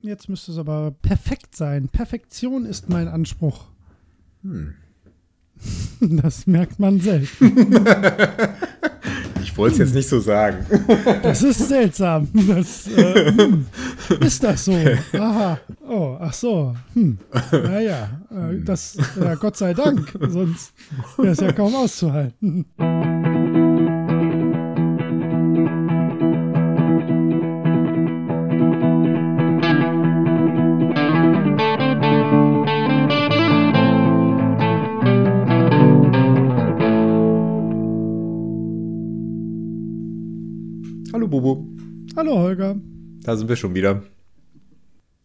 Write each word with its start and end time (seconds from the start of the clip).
Jetzt 0.00 0.28
müsste 0.28 0.52
es 0.52 0.58
aber 0.58 0.92
perfekt 1.02 1.56
sein. 1.56 1.88
Perfektion 1.88 2.64
ist 2.66 2.88
mein 2.88 3.08
Anspruch. 3.08 3.64
Hm. 4.42 4.74
Das 6.00 6.46
merkt 6.46 6.78
man 6.78 7.00
selten. 7.00 7.84
Ich 9.42 9.56
wollte 9.56 9.74
es 9.74 9.88
jetzt 9.88 9.94
nicht 9.96 10.08
so 10.08 10.20
sagen. 10.20 10.64
Das 11.22 11.42
ist 11.42 11.66
seltsam. 11.66 12.28
Das, 12.46 12.86
äh, 12.86 13.32
hm. 13.32 13.66
Ist 14.20 14.44
das 14.44 14.64
so? 14.64 14.76
Aha. 15.14 15.58
Oh, 15.88 16.16
ach 16.20 16.32
so. 16.32 16.76
Hm. 16.94 17.18
Naja, 17.50 18.20
äh, 18.30 18.62
das, 18.62 18.96
ja, 19.20 19.34
Gott 19.34 19.56
sei 19.56 19.74
Dank. 19.74 20.16
Sonst 20.28 20.72
wäre 21.16 21.32
es 21.32 21.40
ja 21.40 21.50
kaum 21.52 21.74
auszuhalten. 21.74 22.66
Hallo, 42.18 42.36
Holger. 42.36 42.74
Da 43.22 43.36
sind 43.36 43.48
wir 43.48 43.54
schon 43.54 43.76
wieder. 43.76 44.02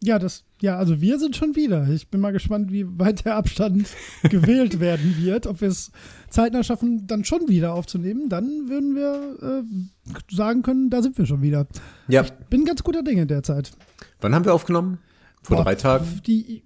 Ja, 0.00 0.20
das, 0.20 0.44
ja, 0.60 0.76
also 0.78 1.00
wir 1.00 1.18
sind 1.18 1.34
schon 1.34 1.56
wieder. 1.56 1.88
Ich 1.88 2.08
bin 2.08 2.20
mal 2.20 2.30
gespannt, 2.30 2.70
wie 2.70 2.86
weit 2.86 3.24
der 3.24 3.34
Abstand 3.34 3.88
gewählt 4.22 4.78
werden 4.78 5.16
wird. 5.18 5.48
Ob 5.48 5.60
wir 5.60 5.66
es 5.66 5.90
zeitnah 6.30 6.62
schaffen, 6.62 7.08
dann 7.08 7.24
schon 7.24 7.48
wieder 7.48 7.74
aufzunehmen. 7.74 8.28
Dann 8.28 8.68
würden 8.68 8.94
wir 8.94 9.38
äh, 9.42 10.32
sagen 10.32 10.62
können, 10.62 10.88
da 10.88 11.02
sind 11.02 11.18
wir 11.18 11.26
schon 11.26 11.42
wieder. 11.42 11.66
Ja. 12.06 12.22
Ich 12.22 12.30
bin 12.48 12.64
ganz 12.64 12.84
guter 12.84 13.02
Dinge 13.02 13.26
derzeit. 13.26 13.72
Wann 14.20 14.32
haben 14.32 14.44
wir 14.44 14.54
aufgenommen? 14.54 14.98
Vor 15.42 15.56
Boah, 15.56 15.64
drei 15.64 15.74
Tagen? 15.74 16.20
Die, 16.24 16.62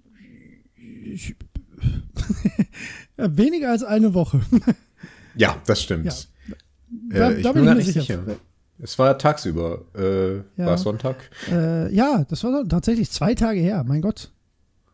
ich, 1.11 1.35
weniger 3.17 3.71
als 3.71 3.81
eine 3.81 4.13
Woche. 4.13 4.41
ja, 5.33 5.59
das 5.65 5.81
stimmt. 5.81 6.05
Ja. 6.05 6.13
Da, 7.17 7.31
äh, 7.31 7.37
ich 7.37 7.43
da 7.43 7.51
bin 7.51 7.63
ich 7.63 7.73
mir 7.73 7.81
sicher. 7.81 8.01
sicher. 8.01 8.39
Es 8.81 8.97
war 8.97 9.17
tagsüber. 9.17 9.81
Äh, 9.95 10.37
ja. 10.37 10.43
War 10.57 10.77
Sonntag? 10.77 11.17
Äh, 11.51 11.93
ja, 11.93 12.25
das 12.29 12.43
war 12.43 12.67
tatsächlich 12.67 13.11
zwei 13.11 13.35
Tage 13.35 13.59
her. 13.59 13.83
Mein 13.85 14.01
Gott. 14.01 14.31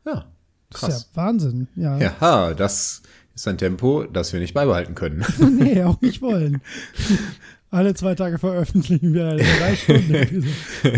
Ja. 0.06 0.26
Krass. 0.72 0.90
Das 0.90 0.98
ist 0.98 1.10
ja 1.16 1.24
Wahnsinn. 1.24 1.68
Ja. 1.76 1.98
ja, 2.00 2.54
das 2.54 3.04
ist 3.36 3.48
ein 3.48 3.58
Tempo, 3.58 4.04
das 4.04 4.34
wir 4.34 4.40
nicht 4.40 4.54
beibehalten 4.54 4.96
können. 4.96 5.24
nee, 5.60 5.84
auch 5.84 6.02
nicht 6.02 6.22
wollen. 6.22 6.62
Alle 7.72 7.94
zwei 7.94 8.16
Tage 8.16 8.38
veröffentlichen 8.38 9.14
wir 9.14 9.28
eine 9.28 9.44
drei 9.44 9.76
Stunden 9.76 10.48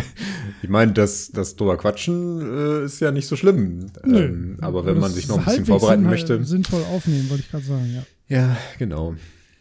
Ich 0.61 0.69
meine, 0.69 0.93
das, 0.93 1.31
das 1.31 1.55
drüber 1.55 1.75
quatschen 1.77 2.41
äh, 2.41 2.85
ist 2.85 2.99
ja 2.99 3.11
nicht 3.11 3.27
so 3.27 3.35
schlimm. 3.35 3.87
Ähm, 4.03 4.57
aber 4.61 4.85
wenn 4.85 4.99
man 4.99 5.11
sich 5.11 5.27
noch 5.27 5.39
ein 5.39 5.45
bisschen 5.45 5.65
vorbereiten 5.65 6.03
möchte. 6.03 6.43
Sinnvoll 6.43 6.83
aufnehmen, 6.83 7.29
wollte 7.29 7.43
ich 7.43 7.49
gerade 7.49 7.63
sagen, 7.63 7.91
ja. 7.95 8.37
Ja, 8.37 8.57
genau. 8.77 9.15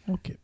Okay. 0.07 0.37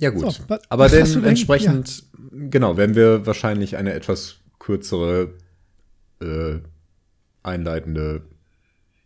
Ja, 0.00 0.10
gut. 0.10 0.32
So, 0.32 0.42
Aber 0.68 0.88
denn 0.88 1.24
entsprechend, 1.24 2.04
ja. 2.12 2.48
genau, 2.48 2.76
werden 2.76 2.96
wir 2.96 3.26
wahrscheinlich 3.26 3.76
eine 3.76 3.92
etwas 3.92 4.36
kürzere 4.58 5.34
äh, 6.20 6.58
einleitende 7.42 8.22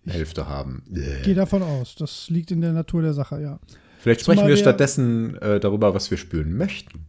Hälfte 0.06 0.48
haben. 0.48 0.82
Ich 0.90 1.22
gehe 1.22 1.34
davon 1.34 1.62
aus. 1.62 1.94
Das 1.94 2.28
liegt 2.30 2.50
in 2.50 2.60
der 2.60 2.72
Natur 2.72 3.02
der 3.02 3.14
Sache, 3.14 3.40
ja. 3.40 3.58
Vielleicht 3.98 4.20
sprechen 4.20 4.38
Zumal 4.38 4.50
wir 4.50 4.56
stattdessen 4.56 5.36
äh, 5.38 5.60
darüber, 5.60 5.94
was 5.94 6.10
wir 6.10 6.18
spüren 6.18 6.56
möchten. 6.56 7.06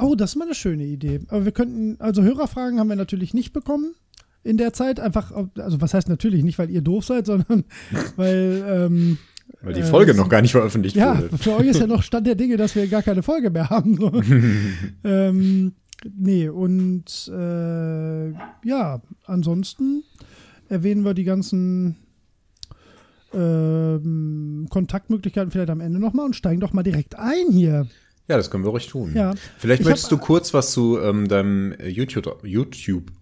Oh, 0.00 0.14
das 0.14 0.30
ist 0.30 0.36
mal 0.36 0.44
eine 0.44 0.54
schöne 0.54 0.84
Idee. 0.84 1.20
Aber 1.28 1.44
wir 1.44 1.52
könnten, 1.52 2.00
also 2.00 2.22
Hörerfragen 2.22 2.78
haben 2.78 2.88
wir 2.88 2.96
natürlich 2.96 3.34
nicht 3.34 3.52
bekommen 3.52 3.94
in 4.42 4.56
der 4.56 4.72
Zeit. 4.72 5.00
Einfach, 5.00 5.32
also 5.56 5.80
was 5.80 5.94
heißt 5.94 6.08
natürlich 6.08 6.44
nicht, 6.44 6.58
weil 6.58 6.70
ihr 6.70 6.82
doof 6.82 7.04
seid, 7.04 7.26
sondern 7.26 7.64
weil 8.16 8.64
ähm, 8.66 9.18
weil 9.62 9.74
die 9.74 9.80
äh, 9.80 9.84
Folge 9.84 10.12
äh, 10.12 10.14
noch 10.14 10.28
gar 10.28 10.42
nicht 10.42 10.52
veröffentlicht 10.52 10.96
ja, 10.96 11.16
wurde. 11.16 11.28
Ja, 11.30 11.36
für 11.36 11.56
euch 11.56 11.66
ist 11.66 11.80
ja 11.80 11.86
noch 11.86 12.02
Stand 12.02 12.26
der 12.26 12.34
Dinge, 12.34 12.56
dass 12.56 12.74
wir 12.74 12.86
gar 12.86 13.02
keine 13.02 13.22
Folge 13.22 13.50
mehr 13.50 13.70
haben. 13.70 13.96
So. 13.96 14.12
ähm, 15.04 15.72
nee, 16.16 16.48
und 16.48 17.30
äh, 17.32 18.30
ja, 18.64 19.00
ansonsten 19.26 20.04
erwähnen 20.68 21.04
wir 21.04 21.14
die 21.14 21.24
ganzen 21.24 21.96
ähm, 23.34 24.66
Kontaktmöglichkeiten 24.70 25.50
vielleicht 25.50 25.70
am 25.70 25.80
Ende 25.80 25.98
nochmal 25.98 26.26
und 26.26 26.36
steigen 26.36 26.60
doch 26.60 26.72
mal 26.72 26.82
direkt 26.82 27.18
ein 27.18 27.52
hier. 27.52 27.86
Ja, 28.28 28.36
das 28.36 28.50
können 28.50 28.64
wir 28.64 28.70
ruhig 28.70 28.86
tun. 28.86 29.12
Ja. 29.14 29.34
Vielleicht 29.58 29.80
ich 29.80 29.86
möchtest 29.86 30.10
hab, 30.10 30.20
du 30.20 30.24
kurz 30.24 30.54
was 30.54 30.72
zu 30.72 30.98
ähm, 31.00 31.28
deinem 31.28 31.74
YouTube-Auftritt 31.80 32.50
YouTube 32.50 33.12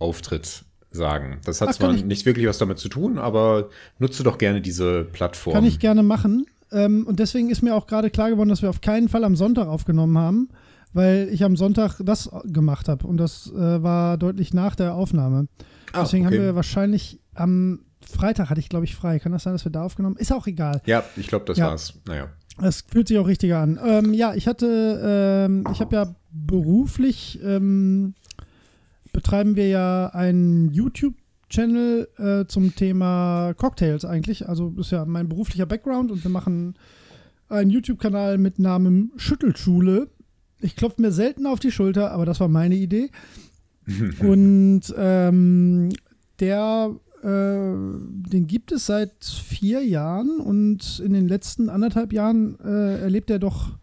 sagen. 0.91 1.39
Das 1.45 1.61
hat 1.61 1.69
Ach, 1.71 1.75
zwar 1.75 1.93
nicht 1.93 2.27
wirklich 2.27 2.47
was 2.47 2.59
damit 2.59 2.79
zu 2.79 2.89
tun, 2.89 3.19
aber 3.19 3.71
nutze 3.99 4.23
doch 4.23 4.39
gerne 4.39 4.61
diese 4.61 5.05
Plattform. 5.05 5.55
Kann 5.55 5.65
ich 5.65 5.79
gerne 5.79 6.03
machen. 6.03 6.47
Ähm, 6.73 7.07
und 7.07 7.21
deswegen 7.21 7.51
ist 7.51 7.63
mir 7.63 7.75
auch 7.75 7.87
gerade 7.87 8.11
klar 8.11 8.31
geworden, 8.31 8.49
dass 8.49 8.63
wir 8.63 8.71
auf 8.71 8.81
keinen 8.81 9.09
Fall 9.09 9.25
am 9.25 9.37
Sonntag 9.37 9.69
aufgenommen 9.69 10.19
haben, 10.19 10.49
weil 10.93 11.29
ich 11.33 11.45
am 11.45 11.57
Sonntag 11.57 12.01
das 12.05 12.31
gemacht 12.45 12.89
habe. 12.89 13.07
Und 13.07 13.19
das 13.19 13.51
äh, 13.53 13.83
war 13.83 14.19
deutlich 14.19 14.55
nach 14.55 14.75
der 14.75 14.95
Aufnahme. 14.95 15.47
Ah, 15.93 16.03
deswegen 16.03 16.27
okay. 16.27 16.37
haben 16.37 16.45
wir 16.45 16.55
wahrscheinlich 16.55 17.21
am 17.35 17.81
Freitag 18.03 18.49
hatte 18.51 18.61
ich, 18.61 18.69
glaube 18.69 18.85
ich, 18.85 18.95
frei. 18.95 19.19
Kann 19.19 19.33
das 19.33 19.43
sein, 19.43 19.53
dass 19.53 19.65
wir 19.65 19.73
da 19.73 19.83
aufgenommen? 19.83 20.17
Ist 20.17 20.33
auch 20.33 20.47
egal. 20.47 20.81
Ja, 20.87 21.05
ich 21.17 21.27
glaube, 21.27 21.45
das 21.45 21.59
ja. 21.59 21.67
war's. 21.69 21.95
Naja. 22.07 22.29
Es 22.63 22.83
fühlt 22.83 23.09
sich 23.09 23.19
auch 23.19 23.27
richtiger 23.27 23.59
an. 23.59 23.79
Ähm, 23.85 24.15
ja, 24.15 24.35
ich 24.35 24.47
hatte, 24.47 25.47
ähm, 25.47 25.65
ich 25.73 25.81
habe 25.81 25.95
ja 25.95 26.15
beruflich 26.31 27.41
ähm, 27.43 28.15
betreiben 29.13 29.57
wir 29.57 29.69
ja 29.69 30.07
einen 30.09 30.73
YouTube-Channel 30.73 32.09
äh, 32.17 32.47
zum 32.47 32.75
Thema 32.75 33.55
Cocktails 33.55 34.05
eigentlich. 34.05 34.49
Also 34.49 34.75
ist 34.79 34.93
ja 34.93 35.05
mein 35.05 35.29
beruflicher 35.29 35.67
Background 35.67 36.11
und 36.11 36.25
wir 36.25 36.31
machen 36.31 36.75
einen 37.49 37.71
YouTube-Kanal 37.71 38.39
mit 38.39 38.59
Namen 38.59 39.13
Schüttelschule. 39.17 40.09
Ich 40.61 40.77
klopfe 40.77 41.03
mir 41.03 41.13
selten 41.13 41.47
auf 41.47 41.61
die 41.61 41.73
Schulter, 41.73 42.13
aber 42.13 42.27
das 42.27 42.41
war 42.41 42.49
meine 42.49 42.77
Idee. 42.77 43.11
und 44.21 44.83
ähm, 44.97 45.91
der, 46.39 46.95
äh, 47.23 47.27
den 47.27 48.47
gibt 48.47 48.73
es 48.73 48.87
seit 48.87 49.25
vier 49.25 49.85
Jahren 49.85 50.39
und 50.39 51.01
in 51.05 51.13
den 51.13 51.29
letzten 51.29 51.69
anderthalb 51.69 52.13
Jahren 52.13 52.59
äh, 52.61 53.01
erlebt 53.01 53.31
er 53.31 53.39
doch 53.39 53.79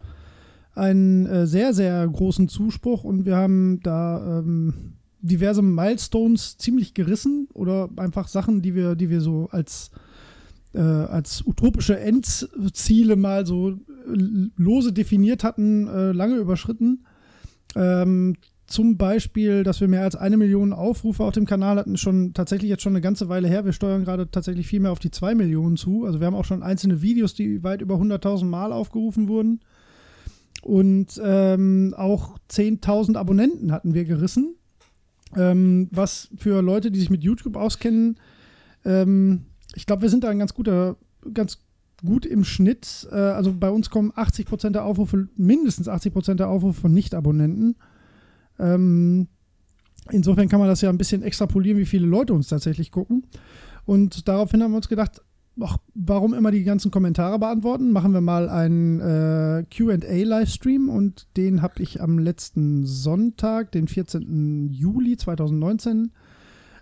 einen 0.74 1.26
äh, 1.26 1.46
sehr, 1.46 1.74
sehr 1.74 2.06
großen 2.06 2.48
Zuspruch 2.48 3.04
und 3.04 3.26
wir 3.26 3.36
haben 3.36 3.80
da 3.82 4.38
ähm, 4.38 4.97
diverse 5.20 5.62
Milestones 5.62 6.56
ziemlich 6.58 6.94
gerissen 6.94 7.48
oder 7.54 7.88
einfach 7.96 8.28
Sachen, 8.28 8.62
die 8.62 8.74
wir, 8.74 8.94
die 8.94 9.10
wir 9.10 9.20
so 9.20 9.48
als, 9.50 9.90
äh, 10.74 10.80
als 10.80 11.44
utopische 11.46 11.98
Endziele 11.98 13.16
mal 13.16 13.46
so 13.46 13.74
lose 14.56 14.92
definiert 14.92 15.44
hatten, 15.44 15.88
äh, 15.88 16.12
lange 16.12 16.36
überschritten. 16.36 17.04
Ähm, 17.74 18.36
zum 18.68 18.98
Beispiel, 18.98 19.64
dass 19.64 19.80
wir 19.80 19.88
mehr 19.88 20.02
als 20.02 20.14
eine 20.14 20.36
Million 20.36 20.74
Aufrufe 20.74 21.24
auf 21.24 21.32
dem 21.32 21.46
Kanal 21.46 21.78
hatten, 21.78 21.96
schon 21.96 22.34
tatsächlich 22.34 22.68
jetzt 22.68 22.82
schon 22.82 22.92
eine 22.92 23.00
ganze 23.00 23.30
Weile 23.30 23.48
her. 23.48 23.64
Wir 23.64 23.72
steuern 23.72 24.04
gerade 24.04 24.30
tatsächlich 24.30 24.66
viel 24.66 24.80
mehr 24.80 24.92
auf 24.92 24.98
die 24.98 25.10
zwei 25.10 25.34
Millionen 25.34 25.78
zu. 25.78 26.04
Also 26.04 26.20
wir 26.20 26.26
haben 26.26 26.34
auch 26.34 26.44
schon 26.44 26.62
einzelne 26.62 27.00
Videos, 27.00 27.32
die 27.32 27.62
weit 27.64 27.80
über 27.80 27.94
100.000 27.94 28.44
Mal 28.44 28.72
aufgerufen 28.72 29.26
wurden. 29.28 29.60
Und 30.60 31.18
ähm, 31.24 31.94
auch 31.96 32.38
10.000 32.50 33.16
Abonnenten 33.16 33.72
hatten 33.72 33.94
wir 33.94 34.04
gerissen. 34.04 34.54
Ähm, 35.36 35.88
was 35.90 36.28
für 36.36 36.62
Leute, 36.62 36.90
die 36.90 36.98
sich 36.98 37.10
mit 37.10 37.22
YouTube 37.22 37.56
auskennen, 37.56 38.18
ähm, 38.84 39.46
ich 39.74 39.86
glaube, 39.86 40.02
wir 40.02 40.08
sind 40.08 40.24
da 40.24 40.28
ein 40.28 40.38
ganz 40.38 40.54
guter, 40.54 40.96
ganz 41.34 41.58
gut 42.04 42.26
im 42.26 42.44
Schnitt. 42.44 43.08
Äh, 43.10 43.16
also 43.16 43.52
bei 43.52 43.70
uns 43.70 43.90
kommen 43.90 44.12
80% 44.12 44.70
der 44.70 44.84
Aufrufe, 44.84 45.28
mindestens 45.36 45.88
80% 45.88 46.34
der 46.34 46.48
Aufrufe 46.48 46.80
von 46.80 46.92
Nicht-Abonnenten. 46.94 47.76
Ähm, 48.58 49.28
insofern 50.10 50.48
kann 50.48 50.60
man 50.60 50.68
das 50.68 50.80
ja 50.80 50.90
ein 50.90 50.98
bisschen 50.98 51.22
extrapolieren, 51.22 51.78
wie 51.78 51.86
viele 51.86 52.06
Leute 52.06 52.32
uns 52.34 52.48
tatsächlich 52.48 52.90
gucken. 52.90 53.26
Und 53.84 54.28
daraufhin 54.28 54.62
haben 54.62 54.72
wir 54.72 54.76
uns 54.76 54.88
gedacht, 54.88 55.22
ach, 55.60 55.78
warum 55.94 56.34
immer 56.34 56.50
die 56.50 56.64
ganzen 56.64 56.90
Kommentare 56.90 57.38
beantworten? 57.38 57.92
Machen 57.92 58.12
wir 58.12 58.20
mal 58.20 58.48
einen 58.48 59.00
äh, 59.00 59.64
QA-Livestream 59.70 60.88
und 60.88 61.26
den 61.36 61.62
habe 61.62 61.82
ich 61.82 62.00
am 62.00 62.18
letzten 62.18 62.84
Sonntag, 62.86 63.72
den 63.72 63.88
14. 63.88 64.68
Juli 64.70 65.16
2019, 65.16 66.12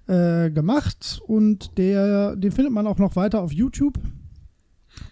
äh, 0.06 0.50
gemacht. 0.50 1.20
Und 1.26 1.78
der, 1.78 2.37
den 2.37 2.52
findet 2.52 2.73
man 2.73 2.87
auch 2.87 2.99
noch 2.99 3.17
weiter 3.17 3.43
auf 3.43 3.52
YouTube. 3.52 3.99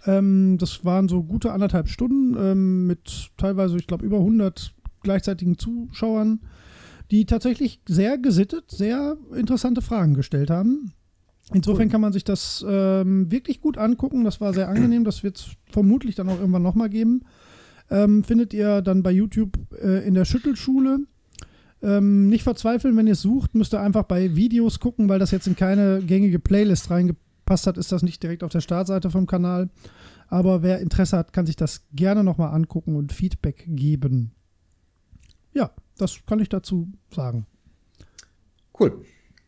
Ähm, 0.07 0.57
das 0.59 0.85
waren 0.85 1.09
so 1.09 1.23
gute 1.23 1.53
anderthalb 1.53 1.89
Stunden 1.89 2.37
ähm, 2.39 2.87
mit 2.87 3.31
teilweise, 3.37 3.77
ich 3.77 3.87
glaube, 3.87 4.07
über 4.07 4.19
100 4.19 4.75
gleichzeitigen 5.03 5.59
Zuschauern, 5.59 6.41
die 7.11 7.27
tatsächlich 7.27 7.81
sehr 7.87 8.19
gesittet, 8.19 8.71
sehr 8.71 9.17
interessante 9.35 9.83
Fragen 9.83 10.15
gestellt 10.15 10.51
haben. 10.51 10.93
Insofern 11.53 11.89
kann 11.91 12.01
man 12.01 12.13
sich 12.13 12.25
das 12.25 12.65
ähm, 12.67 13.31
wirklich 13.31 13.61
gut 13.61 13.77
angucken. 13.77 14.25
Das 14.25 14.41
war 14.41 14.55
sehr 14.55 14.69
angenehm. 14.69 15.05
Das 15.05 15.23
wird 15.23 15.39
es 15.39 15.51
vermutlich 15.71 16.15
dann 16.15 16.29
auch 16.29 16.39
irgendwann 16.39 16.63
nochmal 16.63 16.89
geben. 16.89 17.23
Ähm, 17.91 18.25
findet 18.25 18.55
ihr 18.55 18.81
dann 18.81 19.03
bei 19.03 19.11
YouTube 19.11 19.59
äh, 19.83 20.07
in 20.07 20.15
der 20.15 20.25
Schüttelschule. 20.25 21.01
Ähm, 21.83 22.31
nicht 22.31 22.45
verzweifeln, 22.45 22.97
wenn 22.97 23.07
ihr 23.07 23.13
es 23.13 23.21
sucht, 23.21 23.55
müsst 23.55 23.75
ihr 23.75 23.81
einfach 23.81 24.05
bei 24.05 24.35
Videos 24.35 24.81
gucken, 24.81 25.11
weil 25.11 25.19
das 25.19 25.33
jetzt 25.33 25.47
in 25.47 25.55
keine 25.55 26.01
gängige 26.01 26.39
Playlist 26.39 26.91
reingepasst 26.91 27.67
hat, 27.67 27.77
ist 27.77 27.93
das 27.93 28.03
nicht 28.03 28.23
direkt 28.23 28.43
auf 28.43 28.51
der 28.51 28.63
Startseite 28.63 29.11
vom 29.11 29.27
Kanal. 29.27 29.69
Aber 30.29 30.63
wer 30.63 30.81
Interesse 30.81 31.19
hat, 31.19 31.35
kann 31.35 31.45
sich 31.45 31.57
das 31.57 31.87
gerne 31.93 32.25
nochmal 32.25 32.55
angucken 32.55 32.97
und 32.97 33.13
Feedback 33.13 33.67
geben. 33.69 34.33
Ja, 35.53 35.73
das 35.99 36.21
kann 36.27 36.41
ich 36.41 36.49
dazu 36.49 36.91
sagen. 37.15 37.47
Cool. 38.79 39.05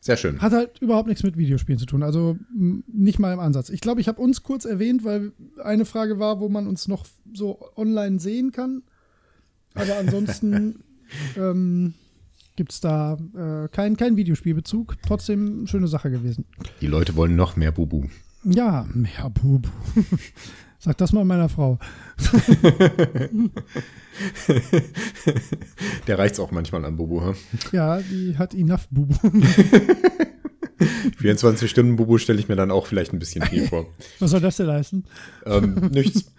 Sehr 0.06 0.16
schön. 0.16 0.40
Hat 0.40 0.52
halt 0.52 0.78
überhaupt 0.80 1.08
nichts 1.08 1.24
mit 1.24 1.36
Videospielen 1.36 1.80
zu 1.80 1.86
tun. 1.86 2.04
Also 2.04 2.38
nicht 2.54 3.18
mal 3.18 3.32
im 3.32 3.40
Ansatz. 3.40 3.70
Ich 3.70 3.80
glaube, 3.80 4.00
ich 4.00 4.06
habe 4.06 4.22
uns 4.22 4.44
kurz 4.44 4.64
erwähnt, 4.64 5.02
weil 5.02 5.32
eine 5.64 5.84
Frage 5.84 6.20
war, 6.20 6.38
wo 6.38 6.48
man 6.48 6.68
uns 6.68 6.86
noch 6.86 7.06
so 7.34 7.58
online 7.74 8.20
sehen 8.20 8.52
kann. 8.52 8.84
Aber 9.74 9.98
ansonsten 9.98 10.84
ähm, 11.36 11.94
gibt 12.54 12.70
es 12.70 12.80
da 12.80 13.18
äh, 13.34 13.68
keinen 13.68 13.96
kein 13.96 14.16
Videospielbezug. 14.16 14.94
Trotzdem 15.04 15.66
schöne 15.66 15.88
Sache 15.88 16.08
gewesen. 16.08 16.44
Die 16.80 16.86
Leute 16.86 17.16
wollen 17.16 17.34
noch 17.34 17.56
mehr 17.56 17.72
Bubu. 17.72 18.04
Ja, 18.44 18.86
mehr 18.94 19.28
Bubu. 19.28 19.68
Sag 20.86 20.96
das 20.98 21.12
mal 21.12 21.24
meiner 21.24 21.48
Frau. 21.48 21.80
Der 26.06 26.16
reicht's 26.16 26.38
auch 26.38 26.52
manchmal 26.52 26.84
an 26.84 26.94
Bubu, 26.94 27.22
hm? 27.22 27.34
Ja, 27.72 27.98
die 27.98 28.38
hat 28.38 28.54
enough 28.54 28.86
Bubu. 28.88 29.12
24 31.18 31.68
Stunden 31.68 31.96
Bubu 31.96 32.18
stelle 32.18 32.38
ich 32.38 32.46
mir 32.48 32.54
dann 32.54 32.70
auch 32.70 32.86
vielleicht 32.86 33.12
ein 33.12 33.18
bisschen 33.18 33.44
viel 33.44 33.66
vor. 33.66 33.92
Was 34.20 34.30
soll 34.30 34.40
das 34.40 34.58
denn 34.58 34.66
leisten? 34.66 35.02
Ähm, 35.44 35.90
nichts. 35.92 36.32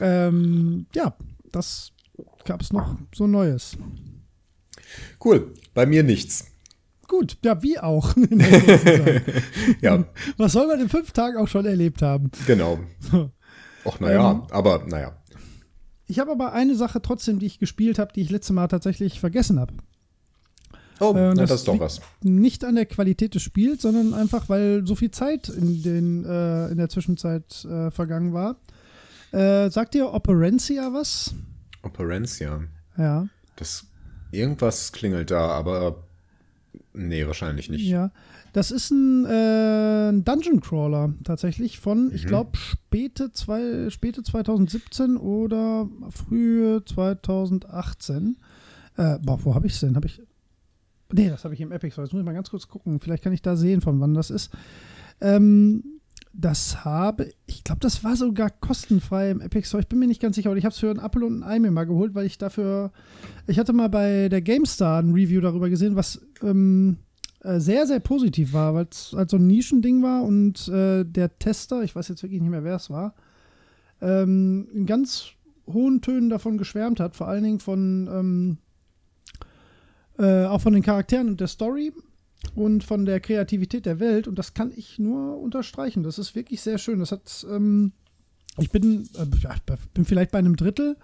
ähm, 0.00 0.86
ja, 0.94 1.14
das 1.52 1.92
gab 2.46 2.62
es 2.62 2.72
noch 2.72 2.96
so 3.14 3.26
Neues. 3.26 3.76
Cool, 5.22 5.52
bei 5.74 5.84
mir 5.84 6.02
nichts. 6.02 6.49
Gut, 7.10 7.38
ja, 7.44 7.60
wie 7.60 7.76
auch. 7.76 8.14
ja. 9.80 10.04
Was 10.36 10.52
soll 10.52 10.68
man 10.68 10.80
in 10.80 10.88
fünf 10.88 11.10
Tagen 11.10 11.38
auch 11.38 11.48
schon 11.48 11.66
erlebt 11.66 12.02
haben? 12.02 12.30
Genau. 12.46 12.78
Ach, 13.84 13.98
naja, 13.98 14.30
ähm, 14.30 14.42
aber 14.50 14.84
naja. 14.86 15.16
Ich 16.06 16.20
habe 16.20 16.30
aber 16.30 16.52
eine 16.52 16.76
Sache 16.76 17.02
trotzdem, 17.02 17.40
die 17.40 17.46
ich 17.46 17.58
gespielt 17.58 17.98
habe, 17.98 18.12
die 18.12 18.20
ich 18.20 18.30
letztes 18.30 18.54
Mal 18.54 18.68
tatsächlich 18.68 19.18
vergessen 19.18 19.58
habe. 19.58 19.74
Oh, 21.00 21.10
äh, 21.16 21.34
das, 21.34 21.48
das 21.48 21.60
ist 21.60 21.68
doch 21.68 21.80
was. 21.80 22.00
Nicht 22.22 22.64
an 22.64 22.76
der 22.76 22.86
Qualität 22.86 23.34
des 23.34 23.42
Spiels, 23.42 23.82
sondern 23.82 24.14
einfach, 24.14 24.48
weil 24.48 24.86
so 24.86 24.94
viel 24.94 25.10
Zeit 25.10 25.48
in, 25.48 25.82
den, 25.82 26.24
äh, 26.24 26.68
in 26.68 26.76
der 26.76 26.90
Zwischenzeit 26.90 27.64
äh, 27.64 27.90
vergangen 27.90 28.32
war. 28.32 28.54
Äh, 29.32 29.68
sagt 29.70 29.94
dir 29.94 30.14
Operencia 30.14 30.92
was? 30.92 31.34
Operencia? 31.82 32.60
Ja. 32.96 33.26
Das 33.56 33.84
irgendwas 34.30 34.92
klingelt 34.92 35.32
da, 35.32 35.48
aber 35.48 36.04
Nee, 36.92 37.26
wahrscheinlich 37.26 37.70
nicht. 37.70 37.86
Ja. 37.86 38.10
Das 38.52 38.70
ist 38.70 38.90
ein, 38.90 39.24
äh, 39.24 40.12
Dungeon 40.22 40.60
Crawler 40.60 41.14
tatsächlich 41.22 41.78
von, 41.78 42.06
mhm. 42.06 42.14
ich 42.14 42.26
glaube, 42.26 42.56
späte, 42.56 43.30
späte 43.90 44.22
2017 44.22 45.16
oder 45.16 45.88
frühe 46.10 46.84
2018. 46.84 48.38
Äh, 48.96 49.18
boah, 49.20 49.38
wo 49.44 49.54
habe 49.54 49.66
ich 49.66 49.74
es 49.74 49.80
denn? 49.80 49.94
Habe 49.94 50.06
ich. 50.06 50.20
Nee, 51.12 51.28
das 51.28 51.44
habe 51.44 51.54
ich 51.54 51.60
im 51.60 51.72
Epic 51.72 51.92
Store. 51.92 52.06
Jetzt 52.06 52.12
muss 52.12 52.20
ich 52.20 52.26
mal 52.26 52.34
ganz 52.34 52.50
kurz 52.50 52.68
gucken. 52.68 53.00
Vielleicht 53.00 53.22
kann 53.22 53.32
ich 53.32 53.42
da 53.42 53.56
sehen, 53.56 53.80
von 53.80 54.00
wann 54.00 54.14
das 54.14 54.30
ist. 54.30 54.50
Ähm, 55.20 55.99
das 56.32 56.84
habe, 56.84 57.30
ich 57.46 57.64
glaube, 57.64 57.80
das 57.80 58.04
war 58.04 58.16
sogar 58.16 58.50
kostenfrei 58.50 59.30
im 59.30 59.40
Epic 59.40 59.66
Store. 59.66 59.82
Ich 59.82 59.88
bin 59.88 59.98
mir 59.98 60.06
nicht 60.06 60.22
ganz 60.22 60.36
sicher, 60.36 60.50
aber 60.50 60.58
ich 60.58 60.64
habe 60.64 60.72
es 60.72 60.78
für 60.78 60.90
einen 60.90 61.00
Apple 61.00 61.26
und 61.26 61.40
ein 61.40 61.42
Ei 61.42 61.58
mir 61.58 61.70
mal 61.70 61.84
geholt, 61.84 62.14
weil 62.14 62.26
ich 62.26 62.38
dafür, 62.38 62.92
ich 63.46 63.58
hatte 63.58 63.72
mal 63.72 63.88
bei 63.88 64.28
der 64.28 64.40
GameStar 64.40 65.02
ein 65.02 65.12
Review 65.12 65.40
darüber 65.40 65.68
gesehen, 65.68 65.96
was 65.96 66.20
ähm, 66.42 66.98
äh, 67.42 67.58
sehr, 67.58 67.86
sehr 67.86 68.00
positiv 68.00 68.52
war, 68.52 68.74
weil 68.74 68.86
es 68.90 69.12
halt 69.16 69.30
so 69.30 69.38
ein 69.38 69.46
Nischending 69.46 70.02
war 70.02 70.22
und 70.22 70.68
äh, 70.68 71.04
der 71.04 71.38
Tester, 71.38 71.82
ich 71.82 71.96
weiß 71.96 72.08
jetzt 72.08 72.22
wirklich 72.22 72.40
nicht 72.40 72.50
mehr, 72.50 72.64
wer 72.64 72.76
es 72.76 72.90
war, 72.90 73.14
ähm, 74.00 74.68
in 74.72 74.86
ganz 74.86 75.32
hohen 75.66 76.00
Tönen 76.00 76.30
davon 76.30 76.58
geschwärmt 76.58 77.00
hat, 77.00 77.16
vor 77.16 77.28
allen 77.28 77.42
Dingen 77.42 77.60
von, 77.60 78.08
ähm, 78.12 78.58
äh, 80.18 80.44
auch 80.44 80.60
von 80.60 80.74
den 80.74 80.82
Charakteren 80.82 81.28
und 81.28 81.40
der 81.40 81.48
Story 81.48 81.92
und 82.54 82.84
von 82.84 83.04
der 83.04 83.20
Kreativität 83.20 83.86
der 83.86 84.00
Welt. 84.00 84.28
Und 84.28 84.38
das 84.38 84.54
kann 84.54 84.72
ich 84.74 84.98
nur 84.98 85.38
unterstreichen. 85.38 86.02
Das 86.02 86.18
ist 86.18 86.34
wirklich 86.34 86.60
sehr 86.60 86.78
schön. 86.78 86.98
Das 86.98 87.12
hat, 87.12 87.46
ähm, 87.50 87.92
ich 88.58 88.70
bin, 88.70 89.08
äh, 89.18 89.26
bin 89.94 90.04
vielleicht 90.04 90.30
bei 90.30 90.38
einem 90.38 90.56
Drittel. 90.56 90.96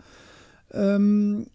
Ähm, 0.72 1.46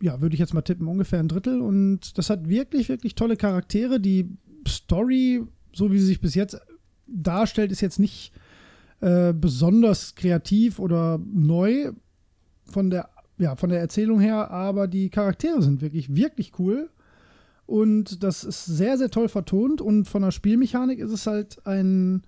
ja, 0.00 0.20
würde 0.20 0.34
ich 0.34 0.40
jetzt 0.40 0.54
mal 0.54 0.62
tippen, 0.62 0.86
ungefähr 0.86 1.20
ein 1.20 1.28
Drittel. 1.28 1.60
Und 1.60 2.16
das 2.18 2.30
hat 2.30 2.48
wirklich, 2.48 2.88
wirklich 2.88 3.14
tolle 3.14 3.36
Charaktere. 3.36 4.00
Die 4.00 4.30
Story, 4.66 5.42
so 5.72 5.90
wie 5.90 5.98
sie 5.98 6.06
sich 6.06 6.20
bis 6.20 6.34
jetzt 6.34 6.60
darstellt, 7.06 7.72
ist 7.72 7.80
jetzt 7.80 7.98
nicht 7.98 8.32
äh, 9.00 9.32
besonders 9.32 10.14
kreativ 10.14 10.78
oder 10.78 11.18
neu 11.18 11.92
von 12.70 12.90
der, 12.90 13.08
ja, 13.38 13.56
von 13.56 13.70
der 13.70 13.80
Erzählung 13.80 14.20
her, 14.20 14.50
aber 14.50 14.88
die 14.88 15.08
Charaktere 15.08 15.62
sind 15.62 15.80
wirklich, 15.80 16.14
wirklich 16.14 16.58
cool. 16.58 16.90
Und 17.68 18.22
das 18.22 18.44
ist 18.44 18.64
sehr, 18.64 18.96
sehr 18.96 19.10
toll 19.10 19.28
vertont. 19.28 19.82
Und 19.82 20.06
von 20.06 20.22
der 20.22 20.30
Spielmechanik 20.30 21.00
ist 21.00 21.10
es 21.10 21.26
halt 21.26 21.66
ein 21.66 22.22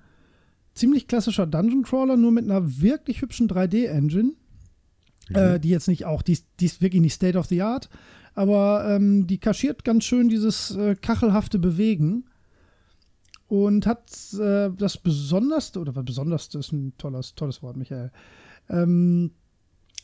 ziemlich 0.74 1.08
klassischer 1.08 1.46
Dungeon 1.46 1.82
Crawler, 1.82 2.18
nur 2.18 2.30
mit 2.30 2.44
einer 2.44 2.82
wirklich 2.82 3.22
hübschen 3.22 3.48
3D-Engine. 3.48 4.34
Mhm. 5.30 5.34
Äh, 5.34 5.58
die 5.58 5.70
jetzt 5.70 5.88
nicht 5.88 6.04
auch, 6.04 6.20
die, 6.20 6.38
die, 6.60 6.66
ist 6.66 6.82
wirklich 6.82 7.00
nicht 7.00 7.14
State 7.14 7.38
of 7.38 7.46
the 7.46 7.62
Art, 7.62 7.88
aber 8.34 8.84
ähm, 8.86 9.26
die 9.26 9.38
kaschiert 9.38 9.82
ganz 9.82 10.04
schön 10.04 10.28
dieses 10.28 10.76
äh, 10.76 10.94
kachelhafte 10.94 11.58
Bewegen. 11.58 12.26
Und 13.48 13.86
hat 13.86 14.12
äh, 14.38 14.68
das 14.76 14.98
Besonderste, 14.98 15.80
oder 15.80 15.96
was 15.96 16.04
Besonderste 16.04 16.58
ist 16.58 16.70
ein 16.70 16.92
tolles, 16.98 17.34
tolles 17.34 17.62
Wort, 17.62 17.78
Michael. 17.78 18.12
Ähm, 18.68 19.30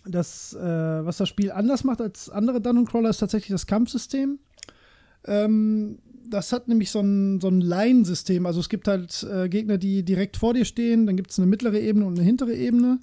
das, 0.07 0.55
äh, 0.55 1.05
was 1.05 1.19
das 1.19 1.29
Spiel 1.29 1.53
anders 1.53 1.85
macht 1.85 2.01
als 2.01 2.31
andere 2.31 2.63
Dungeon 2.63 2.87
Crawler, 2.87 3.11
ist 3.11 3.19
tatsächlich 3.19 3.51
das 3.51 3.67
Kampfsystem. 3.67 4.39
Ähm, 5.27 5.99
das 6.29 6.53
hat 6.53 6.69
nämlich 6.69 6.91
so 6.91 7.01
ein, 7.01 7.41
so 7.41 7.49
ein 7.49 7.61
Line-System. 7.61 8.47
Also 8.47 8.61
es 8.61 8.69
gibt 8.69 8.89
halt 8.89 9.27
äh, 9.31 9.49
Gegner, 9.49 9.79
die 9.79 10.03
direkt 10.03 10.37
vor 10.37 10.55
dir 10.55 10.65
stehen, 10.65 11.07
dann 11.07 11.17
gibt 11.17 11.31
es 11.31 11.39
eine 11.39 11.47
mittlere 11.47 11.79
Ebene 11.79 12.05
und 12.05 12.19
eine 12.19 12.25
hintere 12.25 12.55
Ebene. 12.55 12.99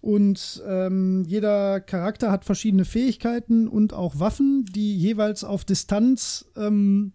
Und 0.00 0.62
ähm, 0.66 1.24
jeder 1.26 1.80
Charakter 1.80 2.30
hat 2.30 2.44
verschiedene 2.44 2.84
Fähigkeiten 2.84 3.66
und 3.66 3.92
auch 3.92 4.20
Waffen, 4.20 4.64
die 4.64 4.96
jeweils 4.96 5.42
auf 5.42 5.64
Distanz, 5.64 6.46
ähm, 6.56 7.12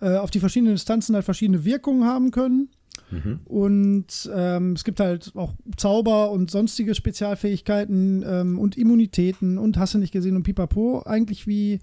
äh, 0.00 0.16
auf 0.16 0.30
die 0.30 0.40
verschiedenen 0.40 0.74
Distanzen 0.74 1.14
halt 1.14 1.24
verschiedene 1.24 1.64
Wirkungen 1.64 2.04
haben 2.04 2.30
können. 2.30 2.70
Mhm. 3.10 3.40
Und 3.44 4.30
ähm, 4.34 4.72
es 4.72 4.84
gibt 4.84 4.98
halt 4.98 5.32
auch 5.36 5.52
Zauber 5.76 6.30
und 6.30 6.50
sonstige 6.50 6.94
Spezialfähigkeiten 6.94 8.24
ähm, 8.26 8.58
und 8.58 8.78
Immunitäten 8.78 9.58
und 9.58 9.76
hast 9.76 9.94
du 9.94 9.98
nicht 9.98 10.12
gesehen 10.12 10.36
und 10.36 10.42
pipapo. 10.42 11.02
Eigentlich 11.04 11.46
wie 11.46 11.80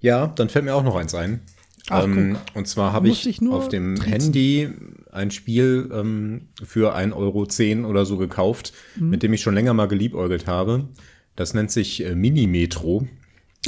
Ja, 0.00 0.26
dann 0.26 0.48
fällt 0.48 0.64
mir 0.64 0.74
auch 0.74 0.82
noch 0.82 0.96
eins 0.96 1.14
ein. 1.14 1.40
Ach, 1.88 2.04
ähm, 2.04 2.36
und 2.54 2.68
zwar 2.68 2.92
habe 2.92 3.08
ich, 3.08 3.26
ich 3.26 3.42
auf 3.48 3.68
dem 3.68 3.96
triezen. 3.96 4.12
Handy 4.12 4.68
ein 5.10 5.30
Spiel 5.30 5.90
ähm, 5.92 6.48
für 6.62 6.96
1,10 6.96 7.14
Euro 7.14 7.88
oder 7.88 8.04
so 8.04 8.18
gekauft, 8.18 8.72
mhm. 8.96 9.10
mit 9.10 9.22
dem 9.22 9.32
ich 9.32 9.40
schon 9.40 9.54
länger 9.54 9.74
mal 9.74 9.86
geliebäugelt 9.86 10.46
habe. 10.46 10.88
Das 11.34 11.54
nennt 11.54 11.70
sich 11.70 12.04
äh, 12.04 12.14
Mini-Metro. 12.14 13.06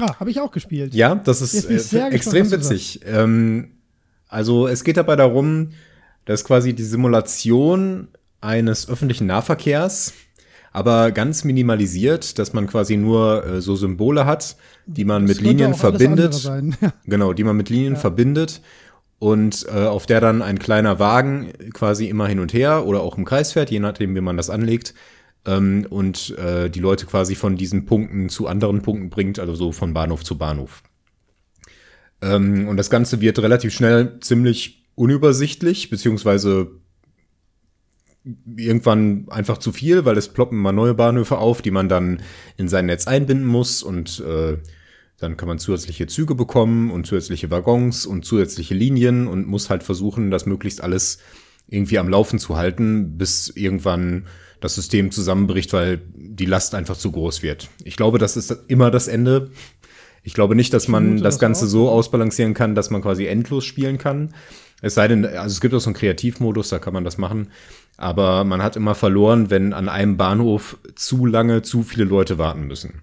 Ah, 0.01 0.19
habe 0.19 0.31
ich 0.31 0.41
auch 0.41 0.51
gespielt. 0.51 0.95
Ja, 0.95 1.15
das 1.15 1.41
ist 1.41 1.93
äh, 1.93 2.09
extrem 2.09 2.51
witzig. 2.51 3.01
Ähm, 3.05 3.75
also 4.35 4.67
es 4.67 4.83
geht 4.83 4.97
dabei 4.97 5.14
darum, 5.14 5.71
dass 6.25 6.45
quasi 6.45 6.75
die 6.75 6.83
Simulation 6.83 8.09
eines 8.41 8.88
öffentlichen 8.88 9.26
Nahverkehrs, 9.29 10.12
aber 10.73 11.12
ganz 11.12 11.45
minimalisiert, 11.45 12.38
dass 12.41 12.53
man 12.53 12.67
quasi 12.67 12.97
nur 12.97 13.47
äh, 13.47 13.61
so 13.61 13.76
Symbole 13.76 14.26
hat, 14.26 14.57
die 14.87 15.05
man 15.05 15.26
das 15.26 15.37
mit 15.37 15.47
Linien 15.47 15.75
verbindet. 15.75 16.50
genau, 17.07 17.33
die 17.33 17.45
man 17.45 17.57
mit 17.57 17.71
Linien 17.71 17.95
ja. 17.95 18.00
verbindet 18.00 18.61
und 19.21 19.67
äh, 19.73 19.85
auf 19.87 20.07
der 20.07 20.21
dann 20.21 20.43
ein 20.43 20.59
kleiner 20.59 20.99
Wagen 20.99 21.53
quasi 21.73 22.09
immer 22.09 22.26
hin 22.26 22.41
und 22.41 22.53
her 22.53 22.87
oder 22.87 23.03
auch 23.03 23.17
im 23.17 23.25
Kreis 23.25 23.53
fährt, 23.53 23.71
je 23.71 23.79
nachdem, 23.79 24.17
wie 24.17 24.21
man 24.21 24.37
das 24.37 24.50
anlegt. 24.50 24.95
Ähm, 25.47 25.87
und 25.88 26.37
äh, 26.38 26.69
die 26.71 26.81
Leute 26.81 27.07
quasi 27.07 27.37
von 27.37 27.57
diesen 27.57 27.87
Punkten 27.87 28.29
zu 28.29 28.49
anderen 28.49 28.83
Punkten 28.83 29.11
bringt, 29.11 29.38
also 29.38 29.55
so 29.55 29.71
von 29.71 29.95
Bahnhof 29.95 30.25
zu 30.25 30.37
Bahnhof. 30.37 30.83
Ähm, 32.23 32.68
und 32.68 32.76
das 32.76 32.90
Ganze 32.90 33.21
wird 33.21 33.38
relativ 33.38 33.73
schnell 33.73 34.18
ziemlich 34.21 34.85
unübersichtlich, 34.94 35.90
beziehungsweise 35.90 36.71
irgendwann 38.56 39.26
einfach 39.28 39.59
zu 39.59 39.73
viel, 39.73 40.04
weil 40.04 40.16
es 40.16 40.28
ploppen 40.28 40.59
mal 40.59 40.73
neue 40.73 40.94
Bahnhöfe 40.94 41.38
auf, 41.38 41.61
die 41.61 41.71
man 41.71 41.88
dann 41.88 42.23
in 42.56 42.68
sein 42.68 42.87
Netz 42.87 43.06
einbinden 43.06 43.47
muss 43.47 43.83
und 43.83 44.21
äh, 44.21 44.56
dann 45.18 45.37
kann 45.37 45.49
man 45.49 45.59
zusätzliche 45.59 46.06
Züge 46.06 46.35
bekommen 46.35 46.90
und 46.90 47.06
zusätzliche 47.06 47.50
Waggons 47.50 48.06
und 48.06 48.25
zusätzliche 48.25 48.75
Linien 48.75 49.26
und 49.26 49.47
muss 49.47 49.71
halt 49.71 49.83
versuchen, 49.83 50.30
das 50.30 50.47
möglichst 50.47 50.83
alles 50.83 51.18
irgendwie 51.68 51.99
am 51.99 52.09
Laufen 52.09 52.38
zu 52.38 52.56
halten, 52.56 53.16
bis 53.16 53.49
irgendwann 53.49 54.26
das 54.61 54.75
System 54.75 55.11
zusammenbricht, 55.11 55.73
weil 55.73 56.00
die 56.14 56.47
Last 56.47 56.75
einfach 56.75 56.97
zu 56.97 57.12
groß 57.12 57.42
wird. 57.42 57.68
Ich 57.85 57.97
glaube, 57.97 58.18
das 58.18 58.37
ist 58.37 58.56
immer 58.68 58.90
das 58.90 59.09
Ende. 59.09 59.50
Ich 60.25 60.33
glaube 60.35 60.54
nicht, 60.54 60.73
dass 60.73 60.88
man 60.88 61.19
das 61.19 61.38
Ganze 61.38 61.66
so 61.66 61.90
ausbalancieren 61.90 62.54
kann, 62.54 62.75
dass 62.75 62.90
man 62.90 63.02
quasi 63.02 63.26
endlos 63.26 63.64
spielen 63.64 63.99
kann. 63.99 64.35
Es 64.81 64.95
sei 64.95 65.07
denn, 65.07 65.25
also 65.26 65.52
es 65.52 65.61
gibt 65.61 65.75
auch 65.75 65.81
so 65.81 65.90
einen 65.90 65.97
Kreativmodus, 65.97 66.71
da 66.71 66.78
kann 66.78 66.95
man 66.95 67.04
das 67.04 67.19
machen. 67.19 67.50
Aber 67.99 68.43
man 68.45 68.62
hat 68.62 68.75
immer 68.75 68.95
verloren, 68.95 69.50
wenn 69.50 69.75
an 69.75 69.88
einem 69.88 70.16
Bahnhof 70.16 70.78
zu 70.97 71.26
lange 71.26 71.62
zu 71.62 71.83
viele 71.83 72.04
Leute 72.04 72.38
warten 72.38 72.66
müssen. 72.66 73.02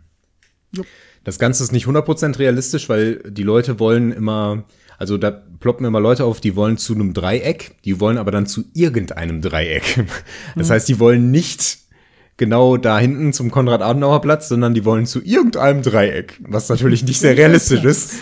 Jupp. 0.76 0.88
Das 1.24 1.38
Ganze 1.38 1.64
ist 1.64 1.72
nicht 1.72 1.86
100% 1.86 2.40
realistisch, 2.40 2.90
weil 2.90 3.18
die 3.18 3.44
Leute 3.44 3.80
wollen 3.80 4.12
immer, 4.12 4.64
also 4.98 5.18
da 5.18 5.30
ploppen 5.30 5.86
immer 5.86 6.00
Leute 6.00 6.26
auf, 6.26 6.42
die 6.42 6.56
wollen 6.56 6.78
zu 6.78 6.96
einem 6.96 7.14
Dreieck, 7.14 7.76
die 7.86 8.00
wollen 8.00 8.18
aber 8.18 8.32
dann 8.32 8.48
zu 8.48 8.64
irgendeinem 8.74 9.42
Dreieck. 9.42 10.06
Das 10.56 10.70
mhm. 10.70 10.74
heißt, 10.74 10.90
die 10.90 11.00
wollen 11.00 11.30
nicht 11.30 11.78
genau 12.42 12.76
da 12.76 12.98
hinten 12.98 13.34
zum 13.34 13.52
Konrad-Adenauer-Platz, 13.52 14.50
sondern 14.50 14.74
die 14.74 14.84
wollen 14.84 15.06
zu 15.06 15.22
irgendeinem 15.22 15.84
Dreieck, 15.84 16.40
was 16.42 16.70
natürlich 16.70 17.04
nicht 17.04 17.20
sehr 17.20 17.38
realistisch 17.38 17.84
ist. 17.84 18.16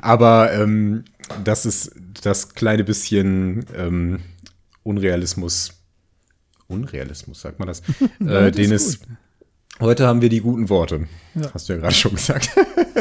Aber 0.00 0.52
ähm, 0.52 1.04
das 1.44 1.66
ist 1.66 1.92
das 2.20 2.56
kleine 2.56 2.82
bisschen 2.82 3.64
ähm, 3.78 4.18
Unrealismus. 4.82 5.70
Unrealismus, 6.66 7.42
sagt 7.42 7.60
man 7.60 7.68
das? 7.68 7.82
äh, 8.26 8.50
den 8.50 8.72
es. 8.72 8.98
Heute 9.78 10.04
haben 10.04 10.20
wir 10.20 10.30
die 10.30 10.40
guten 10.40 10.68
Worte. 10.68 11.06
Ja. 11.36 11.54
Hast 11.54 11.68
du 11.68 11.74
ja 11.74 11.78
gerade 11.78 11.94
schon 11.94 12.16
gesagt. 12.16 12.50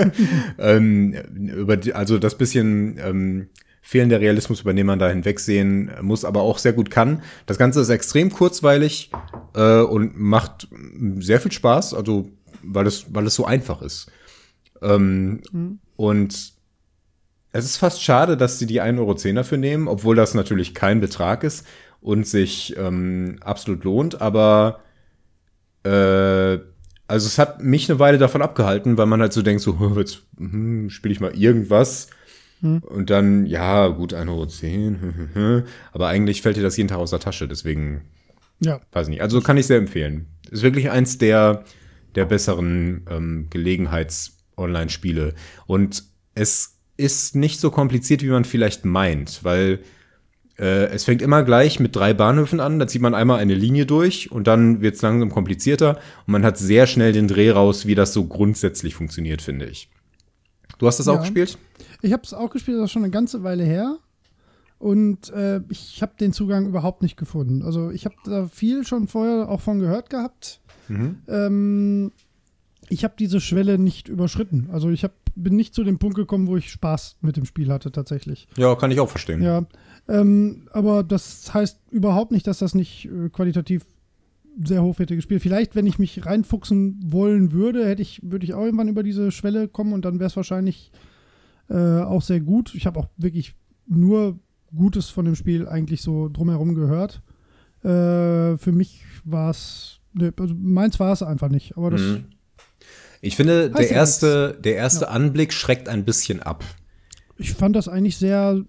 ähm, 0.60 1.14
über 1.36 1.78
die, 1.78 1.96
also 1.96 2.20
das 2.20 2.38
bisschen 2.38 3.00
ähm, 3.00 3.48
fehlender 3.90 4.20
Realismus, 4.20 4.62
über 4.62 4.72
den 4.72 4.86
man 4.86 5.00
da 5.00 5.10
hinwegsehen 5.10 5.90
muss, 6.04 6.24
aber 6.24 6.42
auch 6.42 6.60
sehr 6.60 6.74
gut 6.74 6.92
kann. 6.92 7.24
Das 7.48 7.58
Ganze 7.58 7.82
ist 7.82 7.90
extrem 7.90 8.30
kurzweilig 8.30 9.10
äh, 9.56 9.80
und 9.80 10.16
macht 10.16 10.68
sehr 11.18 11.42
viel 11.42 11.52
Spaß, 11.52 11.96
also 11.96 12.30
weil 12.62 12.86
es, 12.86 13.12
weil 13.12 13.26
es 13.26 13.34
so 13.34 13.46
einfach 13.46 13.82
ist. 13.82 14.12
Ähm, 14.84 15.42
mhm. 15.52 15.80
Und 15.96 16.54
es 17.52 17.66
ist 17.66 17.78
fast 17.78 18.04
schade, 18.04 18.38
dass 18.38 18.60
sie 18.60 18.68
die 18.68 18.80
1,10 18.80 19.00
Euro 19.00 19.16
dafür 19.34 19.58
nehmen, 19.58 19.88
obwohl 19.88 20.16
das 20.16 20.36
natürlich 20.36 20.76
kein 20.76 21.00
Betrag 21.00 21.44
ist 21.44 21.66
und 22.00 22.28
sich 22.28 22.78
ähm, 22.78 23.38
absolut 23.42 23.84
lohnt, 23.86 24.22
aber 24.22 24.82
äh, 25.82 26.60
also 27.08 27.26
es 27.26 27.40
hat 27.40 27.64
mich 27.64 27.90
eine 27.90 27.98
Weile 27.98 28.20
davon 28.20 28.44
abgehalten, 28.44 29.00
weil 29.00 29.08
man 29.08 29.20
halt 29.20 29.34
so 29.34 29.42
denkt, 29.42 29.64
so, 29.64 29.96
jetzt 29.98 30.22
hm, 30.38 30.92
spiele 30.92 31.12
ich 31.12 31.22
mal 31.22 31.36
irgendwas 31.36 32.10
hm. 32.62 32.80
Und 32.80 33.10
dann, 33.10 33.46
ja, 33.46 33.88
gut, 33.88 34.14
1,10 34.14 35.36
Euro. 35.36 35.64
Aber 35.92 36.08
eigentlich 36.08 36.42
fällt 36.42 36.58
dir 36.58 36.64
das 36.64 36.78
jeden 36.78 36.90
Tag 36.90 36.98
aus 36.98 37.12
der 37.12 37.20
Tasche, 37.20 37.48
deswegen. 37.48 38.02
Ja. 38.60 38.82
Weiß 38.92 39.08
nicht. 39.08 39.22
Also 39.22 39.40
kann 39.42 39.58
ich 39.58 39.68
sehr 39.68 39.78
empfehlen. 39.78 40.28
Ist 40.52 40.64
wirklich 40.64 40.92
eins 40.92 41.18
der, 41.18 41.64
der 42.16 42.26
besseren 42.26 43.06
ähm, 43.10 43.48
Gelegenheits-Online-Spiele. 43.50 45.34
Und 45.66 46.04
es 46.36 46.78
ist 46.98 47.36
nicht 47.36 47.62
so 47.62 47.72
kompliziert, 47.72 48.22
wie 48.22 48.30
man 48.30 48.44
vielleicht 48.44 48.84
meint, 48.84 49.44
weil 49.44 49.80
äh, 50.58 50.88
es 50.88 51.06
fängt 51.06 51.22
immer 51.22 51.44
gleich 51.44 51.80
mit 51.80 51.96
drei 51.96 52.14
Bahnhöfen 52.14 52.60
an. 52.60 52.80
Da 52.80 52.88
zieht 52.88 53.02
man 53.02 53.16
einmal 53.16 53.40
eine 53.40 53.56
Linie 53.56 53.86
durch 53.86 54.30
und 54.30 54.48
dann 54.48 54.82
wird 54.82 54.96
es 54.96 55.02
langsam 55.02 55.30
komplizierter. 55.30 55.98
Und 56.28 56.34
man 56.34 56.44
hat 56.44 56.58
sehr 56.58 56.88
schnell 56.88 57.14
den 57.14 57.30
Dreh 57.30 57.52
raus, 57.52 57.86
wie 57.86 57.96
das 57.96 58.12
so 58.12 58.26
grundsätzlich 58.26 58.96
funktioniert, 58.96 59.42
finde 59.42 59.68
ich. 59.68 59.90
Du 60.78 60.88
hast 60.88 60.98
das 60.98 61.08
ja. 61.08 61.14
auch 61.14 61.22
gespielt? 61.22 61.58
Ich 62.02 62.14
habe 62.14 62.24
es 62.24 62.34
auch 62.34 62.50
gespielt, 62.50 62.78
das 62.78 62.86
ist 62.86 62.92
schon 62.92 63.04
eine 63.04 63.12
ganze 63.12 63.44
Weile 63.44 63.64
her. 63.64 63.98
Und 64.78 65.30
äh, 65.32 65.62
ich 65.70 66.02
habe 66.02 66.14
den 66.20 66.32
Zugang 66.32 66.66
überhaupt 66.66 67.02
nicht 67.02 67.18
gefunden. 67.18 67.64
Also 67.64 67.92
ich 67.92 68.06
habe 68.06 68.16
da 68.24 68.48
viel 68.48 68.86
schon 68.86 69.08
vorher 69.08 69.50
auch 69.50 69.60
von 69.60 69.80
gehört 69.80 70.10
gehabt. 70.10 70.62
Mhm. 70.88 71.18
Ähm, 71.28 72.12
ich 72.88 73.04
habe 73.04 73.14
diese 73.20 73.42
Schwelle 73.42 73.78
nicht 73.78 74.08
überschritten. 74.08 74.70
Also 74.72 74.90
ich 74.90 75.04
hab, 75.04 75.12
bin 75.36 75.58
nicht 75.58 75.76
zu 75.76 75.84
dem 75.84 76.00
Punkt 76.00 76.16
gekommen, 76.16 76.48
wo 76.48 76.56
ich 76.56 76.72
Spaß 76.72 77.18
mit 77.22 77.36
dem 77.36 77.46
Spiel 77.46 77.72
hatte 77.72 77.92
tatsächlich. 77.92 78.48
Ja, 78.58 78.76
kann 78.76 78.90
ich 78.92 79.02
auch 79.02 79.10
verstehen. 79.10 79.42
Ja, 79.42 79.66
ähm, 80.08 80.68
aber 80.72 81.04
das 81.04 81.54
heißt 81.54 81.80
überhaupt 81.92 82.32
nicht, 82.32 82.48
dass 82.48 82.60
das 82.60 82.74
nicht 82.74 83.06
äh, 83.06 83.30
qualitativ 83.30 83.86
sehr 84.64 84.84
hochwertiges 84.84 85.24
Spiel. 85.24 85.40
Vielleicht, 85.40 85.76
wenn 85.76 85.88
ich 85.88 86.00
mich 86.00 86.26
reinfuchsen 86.26 87.00
wollen 87.06 87.52
würde, 87.52 87.86
hätte 87.86 88.02
ich, 88.02 88.22
würde 88.24 88.46
ich 88.46 88.54
auch 88.54 88.64
irgendwann 88.64 88.90
über 88.90 89.04
diese 89.04 89.32
Schwelle 89.32 89.68
kommen 89.68 89.94
und 89.94 90.06
dann 90.06 90.20
wäre 90.20 90.28
es 90.28 90.36
wahrscheinlich 90.36 90.92
äh, 91.70 92.02
auch 92.02 92.22
sehr 92.22 92.40
gut. 92.40 92.74
Ich 92.76 92.86
habe 92.86 93.00
auch 93.00 93.08
wirklich 93.18 93.56
nur 93.88 94.40
Gutes 94.76 95.10
von 95.10 95.26
dem 95.26 95.36
Spiel 95.36 95.68
eigentlich 95.68 96.02
so 96.02 96.30
drumherum 96.30 96.76
gehört. 96.76 97.22
Äh, 97.84 98.58
für 98.58 98.72
mich 98.72 99.04
war 99.24 99.50
es, 99.52 100.00
ne, 100.14 100.34
also 100.38 100.54
meins 100.56 101.00
war 101.00 101.14
es 101.14 101.24
einfach 101.24 101.50
nicht. 101.50 101.78
Aber 101.78 101.92
das. 101.92 102.02
Mhm. 102.02 102.26
Ich 103.22 103.36
finde, 103.36 103.70
der 103.70 103.90
erste, 103.90 104.58
der 104.64 104.76
erste 104.76 105.06
ja. 105.06 105.12
Anblick 105.12 105.52
schreckt 105.52 105.90
ein 105.90 106.06
bisschen 106.06 106.42
ab. 106.42 106.64
Ich 107.38 107.54
fand 107.54 107.76
das 107.76 107.90
eigentlich 107.90 108.18
sehr 108.18 108.64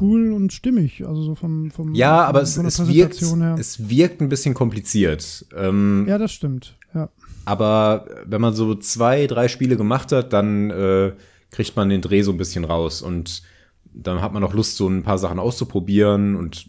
cool 0.00 0.32
und 0.32 0.52
stimmig, 0.52 1.06
also 1.06 1.22
so 1.22 1.34
vom, 1.34 1.70
vom 1.70 1.94
Ja, 1.94 2.24
aber 2.24 2.42
es, 2.42 2.56
es 2.56 2.86
wirkt, 2.88 3.20
her. 3.20 3.56
es 3.58 3.88
wirkt 3.88 4.20
ein 4.20 4.28
bisschen 4.28 4.54
kompliziert. 4.54 5.46
Ähm, 5.56 6.06
ja, 6.08 6.18
das 6.18 6.32
stimmt, 6.32 6.76
ja. 6.92 7.08
Aber 7.44 8.06
wenn 8.26 8.40
man 8.40 8.54
so 8.54 8.74
zwei, 8.74 9.26
drei 9.26 9.48
Spiele 9.48 9.76
gemacht 9.76 10.12
hat, 10.12 10.32
dann 10.32 10.70
äh, 10.70 11.12
kriegt 11.54 11.76
man 11.76 11.88
den 11.88 12.00
Dreh 12.00 12.22
so 12.22 12.32
ein 12.32 12.36
bisschen 12.36 12.64
raus 12.64 13.00
und 13.00 13.42
dann 13.84 14.20
hat 14.20 14.32
man 14.32 14.42
auch 14.42 14.52
Lust, 14.52 14.76
so 14.76 14.88
ein 14.88 15.04
paar 15.04 15.18
Sachen 15.18 15.38
auszuprobieren 15.38 16.34
und 16.34 16.66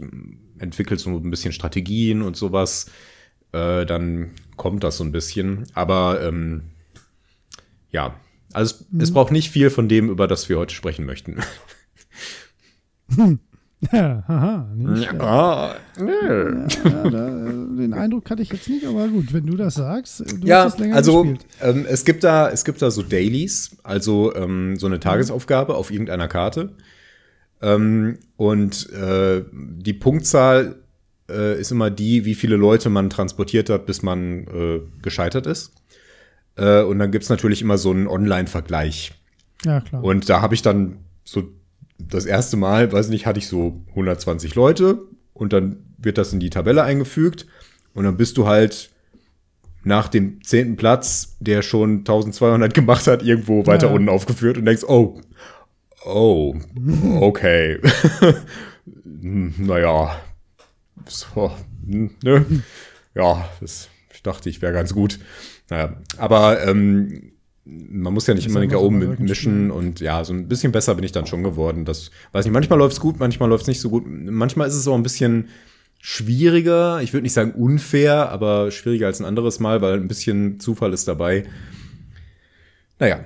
entwickelt 0.59 0.99
so 0.99 1.09
ein 1.09 1.31
bisschen 1.31 1.51
Strategien 1.51 2.21
und 2.21 2.37
sowas. 2.37 2.85
Äh, 3.51 3.85
dann 3.87 4.31
kommt 4.57 4.83
das 4.83 4.97
so 4.97 5.03
ein 5.03 5.11
bisschen. 5.11 5.65
Aber 5.73 6.21
ähm, 6.21 6.65
ja, 7.91 8.19
also 8.53 8.75
es, 8.75 8.91
mhm. 8.91 9.01
es 9.01 9.11
braucht 9.11 9.31
nicht 9.31 9.49
viel 9.49 9.71
von 9.71 9.89
dem, 9.89 10.09
über 10.09 10.27
das 10.27 10.49
wir 10.49 10.59
heute 10.59 10.75
sprechen 10.75 11.05
möchten. 11.05 11.39
Ja, 13.91 14.23
haha. 14.27 14.67
Ja. 14.77 15.75
Ja, 15.97 17.09
da, 17.09 17.29
den 17.29 17.93
Eindruck 17.93 18.29
hatte 18.29 18.41
ich 18.41 18.51
jetzt 18.51 18.69
nicht, 18.69 18.85
aber 18.85 19.07
gut, 19.07 19.33
wenn 19.33 19.45
du 19.45 19.55
das 19.55 19.75
sagst, 19.75 20.19
du 20.19 20.47
ja, 20.47 20.63
hast 20.63 20.73
das 20.73 20.79
länger 20.79 20.95
also. 20.95 21.35
Ähm, 21.61 21.85
es 21.87 22.05
gibt 22.05 22.23
da, 22.23 22.49
es 22.49 22.65
gibt 22.65 22.81
da 22.81 22.91
so 22.91 23.01
Dailies, 23.01 23.77
also 23.83 24.35
ähm, 24.35 24.77
so 24.77 24.87
eine 24.87 24.99
Tagesaufgabe 24.99 25.75
auf 25.75 25.91
irgendeiner 25.91 26.27
Karte. 26.27 26.71
Ähm, 27.61 28.17
und 28.37 28.89
äh, 28.91 29.43
die 29.51 29.93
Punktzahl 29.93 30.75
äh, 31.29 31.59
ist 31.59 31.71
immer 31.71 31.89
die, 31.89 32.25
wie 32.25 32.35
viele 32.35 32.55
Leute 32.55 32.89
man 32.89 33.09
transportiert 33.09 33.69
hat, 33.69 33.85
bis 33.85 34.03
man 34.03 34.47
äh, 34.47 34.81
gescheitert 35.01 35.47
ist. 35.47 35.71
Äh, 36.57 36.81
und 36.83 36.99
dann 36.99 37.11
gibt's 37.11 37.29
natürlich 37.29 37.61
immer 37.61 37.77
so 37.77 37.91
einen 37.91 38.07
Online-Vergleich. 38.07 39.13
Ja, 39.63 39.81
klar. 39.81 40.03
Und 40.03 40.29
da 40.29 40.41
habe 40.41 40.53
ich 40.53 40.61
dann 40.61 40.97
so 41.23 41.43
das 41.97 42.25
erste 42.25 42.57
Mal, 42.57 42.91
weiß 42.91 43.09
nicht, 43.09 43.25
hatte 43.25 43.39
ich 43.39 43.47
so 43.47 43.81
120 43.89 44.55
Leute 44.55 44.99
und 45.33 45.53
dann 45.53 45.77
wird 45.97 46.17
das 46.17 46.33
in 46.33 46.39
die 46.39 46.49
Tabelle 46.49 46.83
eingefügt 46.83 47.45
und 47.93 48.03
dann 48.03 48.17
bist 48.17 48.37
du 48.37 48.47
halt 48.47 48.91
nach 49.83 50.07
dem 50.07 50.43
zehnten 50.43 50.77
Platz, 50.77 51.37
der 51.39 51.61
schon 51.61 51.99
1200 51.99 52.73
gemacht 52.73 53.07
hat, 53.07 53.23
irgendwo 53.23 53.65
weiter 53.67 53.87
ja. 53.87 53.93
unten 53.93 54.09
aufgeführt 54.09 54.57
und 54.57 54.65
denkst, 54.65 54.83
oh, 54.87 55.21
Oh, 56.05 56.55
okay. 57.19 57.79
naja. 59.03 60.21
So, 61.07 61.51
ne? 61.83 62.45
Ja, 63.15 63.49
das, 63.59 63.89
ich 64.13 64.21
dachte, 64.21 64.49
ich 64.49 64.61
wäre 64.61 64.73
ganz 64.73 64.93
gut. 64.93 65.19
Naja, 65.69 65.97
aber 66.17 66.63
ähm, 66.67 67.31
man 67.65 68.13
muss 68.13 68.27
ja 68.27 68.36
nicht 68.36 68.45
immer 68.45 68.60
den 68.60 68.69
K.O. 68.69 68.91
mischen 68.91 69.72
und 69.72 70.00
ja, 70.00 70.24
so 70.24 70.34
ein 70.34 70.48
bisschen 70.48 70.72
besser 70.72 70.93
bin 70.95 71.03
ich 71.03 71.12
dann 71.12 71.25
schon 71.25 71.43
geworden. 71.43 71.84
Das 71.84 72.12
weiß 72.31 72.45
nicht, 72.45 72.53
manchmal 72.53 72.77
läuft 72.77 72.93
es 72.93 73.00
gut, 73.00 73.19
manchmal 73.19 73.50
läuft 73.50 73.63
es 73.63 73.67
nicht 73.67 73.81
so 73.81 73.89
gut. 73.89 74.03
Manchmal 74.07 74.67
ist 74.67 74.75
es 74.75 74.88
auch 74.88 74.95
ein 74.95 75.03
bisschen 75.03 75.50
schwieriger. 76.00 77.01
Ich 77.01 77.13
würde 77.13 77.24
nicht 77.24 77.34
sagen 77.34 77.53
unfair, 77.53 78.29
aber 78.29 78.69
schwieriger 78.69 79.07
als 79.07 79.19
ein 79.19 79.25
anderes 79.25 79.60
Mal, 79.60 79.81
weil 79.81 79.95
ein 79.95 80.07
bisschen 80.07 80.60
Zufall 80.60 80.93
ist 80.93 81.07
dabei. 81.07 81.45
Naja, 83.00 83.25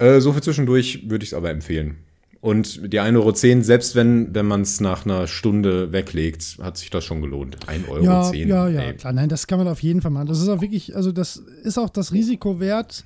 äh, 0.00 0.20
so 0.20 0.32
für 0.32 0.40
zwischendurch 0.40 1.08
würde 1.08 1.22
ich 1.22 1.30
es 1.30 1.34
aber 1.34 1.50
empfehlen. 1.50 1.98
Und 2.40 2.92
die 2.92 3.00
1,10 3.00 3.16
Euro, 3.16 3.62
selbst 3.62 3.94
wenn, 3.94 4.34
wenn 4.34 4.46
man 4.46 4.62
es 4.62 4.80
nach 4.80 5.04
einer 5.04 5.26
Stunde 5.26 5.92
weglegt, 5.92 6.56
hat 6.62 6.78
sich 6.78 6.88
das 6.88 7.04
schon 7.04 7.20
gelohnt. 7.20 7.58
1,10 7.66 7.88
Euro. 7.88 8.04
Ja, 8.04 8.32
ja, 8.32 8.68
ja, 8.68 8.92
klar. 8.94 9.12
Nein, 9.12 9.28
das 9.28 9.46
kann 9.46 9.58
man 9.58 9.68
auf 9.68 9.82
jeden 9.82 10.00
Fall 10.00 10.10
machen. 10.10 10.26
Das 10.26 10.40
ist 10.40 10.48
auch 10.48 10.62
wirklich, 10.62 10.96
also 10.96 11.12
das 11.12 11.36
ist 11.36 11.78
auch 11.78 11.90
das 11.90 12.12
Risiko 12.12 12.58
wert, 12.58 13.04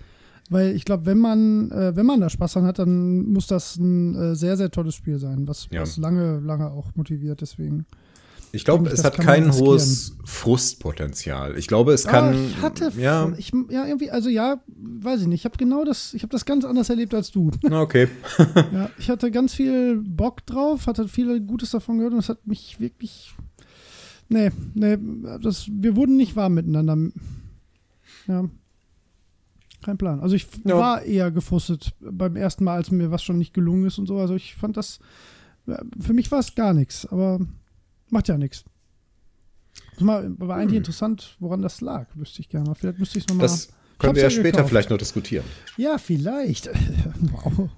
weil 0.51 0.77
ich 0.77 0.85
glaube, 0.85 1.07
wenn 1.07 1.19
man, 1.19 1.71
äh, 1.71 1.97
wenn 1.97 2.07
man 2.07 2.21
da 2.21 2.29
Spaß 2.29 2.55
dran 2.55 2.65
hat, 2.65 2.79
dann 2.79 3.25
muss 3.25 3.47
das 3.47 3.77
ein 3.77 4.15
äh, 4.15 4.37
sehr, 4.37 4.57
sehr 4.57 4.71
tolles 4.71 4.95
Spiel 4.95 5.19
sein, 5.19 5.49
was, 5.49 5.69
ja. 5.71 5.81
was 5.81 5.97
lange, 5.97 6.41
lange 6.41 6.71
auch 6.71 6.95
motiviert. 6.95 7.41
Deswegen. 7.41 7.87
Ich 8.53 8.65
glaube, 8.65 8.89
es 8.89 9.03
hat 9.03 9.19
kein 9.19 9.53
hohes 9.53 10.17
Frustpotenzial. 10.25 11.59
Ich 11.59 11.67
glaube, 11.67 11.93
es 11.93 12.07
kann. 12.07 12.35
Ah, 12.35 12.39
ich 12.49 12.63
hatte, 12.63 12.93
ja. 12.97 13.33
Ich, 13.37 13.53
ja, 13.69 13.85
irgendwie, 13.85 14.13
also 14.13 14.29
ja, 14.29 14.63
weiß 14.69 15.23
ich 15.23 15.27
nicht. 15.27 15.41
Ich 15.41 15.45
habe 15.45 15.57
genau 15.57 15.85
das, 15.85 16.15
ich 16.15 16.23
habe 16.23 16.31
das 16.31 16.45
ganz 16.45 16.65
anders 16.65 16.89
erlebt 16.89 17.15
als 17.15 17.31
du. 17.33 17.51
Okay. 17.71 18.09
ja, 18.73 18.91
ich 18.99 19.11
hatte 19.11 19.33
ganz 19.33 19.55
viel 19.55 19.97
Bock 19.97 20.47
drauf, 20.47 20.87
hatte 20.87 21.09
viele 21.09 21.41
Gutes 21.41 21.73
davon 21.73 21.97
gehört 21.97 22.13
und 22.13 22.21
es 22.21 22.29
hat 22.29 22.47
mich 22.47 22.79
wirklich. 22.79 23.35
Nee, 24.29 24.53
nee, 24.75 24.97
das, 25.43 25.69
wir 25.71 25.97
wurden 25.97 26.17
nicht 26.17 26.37
warm 26.37 26.55
miteinander. 26.55 26.97
Ja. 28.29 28.49
Kein 29.85 29.99
Plan. 29.99 30.21
Also 30.21 30.35
ich 30.35 30.47
ja. 30.65 30.77
war 30.77 31.03
eher 31.03 31.31
gefrustet 31.31 31.95
beim 32.01 32.37
ersten 32.37 32.65
Mal, 32.65 32.75
als 32.75 32.91
mir 32.91 33.11
was 33.11 33.23
schon 33.23 33.39
nicht 33.39 33.55
gelungen 33.55 33.87
ist 33.87 33.99
und 33.99 34.07
so. 34.07 34.19
Also 34.19 34.35
ich 34.35 34.55
fand 34.55 34.77
das. 34.77 34.99
Für 36.01 36.13
mich 36.13 36.31
war 36.31 36.41
es 36.41 36.55
gar 36.55 36.75
nichts, 36.75 37.07
aber 37.07 37.41
Macht 38.11 38.29
ja 38.29 38.39
nichts. 38.39 38.65
war 39.99 40.21
eigentlich 40.23 40.71
hm. 40.71 40.77
interessant, 40.77 41.37
woran 41.41 41.63
das 41.63 41.81
lag, 41.81 42.07
wüsste 42.15 42.41
ich 42.41 42.49
gerne. 42.49 42.75
Vielleicht 42.75 42.99
müsste 42.99 43.19
ich 43.19 43.25
es 43.25 43.29
nochmal. 43.29 43.47
Das 43.47 43.69
können 43.99 44.15
wir 44.15 44.23
ja 44.23 44.31
später 44.31 44.51
gekauft. 44.51 44.69
vielleicht 44.69 44.91
noch 44.91 44.99
diskutieren. 44.99 45.45
Ja, 45.77 45.99
vielleicht. 45.99 46.71
wow. 47.21 47.71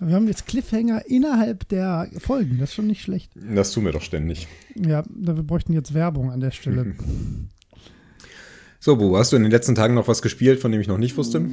Wir 0.00 0.16
haben 0.16 0.26
jetzt 0.26 0.46
Cliffhanger 0.46 1.06
innerhalb 1.06 1.68
der 1.68 2.10
Folgen. 2.18 2.58
Das 2.58 2.70
ist 2.70 2.74
schon 2.74 2.88
nicht 2.88 3.02
schlecht. 3.02 3.30
Das 3.36 3.70
tun 3.70 3.84
wir 3.84 3.92
doch 3.92 4.02
ständig. 4.02 4.48
Ja, 4.74 5.04
wir 5.08 5.34
bräuchten 5.34 5.72
jetzt 5.72 5.94
Werbung 5.94 6.32
an 6.32 6.40
der 6.40 6.50
Stelle. 6.50 6.96
so, 8.84 8.96
Bo, 8.96 9.16
hast 9.16 9.32
du 9.32 9.36
in 9.36 9.44
den 9.44 9.50
letzten 9.50 9.74
Tagen 9.74 9.94
noch 9.94 10.08
was 10.08 10.20
gespielt, 10.20 10.60
von 10.60 10.70
dem 10.70 10.78
ich 10.78 10.88
noch 10.88 10.98
nicht 10.98 11.16
wusste? 11.16 11.48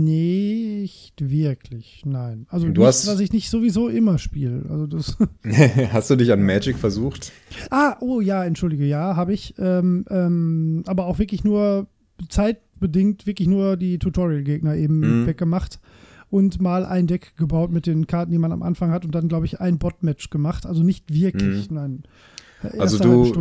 Nicht 0.00 1.14
wirklich, 1.18 2.02
nein. 2.06 2.46
Also 2.48 2.68
du 2.68 2.82
nichts, 2.82 3.00
hast, 3.00 3.08
was 3.08 3.18
ich 3.18 3.32
nicht 3.32 3.50
sowieso 3.50 3.88
immer 3.88 4.18
spiele. 4.18 4.66
Also 4.70 4.86
das 4.86 5.18
hast 5.92 6.10
du 6.10 6.14
dich 6.14 6.30
an 6.30 6.44
Magic 6.44 6.78
versucht? 6.78 7.32
Ah, 7.70 7.96
oh 7.98 8.20
ja, 8.20 8.44
entschuldige, 8.44 8.84
ja, 8.84 9.16
habe 9.16 9.32
ich. 9.32 9.56
Ähm, 9.58 10.04
ähm, 10.08 10.84
aber 10.86 11.06
auch 11.06 11.18
wirklich 11.18 11.42
nur 11.42 11.88
zeitbedingt, 12.28 13.26
wirklich 13.26 13.48
nur 13.48 13.76
die 13.76 13.98
Tutorial-Gegner 13.98 14.76
eben 14.76 15.22
mhm. 15.22 15.26
weggemacht 15.26 15.80
und 16.30 16.60
mal 16.60 16.86
ein 16.86 17.08
Deck 17.08 17.36
gebaut 17.36 17.72
mit 17.72 17.88
den 17.88 18.06
Karten, 18.06 18.30
die 18.30 18.38
man 18.38 18.52
am 18.52 18.62
Anfang 18.62 18.92
hat 18.92 19.04
und 19.04 19.12
dann, 19.12 19.26
glaube 19.26 19.46
ich, 19.46 19.60
ein 19.60 19.80
Bot-Match 19.80 20.30
gemacht. 20.30 20.66
Also 20.66 20.84
nicht 20.84 21.12
wirklich, 21.12 21.68
mhm. 21.68 21.76
nein. 21.76 22.02
Also 22.78 22.98
du, 22.98 23.32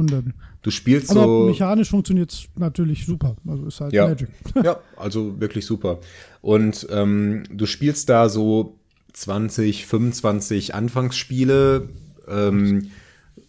du 0.61 0.71
spielst 0.71 1.11
Aber 1.11 1.23
so. 1.23 1.45
mechanisch 1.45 1.89
funktioniert 1.89 2.31
es 2.31 2.45
natürlich 2.55 3.05
super. 3.05 3.35
Also 3.47 3.65
ist 3.65 3.81
halt 3.81 3.93
ja, 3.93 4.07
Magic. 4.07 4.29
ja, 4.63 4.79
also 4.97 5.39
wirklich 5.39 5.65
super. 5.65 5.99
Und 6.41 6.87
ähm, 6.89 7.43
du 7.51 7.65
spielst 7.65 8.09
da 8.09 8.29
so 8.29 8.77
20, 9.13 9.85
25 9.85 10.75
Anfangsspiele, 10.75 11.89
ähm, 12.27 12.91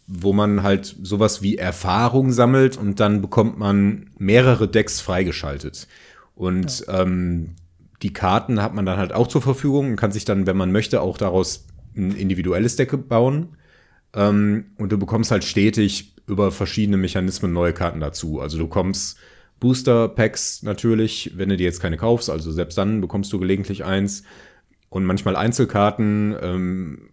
wo 0.07 0.33
man 0.33 0.63
halt 0.63 0.97
sowas 1.03 1.43
wie 1.43 1.57
Erfahrung 1.57 2.33
sammelt 2.33 2.77
und 2.77 3.01
dann 3.01 3.23
bekommt 3.23 3.59
man 3.59 4.11
mehrere 4.19 4.69
Decks 4.69 5.01
freigeschaltet. 5.01 5.89
Und 6.35 6.85
ja. 6.87 7.03
ähm, 7.03 7.57
die 8.03 8.13
Karten 8.13 8.61
hat 8.61 8.75
man 8.75 8.85
dann 8.85 8.99
halt 8.99 9.13
auch 9.13 9.29
zur 9.29 9.41
Verfügung 9.41 9.91
und 9.91 9.97
kann 9.97 10.13
sich 10.13 10.25
dann, 10.25 10.47
wenn 10.47 10.57
man 10.57 10.73
möchte, 10.73 11.01
auch 11.01 11.17
daraus 11.17 11.67
ein 11.97 12.13
individuelles 12.13 12.77
Deck 12.77 13.09
bauen. 13.09 13.57
Ähm, 14.15 14.67
und 14.79 14.93
du 14.93 14.99
bekommst 14.99 15.31
halt 15.31 15.45
stetig 15.45 16.15
über 16.27 16.51
verschiedene 16.51 16.97
Mechanismen 16.97 17.53
neue 17.53 17.73
Karten 17.73 18.01
dazu. 18.01 18.41
Also 18.41 18.59
du 18.59 18.67
kommst 18.67 19.19
Booster 19.61 20.09
Packs 20.09 20.63
natürlich, 20.63 21.33
wenn 21.37 21.49
du 21.49 21.57
dir 21.57 21.65
jetzt 21.65 21.81
keine 21.81 21.97
kaufst, 21.97 22.31
also 22.31 22.53
selbst 22.53 22.77
dann 22.77 23.01
bekommst 23.01 23.33
du 23.33 23.39
gelegentlich 23.39 23.85
eins 23.85 24.25
und 24.89 25.05
manchmal 25.05 25.37
Einzelkarten. 25.37 26.37
Ähm, 26.41 27.11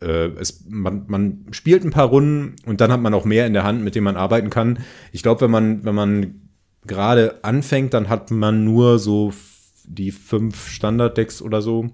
äh, 0.00 0.28
es, 0.38 0.64
man, 0.68 1.04
man 1.08 1.46
spielt 1.50 1.84
ein 1.84 1.90
paar 1.90 2.08
Runden 2.08 2.56
und 2.66 2.80
dann 2.80 2.92
hat 2.92 3.00
man 3.00 3.14
auch 3.14 3.24
mehr 3.24 3.46
in 3.46 3.52
der 3.52 3.64
Hand, 3.64 3.82
mit 3.82 3.94
dem 3.94 4.04
man 4.04 4.16
arbeiten 4.16 4.50
kann. 4.50 4.78
Ich 5.12 5.22
glaube, 5.22 5.42
wenn 5.42 5.50
man, 5.50 5.84
wenn 5.84 5.94
man 5.94 6.48
gerade 6.86 7.42
anfängt, 7.44 7.94
dann 7.94 8.08
hat 8.08 8.30
man 8.30 8.64
nur 8.64 8.98
so 8.98 9.32
die 9.84 10.10
fünf 10.10 10.68
Standard-Decks 10.68 11.42
oder 11.42 11.62
so. 11.62 11.90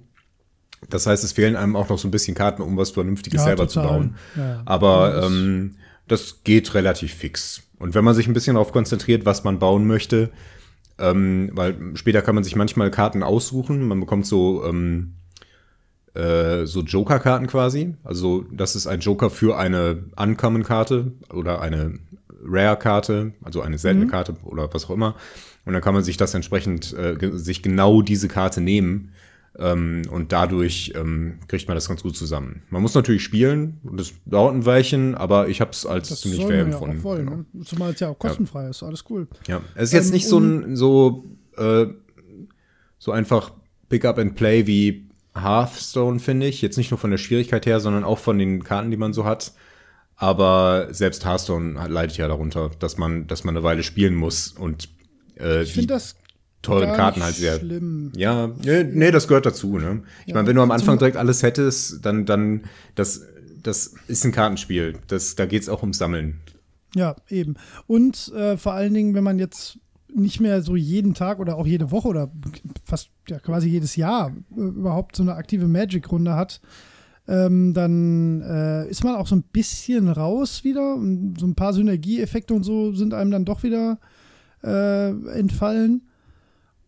Das 0.90 1.06
heißt, 1.06 1.24
es 1.24 1.32
fehlen 1.32 1.56
einem 1.56 1.76
auch 1.76 1.88
noch 1.88 1.98
so 1.98 2.08
ein 2.08 2.10
bisschen 2.10 2.34
Karten, 2.34 2.62
um 2.62 2.76
was 2.76 2.90
Vernünftiges 2.90 3.40
ja, 3.40 3.44
selber 3.44 3.66
total. 3.66 3.84
zu 3.84 3.88
bauen. 3.88 4.14
Ja, 4.36 4.62
Aber 4.64 5.22
ähm, 5.24 5.76
das 6.08 6.40
geht 6.44 6.74
relativ 6.74 7.14
fix. 7.14 7.62
Und 7.78 7.94
wenn 7.94 8.04
man 8.04 8.14
sich 8.14 8.26
ein 8.26 8.34
bisschen 8.34 8.54
darauf 8.54 8.72
konzentriert, 8.72 9.24
was 9.24 9.44
man 9.44 9.58
bauen 9.58 9.86
möchte, 9.86 10.30
ähm, 10.98 11.50
weil 11.52 11.76
später 11.94 12.22
kann 12.22 12.34
man 12.34 12.44
sich 12.44 12.56
manchmal 12.56 12.90
Karten 12.90 13.22
aussuchen. 13.22 13.86
Man 13.86 14.00
bekommt 14.00 14.26
so, 14.26 14.64
ähm, 14.64 15.14
äh, 16.14 16.66
so 16.66 16.82
Joker-Karten 16.82 17.46
quasi. 17.46 17.94
Also 18.04 18.44
das 18.52 18.76
ist 18.76 18.86
ein 18.86 19.00
Joker 19.00 19.30
für 19.30 19.58
eine 19.58 20.04
Uncommon-Karte 20.16 21.12
oder 21.32 21.60
eine 21.60 21.98
Rare-Karte, 22.46 23.32
also 23.42 23.62
eine 23.62 23.78
seltene 23.78 24.06
mhm. 24.06 24.10
Karte 24.10 24.36
oder 24.44 24.72
was 24.72 24.84
auch 24.84 24.90
immer. 24.90 25.16
Und 25.64 25.72
dann 25.72 25.82
kann 25.82 25.94
man 25.94 26.04
sich 26.04 26.16
das 26.16 26.34
entsprechend, 26.34 26.92
äh, 26.92 27.16
sich 27.32 27.62
genau 27.62 28.02
diese 28.02 28.28
Karte 28.28 28.60
nehmen 28.60 29.12
ähm, 29.58 30.02
und 30.10 30.32
dadurch 30.32 30.92
ähm, 30.96 31.38
kriegt 31.46 31.68
man 31.68 31.76
das 31.76 31.88
ganz 31.88 32.02
gut 32.02 32.16
zusammen. 32.16 32.62
Man 32.70 32.82
muss 32.82 32.94
natürlich 32.94 33.22
spielen, 33.22 33.80
das 33.84 34.12
dauert 34.26 34.54
ein 34.54 34.66
Weilchen, 34.66 35.14
aber 35.14 35.48
ich 35.48 35.60
habe 35.60 35.70
es 35.70 35.86
als 35.86 36.08
das 36.08 36.22
ziemlich 36.22 36.44
fair 36.44 36.62
empfunden. 36.62 36.96
Ja 36.96 37.02
voll, 37.02 37.18
genau. 37.18 37.36
ne? 37.52 37.64
Zumal 37.64 37.92
es 37.92 38.00
ja 38.00 38.08
auch 38.08 38.18
kostenfrei 38.18 38.64
ja. 38.64 38.70
ist, 38.70 38.82
alles 38.82 39.04
cool. 39.10 39.28
Ja, 39.46 39.60
es 39.74 39.84
ist 39.84 39.92
jetzt 39.92 40.06
ähm, 40.06 40.14
nicht 40.14 40.26
so 40.26 40.38
ein 40.38 40.76
so, 40.76 41.24
äh, 41.56 41.86
so 42.98 43.12
einfach 43.12 43.52
Pick-up 43.88 44.18
and 44.18 44.34
Play 44.34 44.66
wie 44.66 45.08
Hearthstone, 45.36 46.18
finde 46.18 46.46
ich. 46.46 46.60
Jetzt 46.60 46.76
nicht 46.76 46.90
nur 46.90 46.98
von 46.98 47.10
der 47.10 47.18
Schwierigkeit 47.18 47.66
her, 47.66 47.78
sondern 47.78 48.02
auch 48.02 48.18
von 48.18 48.38
den 48.38 48.64
Karten, 48.64 48.90
die 48.90 48.96
man 48.96 49.12
so 49.12 49.24
hat. 49.24 49.52
Aber 50.16 50.88
selbst 50.90 51.24
Hearthstone 51.24 51.88
leidet 51.88 52.16
ja 52.16 52.26
darunter, 52.28 52.70
dass 52.78 52.98
man, 52.98 53.26
dass 53.26 53.44
man 53.44 53.56
eine 53.56 53.64
Weile 53.64 53.82
spielen 53.82 54.14
muss 54.14 54.48
und 54.48 54.88
äh, 55.38 55.62
ich 55.62 55.72
finde 55.72 55.88
das 55.88 56.16
teuren 56.64 56.94
Karten 56.94 57.22
halt 57.22 57.36
sehr. 57.36 57.58
Schlimm. 57.58 58.12
Ja, 58.16 58.50
nee, 58.64 58.84
nee, 58.84 59.10
das 59.10 59.28
gehört 59.28 59.46
dazu. 59.46 59.78
Ne? 59.78 60.02
Ich 60.22 60.28
ja, 60.28 60.34
meine, 60.34 60.48
wenn 60.48 60.56
du 60.56 60.62
am 60.62 60.70
Anfang 60.70 60.98
direkt 60.98 61.16
alles 61.16 61.42
hättest, 61.42 62.04
dann, 62.04 62.26
dann 62.26 62.64
das, 62.94 63.22
das 63.62 63.94
ist 64.08 64.24
ein 64.24 64.32
Kartenspiel. 64.32 64.98
Das, 65.06 65.36
da 65.36 65.46
geht 65.46 65.62
es 65.62 65.68
auch 65.68 65.82
ums 65.82 65.98
Sammeln. 65.98 66.40
Ja, 66.94 67.16
eben. 67.28 67.54
Und 67.86 68.32
äh, 68.34 68.56
vor 68.56 68.72
allen 68.72 68.94
Dingen, 68.94 69.14
wenn 69.14 69.24
man 69.24 69.38
jetzt 69.38 69.78
nicht 70.14 70.40
mehr 70.40 70.62
so 70.62 70.76
jeden 70.76 71.14
Tag 71.14 71.40
oder 71.40 71.56
auch 71.56 71.66
jede 71.66 71.90
Woche 71.90 72.08
oder 72.08 72.30
fast 72.84 73.10
ja, 73.28 73.38
quasi 73.40 73.68
jedes 73.68 73.96
Jahr 73.96 74.32
äh, 74.56 74.60
überhaupt 74.60 75.16
so 75.16 75.22
eine 75.22 75.34
aktive 75.34 75.66
Magic-Runde 75.66 76.34
hat, 76.34 76.60
ähm, 77.26 77.74
dann 77.74 78.42
äh, 78.42 78.88
ist 78.88 79.02
man 79.02 79.16
auch 79.16 79.26
so 79.26 79.34
ein 79.34 79.42
bisschen 79.42 80.08
raus 80.08 80.62
wieder. 80.62 80.94
Und 80.94 81.36
so 81.38 81.46
ein 81.46 81.54
paar 81.54 81.72
Synergieeffekte 81.72 82.54
und 82.54 82.62
so 82.62 82.92
sind 82.92 83.14
einem 83.14 83.30
dann 83.30 83.44
doch 83.44 83.62
wieder 83.62 83.98
äh, 84.62 85.10
entfallen. 85.38 86.02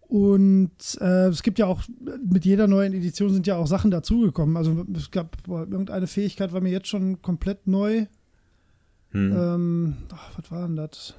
Und 0.08 0.98
äh, 1.00 1.26
es 1.28 1.42
gibt 1.42 1.58
ja 1.58 1.66
auch, 1.66 1.82
mit 2.24 2.44
jeder 2.44 2.68
neuen 2.68 2.92
Edition 2.92 3.32
sind 3.32 3.46
ja 3.46 3.56
auch 3.56 3.66
Sachen 3.66 3.90
dazugekommen. 3.90 4.56
Also 4.56 4.86
es 4.94 5.10
gab, 5.10 5.42
boah, 5.42 5.66
irgendeine 5.68 6.06
Fähigkeit 6.06 6.52
war 6.52 6.60
mir 6.60 6.70
jetzt 6.70 6.88
schon 6.88 7.22
komplett 7.22 7.66
neu. 7.66 8.06
Hm. 9.10 9.32
Ähm, 9.32 9.96
ach, 10.12 10.38
was 10.38 10.50
war 10.50 10.66
denn 10.66 10.76
das? 10.76 11.14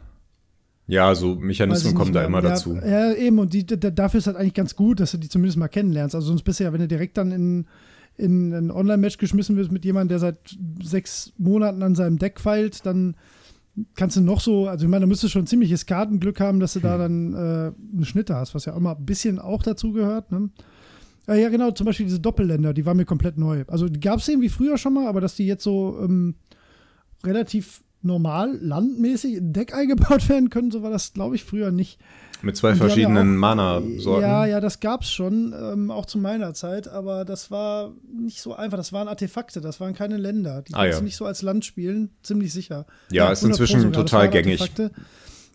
Ja, 0.87 1.13
so 1.15 1.35
Mechanismen 1.35 1.95
kommen 1.95 2.13
da 2.13 2.23
immer 2.23 2.41
ja, 2.41 2.49
dazu. 2.49 2.75
Ja, 2.75 3.13
eben, 3.13 3.39
und 3.39 3.53
die, 3.53 3.65
dafür 3.65 4.19
ist 4.19 4.27
halt 4.27 4.37
eigentlich 4.37 4.53
ganz 4.53 4.75
gut, 4.77 5.01
dass 5.01 5.11
du 5.11 5.17
die 5.17 5.27
zumindest 5.27 5.57
mal 5.57 5.67
kennenlernst. 5.67 6.15
Also 6.15 6.27
sonst 6.27 6.43
bist 6.43 6.61
du 6.61 6.63
ja, 6.63 6.71
wenn 6.71 6.79
du 6.79 6.87
direkt 6.87 7.17
dann 7.17 7.31
in, 7.31 7.65
in 8.15 8.53
ein 8.53 8.71
Online-Match 8.71 9.17
geschmissen 9.17 9.57
wirst 9.57 9.71
mit 9.71 9.83
jemandem, 9.83 10.09
der 10.09 10.19
seit 10.19 10.57
sechs 10.81 11.33
Monaten 11.37 11.83
an 11.83 11.95
seinem 11.95 12.19
Deck 12.19 12.39
feilt, 12.39 12.85
dann 12.85 13.15
kannst 13.95 14.17
du 14.17 14.21
noch 14.21 14.41
so, 14.41 14.67
also 14.67 14.85
ich 14.85 14.89
meine, 14.89 15.01
da 15.01 15.07
müsstest 15.07 15.33
du 15.33 15.37
schon 15.39 15.47
ziemliches 15.47 15.85
Kartenglück 15.85 16.39
haben, 16.39 16.59
dass 16.59 16.73
du 16.73 16.79
da 16.79 16.93
hm. 16.93 16.99
dann 16.99 17.33
äh, 17.33 17.95
eine 17.95 18.05
Schnitte 18.05 18.35
hast, 18.35 18.55
was 18.55 18.65
ja 18.65 18.75
immer 18.75 18.95
ein 18.95 19.05
bisschen 19.05 19.39
auch 19.39 19.61
dazu 19.63 19.91
gehört. 19.91 20.31
Ne? 20.31 20.49
Ja, 21.27 21.35
ja, 21.35 21.49
genau, 21.49 21.71
zum 21.71 21.85
Beispiel 21.85 22.05
diese 22.05 22.19
Doppelländer, 22.19 22.73
die 22.73 22.85
waren 22.85 22.97
mir 22.97 23.05
komplett 23.05 23.37
neu. 23.37 23.65
Also 23.67 23.89
die 23.89 23.99
gab 23.99 24.19
es 24.19 24.27
irgendwie 24.27 24.49
früher 24.49 24.77
schon 24.77 24.93
mal, 24.93 25.07
aber 25.07 25.21
dass 25.21 25.35
die 25.35 25.45
jetzt 25.45 25.63
so 25.63 25.99
ähm, 26.01 26.35
relativ 27.25 27.83
normal, 28.01 28.57
landmäßig 28.61 29.35
in 29.35 29.53
Deck 29.53 29.73
eingebaut 29.73 30.27
werden 30.29 30.49
können, 30.49 30.71
so 30.71 30.81
war 30.81 30.91
das, 30.91 31.13
glaube 31.13 31.35
ich, 31.35 31.43
früher 31.43 31.71
nicht. 31.71 31.99
Mit 32.41 32.55
zwei 32.55 32.75
verschiedenen 32.75 33.35
Mana-Sorten. 33.35 34.21
Ja, 34.21 34.45
ja, 34.45 34.59
das 34.59 34.79
gab 34.79 35.01
es 35.01 35.11
schon, 35.11 35.55
ähm, 35.59 35.91
auch 35.91 36.05
zu 36.05 36.19
meiner 36.19 36.53
Zeit, 36.53 36.87
aber 36.87 37.25
das 37.25 37.49
war 37.49 37.93
nicht 38.07 38.41
so 38.41 38.53
einfach. 38.53 38.77
Das 38.77 38.93
waren 38.93 39.07
Artefakte, 39.07 39.59
das 39.59 39.79
waren 39.79 39.93
keine 39.93 40.17
Länder. 40.17 40.61
Die 40.61 40.73
ah, 40.73 40.83
kannst 40.83 40.93
ja. 40.93 40.99
du 40.99 41.05
nicht 41.05 41.17
so 41.17 41.25
als 41.25 41.41
Land 41.41 41.65
spielen, 41.65 42.11
ziemlich 42.21 42.53
sicher. 42.53 42.85
Ja, 43.11 43.25
ja 43.25 43.31
ist 43.31 43.43
inzwischen 43.43 43.91
total 43.91 44.29
gängig. 44.29 44.61
Artefakte. 44.61 44.91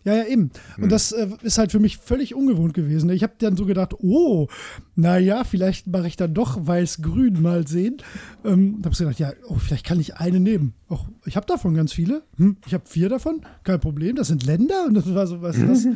Ja, 0.05 0.15
ja, 0.15 0.25
eben. 0.25 0.51
Und 0.77 0.83
hm. 0.83 0.89
das 0.89 1.11
äh, 1.13 1.29
ist 1.43 1.57
halt 1.57 1.71
für 1.71 1.79
mich 1.79 1.97
völlig 1.97 2.35
ungewohnt 2.35 2.73
gewesen. 2.73 3.09
Ich 3.09 3.23
habe 3.23 3.33
dann 3.37 3.55
so 3.55 3.65
gedacht, 3.65 3.93
oh, 3.99 4.47
naja, 4.95 5.43
vielleicht 5.43 5.87
mache 5.87 6.07
ich 6.07 6.17
dann 6.17 6.33
doch 6.33 6.65
weiß-grün 6.65 7.41
mal 7.41 7.67
sehen. 7.67 7.97
Ähm, 8.43 8.81
da 8.81 8.87
habe 8.87 8.93
ich 8.93 8.99
gedacht, 8.99 9.19
ja, 9.19 9.31
oh, 9.47 9.55
vielleicht 9.55 9.85
kann 9.85 9.99
ich 9.99 10.17
eine 10.17 10.39
nehmen. 10.39 10.73
Och, 10.89 11.07
ich 11.25 11.37
habe 11.37 11.45
davon 11.45 11.73
ganz 11.73 11.93
viele. 11.93 12.23
Hm, 12.37 12.57
ich 12.65 12.73
habe 12.73 12.83
vier 12.87 13.07
davon, 13.07 13.41
kein 13.63 13.79
Problem. 13.79 14.15
Das 14.15 14.27
sind 14.27 14.45
Länder 14.45 14.85
und 14.87 14.95
das 14.95 15.13
war 15.13 15.25
so, 15.25 15.41
was 15.41 15.57
das. 15.59 15.87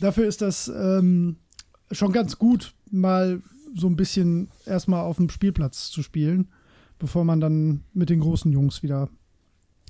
Dafür 0.00 0.26
ist 0.26 0.42
das 0.42 0.68
ähm, 0.68 1.36
schon 1.90 2.12
ganz 2.12 2.38
gut, 2.38 2.74
mal 2.90 3.42
so 3.74 3.88
ein 3.88 3.96
bisschen 3.96 4.48
erstmal 4.64 5.02
auf 5.02 5.16
dem 5.16 5.28
Spielplatz 5.28 5.90
zu 5.90 6.02
spielen, 6.02 6.48
bevor 6.98 7.24
man 7.24 7.40
dann 7.40 7.82
mit 7.92 8.10
den 8.10 8.20
großen 8.20 8.52
Jungs 8.52 8.82
wieder 8.82 9.08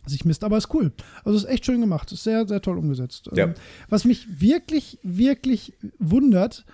sich 0.07 0.25
misst. 0.25 0.45
Aber 0.45 0.57
ist 0.57 0.73
cool. 0.75 0.93
Also 1.25 1.39
ist 1.39 1.45
echt 1.45 1.67
schön 1.67 1.81
gemacht. 1.81 2.13
Ist 2.13 2.25
sehr, 2.25 2.47
sehr 2.47 2.61
toll 2.61 2.79
umgesetzt. 2.79 3.29
Ja. 3.35 3.45
Ähm, 3.45 3.55
was 3.89 4.05
mich 4.05 4.41
wirklich, 4.41 4.99
wirklich 5.03 5.75
wundert 5.99 6.65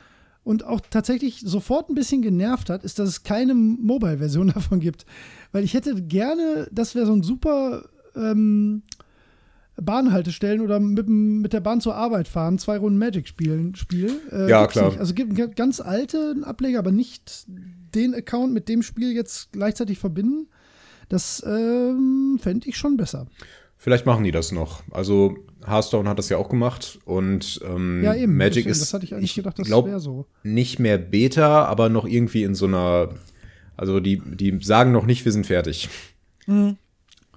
und 0.45 0.65
auch 0.65 0.81
tatsächlich 0.81 1.41
sofort 1.41 1.89
ein 1.89 1.95
bisschen 1.95 2.23
genervt 2.23 2.71
hat, 2.71 2.85
ist, 2.85 2.99
dass 2.99 3.09
es 3.09 3.23
keine 3.23 3.55
Mobile-Version 3.55 4.49
davon 4.55 4.81
gibt. 4.81 5.07
Weil 5.53 5.65
ich 5.65 5.75
hätte 5.75 6.03
gerne, 6.03 6.69
das 6.73 6.95
wäre 6.95 7.07
so 7.07 7.13
ein 7.13 7.23
super 7.23 7.85
ähm, 8.17 8.83
Bahnhaltestellen 9.77 10.61
oder 10.61 10.81
mit, 10.81 11.09
mit 11.09 11.53
der 11.53 11.61
Bahn 11.61 11.81
zur 11.81 11.95
Arbeit 11.95 12.29
fahren, 12.29 12.59
zwei 12.59 12.77
Runden 12.77 12.99
Magic 12.99 13.27
spielen, 13.27 13.75
Spiel. 13.75 14.21
Äh, 14.31 14.51
ja, 14.51 14.67
klar. 14.67 14.91
Nicht. 14.91 15.01
Also 15.01 15.15
gibt 15.15 15.39
einen 15.39 15.55
ganz 15.55 15.81
alten 15.81 16.45
Ableger, 16.45 16.79
aber 16.79 16.93
nicht 16.93 17.47
den 17.47 18.15
Account 18.15 18.53
mit 18.53 18.69
dem 18.69 18.83
Spiel 18.83 19.13
jetzt 19.13 19.53
gleichzeitig 19.53 19.99
verbinden. 19.99 20.49
Das 21.13 21.45
ähm, 21.47 22.39
fände 22.41 22.67
ich 22.67 22.79
schon 22.79 22.97
besser. 22.97 23.27
Vielleicht 23.77 24.07
machen 24.07 24.25
die 24.25 24.31
das 24.31 24.51
noch. 24.51 24.83
Also 24.91 25.37
Hearthstone 25.67 26.09
hat 26.09 26.19
das 26.19 26.31
ja 26.31 26.39
auch 26.39 26.49
gemacht 26.49 27.01
und 27.05 27.61
ähm, 27.69 28.03
ja, 28.03 28.15
eben, 28.15 28.35
Magic 28.35 28.55
deswegen, 28.55 28.71
ist, 28.71 28.81
das 28.81 28.95
hatte 28.95 29.05
ich 29.05 29.15
eigentlich 29.15 29.35
gedacht, 29.35 29.59
das 29.59 29.69
wäre 29.69 30.01
so. 30.01 30.25
Nicht 30.43 30.79
mehr 30.79 30.97
Beta, 30.97 31.67
aber 31.67 31.91
noch 31.91 32.07
irgendwie 32.07 32.45
in 32.45 32.55
so 32.55 32.65
einer, 32.65 33.11
also 33.77 34.01
die, 34.01 34.23
die 34.25 34.59
sagen 34.63 34.91
noch 34.93 35.05
nicht, 35.05 35.23
wir 35.27 35.33
sind 35.33 35.47
fertig. 35.47 35.91
Mhm. 36.47 36.79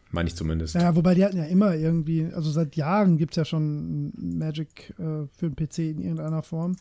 Meine 0.09 0.29
ich 0.29 0.35
zumindest. 0.35 0.75
Ja, 0.75 0.95
wobei 0.95 1.13
die 1.13 1.25
hatten 1.25 1.37
ja 1.37 1.43
immer 1.43 1.75
irgendwie, 1.75 2.29
also 2.33 2.51
seit 2.51 2.77
Jahren 2.77 3.17
gibt 3.17 3.33
es 3.33 3.35
ja 3.35 3.43
schon 3.43 4.13
Magic 4.15 4.93
äh, 4.97 5.27
für 5.37 5.49
den 5.49 5.55
PC 5.57 5.79
in 5.79 6.01
irgendeiner 6.01 6.43
Form. 6.43 6.77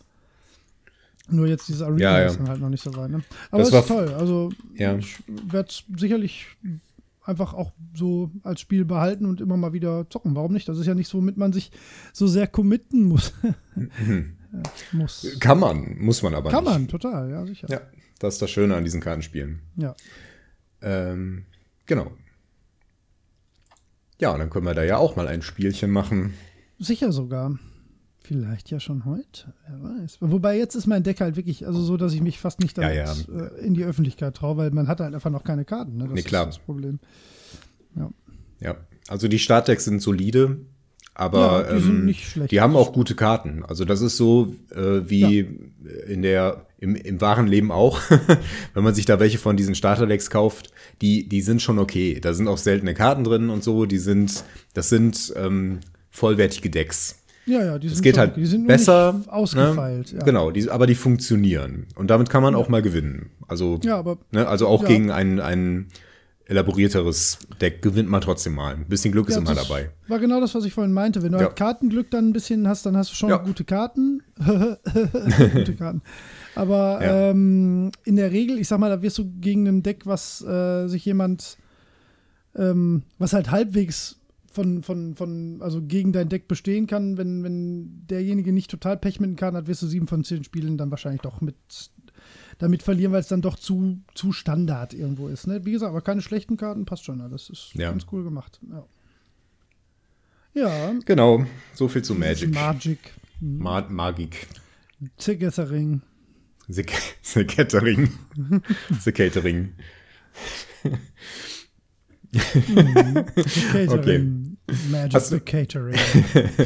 Nur 1.28 1.46
jetzt 1.46 1.68
dieses 1.68 1.82
Arena 1.82 2.00
ja, 2.00 2.20
ja. 2.20 2.26
ist 2.26 2.38
dann 2.38 2.48
halt 2.48 2.60
noch 2.60 2.68
nicht 2.68 2.82
so 2.82 2.94
weit. 2.96 3.10
Ne? 3.10 3.22
Aber 3.50 3.62
das 3.62 3.72
ist 3.72 3.88
toll. 3.88 4.08
Also 4.14 4.50
ja. 4.74 4.96
ich 4.96 5.16
werde 5.26 5.68
es 5.70 5.84
sicherlich 5.96 6.46
einfach 7.24 7.54
auch 7.54 7.72
so 7.94 8.30
als 8.42 8.60
Spiel 8.60 8.84
behalten 8.84 9.24
und 9.24 9.40
immer 9.40 9.56
mal 9.56 9.72
wieder 9.72 10.06
zocken. 10.10 10.36
Warum 10.36 10.52
nicht? 10.52 10.68
Das 10.68 10.78
ist 10.78 10.86
ja 10.86 10.94
nicht 10.94 11.08
so, 11.08 11.18
womit 11.18 11.36
man 11.38 11.52
sich 11.52 11.70
so 12.12 12.26
sehr 12.26 12.46
committen 12.46 13.04
muss. 13.04 13.32
Muss. 14.92 15.36
Kann 15.40 15.58
man, 15.58 15.98
muss 15.98 16.22
man 16.22 16.32
aber 16.32 16.48
Kann 16.50 16.62
nicht. 16.62 16.72
Kann 16.72 16.82
man, 16.82 16.88
total, 16.88 17.28
ja, 17.28 17.44
sicher. 17.44 17.66
Ja, 17.68 17.80
das 18.20 18.34
ist 18.34 18.42
das 18.42 18.50
Schöne 18.52 18.76
an 18.76 18.84
diesen 18.84 19.00
Kartenspielen. 19.00 19.58
Ja. 19.74 19.96
Ähm, 20.80 21.46
genau. 21.86 22.12
Ja, 24.20 24.38
dann 24.38 24.50
können 24.50 24.66
wir 24.66 24.74
da 24.74 24.84
ja 24.84 24.98
auch 24.98 25.16
mal 25.16 25.26
ein 25.26 25.42
Spielchen 25.42 25.90
machen. 25.90 26.34
Sicher 26.78 27.10
sogar. 27.10 27.58
Vielleicht 28.26 28.70
ja 28.70 28.80
schon 28.80 29.04
heute, 29.04 29.52
wer 29.68 29.82
weiß. 29.82 30.16
Wobei 30.20 30.56
jetzt 30.56 30.74
ist 30.74 30.86
mein 30.86 31.02
Deck 31.02 31.20
halt 31.20 31.36
wirklich, 31.36 31.66
also 31.66 31.82
so, 31.82 31.98
dass 31.98 32.14
ich 32.14 32.22
mich 32.22 32.38
fast 32.38 32.58
nicht 32.60 32.78
damit, 32.78 32.96
ja, 32.96 33.04
ja. 33.04 33.48
Äh, 33.48 33.66
in 33.66 33.74
die 33.74 33.84
Öffentlichkeit 33.84 34.34
traue, 34.34 34.56
weil 34.56 34.70
man 34.70 34.88
hat 34.88 35.00
halt 35.00 35.14
einfach 35.14 35.30
noch 35.30 35.44
keine 35.44 35.66
Karten. 35.66 35.98
Ne? 35.98 36.04
Das 36.04 36.14
nee, 36.14 36.22
klar. 36.22 36.48
ist 36.48 36.56
das 36.56 36.64
Problem. 36.64 37.00
Ja. 37.94 38.10
Ja, 38.60 38.76
also 39.08 39.28
die 39.28 39.38
Startdecks 39.38 39.84
sind 39.84 40.00
solide, 40.00 40.56
aber 41.12 41.68
ja, 41.68 41.76
die, 41.78 41.84
ähm, 41.86 42.06
nicht 42.06 42.26
schlecht. 42.26 42.50
die 42.50 42.62
haben 42.62 42.76
auch 42.76 42.94
gute 42.94 43.14
Karten. 43.14 43.62
Also 43.62 43.84
das 43.84 44.00
ist 44.00 44.16
so 44.16 44.54
äh, 44.74 45.02
wie 45.06 45.46
in 46.06 46.22
der 46.22 46.64
im, 46.78 46.96
im 46.96 47.20
wahren 47.20 47.46
Leben 47.46 47.70
auch, 47.70 48.00
wenn 48.72 48.84
man 48.84 48.94
sich 48.94 49.04
da 49.04 49.20
welche 49.20 49.36
von 49.36 49.58
diesen 49.58 49.74
Starterdecks 49.74 50.30
kauft, 50.30 50.72
die 51.02 51.28
die 51.28 51.42
sind 51.42 51.60
schon 51.60 51.78
okay. 51.78 52.20
Da 52.20 52.32
sind 52.32 52.48
auch 52.48 52.56
seltene 52.56 52.94
Karten 52.94 53.22
drin 53.22 53.50
und 53.50 53.62
so. 53.62 53.84
Die 53.84 53.98
sind 53.98 54.44
das 54.72 54.88
sind 54.88 55.34
ähm, 55.36 55.80
vollwertige 56.08 56.70
Decks. 56.70 57.23
Ja, 57.46 57.64
ja, 57.64 57.78
die 57.78 57.88
sind 57.88 57.96
es 57.96 58.02
geht 58.02 58.14
schon, 58.14 58.20
halt 58.20 58.36
die 58.36 58.46
sind 58.46 58.66
besser 58.66 59.20
ausgefeilt. 59.26 60.12
Ne? 60.12 60.18
Ja. 60.18 60.24
Genau, 60.24 60.50
die, 60.50 60.70
aber 60.70 60.86
die 60.86 60.94
funktionieren 60.94 61.86
und 61.96 62.08
damit 62.08 62.30
kann 62.30 62.42
man 62.42 62.54
ja. 62.54 62.60
auch 62.60 62.68
mal 62.68 62.82
gewinnen. 62.82 63.30
Also, 63.46 63.78
ja, 63.82 63.98
aber, 63.98 64.18
ne, 64.32 64.46
also 64.46 64.66
auch 64.66 64.84
gegen 64.84 65.10
ein, 65.10 65.40
ein 65.40 65.88
elaborierteres 66.46 67.38
Deck 67.60 67.80
gewinnt 67.80 68.08
man 68.08 68.20
trotzdem 68.20 68.54
mal. 68.54 68.74
Ein 68.74 68.86
bisschen 68.86 69.12
Glück 69.12 69.28
ist 69.28 69.36
immer 69.36 69.54
dabei. 69.54 69.90
War 70.08 70.18
genau 70.18 70.40
das, 70.40 70.54
was 70.54 70.64
ich 70.64 70.74
vorhin 70.74 70.92
meinte. 70.92 71.22
Wenn 71.22 71.32
du 71.32 71.38
halt 71.38 71.56
Kartenglück 71.56 72.10
dann 72.10 72.28
ein 72.28 72.32
bisschen 72.32 72.68
hast, 72.68 72.84
dann 72.84 72.96
hast 72.96 73.10
du 73.10 73.14
schon 73.14 73.30
gute 73.44 73.64
Karten. 73.64 74.22
gute 75.54 75.74
Karten. 75.74 76.02
Aber 76.54 77.00
ähm, 77.02 77.90
in 78.04 78.16
der 78.16 78.30
Regel, 78.30 78.58
ich 78.58 78.68
sag 78.68 78.78
mal, 78.78 78.90
da 78.90 79.00
wirst 79.00 79.18
du 79.18 79.30
gegen 79.40 79.66
ein 79.66 79.82
Deck, 79.82 80.04
was 80.04 80.42
äh, 80.42 80.86
sich 80.86 81.04
jemand, 81.04 81.56
ähm, 82.56 83.02
was 83.18 83.32
halt 83.32 83.50
halbwegs 83.50 84.20
von, 84.54 84.82
von, 84.82 85.14
von, 85.14 85.60
also 85.60 85.82
gegen 85.82 86.12
dein 86.12 86.28
Deck 86.28 86.48
bestehen 86.48 86.86
kann. 86.86 87.16
Wenn, 87.18 87.42
wenn 87.42 88.06
derjenige 88.06 88.52
nicht 88.52 88.70
total 88.70 88.96
Pech 88.96 89.20
mit 89.20 89.36
kann, 89.36 89.54
hat, 89.56 89.66
wirst 89.66 89.82
du 89.82 89.86
sieben 89.86 90.06
von 90.06 90.24
zehn 90.24 90.44
Spielen 90.44 90.78
dann 90.78 90.90
wahrscheinlich 90.90 91.22
doch 91.22 91.40
mit 91.40 91.56
damit 92.58 92.82
verlieren, 92.82 93.12
weil 93.12 93.20
es 93.20 93.28
dann 93.28 93.42
doch 93.42 93.56
zu, 93.56 94.00
zu 94.14 94.32
Standard 94.32 94.94
irgendwo 94.94 95.28
ist. 95.28 95.46
Ne? 95.46 95.64
Wie 95.64 95.72
gesagt, 95.72 95.90
aber 95.90 96.00
keine 96.00 96.22
schlechten 96.22 96.56
Karten, 96.56 96.84
passt 96.84 97.04
schon. 97.04 97.18
Das 97.30 97.50
ist 97.50 97.72
ja. 97.74 97.90
ganz 97.90 98.06
cool 98.12 98.24
gemacht. 98.24 98.60
Ja. 98.70 98.86
ja. 100.54 100.94
Genau, 101.04 101.44
so 101.74 101.88
viel 101.88 102.02
zu 102.02 102.14
Magic. 102.14 102.54
Magic. 102.54 102.98
Mhm. 103.40 103.58
Ma 103.58 103.80
Magik. 103.88 104.46
The 105.18 105.36
Gathering. 105.36 106.02
The, 106.68 106.84
the 107.22 107.44
Gathering. 107.44 108.10
the 109.00 109.12
Catering. 109.12 109.74
Mhm. 110.82 111.02
Catering. 113.72 113.88
Okay. 113.90 114.43
Magic 114.90 115.14
Hast 115.14 115.30
the 115.30 115.40
Catering. 115.40 115.98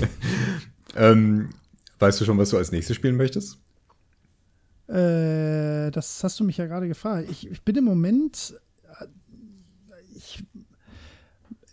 ähm, 0.97 1.51
weißt 1.99 2.21
du 2.21 2.25
schon, 2.25 2.39
was 2.39 2.51
du 2.51 2.57
als 2.57 2.73
nächstes 2.73 2.97
spielen 2.97 3.17
möchtest? 3.17 3.59
Äh, 4.89 5.91
das 5.91 6.23
hast 6.25 6.39
du 6.41 6.45
mich 6.45 6.57
ja 6.57 6.67
gerade 6.67 6.89
gefragt. 6.89 7.29
Ich, 7.31 7.51
ich 7.51 7.63
bin 7.63 7.77
im 7.77 7.85
Moment. 7.85 8.55
Ich 10.17 10.45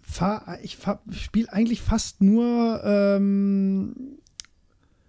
fahr, 0.01 0.59
ich 0.61 0.77
fahr, 0.77 1.01
spiele 1.11 1.51
eigentlich 1.51 1.81
fast 1.81 2.21
nur 2.21 2.81
ähm, 2.83 4.19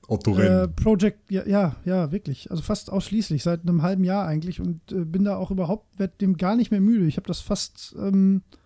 äh, 0.09 0.69
Project, 0.69 1.31
ja, 1.31 1.47
ja, 1.47 1.77
ja, 1.85 2.13
wirklich. 2.13 2.51
Also 2.51 2.63
fast 2.63 2.91
ausschließlich, 2.91 3.43
seit 3.43 3.63
einem 3.63 3.83
halben 3.83 4.05
Jahr 4.05 4.27
eigentlich 4.27 4.61
und 4.61 4.81
äh, 4.93 5.05
bin 5.05 5.25
da 5.25 5.37
auch 5.37 5.51
überhaupt, 5.51 5.99
werd 5.99 6.21
dem 6.21 6.37
gar 6.37 6.57
nicht 6.57 6.71
mehr 6.71 6.81
müde. 6.81 7.07
Ich 7.07 7.17
habe 7.17 7.27
das 7.27 7.41
fast 7.41 7.95
ähm, 7.99 8.43
äh, 8.53 8.57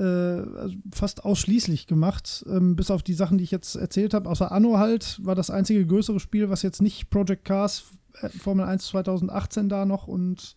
also 0.00 0.74
fast 0.92 1.24
ausschließlich 1.24 1.86
gemacht, 1.86 2.44
ähm, 2.48 2.76
bis 2.76 2.90
auf 2.90 3.02
die 3.02 3.14
Sachen, 3.14 3.38
die 3.38 3.44
ich 3.44 3.50
jetzt 3.50 3.76
erzählt 3.76 4.14
habe. 4.14 4.28
Außer 4.28 4.52
Anno 4.52 4.78
halt 4.78 5.24
war 5.24 5.34
das 5.34 5.50
einzige 5.50 5.86
größere 5.86 6.20
Spiel, 6.20 6.50
was 6.50 6.62
jetzt 6.62 6.82
nicht 6.82 7.10
Project 7.10 7.44
Cars 7.44 7.84
äh, 8.20 8.28
Formel 8.28 8.66
1 8.66 8.86
2018 8.86 9.68
da 9.68 9.84
noch 9.86 10.06
und 10.06 10.56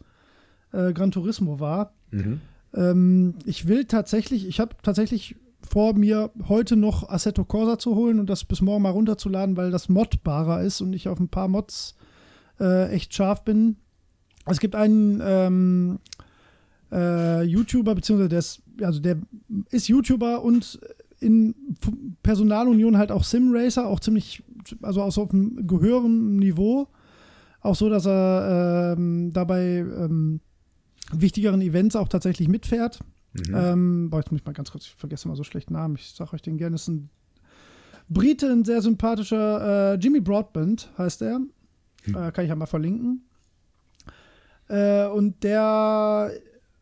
äh, 0.74 0.94
Gran 0.94 1.12
Turismo 1.12 1.60
war. 1.60 1.94
Mhm. 2.12 2.42
Ähm, 2.74 3.36
ich 3.46 3.68
will 3.68 3.86
tatsächlich, 3.86 4.48
ich 4.48 4.60
habe 4.60 4.76
tatsächlich 4.84 5.36
vor, 5.68 5.94
mir 5.94 6.32
heute 6.48 6.76
noch 6.76 7.10
Assetto 7.10 7.44
Corsa 7.44 7.78
zu 7.78 7.96
holen 7.96 8.20
und 8.20 8.30
das 8.30 8.44
bis 8.44 8.62
morgen 8.62 8.84
mal 8.84 8.90
runterzuladen, 8.92 9.58
weil 9.58 9.72
das 9.72 9.90
modbarer 9.90 10.62
ist 10.62 10.82
und 10.82 10.94
ich 10.94 11.08
auf 11.08 11.20
ein 11.20 11.30
paar 11.30 11.48
Mods 11.48 11.96
äh, 12.60 12.90
echt 12.92 13.14
scharf 13.14 13.44
bin. 13.44 13.78
Es 14.46 14.60
gibt 14.60 14.76
einen 14.76 15.22
ähm, 15.24 16.00
äh, 16.92 17.44
YouTuber, 17.44 17.94
beziehungsweise 17.96 18.30
der 18.30 18.40
ist, 18.40 18.62
also 18.82 19.00
der 19.00 19.18
ist 19.72 19.88
YouTuber 19.88 20.44
und 20.44 20.80
in 21.20 21.56
Personalunion 22.24 22.98
halt 22.98 23.12
auch 23.12 23.24
Simracer, 23.24 23.88
auch 23.88 24.00
ziemlich, 24.00 24.44
also 24.82 25.02
auch 25.02 25.12
so 25.12 25.24
auf 25.24 25.34
einem 25.34 25.68
gehörigen 25.68 26.38
Niveau. 26.38 26.88
Auch 27.62 27.76
so, 27.76 27.90
dass 27.90 28.06
er 28.06 28.96
ähm, 28.98 29.34
dabei 29.34 29.80
ähm, 29.80 30.40
wichtigeren 31.12 31.62
Events 31.62 31.96
auch 31.96 32.08
tatsächlich 32.08 32.48
mitfährt. 32.48 33.00
Mhm. 33.34 33.54
Ähm, 33.54 34.10
boah, 34.10 34.20
jetzt 34.20 34.32
muss 34.32 34.42
ich 34.42 34.46
mal 34.46 34.54
ganz 34.54 34.72
kurz, 34.72 34.86
ich 34.86 34.96
vergesse 34.96 35.28
mal 35.28 35.36
so 35.36 35.44
schlechten 35.44 35.74
Namen. 35.74 35.96
Ich 35.96 36.12
sage 36.12 36.34
euch 36.34 36.42
den 36.42 36.58
gerne, 36.58 36.76
ist 36.76 36.88
ein 36.88 37.10
Brite, 38.08 38.50
ein 38.50 38.66
sehr 38.66 38.82
sympathischer 38.82 39.94
äh, 39.94 39.96
Jimmy 39.98 40.20
Broadbent 40.20 40.90
heißt 40.98 41.22
er. 41.22 41.36
Hm. 41.36 42.16
Äh, 42.16 42.32
kann 42.32 42.46
ich 42.46 42.50
ja 42.50 42.56
mal 42.56 42.66
verlinken. 42.66 43.24
Äh, 44.68 45.08
und 45.08 45.44
der 45.44 46.32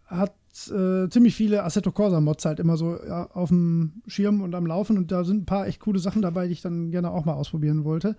hat 0.05 0.33
äh, 0.69 1.09
ziemlich 1.09 1.35
viele 1.35 1.63
Assetto 1.63 1.91
Corsa 1.91 2.19
Mods 2.19 2.45
halt 2.45 2.59
immer 2.59 2.77
so 2.77 2.97
ja, 3.05 3.29
auf 3.31 3.49
dem 3.49 4.01
Schirm 4.07 4.41
und 4.41 4.55
am 4.55 4.65
Laufen 4.65 4.97
und 4.97 5.11
da 5.11 5.23
sind 5.23 5.43
ein 5.43 5.45
paar 5.45 5.67
echt 5.67 5.79
coole 5.79 5.99
Sachen 5.99 6.21
dabei, 6.21 6.47
die 6.47 6.53
ich 6.53 6.61
dann 6.61 6.91
gerne 6.91 7.11
auch 7.11 7.25
mal 7.25 7.33
ausprobieren 7.33 7.83
wollte. 7.83 8.15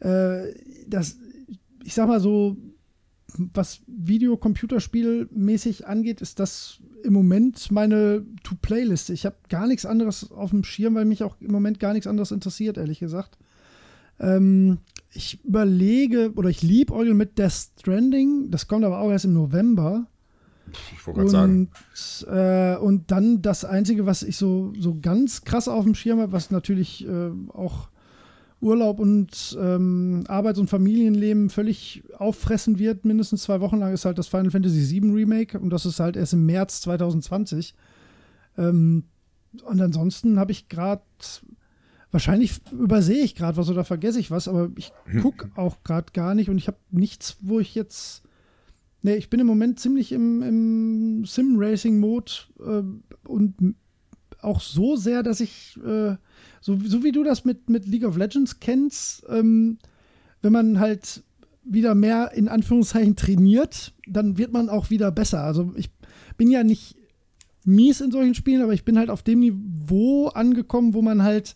Äh, 0.00 0.54
das, 0.86 1.18
ich 1.84 1.94
sag 1.94 2.08
mal 2.08 2.20
so, 2.20 2.56
was 3.54 3.80
Video-Computerspiel-mäßig 3.86 5.84
angeht, 5.84 6.20
ist 6.20 6.40
das 6.40 6.80
im 7.04 7.12
Moment 7.12 7.70
meine 7.70 8.24
To-Play-Liste. 8.42 9.12
Ich 9.12 9.24
habe 9.24 9.36
gar 9.48 9.66
nichts 9.66 9.86
anderes 9.86 10.30
auf 10.32 10.50
dem 10.50 10.64
Schirm, 10.64 10.94
weil 10.94 11.04
mich 11.04 11.22
auch 11.22 11.36
im 11.40 11.52
Moment 11.52 11.78
gar 11.80 11.92
nichts 11.92 12.06
anderes 12.06 12.32
interessiert, 12.32 12.76
ehrlich 12.76 12.98
gesagt. 12.98 13.38
Ähm, 14.18 14.78
ich 15.12 15.42
überlege 15.44 16.32
oder 16.34 16.48
ich 16.48 16.62
liebe 16.62 16.92
mit 17.14 17.38
Death 17.38 17.70
Stranding. 17.80 18.50
Das 18.50 18.68
kommt 18.68 18.84
aber 18.84 19.00
auch 19.00 19.10
erst 19.10 19.24
im 19.24 19.32
November. 19.32 20.06
Ich 20.96 21.06
wollte 21.06 21.20
gerade 21.20 21.30
sagen. 21.30 21.70
Äh, 22.26 22.76
und 22.78 23.10
dann 23.10 23.42
das 23.42 23.64
Einzige, 23.64 24.06
was 24.06 24.22
ich 24.22 24.36
so, 24.36 24.72
so 24.78 24.98
ganz 25.00 25.42
krass 25.42 25.68
auf 25.68 25.84
dem 25.84 25.94
Schirm 25.94 26.20
habe, 26.20 26.32
was 26.32 26.50
natürlich 26.50 27.06
äh, 27.06 27.30
auch 27.48 27.88
Urlaub 28.60 28.98
und 29.00 29.56
ähm, 29.58 30.24
Arbeits- 30.28 30.58
und 30.58 30.68
Familienleben 30.68 31.48
völlig 31.48 32.02
auffressen 32.18 32.78
wird, 32.78 33.04
mindestens 33.04 33.42
zwei 33.42 33.60
Wochen 33.60 33.78
lang, 33.78 33.94
ist 33.94 34.04
halt 34.04 34.18
das 34.18 34.28
Final 34.28 34.50
Fantasy 34.50 35.00
VII 35.00 35.12
Remake 35.12 35.58
und 35.58 35.70
das 35.70 35.86
ist 35.86 35.98
halt 35.98 36.16
erst 36.16 36.34
im 36.34 36.44
März 36.44 36.82
2020. 36.82 37.74
Ähm, 38.58 39.04
und 39.64 39.80
ansonsten 39.80 40.38
habe 40.38 40.52
ich 40.52 40.68
gerade, 40.68 41.02
wahrscheinlich 42.10 42.60
übersehe 42.70 43.24
ich 43.24 43.34
gerade 43.34 43.56
was 43.56 43.70
oder 43.70 43.84
vergesse 43.84 44.20
ich 44.20 44.30
was, 44.30 44.46
aber 44.46 44.70
ich 44.76 44.92
gucke 45.22 45.50
auch 45.56 45.82
gerade 45.82 46.12
gar 46.12 46.34
nicht 46.34 46.50
und 46.50 46.58
ich 46.58 46.66
habe 46.66 46.78
nichts, 46.90 47.38
wo 47.40 47.60
ich 47.60 47.74
jetzt 47.74 48.22
Nee, 49.02 49.14
ich 49.14 49.30
bin 49.30 49.40
im 49.40 49.46
Moment 49.46 49.80
ziemlich 49.80 50.12
im, 50.12 50.42
im 50.42 51.24
Sim-Racing-Mode 51.24 52.32
äh, 52.60 53.28
und 53.28 53.74
auch 54.42 54.60
so 54.60 54.96
sehr, 54.96 55.22
dass 55.22 55.40
ich, 55.40 55.78
äh, 55.84 56.16
so, 56.60 56.78
so 56.84 57.02
wie 57.02 57.12
du 57.12 57.24
das 57.24 57.44
mit, 57.44 57.70
mit 57.70 57.86
League 57.86 58.04
of 58.04 58.16
Legends 58.16 58.60
kennst, 58.60 59.24
ähm, 59.28 59.78
wenn 60.42 60.52
man 60.52 60.80
halt 60.80 61.22
wieder 61.62 61.94
mehr 61.94 62.32
in 62.34 62.48
Anführungszeichen 62.48 63.16
trainiert, 63.16 63.92
dann 64.06 64.38
wird 64.38 64.52
man 64.52 64.68
auch 64.68 64.90
wieder 64.90 65.10
besser. 65.10 65.42
Also 65.42 65.72
ich 65.76 65.90
bin 66.36 66.50
ja 66.50 66.64
nicht 66.64 66.96
mies 67.64 68.00
in 68.00 68.10
solchen 68.10 68.34
Spielen, 68.34 68.62
aber 68.62 68.72
ich 68.72 68.84
bin 68.84 68.98
halt 68.98 69.10
auf 69.10 69.22
dem 69.22 69.40
Niveau 69.40 70.28
angekommen, 70.28 70.94
wo 70.94 71.02
man 71.02 71.22
halt, 71.22 71.54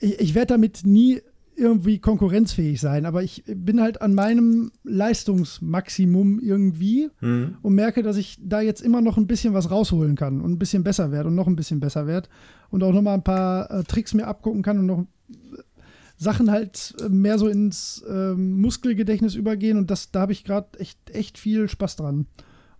ich, 0.00 0.18
ich 0.20 0.34
werde 0.34 0.54
damit 0.54 0.84
nie 0.84 1.20
irgendwie 1.56 1.98
konkurrenzfähig 1.98 2.80
sein, 2.80 3.06
aber 3.06 3.22
ich 3.22 3.44
bin 3.46 3.80
halt 3.80 4.00
an 4.00 4.14
meinem 4.14 4.72
Leistungsmaximum 4.84 6.40
irgendwie 6.40 7.10
mhm. 7.20 7.56
und 7.62 7.74
merke, 7.74 8.02
dass 8.02 8.16
ich 8.16 8.38
da 8.40 8.60
jetzt 8.60 8.80
immer 8.80 9.00
noch 9.00 9.16
ein 9.16 9.26
bisschen 9.26 9.54
was 9.54 9.70
rausholen 9.70 10.16
kann 10.16 10.40
und 10.40 10.52
ein 10.52 10.58
bisschen 10.58 10.82
besser 10.84 11.12
werde 11.12 11.28
und 11.28 11.34
noch 11.34 11.46
ein 11.46 11.56
bisschen 11.56 11.80
besser 11.80 12.06
werde 12.06 12.28
und 12.70 12.82
auch 12.82 12.92
noch 12.92 13.02
mal 13.02 13.14
ein 13.14 13.24
paar 13.24 13.70
äh, 13.70 13.84
Tricks 13.84 14.14
mir 14.14 14.26
abgucken 14.26 14.62
kann 14.62 14.78
und 14.78 14.86
noch 14.86 15.06
Sachen 16.16 16.50
halt 16.50 16.94
äh, 17.04 17.08
mehr 17.08 17.38
so 17.38 17.48
ins 17.48 18.02
äh, 18.08 18.34
Muskelgedächtnis 18.34 19.34
übergehen 19.34 19.76
und 19.76 19.90
das 19.90 20.10
da 20.10 20.20
habe 20.20 20.32
ich 20.32 20.44
gerade 20.44 20.78
echt 20.78 21.10
echt 21.10 21.38
viel 21.38 21.68
Spaß 21.68 21.96
dran. 21.96 22.26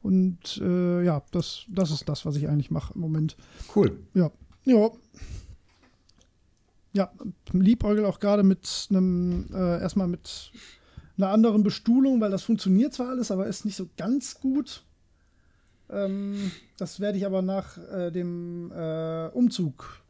Und 0.02 0.60
äh, 0.60 1.04
ja, 1.04 1.22
das, 1.30 1.64
das 1.68 1.92
ist 1.92 2.08
das, 2.08 2.26
was 2.26 2.36
ich 2.36 2.48
eigentlich 2.48 2.72
mache 2.72 2.92
im 2.94 3.00
Moment. 3.00 3.36
Cool. 3.74 4.00
Ja. 4.14 4.32
Ja, 4.64 4.90
ja, 6.92 7.10
liebäugel 7.52 8.04
auch 8.04 8.20
gerade 8.20 8.42
mit 8.42 8.88
einem, 8.90 9.46
äh, 9.52 9.80
erstmal 9.80 10.08
mit 10.08 10.52
einer 11.16 11.28
anderen 11.28 11.62
Bestuhlung, 11.62 12.20
weil 12.20 12.30
das 12.30 12.42
funktioniert 12.42 12.92
zwar 12.92 13.10
alles, 13.10 13.30
aber 13.30 13.46
ist 13.46 13.64
nicht 13.64 13.76
so 13.76 13.88
ganz 13.96 14.40
gut. 14.40 14.84
Ähm, 15.90 16.52
das 16.76 17.00
werde 17.00 17.18
ich 17.18 17.26
aber 17.26 17.42
nach 17.42 17.78
äh, 17.78 18.10
dem 18.10 18.72
äh, 18.72 19.28
Umzug, 19.28 20.02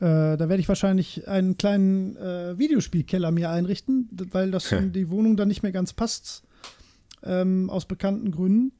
äh, 0.00 0.36
da 0.36 0.48
werde 0.48 0.58
ich 0.58 0.68
wahrscheinlich 0.68 1.26
einen 1.26 1.56
kleinen 1.56 2.16
äh, 2.16 2.58
Videospielkeller 2.58 3.30
mir 3.30 3.50
einrichten, 3.50 4.08
weil 4.30 4.50
das 4.50 4.70
in 4.72 4.92
die 4.92 5.08
Wohnung 5.08 5.36
dann 5.36 5.48
nicht 5.48 5.62
mehr 5.62 5.72
ganz 5.72 5.92
passt. 5.92 6.42
Ähm, 7.22 7.70
aus 7.70 7.86
bekannten 7.86 8.30
Gründen. 8.30 8.72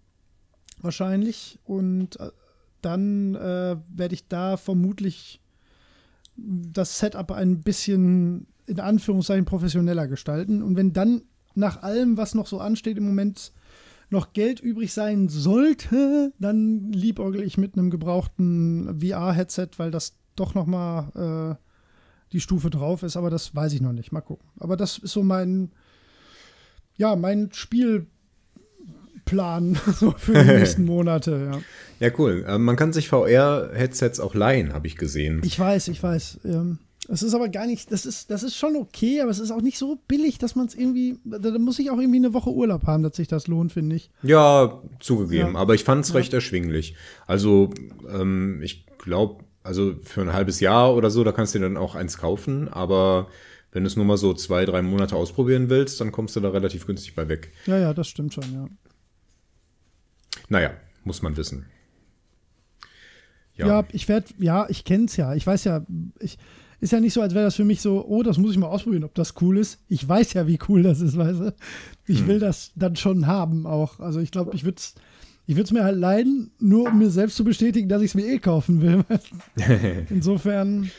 Wahrscheinlich. 0.80 1.58
Und 1.64 2.20
äh, 2.20 2.30
dann 2.82 3.34
werde 3.34 4.14
ich 4.14 4.28
da 4.28 4.56
vermutlich 4.56 5.40
das 6.36 6.98
Setup 6.98 7.32
ein 7.32 7.60
bisschen 7.60 8.46
in 8.66 8.80
Anführungszeichen 8.80 9.44
professioneller 9.44 10.08
gestalten. 10.08 10.62
Und 10.62 10.76
wenn 10.76 10.92
dann 10.92 11.22
nach 11.54 11.82
allem, 11.82 12.16
was 12.16 12.34
noch 12.34 12.46
so 12.46 12.58
ansteht 12.58 12.98
im 12.98 13.06
Moment, 13.06 13.52
noch 14.10 14.32
Geld 14.32 14.60
übrig 14.60 14.92
sein 14.92 15.28
sollte, 15.28 16.32
dann 16.38 16.92
liebäugel 16.92 17.42
ich 17.42 17.58
mit 17.58 17.76
einem 17.76 17.90
gebrauchten 17.90 19.00
VR-Headset, 19.00 19.70
weil 19.78 19.90
das 19.90 20.16
doch 20.36 20.54
noch 20.54 20.66
mal 20.66 21.56
äh, 21.58 21.62
die 22.32 22.40
Stufe 22.40 22.70
drauf 22.70 23.02
ist. 23.02 23.16
Aber 23.16 23.30
das 23.30 23.54
weiß 23.54 23.72
ich 23.72 23.80
noch 23.80 23.92
nicht. 23.92 24.12
Mal 24.12 24.20
gucken. 24.20 24.48
Aber 24.58 24.76
das 24.76 24.98
ist 24.98 25.12
so 25.12 25.22
mein, 25.22 25.72
ja, 26.96 27.16
mein 27.16 27.50
Spiel 27.52 28.06
planen 29.26 29.78
so 29.94 30.14
für 30.16 30.32
die 30.32 30.50
nächsten 30.50 30.84
Monate. 30.86 31.50
Ja, 32.00 32.06
ja 32.06 32.14
cool. 32.18 32.46
Ähm, 32.48 32.64
man 32.64 32.76
kann 32.76 32.94
sich 32.94 33.08
VR-Headsets 33.08 34.20
auch 34.20 34.34
leihen, 34.34 34.72
habe 34.72 34.86
ich 34.86 34.96
gesehen. 34.96 35.42
Ich 35.44 35.58
weiß, 35.58 35.88
ich 35.88 36.02
weiß. 36.02 36.40
Ähm, 36.46 36.78
es 37.08 37.22
ist 37.22 37.34
aber 37.34 37.48
gar 37.48 37.66
nicht, 37.66 37.92
das 37.92 38.06
ist, 38.06 38.30
das 38.30 38.42
ist 38.42 38.56
schon 38.56 38.74
okay, 38.74 39.20
aber 39.20 39.30
es 39.30 39.38
ist 39.38 39.50
auch 39.50 39.60
nicht 39.60 39.78
so 39.78 39.98
billig, 40.08 40.38
dass 40.38 40.56
man 40.56 40.66
es 40.66 40.74
irgendwie, 40.74 41.18
da 41.24 41.56
muss 41.58 41.78
ich 41.78 41.90
auch 41.90 41.98
irgendwie 41.98 42.18
eine 42.18 42.34
Woche 42.34 42.50
Urlaub 42.50 42.84
haben, 42.86 43.02
dass 43.02 43.16
sich 43.16 43.28
das 43.28 43.46
lohnt, 43.46 43.72
finde 43.72 43.96
ich. 43.96 44.10
Ja, 44.22 44.82
zugegeben, 44.98 45.54
ja. 45.54 45.58
aber 45.58 45.74
ich 45.74 45.84
fand 45.84 46.04
es 46.04 46.10
ja. 46.10 46.16
recht 46.16 46.32
erschwinglich. 46.32 46.96
Also, 47.26 47.70
ähm, 48.08 48.60
ich 48.62 48.86
glaube, 48.98 49.44
also 49.62 49.94
für 50.02 50.22
ein 50.22 50.32
halbes 50.32 50.60
Jahr 50.60 50.94
oder 50.96 51.10
so, 51.10 51.22
da 51.22 51.32
kannst 51.32 51.54
du 51.54 51.58
dir 51.58 51.66
dann 51.66 51.76
auch 51.76 51.94
eins 51.94 52.18
kaufen, 52.18 52.68
aber 52.68 53.28
wenn 53.72 53.84
du 53.84 53.88
es 53.88 53.96
nur 53.96 54.04
mal 54.04 54.16
so 54.16 54.32
zwei, 54.32 54.64
drei 54.64 54.82
Monate 54.82 55.16
ausprobieren 55.16 55.68
willst, 55.68 56.00
dann 56.00 56.10
kommst 56.10 56.34
du 56.34 56.40
da 56.40 56.48
relativ 56.48 56.86
günstig 56.86 57.14
bei 57.14 57.28
weg. 57.28 57.52
Ja, 57.66 57.78
ja, 57.78 57.94
das 57.94 58.08
stimmt 58.08 58.34
schon, 58.34 58.52
ja. 58.52 58.68
Naja, 60.48 60.72
muss 61.04 61.22
man 61.22 61.36
wissen. 61.36 61.66
Ja, 63.54 63.66
ja 63.66 63.84
ich 63.92 64.08
werde, 64.08 64.26
ja, 64.38 64.66
ich 64.68 64.84
kenne 64.84 65.06
es 65.06 65.16
ja. 65.16 65.34
Ich 65.34 65.46
weiß 65.46 65.64
ja, 65.64 65.84
ich, 66.20 66.38
ist 66.80 66.92
ja 66.92 67.00
nicht 67.00 67.14
so, 67.14 67.22
als 67.22 67.34
wäre 67.34 67.44
das 67.44 67.56
für 67.56 67.64
mich 67.64 67.80
so, 67.80 68.04
oh, 68.06 68.22
das 68.22 68.38
muss 68.38 68.52
ich 68.52 68.58
mal 68.58 68.68
ausprobieren, 68.68 69.04
ob 69.04 69.14
das 69.14 69.34
cool 69.40 69.58
ist. 69.58 69.80
Ich 69.88 70.06
weiß 70.06 70.34
ja, 70.34 70.46
wie 70.46 70.58
cool 70.68 70.82
das 70.82 71.00
ist, 71.00 71.16
weißt 71.16 71.40
du. 71.40 71.54
Ich 72.06 72.20
hm. 72.20 72.26
will 72.26 72.38
das 72.38 72.72
dann 72.76 72.96
schon 72.96 73.26
haben 73.26 73.66
auch. 73.66 74.00
Also 74.00 74.20
ich 74.20 74.30
glaube, 74.30 74.54
ich 74.54 74.64
würde 74.64 74.76
es 74.78 74.94
ich 75.46 75.56
würde 75.56 75.74
mir 75.74 75.84
halt 75.84 75.98
leiden, 75.98 76.50
nur 76.58 76.88
um 76.88 76.98
mir 76.98 77.10
selbst 77.10 77.36
zu 77.36 77.44
bestätigen, 77.44 77.88
dass 77.88 78.02
ich 78.02 78.10
es 78.10 78.14
mir 78.14 78.26
eh 78.26 78.38
kaufen 78.38 78.80
will. 78.82 79.04
Insofern, 80.10 80.90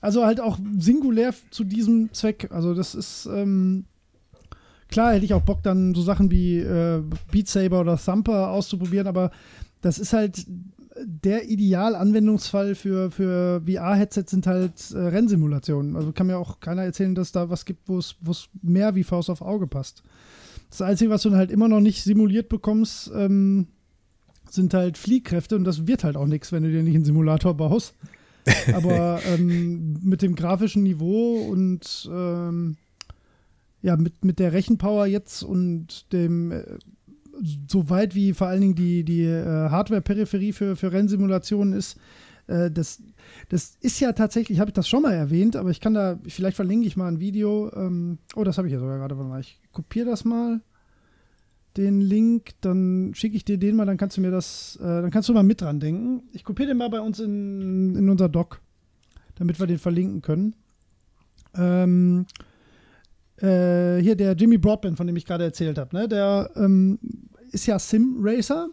also 0.00 0.24
halt 0.24 0.40
auch 0.40 0.58
singulär 0.78 1.34
zu 1.50 1.64
diesem 1.64 2.12
Zweck. 2.12 2.48
Also 2.52 2.74
das 2.74 2.94
ist, 2.94 3.26
ähm, 3.26 3.86
klar 4.92 5.14
hätte 5.14 5.24
ich 5.24 5.34
auch 5.34 5.42
Bock, 5.42 5.62
dann 5.62 5.94
so 5.94 6.02
Sachen 6.02 6.30
wie 6.30 6.58
äh, 6.58 7.02
Beat 7.32 7.48
Saber 7.48 7.80
oder 7.80 7.98
Thumper 7.98 8.50
auszuprobieren, 8.50 9.08
aber 9.08 9.32
das 9.80 9.98
ist 9.98 10.12
halt 10.12 10.46
der 11.04 11.48
Idealanwendungsfall 11.48 12.74
für, 12.74 13.10
für 13.10 13.62
VR-Headsets 13.66 14.30
sind 14.30 14.46
halt 14.46 14.90
äh, 14.92 14.98
Rennsimulationen. 14.98 15.96
Also 15.96 16.12
kann 16.12 16.26
mir 16.26 16.38
auch 16.38 16.60
keiner 16.60 16.82
erzählen, 16.82 17.14
dass 17.14 17.32
da 17.32 17.50
was 17.50 17.64
gibt, 17.64 17.88
wo 17.88 17.98
es 17.98 18.16
mehr 18.62 18.94
wie 18.94 19.04
Faust 19.04 19.30
auf 19.30 19.42
Auge 19.42 19.66
passt. 19.66 20.02
Das 20.70 20.82
Einzige, 20.82 21.10
was 21.10 21.22
du 21.22 21.30
dann 21.30 21.38
halt 21.38 21.50
immer 21.50 21.68
noch 21.68 21.80
nicht 21.80 22.02
simuliert 22.02 22.48
bekommst, 22.48 23.10
ähm, 23.14 23.68
sind 24.50 24.74
halt 24.74 24.98
Fliehkräfte 24.98 25.56
und 25.56 25.64
das 25.64 25.86
wird 25.86 26.04
halt 26.04 26.16
auch 26.16 26.26
nichts, 26.26 26.52
wenn 26.52 26.62
du 26.62 26.70
dir 26.70 26.82
nicht 26.82 26.94
einen 26.94 27.04
Simulator 27.04 27.54
baust. 27.54 27.94
Aber 28.74 29.20
ähm, 29.26 29.98
mit 30.02 30.20
dem 30.20 30.34
grafischen 30.34 30.82
Niveau 30.82 31.36
und 31.48 32.08
ähm, 32.12 32.76
ja, 33.82 33.96
mit, 33.96 34.24
mit 34.24 34.38
der 34.38 34.52
Rechenpower 34.52 35.06
jetzt 35.06 35.42
und 35.42 36.12
dem, 36.12 36.52
äh, 36.52 36.64
so 37.68 37.90
weit 37.90 38.14
wie 38.14 38.32
vor 38.32 38.46
allen 38.46 38.60
Dingen 38.60 38.74
die, 38.74 39.04
die 39.04 39.24
äh, 39.24 39.44
Hardware-Peripherie 39.44 40.52
für, 40.52 40.76
für 40.76 40.92
Rennsimulationen 40.92 41.74
ist, 41.74 41.98
äh, 42.46 42.70
das, 42.70 43.02
das 43.48 43.76
ist 43.80 44.00
ja 44.00 44.12
tatsächlich, 44.12 44.60
habe 44.60 44.70
ich 44.70 44.74
das 44.74 44.88
schon 44.88 45.02
mal 45.02 45.12
erwähnt, 45.12 45.56
aber 45.56 45.70
ich 45.70 45.80
kann 45.80 45.94
da, 45.94 46.18
vielleicht 46.26 46.56
verlinke 46.56 46.86
ich 46.86 46.96
mal 46.96 47.08
ein 47.08 47.20
Video. 47.20 47.72
Ähm, 47.74 48.18
oh, 48.34 48.44
das 48.44 48.58
habe 48.58 48.68
ich 48.68 48.74
ja 48.74 48.80
sogar 48.80 48.98
gerade, 48.98 49.16
warte 49.16 49.28
mal, 49.28 49.40
ich 49.40 49.60
kopiere 49.72 50.06
das 50.06 50.24
mal, 50.24 50.60
den 51.76 52.00
Link, 52.00 52.52
dann 52.60 53.12
schicke 53.14 53.36
ich 53.36 53.44
dir 53.44 53.58
den 53.58 53.76
mal, 53.76 53.86
dann 53.86 53.96
kannst 53.96 54.16
du 54.16 54.20
mir 54.20 54.30
das, 54.30 54.76
äh, 54.80 54.84
dann 54.84 55.10
kannst 55.10 55.28
du 55.28 55.34
mal 55.34 55.42
mit 55.42 55.60
dran 55.60 55.80
denken. 55.80 56.22
Ich 56.32 56.44
kopiere 56.44 56.68
den 56.68 56.76
mal 56.76 56.90
bei 56.90 57.00
uns 57.00 57.18
in, 57.20 57.96
in 57.96 58.08
unser 58.08 58.28
Doc, 58.28 58.60
damit 59.36 59.58
wir 59.58 59.66
den 59.66 59.78
verlinken 59.78 60.20
können. 60.20 60.54
Ähm, 61.54 62.26
äh, 63.42 64.00
hier 64.00 64.16
der 64.16 64.32
Jimmy 64.32 64.58
Broadbent, 64.58 64.96
von 64.96 65.06
dem 65.06 65.16
ich 65.16 65.26
gerade 65.26 65.44
erzählt 65.44 65.78
habe, 65.78 65.94
ne? 65.96 66.08
der 66.08 66.50
ähm, 66.56 66.98
ist 67.50 67.66
ja 67.66 67.78
Sim-Racer 67.78 68.68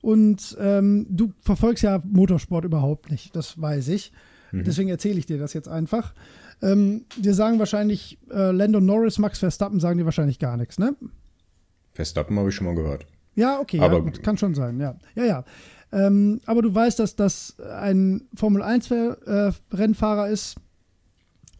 und 0.00 0.56
ähm, 0.60 1.06
du 1.10 1.32
verfolgst 1.40 1.84
ja 1.84 2.00
Motorsport 2.04 2.64
überhaupt 2.64 3.10
nicht, 3.10 3.36
das 3.36 3.60
weiß 3.60 3.88
ich. 3.88 4.12
Mhm. 4.52 4.64
Deswegen 4.64 4.88
erzähle 4.88 5.18
ich 5.18 5.26
dir 5.26 5.38
das 5.38 5.52
jetzt 5.52 5.68
einfach. 5.68 6.14
Ähm, 6.62 7.04
dir 7.16 7.34
sagen 7.34 7.58
wahrscheinlich 7.58 8.18
äh, 8.30 8.50
Lando 8.50 8.80
Norris, 8.80 9.18
Max 9.18 9.38
Verstappen 9.38 9.78
sagen 9.80 9.98
dir 9.98 10.04
wahrscheinlich 10.04 10.38
gar 10.38 10.56
nichts, 10.56 10.78
ne? 10.78 10.96
Verstappen 11.92 12.38
habe 12.38 12.48
ich 12.48 12.54
schon 12.54 12.66
mal 12.66 12.74
gehört. 12.74 13.06
Ja, 13.34 13.60
okay, 13.60 13.78
aber 13.80 13.98
ja, 13.98 14.00
gut, 14.00 14.22
kann 14.22 14.38
schon 14.38 14.54
sein, 14.54 14.80
ja. 14.80 14.96
Ja, 15.14 15.24
ja. 15.24 15.44
Ähm, 15.92 16.40
aber 16.46 16.62
du 16.62 16.74
weißt, 16.74 16.98
dass 16.98 17.16
das 17.16 17.58
ein 17.60 18.22
Formel 18.34 18.62
1-Rennfahrer 18.62 20.28
äh, 20.28 20.32
ist. 20.32 20.56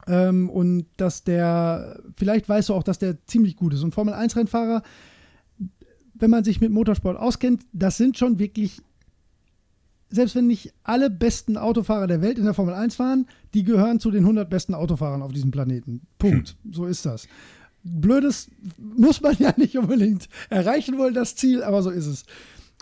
Ähm, 0.09 0.49
und 0.49 0.87
dass 0.97 1.23
der, 1.23 2.01
vielleicht 2.17 2.49
weißt 2.49 2.71
du 2.71 2.75
auch, 2.75 2.83
dass 2.83 2.99
der 2.99 3.25
ziemlich 3.27 3.57
gut 3.57 3.75
ist. 3.75 3.83
Und 3.83 3.95
Formel 3.95 4.15
1-Rennfahrer, 4.15 4.83
wenn 6.15 6.31
man 6.31 6.45
sich 6.45 6.61
mit 6.61 6.73
Motorsport 6.73 7.19
auskennt, 7.19 7.63
das 7.73 7.99
sind 7.99 8.17
schon 8.17 8.39
wirklich, 8.39 8.81
selbst 10.09 10.35
wenn 10.35 10.47
nicht 10.47 10.73
alle 10.83 11.11
besten 11.11 11.59
Autofahrer 11.59 12.07
der 12.07 12.23
Welt 12.23 12.39
in 12.39 12.45
der 12.45 12.55
Formel 12.55 12.75
1 12.75 12.97
fahren, 12.97 13.27
die 13.55 13.65
gehören 13.65 14.01
zu 14.01 14.11
den 14.11 14.25
100 14.25 14.49
besten 14.49 14.75
Autofahrern 14.75 15.23
auf 15.23 15.33
diesem 15.33 15.51
Planeten. 15.51 16.01
Punkt. 16.19 16.57
Hm. 16.63 16.73
So 16.73 16.87
ist 16.87 17.05
das. 17.05 17.29
Blödes 17.85 18.51
muss 18.79 19.21
man 19.21 19.37
ja 19.39 19.53
nicht 19.57 19.77
unbedingt 19.77 20.29
erreichen 20.49 20.99
wollen, 20.99 21.15
das 21.15 21.37
Ziel, 21.37 21.63
aber 21.63 21.83
so 21.83 21.91
ist 21.91 22.07
es. 22.07 22.25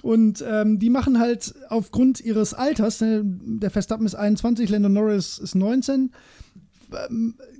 Und 0.03 0.45
ähm, 0.47 0.79
die 0.79 0.91
machen 0.91 1.19
halt 1.19 1.55
aufgrund 1.69 2.21
ihres 2.21 2.55
Alters, 2.55 3.01
ne, 3.01 3.23
der 3.25 3.71
Verstappen 3.71 4.07
ist 4.07 4.15
21, 4.15 4.69
Lando 4.71 4.89
Norris 4.89 5.39
ist 5.39 5.55
19, 5.55 5.95
ähm, 5.95 6.11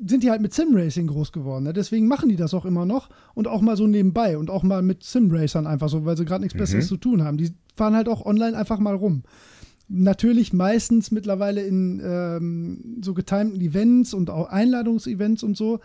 sind 0.07 0.23
die 0.23 0.31
halt 0.31 0.41
mit 0.41 0.55
Sim-Racing 0.55 1.09
groß 1.09 1.33
geworden. 1.33 1.65
Ne? 1.65 1.73
Deswegen 1.73 2.07
machen 2.07 2.29
die 2.29 2.37
das 2.37 2.55
auch 2.55 2.65
immer 2.65 2.87
noch 2.87 3.09
und 3.35 3.49
auch 3.49 3.61
mal 3.61 3.77
so 3.77 3.87
nebenbei 3.87 4.39
und 4.39 4.51
auch 4.51 4.63
mal 4.63 4.83
mit 4.83 5.03
Sim-Racern 5.03 5.67
einfach 5.67 5.89
so, 5.89 6.05
weil 6.05 6.17
sie 6.17 6.25
gerade 6.25 6.43
nichts 6.43 6.55
mhm. 6.55 6.61
Besseres 6.61 6.89
zu 6.89 6.97
tun 6.97 7.25
haben. 7.25 7.37
Die 7.37 7.53
fahren 7.77 7.95
halt 7.95 8.09
auch 8.09 8.25
online 8.25 8.57
einfach 8.57 8.79
mal 8.79 8.95
rum. 8.95 9.23
Natürlich 9.89 10.53
meistens 10.53 11.11
mittlerweile 11.11 11.63
in 11.63 12.01
ähm, 12.05 13.01
so 13.03 13.15
getimten 13.15 13.61
Events 13.61 14.15
und 14.15 14.31
auch 14.31 14.49
Einladungsevents 14.49 15.43
und 15.43 15.57
so. 15.57 15.81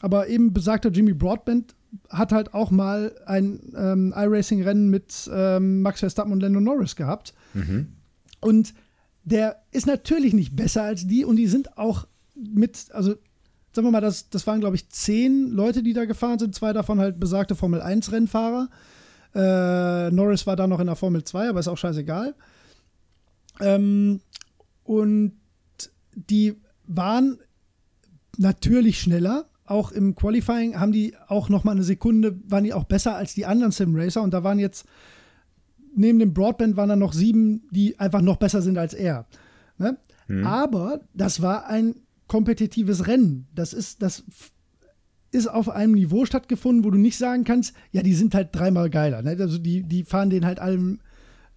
Aber 0.00 0.28
eben 0.28 0.52
besagter 0.52 0.90
Jimmy 0.90 1.12
Broadband 1.12 1.74
hat 2.08 2.32
halt 2.32 2.54
auch 2.54 2.70
mal 2.70 3.14
ein 3.26 3.60
ähm, 3.76 4.14
iRacing-Rennen 4.16 4.88
mit 4.88 5.30
ähm, 5.32 5.82
Max 5.82 6.00
Verstappen 6.00 6.32
und 6.32 6.40
Lando 6.40 6.60
Norris 6.60 6.96
gehabt. 6.96 7.34
Mhm. 7.52 7.88
Und 8.40 8.74
der 9.24 9.62
ist 9.70 9.86
natürlich 9.86 10.32
nicht 10.34 10.56
besser 10.56 10.82
als 10.82 11.06
die 11.06 11.24
und 11.24 11.36
die 11.36 11.46
sind 11.46 11.78
auch 11.78 12.06
mit, 12.48 12.86
also 12.92 13.14
sagen 13.72 13.86
wir 13.86 13.90
mal, 13.92 14.00
das, 14.00 14.28
das 14.28 14.46
waren, 14.46 14.60
glaube 14.60 14.76
ich, 14.76 14.88
zehn 14.90 15.50
Leute, 15.50 15.82
die 15.82 15.92
da 15.92 16.04
gefahren 16.04 16.38
sind, 16.38 16.54
zwei 16.54 16.72
davon 16.72 17.00
halt 17.00 17.18
besagte 17.18 17.54
Formel 17.54 17.80
1-Rennfahrer. 17.80 18.68
Äh, 19.34 20.10
Norris 20.10 20.46
war 20.46 20.56
da 20.56 20.66
noch 20.66 20.80
in 20.80 20.86
der 20.86 20.96
Formel 20.96 21.24
2, 21.24 21.48
aber 21.48 21.60
ist 21.60 21.68
auch 21.68 21.78
scheißegal. 21.78 22.34
Ähm, 23.60 24.20
und 24.84 25.32
die 26.14 26.56
waren 26.86 27.38
natürlich 28.36 29.00
schneller, 29.00 29.46
auch 29.64 29.92
im 29.92 30.14
Qualifying 30.14 30.78
haben 30.78 30.92
die 30.92 31.14
auch 31.28 31.48
noch 31.48 31.64
mal 31.64 31.72
eine 31.72 31.84
Sekunde, 31.84 32.38
waren 32.46 32.64
die 32.64 32.74
auch 32.74 32.84
besser 32.84 33.16
als 33.16 33.34
die 33.34 33.46
anderen 33.46 33.72
Sim-Racer 33.72 34.22
und 34.22 34.34
da 34.34 34.44
waren 34.44 34.58
jetzt 34.58 34.86
neben 35.94 36.18
dem 36.18 36.34
Broadband 36.34 36.76
waren 36.76 36.88
da 36.88 36.96
noch 36.96 37.12
sieben, 37.12 37.68
die 37.70 37.98
einfach 37.98 38.20
noch 38.20 38.36
besser 38.36 38.62
sind 38.62 38.78
als 38.78 38.94
er. 38.94 39.26
Ne? 39.78 39.96
Mhm. 40.28 40.46
Aber 40.46 41.00
das 41.14 41.42
war 41.42 41.66
ein 41.66 41.94
kompetitives 42.32 43.06
Rennen. 43.08 43.46
Das 43.54 43.74
ist, 43.74 44.00
das 44.00 44.24
ist 45.32 45.48
auf 45.48 45.68
einem 45.68 45.92
Niveau 45.92 46.24
stattgefunden, 46.24 46.82
wo 46.82 46.90
du 46.90 46.96
nicht 46.96 47.18
sagen 47.18 47.44
kannst, 47.44 47.74
ja, 47.90 48.02
die 48.02 48.14
sind 48.14 48.34
halt 48.34 48.56
dreimal 48.56 48.88
geiler. 48.88 49.20
Ne? 49.20 49.36
Also 49.38 49.58
die, 49.58 49.82
die 49.82 50.02
fahren 50.02 50.30
den 50.30 50.46
halt 50.46 50.58
allem 50.58 51.00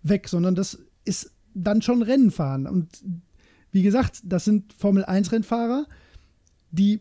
weg, 0.03 0.27
sondern 0.27 0.53
das 0.53 0.77
ist 1.05 1.31
dann 1.53 1.81
schon 1.81 2.01
Rennen 2.01 2.29
fahren. 2.29 2.67
Und 2.67 2.89
wie 3.71 3.83
gesagt, 3.83 4.19
das 4.25 4.43
sind 4.43 4.73
Formel-1-Rennfahrer, 4.73 5.87
die 6.71 6.99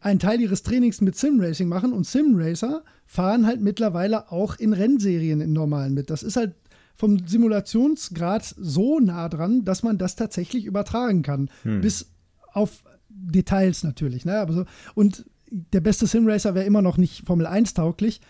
einen 0.00 0.18
Teil 0.18 0.42
ihres 0.42 0.62
Trainings 0.62 1.00
mit 1.00 1.16
Sim-Racing 1.16 1.66
machen 1.66 1.94
und 1.94 2.06
Sim-Racer 2.06 2.84
fahren 3.06 3.46
halt 3.46 3.62
mittlerweile 3.62 4.30
auch 4.30 4.56
in 4.56 4.74
Rennserien 4.74 5.40
in 5.40 5.54
normalen 5.54 5.94
mit. 5.94 6.10
Das 6.10 6.22
ist 6.22 6.36
halt 6.36 6.56
vom 6.94 7.26
Simulationsgrad 7.26 8.54
so 8.58 9.00
nah 9.00 9.30
dran, 9.30 9.64
dass 9.64 9.82
man 9.82 9.96
das 9.96 10.14
tatsächlich 10.14 10.66
übertragen 10.66 11.22
kann. 11.22 11.48
Hm. 11.62 11.80
Bis 11.80 12.10
auf 12.52 12.84
Details 13.20 13.84
natürlich. 13.84 14.24
Ne? 14.24 14.38
Aber 14.38 14.52
so, 14.52 14.64
und 14.94 15.24
der 15.50 15.80
beste 15.80 16.06
Sim-Racer 16.06 16.54
wäre 16.54 16.66
immer 16.66 16.82
noch 16.82 16.98
nicht 16.98 17.26
Formel 17.26 17.46
1 17.46 17.74
tauglich, 17.74 18.20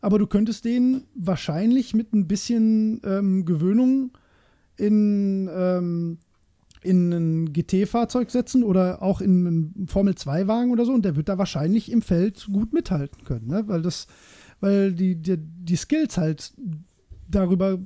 aber 0.00 0.18
du 0.18 0.26
könntest 0.26 0.64
den 0.64 1.02
wahrscheinlich 1.14 1.94
mit 1.94 2.12
ein 2.12 2.28
bisschen 2.28 3.00
ähm, 3.04 3.44
Gewöhnung 3.44 4.16
in 4.76 5.50
ähm, 5.52 6.18
in 6.82 7.12
ein 7.12 7.52
GT-Fahrzeug 7.52 8.30
setzen 8.30 8.62
oder 8.62 9.02
auch 9.02 9.20
in 9.20 9.46
einen 9.46 9.86
Formel-2-Wagen 9.88 10.70
oder 10.70 10.84
so 10.84 10.92
und 10.92 11.04
der 11.04 11.16
wird 11.16 11.28
da 11.28 11.38
wahrscheinlich 11.38 11.90
im 11.90 12.02
Feld 12.02 12.48
gut 12.52 12.72
mithalten 12.72 13.24
können, 13.24 13.48
ne? 13.48 13.64
weil 13.66 13.82
das, 13.82 14.06
weil 14.60 14.92
die, 14.92 15.16
die, 15.16 15.36
die 15.38 15.76
Skills 15.76 16.16
halt 16.16 16.52
darüber 17.28 17.78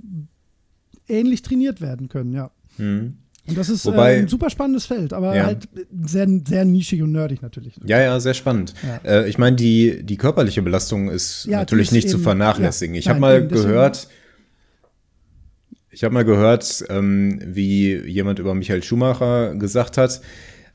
ähnlich 1.09 1.43
trainiert 1.43 1.81
werden 1.81 2.09
können, 2.09 2.33
ja. 2.33 2.51
Mhm. 2.79 3.19
Und 3.49 3.59
das 3.59 3.69
ist 3.69 3.85
Wobei, 3.87 4.15
äh, 4.15 4.19
ein 4.21 4.29
super 4.29 4.51
spannendes 4.51 4.87
Feld, 4.87 5.13
aber 5.13 5.35
ja. 5.35 5.47
halt 5.47 5.69
sehr, 6.05 6.29
sehr 6.47 6.65
nischig 6.65 7.03
und 7.03 7.11
nerdig 7.11 7.43
natürlich. 7.43 7.75
Ja, 7.85 8.01
ja, 8.01 8.21
sehr 8.21 8.35
spannend. 8.35 8.73
Ja. 8.87 9.11
Äh, 9.11 9.29
ich 9.29 9.37
meine, 9.37 9.57
die, 9.57 10.05
die 10.05 10.17
körperliche 10.17 10.63
Belastung 10.63 11.11
ist 11.11 11.47
ja, 11.47 11.59
natürlich 11.59 11.89
ist 11.89 11.93
nicht 11.93 12.05
eben, 12.05 12.13
zu 12.13 12.19
vernachlässigen. 12.21 12.95
ich 12.95 13.09
habe 13.09 13.19
mal 13.19 13.47
gehört, 13.47 14.07
ich 15.91 16.05
habe 16.05 16.15
mal 16.15 16.25
gehört, 16.25 16.85
ähm, 16.89 17.41
wie 17.45 17.97
jemand 18.07 18.39
über 18.39 18.55
Michael 18.55 18.85
Schumacher 18.85 19.57
gesagt 19.57 19.99
hat, 19.99 20.21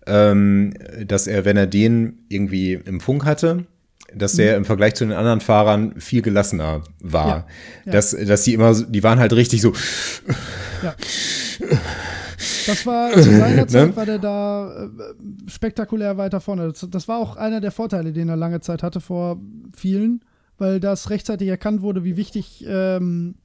ähm, 0.06 0.74
dass 1.06 1.28
er, 1.28 1.46
wenn 1.46 1.56
er 1.56 1.68
den 1.68 2.26
irgendwie 2.28 2.74
im 2.74 3.00
Funk 3.00 3.24
hatte, 3.24 3.66
dass 4.14 4.34
der 4.34 4.54
mhm. 4.54 4.58
im 4.58 4.66
Vergleich 4.66 4.96
zu 4.96 5.06
den 5.06 5.14
anderen 5.14 5.42
Fahrern 5.42 5.94
viel 6.00 6.22
gelassener 6.22 6.84
war. 7.00 7.48
Dass, 7.86 8.12
dass 8.12 8.44
die 8.44 8.54
immer, 8.54 8.74
die 8.74 9.04
waren 9.04 9.20
halt 9.20 9.34
richtig 9.34 9.62
so. 9.62 9.74
Ja. 10.84 10.96
Das 12.68 12.86
war 12.86 13.12
zu 13.14 13.24
seiner 13.24 13.62
ne? 13.62 13.68
Zeit, 13.68 13.96
war 13.96 14.06
der 14.06 14.20
da 14.20 14.86
äh, 14.86 14.90
spektakulär 15.50 16.18
weiter 16.18 16.42
vorne. 16.42 16.68
Das, 16.68 16.88
das, 16.90 17.08
war 17.08 17.18
auch 17.18 17.36
einer 17.36 17.62
der 17.62 17.72
Vorteile, 17.72 18.14
den 18.14 18.30
er 18.30 18.36
lange 18.36 18.62
Zeit 18.62 18.84
hatte 18.84 19.02
vor 19.02 19.40
vielen, 19.76 20.24
weil 20.58 20.80
das 20.80 21.10
rechtzeitig 21.10 21.48
erkannt 21.48 21.82
wurde, 21.82 22.04
wie 22.04 22.18
wichtig 22.18 22.64
ähm, 22.68 23.36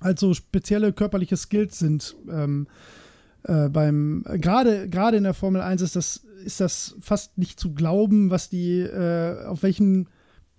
halt 0.00 0.18
so 0.18 0.32
spezielle 0.32 0.92
körperliche 0.92 1.36
Skills 1.36 1.78
sind. 1.78 2.16
Ähm, 2.30 2.68
äh, 3.42 3.68
beim 3.68 4.24
gerade 4.26 4.88
gerade 4.88 5.16
in 5.16 5.24
der 5.24 5.34
Formel 5.34 5.60
1 5.60 5.82
ist 5.82 5.96
das 5.96 6.24
ist 6.44 6.60
das 6.60 6.96
fast 7.00 7.36
nicht 7.36 7.58
zu 7.58 7.74
glauben, 7.74 8.30
was 8.30 8.48
die 8.48 8.80
äh, 8.80 9.44
auf 9.44 9.62
welchen 9.62 10.08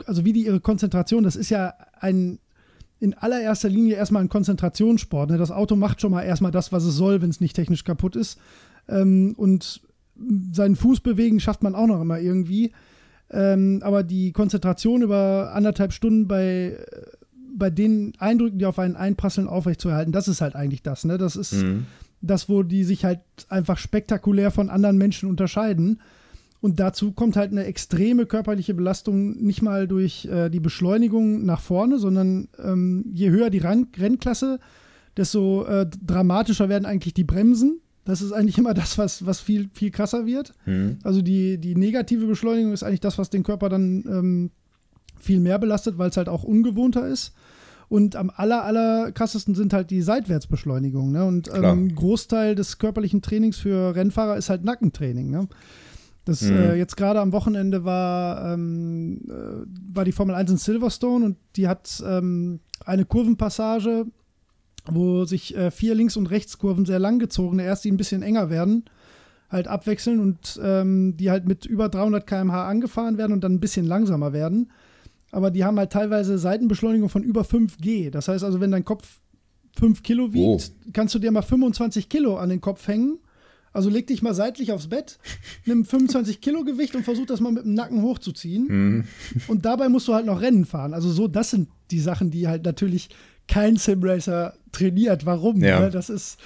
also 0.05 0.25
wie 0.25 0.33
die 0.33 0.45
ihre 0.45 0.59
Konzentration, 0.59 1.23
das 1.23 1.35
ist 1.35 1.49
ja 1.49 1.73
ein 1.99 2.39
in 2.99 3.13
allererster 3.13 3.69
Linie 3.69 3.95
erstmal 3.95 4.23
ein 4.23 4.29
Konzentrationssport. 4.29 5.29
Ne? 5.29 5.37
Das 5.37 5.51
Auto 5.51 5.75
macht 5.75 6.01
schon 6.01 6.11
mal 6.11 6.23
erstmal 6.23 6.51
das, 6.51 6.71
was 6.71 6.83
es 6.83 6.95
soll, 6.95 7.21
wenn 7.21 7.29
es 7.29 7.39
nicht 7.39 7.55
technisch 7.55 7.83
kaputt 7.83 8.15
ist. 8.15 8.39
Ähm, 8.87 9.33
und 9.37 9.81
seinen 10.51 10.75
Fuß 10.75 10.99
bewegen 10.99 11.39
schafft 11.39 11.63
man 11.63 11.75
auch 11.75 11.87
noch 11.87 12.01
immer 12.01 12.19
irgendwie. 12.19 12.71
Ähm, 13.31 13.79
aber 13.83 14.03
die 14.03 14.31
Konzentration 14.33 15.01
über 15.01 15.51
anderthalb 15.53 15.93
Stunden 15.93 16.27
bei 16.27 16.77
bei 17.55 17.69
den 17.69 18.13
Eindrücken, 18.19 18.59
die 18.59 18.65
auf 18.65 18.79
einen 18.79 18.95
einprasseln, 18.95 19.47
aufrechtzuerhalten, 19.47 20.11
das 20.11 20.27
ist 20.27 20.41
halt 20.41 20.55
eigentlich 20.55 20.81
das. 20.81 21.03
Ne? 21.05 21.17
Das 21.17 21.35
ist 21.35 21.53
mhm. 21.53 21.85
das, 22.21 22.49
wo 22.49 22.63
die 22.63 22.83
sich 22.83 23.05
halt 23.05 23.19
einfach 23.49 23.77
spektakulär 23.77 24.51
von 24.51 24.69
anderen 24.69 24.97
Menschen 24.97 25.29
unterscheiden. 25.29 25.99
Und 26.61 26.79
dazu 26.79 27.13
kommt 27.13 27.37
halt 27.37 27.51
eine 27.51 27.63
extreme 27.63 28.25
körperliche 28.25 28.73
Belastung, 28.73 29.41
nicht 29.41 29.61
mal 29.61 29.87
durch 29.87 30.25
äh, 30.25 30.49
die 30.49 30.59
Beschleunigung 30.59 31.45
nach 31.45 31.61
vorne, 31.61 31.99
sondern 31.99 32.49
ähm, 32.61 33.05
je 33.13 33.29
höher 33.29 33.49
die 33.49 33.59
Ran 33.59 33.87
Rennklasse, 33.97 34.59
desto 35.15 35.65
äh, 35.65 35.87
dramatischer 36.05 36.67
werden 36.67 36.85
eigentlich 36.85 37.13
die 37.13 37.23
Bremsen. 37.23 37.79
Das 38.03 38.21
ist 38.21 38.33
eigentlich 38.33 38.57
immer 38.57 38.73
das, 38.73 38.97
was, 38.97 39.25
was 39.25 39.39
viel, 39.39 39.69
viel 39.73 39.91
krasser 39.91 40.25
wird. 40.25 40.53
Mhm. 40.65 40.97
Also 41.03 41.21
die, 41.21 41.59
die 41.59 41.75
negative 41.75 42.25
Beschleunigung 42.25 42.73
ist 42.73 42.83
eigentlich 42.83 42.99
das, 42.99 43.17
was 43.17 43.29
den 43.29 43.43
Körper 43.43 43.69
dann 43.69 44.03
ähm, 44.07 44.51
viel 45.17 45.39
mehr 45.39 45.59
belastet, 45.59 45.97
weil 45.97 46.09
es 46.09 46.17
halt 46.17 46.27
auch 46.27 46.43
ungewohnter 46.43 47.07
ist. 47.07 47.33
Und 47.87 48.15
am 48.15 48.31
aller, 48.35 48.63
aller 48.63 49.11
krassesten 49.11 49.55
sind 49.55 49.73
halt 49.73 49.89
die 49.89 50.01
Seitwärtsbeschleunigungen. 50.01 51.11
Ne? 51.11 51.25
Und 51.25 51.49
ähm, 51.53 51.63
ein 51.63 51.95
Großteil 51.95 52.53
des 52.55 52.77
körperlichen 52.77 53.21
Trainings 53.21 53.57
für 53.57 53.95
Rennfahrer 53.95 54.37
ist 54.37 54.49
halt 54.49 54.63
Nackentraining. 54.63 55.29
Ne? 55.29 55.47
Das 56.29 56.41
mhm. 56.41 56.57
äh, 56.57 56.75
jetzt 56.75 56.97
gerade 56.97 57.19
am 57.19 57.31
Wochenende 57.31 57.83
war, 57.83 58.53
ähm, 58.53 59.21
äh, 59.29 59.93
war 59.93 60.05
die 60.05 60.11
Formel 60.11 60.35
1 60.35 60.51
in 60.51 60.57
Silverstone 60.57 61.25
und 61.25 61.37
die 61.55 61.67
hat 61.67 62.03
ähm, 62.05 62.59
eine 62.85 63.05
Kurvenpassage, 63.05 64.05
wo 64.85 65.25
sich 65.25 65.55
äh, 65.55 65.71
vier 65.71 65.95
Links- 65.95 66.17
und 66.17 66.27
Rechtskurven 66.27 66.85
sehr 66.85 66.99
lang 66.99 67.19
gezogen, 67.19 67.59
erst 67.59 67.85
die 67.85 67.91
ein 67.91 67.97
bisschen 67.97 68.21
enger 68.21 68.49
werden, 68.49 68.85
halt 69.49 69.67
abwechseln 69.67 70.19
und 70.19 70.59
ähm, 70.63 71.17
die 71.17 71.29
halt 71.29 71.47
mit 71.47 71.65
über 71.65 71.89
300 71.89 72.25
km/h 72.25 72.67
angefahren 72.67 73.17
werden 73.17 73.33
und 73.33 73.43
dann 73.43 73.53
ein 73.53 73.59
bisschen 73.59 73.85
langsamer 73.85 74.33
werden 74.33 74.69
aber 75.31 75.51
die 75.51 75.63
haben 75.63 75.77
halt 75.77 75.91
teilweise 75.91 76.37
Seitenbeschleunigung 76.37 77.09
von 77.09 77.23
über 77.23 77.41
5G. 77.41 78.09
Das 78.09 78.27
heißt 78.27 78.43
also, 78.43 78.59
wenn 78.59 78.71
dein 78.71 78.85
Kopf 78.85 79.19
5 79.77 80.03
Kilo 80.03 80.33
wiegt, 80.33 80.71
oh. 80.71 80.89
kannst 80.93 81.13
du 81.15 81.19
dir 81.19 81.31
mal 81.31 81.41
25 81.41 82.09
Kilo 82.09 82.37
an 82.37 82.49
den 82.49 82.61
Kopf 82.61 82.87
hängen. 82.87 83.19
Also 83.79 83.89
leg 83.89 84.07
dich 84.07 84.21
mal 84.21 84.33
seitlich 84.33 84.73
aufs 84.73 84.87
Bett, 84.87 85.19
nimm 85.65 85.85
25 85.85 86.41
Kilo 86.41 86.65
Gewicht 86.65 86.95
und 86.95 87.05
versuch 87.05 87.25
das 87.25 87.39
mal 87.39 87.53
mit 87.53 87.63
dem 87.63 87.75
Nacken 87.75 88.01
hochzuziehen. 88.01 88.67
Mhm. 88.67 89.03
Und 89.47 89.63
dabei 89.63 89.87
musst 89.87 90.05
du 90.09 90.13
halt 90.13 90.25
noch 90.25 90.41
Rennen 90.41 90.65
fahren. 90.65 90.93
Also 90.93 91.09
so, 91.09 91.29
das 91.29 91.51
sind 91.51 91.69
die 91.89 92.01
Sachen, 92.01 92.29
die 92.29 92.49
halt 92.49 92.65
natürlich 92.65 93.07
kein 93.47 93.77
Simracer 93.77 94.55
trainiert. 94.73 95.25
Warum? 95.25 95.63
Ja. 95.63 95.79
Ne? 95.79 95.91
Das 95.91 96.09
ist 96.09 96.39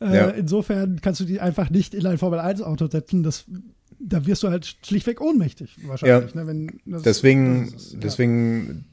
äh, 0.00 0.14
ja. 0.14 0.28
insofern 0.28 1.00
kannst 1.00 1.20
du 1.20 1.24
die 1.24 1.40
einfach 1.40 1.70
nicht 1.70 1.92
in 1.92 2.06
ein 2.06 2.18
Formel 2.18 2.38
1 2.38 2.62
Auto 2.62 2.86
setzen. 2.86 3.24
Das 3.24 3.46
da 3.98 4.24
wirst 4.24 4.44
du 4.44 4.48
halt 4.48 4.76
schlichtweg 4.86 5.20
ohnmächtig 5.20 5.76
wahrscheinlich. 5.88 6.34
Ja. 6.34 6.44
Ne, 6.44 6.68
das, 6.86 7.02
deswegen 7.02 7.72
das 7.72 7.82
ist, 7.82 7.96
deswegen 8.00 8.84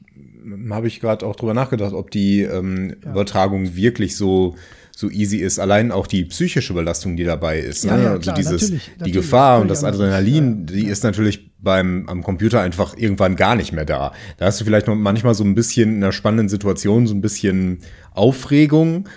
habe 0.70 0.88
ich 0.88 0.98
gerade 0.98 1.24
auch 1.24 1.36
drüber 1.36 1.54
nachgedacht, 1.54 1.92
ob 1.92 2.10
die 2.10 2.40
ähm. 2.40 2.96
Übertragung 3.02 3.76
wirklich 3.76 4.16
so 4.16 4.56
so 4.96 5.10
easy 5.10 5.38
ist. 5.38 5.58
Allein 5.58 5.90
auch 5.90 6.06
die 6.06 6.24
psychische 6.24 6.72
Belastung, 6.72 7.16
die 7.16 7.24
dabei 7.24 7.58
ist. 7.58 7.84
Ja, 7.84 7.96
ne? 7.96 8.10
also 8.10 8.20
klar, 8.20 8.36
dieses, 8.36 8.62
natürlich, 8.62 8.84
die 8.84 8.90
natürlich, 8.98 9.14
Gefahr 9.14 9.60
und 9.60 9.68
das 9.68 9.84
Adrenalin, 9.84 10.66
die 10.66 10.86
ist 10.86 11.02
natürlich 11.02 11.50
beim 11.58 12.08
am 12.08 12.22
Computer 12.22 12.60
einfach 12.60 12.96
irgendwann 12.96 13.36
gar 13.36 13.56
nicht 13.56 13.72
mehr 13.72 13.84
da. 13.84 14.12
Da 14.36 14.46
hast 14.46 14.60
du 14.60 14.64
vielleicht 14.64 14.86
noch 14.86 14.94
manchmal 14.94 15.34
so 15.34 15.44
ein 15.44 15.54
bisschen 15.54 15.96
in 15.96 16.02
einer 16.02 16.12
spannenden 16.12 16.48
Situation 16.48 17.06
so 17.06 17.14
ein 17.14 17.20
bisschen 17.20 17.78
Aufregung, 18.12 19.08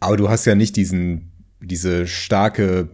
aber 0.00 0.16
du 0.16 0.28
hast 0.28 0.44
ja 0.44 0.54
nicht 0.54 0.76
diesen 0.76 1.32
diese 1.60 2.06
starke 2.06 2.88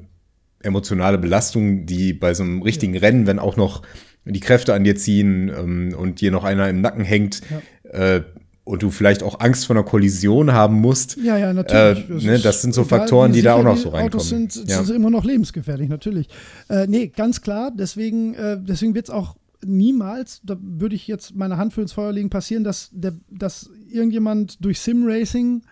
emotionale 0.62 1.18
Belastung, 1.18 1.86
die 1.86 2.12
bei 2.12 2.34
so 2.34 2.42
einem 2.42 2.62
richtigen 2.62 2.94
ja. 2.94 3.00
Rennen, 3.00 3.26
wenn 3.26 3.38
auch 3.38 3.56
noch 3.56 3.82
die 4.24 4.40
Kräfte 4.40 4.74
an 4.74 4.84
dir 4.84 4.96
ziehen 4.96 5.48
ähm, 5.48 5.94
und 5.96 6.20
dir 6.20 6.30
noch 6.30 6.44
einer 6.44 6.68
im 6.68 6.80
Nacken 6.80 7.04
hängt, 7.04 7.40
ja. 7.50 8.16
äh, 8.16 8.22
und 8.70 8.84
du 8.84 8.90
vielleicht 8.90 9.24
auch 9.24 9.40
Angst 9.40 9.66
vor 9.66 9.74
einer 9.74 9.84
Kollision 9.84 10.52
haben 10.52 10.80
musst. 10.80 11.16
Ja, 11.16 11.36
ja, 11.36 11.52
natürlich. 11.52 12.08
Äh, 12.08 12.14
das, 12.14 12.22
ne, 12.22 12.38
das 12.38 12.62
sind 12.62 12.72
so 12.72 12.84
Faktoren, 12.84 13.32
die 13.32 13.42
da 13.42 13.54
auch 13.54 13.64
noch 13.64 13.76
so 13.76 13.88
reinkommen. 13.88 14.14
Autos 14.14 14.28
sind, 14.28 14.54
ja. 14.68 14.84
sind 14.84 14.94
immer 14.94 15.10
noch 15.10 15.24
lebensgefährlich, 15.24 15.88
natürlich. 15.88 16.28
Äh, 16.68 16.86
nee, 16.86 17.08
ganz 17.08 17.40
klar. 17.40 17.72
Deswegen, 17.76 18.34
äh, 18.34 18.58
deswegen 18.60 18.94
wird 18.94 19.06
es 19.06 19.10
auch 19.10 19.34
niemals, 19.64 20.40
da 20.44 20.56
würde 20.60 20.94
ich 20.94 21.08
jetzt 21.08 21.34
meine 21.34 21.56
Hand 21.56 21.74
für 21.74 21.82
ins 21.82 21.92
Feuer 21.92 22.12
legen, 22.12 22.30
passieren, 22.30 22.62
dass, 22.62 22.90
der, 22.92 23.14
dass 23.28 23.68
irgendjemand 23.90 24.64
durch 24.64 24.80
Sim-Racing 24.80 25.62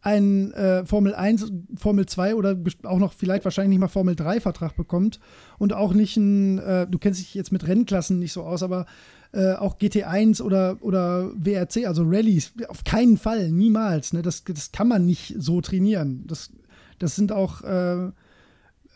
einen 0.00 0.52
äh, 0.52 0.86
Formel 0.86 1.14
1, 1.14 1.52
Formel 1.76 2.06
2 2.06 2.34
oder 2.34 2.56
auch 2.84 2.98
noch 2.98 3.12
vielleicht 3.12 3.44
wahrscheinlich 3.44 3.70
nicht 3.70 3.80
mal 3.80 3.88
Formel 3.88 4.16
3 4.16 4.40
Vertrag 4.40 4.74
bekommt 4.74 5.20
und 5.58 5.74
auch 5.74 5.92
nicht 5.92 6.16
ein, 6.16 6.58
äh, 6.60 6.86
du 6.86 6.98
kennst 6.98 7.20
dich 7.20 7.34
jetzt 7.34 7.52
mit 7.52 7.66
Rennklassen 7.66 8.18
nicht 8.18 8.32
so 8.32 8.42
aus, 8.42 8.62
aber 8.62 8.86
äh, 9.32 9.54
auch 9.54 9.78
GT1 9.78 10.42
oder, 10.42 10.78
oder 10.80 11.30
WRC, 11.34 11.86
also 11.86 12.02
Rallyes, 12.06 12.52
auf 12.68 12.84
keinen 12.84 13.18
Fall, 13.18 13.50
niemals. 13.50 14.12
Ne? 14.12 14.22
Das, 14.22 14.44
das 14.44 14.72
kann 14.72 14.88
man 14.88 15.04
nicht 15.04 15.34
so 15.38 15.60
trainieren. 15.60 16.24
Das, 16.26 16.50
das 16.98 17.16
sind 17.16 17.32
auch 17.32 17.62
äh, 17.62 18.10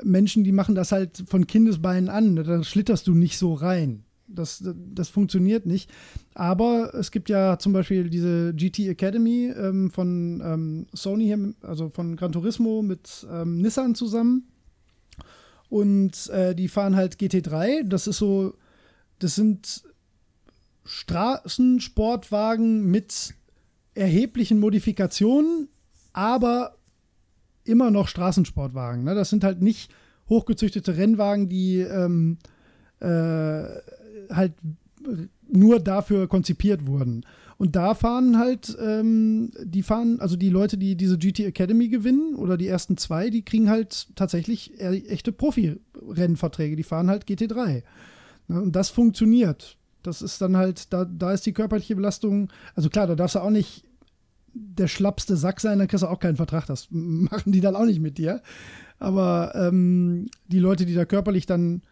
Menschen, 0.03 0.45
die 0.45 0.53
machen 0.53 0.75
das 0.75 0.93
halt 0.93 1.25
von 1.27 1.47
Kindesbeinen 1.47 2.09
an. 2.09 2.37
Da 2.37 2.65
schlitterst 2.65 3.07
du 3.07 3.15
nicht 3.15 3.39
so 3.39 3.55
rein. 3.55 4.05
Das, 4.27 4.65
das 4.95 5.09
funktioniert 5.11 5.67
nicht. 5.67 5.91
Aber 6.35 6.95
es 6.95 7.11
gibt 7.11 7.29
ja 7.29 7.59
zum 7.59 7.75
Beispiel 7.75 8.09
diese 8.09 8.55
GT 8.55 8.89
Academy 8.89 9.53
ähm, 9.55 9.91
von 9.91 10.43
ähm, 10.43 10.87
Sony, 10.95 11.25
hier, 11.25 11.55
also 11.61 11.91
von 11.91 12.17
Gran 12.17 12.33
Turismo 12.33 12.83
mit 12.83 13.27
ähm, 13.31 13.59
Nissan 13.59 13.95
zusammen. 13.95 14.49
Und 15.69 16.29
äh, 16.31 16.55
die 16.55 16.69
fahren 16.69 16.97
halt 16.97 17.17
GT3. 17.17 17.83
Das 17.85 18.07
ist 18.07 18.19
so, 18.19 18.55
das 19.19 19.35
sind 19.35 19.83
Straßensportwagen 20.85 22.91
mit 22.91 23.35
erheblichen 23.95 24.59
Modifikationen, 24.59 25.69
aber 26.13 26.77
immer 27.65 27.91
noch 27.91 28.09
Straßensportwagen. 28.09 29.05
Ne? 29.05 29.15
Das 29.15 29.31
sind 29.31 29.45
halt 29.45 29.63
nicht 29.63 29.93
hochgezüchtete 30.29 30.97
Rennwagen, 30.97 31.49
die 31.49 31.79
ähm, 31.79 32.39
äh, 33.01 33.65
halt 34.31 34.55
nur 35.49 35.81
dafür 35.81 36.29
konzipiert 36.29 36.87
wurden. 36.87 37.25
Und 37.59 37.77
da 37.77 37.95
fahren 37.95 38.39
halt, 38.39 38.77
ähm, 38.81 39.53
die 39.63 39.83
fahren, 39.83 40.19
also 40.21 40.37
die 40.37 40.49
Leute, 40.49 40.79
die 40.79 40.97
diese 40.97 41.19
GT 41.19 41.41
Academy 41.41 41.89
gewinnen 41.89 42.35
oder 42.35 42.57
die 42.57 42.67
ersten 42.67 42.97
zwei, 42.97 43.31
die 43.31 43.45
kriegen 43.45 43.71
halt 43.71 44.09
tatsächlich 44.17 44.81
echte 44.81 45.31
Profi-Rennverträge. 45.31 46.75
Die 46.75 46.83
fahren 46.83 47.09
halt 47.09 47.27
GT3. 47.27 47.83
Und 48.49 48.75
das 48.75 48.91
funktioniert. 48.91 49.77
Das 50.03 50.23
ist 50.23 50.41
dann 50.41 50.57
halt, 50.57 50.93
da, 50.93 51.05
da 51.05 51.33
ist 51.33 51.47
die 51.47 51.53
körperliche 51.53 51.97
Belastung, 51.97 52.51
also 52.75 52.89
klar, 52.89 53.07
da 53.07 53.15
darfst 53.15 53.35
du 53.35 53.41
auch 53.41 53.51
nicht 53.51 53.85
der 54.55 54.89
schlappste 54.89 55.37
Sack 55.37 55.61
sein, 55.61 55.79
dann 55.79 55.89
kriegst 55.89 56.03
du 56.03 56.09
auch 56.09 56.19
keinen 56.19 56.37
Vertrag. 56.37 56.67
Das 56.67 56.89
machen 56.91 57.53
die 57.53 57.61
dann 57.61 57.77
auch 57.77 57.87
nicht 57.87 58.01
mit 58.01 58.19
dir. 58.19 58.43
Aber 58.99 59.53
ähm, 59.55 60.29
die 60.47 60.59
Leute, 60.59 60.87
die 60.87 60.95
da 60.95 61.05
körperlich 61.05 61.47
dann 61.47 61.83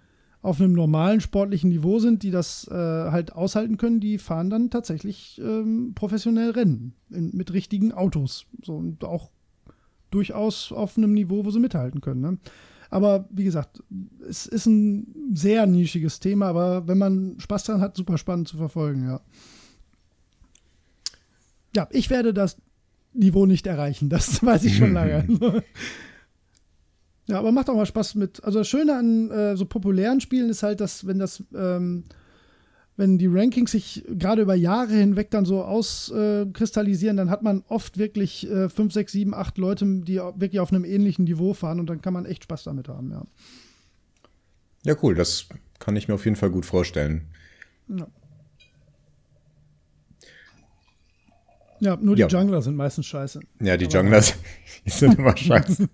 auf 0.43 0.61
einem 0.61 0.73
normalen 0.73 1.21
sportlichen 1.21 1.69
Niveau 1.69 1.99
sind, 1.99 2.23
die 2.23 2.31
das 2.31 2.67
äh, 2.69 2.75
halt 2.75 3.33
aushalten 3.35 3.77
können, 3.77 4.01
die 4.01 4.17
fahren 4.17 4.49
dann 4.49 4.71
tatsächlich 4.71 5.41
ähm, 5.45 5.93
professionell 5.95 6.51
Rennen 6.51 6.95
in, 7.11 7.31
mit 7.35 7.53
richtigen 7.53 7.93
Autos. 7.93 8.47
So 8.65 8.77
und 8.77 9.05
auch 9.05 9.31
durchaus 10.11 10.73
auf 10.73 10.97
einem 10.97 11.13
Niveau, 11.13 11.45
wo 11.45 11.51
sie 11.51 11.61
mithalten 11.61 12.01
können. 12.01 12.21
Ne? 12.21 12.39
Aber 12.91 13.29
wie 13.31 13.45
gesagt, 13.45 13.83
es 14.29 14.47
ist 14.47 14.67
ein 14.67 15.33
sehr 15.33 15.67
nischiges 15.67 16.19
Thema, 16.19 16.49
aber 16.49 16.89
wenn 16.89 16.99
man 16.99 17.37
Spaß 17.39 17.65
daran 17.65 17.81
hat, 17.81 17.97
super 17.97 18.19
spannend 18.19 18.49
zu 18.49 18.57
verfolgen, 18.57 19.05
ja. 19.07 19.21
Ja, 21.75 21.89
ich 21.93 22.11
werde 22.11 22.35
das 22.35 22.57
Niveau 23.13 23.47
nicht 23.47 23.67
erreichen, 23.67 24.09
das 24.09 24.43
weiß 24.45 24.65
ich 24.65 24.77
schon 24.77 24.93
lange. 24.93 25.27
Ja, 27.27 27.39
aber 27.39 27.53
macht 27.53 27.71
auch 27.71 27.77
mal 27.77 27.87
Spaß 27.87 28.17
mit. 28.17 28.43
Also 28.43 28.59
das 28.59 28.67
Schöne 28.67 28.97
an 28.97 29.31
äh, 29.31 29.57
so 29.57 29.65
populären 29.65 30.21
Spielen 30.21 30.51
ist 30.51 30.65
halt, 30.65 30.81
dass 30.81 31.07
wenn 31.07 31.21
das, 31.21 31.45
ähm, 31.55 32.03
wenn 33.01 33.17
die 33.17 33.29
Rankings 33.29 33.71
sich 33.73 34.05
gerade 34.11 34.43
über 34.43 34.55
Jahre 34.55 34.93
hinweg 34.93 35.31
dann 35.31 35.47
so 35.47 35.65
auskristallisieren, 35.65 37.17
äh, 37.17 37.21
dann 37.23 37.31
hat 37.31 37.43
man 37.43 37.65
oft 37.67 37.97
wirklich 37.97 38.47
äh, 38.49 38.69
5, 38.69 38.93
6, 38.93 39.13
7, 39.13 39.35
8 39.35 39.57
Leute, 39.57 39.87
die 40.03 40.17
wirklich 40.17 40.61
auf 40.61 40.71
einem 40.71 40.85
ähnlichen 40.85 41.25
Niveau 41.25 41.55
fahren 41.55 41.81
und 41.81 41.89
dann 41.89 42.03
kann 42.03 42.13
man 42.13 42.27
echt 42.27 42.45
Spaß 42.45 42.65
damit 42.65 42.89
haben, 42.89 43.11
ja. 43.11 43.25
Ja, 44.85 44.95
cool, 45.03 45.15
das 45.15 45.49
kann 45.79 45.97
ich 45.97 46.09
mir 46.09 46.15
auf 46.15 46.27
jeden 46.27 46.37
Fall 46.37 46.51
gut 46.51 46.67
vorstellen. 46.67 47.23
Ja. 47.89 48.07
Ja, 51.81 51.97
nur 51.97 52.15
die 52.15 52.21
ja. 52.23 52.29
Jungler 52.29 52.61
sind 52.61 52.77
meistens 52.77 53.07
scheiße. 53.07 53.41
Ja, 53.63 53.77
die 53.77 53.87
Jungler 53.87 54.23
sind 54.87 55.19
immer 55.19 55.35
scheiße. 55.35 55.89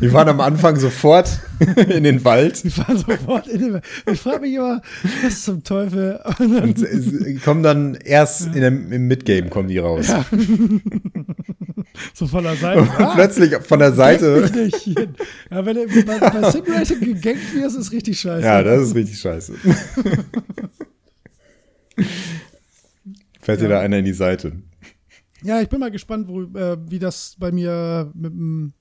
Die 0.00 0.08
fahren 0.08 0.28
am 0.30 0.40
Anfang 0.40 0.76
sofort 0.76 1.40
in 1.88 2.04
den 2.04 2.24
Wald. 2.24 2.64
Die 2.64 2.70
fahren 2.70 2.96
sofort 2.96 3.46
in 3.46 3.60
den 3.60 3.72
Wald. 3.74 3.84
Ich 4.10 4.20
frage 4.20 4.40
mich 4.40 4.54
immer, 4.54 4.80
was 5.22 5.42
zum 5.42 5.62
Teufel? 5.62 6.18
Und 6.38 7.42
kommen 7.44 7.62
dann 7.62 7.94
erst 7.94 8.46
ja. 8.46 8.52
dem, 8.52 8.90
im 8.90 9.06
Midgame 9.06 9.50
kommen 9.50 9.68
die 9.68 9.78
raus. 9.78 10.08
Ja. 10.08 10.24
So 12.14 12.28
von 12.28 12.44
der 12.44 12.54
Seite. 12.54 12.80
Und 12.80 12.90
ah, 12.90 13.12
plötzlich 13.14 13.54
von 13.56 13.78
der 13.80 13.92
Seite. 13.92 14.70
Ja, 15.50 15.66
wenn 15.66 15.76
du 15.76 16.04
bei, 16.04 16.18
bei 16.18 16.50
Simracing 16.50 17.00
gegankt 17.00 17.54
wirst, 17.54 17.76
ist 17.76 17.90
richtig 17.90 18.20
scheiße. 18.20 18.46
Ja, 18.46 18.62
das 18.62 18.82
ist 18.82 18.94
richtig 18.94 19.18
scheiße. 19.18 19.54
Fällt 23.40 23.60
dir 23.60 23.68
da 23.68 23.80
einer 23.80 23.98
in 23.98 24.04
die 24.04 24.12
Seite. 24.12 24.52
Ja, 25.42 25.60
ich 25.60 25.68
bin 25.68 25.80
mal 25.80 25.90
gespannt, 25.90 26.28
wo, 26.28 26.42
äh, 26.42 26.78
wie 26.88 26.98
das 26.98 27.36
bei 27.38 27.52
mir 27.52 28.10
mit 28.14 28.32
dem. 28.32 28.72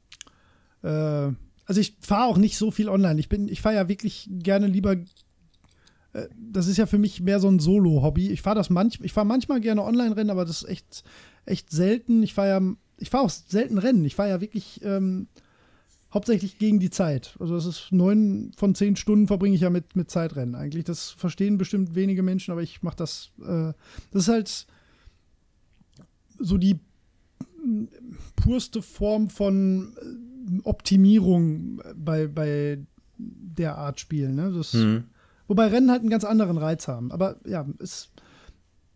Äh, 0.84 1.32
also 1.66 1.82
ich 1.82 1.98
fahre 2.00 2.26
auch 2.26 2.38
nicht 2.38 2.58
so 2.58 2.72
viel 2.72 2.90
online. 2.90 3.20
Ich 3.20 3.32
ich 3.32 3.62
fahre 3.62 3.76
ja 3.76 3.88
wirklich 3.90 4.30
gerne 4.32 4.68
lieber. 4.68 4.94
Äh, 6.14 6.28
das 6.36 6.68
ist 6.68 6.78
ja 6.78 6.86
für 6.86 6.98
mich 6.98 7.22
mehr 7.22 7.40
so 7.40 7.50
ein 7.50 7.60
Solo-Hobby. 7.60 8.30
Ich 8.30 8.42
fahre 8.42 8.56
das 8.56 8.70
manch, 8.70 9.00
ich 9.02 9.14
fahre 9.14 9.28
manchmal 9.28 9.62
gerne 9.62 9.84
Online-Rennen, 9.84 10.32
aber 10.32 10.46
das 10.46 10.64
ist 10.64 10.70
echt, 10.70 11.04
echt 11.46 11.70
selten. 11.70 12.24
Ich 12.24 12.34
fahre 12.34 12.50
ja, 12.50 12.62
ich 12.98 13.10
fahre 13.10 13.26
auch 13.26 13.30
selten 13.30 13.78
Rennen. 13.78 14.06
Ich 14.06 14.16
fahre 14.16 14.30
ja 14.30 14.42
wirklich 14.42 14.82
ähm, 14.84 15.28
hauptsächlich 16.14 16.58
gegen 16.58 16.80
die 16.80 16.90
Zeit. 16.90 17.36
Also 17.40 17.56
das 17.56 17.66
ist 17.66 17.92
neun 17.92 18.52
von 18.58 18.74
zehn 18.74 18.96
Stunden 18.96 19.28
verbringe 19.28 19.56
ich 19.56 19.62
ja 19.62 19.70
mit, 19.70 19.96
mit 19.96 20.10
Zeitrennen 20.10 20.56
eigentlich. 20.56 20.86
Das 20.86 21.12
verstehen 21.12 21.58
bestimmt 21.58 21.94
wenige 21.96 22.24
Menschen, 22.24 22.52
aber 22.52 22.64
ich 22.64 22.82
mache 22.82 22.96
das. 22.96 23.30
Äh, 23.42 23.74
das 24.12 24.24
ist 24.24 24.30
halt 24.30 24.68
so 26.40 26.58
die 26.58 26.80
purste 28.36 28.82
Form 28.82 29.30
von 29.30 29.94
äh, 29.98 30.60
Optimierung 30.64 31.82
bei, 31.96 32.28
bei 32.28 32.80
der 33.18 33.78
Art 33.78 34.00
Spiel. 34.00 34.30
Ne? 34.30 34.52
Das, 34.56 34.74
mhm. 34.74 35.06
Wobei 35.48 35.68
Rennen 35.68 35.92
halt 35.92 36.02
einen 36.02 36.10
ganz 36.10 36.24
anderen 36.24 36.58
Reiz 36.58 36.88
haben. 36.88 37.12
Aber 37.12 37.38
ja, 37.46 37.66
ist. 37.80 38.12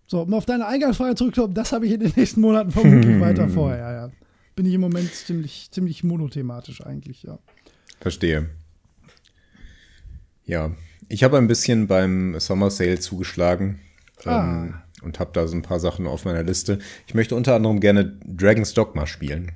So, 0.07 0.23
um 0.23 0.33
auf 0.33 0.45
deine 0.45 0.67
Eingangsfrage 0.67 1.15
zurückzukommen, 1.15 1.53
das 1.53 1.71
habe 1.71 1.85
ich 1.85 1.93
in 1.93 2.01
den 2.01 2.11
nächsten 2.17 2.41
Monaten 2.41 2.71
vermutlich 2.71 3.19
weiter 3.21 3.47
vor. 3.47 3.71
Ja, 3.71 3.93
ja. 3.93 4.11
Bin 4.57 4.65
ich 4.65 4.73
im 4.73 4.81
Moment 4.81 5.09
ziemlich, 5.13 5.69
ziemlich 5.71 6.03
monothematisch 6.03 6.85
eigentlich, 6.85 7.23
ja. 7.23 7.39
Verstehe. 8.01 8.49
Ja, 10.43 10.71
ich 11.07 11.23
habe 11.23 11.37
ein 11.37 11.47
bisschen 11.47 11.87
beim 11.87 12.37
Summer 12.41 12.69
Sale 12.69 12.99
zugeschlagen. 12.99 13.79
Ah. 14.25 14.65
Ähm, 14.65 14.73
und 15.01 15.19
habe 15.19 15.31
da 15.33 15.47
so 15.47 15.55
ein 15.55 15.61
paar 15.61 15.79
Sachen 15.79 16.07
auf 16.07 16.25
meiner 16.25 16.43
Liste. 16.43 16.79
Ich 17.07 17.13
möchte 17.13 17.35
unter 17.35 17.55
anderem 17.55 17.79
gerne 17.79 18.17
Dragon's 18.25 18.73
Dogma 18.73 19.07
spielen. 19.07 19.51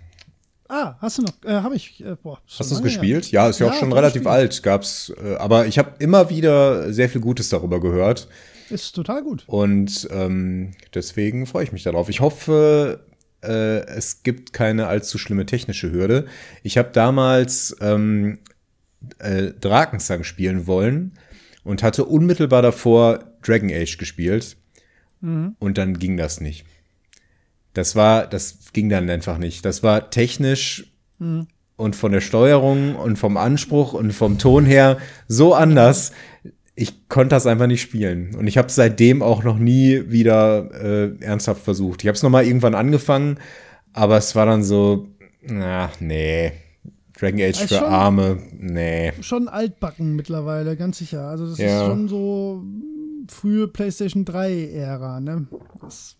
Ah, 0.67 0.95
hast 0.99 1.19
du 1.19 1.23
noch? 1.23 1.33
Äh, 1.43 1.61
habe 1.61 1.75
ich. 1.75 2.03
Äh, 2.03 2.15
boah, 2.21 2.39
hast 2.57 2.71
du 2.71 2.75
es 2.75 2.81
gespielt? 2.81 3.31
Ja, 3.31 3.49
ist 3.49 3.59
ja, 3.59 3.67
ja 3.67 3.71
auch 3.71 3.75
schon 3.75 3.93
relativ 3.93 4.23
gespielt. 4.23 4.35
alt. 4.35 4.63
Gab's, 4.63 5.13
äh, 5.23 5.35
aber 5.35 5.67
ich 5.67 5.77
habe 5.77 5.91
immer 5.99 6.29
wieder 6.29 6.91
sehr 6.91 7.07
viel 7.07 7.21
Gutes 7.21 7.49
darüber 7.49 7.79
gehört. 7.79 8.27
Ist 8.69 8.93
total 8.93 9.21
gut. 9.21 9.43
Und 9.45 10.07
ähm, 10.11 10.71
deswegen 10.93 11.45
freue 11.45 11.65
ich 11.65 11.71
mich 11.71 11.83
darauf. 11.83 12.09
Ich 12.09 12.19
hoffe, 12.19 13.05
äh, 13.43 13.85
es 13.85 14.23
gibt 14.23 14.53
keine 14.53 14.87
allzu 14.87 15.19
schlimme 15.19 15.45
technische 15.45 15.91
Hürde. 15.91 16.25
Ich 16.63 16.79
habe 16.79 16.89
damals 16.91 17.75
ähm, 17.79 18.39
äh, 19.19 19.51
Drakensang 19.59 20.23
spielen 20.23 20.65
wollen 20.65 21.13
und 21.63 21.83
hatte 21.83 22.05
unmittelbar 22.05 22.63
davor 22.63 23.19
Dragon 23.43 23.69
Age 23.71 23.97
gespielt. 23.97 24.57
Mhm. 25.25 25.55
Und 25.57 25.77
dann 25.77 25.97
ging 25.97 26.17
das 26.17 26.39
nicht. 26.39 26.65
Das 27.73 27.95
war, 27.95 28.27
das 28.27 28.59
ging 28.73 28.89
dann 28.89 29.09
einfach 29.09 29.37
nicht. 29.37 29.65
Das 29.65 29.83
war 29.83 30.09
technisch 30.09 30.93
mhm. 31.17 31.47
und 31.75 31.95
von 31.95 32.11
der 32.11 32.21
Steuerung 32.21 32.95
und 32.95 33.17
vom 33.17 33.35
Anspruch 33.35 33.93
und 33.93 34.13
vom 34.13 34.37
Ton 34.37 34.65
her 34.65 34.97
so 35.27 35.53
anders. 35.53 36.11
Ich 36.75 37.09
konnte 37.09 37.29
das 37.35 37.47
einfach 37.47 37.67
nicht 37.67 37.81
spielen. 37.81 38.35
Und 38.35 38.47
ich 38.47 38.57
habe 38.57 38.69
seitdem 38.69 39.21
auch 39.21 39.43
noch 39.43 39.57
nie 39.57 40.03
wieder 40.09 40.69
äh, 40.73 41.23
ernsthaft 41.23 41.63
versucht. 41.63 42.03
Ich 42.03 42.07
habe 42.07 42.15
es 42.15 42.23
noch 42.23 42.29
mal 42.29 42.45
irgendwann 42.45 42.75
angefangen, 42.75 43.39
aber 43.93 44.17
es 44.17 44.35
war 44.35 44.45
dann 44.45 44.63
so, 44.63 45.07
na, 45.41 45.89
nee. 45.99 46.51
Dragon 47.17 47.39
Age 47.39 47.61
also 47.61 47.75
für 47.77 47.87
Arme, 47.87 48.39
nee. 48.51 49.13
Schon 49.21 49.47
altbacken 49.47 50.17
mittlerweile, 50.17 50.75
ganz 50.75 50.97
sicher. 50.97 51.27
Also 51.29 51.47
das 51.47 51.57
ja. 51.57 51.81
ist 51.81 51.87
schon 51.87 52.09
so 52.09 52.63
frühe 53.29 53.67
PlayStation 53.67 54.25
3-Ära, 54.25 55.19
ne? 55.19 55.47
Das 55.81 56.15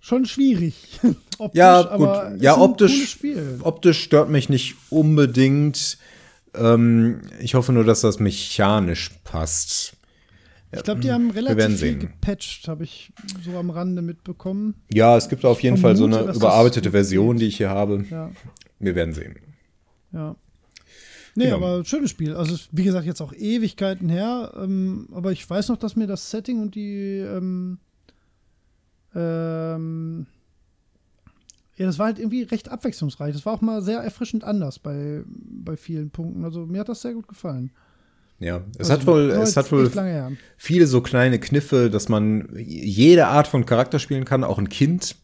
schon 0.00 0.26
schwierig. 0.26 1.00
optisch, 1.38 1.58
ja, 1.58 1.96
gut. 1.96 2.42
ja, 2.42 2.58
optisch, 2.58 3.18
optisch 3.62 4.02
stört 4.02 4.28
mich 4.28 4.48
nicht 4.48 4.76
unbedingt. 4.90 5.98
Ähm, 6.54 7.22
ich 7.40 7.54
hoffe 7.54 7.72
nur, 7.72 7.84
dass 7.84 8.02
das 8.02 8.18
mechanisch 8.18 9.10
passt. 9.24 9.96
Ich 10.74 10.82
glaube, 10.84 11.00
die 11.00 11.12
haben 11.12 11.30
relativ 11.30 11.78
viel 11.78 11.98
gepatcht, 11.98 12.66
habe 12.66 12.84
ich 12.84 13.12
so 13.44 13.58
am 13.58 13.68
Rande 13.68 14.00
mitbekommen. 14.00 14.74
Ja, 14.90 15.18
es 15.18 15.28
gibt 15.28 15.44
auf 15.44 15.62
jeden 15.62 15.76
Fall 15.76 15.96
so 15.96 16.06
eine 16.06 16.32
überarbeitete 16.32 16.92
Version, 16.92 17.36
die 17.36 17.46
ich 17.46 17.58
hier 17.58 17.68
habe. 17.68 18.06
Ja. 18.10 18.30
Wir 18.78 18.94
werden 18.94 19.12
sehen. 19.12 19.36
Ja. 20.12 20.34
Nee, 21.34 21.44
genau. 21.44 21.56
aber 21.56 21.84
schönes 21.84 22.10
Spiel. 22.10 22.34
Also, 22.34 22.56
wie 22.72 22.84
gesagt, 22.84 23.06
jetzt 23.06 23.20
auch 23.20 23.32
Ewigkeiten 23.32 24.08
her. 24.08 24.52
Ähm, 24.56 25.08
aber 25.12 25.32
ich 25.32 25.48
weiß 25.48 25.68
noch, 25.68 25.78
dass 25.78 25.96
mir 25.96 26.06
das 26.06 26.30
Setting 26.30 26.60
und 26.60 26.74
die. 26.74 27.18
Ähm, 27.18 27.78
ähm, 29.14 30.26
ja, 31.76 31.86
das 31.86 31.98
war 31.98 32.06
halt 32.06 32.18
irgendwie 32.18 32.42
recht 32.42 32.68
abwechslungsreich. 32.68 33.34
Das 33.34 33.46
war 33.46 33.54
auch 33.54 33.60
mal 33.62 33.82
sehr 33.82 34.00
erfrischend 34.00 34.44
anders 34.44 34.78
bei, 34.78 35.22
bei 35.26 35.76
vielen 35.76 36.10
Punkten. 36.10 36.44
Also, 36.44 36.66
mir 36.66 36.80
hat 36.80 36.88
das 36.88 37.02
sehr 37.02 37.14
gut 37.14 37.28
gefallen. 37.28 37.70
Ja, 38.38 38.62
es 38.76 38.90
also, 38.90 38.92
hat 38.92 39.06
wohl, 39.06 39.30
es 39.30 39.56
hat 39.56 39.70
wohl 39.70 39.90
viele 40.56 40.86
so 40.86 41.00
kleine 41.00 41.38
Kniffe, 41.38 41.90
dass 41.90 42.08
man 42.08 42.48
jede 42.56 43.28
Art 43.28 43.46
von 43.46 43.64
Charakter 43.66 43.98
spielen 43.98 44.24
kann, 44.24 44.44
auch 44.44 44.58
ein 44.58 44.68
Kind. 44.68 45.16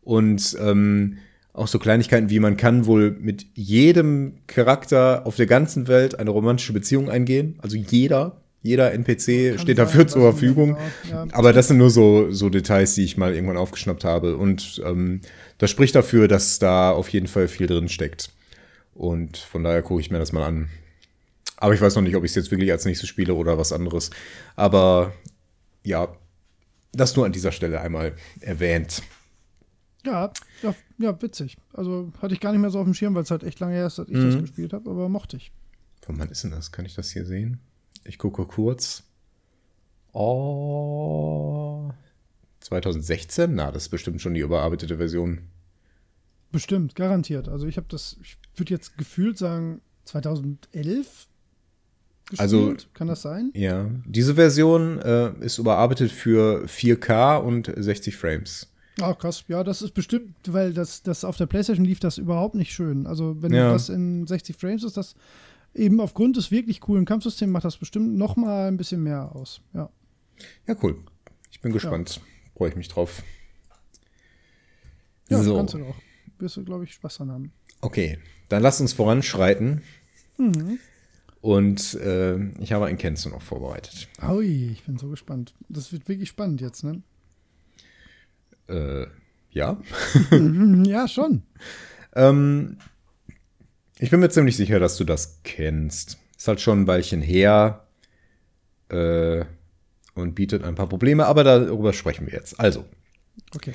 Und 0.00 0.56
ähm, 0.60 1.18
auch 1.56 1.68
so 1.68 1.78
Kleinigkeiten 1.78 2.28
wie 2.28 2.38
man 2.38 2.56
kann 2.56 2.86
wohl 2.86 3.12
mit 3.18 3.46
jedem 3.54 4.34
Charakter 4.46 5.26
auf 5.26 5.36
der 5.36 5.46
ganzen 5.46 5.88
Welt 5.88 6.18
eine 6.18 6.30
romantische 6.30 6.72
Beziehung 6.72 7.08
eingehen. 7.10 7.58
Also 7.62 7.76
jeder, 7.76 8.42
jeder 8.62 8.92
NPC 8.92 9.50
kann 9.50 9.58
steht 9.60 9.78
dafür 9.78 10.06
zur 10.06 10.22
Verfügung. 10.22 10.76
Ja. 11.10 11.26
Aber 11.32 11.52
das 11.52 11.68
sind 11.68 11.78
nur 11.78 11.90
so, 11.90 12.30
so 12.30 12.50
Details, 12.50 12.94
die 12.94 13.04
ich 13.04 13.16
mal 13.16 13.34
irgendwann 13.34 13.56
aufgeschnappt 13.56 14.04
habe. 14.04 14.36
Und 14.36 14.82
ähm, 14.84 15.22
das 15.58 15.70
spricht 15.70 15.94
dafür, 15.94 16.28
dass 16.28 16.58
da 16.58 16.90
auf 16.90 17.08
jeden 17.08 17.26
Fall 17.26 17.48
viel 17.48 17.66
drin 17.66 17.88
steckt. 17.88 18.30
Und 18.94 19.38
von 19.38 19.64
daher 19.64 19.82
gucke 19.82 20.00
ich 20.00 20.10
mir 20.10 20.18
das 20.18 20.32
mal 20.32 20.44
an. 20.44 20.68
Aber 21.56 21.72
ich 21.72 21.80
weiß 21.80 21.94
noch 21.96 22.02
nicht, 22.02 22.16
ob 22.16 22.24
ich 22.24 22.32
es 22.32 22.34
jetzt 22.34 22.50
wirklich 22.50 22.70
als 22.70 22.84
nächstes 22.84 23.08
spiele 23.08 23.32
oder 23.34 23.56
was 23.56 23.72
anderes. 23.72 24.10
Aber 24.56 25.14
ja, 25.84 26.08
das 26.92 27.16
nur 27.16 27.24
an 27.24 27.32
dieser 27.32 27.52
Stelle 27.52 27.80
einmal 27.80 28.12
erwähnt. 28.40 29.02
Ja, 30.04 30.32
ja, 30.98 31.20
witzig. 31.20 31.56
Also 31.72 32.12
hatte 32.20 32.34
ich 32.34 32.40
gar 32.40 32.52
nicht 32.52 32.60
mehr 32.60 32.70
so 32.70 32.78
auf 32.78 32.84
dem 32.84 32.94
Schirm, 32.94 33.14
weil 33.14 33.22
es 33.22 33.30
halt 33.30 33.44
echt 33.44 33.60
lange 33.60 33.74
her 33.74 33.86
ist, 33.86 33.98
dass 33.98 34.08
ich 34.08 34.14
mhm. 34.14 34.30
das 34.30 34.40
gespielt 34.40 34.72
habe, 34.72 34.90
aber 34.90 35.08
mochte 35.08 35.36
ich. 35.36 35.52
Von 36.02 36.18
wann 36.18 36.28
ist 36.28 36.44
denn 36.44 36.50
das? 36.50 36.72
Kann 36.72 36.84
ich 36.84 36.94
das 36.94 37.10
hier 37.10 37.26
sehen? 37.26 37.60
Ich 38.04 38.18
gucke 38.18 38.44
kurz. 38.46 39.02
Oh. 40.12 41.90
2016? 42.60 43.54
Na, 43.54 43.70
das 43.70 43.84
ist 43.84 43.88
bestimmt 43.90 44.20
schon 44.20 44.34
die 44.34 44.40
überarbeitete 44.40 44.96
Version. 44.96 45.40
Bestimmt, 46.52 46.94
garantiert. 46.94 47.48
Also 47.48 47.66
ich 47.66 47.76
habe 47.76 47.86
das, 47.90 48.16
ich 48.22 48.38
würde 48.56 48.72
jetzt 48.72 48.96
gefühlt 48.96 49.36
sagen, 49.36 49.80
2011 50.04 51.28
gespielt. 52.30 52.40
Also, 52.40 52.76
Kann 52.94 53.08
das 53.08 53.22
sein? 53.22 53.50
Ja. 53.54 53.90
Diese 54.04 54.36
Version 54.36 54.98
äh, 55.00 55.32
ist 55.40 55.58
überarbeitet 55.58 56.10
für 56.10 56.64
4K 56.64 57.38
und 57.38 57.72
60 57.76 58.16
Frames. 58.16 58.72
Ah, 59.00 59.14
krass. 59.14 59.44
Ja, 59.48 59.62
das 59.62 59.82
ist 59.82 59.92
bestimmt, 59.92 60.34
weil 60.48 60.72
das, 60.72 61.02
das 61.02 61.24
auf 61.24 61.36
der 61.36 61.46
PlayStation 61.46 61.84
lief 61.84 62.00
das 62.00 62.18
überhaupt 62.18 62.54
nicht 62.54 62.72
schön. 62.72 63.06
Also, 63.06 63.42
wenn 63.42 63.52
ja. 63.52 63.72
das 63.72 63.88
in 63.88 64.26
60 64.26 64.56
Frames 64.56 64.84
ist, 64.84 64.96
das 64.96 65.14
eben 65.74 66.00
aufgrund 66.00 66.36
des 66.36 66.50
wirklich 66.50 66.80
coolen 66.80 67.04
Kampfsystems 67.04 67.52
macht 67.52 67.64
das 67.64 67.76
bestimmt 67.76 68.16
noch 68.16 68.36
mal 68.36 68.68
ein 68.68 68.76
bisschen 68.76 69.02
mehr 69.02 69.34
aus. 69.36 69.60
Ja. 69.74 69.90
Ja, 70.66 70.74
cool. 70.82 70.96
Ich 71.50 71.60
bin 71.60 71.72
gespannt. 71.72 72.16
Ja. 72.16 72.22
Freue 72.56 72.70
ich 72.70 72.76
mich 72.76 72.88
drauf. 72.88 73.22
Ja, 75.28 75.42
so. 75.42 75.56
kannst 75.56 75.74
du 75.74 75.84
auch. 75.84 75.96
Wirst 76.38 76.56
du, 76.56 76.64
glaube 76.64 76.84
ich, 76.84 76.94
Spaß 76.94 77.18
dran 77.18 77.30
haben. 77.30 77.52
Okay, 77.80 78.18
dann 78.48 78.62
lass 78.62 78.80
uns 78.80 78.92
voranschreiten. 78.92 79.82
Mhm. 80.38 80.78
Und 81.40 81.94
äh, 81.94 82.36
ich 82.60 82.72
habe 82.72 82.86
ein 82.86 82.98
Kennzeichen 82.98 83.32
noch 83.32 83.42
vorbereitet. 83.42 84.08
Ui, 84.26 84.70
ich 84.72 84.84
bin 84.84 84.98
so 84.98 85.08
gespannt. 85.08 85.54
Das 85.68 85.92
wird 85.92 86.08
wirklich 86.08 86.28
spannend 86.28 86.60
jetzt, 86.60 86.82
ne? 86.82 87.02
Äh, 88.68 89.06
ja. 89.50 89.80
ja, 90.84 91.08
schon. 91.08 91.42
ähm, 92.14 92.78
ich 93.98 94.10
bin 94.10 94.20
mir 94.20 94.28
ziemlich 94.28 94.56
sicher, 94.56 94.78
dass 94.78 94.96
du 94.96 95.04
das 95.04 95.40
kennst. 95.44 96.18
Ist 96.36 96.48
halt 96.48 96.60
schon 96.60 96.82
ein 96.82 96.86
Weilchen 96.86 97.22
her 97.22 97.86
äh, 98.90 99.44
und 100.14 100.34
bietet 100.34 100.62
ein 100.62 100.74
paar 100.74 100.88
Probleme, 100.88 101.26
aber 101.26 101.44
darüber 101.44 101.92
sprechen 101.92 102.26
wir 102.26 102.34
jetzt. 102.34 102.60
Also. 102.60 102.84
Okay. 103.54 103.72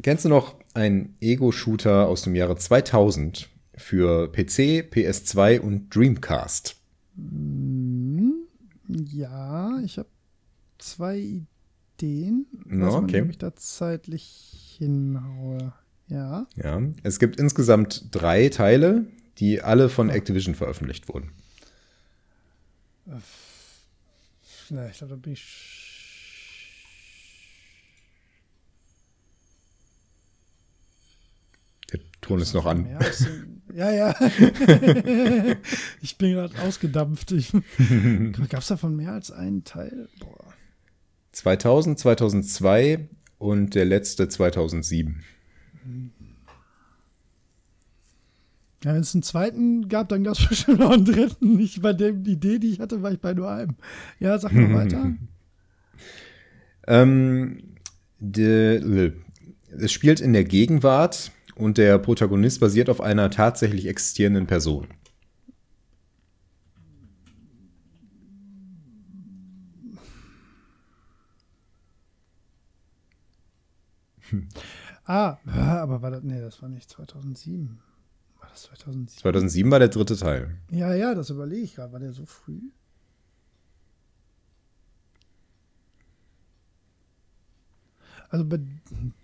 Kennst 0.00 0.24
du 0.24 0.28
noch 0.28 0.56
einen 0.74 1.16
Ego-Shooter 1.20 2.06
aus 2.06 2.22
dem 2.22 2.34
Jahre 2.34 2.56
2000 2.56 3.48
für 3.76 4.30
PC, 4.32 4.88
PS2 4.90 5.60
und 5.60 5.94
Dreamcast? 5.94 6.76
Mm, 7.16 8.30
ja, 8.86 9.78
ich 9.84 9.98
habe 9.98 10.08
zwei 10.78 11.18
Ideen 11.18 11.57
den. 12.00 12.46
No, 12.64 12.96
okay. 12.96 13.22
Nicht, 13.22 13.30
ich 13.32 13.38
da 13.38 13.54
zeitlich 13.54 14.76
hinhaue. 14.78 15.72
Ja. 16.08 16.46
Ja. 16.56 16.82
Es 17.02 17.18
gibt 17.18 17.38
insgesamt 17.38 18.08
drei 18.10 18.48
Teile, 18.48 19.06
die 19.38 19.62
alle 19.62 19.88
von 19.88 20.10
Activision 20.10 20.54
veröffentlicht 20.54 21.08
wurden. 21.08 21.32
Na, 24.70 24.88
ich 24.88 24.98
glaube, 24.98 25.14
da 25.14 25.16
bin 25.16 25.32
ich. 25.32 25.44
Der 31.92 32.00
Ton 32.20 32.40
ist 32.40 32.52
noch 32.52 32.66
an. 32.66 32.86
Ja, 33.74 33.90
ja. 33.92 34.14
ich 36.02 36.18
bin 36.18 36.32
gerade 36.32 36.58
ausgedampft. 36.60 37.34
Gab 38.48 38.60
es 38.60 38.68
davon 38.68 38.96
mehr 38.96 39.12
als 39.12 39.30
einen 39.30 39.64
Teil? 39.64 40.08
Boah. 40.18 40.54
2000, 41.38 41.98
2002 42.00 43.08
und 43.38 43.76
der 43.76 43.84
letzte 43.84 44.28
2007. 44.28 45.22
Ja, 48.84 48.94
wenn 48.94 49.00
es 49.00 49.14
einen 49.14 49.22
zweiten 49.22 49.88
gab, 49.88 50.08
dann 50.08 50.24
gab 50.24 50.34
es 50.34 50.46
bestimmt 50.48 50.80
noch 50.80 50.90
einen 50.90 51.04
dritten. 51.04 51.60
Ich 51.60 51.80
bei 51.80 51.92
der 51.92 52.10
Idee, 52.10 52.58
die 52.58 52.70
ich 52.70 52.80
hatte, 52.80 53.02
war 53.02 53.12
ich 53.12 53.20
bei 53.20 53.34
nur 53.34 53.50
einem. 53.50 53.76
Ja, 54.18 54.36
sag 54.38 54.52
mal 54.52 54.74
weiter. 54.74 55.14
ähm, 56.88 57.62
de, 58.18 59.12
es 59.78 59.92
spielt 59.92 60.20
in 60.20 60.32
der 60.32 60.44
Gegenwart 60.44 61.30
und 61.54 61.78
der 61.78 61.98
Protagonist 61.98 62.58
basiert 62.58 62.90
auf 62.90 63.00
einer 63.00 63.30
tatsächlich 63.30 63.86
existierenden 63.86 64.48
Person. 64.48 64.88
Ah, 75.04 75.38
aber 75.46 76.02
war 76.02 76.10
das, 76.10 76.22
nee, 76.22 76.40
das 76.40 76.60
war 76.60 76.68
nicht 76.68 76.90
2007. 76.90 77.78
War 78.40 78.48
das 78.50 78.64
2007? 78.64 79.20
2007 79.20 79.70
war 79.70 79.78
der 79.78 79.88
dritte 79.88 80.16
Teil. 80.16 80.56
Ja, 80.70 80.94
ja, 80.94 81.14
das 81.14 81.30
überlege 81.30 81.62
ich 81.62 81.74
gerade. 81.74 81.92
War 81.92 82.00
der 82.00 82.12
so 82.12 82.26
früh? 82.26 82.60
Also 88.30 88.44
bei 88.44 88.58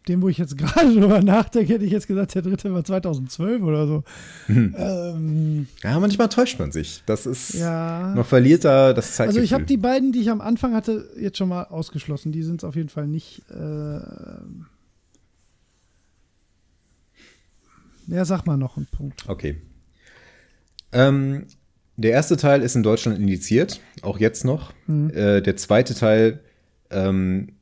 dem, 0.09 0.23
wo 0.23 0.29
ich 0.29 0.39
jetzt 0.39 0.57
gerade 0.59 0.95
drüber 0.95 1.21
nachdenke, 1.21 1.75
hätte 1.75 1.85
ich 1.85 1.93
jetzt 1.93 2.07
gesagt, 2.07 2.35
der 2.35 2.43
dritte 2.43 2.73
war 2.73 2.85
2012 2.85 3.63
oder 3.63 3.87
so. 3.87 4.05
Mhm. 4.49 4.75
Ähm, 4.79 5.67
ja, 5.83 6.01
manchmal 6.01 6.29
täuscht 6.31 6.59
man 6.59 6.73
sich. 6.73 7.03
Das 7.05 7.27
ist, 7.27 7.55
ja. 7.55 8.13
man 8.15 8.25
verliert 8.25 8.65
da 8.65 8.95
das 8.95 9.17
Zeitgefühl. 9.17 9.41
Also 9.41 9.45
ich 9.45 9.53
habe 9.53 9.65
die 9.65 9.77
beiden, 9.77 10.13
die 10.13 10.21
ich 10.21 10.31
am 10.31 10.41
Anfang 10.41 10.75
hatte, 10.75 11.11
jetzt 11.19 11.37
schon 11.37 11.51
mal 11.51 11.65
ausgeschlossen. 11.65 12.33
Die 12.33 12.43
sind 12.43 12.63
es 12.63 12.65
auf 12.65 12.77
jeden 12.77 12.89
Fall 12.89 13.07
nicht. 13.07 13.43
Äh, 13.51 14.01
ja, 18.07 18.25
sag 18.25 18.47
mal 18.47 18.57
noch 18.57 18.77
einen 18.77 18.87
Punkt. 18.87 19.25
Okay. 19.29 19.57
Ähm, 20.93 21.47
der 21.97 22.13
erste 22.13 22.37
Teil 22.37 22.63
ist 22.63 22.75
in 22.75 22.83
Deutschland 22.83 23.19
indiziert, 23.19 23.81
auch 24.03 24.19
jetzt 24.19 24.45
noch. 24.45 24.73
Mhm. 24.87 25.11
Äh, 25.11 25.41
der 25.43 25.57
zweite 25.57 25.95
Teil 25.95 26.41
ähm, 26.91 27.53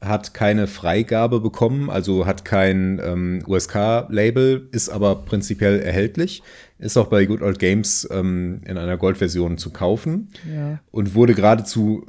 hat 0.00 0.34
keine 0.34 0.66
Freigabe 0.66 1.40
bekommen, 1.40 1.88
also 1.88 2.26
hat 2.26 2.44
kein 2.44 3.00
ähm, 3.02 3.42
USK-Label, 3.46 4.68
ist 4.72 4.88
aber 4.88 5.24
prinzipiell 5.24 5.80
erhältlich, 5.80 6.42
ist 6.78 6.96
auch 6.96 7.06
bei 7.06 7.24
Good 7.24 7.42
Old 7.42 7.58
Games 7.58 8.08
ähm, 8.10 8.60
in 8.64 8.78
einer 8.78 8.96
Goldversion 8.96 9.58
zu 9.58 9.70
kaufen 9.70 10.30
ja. 10.52 10.80
und 10.90 11.14
wurde 11.14 11.34
geradezu 11.34 12.06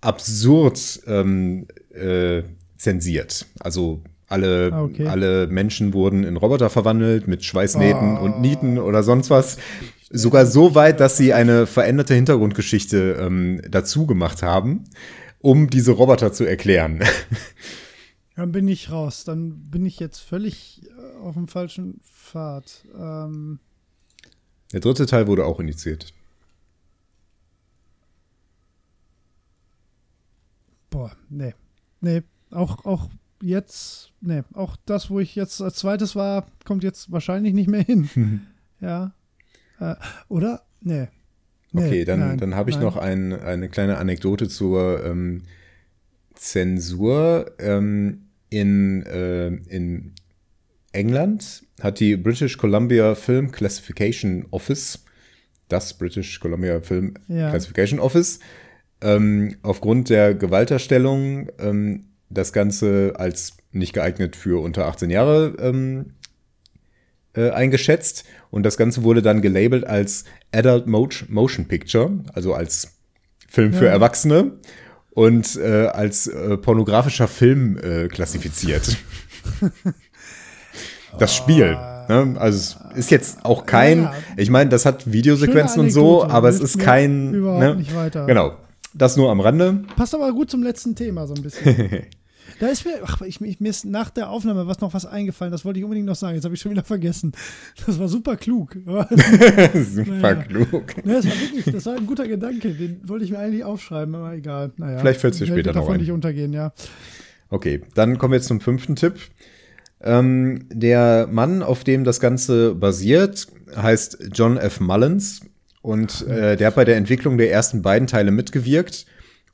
absurd 0.00 1.00
ähm, 1.06 1.66
äh, 1.94 2.42
zensiert. 2.76 3.46
Also 3.60 4.02
alle, 4.30 4.70
ah, 4.72 4.82
okay. 4.84 5.06
alle 5.06 5.46
Menschen 5.48 5.92
wurden 5.92 6.24
in 6.24 6.36
Roboter 6.36 6.70
verwandelt 6.70 7.26
mit 7.26 7.44
Schweißnähten 7.44 8.16
oh. 8.16 8.24
und 8.24 8.40
Nieten 8.40 8.78
oder 8.78 9.02
sonst 9.02 9.28
was. 9.30 9.58
Sogar 10.08 10.46
so 10.46 10.74
weit, 10.74 11.00
dass 11.00 11.16
sie 11.16 11.32
eine 11.32 11.66
veränderte 11.66 12.14
Hintergrundgeschichte 12.14 13.18
ähm, 13.20 13.60
dazu 13.68 14.06
gemacht 14.06 14.42
haben, 14.42 14.84
um 15.40 15.68
diese 15.68 15.92
Roboter 15.92 16.32
zu 16.32 16.44
erklären. 16.44 17.02
Dann 18.36 18.52
bin 18.52 18.68
ich 18.68 18.90
raus. 18.90 19.24
Dann 19.24 19.70
bin 19.70 19.84
ich 19.84 19.98
jetzt 20.00 20.18
völlig 20.18 20.82
äh, 20.84 21.18
auf 21.18 21.34
dem 21.34 21.48
falschen 21.48 22.00
Pfad. 22.02 22.84
Ähm 22.98 23.58
Der 24.72 24.80
dritte 24.80 25.06
Teil 25.06 25.26
wurde 25.26 25.44
auch 25.44 25.60
initiiert. 25.60 26.12
Boah, 30.88 31.12
nee. 31.28 31.54
Nee, 32.00 32.22
auch, 32.50 32.84
auch 32.84 33.10
jetzt, 33.42 34.09
nee, 34.20 34.42
auch 34.54 34.76
das, 34.86 35.10
wo 35.10 35.20
ich 35.20 35.34
jetzt 35.34 35.60
als 35.60 35.76
zweites 35.76 36.16
war, 36.16 36.46
kommt 36.64 36.84
jetzt 36.84 37.10
wahrscheinlich 37.10 37.54
nicht 37.54 37.68
mehr 37.68 37.82
hin. 37.82 38.46
ja. 38.80 39.12
Äh, 39.78 39.94
oder? 40.28 40.62
Nee. 40.80 41.08
nee 41.72 41.86
okay, 41.86 42.04
dann, 42.04 42.38
dann 42.38 42.54
habe 42.54 42.70
ich 42.70 42.76
nein. 42.76 42.84
noch 42.84 42.96
ein, 42.96 43.32
eine 43.32 43.68
kleine 43.68 43.98
Anekdote 43.98 44.48
zur 44.48 45.04
ähm, 45.04 45.42
Zensur. 46.34 47.52
Ähm, 47.58 48.26
in, 48.50 49.04
äh, 49.06 49.46
in 49.46 50.12
England 50.92 51.62
hat 51.80 52.00
die 52.00 52.16
British 52.16 52.56
Columbia 52.56 53.14
Film 53.14 53.52
Classification 53.52 54.46
Office, 54.50 55.04
das 55.68 55.96
British 55.96 56.40
Columbia 56.40 56.80
Film 56.80 57.14
ja. 57.28 57.50
Classification 57.50 58.00
Office, 58.00 58.40
ähm, 59.00 59.56
aufgrund 59.62 60.10
der 60.10 60.34
Gewalterstellung 60.34 61.48
ähm, 61.58 62.06
das 62.28 62.52
Ganze 62.52 63.14
als 63.16 63.56
nicht 63.72 63.92
geeignet 63.92 64.36
für 64.36 64.62
unter 64.62 64.86
18 64.86 65.10
Jahre 65.10 65.54
ähm, 65.58 66.14
äh, 67.34 67.50
eingeschätzt 67.50 68.24
und 68.50 68.64
das 68.64 68.76
Ganze 68.76 69.02
wurde 69.02 69.22
dann 69.22 69.42
gelabelt 69.42 69.86
als 69.86 70.24
Adult 70.52 70.86
Motion 70.86 71.66
Picture, 71.66 72.24
also 72.32 72.54
als 72.54 72.98
Film 73.48 73.72
für 73.72 73.88
Erwachsene 73.88 74.58
und 75.10 75.56
äh, 75.56 75.86
als 75.86 76.26
äh, 76.28 76.56
pornografischer 76.56 77.28
Film 77.28 77.78
äh, 77.78 78.08
klassifiziert. 78.08 78.96
das 81.18 81.34
Spiel. 81.34 81.76
Ne? 82.08 82.36
Also 82.38 82.78
es 82.92 82.98
ist 82.98 83.10
jetzt 83.10 83.44
auch 83.44 83.66
kein, 83.66 84.02
ja, 84.02 84.12
ja. 84.12 84.14
ich 84.36 84.50
meine, 84.50 84.70
das 84.70 84.86
hat 84.86 85.10
Videosequenzen 85.10 85.80
und 85.80 85.90
so, 85.90 86.24
aber 86.24 86.48
es 86.48 86.60
ist 86.60 86.78
kein. 86.78 87.34
Überhaupt 87.34 87.60
ne? 87.60 87.76
nicht 87.76 87.94
weiter. 87.94 88.26
Genau. 88.26 88.56
Das 88.92 89.16
nur 89.16 89.30
am 89.30 89.38
Rande. 89.38 89.84
Passt 89.96 90.14
aber 90.14 90.32
gut 90.32 90.50
zum 90.50 90.64
letzten 90.64 90.96
Thema 90.96 91.26
so 91.26 91.34
ein 91.34 91.42
bisschen. 91.42 92.06
Da 92.60 92.68
ist 92.68 92.84
mir, 92.84 93.00
ach, 93.02 93.22
ich, 93.22 93.40
ich, 93.40 93.58
mir 93.58 93.70
ist 93.70 93.86
nach 93.86 94.10
der 94.10 94.28
Aufnahme 94.28 94.66
was 94.66 94.80
noch 94.80 94.92
was 94.92 95.06
eingefallen, 95.06 95.50
das 95.50 95.64
wollte 95.64 95.78
ich 95.78 95.84
unbedingt 95.84 96.06
noch 96.06 96.14
sagen. 96.14 96.34
Jetzt 96.34 96.44
habe 96.44 96.54
ich 96.54 96.60
schon 96.60 96.70
wieder 96.70 96.84
vergessen. 96.84 97.32
Das 97.86 97.98
war 97.98 98.06
super 98.06 98.36
klug. 98.36 98.76
super 98.84 100.10
naja. 100.10 100.34
klug. 100.34 100.94
Ja, 100.98 101.14
das 101.14 101.26
war 101.26 101.40
wirklich, 101.40 101.64
das 101.64 101.86
war 101.86 101.96
ein 101.96 102.06
guter 102.06 102.28
Gedanke. 102.28 102.74
Den 102.74 103.00
wollte 103.08 103.24
ich 103.24 103.30
mir 103.30 103.38
eigentlich 103.38 103.64
aufschreiben, 103.64 104.14
aber 104.14 104.34
egal. 104.34 104.72
Naja, 104.76 104.98
Vielleicht 104.98 105.22
fällt 105.22 105.32
es 105.32 105.38
dir 105.40 105.46
später 105.46 105.72
noch 105.72 105.88
ein. 105.88 106.00
nicht 106.00 106.10
untergehen, 106.10 106.52
ja. 106.52 106.74
Okay, 107.48 107.80
dann 107.94 108.18
kommen 108.18 108.32
wir 108.32 108.36
jetzt 108.36 108.48
zum 108.48 108.60
fünften 108.60 108.94
Tipp. 108.94 109.14
Ähm, 110.02 110.66
der 110.70 111.28
Mann, 111.30 111.62
auf 111.62 111.82
dem 111.82 112.04
das 112.04 112.20
Ganze 112.20 112.74
basiert, 112.74 113.46
heißt 113.74 114.28
John 114.34 114.58
F. 114.58 114.80
Mullins 114.80 115.40
und 115.80 116.26
äh, 116.26 116.58
der 116.58 116.66
hat 116.66 116.74
bei 116.74 116.84
der 116.84 116.96
Entwicklung 116.96 117.38
der 117.38 117.50
ersten 117.50 117.80
beiden 117.80 118.06
Teile 118.06 118.30
mitgewirkt 118.32 119.06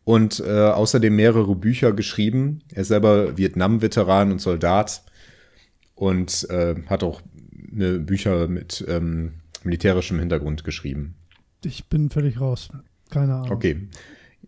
und 0.07 0.39
äh, 0.39 0.53
außerdem 0.53 1.17
mehrere 1.17 1.57
Bücher 1.57 1.93
geschrieben. 1.93 2.61
Er 2.73 2.83
ist 2.83 2.89
selber 2.89 3.37
Vietnam-Veteran 3.37 4.31
und 4.31 4.41
Soldat 4.41 5.03
und 5.97 6.49
äh, 6.49 6.77
hat 6.87 7.03
auch 7.03 7.23
eine 7.73 7.99
Bücher 7.99 8.47
mit 8.47 8.85
ähm, 8.87 9.33
militärischem 9.65 10.21
Hintergrund 10.21 10.63
geschrieben. 10.63 11.17
Ich 11.65 11.87
bin 11.87 12.09
völlig 12.09 12.41
raus. 12.41 12.69
Keine 13.11 13.35
Ahnung. 13.35 13.51
Okay. 13.51 13.89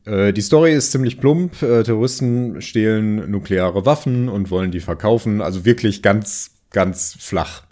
Äh, 0.05 0.33
die 0.33 0.43
Story 0.43 0.75
ist 0.75 0.93
ziemlich 0.93 1.19
plump. 1.19 1.61
Äh, 1.61 1.83
Terroristen 1.83 2.63
stehlen 2.63 3.29
nukleare 3.29 3.85
Waffen 3.85 4.29
und 4.29 4.53
wollen 4.53 4.71
die 4.71 4.79
verkaufen. 4.79 5.41
Also 5.41 5.65
wirklich 5.65 6.03
ganz, 6.03 6.53
ganz 6.71 7.17
flach. 7.19 7.65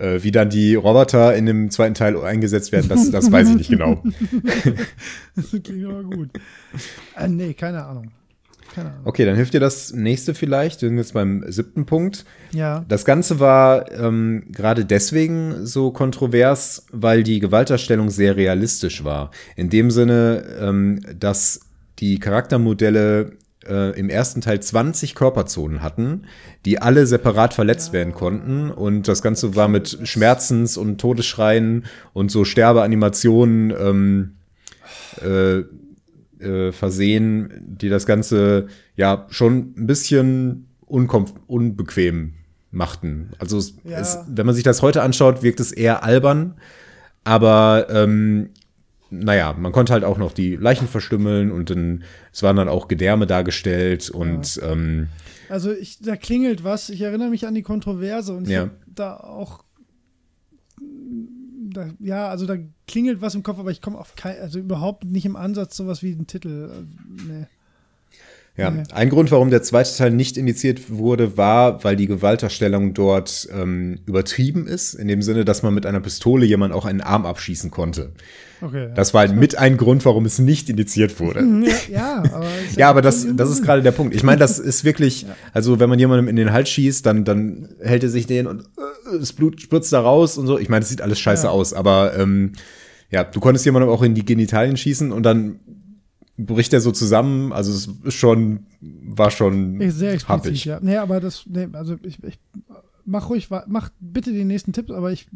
Äh, 0.00 0.22
wie 0.22 0.30
dann 0.30 0.48
die 0.48 0.76
Roboter 0.76 1.36
in 1.36 1.44
dem 1.44 1.70
zweiten 1.70 1.92
Teil 1.92 2.18
eingesetzt 2.18 2.72
werden, 2.72 2.88
das, 2.88 3.10
das 3.10 3.30
weiß 3.30 3.50
ich 3.50 3.56
nicht 3.56 3.70
genau. 3.70 4.02
das 5.36 5.50
klingt 5.62 5.84
aber 5.84 6.02
gut. 6.04 6.30
Äh, 7.16 7.28
nee, 7.28 7.52
keine 7.52 7.84
Ahnung. 7.84 8.10
Keine 8.74 8.92
Ahnung. 8.92 9.02
Okay, 9.04 9.26
dann 9.26 9.36
hilft 9.36 9.52
dir 9.52 9.60
das 9.60 9.92
nächste 9.92 10.32
vielleicht. 10.32 10.80
Wir 10.80 10.88
sind 10.88 10.96
jetzt 10.96 11.12
beim 11.12 11.44
siebten 11.48 11.84
Punkt. 11.84 12.24
Ja. 12.52 12.82
Das 12.88 13.04
Ganze 13.04 13.40
war 13.40 13.92
ähm, 13.92 14.44
gerade 14.50 14.86
deswegen 14.86 15.66
so 15.66 15.90
kontrovers, 15.90 16.86
weil 16.92 17.22
die 17.22 17.38
Gewalterstellung 17.38 18.08
sehr 18.08 18.36
realistisch 18.36 19.04
war. 19.04 19.32
In 19.54 19.68
dem 19.68 19.90
Sinne, 19.90 20.44
ähm, 20.60 21.00
dass 21.18 21.60
die 21.98 22.18
Charaktermodelle 22.18 23.32
äh, 23.66 23.98
im 23.98 24.08
ersten 24.08 24.40
Teil 24.40 24.60
20 24.60 25.14
Körperzonen 25.14 25.82
hatten, 25.82 26.22
die 26.64 26.80
alle 26.80 27.06
separat 27.06 27.54
verletzt 27.54 27.92
werden 27.92 28.14
konnten. 28.14 28.70
Und 28.70 29.08
das 29.08 29.22
Ganze 29.22 29.54
war 29.56 29.68
mit 29.68 30.00
Schmerzens- 30.04 30.76
und 30.76 31.00
Todesschreien 31.00 31.84
und 32.12 32.30
so 32.30 32.44
Sterbeanimationen 32.44 33.72
ähm, 33.78 34.36
äh, 35.22 35.64
äh, 36.42 36.72
versehen, 36.72 37.52
die 37.60 37.88
das 37.88 38.06
Ganze 38.06 38.68
ja 38.96 39.26
schon 39.30 39.74
ein 39.76 39.86
bisschen 39.86 40.68
unbequem 40.86 42.34
machten. 42.70 43.30
Also 43.38 43.60
ja. 43.84 43.98
es, 43.98 44.18
wenn 44.28 44.46
man 44.46 44.54
sich 44.54 44.64
das 44.64 44.82
heute 44.82 45.02
anschaut, 45.02 45.42
wirkt 45.42 45.60
es 45.60 45.72
eher 45.72 46.02
albern. 46.02 46.54
Aber 47.24 47.86
ähm, 47.90 48.50
naja, 49.10 49.54
man 49.58 49.72
konnte 49.72 49.92
halt 49.92 50.04
auch 50.04 50.18
noch 50.18 50.32
die 50.32 50.56
Leichen 50.56 50.88
verstümmeln 50.88 51.50
und 51.50 51.70
dann, 51.70 52.04
es 52.32 52.42
waren 52.42 52.56
dann 52.56 52.68
auch 52.68 52.88
Gedärme 52.88 53.26
dargestellt 53.26 54.10
und 54.10 54.56
ja. 54.56 54.72
ähm, 54.72 55.08
also 55.48 55.72
ich, 55.72 55.98
da 56.00 56.16
klingelt 56.16 56.62
was. 56.62 56.90
Ich 56.90 57.00
erinnere 57.00 57.28
mich 57.28 57.46
an 57.46 57.54
die 57.54 57.62
Kontroverse 57.62 58.32
und 58.32 58.44
ich 58.44 58.54
ja. 58.54 58.70
da 58.86 59.16
auch 59.16 59.64
da, 61.72 61.90
ja, 61.98 62.28
also 62.28 62.46
da 62.46 62.56
klingelt 62.86 63.20
was 63.20 63.34
im 63.34 63.42
Kopf, 63.42 63.58
aber 63.58 63.70
ich 63.70 63.82
komme 63.82 63.98
auf 63.98 64.14
kein, 64.16 64.38
also 64.40 64.58
überhaupt 64.58 65.04
nicht 65.04 65.26
im 65.26 65.36
Ansatz 65.36 65.76
sowas 65.76 66.02
wie 66.02 66.12
ein 66.12 66.26
Titel. 66.26 66.70
Äh, 66.70 67.32
nee. 67.32 67.46
Ja, 68.60 68.82
ein 68.92 69.10
Grund, 69.10 69.30
warum 69.30 69.50
der 69.50 69.62
zweite 69.62 69.96
Teil 69.96 70.10
nicht 70.10 70.36
indiziert 70.36 70.90
wurde, 70.90 71.36
war, 71.36 71.82
weil 71.84 71.96
die 71.96 72.06
Gewalterstellung 72.06 72.94
dort 72.94 73.48
ähm, 73.52 74.00
übertrieben 74.06 74.66
ist, 74.66 74.94
in 74.94 75.08
dem 75.08 75.22
Sinne, 75.22 75.44
dass 75.44 75.62
man 75.62 75.74
mit 75.74 75.86
einer 75.86 76.00
Pistole 76.00 76.46
jemanden 76.46 76.76
auch 76.76 76.84
einen 76.84 77.00
Arm 77.00 77.26
abschießen 77.26 77.70
konnte. 77.70 78.12
Okay, 78.62 78.88
ja. 78.88 78.88
Das 78.88 79.14
war 79.14 79.22
halt 79.22 79.34
mit 79.34 79.56
ein 79.56 79.76
Grund, 79.76 80.04
warum 80.04 80.26
es 80.26 80.38
nicht 80.38 80.68
indiziert 80.68 81.18
wurde. 81.18 81.40
Ja, 81.40 81.74
ja 81.90 82.22
aber, 82.32 82.46
ja, 82.76 82.90
aber 82.90 83.02
das, 83.02 83.26
das 83.34 83.50
ist 83.50 83.62
gerade 83.62 83.82
der 83.82 83.92
Punkt. 83.92 84.14
Ich 84.14 84.22
meine, 84.22 84.38
das 84.38 84.58
ist 84.58 84.84
wirklich, 84.84 85.26
also 85.52 85.80
wenn 85.80 85.88
man 85.88 85.98
jemandem 85.98 86.28
in 86.28 86.36
den 86.36 86.52
Hals 86.52 86.68
schießt, 86.68 87.04
dann, 87.06 87.24
dann 87.24 87.70
hält 87.80 88.02
er 88.02 88.10
sich 88.10 88.26
den 88.26 88.46
und 88.46 88.60
äh, 88.60 89.18
das 89.18 89.32
Blut 89.32 89.60
spritzt 89.60 89.92
da 89.92 90.00
raus 90.00 90.36
und 90.36 90.46
so. 90.46 90.58
Ich 90.58 90.68
meine, 90.68 90.82
es 90.82 90.88
sieht 90.88 91.00
alles 91.00 91.18
scheiße 91.18 91.50
aus, 91.50 91.72
aber 91.72 92.12
ähm, 92.18 92.52
ja, 93.10 93.24
du 93.24 93.40
konntest 93.40 93.64
jemandem 93.64 93.90
auch 93.90 94.02
in 94.02 94.14
die 94.14 94.24
Genitalien 94.24 94.76
schießen 94.76 95.10
und 95.10 95.22
dann 95.24 95.60
bricht 96.46 96.72
er 96.72 96.80
so 96.80 96.92
zusammen. 96.92 97.52
Also 97.52 97.72
es 97.72 97.88
ist 98.04 98.14
schon, 98.14 98.66
war 98.80 99.30
schon 99.30 99.78
sehr 99.90 100.12
explizit, 100.12 100.28
happig. 100.28 100.64
ja. 100.64 100.78
Nee, 100.80 100.96
aber 100.96 101.20
das, 101.20 101.44
nee, 101.46 101.68
also 101.72 101.96
ich, 102.02 102.22
ich 102.22 102.38
mach 103.04 103.28
ruhig, 103.28 103.48
mach 103.66 103.90
bitte 104.00 104.32
den 104.32 104.46
nächsten 104.46 104.72
Tipp, 104.72 104.90
aber 104.90 105.12
ich 105.12 105.26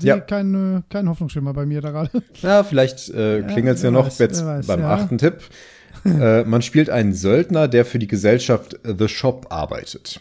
sehe 0.00 0.08
ja. 0.08 0.20
keinen 0.20 0.84
kein 0.88 1.08
Hoffnungsschimmer 1.08 1.52
bei 1.52 1.66
mir 1.66 1.80
da 1.80 1.90
gerade. 1.90 2.22
Ja, 2.42 2.64
vielleicht 2.64 3.08
äh, 3.10 3.42
klingelt 3.42 3.76
es 3.76 3.82
ja, 3.82 3.88
ja, 3.88 3.92
noch 3.92 4.06
weiß, 4.06 4.18
jetzt 4.18 4.44
weiß, 4.44 4.66
beim 4.66 4.80
ja. 4.80 4.94
achten 4.94 5.18
Tipp. 5.18 5.40
äh, 6.04 6.44
man 6.44 6.62
spielt 6.62 6.90
einen 6.90 7.12
Söldner, 7.12 7.68
der 7.68 7.84
für 7.84 7.98
die 7.98 8.06
Gesellschaft 8.06 8.78
The 8.84 9.08
Shop 9.08 9.46
arbeitet. 9.50 10.20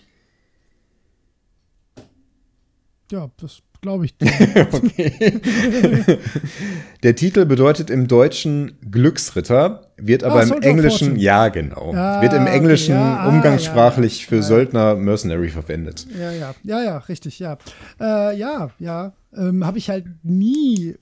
Ja, 3.11 3.29
das 3.37 3.61
glaube 3.81 4.05
ich. 4.05 4.15
Der 7.03 7.15
Titel 7.15 7.45
bedeutet 7.45 7.89
im 7.89 8.07
Deutschen 8.07 8.77
Glücksritter, 8.89 9.87
wird 9.97 10.23
aber 10.23 10.39
ah, 10.39 10.43
im 10.43 10.61
Englischen, 10.61 11.17
ja 11.17 11.49
genau, 11.49 11.93
ja, 11.93 12.21
wird 12.21 12.33
im 12.33 12.47
Englischen 12.47 12.95
okay, 12.95 13.03
ja, 13.03 13.17
ah, 13.19 13.29
umgangssprachlich 13.29 14.21
ja, 14.21 14.27
für 14.27 14.43
Söldner 14.43 14.95
Mercenary 14.95 15.49
verwendet. 15.49 16.07
Ja, 16.17 16.31
ja, 16.31 16.55
ja, 16.63 16.83
ja, 16.83 16.97
richtig, 16.97 17.39
ja. 17.39 17.57
Äh, 17.99 18.37
ja, 18.37 18.71
ja, 18.79 19.13
ähm, 19.35 19.65
habe 19.65 19.77
ich 19.77 19.89
halt 19.89 20.05
nie 20.23 20.95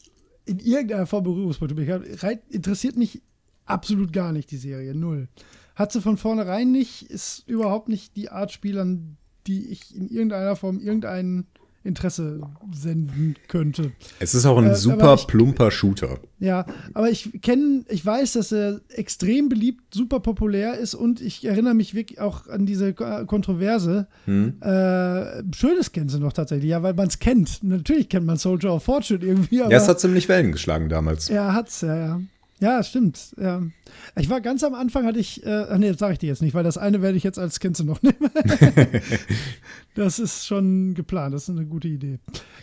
in 0.45 0.59
irgendeiner 0.59 1.05
Form 1.05 1.23
Berührungspunkte. 1.23 2.03
Interessiert 2.49 2.97
mich 2.97 3.21
absolut 3.65 4.11
gar 4.13 4.31
nicht 4.31 4.51
die 4.51 4.57
Serie, 4.57 4.95
null. 4.95 5.27
Hat 5.75 5.91
sie 5.91 6.01
von 6.01 6.17
vornherein 6.17 6.71
nicht, 6.71 7.09
ist 7.09 7.47
überhaupt 7.47 7.89
nicht 7.89 8.15
die 8.15 8.29
Art 8.29 8.51
Spielern, 8.51 9.17
die 9.47 9.69
ich 9.69 9.95
in 9.95 10.07
irgendeiner 10.07 10.55
Form 10.55 10.79
irgendeinen 10.79 11.47
Interesse 11.83 12.41
senden 12.73 13.35
könnte. 13.47 13.91
Es 14.19 14.33
ist 14.33 14.45
auch 14.45 14.57
ein 14.57 14.71
äh, 14.71 14.75
super 14.75 15.15
ich, 15.15 15.27
plumper 15.27 15.69
Shooter. 15.69 16.19
Ja, 16.39 16.65
aber 16.93 17.09
ich 17.09 17.41
kenne, 17.41 17.83
ich 17.89 18.05
weiß, 18.05 18.33
dass 18.33 18.51
er 18.51 18.81
extrem 18.89 19.49
beliebt, 19.49 19.93
super 19.93 20.19
populär 20.19 20.77
ist 20.77 20.95
und 20.95 21.21
ich 21.21 21.45
erinnere 21.45 21.73
mich 21.73 21.93
wirklich 21.93 22.21
auch 22.21 22.47
an 22.47 22.65
diese 22.65 22.93
Kontroverse. 22.93 24.07
Hm. 24.25 24.61
Äh, 24.61 25.43
schönes 25.55 25.91
kennen 25.91 26.09
sie 26.09 26.19
noch 26.19 26.33
tatsächlich, 26.33 26.69
ja, 26.69 26.83
weil 26.83 26.93
man 26.93 27.07
es 27.07 27.19
kennt. 27.19 27.63
Natürlich 27.63 28.09
kennt 28.09 28.25
man 28.25 28.37
Soldier 28.37 28.73
of 28.73 28.83
Fortune 28.83 29.23
irgendwie. 29.23 29.57
ja, 29.57 29.69
es 29.69 29.87
hat 29.87 29.99
ziemlich 29.99 30.29
Wellen 30.29 30.51
geschlagen 30.51 30.89
damals. 30.89 31.27
Ja, 31.27 31.53
hat's, 31.53 31.81
ja, 31.81 31.95
ja. 31.95 32.21
Ja, 32.63 32.81
stimmt. 32.81 33.35
Ja. 33.37 33.61
Ich 34.15 34.29
war 34.29 34.39
ganz 34.39 34.63
am 34.63 34.73
Anfang, 34.73 35.05
hatte 35.05 35.19
ich, 35.19 35.45
äh, 35.45 35.65
ach 35.69 35.77
nee, 35.77 35.89
das 35.89 35.99
sage 35.99 36.13
ich 36.13 36.19
dir 36.19 36.27
jetzt 36.27 36.41
nicht, 36.41 36.53
weil 36.53 36.63
das 36.63 36.77
eine 36.77 37.01
werde 37.01 37.17
ich 37.17 37.23
jetzt 37.23 37.37
als 37.37 37.59
Kennst 37.59 37.83
noch 37.83 38.01
nehmen. 38.01 38.15
das 39.95 40.17
ist 40.17 40.47
schon 40.47 40.93
geplant, 40.93 41.33
das 41.33 41.43
ist 41.43 41.57
eine 41.57 41.65
gute 41.65 41.89
Idee. 41.89 42.19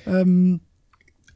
Ähm, 0.07 0.61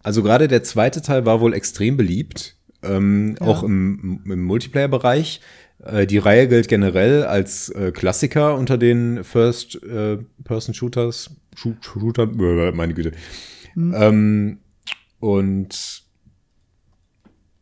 also 0.02 0.22
gerade 0.22 0.48
der 0.48 0.62
zweite 0.62 1.02
Teil 1.02 1.26
war 1.26 1.42
wohl 1.42 1.52
extrem 1.52 1.98
beliebt, 1.98 2.56
ähm, 2.82 3.36
ja. 3.38 3.46
auch 3.46 3.64
im, 3.64 4.22
im 4.24 4.42
Multiplayer-Bereich. 4.44 5.42
Äh, 5.84 6.06
die 6.06 6.16
Reihe 6.16 6.48
gilt 6.48 6.68
generell 6.68 7.24
als 7.24 7.68
äh, 7.68 7.92
Klassiker 7.92 8.56
unter 8.56 8.78
den 8.78 9.24
First-Person-Shooters. 9.24 11.32
Äh, 11.32 11.34
Shooter, 11.82 12.28
meine 12.72 12.94
Güte. 12.94 13.12
Hm. 13.74 13.94
Ähm, 13.94 14.58
und 15.20 16.03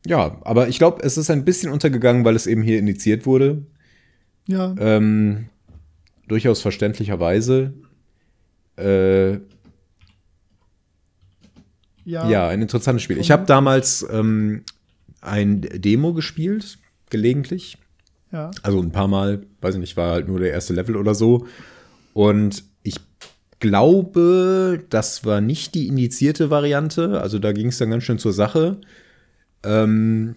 ja, 0.07 0.39
aber 0.43 0.69
ich 0.69 0.79
glaube, 0.79 1.03
es 1.03 1.17
ist 1.17 1.31
ein 1.31 1.45
bisschen 1.45 1.73
untergegangen, 1.73 2.25
weil 2.25 2.37
es 2.37 2.47
eben 2.47 2.63
hier 2.63 2.79
initiiert 2.79 3.27
wurde. 3.27 3.65
Ja. 4.49 4.75
Ähm, 4.79 5.47
durchaus 6.27 6.61
verständlicherweise. 6.61 7.75
Äh, 8.77 9.33
ja. 12.05 12.29
ja, 12.29 12.49
ein 12.49 12.63
interessantes 12.63 13.03
Spiel. 13.03 13.19
Ich 13.19 13.31
habe 13.31 13.47
damals 13.47 14.05
ähm, 14.11 14.65
ein 15.21 15.61
Demo 15.61 16.13
gespielt, 16.15 16.79
gelegentlich. 17.11 17.79
Ja. 18.33 18.51
Also 18.63 18.81
ein 18.81 18.91
paar 18.91 19.09
Mal, 19.09 19.47
weiß 19.61 19.75
ich 19.75 19.81
nicht, 19.81 19.97
war 19.97 20.13
halt 20.13 20.27
nur 20.27 20.41
der 20.41 20.51
erste 20.51 20.73
Level 20.73 20.97
oder 20.97 21.15
so. 21.15 21.47
Und 22.13 22.65
ich 22.83 22.97
glaube, 23.61 24.85
das 24.91 25.25
war 25.25 25.41
nicht 25.41 25.75
die 25.75 25.87
initiierte 25.87 26.51
Variante. 26.51 27.21
Also 27.21 27.39
da 27.39 27.53
ging 27.53 27.69
es 27.69 27.79
dann 27.79 27.91
ganz 27.91 28.03
schön 28.03 28.19
zur 28.19 28.33
Sache. 28.33 28.79
Ähm, 29.65 30.37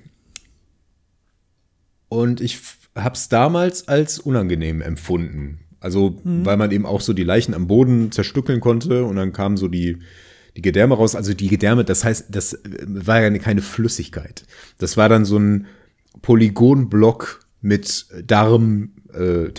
und 2.09 2.41
ich 2.41 2.59
habe 2.95 3.15
es 3.15 3.29
damals 3.29 3.87
als 3.87 4.19
unangenehm 4.19 4.81
empfunden. 4.81 5.59
Also, 5.79 6.19
mhm. 6.23 6.45
weil 6.45 6.57
man 6.57 6.71
eben 6.71 6.85
auch 6.85 7.01
so 7.01 7.13
die 7.13 7.23
Leichen 7.23 7.53
am 7.53 7.67
Boden 7.67 8.11
zerstückeln 8.11 8.59
konnte 8.59 9.05
und 9.05 9.17
dann 9.17 9.33
kamen 9.33 9.57
so 9.57 9.67
die, 9.67 9.99
die 10.55 10.61
Gedärme 10.61 10.95
raus. 10.95 11.15
Also 11.15 11.33
die 11.33 11.47
Gedärme, 11.47 11.83
das 11.83 12.03
heißt, 12.03 12.27
das 12.29 12.57
war 12.87 13.21
ja 13.21 13.37
keine 13.37 13.61
Flüssigkeit. 13.61 14.45
Das 14.77 14.97
war 14.97 15.09
dann 15.09 15.25
so 15.25 15.37
ein 15.37 15.67
Polygonblock 16.21 17.41
mit 17.61 18.07
Darmtextur. 18.25 19.04
Äh, 19.15 19.51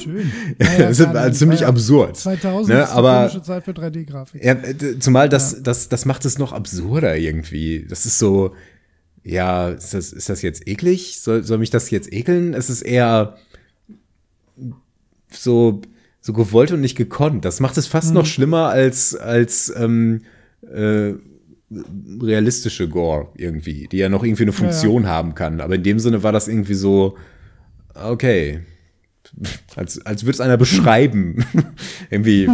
Schön. 0.00 0.32
Ja, 0.60 0.72
ja, 0.72 0.78
das 0.88 1.00
ist 1.00 1.06
also 1.06 1.38
ziemlich 1.38 1.60
ja, 1.60 1.68
absurd. 1.68 2.16
2000 2.16 2.68
ne? 2.68 2.82
ist 2.82 2.90
aber 2.90 3.42
Zeit 3.42 3.64
für 3.64 3.72
3D-Grafik. 3.72 4.44
Ja, 4.44 4.56
zumal 4.98 5.28
das, 5.28 5.62
das, 5.62 5.88
das 5.88 6.04
macht 6.04 6.24
es 6.24 6.38
noch 6.38 6.52
absurder 6.52 7.16
irgendwie. 7.16 7.86
Das 7.88 8.06
ist 8.06 8.18
so, 8.18 8.54
ja, 9.22 9.68
ist 9.68 9.94
das, 9.94 10.12
ist 10.12 10.28
das 10.28 10.42
jetzt 10.42 10.66
eklig? 10.66 11.20
Soll, 11.20 11.44
soll 11.44 11.58
mich 11.58 11.70
das 11.70 11.90
jetzt 11.90 12.12
ekeln? 12.12 12.54
Es 12.54 12.70
ist 12.70 12.82
eher 12.82 13.36
so, 15.30 15.80
so 16.20 16.32
gewollt 16.32 16.72
und 16.72 16.80
nicht 16.80 16.96
gekonnt. 16.96 17.44
Das 17.44 17.60
macht 17.60 17.76
es 17.76 17.86
fast 17.86 18.08
hm. 18.08 18.14
noch 18.14 18.26
schlimmer 18.26 18.68
als, 18.68 19.14
als 19.14 19.72
ähm, 19.76 20.22
äh, 20.62 21.14
realistische 22.20 22.88
Gore 22.88 23.28
irgendwie, 23.36 23.88
die 23.90 23.98
ja 23.98 24.08
noch 24.08 24.24
irgendwie 24.24 24.42
eine 24.42 24.52
Funktion 24.52 25.04
ja, 25.04 25.08
ja. 25.08 25.14
haben 25.14 25.34
kann. 25.34 25.60
Aber 25.60 25.76
in 25.76 25.82
dem 25.82 25.98
Sinne 25.98 26.22
war 26.22 26.32
das 26.32 26.48
irgendwie 26.48 26.74
so, 26.74 27.16
okay. 27.94 28.60
Als, 29.76 30.04
als 30.04 30.24
würde 30.24 30.32
es 30.32 30.40
einer 30.40 30.56
beschreiben. 30.56 31.44
irgendwie. 32.10 32.48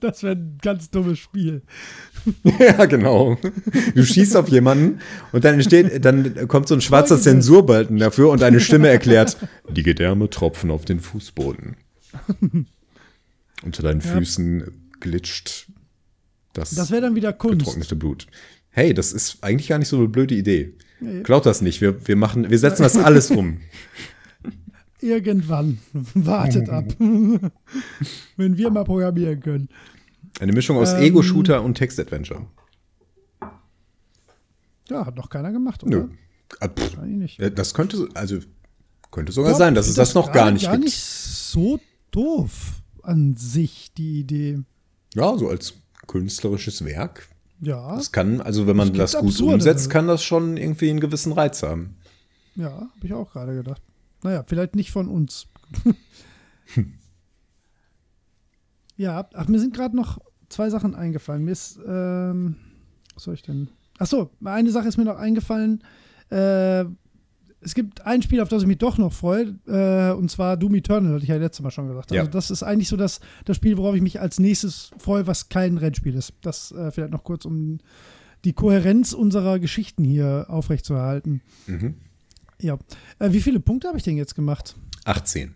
Das 0.00 0.22
wäre 0.22 0.36
ein 0.36 0.58
ganz 0.62 0.90
dummes 0.90 1.18
Spiel. 1.18 1.62
ja, 2.58 2.84
genau. 2.86 3.36
Du 3.94 4.04
schießt 4.04 4.36
auf 4.36 4.48
jemanden 4.48 5.00
und 5.32 5.44
dann 5.44 5.54
entsteht, 5.54 6.04
dann 6.04 6.46
kommt 6.48 6.68
so 6.68 6.74
ein 6.74 6.80
schwarzer 6.80 7.20
Zensurbalken 7.20 7.98
dafür 7.98 8.30
und 8.30 8.42
eine 8.42 8.60
Stimme 8.60 8.88
erklärt, 8.88 9.36
die 9.68 9.82
Gedärme 9.82 10.30
tropfen 10.30 10.70
auf 10.70 10.84
den 10.84 11.00
Fußboden. 11.00 11.76
Unter 13.64 13.82
deinen 13.82 14.00
ja. 14.00 14.06
Füßen 14.06 14.90
glitscht 15.00 15.66
das, 16.52 16.70
das 16.74 16.90
wäre 16.90 17.02
dann 17.02 17.14
wieder 17.14 17.32
Kunst. 17.32 17.60
Getrocknete 17.60 17.96
Blut. 17.96 18.26
Hey, 18.70 18.94
das 18.94 19.12
ist 19.12 19.42
eigentlich 19.42 19.68
gar 19.68 19.78
nicht 19.78 19.88
so 19.88 19.98
eine 19.98 20.08
blöde 20.08 20.34
Idee. 20.34 20.74
Nee. 21.02 21.22
Klaut 21.22 21.46
das 21.46 21.62
nicht. 21.62 21.80
Wir, 21.80 22.06
wir, 22.06 22.16
machen, 22.16 22.48
wir 22.48 22.58
setzen 22.58 22.82
das 22.82 22.96
alles 22.96 23.30
um. 23.30 23.58
Irgendwann. 25.00 25.78
Wartet 25.92 26.68
ab. 26.68 26.84
Wenn 28.36 28.56
wir 28.56 28.70
mal 28.70 28.84
programmieren 28.84 29.40
können. 29.40 29.68
Eine 30.38 30.52
Mischung 30.52 30.76
aus 30.76 30.92
ähm, 30.92 31.02
Ego-Shooter 31.02 31.62
und 31.62 31.74
Text-Adventure. 31.74 32.46
Ja, 34.88 35.04
hat 35.04 35.16
noch 35.16 35.28
keiner 35.28 35.50
gemacht, 35.50 35.82
oder? 35.82 35.90
Nö. 35.90 36.08
Ah, 36.60 36.68
pff, 36.68 36.98
nicht. 37.02 37.40
Äh, 37.40 37.50
das 37.50 37.74
könnte, 37.74 38.08
also, 38.14 38.38
könnte 39.10 39.32
sogar 39.32 39.52
ja, 39.52 39.58
sein, 39.58 39.74
dass 39.74 39.88
es 39.88 39.94
das, 39.94 40.10
das 40.10 40.14
noch 40.14 40.30
gar 40.32 40.52
nicht 40.52 40.66
gar 40.66 40.72
gibt. 40.76 40.84
Gar 40.84 40.86
nicht 40.86 41.00
so 41.00 41.80
doof 42.12 42.82
an 43.02 43.34
sich, 43.36 43.92
die 43.94 44.20
Idee. 44.20 44.60
Ja, 45.14 45.36
so 45.36 45.48
als 45.48 45.74
künstlerisches 46.06 46.84
Werk. 46.84 47.28
Ja. 47.62 47.94
Das 47.94 48.10
kann, 48.10 48.40
also 48.40 48.66
wenn 48.66 48.76
man 48.76 48.92
das 48.92 49.14
gut 49.14 49.28
absurde. 49.28 49.54
umsetzt, 49.54 49.88
kann 49.88 50.08
das 50.08 50.24
schon 50.24 50.56
irgendwie 50.56 50.90
einen 50.90 50.98
gewissen 50.98 51.32
Reiz 51.32 51.62
haben. 51.62 51.96
Ja, 52.56 52.72
habe 52.72 53.04
ich 53.04 53.14
auch 53.14 53.30
gerade 53.30 53.54
gedacht. 53.54 53.80
Naja, 54.24 54.42
vielleicht 54.44 54.74
nicht 54.74 54.90
von 54.90 55.08
uns. 55.08 55.46
ja, 58.96 59.28
ach, 59.32 59.46
mir 59.46 59.60
sind 59.60 59.74
gerade 59.74 59.94
noch 59.94 60.18
zwei 60.48 60.70
Sachen 60.70 60.96
eingefallen. 60.96 61.44
Mir 61.44 61.52
ist, 61.52 61.78
ähm, 61.86 62.56
was 63.14 63.22
soll 63.22 63.34
ich 63.34 63.42
denn? 63.42 63.68
Ach 63.98 64.06
so, 64.06 64.30
eine 64.44 64.72
Sache 64.72 64.88
ist 64.88 64.96
mir 64.96 65.04
noch 65.04 65.16
eingefallen. 65.16 65.84
Äh, 66.30 66.84
es 67.64 67.74
gibt 67.74 68.04
ein 68.06 68.22
Spiel, 68.22 68.40
auf 68.40 68.48
das 68.48 68.62
ich 68.62 68.68
mich 68.68 68.78
doch 68.78 68.98
noch 68.98 69.12
freue, 69.12 69.56
äh, 69.66 70.12
und 70.12 70.30
zwar 70.30 70.56
Doom 70.56 70.74
Eternal, 70.74 71.14
hatte 71.14 71.22
ich 71.22 71.28
ja 71.28 71.36
letztes 71.36 71.62
Mal 71.62 71.70
schon 71.70 71.88
gesagt. 71.88 72.10
Also 72.12 72.24
ja. 72.24 72.30
das 72.30 72.50
ist 72.50 72.62
eigentlich 72.62 72.88
so 72.88 72.96
das, 72.96 73.20
das 73.44 73.56
Spiel, 73.56 73.76
worauf 73.76 73.94
ich 73.94 74.02
mich 74.02 74.20
als 74.20 74.38
nächstes 74.38 74.90
freue, 74.98 75.26
was 75.26 75.48
kein 75.48 75.78
Rennspiel 75.78 76.14
ist. 76.14 76.34
Das 76.42 76.72
äh, 76.72 76.90
vielleicht 76.90 77.12
noch 77.12 77.24
kurz, 77.24 77.44
um 77.44 77.78
die 78.44 78.52
Kohärenz 78.52 79.12
unserer 79.12 79.58
Geschichten 79.58 80.04
hier 80.04 80.46
aufrechtzuerhalten. 80.48 81.42
Mhm. 81.66 81.94
Ja. 82.60 82.78
Äh, 83.18 83.32
wie 83.32 83.40
viele 83.40 83.60
Punkte 83.60 83.88
habe 83.88 83.98
ich 83.98 84.04
denn 84.04 84.16
jetzt 84.16 84.34
gemacht? 84.34 84.76
18. 85.04 85.54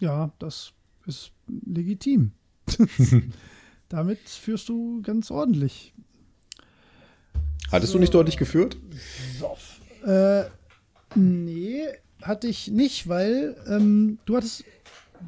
Ja, 0.00 0.32
das 0.38 0.72
ist 1.06 1.32
legitim. 1.64 2.32
Damit 3.88 4.20
führst 4.28 4.68
du 4.68 5.00
ganz 5.02 5.30
ordentlich. 5.30 5.94
Hattest 7.70 7.92
so. 7.92 7.98
du 7.98 8.00
nicht 8.00 8.14
deutlich 8.14 8.36
geführt? 8.36 8.76
Äh, 10.04 10.44
Nee, 11.14 11.86
hatte 12.22 12.46
ich 12.48 12.68
nicht, 12.68 13.08
weil 13.08 13.56
ähm, 13.68 14.18
du 14.24 14.36
hattest 14.36 14.64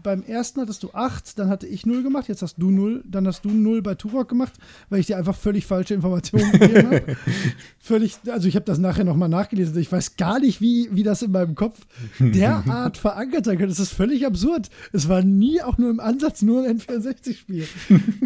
beim 0.02 0.22
ersten 0.22 0.60
hattest 0.60 0.82
du 0.82 0.90
8, 0.92 1.38
dann 1.38 1.48
hatte 1.48 1.66
ich 1.66 1.86
0 1.86 2.02
gemacht, 2.02 2.28
jetzt 2.28 2.42
hast 2.42 2.56
du 2.58 2.70
0, 2.70 3.02
dann 3.06 3.26
hast 3.26 3.44
du 3.44 3.50
0 3.50 3.82
bei 3.82 3.94
Turok 3.94 4.28
gemacht, 4.28 4.52
weil 4.88 5.00
ich 5.00 5.06
dir 5.06 5.16
einfach 5.16 5.36
völlig 5.36 5.66
falsche 5.66 5.94
Informationen 5.94 6.52
gegeben 6.52 6.86
habe. 6.90 7.16
Völlig, 7.86 8.16
also 8.26 8.48
ich 8.48 8.56
habe 8.56 8.64
das 8.64 8.78
nachher 8.78 9.04
nochmal 9.04 9.28
nachgelesen. 9.28 9.78
Ich 9.78 9.90
weiß 9.90 10.16
gar 10.16 10.40
nicht, 10.40 10.60
wie, 10.60 10.88
wie 10.92 11.02
das 11.02 11.22
in 11.22 11.30
meinem 11.30 11.54
Kopf 11.54 11.86
derart 12.18 12.98
verankert 12.98 13.44
sein 13.44 13.56
könnte. 13.56 13.70
Das 13.70 13.80
ist 13.80 13.92
völlig 13.92 14.26
absurd. 14.26 14.68
Es 14.92 15.08
war 15.08 15.22
nie 15.22 15.62
auch 15.62 15.78
nur 15.78 15.90
im 15.90 16.00
Ansatz 16.00 16.42
nur 16.42 16.64
ein 16.64 16.78
N64-Spiel. 16.78 17.66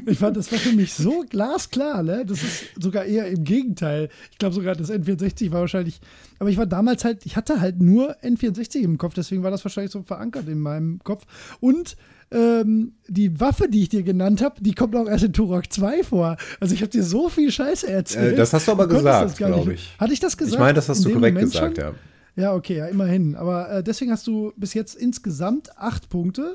ich 0.06 0.18
fand, 0.18 0.36
das 0.36 0.50
war 0.50 0.58
für 0.58 0.72
mich 0.72 0.94
so 0.94 1.24
glasklar, 1.28 2.02
ne? 2.02 2.24
Das 2.26 2.42
ist 2.42 2.70
sogar 2.80 3.04
eher 3.04 3.28
im 3.28 3.44
Gegenteil. 3.44 4.08
Ich 4.32 4.38
glaube 4.38 4.54
sogar, 4.54 4.74
das 4.74 4.90
N64 4.90 5.52
war 5.52 5.60
wahrscheinlich, 5.60 6.00
aber 6.38 6.50
ich 6.50 6.56
war 6.56 6.66
damals 6.66 7.04
halt, 7.04 7.26
ich 7.26 7.36
hatte 7.36 7.60
halt 7.60 7.80
nur 7.80 8.16
N64 8.22 8.80
im 8.80 8.98
Kopf, 8.98 9.14
deswegen 9.14 9.42
war 9.42 9.50
das 9.50 9.64
wahrscheinlich 9.64 9.92
so 9.92 10.02
verankert 10.02 10.48
in 10.48 10.58
meinem 10.58 11.00
Kopf. 11.04 11.26
Und 11.60 11.96
ähm, 12.32 12.92
die 13.08 13.40
Waffe, 13.40 13.68
die 13.68 13.82
ich 13.82 13.88
dir 13.88 14.02
genannt 14.02 14.42
habe, 14.42 14.60
die 14.60 14.72
kommt 14.72 14.94
auch 14.94 15.06
erst 15.06 15.24
in 15.24 15.32
Turok 15.32 15.72
2 15.72 16.04
vor. 16.04 16.36
Also 16.60 16.74
ich 16.74 16.82
habe 16.82 16.90
dir 16.90 17.02
so 17.02 17.28
viel 17.28 17.50
Scheiße 17.50 17.88
erzählt. 17.88 18.34
Äh, 18.34 18.36
das 18.36 18.52
hast 18.52 18.68
du 18.68 18.72
aber 18.72 18.86
gesagt, 18.86 19.36
glaube 19.36 19.74
ich. 19.74 19.96
Hatte 19.98 20.12
ich 20.12 20.20
das 20.20 20.36
gesagt? 20.36 20.54
Ich 20.54 20.60
meine, 20.60 20.74
das 20.74 20.88
hast 20.88 21.04
du 21.04 21.10
korrekt 21.10 21.34
Moment 21.34 21.52
gesagt, 21.52 21.76
schon? 21.76 21.84
ja. 21.84 21.94
Ja, 22.36 22.54
okay, 22.54 22.76
ja, 22.76 22.86
immerhin. 22.86 23.34
Aber 23.34 23.70
äh, 23.70 23.82
deswegen 23.82 24.12
hast 24.12 24.26
du 24.26 24.52
bis 24.56 24.74
jetzt 24.74 24.94
insgesamt 24.94 25.76
acht 25.76 26.08
Punkte. 26.08 26.52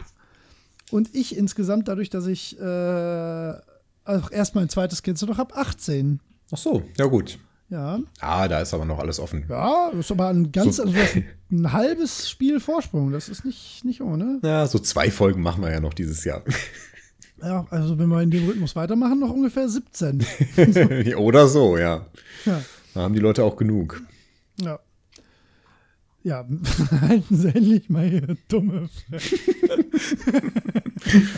Und 0.92 1.14
ich 1.14 1.36
insgesamt, 1.36 1.88
dadurch, 1.88 2.10
dass 2.10 2.28
ich 2.28 2.60
äh, 2.60 3.54
auch 4.06 4.32
erst 4.32 4.56
mein 4.56 4.70
zweites 4.70 5.04
Kind 5.04 5.22
noch 5.24 5.38
habe, 5.38 5.56
18. 5.56 6.20
Ach 6.52 6.58
so, 6.58 6.84
ja 6.98 7.06
gut. 7.06 7.38
Ja. 7.70 8.00
Ah, 8.20 8.48
da 8.48 8.60
ist 8.60 8.74
aber 8.74 8.86
noch 8.86 9.00
alles 9.00 9.20
offen. 9.20 9.46
Ja, 9.50 9.90
das 9.92 10.06
ist 10.06 10.12
aber 10.12 10.28
ein 10.28 10.52
ganz, 10.52 10.78
so. 10.78 10.84
also 10.84 10.96
ein 11.52 11.72
halbes 11.72 12.30
Spiel 12.30 12.60
Vorsprung. 12.60 13.12
Das 13.12 13.28
ist 13.30 13.44
nicht, 13.44 13.84
nicht 13.84 14.02
ohne. 14.02 14.40
Ja, 14.44 14.68
so 14.68 14.80
zwei 14.80 15.10
Folgen 15.10 15.42
machen 15.42 15.64
wir 15.64 15.72
ja 15.72 15.80
noch 15.80 15.94
dieses 15.94 16.24
Jahr. 16.24 16.44
Ja, 17.42 17.68
also 17.70 18.00
wenn 18.00 18.08
wir 18.08 18.22
in 18.22 18.32
dem 18.32 18.48
Rhythmus 18.48 18.78
weitermachen, 18.78 19.20
noch 19.20 19.30
ungefähr 19.30 19.68
17. 19.68 20.26
Oder 21.18 21.48
so, 21.48 21.78
ja. 21.78 22.06
ja. 22.46 22.62
Da 22.94 23.02
haben 23.02 23.14
die 23.14 23.20
Leute 23.20 23.44
auch 23.44 23.58
genug. 23.58 24.02
Ja. 26.26 26.44
Halten 27.02 27.38
Sie 27.38 27.50
endlich 27.50 27.88
mal 27.88 28.12
Ihre 28.12 28.36
dumme 28.48 28.90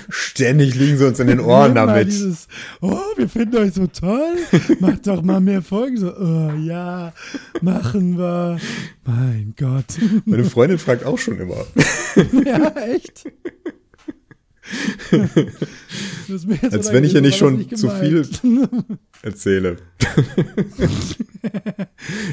Ständig 0.10 0.76
liegen 0.76 0.98
sie 0.98 1.06
uns 1.06 1.20
in 1.20 1.28
den 1.28 1.42
Ohren 1.42 1.76
damit. 1.76 2.08
Dieses, 2.08 2.48
oh, 2.80 2.98
wir 3.18 3.28
finden 3.28 3.58
euch 3.58 3.74
so 3.74 3.88
toll. 3.88 4.38
Macht 4.80 5.08
doch 5.08 5.22
mal 5.24 5.42
mehr 5.42 5.62
Folgen. 5.62 5.98
So, 5.98 6.16
oh 6.16 6.54
ja, 6.54 7.12
machen 7.62 8.18
wir. 8.18 8.60
Mein 9.04 9.56
Gott. 9.58 9.98
Meine 10.24 10.46
Freundin 10.46 10.80
fragt 10.80 11.06
auch 11.06 11.18
schon 11.18 11.38
immer. 11.38 11.66
ja, 12.46 12.70
echt? 12.78 13.26
Als 16.72 16.92
wenn 16.92 17.04
ich 17.04 17.14
ja 17.14 17.22
nicht 17.22 17.38
schon 17.38 17.58
nicht 17.58 17.78
zu 17.78 17.90
viel 17.90 18.28
erzähle. 19.22 19.78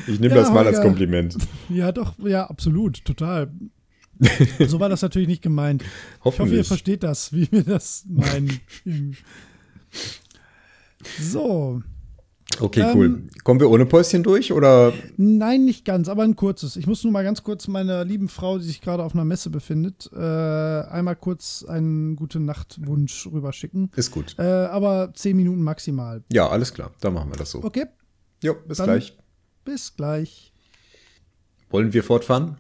ich 0.06 0.20
nehme 0.20 0.34
ja, 0.34 0.40
das 0.40 0.50
mal 0.52 0.66
als 0.66 0.80
Kompliment. 0.80 1.36
Ja, 1.68 1.92
doch, 1.92 2.14
ja, 2.18 2.46
absolut, 2.46 3.04
total. 3.04 3.50
so 4.66 4.80
war 4.80 4.88
das 4.88 5.02
natürlich 5.02 5.28
nicht 5.28 5.42
gemeint. 5.42 5.82
Ich 5.82 6.24
hoffe, 6.24 6.46
ihr 6.46 6.64
versteht 6.64 7.02
das, 7.02 7.32
wie 7.32 7.50
wir 7.50 7.64
das 7.64 8.04
meinen. 8.08 8.60
so. 11.20 11.82
Okay, 12.60 12.80
ähm, 12.80 12.96
cool. 12.96 13.22
Kommen 13.42 13.60
wir 13.60 13.70
ohne 13.70 13.86
Päuschen 13.86 14.22
durch 14.22 14.52
oder? 14.52 14.92
Nein, 15.16 15.64
nicht 15.64 15.84
ganz, 15.84 16.08
aber 16.08 16.22
ein 16.22 16.36
kurzes. 16.36 16.76
Ich 16.76 16.86
muss 16.86 17.02
nur 17.04 17.12
mal 17.12 17.24
ganz 17.24 17.42
kurz 17.42 17.68
meiner 17.68 18.04
lieben 18.04 18.28
Frau, 18.28 18.58
die 18.58 18.64
sich 18.64 18.80
gerade 18.80 19.02
auf 19.02 19.14
einer 19.14 19.24
Messe 19.24 19.50
befindet, 19.50 20.10
äh, 20.12 20.18
einmal 20.18 21.16
kurz 21.16 21.64
einen 21.66 22.16
guten 22.16 22.44
Nachtwunsch 22.44 23.26
rüberschicken. 23.26 23.90
Ist 23.96 24.10
gut. 24.10 24.34
Äh, 24.38 24.42
aber 24.42 25.12
zehn 25.14 25.36
Minuten 25.36 25.62
maximal. 25.62 26.22
Ja, 26.32 26.48
alles 26.48 26.72
klar. 26.72 26.92
Dann 27.00 27.14
machen 27.14 27.30
wir 27.30 27.36
das 27.36 27.50
so. 27.50 27.62
Okay. 27.62 27.86
Jo, 28.42 28.54
bis 28.66 28.78
Dann 28.78 28.86
gleich. 28.86 29.16
Bis 29.64 29.96
gleich. 29.96 30.52
Wollen 31.70 31.92
wir 31.92 32.04
fortfahren? 32.04 32.56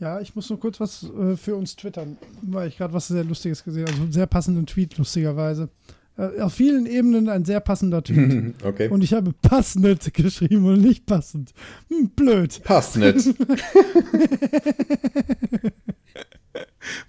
Ja, 0.00 0.20
ich 0.20 0.36
muss 0.36 0.48
nur 0.48 0.60
kurz 0.60 0.78
was 0.78 1.02
äh, 1.02 1.36
für 1.36 1.56
uns 1.56 1.74
twittern, 1.74 2.18
weil 2.42 2.68
ich 2.68 2.76
gerade 2.76 2.94
was 2.94 3.08
sehr 3.08 3.24
Lustiges 3.24 3.64
gesehen 3.64 3.82
habe. 3.82 3.92
Also 3.92 4.02
einen 4.02 4.12
sehr 4.12 4.26
passenden 4.26 4.66
Tweet, 4.66 4.96
lustigerweise. 4.96 5.70
Äh, 6.18 6.40
auf 6.40 6.54
vielen 6.54 6.86
Ebenen 6.86 7.28
ein 7.28 7.44
sehr 7.44 7.60
passender 7.60 8.02
Tweet. 8.02 8.54
okay. 8.64 8.88
Und 8.88 9.04
ich 9.04 9.12
habe 9.12 9.32
passend 9.32 10.12
geschrieben 10.12 10.64
und 10.66 10.80
nicht 10.82 11.06
passend. 11.06 11.54
Hm, 11.88 12.10
blöd. 12.10 12.60
Passend. 12.64 13.38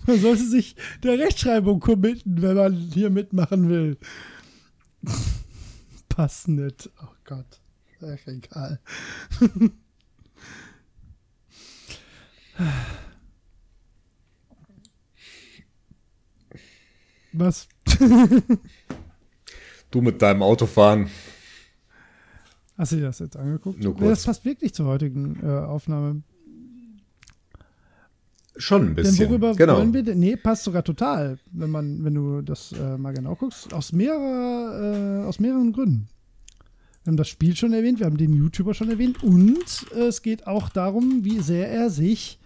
man 0.06 0.20
sollte 0.20 0.44
sich 0.44 0.76
der 1.04 1.18
Rechtschreibung 1.18 1.80
committen, 1.80 2.42
wenn 2.42 2.56
man 2.56 2.76
hier 2.76 3.10
mitmachen 3.10 3.68
will. 3.70 3.98
Passend. 6.10 6.92
Oh 7.02 7.08
Gott. 7.24 7.62
Ach, 8.02 8.28
egal. 8.28 8.80
Was? 17.32 17.68
Du 19.92 20.02
mit 20.02 20.22
deinem 20.22 20.42
Autofahren. 20.42 21.10
Hast 22.78 22.94
du 22.94 22.98
dir 22.98 23.04
das 23.04 23.20
jetzt 23.20 23.36
angeguckt? 23.36 23.84
Nur 23.84 23.96
kurz. 23.96 24.10
Das 24.10 24.24
passt 24.26 24.46
wirklich 24.46 24.74
zur 24.74 24.86
heutigen 24.86 25.40
äh, 25.44 25.48
Aufnahme. 25.48 26.24
Schon 28.56 28.88
ein 28.88 28.96
bisschen. 28.96 29.18
Denn 29.18 29.30
worüber 29.30 29.56
genau. 29.56 29.78
wollen 29.78 29.94
wir 29.94 30.04
denn? 30.04 30.20
Nee, 30.20 30.36
passt 30.36 30.64
sogar 30.64 30.84
total, 30.84 31.40
wenn 31.52 31.70
man, 31.70 32.04
wenn 32.04 32.14
du 32.14 32.42
das 32.42 32.74
äh, 32.74 32.98
mal 32.98 33.14
genau 33.14 33.36
guckst. 33.36 33.74
Aus, 33.74 33.94
mehrerer, 33.94 35.24
äh, 35.24 35.26
aus 35.26 35.40
mehreren 35.40 35.72
Gründen. 35.72 36.10
Wir 37.04 37.12
haben 37.12 37.18
das 37.18 37.30
Spiel 37.30 37.56
schon 37.56 37.74
erwähnt, 37.74 38.00
wir 38.00 38.06
haben 38.06 38.18
den 38.18 38.34
YouTuber 38.34 38.74
schon 38.74 38.90
erwähnt 38.90 39.24
und 39.24 39.86
äh, 39.96 40.08
es 40.08 40.22
geht 40.22 40.48
auch 40.48 40.70
darum, 40.70 41.24
wie 41.24 41.40
sehr 41.40 41.70
er 41.72 41.90
sich 41.90 42.40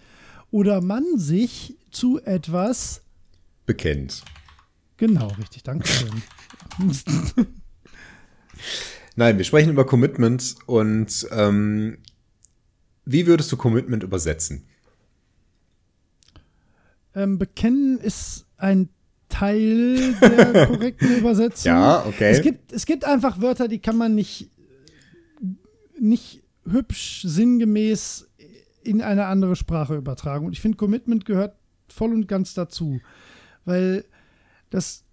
oder 0.52 0.82
man 0.82 1.04
sich 1.16 1.76
zu 1.90 2.22
etwas 2.24 3.02
bekennt. 3.66 4.24
Genau, 5.06 5.28
richtig, 5.38 5.64
danke 5.64 5.86
schön. 5.86 6.24
Nein, 9.18 9.38
wir 9.38 9.44
sprechen 9.44 9.72
über 9.72 9.86
Commitment 9.86 10.56
und 10.66 11.28
ähm, 11.32 11.98
wie 13.04 13.28
würdest 13.28 13.52
du 13.52 13.58
Commitment 13.58 14.04
übersetzen? 14.04 14.66
Ähm, 17.16 17.38
bekennen 17.38 17.98
ist 17.98 18.46
ein 18.56 18.88
Teil 19.28 20.14
der 20.22 20.68
korrekten 20.68 21.18
Übersetzung. 21.18 21.74
Ja, 21.74 22.06
okay. 22.06 22.32
Es 22.32 22.42
gibt, 22.42 22.72
es 22.72 22.86
gibt 22.86 23.04
einfach 23.04 23.42
Wörter, 23.42 23.68
die 23.68 23.80
kann 23.80 23.98
man 23.98 24.16
nicht, 24.16 24.52
nicht 26.00 26.44
hübsch, 26.66 27.24
sinngemäß 27.26 28.30
in 28.86 29.02
eine 29.02 29.26
andere 29.26 29.58
Sprache 29.58 29.98
übertragen. 29.98 30.46
Und 30.46 30.54
ich 30.54 30.62
finde, 30.62 30.78
Commitment 30.78 31.26
gehört 31.26 31.58
voll 31.90 32.14
und 32.14 32.30
ganz 32.30 32.54
dazu. 32.54 33.02
Weil 33.66 34.06
das. 34.74 35.04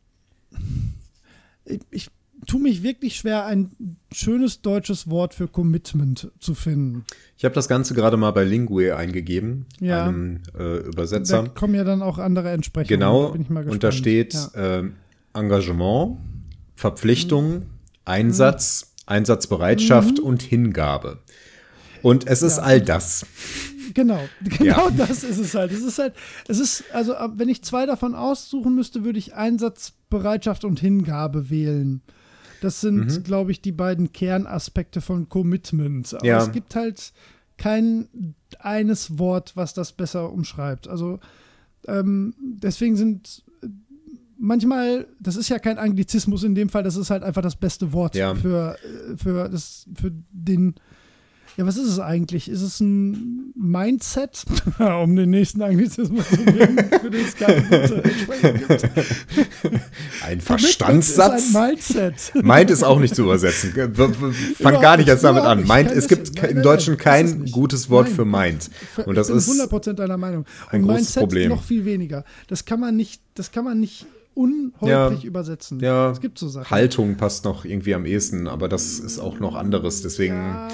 Ich, 1.64 1.80
ich 1.90 2.10
tue 2.46 2.60
mich 2.60 2.82
wirklich 2.82 3.16
schwer, 3.16 3.46
ein 3.46 3.70
schönes 4.12 4.62
deutsches 4.62 5.08
Wort 5.08 5.34
für 5.34 5.48
Commitment 5.48 6.30
zu 6.40 6.54
finden. 6.54 7.04
Ich 7.36 7.44
habe 7.44 7.54
das 7.54 7.68
Ganze 7.68 7.94
gerade 7.94 8.16
mal 8.16 8.30
bei 8.32 8.44
Lingue 8.44 8.96
eingegeben, 8.96 9.66
ja. 9.80 10.06
einem 10.06 10.40
äh, 10.58 10.78
Übersetzer. 10.78 11.42
Da 11.44 11.48
kommen 11.48 11.74
ja 11.74 11.84
dann 11.84 12.02
auch 12.02 12.18
andere 12.18 12.50
Entsprechungen. 12.50 13.00
Genau, 13.00 13.34
da 13.36 13.60
und 13.60 13.84
da 13.84 13.92
steht 13.92 14.34
ja. 14.34 14.78
äh, 14.80 14.90
Engagement, 15.34 16.18
Verpflichtung, 16.76 17.50
mhm. 17.50 17.62
Einsatz, 18.04 18.94
mhm. 19.06 19.12
Einsatzbereitschaft 19.12 20.18
mhm. 20.18 20.24
und 20.24 20.42
Hingabe. 20.42 21.18
Und 22.02 22.26
es 22.26 22.42
ist 22.42 22.56
ja. 22.56 22.62
all 22.62 22.80
das. 22.80 23.26
Genau, 23.94 24.20
genau 24.42 24.88
ja. 24.88 24.90
das 24.96 25.24
ist 25.24 25.38
es 25.38 25.54
halt. 25.54 25.72
Es 25.72 25.82
ist 25.82 25.98
halt, 25.98 26.14
es 26.48 26.58
ist, 26.58 26.84
also 26.92 27.14
wenn 27.34 27.48
ich 27.48 27.62
zwei 27.62 27.86
davon 27.86 28.14
aussuchen 28.14 28.74
müsste, 28.74 29.04
würde 29.04 29.18
ich 29.18 29.34
Einsatzbereitschaft 29.34 30.64
und 30.64 30.80
Hingabe 30.80 31.50
wählen. 31.50 32.02
Das 32.60 32.80
sind, 32.80 33.06
mhm. 33.06 33.22
glaube 33.22 33.52
ich, 33.52 33.62
die 33.62 33.72
beiden 33.72 34.12
Kernaspekte 34.12 35.00
von 35.00 35.28
Commitment. 35.28 36.14
Aber 36.14 36.26
ja. 36.26 36.42
es 36.42 36.52
gibt 36.52 36.74
halt 36.74 37.12
kein 37.56 38.34
eines 38.58 39.18
Wort, 39.18 39.56
was 39.56 39.74
das 39.74 39.92
besser 39.92 40.32
umschreibt. 40.32 40.88
Also 40.88 41.20
ähm, 41.86 42.34
deswegen 42.38 42.96
sind 42.96 43.42
manchmal, 44.38 45.06
das 45.20 45.36
ist 45.36 45.48
ja 45.48 45.58
kein 45.58 45.78
Anglizismus 45.78 46.42
in 46.42 46.54
dem 46.54 46.68
Fall, 46.68 46.82
das 46.82 46.96
ist 46.96 47.10
halt 47.10 47.22
einfach 47.22 47.42
das 47.42 47.56
beste 47.56 47.92
Wort 47.92 48.14
ja. 48.14 48.34
für, 48.34 48.76
äh, 48.76 49.16
für, 49.16 49.48
das, 49.48 49.86
für 49.94 50.10
den 50.30 50.74
Ja, 51.60 51.66
was 51.66 51.76
ist 51.76 51.88
es 51.88 52.00
eigentlich? 52.00 52.48
Ist 52.48 52.62
es 52.62 52.80
ein 52.80 53.52
Mindset, 53.54 54.46
um 54.78 55.14
den 55.14 55.28
nächsten 55.28 55.60
Anglizismus 55.60 56.26
zu 56.30 56.38
bringen, 56.38 56.88
für 57.02 57.10
den 57.10 57.22
es 57.22 57.36
keine 57.36 57.60
gute 57.60 58.02
gibt? 58.58 58.90
Ein 60.24 60.40
Verstandssatz? 60.40 61.54
Ein 61.54 61.68
Mindset. 61.68 62.14
Meint 62.42 62.70
ist 62.70 62.82
auch 62.82 62.98
nicht 62.98 63.14
zu 63.14 63.24
übersetzen. 63.24 63.74
Fang 64.58 64.80
gar 64.80 64.96
nicht 64.96 65.10
erst 65.10 65.22
damit 65.22 65.42
an. 65.42 65.66
Meint, 65.66 65.90
es 65.90 66.08
gibt 66.08 66.34
nein, 66.36 66.50
im 66.50 66.62
Deutschen 66.62 66.96
kein 66.96 67.44
gutes 67.50 67.90
Wort 67.90 68.06
nein, 68.06 68.16
für 68.16 68.24
Mind. 68.24 68.70
Und 69.04 69.16
das 69.16 69.28
ist 69.28 69.46
100% 69.50 69.92
deiner 69.92 70.16
Meinung. 70.16 70.46
Ein 70.70 70.84
Und 70.84 70.94
Mindset 70.94 71.24
Problem. 71.24 71.50
noch 71.50 71.62
viel 71.62 71.84
weniger. 71.84 72.24
Das 72.46 72.64
kann 72.64 72.80
man 72.80 72.96
nicht, 72.96 73.20
das 73.34 73.52
kann 73.52 73.66
man 73.66 73.78
nicht 73.78 74.06
unholprig 74.34 75.22
ja, 75.22 75.26
übersetzen. 75.26 75.80
Ja, 75.80 76.10
es 76.10 76.20
gibt 76.20 76.38
so 76.38 76.48
Sachen. 76.48 76.70
Haltung 76.70 77.16
passt 77.16 77.44
noch 77.44 77.64
irgendwie 77.64 77.94
am 77.94 78.06
ehesten, 78.06 78.46
aber 78.46 78.68
das 78.68 78.98
ist 78.98 79.18
auch 79.18 79.38
noch 79.40 79.54
anderes. 79.54 80.02
Deswegen, 80.02 80.34
ja, 80.34 80.68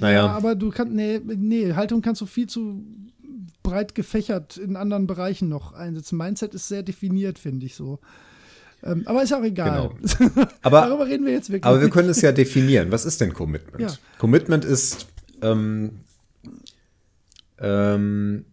naja. 0.00 0.26
Ja, 0.26 0.28
aber 0.28 0.54
du 0.54 0.70
kannst, 0.70 0.92
nee, 0.92 1.20
nee, 1.24 1.72
Haltung 1.74 2.02
kannst 2.02 2.20
du 2.20 2.26
viel 2.26 2.48
zu 2.48 2.84
breit 3.62 3.94
gefächert 3.94 4.56
in 4.56 4.76
anderen 4.76 5.06
Bereichen 5.06 5.48
noch 5.48 5.72
einsetzen. 5.72 6.16
Mindset 6.16 6.54
ist 6.54 6.68
sehr 6.68 6.82
definiert, 6.82 7.38
finde 7.38 7.66
ich 7.66 7.74
so. 7.74 7.98
Ähm, 8.82 9.02
aber 9.06 9.22
ist 9.22 9.32
auch 9.34 9.42
egal. 9.42 9.90
Genau. 10.10 10.46
Aber, 10.62 10.80
Darüber 10.82 11.06
reden 11.06 11.26
wir 11.26 11.32
jetzt 11.32 11.50
wirklich. 11.50 11.64
Aber 11.64 11.80
wir 11.82 11.90
können 11.90 12.08
es 12.08 12.22
ja 12.22 12.32
definieren. 12.32 12.90
Was 12.90 13.04
ist 13.04 13.20
denn 13.20 13.34
Commitment? 13.34 13.80
Ja. 13.80 13.94
Commitment 14.18 14.64
ist 14.64 15.06
ähm, 15.42 16.00
ähm, 17.58 18.46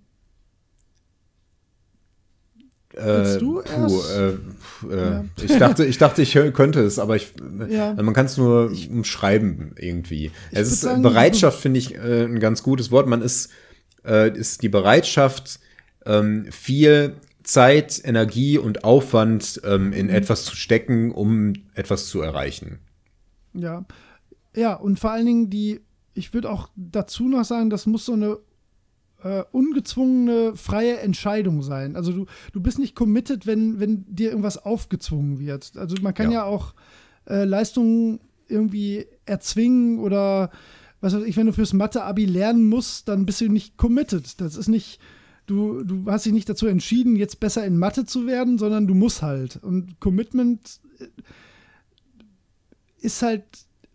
äh, 2.98 3.38
du 3.38 3.62
puh, 3.62 4.02
äh, 4.16 4.30
äh, 4.90 5.12
ja. 5.12 5.26
ich, 5.42 5.58
dachte, 5.58 5.86
ich 5.86 5.98
dachte, 5.98 6.22
ich 6.22 6.34
könnte 6.54 6.82
es, 6.82 7.00
aber 7.00 7.16
ich, 7.16 7.34
ja. 7.70 7.94
man 7.94 8.14
kann 8.14 8.26
es 8.26 8.38
nur 8.38 8.72
ich, 8.72 8.90
umschreiben 8.90 9.76
irgendwie. 9.78 10.32
Es 10.52 10.72
ist 10.72 10.82
sagen, 10.82 11.02
Bereitschaft, 11.02 11.60
finde 11.60 11.80
ich, 11.80 11.96
äh, 11.96 12.24
ein 12.24 12.40
ganz 12.40 12.64
gutes 12.64 12.92
Wort. 12.92 13.08
Man 13.08 13.22
ist, 13.22 13.52
äh, 14.06 14.36
ist 14.36 14.64
die 14.64 14.70
Bereitschaft, 14.70 15.60
ähm, 16.06 16.48
viel 16.52 17.16
Zeit, 17.44 18.02
Energie 18.04 18.58
und 18.58 18.84
Aufwand 18.84 19.62
ähm, 19.64 19.94
in 19.94 20.08
mhm. 20.08 20.14
etwas 20.14 20.46
zu 20.46 20.56
stecken, 20.56 21.12
um 21.12 21.54
etwas 21.76 22.08
zu 22.08 22.22
erreichen. 22.22 22.80
Ja. 23.54 23.86
Ja, 24.56 24.74
und 24.74 25.00
vor 25.00 25.12
allen 25.12 25.26
Dingen 25.26 25.50
die, 25.50 25.82
ich 26.14 26.34
würde 26.34 26.50
auch 26.50 26.70
dazu 26.76 27.28
noch 27.28 27.46
sagen, 27.46 27.70
das 27.70 27.86
muss 27.86 28.06
so 28.06 28.14
eine 28.14 28.38
äh, 29.24 29.44
ungezwungene, 29.52 30.56
freie 30.56 31.00
Entscheidung 31.00 31.62
sein. 31.62 31.96
Also 31.96 32.12
du, 32.12 32.26
du 32.54 32.62
bist 32.62 32.80
nicht 32.80 32.96
committed, 32.96 33.48
wenn, 33.48 33.80
wenn 33.80 34.06
dir 34.08 34.30
irgendwas 34.30 34.64
aufgezwungen 34.64 35.40
wird. 35.40 35.74
Also 35.76 35.96
man 36.02 36.14
kann 36.14 36.32
ja, 36.32 36.40
ja 36.40 36.44
auch 36.44 36.74
äh, 37.26 37.44
Leistungen 37.44 38.20
irgendwie 38.48 39.06
erzwingen 39.26 40.00
oder 40.00 40.52
was 41.02 41.14
weiß 41.14 41.24
ich, 41.24 41.38
wenn 41.38 41.46
du 41.46 41.54
fürs 41.54 41.74
Mathe-Abi 41.74 42.26
lernen 42.26 42.68
musst, 42.68 43.08
dann 43.08 43.26
bist 43.26 43.42
du 43.42 43.50
nicht 43.50 43.78
committed. 43.78 44.42
Das 44.42 44.56
ist 44.56 44.68
nicht, 44.68 45.00
du, 45.46 45.84
du 45.84 46.06
hast 46.08 46.26
dich 46.26 46.34
nicht 46.34 46.50
dazu 46.50 46.68
entschieden, 46.68 47.16
jetzt 47.16 47.40
besser 47.40 47.66
in 47.66 47.78
Mathe 47.78 48.06
zu 48.06 48.26
werden, 48.26 48.58
sondern 48.58 48.88
du 48.88 48.96
musst 48.96 49.22
halt. 49.22 49.58
Und 49.62 50.00
Commitment 50.00 50.80
äh, 51.00 51.06
ist 53.00 53.22
halt 53.22 53.44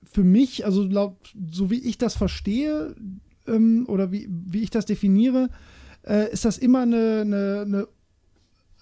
für 0.05 0.25
mich, 0.25 0.65
also 0.65 0.83
laut, 0.85 1.17
so 1.51 1.71
wie 1.71 1.81
ich 1.81 1.99
das 1.99 2.15
verstehe, 2.15 2.95
ähm, 3.47 3.85
oder 3.89 4.13
wie, 4.13 4.29
wie 4.31 4.63
ich 4.63 4.71
das 4.71 4.87
definiere, 4.87 5.49
äh, 6.07 6.33
ist 6.33 6.45
das 6.45 6.59
immer 6.59 6.83
eine, 6.83 7.21
eine, 7.23 7.63
eine 7.67 7.89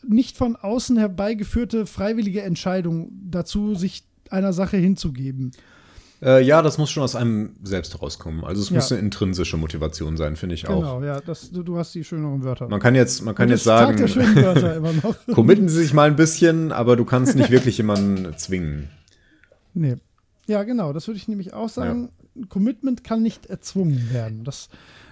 nicht 0.02 0.36
von 0.36 0.56
außen 0.56 0.96
herbeigeführte 0.96 1.86
freiwillige 1.86 2.42
Entscheidung 2.42 3.12
dazu, 3.30 3.74
sich 3.74 4.04
einer 4.30 4.52
Sache 4.52 4.76
hinzugeben. 4.76 5.52
Äh, 6.22 6.44
ja, 6.44 6.61
das 6.61 6.76
muss 6.76 6.90
schon 6.90 7.02
aus 7.02 7.16
einem 7.16 7.56
selbst 7.62 7.94
herauskommen. 7.94 8.44
Also 8.44 8.61
es 8.61 8.68
ja. 8.68 8.76
muss 8.76 8.92
eine 8.92 9.00
intrinsische 9.00 9.56
Motivation 9.56 10.18
sein, 10.18 10.36
finde 10.36 10.54
ich 10.54 10.68
auch. 10.68 10.80
Genau, 10.80 11.02
ja, 11.02 11.20
das, 11.20 11.50
du, 11.50 11.62
du, 11.62 11.78
hast 11.78 11.94
die 11.94 12.04
schöneren 12.04 12.44
Wörter. 12.44 12.68
Man 12.68 12.80
kann 12.80 12.94
jetzt, 12.94 13.24
man 13.24 13.34
kann 13.34 13.48
jetzt 13.48 13.64
sagen, 13.64 13.96
committen 15.34 15.68
Sie 15.68 15.82
sich 15.82 15.94
mal 15.94 16.08
ein 16.08 16.16
bisschen, 16.16 16.72
aber 16.72 16.96
du 16.96 17.06
kannst 17.06 17.36
nicht 17.36 17.50
wirklich 17.50 17.78
jemanden 17.78 18.36
zwingen. 18.36 18.90
Nee. 19.72 19.96
Ja, 20.46 20.62
genau, 20.64 20.92
das 20.92 21.06
würde 21.06 21.16
ich 21.16 21.28
nämlich 21.28 21.54
auch 21.54 21.68
sagen. 21.68 22.11
Commitment 22.48 23.04
kann 23.04 23.22
nicht 23.22 23.46
erzwungen 23.46 24.12
werden. 24.12 24.44
Das, 24.44 24.68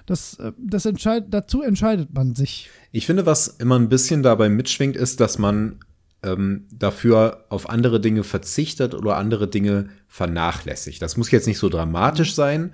das, 0.06 0.34
äh, 0.34 0.52
das 0.58 0.86
entscheid, 0.86 1.26
dazu 1.30 1.62
entscheidet 1.62 2.12
man 2.14 2.34
sich. 2.34 2.70
Ich 2.92 3.06
finde, 3.06 3.26
was 3.26 3.48
immer 3.48 3.78
ein 3.78 3.88
bisschen 3.88 4.22
dabei 4.22 4.48
mitschwingt, 4.48 4.96
ist, 4.96 5.20
dass 5.20 5.38
man 5.38 5.80
ähm, 6.22 6.66
dafür 6.72 7.44
auf 7.48 7.68
andere 7.68 8.00
Dinge 8.00 8.24
verzichtet 8.24 8.94
oder 8.94 9.16
andere 9.16 9.48
Dinge 9.48 9.88
vernachlässigt. 10.08 11.00
Das 11.02 11.16
muss 11.16 11.30
jetzt 11.30 11.46
nicht 11.46 11.58
so 11.58 11.68
dramatisch 11.68 12.34
sein, 12.34 12.72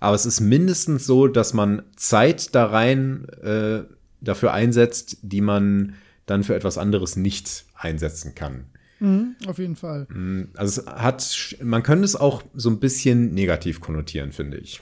aber 0.00 0.14
es 0.14 0.26
ist 0.26 0.40
mindestens 0.40 1.06
so, 1.06 1.28
dass 1.28 1.54
man 1.54 1.82
Zeit 1.96 2.54
da 2.54 2.66
rein 2.66 3.26
äh, 3.42 3.82
dafür 4.20 4.52
einsetzt, 4.52 5.18
die 5.22 5.40
man 5.40 5.94
dann 6.26 6.44
für 6.44 6.54
etwas 6.54 6.78
anderes 6.78 7.16
nicht 7.16 7.64
einsetzen 7.74 8.34
kann. 8.34 8.66
Mhm, 9.04 9.36
auf 9.46 9.58
jeden 9.58 9.76
Fall. 9.76 10.06
Mm, 10.10 10.50
also 10.54 10.82
es 10.82 10.86
hat, 10.86 11.56
man 11.62 11.82
könnte 11.82 12.04
es 12.04 12.16
auch 12.16 12.42
so 12.54 12.70
ein 12.70 12.80
bisschen 12.80 13.34
negativ 13.34 13.80
konnotieren, 13.80 14.32
finde 14.32 14.58
ich. 14.58 14.80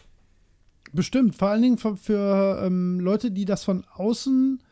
Bestimmt, 0.93 1.35
vor 1.35 1.49
allen 1.49 1.62
Dingen 1.62 1.79
für, 1.79 1.97
für 1.97 2.62
ähm, 2.64 3.01
Leute, 3.01 3.31
die 3.31 3.45
das 3.45 3.64
von 3.64 3.85
außen 3.95 4.62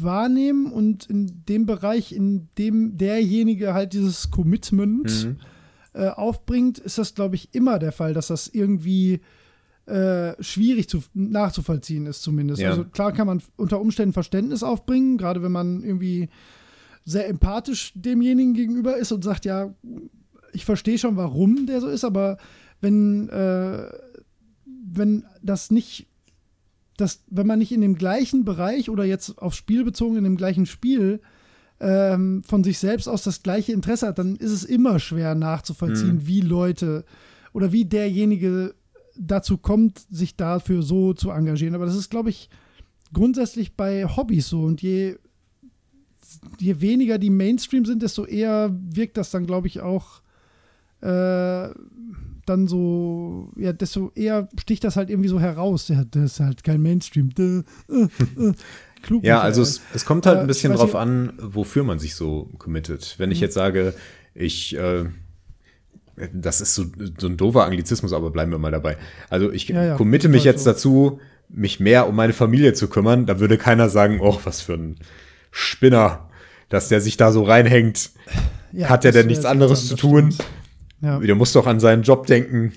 wahrnehmen 0.00 0.70
und 0.70 1.06
in 1.06 1.44
dem 1.48 1.66
Bereich, 1.66 2.12
in 2.12 2.48
dem 2.56 2.96
derjenige 2.96 3.74
halt 3.74 3.92
dieses 3.92 4.30
Commitment 4.30 5.26
mhm. 5.26 5.36
äh, 5.92 6.08
aufbringt, 6.08 6.78
ist 6.78 6.98
das, 6.98 7.14
glaube 7.14 7.34
ich, 7.34 7.52
immer 7.52 7.78
der 7.78 7.92
Fall, 7.92 8.14
dass 8.14 8.28
das 8.28 8.46
irgendwie 8.46 9.20
äh, 9.86 10.40
schwierig 10.42 10.88
zu, 10.88 11.02
nachzuvollziehen 11.14 12.06
ist, 12.06 12.22
zumindest. 12.22 12.60
Ja. 12.60 12.70
Also 12.70 12.84
klar 12.84 13.12
kann 13.12 13.26
man 13.26 13.42
unter 13.56 13.80
Umständen 13.80 14.12
Verständnis 14.12 14.62
aufbringen, 14.62 15.18
gerade 15.18 15.42
wenn 15.42 15.52
man 15.52 15.82
irgendwie 15.82 16.28
sehr 17.08 17.26
empathisch 17.26 17.92
demjenigen 17.94 18.52
gegenüber 18.52 18.98
ist 18.98 19.12
und 19.12 19.24
sagt, 19.24 19.46
ja, 19.46 19.74
ich 20.52 20.66
verstehe 20.66 20.98
schon, 20.98 21.16
warum 21.16 21.64
der 21.64 21.80
so 21.80 21.88
ist, 21.88 22.04
aber 22.04 22.36
wenn, 22.82 23.30
äh, 23.30 23.88
wenn 24.66 25.24
das 25.42 25.70
nicht, 25.70 26.06
das, 26.98 27.22
wenn 27.28 27.46
man 27.46 27.60
nicht 27.60 27.72
in 27.72 27.80
dem 27.80 27.94
gleichen 27.94 28.44
Bereich 28.44 28.90
oder 28.90 29.04
jetzt 29.04 29.38
aufs 29.38 29.56
Spiel 29.56 29.84
bezogen 29.84 30.16
in 30.16 30.24
dem 30.24 30.36
gleichen 30.36 30.66
Spiel 30.66 31.22
ähm, 31.80 32.42
von 32.42 32.62
sich 32.62 32.78
selbst 32.78 33.08
aus 33.08 33.22
das 33.22 33.42
gleiche 33.42 33.72
Interesse 33.72 34.08
hat, 34.08 34.18
dann 34.18 34.36
ist 34.36 34.52
es 34.52 34.64
immer 34.64 34.98
schwer 34.98 35.34
nachzuvollziehen, 35.34 36.16
mhm. 36.16 36.26
wie 36.26 36.42
Leute 36.42 37.06
oder 37.54 37.72
wie 37.72 37.86
derjenige 37.86 38.74
dazu 39.16 39.56
kommt, 39.56 40.00
sich 40.10 40.36
dafür 40.36 40.82
so 40.82 41.14
zu 41.14 41.30
engagieren. 41.30 41.74
Aber 41.74 41.86
das 41.86 41.96
ist, 41.96 42.10
glaube 42.10 42.28
ich, 42.28 42.50
grundsätzlich 43.14 43.76
bei 43.76 44.04
Hobbys 44.04 44.48
so. 44.48 44.60
Und 44.60 44.82
je 44.82 45.16
je 46.58 46.80
weniger 46.80 47.18
die 47.18 47.30
Mainstream 47.30 47.84
sind, 47.84 48.02
desto 48.02 48.24
eher 48.24 48.74
wirkt 48.90 49.16
das 49.16 49.30
dann, 49.30 49.46
glaube 49.46 49.66
ich, 49.66 49.80
auch 49.80 50.20
äh, 51.00 51.68
dann 52.46 52.66
so, 52.66 53.52
ja, 53.56 53.72
desto 53.72 54.10
eher 54.14 54.48
sticht 54.58 54.84
das 54.84 54.96
halt 54.96 55.10
irgendwie 55.10 55.28
so 55.28 55.40
heraus. 55.40 55.88
Ja, 55.88 56.04
das 56.10 56.32
ist 56.32 56.40
halt 56.40 56.64
kein 56.64 56.82
Mainstream. 56.82 57.30
Äh, 57.38 57.58
äh, 57.92 58.52
klug 59.02 59.24
ja, 59.24 59.40
also 59.40 59.62
es, 59.62 59.80
es, 59.94 60.04
kommt 60.04 60.26
halt 60.26 60.38
ein 60.38 60.46
bisschen 60.46 60.72
drauf 60.72 60.94
an, 60.94 61.32
wofür 61.38 61.84
man 61.84 61.98
sich 61.98 62.14
so 62.14 62.48
committet. 62.58 63.14
Wenn 63.18 63.30
ich 63.30 63.38
mhm. 63.38 63.44
jetzt 63.44 63.54
sage, 63.54 63.94
ich 64.34 64.76
äh, 64.76 65.04
das 66.32 66.60
ist 66.60 66.74
so, 66.74 66.84
so 67.18 67.28
ein 67.28 67.36
doofer 67.36 67.64
Anglizismus, 67.64 68.12
aber 68.12 68.30
bleiben 68.30 68.50
wir 68.50 68.58
mal 68.58 68.72
dabei. 68.72 68.96
Also 69.30 69.52
ich 69.52 69.68
ja, 69.68 69.84
ja, 69.84 69.96
committe 69.96 70.28
mich 70.28 70.44
jetzt 70.44 70.64
so. 70.64 70.70
dazu, 70.70 71.20
mich 71.48 71.80
mehr 71.80 72.08
um 72.08 72.16
meine 72.16 72.32
Familie 72.32 72.72
zu 72.72 72.88
kümmern, 72.88 73.26
da 73.26 73.40
würde 73.40 73.58
keiner 73.58 73.88
sagen, 73.88 74.18
oh, 74.20 74.38
was 74.44 74.60
für 74.60 74.74
ein 74.74 74.96
Spinner, 75.50 76.28
dass 76.68 76.88
der 76.88 77.00
sich 77.00 77.16
da 77.16 77.32
so 77.32 77.42
reinhängt. 77.42 78.10
Ja, 78.72 78.88
Hat 78.88 79.04
der 79.04 79.12
denn 79.12 79.26
nichts 79.26 79.44
anderes 79.44 79.88
zu 79.88 79.96
tun? 79.96 80.34
Ja. 81.00 81.18
Der 81.18 81.34
muss 81.34 81.52
doch 81.52 81.66
an 81.66 81.80
seinen 81.80 82.02
Job 82.02 82.26
denken. 82.26 82.72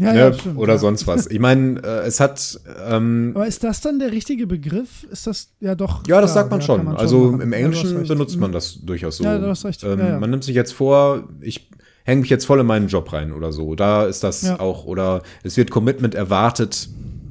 Ja, 0.00 0.12
ne? 0.12 0.18
ja, 0.18 0.32
stimmt, 0.32 0.56
oder 0.56 0.74
ja. 0.74 0.78
sonst 0.78 1.06
was. 1.06 1.26
Ich 1.26 1.38
meine, 1.38 1.80
äh, 1.82 2.06
es 2.06 2.20
hat. 2.20 2.58
Ähm, 2.86 3.32
Aber 3.34 3.46
ist 3.46 3.62
das 3.62 3.82
dann 3.82 3.98
der 3.98 4.12
richtige 4.12 4.46
Begriff? 4.46 5.04
Ist 5.10 5.26
das 5.26 5.50
ja 5.60 5.74
doch. 5.74 6.06
Ja, 6.06 6.20
das 6.20 6.32
sagt 6.32 6.50
man 6.50 6.62
schon. 6.62 6.86
Man 6.86 6.96
also 6.96 7.32
schon 7.32 7.40
im 7.40 7.52
Englischen 7.52 8.06
benutzt 8.06 8.38
man 8.38 8.52
das 8.52 8.80
durchaus 8.82 9.18
so. 9.18 9.24
Ja, 9.24 9.38
du 9.38 9.46
hast 9.46 9.64
recht. 9.64 9.84
Ähm, 9.84 10.18
man 10.18 10.30
nimmt 10.30 10.44
sich 10.44 10.54
jetzt 10.54 10.72
vor, 10.72 11.28
ich 11.42 11.68
hänge 12.04 12.22
mich 12.22 12.30
jetzt 12.30 12.46
voll 12.46 12.60
in 12.60 12.66
meinen 12.66 12.88
Job 12.88 13.12
rein 13.12 13.32
oder 13.32 13.52
so. 13.52 13.74
Da 13.74 14.04
ist 14.04 14.24
das 14.24 14.48
auch. 14.58 14.86
Oder 14.86 15.22
es 15.42 15.58
wird 15.58 15.70
Commitment 15.70 16.14
erwartet, 16.14 16.88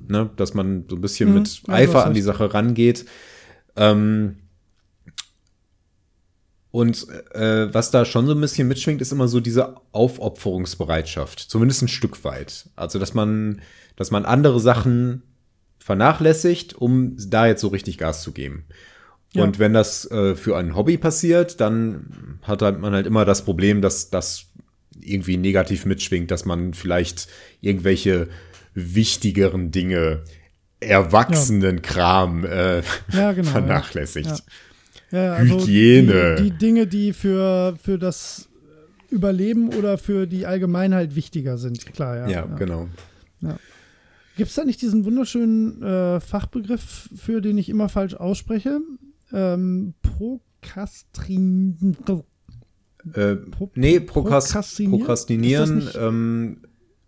ne, 0.08 0.30
dass 0.36 0.54
man 0.54 0.86
so 0.88 0.96
ein 0.96 1.02
bisschen 1.02 1.30
mhm. 1.30 1.36
mit 1.40 1.62
Eifer 1.68 2.06
an 2.06 2.14
die 2.14 2.22
Sache 2.22 2.54
rangeht. 2.54 3.06
Ähm, 3.80 4.36
und 6.72 7.08
äh, 7.34 7.74
was 7.74 7.90
da 7.90 8.06
schon 8.06 8.28
so 8.28 8.34
ein 8.34 8.42
bisschen 8.42 8.68
mitschwingt, 8.68 9.02
ist 9.02 9.12
immer 9.12 9.28
so 9.28 9.40
diese 9.40 9.76
Aufopferungsbereitschaft, 9.92 11.40
zumindest 11.40 11.82
ein 11.82 11.88
Stück 11.88 12.24
weit. 12.24 12.70
Also, 12.76 13.00
dass 13.00 13.16
man, 13.16 13.62
dass 13.96 14.12
man 14.12 14.26
andere 14.26 14.60
Sachen 14.60 15.24
vernachlässigt, 15.80 16.76
um 16.76 17.16
da 17.18 17.48
jetzt 17.48 17.62
so 17.62 17.70
richtig 17.70 17.98
Gas 17.98 18.22
zu 18.22 18.34
geben. 18.34 18.66
Ja. 19.34 19.44
Und 19.44 19.58
wenn 19.58 19.74
das 19.74 20.10
äh, 20.12 20.36
für 20.36 20.58
ein 20.58 20.76
Hobby 20.76 20.98
passiert, 20.98 21.60
dann 21.60 22.40
hat 22.44 22.62
halt 22.62 22.80
man 22.80 22.94
halt 22.94 23.08
immer 23.08 23.26
das 23.26 23.46
Problem, 23.46 23.82
dass 23.82 24.10
das 24.10 24.48
irgendwie 25.00 25.38
negativ 25.38 25.86
mitschwingt, 25.86 26.30
dass 26.30 26.46
man 26.46 26.74
vielleicht 26.74 27.28
irgendwelche 27.62 28.28
wichtigeren 28.74 29.72
Dinge, 29.72 30.24
Erwachsenenkram 30.80 32.46
äh, 32.46 32.82
ja, 33.12 33.34
genau, 33.34 33.50
vernachlässigt. 33.50 34.44
Ja. 35.12 35.34
Also 35.34 35.60
Hygiene. 35.60 36.36
Die, 36.36 36.44
die, 36.44 36.58
Dinge, 36.58 36.88
die 36.88 37.14
für, 37.14 37.78
für 37.82 37.98
das 37.98 38.50
Überleben 39.10 39.74
oder 39.74 39.98
für 39.98 40.28
die 40.28 40.46
Allgemeinheit 40.46 41.16
wichtiger 41.16 41.58
sind, 41.58 41.86
klar, 41.94 42.16
ja. 42.16 42.28
Ja, 42.30 42.46
genau. 42.46 42.88
Gibt 44.38 44.50
es 44.52 44.56
da 44.56 44.64
nicht 44.64 44.82
diesen 44.82 45.04
wunderschönen 45.04 45.84
äh, 45.84 46.20
Fachbegriff, 46.22 47.10
für 47.14 47.42
den 47.42 47.58
ich 47.58 47.68
immer 47.68 47.90
falsch 47.90 48.14
ausspreche? 48.14 48.80
Ähm, 49.34 49.96
Prokastrin. 50.02 51.98
Äh, 53.14 53.36
Pro 53.36 53.70
nee, 53.76 54.00
Prokast 54.00 54.48
Prokrastinieren. 54.48 55.00
Prokrastinieren 55.00 55.90
ähm, 56.00 56.62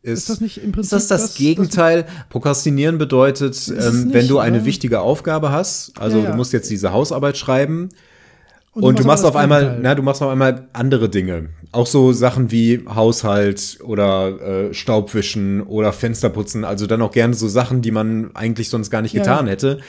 ist, 0.03 0.19
ist, 0.19 0.29
das 0.29 0.41
nicht 0.41 0.57
im 0.57 0.71
Prinzip 0.71 0.97
ist 0.97 1.09
das 1.11 1.21
das, 1.21 1.29
das 1.29 1.35
Gegenteil? 1.35 2.03
Das, 2.03 2.11
Prokrastinieren 2.29 2.97
bedeutet, 2.97 3.67
ähm, 3.67 4.05
nicht, 4.05 4.13
wenn 4.13 4.27
du 4.27 4.39
eine 4.39 4.57
oder? 4.57 4.65
wichtige 4.65 5.01
Aufgabe 5.01 5.51
hast, 5.51 5.99
also 5.99 6.17
ja, 6.17 6.23
ja. 6.23 6.31
du 6.31 6.37
musst 6.37 6.53
jetzt 6.53 6.69
diese 6.69 6.91
Hausarbeit 6.91 7.37
schreiben 7.37 7.89
und, 8.73 8.83
und 8.83 8.99
du, 8.99 9.03
machst 9.03 9.25
auf 9.25 9.35
einmal, 9.35 9.79
na, 9.81 9.93
du 9.95 10.01
machst 10.01 10.21
auf 10.23 10.29
einmal 10.29 10.67
andere 10.71 11.09
Dinge. 11.09 11.49
Auch 11.73 11.87
so 11.87 12.13
Sachen 12.13 12.51
wie 12.51 12.83
Haushalt 12.87 13.79
oder 13.83 14.69
äh, 14.69 14.73
Staubwischen 14.73 15.61
oder 15.61 15.91
Fensterputzen. 15.91 16.63
Also 16.63 16.87
dann 16.87 17.01
auch 17.01 17.11
gerne 17.11 17.33
so 17.33 17.49
Sachen, 17.49 17.81
die 17.81 17.91
man 17.91 18.33
eigentlich 18.33 18.69
sonst 18.69 18.89
gar 18.89 19.01
nicht 19.01 19.13
ja, 19.13 19.21
getan 19.21 19.47
hätte. 19.47 19.79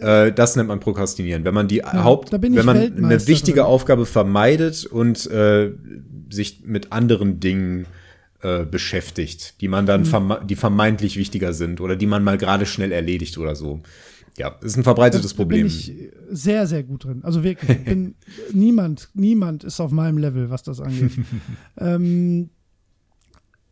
Äh, 0.00 0.30
das 0.30 0.54
nennt 0.54 0.68
man 0.68 0.78
Prokrastinieren. 0.78 1.44
Wenn 1.44 1.54
man 1.54 1.66
die 1.66 1.82
Haupt, 1.82 2.30
wenn 2.30 2.64
man 2.64 2.76
eine 2.76 3.26
wichtige. 3.26 3.64
Aufgabe 3.64 4.06
vermeidet 4.06 4.86
und 4.86 5.28
äh, 5.28 5.72
sich 6.30 6.62
mit 6.64 6.92
anderen 6.92 7.40
Dingen 7.40 7.82
äh, 7.82 8.01
beschäftigt, 8.70 9.60
die 9.60 9.68
man 9.68 9.86
dann, 9.86 10.00
mhm. 10.00 10.06
verme 10.06 10.40
die 10.44 10.56
vermeintlich 10.56 11.16
wichtiger 11.16 11.52
sind 11.52 11.80
oder 11.80 11.96
die 11.96 12.06
man 12.06 12.24
mal 12.24 12.38
gerade 12.38 12.66
schnell 12.66 12.92
erledigt 12.92 13.38
oder 13.38 13.54
so. 13.54 13.80
Ja, 14.38 14.48
ist 14.62 14.76
ein 14.76 14.82
verbreitetes 14.82 15.32
da, 15.32 15.36
Problem. 15.36 15.66
Bin 15.66 15.76
ich 15.76 15.92
sehr, 16.30 16.66
sehr 16.66 16.82
gut 16.82 17.04
drin. 17.04 17.20
Also 17.22 17.44
wirklich, 17.44 17.84
bin, 17.84 18.14
niemand, 18.52 19.10
niemand 19.14 19.62
ist 19.64 19.78
auf 19.80 19.92
meinem 19.92 20.18
Level, 20.18 20.50
was 20.50 20.62
das 20.62 20.80
angeht. 20.80 21.12
ähm, 21.78 22.50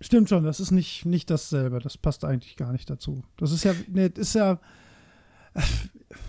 stimmt 0.00 0.28
schon, 0.28 0.44
das 0.44 0.60
ist 0.60 0.70
nicht, 0.70 1.06
nicht 1.06 1.30
dasselbe. 1.30 1.78
Das 1.78 1.96
passt 1.96 2.24
eigentlich 2.24 2.56
gar 2.56 2.72
nicht 2.72 2.90
dazu. 2.90 3.22
Das 3.38 3.52
ist 3.52 3.64
ja, 3.64 3.74
nee, 3.88 4.10
ist 4.14 4.34
ja. 4.34 4.60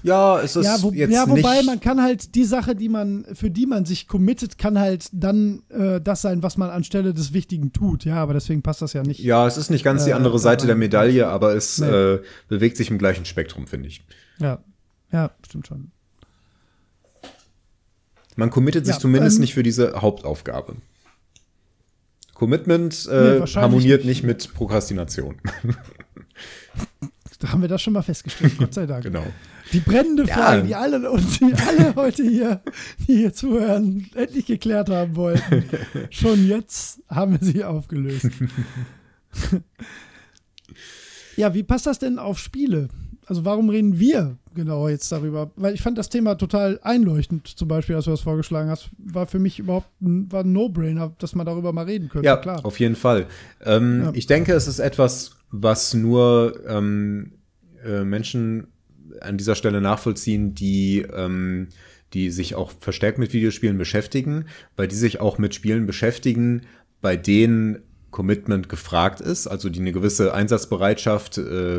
Ja, 0.04 0.40
es 0.42 0.56
ist 0.56 0.66
ja, 0.66 0.82
wo, 0.82 0.92
jetzt 0.92 1.12
ja, 1.12 1.30
wobei 1.30 1.62
man 1.64 1.80
kann 1.80 2.02
halt 2.02 2.34
die 2.34 2.46
Sache, 2.46 2.76
die 2.76 2.90
man, 2.90 3.26
für 3.34 3.52
die 3.52 3.68
man 3.68 3.86
sich 3.86 4.08
committet, 4.08 4.58
kann 4.58 4.80
halt 4.80 5.08
dann 5.12 5.62
äh, 5.70 6.02
das 6.02 6.22
sein, 6.22 6.42
was 6.42 6.58
man 6.58 6.70
anstelle 6.70 7.14
des 7.14 7.34
Wichtigen 7.34 7.72
tut. 7.72 8.06
Ja, 8.06 8.16
aber 8.16 8.34
deswegen 8.34 8.64
passt 8.64 8.82
das 8.82 8.94
ja 8.94 9.04
nicht. 9.04 9.20
Ja, 9.20 9.46
es 9.46 9.58
ist 9.58 9.70
nicht 9.70 9.84
ganz 9.84 10.04
äh, 10.04 10.06
die 10.08 10.14
andere 10.14 10.40
Seite 10.40 10.66
der 10.66 10.76
Medaille, 10.76 11.28
aber 11.28 11.56
es 11.56 11.80
nee. 11.80 11.88
äh, 11.88 12.22
bewegt 12.48 12.78
sich 12.78 12.90
im 12.90 12.98
gleichen 12.98 13.26
Spektrum, 13.26 13.68
finde 13.68 13.90
ich. 13.90 14.04
Ja, 14.40 14.64
ja, 15.12 15.32
stimmt 15.46 15.68
schon. 15.68 15.92
Man 18.36 18.50
committet 18.50 18.86
sich 18.86 18.96
ja, 18.96 19.02
zumindest 19.02 19.38
ähm, 19.38 19.42
nicht 19.42 19.54
für 19.54 19.64
diese 19.64 20.02
Hauptaufgabe. 20.02 20.78
Commitment 22.34 23.08
äh, 23.12 23.40
nee, 23.40 23.46
harmoniert 23.46 24.04
nicht. 24.04 24.24
nicht 24.24 24.48
mit 24.48 24.54
Prokrastination. 24.56 25.36
Da 27.42 27.52
haben 27.52 27.62
wir 27.62 27.68
das 27.68 27.82
schon 27.82 27.94
mal 27.94 28.02
festgestellt, 28.02 28.58
Gott 28.58 28.74
sei 28.74 28.86
Dank. 28.86 29.04
genau. 29.04 29.26
Die 29.74 29.80
brennende 29.80 30.28
Frage, 30.28 30.62
ja. 30.62 30.68
die 30.68 30.76
alle 30.76 31.12
und 31.12 31.40
die 31.40 31.54
alle 31.54 31.96
heute 31.96 32.24
hier, 32.24 32.62
die 33.08 33.18
hier 33.18 33.34
zuhören, 33.34 34.10
endlich 34.16 34.46
geklärt 34.46 34.90
haben 34.90 35.16
wollten. 35.16 35.66
schon 36.10 36.48
jetzt 36.48 37.02
haben 37.10 37.40
wir 37.40 37.46
sie 37.46 37.64
aufgelöst. 37.64 38.30
ja, 41.36 41.54
wie 41.54 41.64
passt 41.64 41.88
das 41.88 42.00
denn 42.00 42.20
auf 42.20 42.38
Spiele? 42.38 42.90
also 43.32 43.46
warum 43.46 43.70
reden 43.70 43.98
wir 43.98 44.38
genau 44.54 44.90
jetzt 44.90 45.10
darüber? 45.10 45.52
Weil 45.56 45.74
ich 45.74 45.82
fand 45.82 45.98
das 45.98 46.10
Thema 46.10 46.36
total 46.36 46.82
einleuchtend, 46.84 47.48
zum 47.48 47.70
Beispiel, 47.70 47.96
als 47.96 48.04
du 48.04 48.12
das 48.12 48.20
vorgeschlagen 48.20 48.70
hast, 48.70 48.90
war 48.98 49.26
für 49.26 49.40
mich 49.40 49.60
überhaupt 49.60 49.88
ein, 50.02 50.30
war 50.30 50.44
ein 50.44 50.52
No-Brainer, 50.52 51.14
dass 51.18 51.34
man 51.34 51.46
darüber 51.46 51.72
mal 51.72 51.86
reden 51.86 52.10
könnte. 52.10 52.26
Ja, 52.26 52.36
klar. 52.36 52.66
Auf 52.66 52.80
jeden 52.82 52.98
Fall. 52.98 53.28
Ähm, 53.64 54.02
ja. 54.04 54.12
Ich 54.16 54.28
denke, 54.28 54.54
es 54.54 54.68
ist 54.68 54.80
etwas, 54.80 55.38
was 55.52 55.94
nur 55.94 56.62
ähm, 56.68 57.34
äh, 57.86 58.04
Menschen 58.04 58.68
an 59.20 59.38
dieser 59.38 59.56
Stelle 59.56 59.82
nachvollziehen, 59.82 60.56
die 60.56 61.06
ähm, 61.14 61.68
die 62.14 62.30
sich 62.30 62.56
auch 62.56 62.72
verstärkt 62.80 63.20
mit 63.20 63.34
Videospielen 63.34 63.78
beschäftigen, 63.78 64.46
weil 64.76 64.88
die 64.88 64.96
sich 64.96 65.20
auch 65.20 65.38
mit 65.38 65.56
Spielen 65.56 65.86
beschäftigen, 65.86 66.64
bei 67.02 67.16
denen 67.16 67.80
Commitment 68.12 68.68
gefragt 68.68 69.22
ist, 69.22 69.48
also 69.48 69.70
die 69.70 69.80
eine 69.80 69.94
gewisse 69.94 70.34
Einsatzbereitschaft 70.34 71.38
äh, 71.38 71.78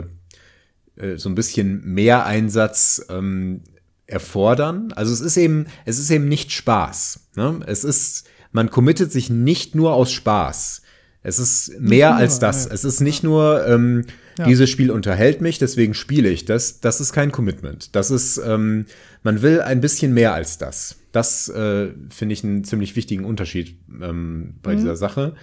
äh, 0.97 1.17
so 1.17 1.29
ein 1.29 1.35
bisschen 1.35 1.85
mehr 1.85 2.25
Einsatz 2.25 3.05
ähm, 3.11 3.63
erfordern. 4.07 4.93
Also 4.93 5.13
es 5.13 5.21
ist 5.21 5.37
eben, 5.37 5.67
es 5.85 5.99
ist 5.99 6.11
eben 6.11 6.29
nicht 6.29 6.51
Spaß. 6.53 7.29
Ne? 7.37 7.61
Es 7.67 7.85
ist, 7.85 8.27
man 8.51 8.71
committet 8.71 9.13
sich 9.13 9.29
nicht 9.29 9.75
nur 9.75 9.93
aus 9.95 10.11
Spaß. 10.13 10.83
Es 11.23 11.39
ist 11.39 11.79
mehr 11.81 12.11
nur, 12.11 12.19
als 12.19 12.39
das. 12.39 12.67
Ja. 12.67 12.73
Es 12.73 12.85
ist 12.85 13.01
nicht 13.01 13.23
nur, 13.23 13.67
ähm, 13.67 14.05
ja. 14.39 14.47
dieses 14.47 14.69
Spiel 14.71 14.91
unterhält 14.91 15.41
mich, 15.41 15.59
deswegen 15.59 15.95
spiele 15.95 16.29
ich 16.29 16.45
das. 16.45 16.81
Das 16.81 17.01
ist 17.01 17.13
kein 17.13 17.31
Commitment. 17.31 17.95
Das 17.95 18.11
ist, 18.11 18.39
ähm, 18.39 18.87
man 19.23 19.43
will 19.43 19.61
ein 19.61 19.81
bisschen 19.81 20.15
mehr 20.15 20.35
als 20.35 20.59
das. 20.59 20.97
Das 21.13 21.49
äh, 21.49 21.91
finde 22.11 22.33
ich 22.33 22.43
einen 22.43 22.65
ziemlich 22.65 22.97
wichtigen 22.97 23.25
Unterschied 23.25 23.79
ähm, 24.03 24.55
bei 24.63 24.73
mhm. 24.73 24.79
dieser 24.79 24.97
Sache. 24.97 25.35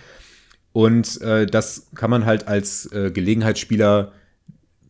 Und 0.73 1.21
äh, 1.21 1.45
das 1.45 1.87
kann 1.95 2.09
man 2.09 2.25
halt 2.25 2.47
als 2.47 2.91
äh, 2.91 3.11
Gelegenheitsspieler 3.11 4.11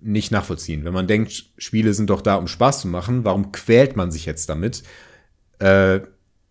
nicht 0.02 0.32
nachvollziehen. 0.32 0.86
Wenn 0.86 0.94
man 0.94 1.08
denkt, 1.08 1.52
Spiele 1.58 1.94
sind 1.94 2.10
doch 2.10 2.22
da, 2.22 2.36
um 2.36 2.48
Spaß 2.48 2.82
zu 2.82 2.88
machen, 2.88 3.26
warum 3.26 3.52
quält 3.52 3.96
man 3.96 4.12
sich 4.12 4.26
jetzt 4.26 4.50
damit? 4.50 4.84
Äh, 5.60 6.00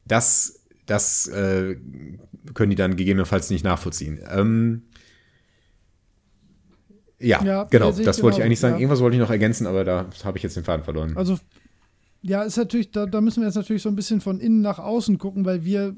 das 0.07 0.58
das 0.89 1.29
äh, 1.29 1.77
können 2.55 2.71
die 2.71 2.77
dann 2.77 2.97
gegebenenfalls 2.97 3.51
nicht 3.51 3.65
nachvollziehen. 3.65 4.21
Ähm, 4.29 4.83
ja, 7.21 7.43
ja, 7.45 7.65
genau, 7.65 7.91
das 7.91 7.99
genau, 7.99 8.23
wollte 8.23 8.39
ich 8.39 8.45
eigentlich 8.45 8.61
sagen. 8.61 8.75
Ja. 8.75 8.81
Irgendwas 8.81 9.01
wollte 9.01 9.17
ich 9.17 9.21
noch 9.21 9.31
ergänzen, 9.31 9.67
aber 9.67 9.85
da 9.85 10.07
habe 10.25 10.39
ich 10.39 10.43
jetzt 10.43 10.57
den 10.57 10.65
Faden 10.65 10.85
verloren. 10.85 11.17
Also, 11.17 11.39
ja, 12.23 12.43
ist 12.43 12.57
natürlich, 12.57 12.91
da, 12.91 13.07
da 13.07 13.21
müssen 13.21 13.43
wir 13.43 13.47
jetzt 13.47 13.57
natürlich 13.57 13.83
so 13.83 13.89
ein 13.89 13.97
bisschen 13.97 14.21
von 14.21 14.41
innen 14.41 14.61
nach 14.61 14.79
außen 14.79 15.19
gucken, 15.19 15.45
weil 15.45 15.65
wir 15.65 15.95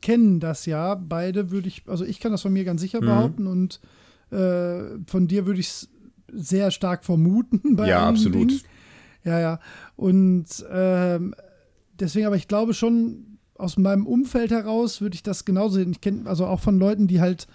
kennen 0.00 0.40
das 0.40 0.66
ja. 0.66 0.94
Beide 0.94 1.50
würde 1.50 1.68
ich, 1.68 1.82
also 1.86 2.04
ich 2.04 2.20
kann 2.20 2.32
das 2.32 2.42
von 2.42 2.52
mir 2.52 2.64
ganz 2.64 2.80
sicher 2.80 3.00
mhm. 3.00 3.06
behaupten 3.06 3.46
und 3.46 3.80
äh, 4.30 4.98
von 5.06 5.28
dir 5.28 5.46
würde 5.46 5.60
ich 5.60 5.68
es 5.68 5.88
sehr 6.32 6.70
stark 6.70 7.04
vermuten. 7.04 7.76
Ja, 7.86 8.08
absolut. 8.08 8.50
Dingen. 8.50 8.60
Ja, 9.24 9.40
ja. 9.40 9.60
Und 9.96 10.46
ähm, 10.70 11.34
deswegen, 11.98 12.26
aber 12.26 12.36
ich 12.36 12.48
glaube 12.48 12.74
schon, 12.74 13.27
aus 13.58 13.76
meinem 13.76 14.06
Umfeld 14.06 14.50
heraus 14.50 15.00
würde 15.00 15.14
ich 15.14 15.22
das 15.22 15.44
genauso 15.44 15.76
sehen. 15.76 15.90
Ich 15.90 16.00
kenne 16.00 16.28
also 16.28 16.46
auch 16.46 16.60
von 16.60 16.78
Leuten, 16.78 17.08
die 17.08 17.20
halt, 17.20 17.46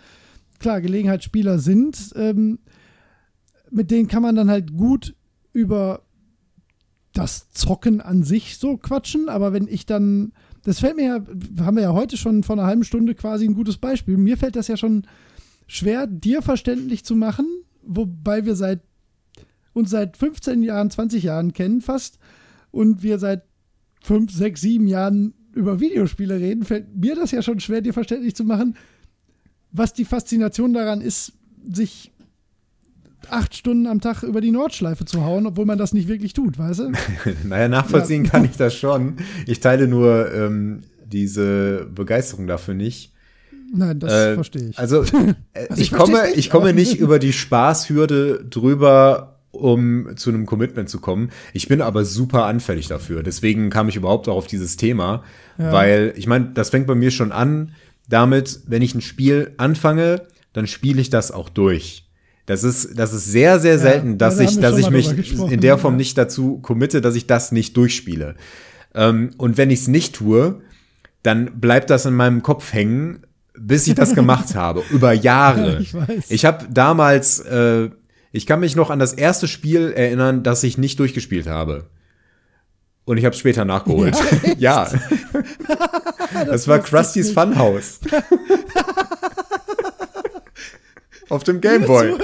klar, 0.59 0.81
Gelegenheitsspieler 0.81 1.59
sind, 1.59 2.13
ähm, 2.15 2.59
mit 3.71 3.89
denen 3.89 4.07
kann 4.07 4.21
man 4.21 4.35
dann 4.35 4.49
halt 4.49 4.75
gut 4.77 5.15
über 5.53 6.01
das 7.13 7.49
Zocken 7.49 8.01
an 8.01 8.23
sich 8.23 8.57
so 8.57 8.77
quatschen, 8.77 9.29
aber 9.29 9.53
wenn 9.53 9.67
ich 9.67 9.85
dann, 9.85 10.33
das 10.63 10.79
fällt 10.79 10.95
mir 10.95 11.05
ja, 11.05 11.65
haben 11.65 11.77
wir 11.77 11.83
ja 11.83 11.93
heute 11.93 12.17
schon 12.17 12.43
vor 12.43 12.57
einer 12.57 12.67
halben 12.67 12.83
Stunde 12.83 13.15
quasi 13.15 13.45
ein 13.45 13.53
gutes 13.53 13.77
Beispiel. 13.77 14.17
Mir 14.17 14.37
fällt 14.37 14.55
das 14.55 14.67
ja 14.67 14.77
schon 14.77 15.05
schwer, 15.67 16.07
dir 16.07 16.41
verständlich 16.41 17.05
zu 17.05 17.15
machen, 17.15 17.45
wobei 17.83 18.45
wir 18.45 18.55
seit 18.55 18.81
uns 19.73 19.89
seit 19.89 20.17
15 20.17 20.63
Jahren, 20.63 20.89
20 20.89 21.23
Jahren 21.23 21.53
kennen 21.53 21.81
fast 21.81 22.19
und 22.71 23.03
wir 23.03 23.19
seit 23.19 23.43
5, 24.01 24.31
6, 24.31 24.61
7 24.61 24.87
Jahren 24.87 25.33
über 25.53 25.79
Videospiele 25.79 26.39
reden, 26.39 26.63
fällt 26.63 26.95
mir 26.95 27.15
das 27.15 27.31
ja 27.31 27.41
schon 27.41 27.59
schwer, 27.59 27.81
dir 27.81 27.93
verständlich 27.93 28.35
zu 28.35 28.43
machen, 28.43 28.75
was 29.71 29.93
die 29.93 30.05
Faszination 30.05 30.73
daran 30.73 31.01
ist, 31.01 31.33
sich 31.69 32.11
acht 33.29 33.55
Stunden 33.55 33.87
am 33.87 34.01
Tag 34.01 34.23
über 34.23 34.41
die 34.41 34.51
Nordschleife 34.51 35.05
zu 35.05 35.23
hauen, 35.23 35.45
obwohl 35.45 35.65
man 35.65 35.77
das 35.77 35.93
nicht 35.93 36.07
wirklich 36.07 36.33
tut, 36.33 36.57
weißt 36.57 36.79
du? 36.79 36.91
naja, 37.43 37.67
nachvollziehen 37.67 38.25
ja. 38.25 38.31
kann 38.31 38.45
ich 38.45 38.57
das 38.57 38.75
schon. 38.75 39.17
Ich 39.45 39.59
teile 39.59 39.87
nur 39.87 40.33
ähm, 40.33 40.83
diese 41.05 41.87
Begeisterung 41.93 42.47
dafür 42.47 42.73
nicht. 42.73 43.13
Nein, 43.75 43.99
das 43.99 44.13
äh, 44.13 44.33
verstehe 44.35 44.69
ich. 44.69 44.77
Also, 44.79 45.03
äh, 45.03 45.05
also 45.69 45.73
ich, 45.75 45.81
ich 45.81 45.91
komme, 45.91 46.31
ich 46.35 46.49
komme 46.49 46.73
nicht 46.73 46.99
über 46.99 47.17
die 47.17 47.33
Spaßhürde 47.33 48.45
drüber, 48.49 49.32
um 49.53 50.17
zu 50.17 50.29
einem 50.29 50.45
Commitment 50.45 50.89
zu 50.89 50.99
kommen. 50.99 51.29
Ich 51.53 51.67
bin 51.67 51.81
aber 51.81 52.03
super 52.03 52.45
anfällig 52.45 52.87
dafür. 52.87 53.23
Deswegen 53.23 53.69
kam 53.69 53.87
ich 53.87 53.95
überhaupt 53.95 54.27
auch 54.27 54.35
auf 54.35 54.47
dieses 54.47 54.75
Thema, 54.75 55.23
ja. 55.57 55.71
weil 55.71 56.13
ich 56.17 56.27
meine, 56.27 56.51
das 56.53 56.69
fängt 56.69 56.87
bei 56.87 56.95
mir 56.95 57.11
schon 57.11 57.31
an 57.31 57.73
damit, 58.09 58.61
wenn 58.67 58.81
ich 58.81 58.95
ein 58.95 59.01
Spiel 59.01 59.53
anfange, 59.57 60.23
dann 60.51 60.67
spiele 60.67 60.99
ich 60.99 61.09
das 61.09 61.31
auch 61.31 61.49
durch. 61.49 62.09
Das 62.45 62.63
ist, 62.63 62.99
das 62.99 63.13
ist 63.13 63.25
sehr, 63.25 63.59
sehr 63.59 63.79
selten, 63.79 64.11
ja, 64.11 64.17
dass 64.17 64.39
ich, 64.39 64.59
dass 64.59 64.77
ich 64.77 64.89
mich 64.89 65.39
in 65.49 65.61
der 65.61 65.77
Form 65.77 65.95
nicht 65.95 66.17
dazu 66.17 66.59
committe, 66.59 66.99
dass 66.99 67.15
ich 67.15 67.27
das 67.27 67.53
nicht 67.53 67.77
durchspiele. 67.77 68.35
Ähm, 68.93 69.29
und 69.37 69.57
wenn 69.57 69.69
ich 69.69 69.79
es 69.81 69.87
nicht 69.87 70.15
tue, 70.15 70.61
dann 71.21 71.61
bleibt 71.61 71.89
das 71.89 72.05
in 72.05 72.15
meinem 72.15 72.43
Kopf 72.43 72.73
hängen 72.73 73.23
bis 73.57 73.87
ich 73.87 73.95
das 73.95 74.15
gemacht 74.15 74.55
habe, 74.55 74.83
über 74.89 75.13
Jahre. 75.13 75.73
Ja, 75.73 76.07
ich 76.09 76.31
ich 76.31 76.45
habe 76.45 76.67
damals, 76.71 77.39
äh, 77.39 77.89
Ich 78.35 78.47
kann 78.47 78.59
mich 78.59 78.75
noch 78.75 78.89
an 78.89 78.97
das 78.97 79.13
erste 79.13 79.47
Spiel 79.47 79.93
erinnern, 79.95 80.41
das 80.41 80.63
ich 80.63 80.79
nicht 80.79 80.99
durchgespielt 80.99 81.45
habe. 81.45 81.85
Und 83.05 83.17
ich 83.17 83.25
habe 83.25 83.33
es 83.33 83.39
später 83.39 83.63
nachgeholt. 83.63 84.17
Ja. 84.57 84.89
ja. 84.91 84.91
das, 86.33 86.47
das 86.47 86.67
war 86.67 86.79
Krusty's 86.79 87.29
Funhouse. 87.31 87.99
Auf 91.29 91.43
dem 91.43 91.61
Gameboy. 91.61 92.15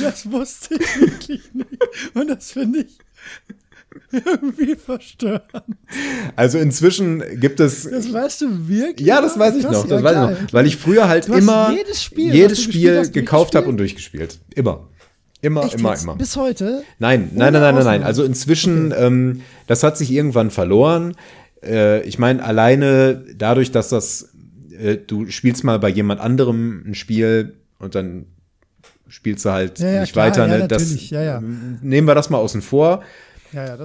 Das 0.00 0.30
wusste 0.30 0.74
ich 0.74 1.00
wirklich 1.00 1.54
nicht. 1.54 1.70
Und 2.14 2.28
das 2.28 2.52
finde 2.52 2.80
ich 2.80 2.98
irgendwie 4.12 4.76
verstörend. 4.76 5.78
Also 6.36 6.58
inzwischen 6.58 7.40
gibt 7.40 7.60
es. 7.60 7.84
Das 7.84 8.12
weißt 8.12 8.42
du 8.42 8.68
wirklich? 8.68 9.06
Ja, 9.06 9.22
das 9.22 9.38
weiß 9.38 9.56
ich 9.56 9.64
noch. 9.64 9.86
Das 9.86 10.02
ja, 10.02 10.04
weiß 10.04 10.36
ich 10.36 10.42
noch. 10.42 10.52
Weil 10.52 10.66
ich 10.66 10.76
früher 10.76 11.08
halt 11.08 11.28
immer 11.28 11.72
jedes 11.72 12.02
Spiel, 12.02 12.34
jedes 12.34 12.62
Spiel 12.62 13.08
gekauft 13.10 13.54
habe 13.54 13.68
und 13.68 13.78
durchgespielt. 13.78 14.38
Immer. 14.54 14.86
Immer, 15.40 15.64
Echt 15.64 15.74
immer, 15.74 15.90
jetzt? 15.90 16.02
immer. 16.02 16.16
Bis 16.16 16.36
heute? 16.36 16.82
Nein, 16.98 17.30
nein, 17.34 17.52
nein, 17.52 17.62
nein, 17.62 17.74
nein, 17.74 17.84
nein. 17.84 18.02
Also 18.02 18.24
inzwischen, 18.24 18.92
okay. 18.92 19.06
ähm, 19.06 19.40
das 19.66 19.82
hat 19.82 19.96
sich 19.96 20.10
irgendwann 20.10 20.50
verloren. 20.50 21.14
Äh, 21.62 22.02
ich 22.02 22.18
meine, 22.18 22.42
alleine 22.42 23.24
dadurch, 23.36 23.70
dass 23.70 23.88
das, 23.88 24.30
äh, 24.76 24.96
du 24.96 25.26
spielst 25.30 25.62
mal 25.62 25.78
bei 25.78 25.90
jemand 25.90 26.20
anderem 26.20 26.82
ein 26.86 26.94
Spiel 26.94 27.54
und 27.78 27.94
dann 27.94 28.26
spielst 29.06 29.44
du 29.44 29.50
halt 29.50 29.78
ja, 29.78 29.90
ja, 29.90 30.00
nicht 30.00 30.12
klar, 30.12 30.26
weiter. 30.26 30.48
Ja, 30.48 30.58
ne? 30.58 30.68
das, 30.68 30.90
Nehmen 31.82 32.06
wir 32.06 32.14
das 32.14 32.30
mal 32.30 32.38
außen 32.38 32.62
vor. 32.62 33.02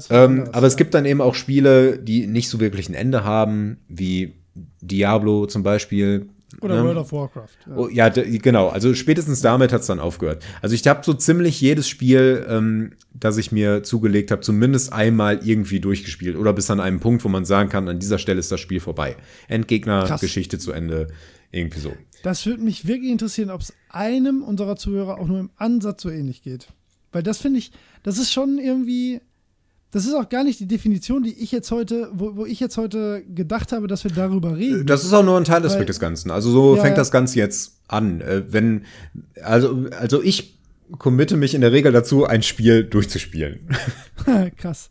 Ähm, 0.10 0.50
aber 0.52 0.68
es 0.68 0.76
gibt 0.76 0.94
dann 0.94 1.06
eben 1.06 1.22
auch 1.22 1.36
Spiele, 1.36 1.98
die 1.98 2.28
nicht 2.28 2.50
so 2.50 2.60
wirklich 2.60 2.90
ein 2.90 2.96
Ende 2.96 3.24
haben, 3.24 3.78
wie 3.88 4.34
Diablo 4.82 5.46
zum 5.46 5.64
Beispiel. 5.64 6.28
Oder 6.62 6.76
ne? 6.76 6.84
World 6.84 6.98
of 6.98 7.12
Warcraft. 7.12 7.58
Ja, 7.68 7.76
oh, 7.76 7.88
ja 7.90 8.10
genau. 8.10 8.70
Also 8.70 8.94
spätestens 8.94 9.42
damit 9.42 9.72
hat 9.72 9.82
es 9.82 9.88
dann 9.88 10.00
aufgehört. 10.00 10.44
Also 10.62 10.76
ich 10.76 10.88
habe 10.88 11.02
so 11.04 11.14
ziemlich 11.14 11.60
jedes 11.62 11.88
Spiel, 11.88 12.46
ähm, 12.50 12.94
das 13.14 13.38
ich 13.38 13.52
mir 13.52 13.84
zugelegt 13.84 14.32
habe, 14.32 14.42
zumindest 14.42 14.94
einmal 14.94 15.40
irgendwie 15.46 15.80
durchgespielt. 15.80 16.36
Oder 16.38 16.54
bis 16.54 16.70
an 16.70 16.80
einem 16.80 17.00
Punkt, 17.00 17.24
wo 17.24 17.30
man 17.30 17.46
sagen 17.46 17.70
kann, 17.70 17.88
an 17.88 18.00
dieser 18.00 18.20
Stelle 18.20 18.40
ist 18.40 18.52
das 18.52 18.60
Spiel 18.60 18.80
vorbei. 18.80 19.16
Endgegner, 19.48 20.04
Krass. 20.04 20.22
Geschichte 20.22 20.60
zu 20.60 20.72
Ende. 20.72 21.08
Irgendwie 21.52 21.80
so. 21.80 21.94
Das 22.24 22.46
würde 22.46 22.64
mich 22.64 22.88
wirklich 22.88 23.12
interessieren, 23.12 23.52
ob 23.52 23.62
es 23.62 23.74
einem 23.90 24.42
unserer 24.42 24.76
Zuhörer 24.76 25.20
auch 25.20 25.28
nur 25.28 25.40
im 25.40 25.52
Ansatz 25.58 26.02
so 26.02 26.10
ähnlich 26.10 26.42
geht. 26.42 26.68
Weil 27.12 27.22
das 27.22 27.38
finde 27.38 27.60
ich, 27.60 27.72
das 28.02 28.18
ist 28.18 28.34
schon 28.34 28.58
irgendwie 28.58 29.22
das 29.94 30.08
ist 30.08 30.16
auch 30.16 30.28
gar 30.28 30.44
nicht 30.44 30.60
die 30.60 30.68
Definition, 30.68 31.22
die 31.22 31.34
ich 31.40 31.52
jetzt 31.52 31.70
heute, 31.70 32.10
wo, 32.14 32.36
wo 32.36 32.46
ich 32.48 32.60
jetzt 32.60 32.78
heute 32.78 33.24
gedacht 33.30 33.72
habe, 33.72 33.86
dass 33.86 34.04
wir 34.04 34.10
darüber 34.10 34.58
reden. 34.58 34.88
Das 34.88 35.04
ist 35.04 35.14
auch 35.14 35.24
nur 35.24 35.38
ein 35.38 35.44
Teilaspekt 35.44 35.88
des 35.88 36.00
Ganzen. 36.00 36.32
Also 36.32 36.50
so 36.50 36.76
ja, 36.76 36.82
fängt 36.82 36.98
das 36.98 37.12
Ganze 37.12 37.38
jetzt 37.38 37.78
an. 37.88 38.20
Äh, 38.22 38.42
wenn, 38.52 38.86
also, 39.44 39.86
also 40.00 40.24
ich 40.24 40.58
committe 40.98 41.38
mich 41.38 41.54
in 41.54 41.62
der 41.62 41.72
Regel 41.72 41.92
dazu, 41.92 42.26
ein 42.26 42.42
Spiel 42.42 42.84
durchzuspielen. 42.84 43.70
krass. 44.58 44.90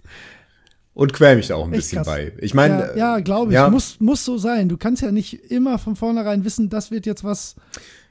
Und 0.95 1.13
quäl 1.13 1.35
mich 1.35 1.49
da 1.49 1.57
auch 1.57 1.67
ein 1.67 1.73
Echt 1.73 1.83
bisschen 1.83 2.05
krass. 2.05 2.07
bei. 2.07 2.33
Ich 2.39 2.55
meine. 2.55 2.91
Ja, 2.91 3.17
ja 3.17 3.21
glaube 3.21 3.51
ich. 3.51 3.55
Ja. 3.55 3.71
Muss, 3.71 3.99
muss 3.99 4.25
so 4.25 4.39
sein. 4.39 4.69
Du 4.69 4.77
kannst 4.77 5.03
ja 5.03 5.11
nicht 5.11 5.51
immer 5.51 5.79
von 5.79 5.97
vornherein 5.97 6.45
wissen, 6.45 6.69
das 6.69 6.93
wird 6.93 7.07
jetzt 7.07 7.25
was, 7.25 7.57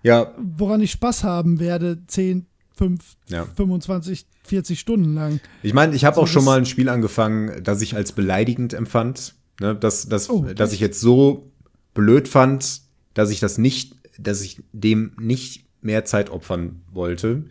ja. 0.03 0.33
woran 0.37 0.81
ich 0.81 0.91
Spaß 0.91 1.23
haben 1.23 1.61
werde, 1.61 1.99
10, 2.05 2.47
5, 2.81 2.99
ja. 3.29 3.45
25, 3.45 4.25
40 4.43 4.79
Stunden 4.79 5.13
lang. 5.13 5.39
Ich 5.61 5.75
meine, 5.75 5.95
ich 5.95 6.03
habe 6.03 6.15
also 6.15 6.23
auch 6.23 6.27
schon 6.27 6.43
mal 6.43 6.57
ein 6.57 6.65
Spiel 6.65 6.89
angefangen, 6.89 7.63
das 7.63 7.79
ich 7.83 7.95
als 7.95 8.11
beleidigend 8.11 8.73
empfand. 8.73 9.35
Ne, 9.59 9.75
dass, 9.75 10.09
dass, 10.09 10.31
oh, 10.31 10.41
dass 10.55 10.73
ich 10.73 10.79
jetzt 10.79 10.99
so 10.99 11.51
blöd 11.93 12.27
fand, 12.27 12.81
dass 13.13 13.29
ich 13.29 13.39
das 13.39 13.59
nicht, 13.59 13.95
dass 14.17 14.41
ich 14.41 14.63
dem 14.71 15.11
nicht 15.19 15.67
mehr 15.81 16.05
Zeit 16.05 16.31
opfern 16.31 16.81
wollte. 16.91 17.45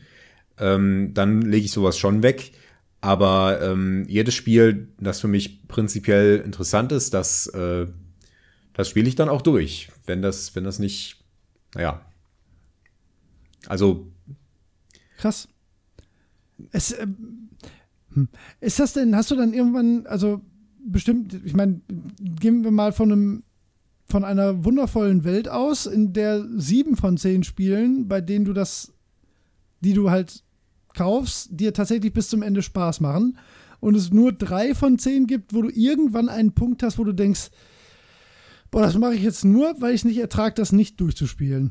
Ähm, 0.58 1.12
dann 1.14 1.42
lege 1.42 1.64
ich 1.64 1.70
sowas 1.70 1.96
schon 1.96 2.24
weg. 2.24 2.50
Aber 3.00 3.62
ähm, 3.62 4.06
jedes 4.08 4.34
Spiel, 4.34 4.88
das 4.98 5.20
für 5.20 5.28
mich 5.28 5.68
prinzipiell 5.68 6.42
interessant 6.44 6.90
ist, 6.90 7.14
das, 7.14 7.46
äh, 7.46 7.86
das 8.72 8.88
spiele 8.88 9.08
ich 9.08 9.14
dann 9.14 9.28
auch 9.28 9.42
durch. 9.42 9.90
Wenn 10.06 10.22
das, 10.22 10.56
wenn 10.56 10.64
das 10.64 10.80
nicht, 10.80 11.22
naja. 11.76 12.04
Also 13.68 14.10
Krass. 15.20 15.48
Es, 16.72 16.92
äh, 16.92 17.06
ist 18.60 18.80
das 18.80 18.94
denn, 18.94 19.14
hast 19.14 19.30
du 19.30 19.36
dann 19.36 19.52
irgendwann, 19.52 20.06
also 20.06 20.40
bestimmt, 20.78 21.38
ich 21.44 21.54
meine, 21.54 21.82
gehen 22.18 22.64
wir 22.64 22.70
mal 22.70 22.92
von 22.92 23.12
einem 23.12 23.42
von 24.08 24.24
einer 24.24 24.64
wundervollen 24.64 25.22
Welt 25.22 25.48
aus, 25.48 25.86
in 25.86 26.12
der 26.12 26.44
sieben 26.56 26.96
von 26.96 27.16
zehn 27.16 27.44
Spielen, 27.44 28.08
bei 28.08 28.20
denen 28.20 28.44
du 28.44 28.52
das, 28.52 28.92
die 29.82 29.92
du 29.92 30.10
halt 30.10 30.42
kaufst, 30.94 31.50
dir 31.52 31.72
tatsächlich 31.72 32.12
bis 32.12 32.28
zum 32.28 32.42
Ende 32.42 32.62
Spaß 32.62 33.00
machen. 33.00 33.38
Und 33.78 33.94
es 33.94 34.10
nur 34.10 34.32
drei 34.32 34.74
von 34.74 34.98
zehn 34.98 35.28
gibt, 35.28 35.54
wo 35.54 35.62
du 35.62 35.70
irgendwann 35.70 36.28
einen 36.28 36.54
Punkt 36.54 36.82
hast, 36.82 36.98
wo 36.98 37.04
du 37.04 37.12
denkst, 37.12 37.50
boah, 38.72 38.82
das 38.82 38.98
mache 38.98 39.14
ich 39.14 39.22
jetzt 39.22 39.44
nur, 39.44 39.80
weil 39.80 39.94
ich 39.94 40.04
nicht 40.04 40.18
ertrage, 40.18 40.56
das 40.56 40.72
nicht 40.72 41.00
durchzuspielen. 41.00 41.70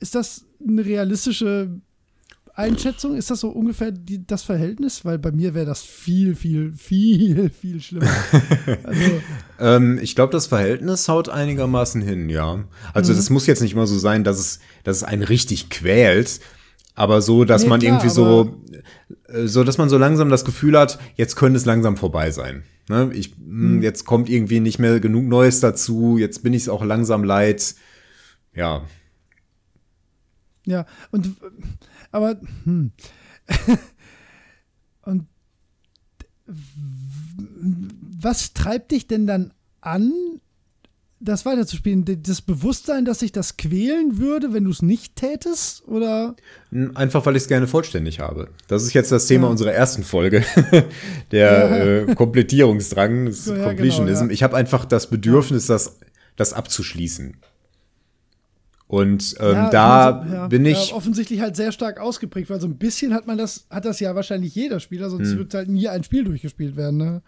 Ist 0.00 0.14
das 0.14 0.44
eine 0.60 0.84
realistische 0.84 1.80
Einschätzung? 2.54 3.16
Ist 3.16 3.30
das 3.30 3.40
so 3.40 3.48
ungefähr 3.48 3.90
die, 3.90 4.26
das 4.26 4.42
Verhältnis? 4.42 5.04
Weil 5.04 5.18
bei 5.18 5.32
mir 5.32 5.54
wäre 5.54 5.66
das 5.66 5.82
viel, 5.82 6.36
viel, 6.36 6.72
viel, 6.72 7.50
viel 7.50 7.80
schlimmer. 7.80 8.06
also, 8.84 9.20
ähm, 9.58 9.98
ich 10.00 10.14
glaube, 10.14 10.32
das 10.32 10.46
Verhältnis 10.46 11.08
haut 11.08 11.28
einigermaßen 11.28 12.00
hin, 12.00 12.28
ja. 12.28 12.64
Also 12.92 13.12
mhm. 13.12 13.16
das 13.16 13.30
muss 13.30 13.46
jetzt 13.46 13.60
nicht 13.60 13.74
mal 13.74 13.86
so 13.86 13.98
sein, 13.98 14.24
dass 14.24 14.38
es, 14.38 14.60
dass 14.84 14.98
es 14.98 15.04
einen 15.04 15.22
richtig 15.22 15.68
quält, 15.68 16.40
aber 16.94 17.22
so, 17.22 17.44
dass 17.44 17.64
nee, 17.64 17.68
man 17.70 17.80
klar, 17.80 17.92
irgendwie 17.92 18.10
so, 18.10 18.62
äh, 19.28 19.46
so, 19.46 19.64
dass 19.64 19.78
man 19.78 19.88
so 19.88 19.98
langsam 19.98 20.28
das 20.28 20.44
Gefühl 20.44 20.78
hat, 20.78 21.00
jetzt 21.16 21.34
könnte 21.34 21.56
es 21.56 21.64
langsam 21.64 21.96
vorbei 21.96 22.30
sein. 22.30 22.62
Ne? 22.88 23.10
Ich, 23.14 23.34
hm, 23.36 23.76
mhm. 23.76 23.82
Jetzt 23.82 24.04
kommt 24.04 24.28
irgendwie 24.28 24.60
nicht 24.60 24.78
mehr 24.78 25.00
genug 25.00 25.24
Neues 25.24 25.60
dazu, 25.60 26.18
jetzt 26.18 26.42
bin 26.42 26.52
ich 26.52 26.62
es 26.62 26.68
auch 26.68 26.84
langsam 26.84 27.24
leid. 27.24 27.74
Ja. 28.54 28.82
Ja, 30.66 30.86
und 31.10 31.34
aber, 32.14 32.36
hm. 32.62 32.92
Und 35.02 35.26
was 38.20 38.54
treibt 38.54 38.92
dich 38.92 39.08
denn 39.08 39.26
dann 39.26 39.52
an, 39.80 40.12
das 41.18 41.44
weiterzuspielen? 41.44 42.04
Das 42.22 42.40
Bewusstsein, 42.40 43.04
dass 43.04 43.18
sich 43.18 43.32
das 43.32 43.56
quälen 43.56 44.18
würde, 44.18 44.52
wenn 44.52 44.62
du 44.62 44.70
es 44.70 44.80
nicht 44.80 45.16
tätest? 45.16 45.86
Oder? 45.88 46.36
Einfach, 46.94 47.26
weil 47.26 47.34
ich 47.34 47.42
es 47.42 47.48
gerne 47.48 47.66
vollständig 47.66 48.20
habe. 48.20 48.48
Das 48.68 48.84
ist 48.84 48.92
jetzt 48.92 49.10
das 49.10 49.26
Thema 49.26 49.46
ja. 49.46 49.50
unserer 49.50 49.72
ersten 49.72 50.04
Folge. 50.04 50.44
Der 51.32 51.50
ja. 51.50 51.76
äh, 51.84 52.14
Komplettierungsdrang, 52.14 53.26
das 53.26 53.46
ja, 53.46 53.56
Completionism. 53.64 54.24
Genau, 54.24 54.32
ich 54.32 54.44
habe 54.44 54.56
einfach 54.56 54.84
das 54.84 55.10
Bedürfnis, 55.10 55.66
das, 55.66 55.98
das 56.36 56.52
abzuschließen. 56.52 57.38
Und 58.94 59.34
ähm, 59.40 59.54
ja, 59.54 59.70
da 59.70 60.20
also, 60.20 60.32
ja, 60.32 60.46
bin 60.46 60.64
ich. 60.64 60.90
Ja, 60.90 60.94
offensichtlich 60.94 61.40
halt 61.40 61.56
sehr 61.56 61.72
stark 61.72 61.98
ausgeprägt, 61.98 62.48
weil 62.48 62.60
so 62.60 62.68
ein 62.68 62.76
bisschen 62.76 63.12
hat 63.12 63.26
man 63.26 63.36
das, 63.36 63.66
hat 63.68 63.86
das 63.86 63.98
ja 63.98 64.14
wahrscheinlich 64.14 64.54
jeder 64.54 64.78
Spieler, 64.78 65.10
sonst 65.10 65.30
hm. 65.30 65.38
wird 65.38 65.54
halt 65.54 65.68
nie 65.68 65.88
ein 65.88 66.04
Spiel 66.04 66.22
durchgespielt 66.22 66.76
werden, 66.76 66.98
ne? 66.98 67.22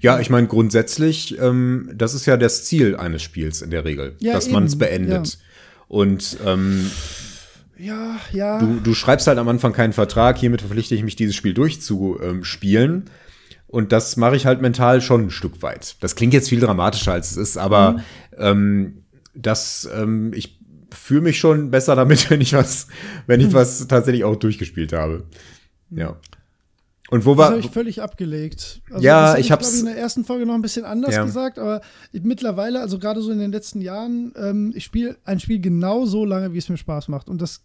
Ja, 0.00 0.18
ich 0.18 0.28
meine, 0.28 0.48
grundsätzlich, 0.48 1.38
ähm, 1.38 1.88
das 1.94 2.14
ist 2.14 2.26
ja 2.26 2.36
das 2.36 2.64
Ziel 2.64 2.96
eines 2.96 3.22
Spiels 3.22 3.62
in 3.62 3.70
der 3.70 3.84
Regel, 3.84 4.16
dass 4.20 4.50
man 4.50 4.64
es 4.64 4.76
beendet. 4.76 5.38
Und 5.86 6.38
ähm, 6.44 6.90
ja, 7.78 8.16
ja. 8.32 8.58
Du, 8.58 8.80
du 8.80 8.92
schreibst 8.92 9.28
halt 9.28 9.38
am 9.38 9.46
Anfang 9.46 9.72
keinen 9.72 9.92
Vertrag, 9.92 10.36
hiermit 10.36 10.62
verpflichte 10.62 10.96
ich 10.96 11.04
mich, 11.04 11.14
dieses 11.14 11.36
Spiel 11.36 11.54
durchzuspielen. 11.54 13.04
Und 13.68 13.92
das 13.92 14.16
mache 14.16 14.34
ich 14.34 14.46
halt 14.46 14.60
mental 14.60 15.00
schon 15.00 15.26
ein 15.26 15.30
Stück 15.30 15.62
weit. 15.62 15.94
Das 16.00 16.16
klingt 16.16 16.34
jetzt 16.34 16.48
viel 16.48 16.60
dramatischer, 16.60 17.12
als 17.12 17.30
es 17.30 17.36
ist, 17.36 17.56
aber 17.56 17.92
mhm. 17.92 18.00
ähm, 18.36 19.02
das, 19.34 19.88
ähm, 19.94 20.32
ich 20.34 20.58
fühle 20.92 21.22
mich 21.22 21.38
schon 21.38 21.70
besser 21.70 21.96
damit, 21.96 22.30
wenn 22.30 22.40
ich 22.40 22.52
was, 22.54 22.86
wenn 23.26 23.40
ich 23.40 23.46
hm. 23.46 23.54
was 23.54 23.86
tatsächlich 23.88 24.24
auch 24.24 24.36
durchgespielt 24.36 24.92
habe. 24.92 25.24
Ja. 25.90 26.16
Und 27.12 27.26
wo 27.26 27.36
war. 27.36 27.50
Das 27.50 27.58
habe 27.58 27.60
ich 27.60 27.70
völlig 27.70 28.00
abgelegt. 28.00 28.80
Also 28.90 29.04
ja, 29.04 29.36
ich 29.36 29.52
habe 29.52 29.62
es. 29.62 29.78
in 29.78 29.84
der 29.84 29.98
ersten 29.98 30.24
Folge 30.24 30.46
noch 30.46 30.54
ein 30.54 30.62
bisschen 30.62 30.86
anders 30.86 31.14
ja. 31.14 31.22
gesagt, 31.22 31.58
aber 31.58 31.82
mittlerweile, 32.10 32.80
also 32.80 32.98
gerade 32.98 33.20
so 33.20 33.30
in 33.30 33.38
den 33.38 33.52
letzten 33.52 33.82
Jahren, 33.82 34.32
ähm, 34.34 34.72
ich 34.74 34.84
spiele 34.84 35.18
ein 35.24 35.38
Spiel 35.38 35.60
genau 35.60 36.06
so 36.06 36.24
lange, 36.24 36.54
wie 36.54 36.58
es 36.58 36.70
mir 36.70 36.78
Spaß 36.78 37.08
macht. 37.08 37.28
Und 37.28 37.42
das, 37.42 37.62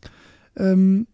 ähm, 0.57 1.07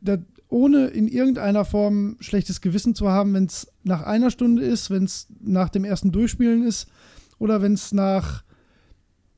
das 0.00 0.20
ohne 0.48 0.86
in 0.86 1.08
irgendeiner 1.08 1.64
Form 1.64 2.16
schlechtes 2.20 2.60
Gewissen 2.60 2.94
zu 2.94 3.08
haben, 3.08 3.34
wenn 3.34 3.46
es 3.46 3.66
nach 3.82 4.02
einer 4.02 4.30
Stunde 4.30 4.62
ist, 4.62 4.90
wenn 4.90 5.02
es 5.02 5.26
nach 5.40 5.68
dem 5.68 5.84
ersten 5.84 6.12
Durchspielen 6.12 6.64
ist 6.64 6.86
oder 7.40 7.60
wenn 7.60 7.74
es 7.74 7.92
nach, 7.92 8.44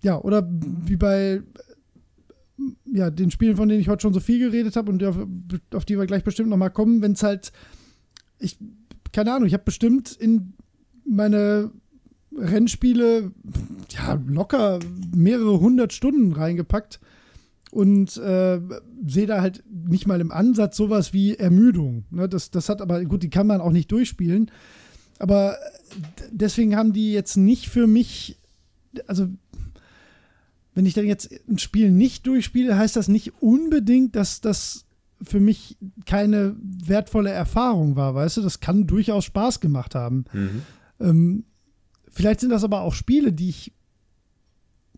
ja, 0.02 0.18
oder 0.18 0.46
wie 0.46 0.96
bei 0.96 1.40
ja, 2.92 3.10
den 3.10 3.30
Spielen, 3.30 3.56
von 3.56 3.68
denen 3.68 3.80
ich 3.80 3.88
heute 3.88 4.02
schon 4.02 4.14
so 4.14 4.20
viel 4.20 4.38
geredet 4.38 4.76
habe 4.76 4.90
und 4.90 5.02
auf, 5.04 5.16
auf, 5.74 5.84
die 5.84 5.98
wir 5.98 6.06
gleich 6.06 6.24
bestimmt 6.24 6.48
nochmal 6.48 6.70
kommen, 6.70 7.02
wenn 7.02 7.12
es 7.12 7.22
halt, 7.22 7.52
ich, 8.38 8.58
keine 9.12 9.32
Ahnung, 9.32 9.46
ich 9.46 9.54
habe 9.54 9.64
bestimmt 9.64 10.12
in 10.12 10.54
meine 11.04 11.70
Rennspiele 12.36 13.32
ja 13.90 14.20
locker 14.26 14.78
mehrere 15.14 15.60
hundert 15.60 15.92
Stunden 15.92 16.32
reingepackt 16.32 17.00
und 17.70 18.16
äh, 18.16 18.60
sehe 19.06 19.26
da 19.26 19.40
halt 19.40 19.62
nicht 19.68 20.06
mal 20.06 20.20
im 20.20 20.32
Ansatz 20.32 20.76
sowas 20.76 21.12
wie 21.12 21.36
Ermüdung. 21.36 22.04
Ne? 22.10 22.28
Das, 22.28 22.50
das 22.50 22.68
hat 22.68 22.80
aber, 22.80 23.04
gut, 23.04 23.22
die 23.22 23.30
kann 23.30 23.46
man 23.46 23.60
auch 23.60 23.72
nicht 23.72 23.90
durchspielen. 23.92 24.50
Aber 25.18 25.56
deswegen 26.30 26.76
haben 26.76 26.92
die 26.92 27.12
jetzt 27.12 27.36
nicht 27.36 27.68
für 27.68 27.86
mich, 27.86 28.38
also 29.06 29.28
wenn 30.74 30.86
ich 30.86 30.94
dann 30.94 31.06
jetzt 31.06 31.30
ein 31.48 31.58
Spiel 31.58 31.90
nicht 31.90 32.26
durchspiele, 32.26 32.76
heißt 32.76 32.96
das 32.96 33.08
nicht 33.08 33.42
unbedingt, 33.42 34.16
dass 34.16 34.40
das 34.40 34.86
für 35.22 35.40
mich 35.40 35.76
keine 36.06 36.56
wertvolle 36.62 37.30
Erfahrung 37.30 37.96
war, 37.96 38.14
weißt 38.14 38.38
du? 38.38 38.42
Das 38.42 38.60
kann 38.60 38.86
durchaus 38.86 39.24
Spaß 39.24 39.60
gemacht 39.60 39.94
haben. 39.94 40.24
Mhm. 40.32 40.62
Ähm, 41.00 41.44
vielleicht 42.08 42.40
sind 42.40 42.50
das 42.50 42.64
aber 42.64 42.80
auch 42.80 42.94
Spiele, 42.94 43.32
die 43.32 43.50
ich, 43.50 43.72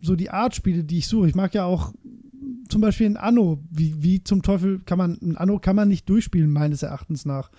so 0.00 0.14
die 0.14 0.30
Art 0.30 0.54
Spiele, 0.54 0.84
die 0.84 0.98
ich 0.98 1.08
suche. 1.08 1.28
Ich 1.28 1.34
mag 1.34 1.54
ja 1.54 1.64
auch 1.64 1.92
zum 2.68 2.80
Beispiel 2.80 3.06
ein 3.06 3.16
Anno. 3.16 3.62
Wie, 3.70 4.02
wie 4.02 4.22
zum 4.22 4.42
Teufel 4.42 4.80
kann 4.80 4.98
man, 4.98 5.18
ein 5.20 5.36
Anno 5.36 5.58
kann 5.58 5.76
man 5.76 5.88
nicht 5.88 6.08
durchspielen, 6.08 6.50
meines 6.50 6.82
Erachtens 6.82 7.24
nach. 7.24 7.50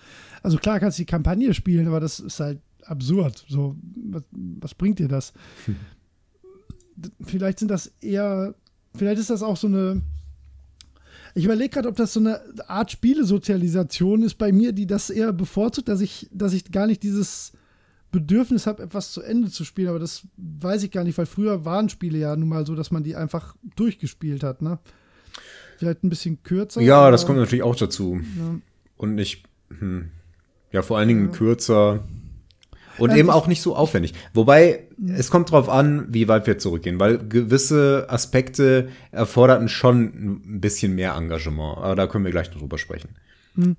Also 0.42 0.56
klar 0.56 0.80
kannst 0.80 0.98
du 0.98 1.02
die 1.02 1.06
Kampagne 1.06 1.52
spielen, 1.54 1.86
aber 1.86 2.00
das 2.00 2.20
ist 2.20 2.40
halt 2.40 2.60
absurd. 2.84 3.44
So, 3.48 3.76
was, 3.94 4.22
was 4.32 4.74
bringt 4.74 4.98
dir 4.98 5.08
das? 5.08 5.32
Hm. 5.66 5.76
Vielleicht 7.20 7.58
sind 7.58 7.70
das 7.70 7.92
eher, 8.00 8.54
vielleicht 8.94 9.20
ist 9.20 9.30
das 9.30 9.42
auch 9.42 9.56
so 9.56 9.66
eine. 9.66 10.02
Ich 11.36 11.44
überlege 11.44 11.70
gerade, 11.70 11.88
ob 11.88 11.96
das 11.96 12.12
so 12.12 12.20
eine 12.20 12.40
Art 12.68 12.92
Spielesozialisation 12.92 14.22
ist 14.22 14.34
bei 14.36 14.52
mir, 14.52 14.72
die 14.72 14.86
das 14.86 15.10
eher 15.10 15.32
bevorzugt, 15.32 15.88
dass 15.88 16.00
ich, 16.00 16.28
dass 16.30 16.52
ich 16.52 16.70
gar 16.70 16.86
nicht 16.86 17.02
dieses 17.02 17.52
Bedürfnis 18.12 18.68
habe, 18.68 18.84
etwas 18.84 19.10
zu 19.10 19.20
Ende 19.22 19.50
zu 19.50 19.64
spielen, 19.64 19.88
aber 19.88 19.98
das 19.98 20.22
weiß 20.36 20.84
ich 20.84 20.92
gar 20.92 21.02
nicht, 21.02 21.18
weil 21.18 21.26
früher 21.26 21.64
waren 21.64 21.88
Spiele 21.88 22.18
ja 22.18 22.36
nun 22.36 22.48
mal 22.48 22.64
so, 22.64 22.76
dass 22.76 22.92
man 22.92 23.02
die 23.02 23.16
einfach 23.16 23.56
durchgespielt 23.74 24.44
hat, 24.44 24.62
ne? 24.62 24.78
Vielleicht 25.78 26.04
ein 26.04 26.10
bisschen 26.10 26.40
kürzer. 26.44 26.80
Ja, 26.80 27.10
das 27.10 27.26
kommt 27.26 27.40
natürlich 27.40 27.64
auch 27.64 27.74
dazu. 27.74 28.20
Ja. 28.38 28.60
Und 28.96 29.16
nicht, 29.16 29.42
hm, 29.76 30.10
ja, 30.70 30.82
vor 30.82 30.98
allen 30.98 31.08
Dingen 31.08 31.26
ja. 31.26 31.32
kürzer 31.32 32.04
und 32.98 33.10
ja, 33.10 33.16
eben 33.16 33.30
auch 33.30 33.48
nicht 33.48 33.62
so 33.62 33.74
aufwendig. 33.74 34.14
Wobei, 34.32 34.83
es 35.06 35.30
kommt 35.30 35.50
drauf 35.50 35.68
an, 35.68 36.06
wie 36.08 36.28
weit 36.28 36.46
wir 36.46 36.58
zurückgehen, 36.58 37.00
weil 37.00 37.18
gewisse 37.18 38.06
Aspekte 38.08 38.88
erforderten 39.10 39.68
schon 39.68 40.02
ein 40.44 40.60
bisschen 40.60 40.94
mehr 40.94 41.14
Engagement. 41.14 41.78
Aber 41.78 41.94
da 41.94 42.06
können 42.06 42.24
wir 42.24 42.30
gleich 42.30 42.50
noch 42.52 42.60
drüber 42.60 42.78
sprechen. 42.78 43.10
Hm. 43.54 43.76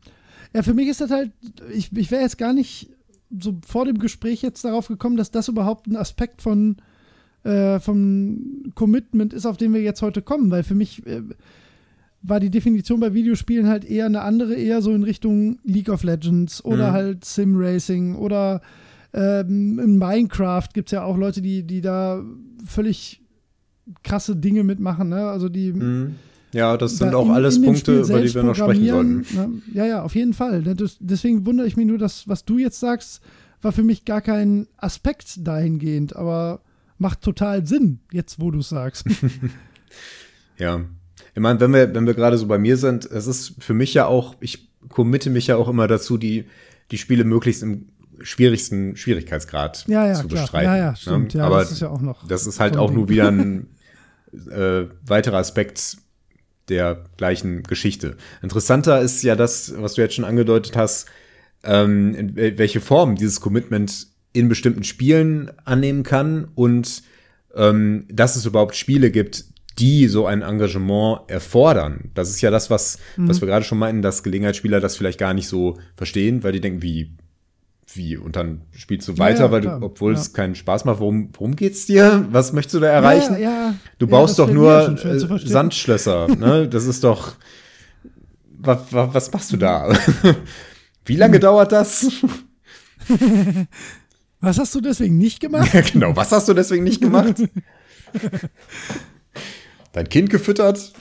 Ja, 0.54 0.64
für 0.64 0.74
mich 0.74 0.88
ist 0.88 1.02
das 1.02 1.12
halt, 1.12 1.32
ich, 1.74 1.96
ich 1.96 2.12
wäre 2.12 2.22
jetzt 2.22 2.38
gar 2.38 2.54
nicht 2.54 2.90
so 3.38 3.58
vor 3.68 3.86
dem 3.86 4.00
Gespräch 4.00 4.42
jetzt 4.42 4.64
darauf 4.64 4.88
gekommen, 4.88 5.18
dass 5.18 5.32
das 5.32 5.48
überhaupt 5.48 5.88
ein 5.88 5.96
Aspekt 5.96 6.42
von 6.42 6.78
äh, 7.44 7.80
vom 7.80 8.72
Commitment 8.74 9.34
ist, 9.34 9.46
auf 9.46 9.58
den 9.58 9.74
wir 9.74 9.82
jetzt 9.82 10.02
heute 10.02 10.22
kommen, 10.22 10.50
weil 10.52 10.64
für 10.64 10.76
mich 10.76 11.06
äh, 11.06 11.22
war 12.24 12.40
die 12.40 12.50
Definition 12.50 13.00
bei 13.00 13.14
Videospielen 13.14 13.68
halt 13.68 13.86
eher 13.86 14.08
eine 14.08 14.22
andere, 14.22 14.56
eher 14.56 14.82
so 14.82 14.92
in 14.94 15.04
Richtung 15.04 15.60
League 15.64 15.90
of 15.90 16.04
Legends 16.04 16.64
oder 16.66 16.90
mhm. 16.90 16.94
halt 16.94 17.26
Sim 17.26 17.54
Racing 17.56 18.16
oder 18.16 18.62
ähm, 19.14 19.80
in 19.80 19.98
Minecraft 19.98 20.68
gibt 20.74 20.90
es 20.90 20.92
ja 20.92 21.04
auch 21.04 21.18
Leute, 21.18 21.42
die, 21.42 21.64
die 21.64 21.82
da 21.82 22.24
völlig 22.66 23.22
krasse 24.04 24.36
Dinge 24.36 24.64
mitmachen, 24.64 25.10
ne? 25.10 25.28
Also 25.28 25.50
die. 25.50 25.74
Mhm. 25.74 26.16
Ja, 26.54 26.78
das 26.78 26.98
sind 26.98 27.14
auch 27.14 27.26
in, 27.26 27.32
alles 27.34 27.58
in 27.58 27.64
Punkte, 27.64 28.00
über 28.00 28.22
die 28.22 28.34
wir 28.34 28.44
noch 28.44 28.56
sprechen 28.56 28.88
sollten. 28.88 29.26
Ne? 29.36 29.62
Ja, 29.74 29.86
ja, 29.86 30.04
auf 30.04 30.16
jeden 30.16 30.32
Fall. 30.32 30.64
Deswegen 31.02 31.46
wundere 31.46 31.68
ich 31.68 31.76
mich 31.76 31.86
nur, 31.86 31.98
dass, 31.98 32.30
was 32.30 32.46
du 32.46 32.58
jetzt 32.58 32.80
sagst, 32.80 33.22
war 33.62 33.74
für 33.74 33.84
mich 33.84 34.06
gar 34.06 34.22
kein 34.22 34.68
Aspekt 34.78 35.46
dahingehend, 35.46 36.16
aber 36.16 36.62
macht 36.98 37.22
total 37.22 37.68
Sinn, 37.68 38.00
jetzt 38.10 38.40
wo 38.40 38.52
du 38.52 38.60
es 38.60 38.70
sagst. 38.70 39.06
ja. 40.58 40.86
Ich 41.34 41.42
meine, 41.42 41.60
wenn 41.60 41.74
wir, 41.74 41.94
wenn 41.94 42.08
wir 42.08 42.14
gerade 42.14 42.38
so 42.38 42.48
bei 42.48 42.58
mir 42.58 42.78
sind, 42.78 43.04
es 43.06 43.28
ist 43.28 43.56
für 43.62 43.74
mich 43.74 43.94
ja 43.94 44.06
auch, 44.06 44.38
ich 44.40 44.70
committe 44.88 45.30
mich 45.30 45.48
ja 45.48 45.58
auch 45.58 45.68
immer 45.68 45.90
dazu, 45.90 46.18
die, 46.18 46.46
die 46.92 46.98
Spiele 46.98 47.26
möglichst 47.26 47.64
im 47.64 47.90
schwierigsten 48.22 48.96
Schwierigkeitsgrad 48.96 49.86
ja, 49.88 50.08
ja, 50.08 50.14
zu 50.14 50.28
klar. 50.28 50.42
bestreiten. 50.44 50.72
Ja, 50.72 50.78
ja, 50.78 50.92
ne? 50.92 50.98
stimmt. 50.98 51.34
Ja, 51.34 51.46
Aber 51.46 51.60
das 51.60 51.72
ist 51.72 51.82
ja 51.82 51.90
auch 51.90 52.02
noch. 52.02 52.28
Das 52.28 52.48
ist 52.48 52.60
halt 52.60 52.78
auch 52.78 52.92
nur 52.92 53.10
wieder 53.10 53.30
ein 53.30 53.68
äh, 54.52 54.86
weiterer 55.06 55.38
Aspekt 55.38 55.98
der 56.70 57.06
gleichen 57.18 57.64
Geschichte. 57.64 58.18
Interessanter 58.42 59.02
ist 59.02 59.22
ja 59.24 59.36
das, 59.36 59.74
was 59.78 59.94
du 59.94 60.02
jetzt 60.02 60.16
schon 60.16 60.26
angedeutet 60.26 60.76
hast, 60.76 61.08
ähm, 61.64 62.32
welche 62.36 62.82
Form 62.82 63.16
dieses 63.16 63.42
Commitment 63.42 64.08
in 64.34 64.50
bestimmten 64.50 64.84
Spielen 64.84 65.52
annehmen 65.64 66.04
kann 66.04 66.48
und 66.56 67.04
ähm, 67.56 68.06
dass 68.12 68.36
es 68.36 68.46
überhaupt 68.46 68.76
Spiele 68.76 69.12
gibt, 69.12 69.46
die 69.80 70.08
so 70.08 70.26
ein 70.26 70.42
Engagement 70.42 71.22
erfordern. 71.28 72.12
Das 72.14 72.30
ist 72.30 72.42
ja 72.42 72.52
das, 72.52 72.70
was, 72.70 72.98
mhm. 73.18 73.30
was 73.30 73.42
wir 73.42 73.48
gerade 73.48 73.66
schon 73.66 73.78
meinten, 73.78 74.02
dass 74.02 74.24
Gelegenheitsspieler 74.24 74.80
das 74.80 74.96
vielleicht 74.96 75.20
gar 75.20 75.34
nicht 75.34 75.48
so 75.48 75.78
verstehen, 75.98 76.44
weil 76.44 76.54
die 76.54 76.62
denken, 76.62 76.82
wie, 76.82 77.16
wie? 77.94 78.18
Und 78.18 78.36
dann 78.36 78.62
spielst 78.72 79.08
du 79.08 79.18
weiter, 79.18 79.40
ja, 79.40 79.46
ja, 79.46 79.52
weil 79.52 79.62
du, 79.62 79.70
obwohl 79.82 80.14
ja. 80.14 80.20
es 80.20 80.34
keinen 80.34 80.56
Spaß 80.56 80.86
macht, 80.86 81.00
worum, 81.00 81.30
worum 81.34 81.56
geht's 81.56 81.86
dir? 81.86 82.26
Was 82.32 82.54
möchtest 82.54 82.76
du 82.76 82.80
da 82.80 82.88
erreichen? 82.88 83.38
Du 84.00 84.08
baust 84.08 84.40
doch 84.40 84.50
nur 84.50 84.98
äh, 85.04 85.20
Sandschlösser, 85.40 86.28
ne? 86.28 86.68
Das 86.76 86.86
ist 86.86 87.04
doch. 87.04 87.36
Was, 88.58 88.92
was, 88.92 89.14
was 89.14 89.32
machst 89.32 89.54
du 89.54 89.58
da? 89.58 89.96
wie 91.06 91.16
lange 91.16 91.40
dauert 91.40 91.72
das? 91.72 92.12
Was 94.42 94.60
hast 94.60 94.76
du 94.76 94.82
deswegen 94.82 95.18
nicht 95.18 95.40
gemacht? 95.40 95.72
genau, 95.92 96.16
was 96.16 96.32
hast 96.32 96.48
du 96.48 96.54
deswegen 96.54 96.84
nicht 96.84 97.02
gemacht? 97.02 97.42
Dein 99.92 100.08
Kind 100.10 100.30
gefüttert? 100.30 100.94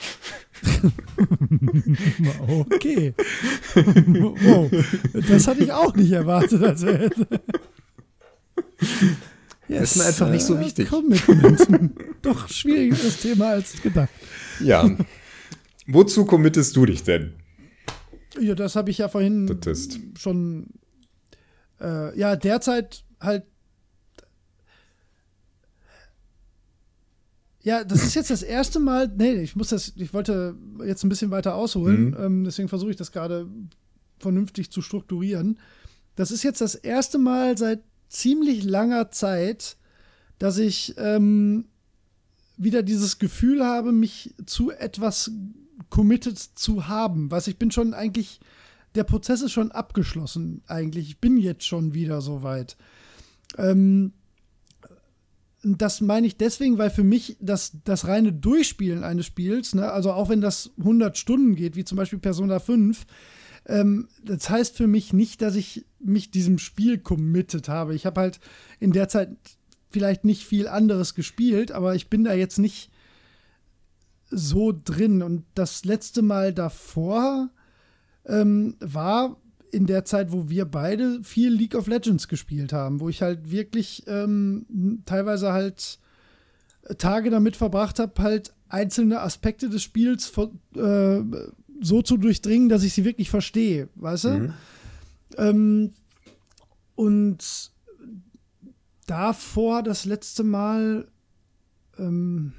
okay. 2.47 3.13
wow. 3.75 4.71
Das 5.27 5.47
hatte 5.47 5.63
ich 5.63 5.71
auch 5.71 5.95
nicht 5.95 6.11
erwartet. 6.11 6.61
Also, 6.61 6.87
yes, 6.87 7.11
das 9.67 9.91
ist 9.91 9.97
mir 9.97 10.05
einfach 10.05 10.29
nicht 10.29 10.45
so 10.45 10.55
äh, 10.55 10.59
wichtig. 10.61 10.89
Commitment. 10.89 11.97
Doch 12.21 12.49
schwierigeres 12.49 13.21
Thema 13.21 13.49
als 13.51 13.81
gedacht. 13.81 14.09
Ja. 14.59 14.89
Wozu 15.87 16.25
committest 16.25 16.75
du 16.75 16.85
dich 16.85 17.03
denn? 17.03 17.33
Ja, 18.39 18.55
das 18.55 18.75
habe 18.75 18.89
ich 18.91 18.97
ja 18.97 19.07
vorhin 19.07 19.59
schon. 20.17 20.67
Äh, 21.79 22.17
ja, 22.17 22.35
derzeit 22.35 23.03
halt 23.19 23.43
Ja, 27.65 27.83
das 27.83 28.03
ist 28.03 28.13
jetzt 28.13 28.29
das 28.29 28.43
erste 28.43 28.79
Mal. 28.79 29.11
Nee, 29.17 29.41
ich 29.41 29.55
muss 29.55 29.69
das, 29.69 29.93
ich 29.95 30.13
wollte 30.13 30.55
jetzt 30.85 31.03
ein 31.03 31.09
bisschen 31.09 31.31
weiter 31.31 31.55
ausholen, 31.55 32.11
mhm. 32.11 32.17
ähm, 32.19 32.43
deswegen 32.43 32.69
versuche 32.69 32.91
ich 32.91 32.95
das 32.95 33.11
gerade 33.11 33.47
vernünftig 34.19 34.69
zu 34.69 34.83
strukturieren. 34.83 35.57
Das 36.15 36.29
ist 36.29 36.43
jetzt 36.43 36.61
das 36.61 36.75
erste 36.75 37.17
Mal 37.17 37.57
seit 37.57 37.81
ziemlich 38.07 38.63
langer 38.63 39.09
Zeit, 39.09 39.77
dass 40.37 40.59
ich 40.59 40.93
ähm, 40.97 41.65
wieder 42.55 42.83
dieses 42.83 43.17
Gefühl 43.17 43.65
habe, 43.65 43.91
mich 43.91 44.35
zu 44.45 44.69
etwas 44.69 45.31
committed 45.89 46.37
zu 46.37 46.87
haben. 46.87 47.31
Was 47.31 47.47
ich 47.47 47.57
bin 47.57 47.71
schon 47.71 47.95
eigentlich, 47.95 48.41
der 48.93 49.05
Prozess 49.05 49.41
ist 49.41 49.53
schon 49.53 49.71
abgeschlossen 49.71 50.61
eigentlich. 50.67 51.09
Ich 51.09 51.17
bin 51.17 51.37
jetzt 51.37 51.65
schon 51.65 51.95
wieder 51.95 52.21
so 52.21 52.43
weit. 52.43 52.77
Ähm, 53.57 54.13
das 55.65 56.01
meine 56.01 56.27
ich 56.27 56.37
deswegen, 56.37 56.77
weil 56.77 56.89
für 56.89 57.03
mich 57.03 57.37
das, 57.39 57.77
das 57.83 58.07
reine 58.07 58.31
Durchspielen 58.31 59.03
eines 59.03 59.25
Spiels, 59.25 59.73
ne, 59.73 59.91
also 59.91 60.11
auch 60.11 60.29
wenn 60.29 60.41
das 60.41 60.71
100 60.77 61.17
Stunden 61.17 61.55
geht, 61.55 61.75
wie 61.75 61.83
zum 61.83 61.97
Beispiel 61.97 62.19
Persona 62.19 62.59
5, 62.59 63.05
ähm, 63.67 64.07
das 64.23 64.49
heißt 64.49 64.77
für 64.77 64.87
mich 64.87 65.11
nicht, 65.11 65.41
dass 65.41 65.55
ich 65.55 65.85
mich 65.99 66.29
diesem 66.29 66.59
Spiel 66.59 66.99
committed 66.99 67.67
habe. 67.67 67.95
Ich 67.95 68.05
habe 68.05 68.21
halt 68.21 68.39
in 68.79 68.91
der 68.91 69.09
Zeit 69.09 69.35
vielleicht 69.89 70.23
nicht 70.23 70.43
viel 70.43 70.67
anderes 70.67 71.15
gespielt, 71.15 71.71
aber 71.71 71.95
ich 71.95 72.09
bin 72.09 72.23
da 72.23 72.33
jetzt 72.33 72.59
nicht 72.59 72.91
so 74.29 74.71
drin. 74.71 75.23
Und 75.23 75.45
das 75.55 75.83
letzte 75.85 76.21
Mal 76.21 76.53
davor 76.53 77.49
ähm, 78.25 78.75
war 78.79 79.37
in 79.75 79.85
der 79.85 80.05
Zeit, 80.05 80.31
wo 80.31 80.47
wir 80.47 80.63
beide 80.63 81.21
viel 81.21 81.51
League 81.51 81.75
of 81.75 81.87
Legends 81.87 82.29
gespielt 82.29 82.71
haben, 82.71 83.01
wo 83.01 83.09
ich 83.09 83.21
halt 83.21 83.51
wirklich 83.51 84.03
ähm, 84.07 85.01
teilweise 85.05 85.51
halt 85.51 85.99
Tage 86.97 87.29
damit 87.29 87.57
verbracht 87.57 87.99
habe, 87.99 88.21
halt 88.23 88.53
einzelne 88.69 89.19
Aspekte 89.19 89.69
des 89.69 89.83
Spiels 89.83 90.31
äh, 90.75 91.21
so 91.81 92.01
zu 92.01 92.15
durchdringen, 92.15 92.69
dass 92.69 92.83
ich 92.83 92.93
sie 92.93 93.03
wirklich 93.03 93.29
verstehe, 93.29 93.89
weißt 93.95 94.23
du? 94.23 94.29
Mhm. 94.29 94.53
Ähm, 95.37 95.93
und 96.95 97.71
davor 99.07 99.83
das 99.83 100.05
letzte 100.05 100.43
Mal 100.43 101.09
ähm, 101.99 102.53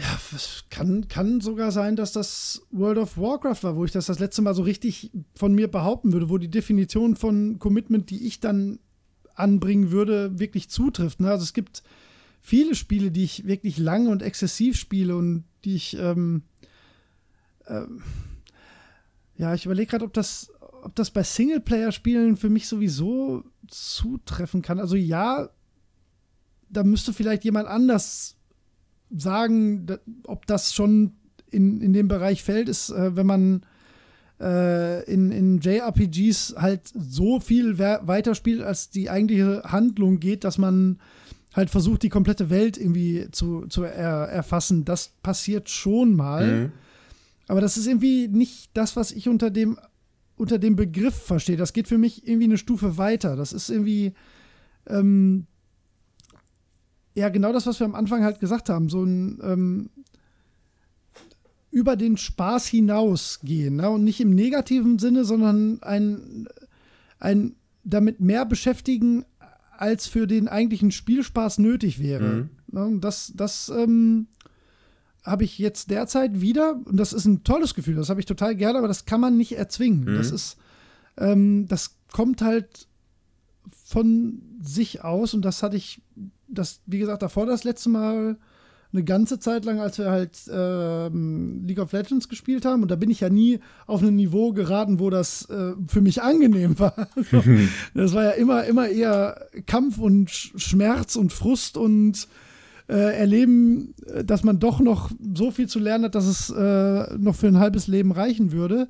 ja, 0.00 0.18
es 0.34 0.64
kann, 0.70 1.08
kann 1.08 1.42
sogar 1.42 1.72
sein, 1.72 1.94
dass 1.94 2.12
das 2.12 2.62
World 2.70 2.96
of 2.96 3.18
Warcraft 3.18 3.62
war, 3.62 3.76
wo 3.76 3.84
ich 3.84 3.92
das 3.92 4.06
das 4.06 4.18
letzte 4.18 4.40
Mal 4.40 4.54
so 4.54 4.62
richtig 4.62 5.10
von 5.34 5.54
mir 5.54 5.68
behaupten 5.68 6.14
würde, 6.14 6.30
wo 6.30 6.38
die 6.38 6.50
Definition 6.50 7.16
von 7.16 7.58
Commitment, 7.58 8.08
die 8.08 8.26
ich 8.26 8.40
dann 8.40 8.78
anbringen 9.34 9.90
würde, 9.90 10.38
wirklich 10.38 10.70
zutrifft. 10.70 11.20
Ne? 11.20 11.30
Also 11.30 11.42
es 11.44 11.52
gibt 11.52 11.82
viele 12.40 12.74
Spiele, 12.74 13.10
die 13.10 13.24
ich 13.24 13.46
wirklich 13.46 13.76
lange 13.76 14.08
und 14.08 14.22
exzessiv 14.22 14.78
spiele 14.78 15.16
und 15.16 15.44
die 15.64 15.74
ich, 15.74 15.98
ähm, 15.98 16.44
ähm, 17.66 18.02
ja, 19.36 19.52
ich 19.52 19.66
überlege 19.66 19.90
gerade, 19.90 20.06
ob 20.06 20.14
das, 20.14 20.50
ob 20.82 20.94
das 20.94 21.10
bei 21.10 21.22
Singleplayer-Spielen 21.22 22.36
für 22.36 22.48
mich 22.48 22.68
sowieso 22.68 23.44
zutreffen 23.68 24.62
kann. 24.62 24.80
Also 24.80 24.96
ja, 24.96 25.50
da 26.70 26.84
müsste 26.84 27.12
vielleicht 27.12 27.44
jemand 27.44 27.68
anders 27.68 28.39
sagen, 29.16 29.86
ob 30.24 30.46
das 30.46 30.74
schon 30.74 31.12
in, 31.50 31.80
in 31.80 31.92
dem 31.92 32.08
Bereich 32.08 32.42
fällt, 32.42 32.68
ist, 32.68 32.90
äh, 32.90 33.16
wenn 33.16 33.26
man 33.26 33.62
äh, 34.40 35.04
in, 35.04 35.30
in 35.30 35.58
JRPGs 35.58 36.54
halt 36.56 36.82
so 36.94 37.40
viel 37.40 37.78
weiterspielt, 37.78 38.62
als 38.62 38.90
die 38.90 39.10
eigentliche 39.10 39.62
Handlung 39.64 40.20
geht, 40.20 40.44
dass 40.44 40.58
man 40.58 40.98
halt 41.52 41.70
versucht, 41.70 42.02
die 42.02 42.08
komplette 42.08 42.48
Welt 42.50 42.78
irgendwie 42.78 43.28
zu, 43.32 43.66
zu 43.66 43.82
er, 43.82 44.28
erfassen. 44.28 44.84
Das 44.84 45.12
passiert 45.22 45.68
schon 45.68 46.14
mal. 46.14 46.46
Mhm. 46.46 46.72
Aber 47.48 47.60
das 47.60 47.76
ist 47.76 47.86
irgendwie 47.86 48.28
nicht 48.28 48.70
das, 48.74 48.94
was 48.94 49.10
ich 49.10 49.28
unter 49.28 49.50
dem, 49.50 49.78
unter 50.36 50.58
dem 50.58 50.76
Begriff 50.76 51.14
verstehe. 51.14 51.56
Das 51.56 51.72
geht 51.72 51.88
für 51.88 51.98
mich 51.98 52.26
irgendwie 52.26 52.44
eine 52.44 52.58
Stufe 52.58 52.96
weiter. 52.96 53.34
Das 53.34 53.52
ist 53.52 53.68
irgendwie 53.70 54.14
ähm, 54.86 55.46
ja 57.14 57.28
genau 57.28 57.52
das, 57.52 57.66
was 57.66 57.80
wir 57.80 57.86
am 57.86 57.94
Anfang 57.94 58.22
halt 58.22 58.40
gesagt 58.40 58.68
haben. 58.68 58.88
So 58.88 59.02
ein 59.04 59.38
ähm, 59.42 59.90
über 61.70 61.96
den 61.96 62.16
Spaß 62.16 62.66
hinausgehen. 62.66 63.76
Ne? 63.76 63.90
Und 63.90 64.04
nicht 64.04 64.20
im 64.20 64.34
negativen 64.34 64.98
Sinne, 64.98 65.24
sondern 65.24 65.82
ein, 65.82 66.48
ein 67.18 67.54
damit 67.84 68.20
mehr 68.20 68.44
beschäftigen, 68.44 69.24
als 69.78 70.06
für 70.06 70.26
den 70.26 70.48
eigentlichen 70.48 70.90
Spielspaß 70.90 71.58
nötig 71.58 72.00
wäre. 72.00 72.24
Mhm. 72.24 72.50
Ne? 72.72 72.98
Das, 73.00 73.32
das 73.34 73.70
ähm, 73.74 74.26
habe 75.24 75.44
ich 75.44 75.58
jetzt 75.58 75.90
derzeit 75.90 76.40
wieder, 76.40 76.80
und 76.84 76.96
das 76.96 77.12
ist 77.12 77.24
ein 77.24 77.44
tolles 77.44 77.74
Gefühl, 77.74 77.94
das 77.94 78.10
habe 78.10 78.20
ich 78.20 78.26
total 78.26 78.56
gerne, 78.56 78.78
aber 78.78 78.88
das 78.88 79.04
kann 79.04 79.20
man 79.20 79.36
nicht 79.36 79.52
erzwingen. 79.52 80.04
Mhm. 80.04 80.16
Das 80.16 80.30
ist, 80.32 80.56
ähm, 81.16 81.66
das 81.68 81.96
kommt 82.12 82.42
halt 82.42 82.88
von 83.84 84.42
sich 84.60 85.04
aus 85.04 85.34
und 85.34 85.44
das 85.44 85.62
hatte 85.62 85.76
ich, 85.76 86.02
das, 86.52 86.80
wie 86.86 86.98
gesagt, 86.98 87.22
davor 87.22 87.46
das 87.46 87.64
letzte 87.64 87.88
Mal 87.88 88.36
eine 88.92 89.04
ganze 89.04 89.38
Zeit 89.38 89.64
lang, 89.64 89.78
als 89.78 89.98
wir 89.98 90.10
halt 90.10 90.36
ähm, 90.52 91.62
League 91.64 91.78
of 91.78 91.92
Legends 91.92 92.28
gespielt 92.28 92.64
haben. 92.64 92.82
Und 92.82 92.90
da 92.90 92.96
bin 92.96 93.10
ich 93.10 93.20
ja 93.20 93.28
nie 93.28 93.60
auf 93.86 94.02
ein 94.02 94.16
Niveau 94.16 94.52
geraten, 94.52 94.98
wo 94.98 95.10
das 95.10 95.48
äh, 95.48 95.74
für 95.86 96.00
mich 96.00 96.22
angenehm 96.22 96.78
war. 96.78 96.94
das 97.94 98.14
war 98.14 98.24
ja 98.24 98.30
immer, 98.30 98.64
immer 98.64 98.88
eher 98.88 99.46
Kampf 99.66 99.98
und 99.98 100.30
Schmerz 100.30 101.14
und 101.14 101.32
Frust 101.32 101.76
und 101.76 102.26
äh, 102.88 103.16
erleben, 103.16 103.94
äh, 104.06 104.24
dass 104.24 104.42
man 104.42 104.58
doch 104.58 104.80
noch 104.80 105.10
so 105.34 105.52
viel 105.52 105.68
zu 105.68 105.78
lernen 105.78 106.06
hat, 106.06 106.16
dass 106.16 106.26
es 106.26 106.50
äh, 106.50 107.16
noch 107.16 107.36
für 107.36 107.46
ein 107.46 107.60
halbes 107.60 107.86
Leben 107.86 108.10
reichen 108.10 108.50
würde. 108.50 108.88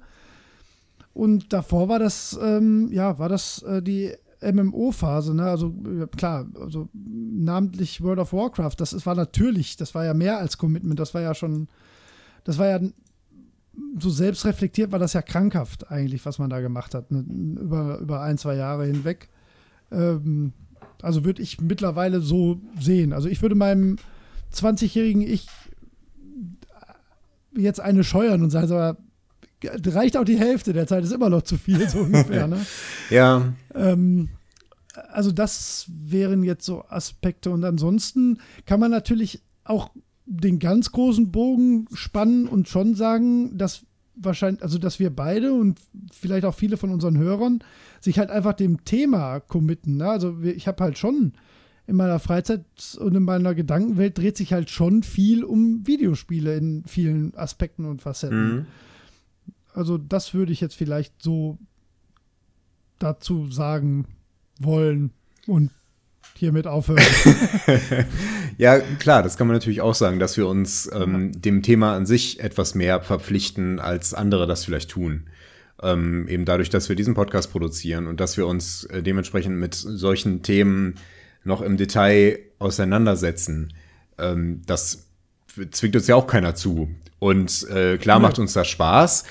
Und 1.13 1.53
davor 1.53 1.89
war 1.89 1.99
das, 1.99 2.39
ähm, 2.43 2.89
ja, 2.91 3.19
war 3.19 3.29
das 3.29 3.63
äh, 3.65 3.83
die 3.83 4.13
MMO-Phase, 4.43 5.35
ne? 5.35 5.45
Also 5.45 5.75
klar, 6.17 6.47
also 6.59 6.89
namentlich 6.93 8.03
World 8.03 8.19
of 8.19 8.33
Warcraft, 8.33 8.75
das 8.79 8.93
ist, 8.93 9.07
war 9.07 9.15
natürlich, 9.15 9.77
das 9.77 9.95
war 9.95 10.05
ja 10.05 10.15
mehr 10.15 10.39
als 10.39 10.59
Commitment, 10.59 10.99
das 10.99 11.15
war 11.15 11.21
ja 11.21 11.35
schon, 11.35 11.69
das 12.45 12.59
war 12.59 12.67
ja 12.67 12.81
so 13.99 14.11
selbstreflektiert 14.11 14.93
war 14.93 14.99
das 14.99 15.13
ja 15.13 15.23
krankhaft 15.23 15.91
eigentlich, 15.91 16.25
was 16.27 16.39
man 16.39 16.51
da 16.51 16.61
gemacht 16.61 16.95
hat, 16.95 17.11
ne? 17.11 17.25
über, 17.61 17.99
über 17.99 18.21
ein, 18.21 18.39
zwei 18.39 18.57
Jahre 18.57 18.87
hinweg. 18.87 19.29
Ähm, 19.91 20.53
also 21.03 21.25
würde 21.25 21.43
ich 21.43 21.61
mittlerweile 21.61 22.21
so 22.21 22.61
sehen. 22.79 23.13
Also 23.13 23.29
ich 23.29 23.43
würde 23.43 23.55
meinem 23.55 23.97
20-jährigen 24.53 25.23
Ich 25.23 25.47
jetzt 27.57 27.81
eine 27.81 28.05
scheuern 28.05 28.43
und 28.43 28.51
sagen, 28.51 28.97
reicht 29.65 30.17
auch 30.17 30.25
die 30.25 30.39
Hälfte 30.39 30.73
der 30.73 30.87
Zeit, 30.87 31.05
ist 31.05 31.13
immer 31.13 31.31
noch 31.31 31.43
zu 31.43 31.57
viel, 31.57 31.89
so 31.89 32.01
ungefähr. 32.01 32.47
Ne? 32.47 32.65
ja. 33.11 33.53
Ähm, 33.75 34.29
also 35.13 35.33
das 35.33 35.87
wären 35.89 36.43
jetzt 36.43 36.65
so 36.65 36.85
Aspekte. 36.89 37.51
Und 37.51 37.65
ansonsten 37.65 38.39
kann 38.67 38.81
man 38.81 38.91
natürlich 38.91 39.43
auch 39.65 39.91
den 40.27 40.59
ganz 40.59 40.93
großen 40.93 41.31
Bogen 41.31 41.87
spannen 41.93 42.47
und 42.47 42.69
schon 42.69 42.95
sagen, 42.95 43.57
dass 43.59 43.83
wahrscheinlich, 44.15 44.63
also 44.63 44.79
dass 44.79 44.99
wir 44.99 45.11
beide 45.11 45.53
und 45.53 45.81
vielleicht 46.13 46.45
auch 46.45 46.55
viele 46.55 46.77
von 46.77 46.91
unseren 46.91 47.19
Hörern 47.19 47.63
sich 48.01 48.19
halt 48.19 48.31
einfach 48.31 48.53
dem 48.53 48.85
Thema 48.85 49.41
committen. 49.41 49.97
Ne? 49.97 50.09
Also 50.09 50.41
ich 50.43 50.69
habe 50.69 50.83
halt 50.85 50.99
schon 50.99 51.33
in 51.87 51.97
meiner 51.97 52.21
Freizeit 52.21 52.65
und 52.99 53.17
in 53.17 53.25
meiner 53.25 53.55
Gedankenwelt 53.55 54.17
dreht 54.19 54.37
sich 54.37 54.53
halt 54.53 54.71
schon 54.71 55.03
viel 55.03 55.43
um 55.43 55.87
Videospiele 55.87 56.57
in 56.57 56.85
vielen 56.87 57.35
Aspekten 57.37 57.85
und 57.85 58.03
Facetten. 58.03 58.55
Mhm. 58.55 58.67
Also 59.75 59.99
das 59.99 60.35
würde 60.35 60.53
ich 60.53 60.61
jetzt 60.61 60.75
vielleicht 60.75 61.23
so 61.23 61.59
dazu 62.99 63.51
sagen 63.51 64.07
wollen 64.59 65.13
und 65.47 65.71
hiermit 66.37 66.67
aufhören. 66.67 67.03
ja, 68.59 68.79
klar, 68.79 69.23
das 69.23 69.37
kann 69.37 69.47
man 69.47 69.57
natürlich 69.57 69.81
auch 69.81 69.95
sagen, 69.95 70.19
dass 70.19 70.37
wir 70.37 70.47
uns 70.47 70.91
ähm, 70.93 71.33
dem 71.41 71.63
Thema 71.63 71.95
an 71.95 72.07
sich 72.07 72.41
etwas 72.41 72.75
mehr 72.75 73.03
verpflichten, 73.03 73.79
als 73.79 74.15
andere 74.15 74.47
das 74.47 74.65
vielleicht 74.65 74.91
tun. 74.91 75.29
Ähm, 75.83 76.29
eben 76.29 76.45
dadurch, 76.45 76.69
dass 76.71 76.89
wir 76.89 76.97
diesen 76.97 77.15
Podcast 77.15 77.51
produzieren 77.51 78.07
und 78.07 78.21
dass 78.21 78.37
wir 78.37 78.47
uns 78.47 78.85
äh, 78.85 79.03
dementsprechend 79.03 79.57
mit 79.57 79.75
solchen 79.75 80.43
Themen 80.43 80.97
noch 81.43 81.63
im 81.63 81.77
Detail 81.77 82.39
auseinandersetzen. 82.59 83.73
Ähm, 84.19 84.63
das 84.67 85.07
zwingt 85.71 85.97
uns 85.97 86.07
ja 86.07 86.17
auch 86.17 86.27
keiner 86.27 86.55
zu. 86.55 86.91
Und 87.19 87.69
äh, 87.69 87.99
klar 87.99 88.17
ja. 88.17 88.21
macht 88.21 88.39
uns 88.39 88.53
das 88.53 88.69
Spaß, 88.69 89.25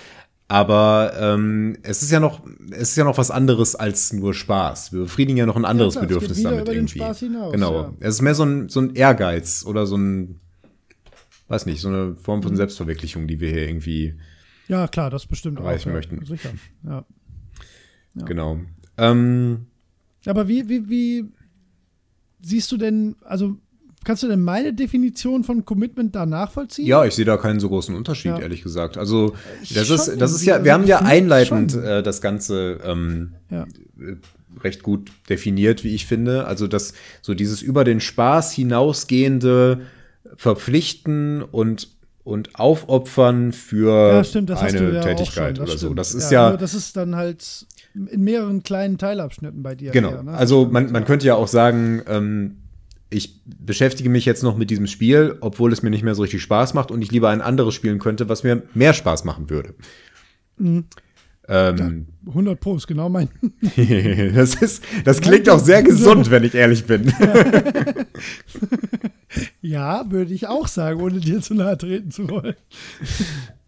aber 0.49 1.13
ähm, 1.17 1.77
es 1.83 2.01
ist 2.01 2.11
ja 2.11 2.19
noch, 2.19 2.41
es 2.71 2.89
ist 2.89 2.95
ja 2.97 3.03
noch 3.03 3.17
was 3.17 3.31
anderes 3.31 3.75
als 3.75 4.11
nur 4.11 4.33
Spaß. 4.33 4.91
Wir 4.91 5.01
befriedigen 5.01 5.37
ja 5.37 5.45
noch 5.45 5.55
ein 5.55 5.63
anderes 5.63 5.93
ja, 5.93 6.01
klar, 6.01 6.07
Bedürfnis 6.07 6.43
damit 6.43 6.67
irgendwie. 6.67 6.99
Hinaus, 6.99 7.51
genau. 7.51 7.81
Ja. 7.81 7.93
Es 7.99 8.15
ist 8.15 8.21
mehr 8.21 8.35
so 8.35 8.43
ein, 8.43 8.67
so 8.67 8.81
ein 8.81 8.95
Ehrgeiz 8.95 9.63
oder 9.65 9.85
so 9.85 9.95
ein, 9.95 10.39
weiß 11.47 11.67
nicht, 11.67 11.81
so 11.81 11.87
eine 11.87 12.15
Form 12.15 12.41
von 12.41 12.53
mhm. 12.53 12.57
Selbstverwirklichung, 12.57 13.27
die 13.27 13.39
wir 13.39 13.49
hier 13.51 13.67
irgendwie 13.67 14.15
ja, 14.67 14.87
klar, 14.87 15.09
das 15.09 15.25
bestimmt 15.25 15.59
erreichen 15.59 15.89
auch, 15.89 15.93
möchten. 15.93 16.23
Sicher, 16.25 16.51
ja. 16.83 17.05
Genau. 18.25 18.59
Ähm, 18.97 19.67
Aber 20.25 20.47
wie, 20.47 20.67
wie, 20.69 20.89
wie 20.89 21.25
siehst 22.41 22.71
du 22.71 22.77
denn, 22.77 23.15
also 23.21 23.57
Kannst 24.05 24.23
du 24.23 24.27
denn 24.27 24.41
meine 24.41 24.73
Definition 24.73 25.43
von 25.43 25.65
Commitment 25.65 26.15
da 26.15 26.25
nachvollziehen? 26.25 26.85
Ja, 26.85 27.03
ich 27.05 27.15
sehe 27.15 27.25
da 27.25 27.37
keinen 27.37 27.59
so 27.59 27.67
großen 27.67 27.93
Unterschied, 27.95 28.31
ja. 28.31 28.39
ehrlich 28.39 28.63
gesagt. 28.63 28.97
Also, 28.97 29.35
das 29.73 29.89
ist, 29.89 30.21
das 30.21 30.31
ist 30.31 30.45
ja, 30.45 30.63
wir 30.63 30.73
haben 30.73 30.85
ja 30.85 30.99
einleitend 30.99 31.75
äh, 31.75 32.01
das 32.01 32.21
Ganze 32.21 32.79
ähm, 32.83 33.33
ja. 33.49 33.63
Äh, 33.99 34.15
recht 34.63 34.83
gut 34.83 35.11
definiert, 35.27 35.83
wie 35.83 35.93
ich 35.93 36.05
finde. 36.05 36.45
Also, 36.45 36.67
dass 36.67 36.93
so 37.21 37.33
dieses 37.33 37.61
über 37.61 37.83
den 37.83 37.99
Spaß 37.99 38.53
hinausgehende 38.53 39.81
Verpflichten 40.35 41.41
und 41.41 41.89
und 42.23 42.59
aufopfern 42.59 43.53
für 43.53 44.13
ja, 44.13 44.23
stimmt, 44.23 44.51
eine 44.51 44.93
ja 44.93 45.01
Tätigkeit 45.01 45.57
oder 45.57 45.67
stimmt. 45.67 45.79
so. 45.79 45.93
Das 45.95 46.13
ist 46.13 46.31
ja, 46.31 46.51
ja 46.51 46.57
das 46.57 46.75
ist 46.75 46.95
dann 46.95 47.15
halt 47.15 47.65
in 47.95 48.23
mehreren 48.23 48.61
kleinen 48.61 48.97
Teilabschnitten 48.99 49.63
bei 49.63 49.73
dir. 49.73 49.91
Genau. 49.91 50.11
Eher, 50.11 50.23
ne? 50.23 50.33
Also 50.33 50.67
man, 50.69 50.91
man 50.91 51.05
könnte 51.05 51.25
ja 51.25 51.35
auch 51.35 51.47
sagen, 51.47 52.03
ähm, 52.07 52.57
ich 53.09 53.41
beschäftige 53.45 54.09
mich 54.09 54.25
jetzt 54.25 54.43
noch 54.43 54.57
mit 54.57 54.69
diesem 54.69 54.87
Spiel, 54.87 55.37
obwohl 55.41 55.73
es 55.73 55.81
mir 55.81 55.89
nicht 55.89 56.03
mehr 56.03 56.15
so 56.15 56.21
richtig 56.21 56.41
Spaß 56.41 56.73
macht 56.73 56.91
und 56.91 57.01
ich 57.01 57.11
lieber 57.11 57.29
ein 57.29 57.41
anderes 57.41 57.73
spielen 57.73 57.99
könnte, 57.99 58.29
was 58.29 58.43
mir 58.43 58.63
mehr 58.73 58.93
Spaß 58.93 59.23
machen 59.25 59.49
würde. 59.49 59.73
Mhm. 60.57 60.85
Ähm, 61.47 62.05
ja, 62.25 62.29
100 62.29 62.59
Pro 62.59 62.75
ist 62.75 62.85
genau 62.85 63.09
mein. 63.09 63.29
das, 64.35 64.53
ist, 64.55 64.83
das 65.03 65.19
klingt 65.19 65.49
auch 65.49 65.59
sehr 65.59 65.81
gesund, 65.81 66.29
wenn 66.29 66.43
ich 66.43 66.53
ehrlich 66.53 66.85
bin. 66.85 67.11
ja, 69.61 70.11
würde 70.11 70.31
ich 70.31 70.47
auch 70.47 70.67
sagen, 70.67 71.01
ohne 71.01 71.19
dir 71.19 71.41
zu 71.41 71.55
nahe 71.55 71.75
treten 71.75 72.11
zu 72.11 72.29
wollen. 72.29 72.55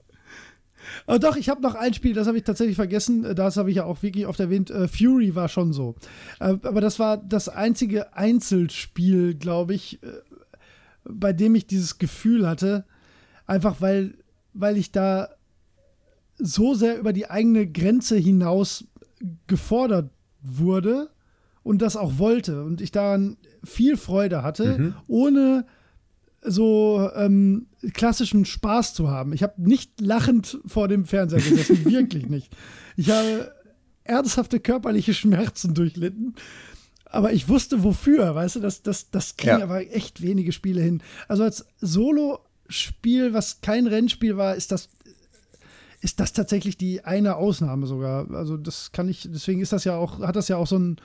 Aber 1.11 1.19
doch, 1.19 1.35
ich 1.35 1.49
habe 1.49 1.61
noch 1.61 1.75
ein 1.75 1.93
Spiel, 1.93 2.13
das 2.13 2.27
habe 2.27 2.37
ich 2.37 2.45
tatsächlich 2.45 2.77
vergessen. 2.77 3.25
Äh, 3.25 3.35
das 3.35 3.57
habe 3.57 3.69
ich 3.69 3.75
ja 3.75 3.83
auch 3.83 4.01
wirklich 4.01 4.27
oft 4.27 4.39
erwähnt. 4.39 4.71
Fury 4.87 5.35
war 5.35 5.49
schon 5.49 5.73
so. 5.73 5.95
Uh, 6.39 6.57
aber 6.63 6.79
das 6.79 6.99
war 6.99 7.17
das 7.17 7.49
einzige 7.49 8.15
Einzelspiel, 8.15 9.35
glaube 9.35 9.73
ich, 9.73 9.99
uh, 10.05 10.07
bei 11.03 11.33
dem 11.33 11.53
ich 11.55 11.67
dieses 11.67 11.97
Gefühl 11.97 12.47
hatte. 12.47 12.85
Einfach 13.45 13.81
weil, 13.81 14.13
weil 14.53 14.77
ich 14.77 14.93
da 14.93 15.27
so 16.37 16.75
sehr 16.75 16.97
über 16.97 17.11
die 17.11 17.29
eigene 17.29 17.67
Grenze 17.67 18.15
hinaus 18.15 18.85
gefordert 19.47 20.11
wurde 20.41 21.09
und 21.61 21.81
das 21.81 21.97
auch 21.97 22.19
wollte. 22.19 22.63
Und 22.63 22.79
ich 22.79 22.93
daran 22.93 23.35
viel 23.65 23.97
Freude 23.97 24.43
hatte, 24.43 24.77
mhm. 24.77 24.93
ohne 25.07 25.65
so 26.43 27.09
ähm, 27.15 27.67
klassischen 27.93 28.45
Spaß 28.45 28.93
zu 28.93 29.09
haben. 29.09 29.33
Ich 29.33 29.43
habe 29.43 29.61
nicht 29.61 30.01
lachend 30.01 30.59
vor 30.65 30.87
dem 30.87 31.05
Fernseher 31.05 31.41
gesessen, 31.41 31.85
wirklich 31.91 32.27
nicht. 32.27 32.55
Ich 32.97 33.09
habe 33.09 33.53
ernsthafte 34.03 34.59
körperliche 34.59 35.13
Schmerzen 35.13 35.73
durchlitten. 35.73 36.35
aber 37.05 37.33
ich 37.33 37.47
wusste 37.47 37.83
wofür, 37.83 38.33
weißt 38.33 38.55
du, 38.55 38.59
das, 38.59 38.81
das, 38.81 39.11
das 39.11 39.37
kriegen 39.37 39.59
ja. 39.59 39.63
aber 39.63 39.81
echt 39.91 40.21
wenige 40.21 40.51
Spiele 40.51 40.81
hin. 40.81 41.03
Also 41.27 41.43
als 41.43 41.65
Solo-Spiel, 41.79 43.33
was 43.33 43.61
kein 43.61 43.85
Rennspiel 43.85 44.37
war, 44.37 44.55
ist 44.55 44.71
das, 44.71 44.89
ist 46.01 46.19
das 46.19 46.33
tatsächlich 46.33 46.77
die 46.77 47.03
eine 47.03 47.35
Ausnahme 47.35 47.85
sogar. 47.85 48.31
Also 48.31 48.57
das 48.57 48.91
kann 48.91 49.07
ich, 49.07 49.29
deswegen 49.31 49.61
ist 49.61 49.73
das 49.73 49.83
ja 49.83 49.95
auch, 49.95 50.19
hat 50.21 50.35
das 50.35 50.47
ja 50.47 50.57
auch 50.57 50.67
so 50.67 50.75
einen 50.77 50.97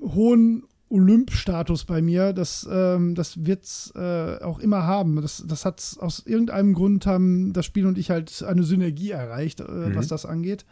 hohen 0.00 0.64
Olymp-Status 0.88 1.84
bei 1.84 2.02
mir. 2.02 2.32
Das, 2.32 2.68
ähm, 2.70 3.14
das 3.14 3.44
wird 3.44 3.64
es 3.64 3.92
äh, 3.96 4.38
auch 4.42 4.58
immer 4.58 4.82
haben. 4.84 5.20
Das, 5.20 5.44
das 5.46 5.64
hat 5.64 5.96
aus 6.00 6.24
irgendeinem 6.26 6.74
Grund 6.74 7.06
haben 7.06 7.52
das 7.52 7.66
Spiel 7.66 7.86
und 7.86 7.98
ich 7.98 8.10
halt 8.10 8.42
eine 8.42 8.62
Synergie 8.62 9.10
erreicht, 9.10 9.60
äh, 9.60 9.64
mhm. 9.64 9.94
was 9.96 10.08
das 10.08 10.26
angeht. 10.26 10.64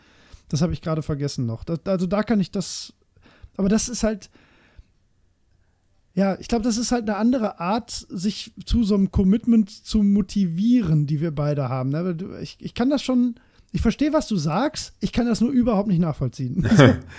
Das 0.49 0.63
habe 0.63 0.73
ich 0.73 0.83
gerade 0.83 1.03
vergessen 1.03 1.47
noch. 1.47 1.65
Das, 1.65 1.81
also 1.87 2.07
da 2.07 2.23
kann 2.23 2.41
ich 2.41 2.51
das 2.51 2.93
aber 3.57 3.69
das 3.69 3.89
ist 3.89 4.03
halt, 4.03 4.31
ja, 6.15 6.39
ich 6.39 6.49
glaube, 6.49 6.65
das 6.65 6.77
ist 6.77 6.93
halt 6.93 7.09
eine 7.09 7.17
andere 7.17 7.61
Art, 7.61 7.91
sich 7.91 8.53
zu 8.65 8.85
so 8.85 8.95
einem 8.95 9.11
Commitment 9.11 9.71
zu 9.71 10.03
motivieren, 10.03 11.07
die 11.07 11.21
wir 11.21 11.35
beide 11.35 11.69
haben. 11.69 11.91
Ne? 11.91 12.17
Ich, 12.43 12.57
ich 12.61 12.75
kann 12.75 12.91
das 12.91 13.03
schon, 13.03 13.37
ich 13.73 13.83
verstehe, 13.83 14.13
was 14.13 14.29
du 14.29 14.37
sagst, 14.37 14.95
ich 15.01 15.13
kann 15.13 15.27
das 15.27 15.41
nur 15.41 15.51
überhaupt 15.51 15.89
nicht 15.89 16.01
nachvollziehen. 16.01 16.69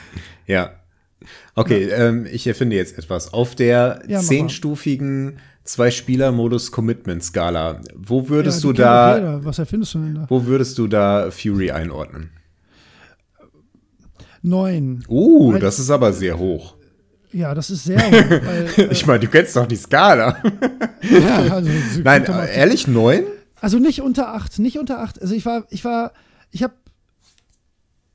ja. 0.47 0.71
Okay, 1.55 1.89
ja. 1.89 2.09
Ähm, 2.09 2.27
ich 2.31 2.47
erfinde 2.47 2.75
jetzt 2.75 2.97
etwas. 2.97 3.33
Auf 3.33 3.55
der 3.55 4.03
ja, 4.07 4.19
zehnstufigen 4.19 5.39
Zwei-Spieler-Modus-Commitment-Skala, 5.63 7.79
wo 7.95 8.27
würdest 8.27 8.63
ja, 8.63 8.69
du 8.69 8.73
da. 8.73 9.39
Was 9.43 9.59
erfindest 9.59 9.93
du 9.93 9.99
denn 9.99 10.15
da? 10.15 10.25
Wo 10.29 10.45
würdest 10.45 10.77
du 10.77 10.87
da 10.87 11.31
Fury 11.31 11.71
einordnen? 11.71 12.31
Neun. 14.41 15.05
Uh, 15.07 15.53
weil, 15.53 15.61
das 15.61 15.79
ist 15.79 15.89
aber 15.89 16.11
sehr 16.11 16.37
hoch. 16.37 16.75
Ja, 17.31 17.55
das 17.55 17.69
ist 17.69 17.85
sehr 17.85 17.97
hoch. 17.97 18.11
Weil, 18.45 18.67
äh, 18.77 18.91
ich 18.91 19.07
meine, 19.07 19.21
du 19.21 19.27
kennst 19.27 19.55
doch 19.55 19.65
die 19.65 19.77
Skala. 19.77 20.35
ja, 21.01 21.37
also, 21.53 21.69
Nein, 22.03 22.25
ehrlich, 22.25 22.87
neun? 22.87 23.23
Also 23.59 23.79
nicht 23.79 24.01
unter 24.01 24.33
acht, 24.33 24.59
nicht 24.59 24.77
unter 24.77 24.99
acht. 24.99 25.21
Also 25.21 25.33
ich 25.33 25.45
war, 25.45 25.65
ich 25.69 25.85
war, 25.85 26.11
ich 26.51 26.61
habe 26.61 26.73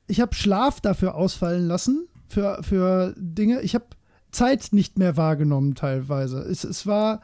ich 0.07 0.21
habe 0.21 0.35
Schlaf 0.35 0.81
dafür 0.81 1.15
ausfallen 1.15 1.67
lassen, 1.67 2.07
für, 2.29 2.61
für 2.63 3.13
Dinge. 3.17 3.61
Ich 3.61 3.75
habe 3.75 3.85
Zeit 4.31 4.69
nicht 4.71 4.97
mehr 4.97 5.17
wahrgenommen 5.17 5.75
teilweise. 5.75 6.39
Es, 6.39 6.63
es 6.63 6.85
war, 6.85 7.21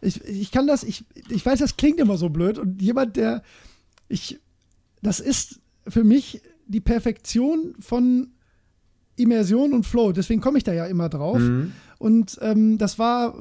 ich, 0.00 0.24
ich 0.24 0.50
kann 0.50 0.66
das, 0.66 0.82
ich, 0.82 1.04
ich 1.28 1.44
weiß, 1.44 1.58
das 1.58 1.76
klingt 1.76 1.98
immer 1.98 2.16
so 2.16 2.28
blöd 2.28 2.58
und 2.58 2.80
jemand, 2.80 3.16
der, 3.16 3.42
ich, 4.08 4.40
das 5.02 5.20
ist 5.20 5.60
für 5.86 6.04
mich 6.04 6.40
die 6.66 6.80
Perfektion 6.80 7.74
von 7.78 8.30
Immersion 9.16 9.72
und 9.72 9.84
Flow. 9.84 10.12
Deswegen 10.12 10.40
komme 10.40 10.58
ich 10.58 10.64
da 10.64 10.72
ja 10.72 10.86
immer 10.86 11.08
drauf. 11.08 11.38
Mhm. 11.38 11.72
Und 11.98 12.38
ähm, 12.42 12.78
das 12.78 12.98
war 12.98 13.34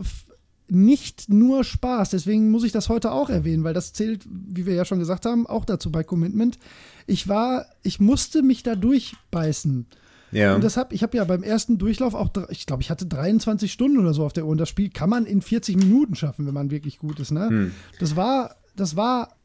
nicht 0.67 1.29
nur 1.29 1.63
Spaß. 1.63 2.09
Deswegen 2.09 2.51
muss 2.51 2.63
ich 2.63 2.71
das 2.71 2.89
heute 2.89 3.11
auch 3.11 3.29
erwähnen, 3.29 3.63
weil 3.63 3.73
das 3.73 3.93
zählt, 3.93 4.25
wie 4.29 4.65
wir 4.65 4.73
ja 4.73 4.85
schon 4.85 4.99
gesagt 4.99 5.25
haben, 5.25 5.47
auch 5.47 5.65
dazu 5.65 5.91
bei 5.91 6.03
Commitment. 6.03 6.57
Ich 7.05 7.27
war, 7.27 7.65
ich 7.81 7.99
musste 7.99 8.41
mich 8.41 8.63
da 8.63 8.75
durchbeißen. 8.75 9.87
Ja. 10.33 10.55
Und 10.55 10.63
das 10.63 10.77
hab, 10.77 10.93
ich 10.93 11.03
habe 11.03 11.17
ja 11.17 11.23
beim 11.23 11.43
ersten 11.43 11.77
Durchlauf 11.77 12.13
auch, 12.13 12.29
ich 12.49 12.65
glaube, 12.65 12.81
ich 12.81 12.89
hatte 12.89 13.05
23 13.05 13.71
Stunden 13.71 13.99
oder 13.99 14.13
so 14.13 14.25
auf 14.25 14.33
der 14.33 14.45
Uhr. 14.45 14.51
Und 14.51 14.57
das 14.57 14.69
Spiel 14.69 14.89
kann 14.89 15.09
man 15.09 15.25
in 15.25 15.41
40 15.41 15.77
Minuten 15.77 16.15
schaffen, 16.15 16.45
wenn 16.45 16.53
man 16.53 16.71
wirklich 16.71 16.99
gut 16.99 17.19
ist. 17.19 17.31
Ne? 17.31 17.47
Hm. 17.49 17.71
Das 17.99 18.15
war, 18.15 18.55
das 18.75 18.95
war 18.95 19.35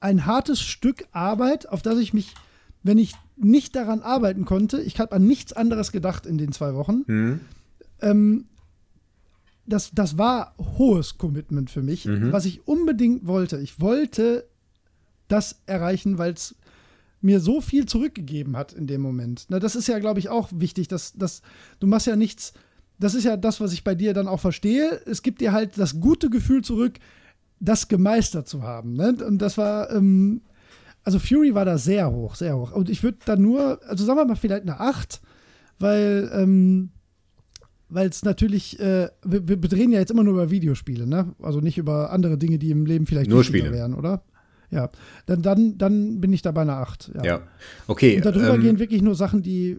ein 0.00 0.26
hartes 0.26 0.60
Stück 0.60 1.06
Arbeit, 1.12 1.68
auf 1.68 1.80
das 1.80 1.98
ich 1.98 2.12
mich, 2.12 2.34
wenn 2.82 2.98
ich 2.98 3.14
nicht 3.36 3.74
daran 3.74 4.00
arbeiten 4.00 4.44
konnte. 4.44 4.80
Ich 4.82 5.00
habe 5.00 5.16
an 5.16 5.26
nichts 5.26 5.52
anderes 5.52 5.92
gedacht 5.92 6.26
in 6.26 6.36
den 6.36 6.52
zwei 6.52 6.74
Wochen. 6.74 7.04
Mhm. 7.06 7.40
Ähm, 8.00 8.44
das, 9.66 9.92
das 9.92 10.18
war 10.18 10.54
hohes 10.58 11.16
Commitment 11.16 11.70
für 11.70 11.82
mich, 11.82 12.04
mhm. 12.04 12.32
was 12.32 12.44
ich 12.44 12.68
unbedingt 12.68 13.26
wollte. 13.26 13.58
Ich 13.60 13.80
wollte 13.80 14.46
das 15.28 15.62
erreichen, 15.64 16.18
weil 16.18 16.34
es 16.34 16.54
mir 17.24 17.40
so 17.40 17.60
viel 17.60 17.86
zurückgegeben 17.86 18.56
hat 18.56 18.72
in 18.72 18.86
dem 18.86 19.00
Moment. 19.00 19.46
Na, 19.48 19.58
das 19.58 19.74
ist 19.74 19.88
ja, 19.88 19.98
glaube 19.98 20.20
ich, 20.20 20.28
auch 20.28 20.50
wichtig, 20.52 20.88
dass, 20.88 21.14
dass 21.14 21.42
du 21.80 21.86
machst 21.86 22.06
ja 22.06 22.16
nichts. 22.16 22.52
Das 22.98 23.14
ist 23.14 23.24
ja 23.24 23.36
das, 23.36 23.60
was 23.60 23.72
ich 23.72 23.82
bei 23.82 23.94
dir 23.94 24.14
dann 24.14 24.28
auch 24.28 24.40
verstehe. 24.40 25.00
Es 25.06 25.22
gibt 25.22 25.40
dir 25.40 25.52
halt 25.52 25.78
das 25.78 26.00
gute 26.00 26.30
Gefühl 26.30 26.62
zurück, 26.62 26.98
das 27.60 27.88
gemeistert 27.88 28.46
zu 28.46 28.62
haben. 28.62 28.92
Ne? 28.94 29.16
Und 29.26 29.38
das 29.38 29.56
war, 29.58 29.90
ähm, 29.90 30.42
also 31.02 31.18
Fury 31.18 31.54
war 31.54 31.64
da 31.64 31.78
sehr 31.78 32.12
hoch, 32.12 32.34
sehr 32.34 32.56
hoch. 32.56 32.72
Und 32.72 32.90
ich 32.90 33.02
würde 33.02 33.18
da 33.24 33.36
nur, 33.36 33.80
also 33.88 34.04
sagen 34.04 34.18
wir 34.18 34.26
mal 34.26 34.36
vielleicht 34.36 34.62
eine 34.62 34.78
8, 34.78 35.20
weil 35.78 36.30
ähm, 36.34 36.90
weil 37.88 38.08
es 38.08 38.24
natürlich, 38.24 38.78
äh, 38.80 39.08
wir, 39.24 39.48
wir 39.48 39.72
reden 39.72 39.92
ja 39.92 40.00
jetzt 40.00 40.10
immer 40.10 40.24
nur 40.24 40.34
über 40.34 40.50
Videospiele, 40.50 41.06
ne? 41.06 41.34
Also 41.40 41.60
nicht 41.60 41.78
über 41.78 42.10
andere 42.10 42.36
Dinge, 42.36 42.58
die 42.58 42.70
im 42.70 42.86
Leben 42.86 43.06
vielleicht 43.06 43.30
nur 43.30 43.44
Spiele 43.44 43.72
wären, 43.72 43.94
oder? 43.94 44.24
Ja, 44.70 44.90
dann, 45.26 45.42
dann, 45.42 45.78
dann 45.78 46.20
bin 46.20 46.32
ich 46.32 46.42
da 46.42 46.50
bei 46.50 46.62
einer 46.62 46.78
8. 46.78 47.12
Ja, 47.14 47.24
ja. 47.24 47.40
okay. 47.86 48.16
Und 48.16 48.24
darüber 48.24 48.54
ähm, 48.54 48.60
gehen 48.60 48.78
wirklich 48.78 49.02
nur 49.02 49.14
Sachen, 49.14 49.42
die 49.42 49.78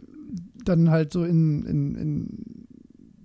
dann 0.64 0.90
halt 0.90 1.12
so 1.12 1.24
in, 1.24 1.64
in, 1.66 1.96
in 1.96 2.66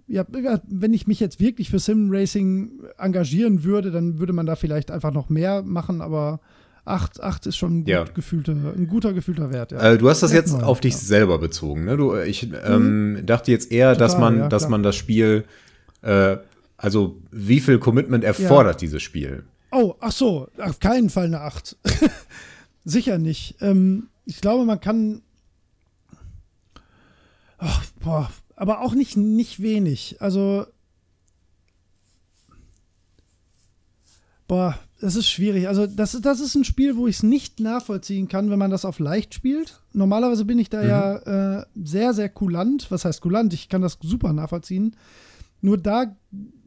ja, 0.06 0.26
wenn 0.68 0.92
ich 0.92 1.06
mich 1.06 1.20
jetzt 1.20 1.38
wirklich 1.38 1.70
für 1.70 1.78
Sim 1.78 2.08
Racing 2.10 2.72
engagieren 2.98 3.62
würde, 3.62 3.92
dann 3.92 4.18
würde 4.18 4.32
man 4.32 4.44
da 4.44 4.56
vielleicht 4.56 4.90
einfach 4.90 5.12
noch 5.12 5.28
mehr 5.28 5.62
machen, 5.62 6.00
aber 6.00 6.40
8, 6.84 7.22
8 7.22 7.46
ist 7.46 7.56
schon 7.56 7.80
ein, 7.80 7.86
ja. 7.86 8.04
gefühlter, 8.04 8.52
ein 8.52 8.88
guter 8.88 9.12
gefühlter 9.12 9.52
Wert. 9.52 9.72
Ja. 9.72 9.92
Äh, 9.92 9.98
du 9.98 10.08
hast 10.08 10.22
das 10.22 10.32
jetzt 10.32 10.54
auf 10.54 10.80
dich 10.80 10.94
ja. 10.94 10.98
selber 10.98 11.38
bezogen. 11.38 11.84
Ne? 11.84 11.96
Du, 11.96 12.16
ich 12.16 12.50
ähm, 12.64 13.12
mhm. 13.12 13.26
dachte 13.26 13.52
jetzt 13.52 13.70
eher, 13.70 13.92
Total, 13.92 14.08
dass 14.08 14.18
man, 14.18 14.50
dass 14.50 14.68
man 14.68 14.82
das 14.82 14.96
Spiel, 14.96 15.44
äh, 16.02 16.36
also 16.76 17.20
wie 17.30 17.60
viel 17.60 17.78
Commitment 17.78 18.24
erfordert 18.24 18.80
dieses 18.80 19.02
Spiel? 19.02 19.44
Oh, 19.72 19.94
ach 20.00 20.12
so, 20.12 20.48
auf 20.58 20.80
keinen 20.80 21.10
Fall 21.10 21.26
eine 21.26 21.40
8. 21.40 21.76
Sicher 22.84 23.18
nicht. 23.18 23.56
Ähm, 23.60 24.08
ich 24.24 24.40
glaube, 24.40 24.64
man 24.64 24.80
kann. 24.80 25.22
Oh, 27.60 27.80
boah, 28.00 28.30
aber 28.56 28.80
auch 28.80 28.94
nicht, 28.94 29.16
nicht 29.16 29.60
wenig. 29.60 30.16
Also. 30.20 30.66
Boah, 34.48 34.76
das 35.00 35.14
ist 35.14 35.28
schwierig. 35.28 35.68
Also, 35.68 35.86
das, 35.86 36.18
das 36.20 36.40
ist 36.40 36.56
ein 36.56 36.64
Spiel, 36.64 36.96
wo 36.96 37.06
ich 37.06 37.16
es 37.16 37.22
nicht 37.22 37.60
nachvollziehen 37.60 38.26
kann, 38.26 38.50
wenn 38.50 38.58
man 38.58 38.72
das 38.72 38.84
auf 38.84 38.98
leicht 38.98 39.34
spielt. 39.34 39.80
Normalerweise 39.92 40.44
bin 40.44 40.58
ich 40.58 40.70
da 40.70 40.82
mhm. 40.82 40.88
ja 40.88 41.58
äh, 41.60 41.66
sehr, 41.76 42.14
sehr 42.14 42.28
kulant. 42.28 42.90
Was 42.90 43.04
heißt 43.04 43.20
kulant? 43.20 43.54
Ich 43.54 43.68
kann 43.68 43.82
das 43.82 43.98
super 44.02 44.32
nachvollziehen. 44.32 44.96
Nur 45.60 45.78
da 45.78 46.16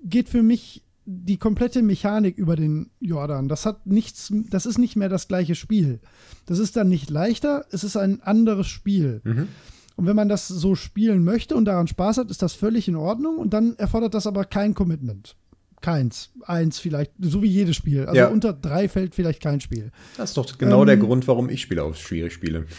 geht 0.03 0.29
für 0.29 0.43
mich 0.43 0.82
die 1.05 1.37
komplette 1.37 1.81
Mechanik 1.81 2.37
über 2.37 2.55
den 2.55 2.91
Jordan. 2.99 3.47
Das 3.47 3.65
hat 3.65 3.85
nichts, 3.85 4.31
das 4.49 4.65
ist 4.65 4.77
nicht 4.77 4.95
mehr 4.95 5.09
das 5.09 5.27
gleiche 5.27 5.55
Spiel. 5.55 5.99
Das 6.45 6.59
ist 6.59 6.75
dann 6.75 6.89
nicht 6.89 7.09
leichter, 7.09 7.65
es 7.71 7.83
ist 7.83 7.97
ein 7.97 8.21
anderes 8.21 8.67
Spiel. 8.67 9.21
Mhm. 9.23 9.47
Und 9.95 10.07
wenn 10.07 10.15
man 10.15 10.29
das 10.29 10.47
so 10.47 10.75
spielen 10.75 11.23
möchte 11.23 11.55
und 11.55 11.65
daran 11.65 11.87
Spaß 11.87 12.17
hat, 12.17 12.31
ist 12.31 12.41
das 12.41 12.53
völlig 12.53 12.87
in 12.87 12.95
Ordnung. 12.95 13.37
Und 13.37 13.53
dann 13.53 13.75
erfordert 13.77 14.13
das 14.13 14.25
aber 14.25 14.45
kein 14.45 14.73
Commitment. 14.73 15.35
Keins. 15.81 16.31
Eins 16.45 16.79
vielleicht, 16.79 17.11
so 17.19 17.43
wie 17.43 17.47
jedes 17.47 17.75
Spiel. 17.75 18.05
Also 18.05 18.17
ja. 18.17 18.27
unter 18.27 18.53
drei 18.53 18.87
fällt 18.87 19.13
vielleicht 19.13 19.41
kein 19.41 19.61
Spiel. 19.61 19.91
Das 20.17 20.31
ist 20.31 20.37
doch 20.37 20.57
genau 20.57 20.81
ähm, 20.81 20.87
der 20.87 20.97
Grund, 20.97 21.27
warum 21.27 21.49
ich 21.49 21.61
Spiele 21.61 21.83
auf 21.83 21.97
schwierig 21.97 22.33
spiele. 22.33 22.65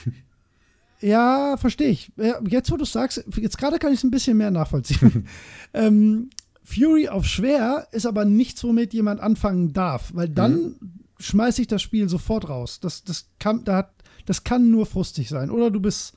Ja, 1.00 1.58
verstehe 1.58 1.90
ich. 1.90 2.12
Jetzt, 2.48 2.70
wo 2.70 2.78
du 2.78 2.86
sagst, 2.86 3.22
jetzt 3.36 3.58
gerade 3.58 3.78
kann 3.78 3.92
ich 3.92 3.98
es 3.98 4.04
ein 4.04 4.10
bisschen 4.10 4.38
mehr 4.38 4.50
nachvollziehen. 4.50 5.26
ähm, 5.74 6.30
Fury 6.64 7.08
auf 7.08 7.26
schwer 7.26 7.86
ist 7.92 8.06
aber 8.06 8.24
nichts, 8.24 8.64
womit 8.64 8.94
jemand 8.94 9.20
anfangen 9.20 9.74
darf, 9.74 10.12
weil 10.14 10.30
dann 10.30 10.54
mhm. 10.54 10.76
schmeiße 11.18 11.60
ich 11.60 11.68
das 11.68 11.82
Spiel 11.82 12.08
sofort 12.08 12.48
raus. 12.48 12.80
Das, 12.80 13.04
das, 13.04 13.28
kann, 13.38 13.64
da 13.64 13.76
hat, 13.76 13.92
das 14.24 14.44
kann 14.44 14.70
nur 14.70 14.86
frustig 14.86 15.28
sein. 15.28 15.50
Oder 15.50 15.70
du 15.70 15.80
bist 15.80 16.14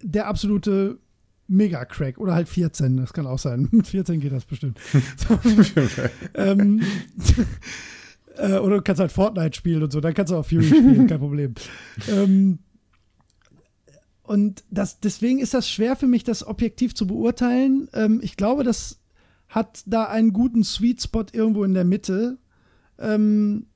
der 0.00 0.28
absolute 0.28 0.98
Mega-Crack 1.48 2.18
oder 2.18 2.34
halt 2.34 2.48
14, 2.48 2.96
das 2.96 3.12
kann 3.12 3.26
auch 3.26 3.40
sein. 3.40 3.68
Mit 3.72 3.88
14 3.88 4.20
geht 4.20 4.32
das 4.32 4.44
bestimmt. 4.44 4.78
ähm, 6.34 6.80
äh, 8.36 8.58
oder 8.58 8.76
du 8.76 8.82
kannst 8.82 9.00
halt 9.00 9.10
Fortnite 9.10 9.56
spielen 9.56 9.82
und 9.82 9.92
so, 9.92 10.00
dann 10.00 10.14
kannst 10.14 10.32
du 10.32 10.36
auch 10.36 10.46
Fury 10.46 10.64
spielen, 10.64 11.08
kein 11.08 11.18
Problem. 11.18 11.54
Ähm, 12.08 12.60
und 14.22 14.62
das, 14.70 15.00
deswegen 15.00 15.40
ist 15.40 15.54
das 15.54 15.68
schwer 15.68 15.96
für 15.96 16.06
mich, 16.06 16.22
das 16.22 16.46
objektiv 16.46 16.94
zu 16.94 17.08
beurteilen. 17.08 17.88
Ähm, 17.92 18.20
ich 18.22 18.36
glaube, 18.36 18.62
das 18.62 18.99
hat 19.50 19.82
da 19.86 20.04
einen 20.04 20.32
guten 20.32 20.64
Sweet 20.64 21.02
Spot 21.02 21.26
irgendwo 21.32 21.64
in 21.64 21.74
der 21.74 21.84
Mitte. 21.84 22.38
Ähm, 22.98 23.66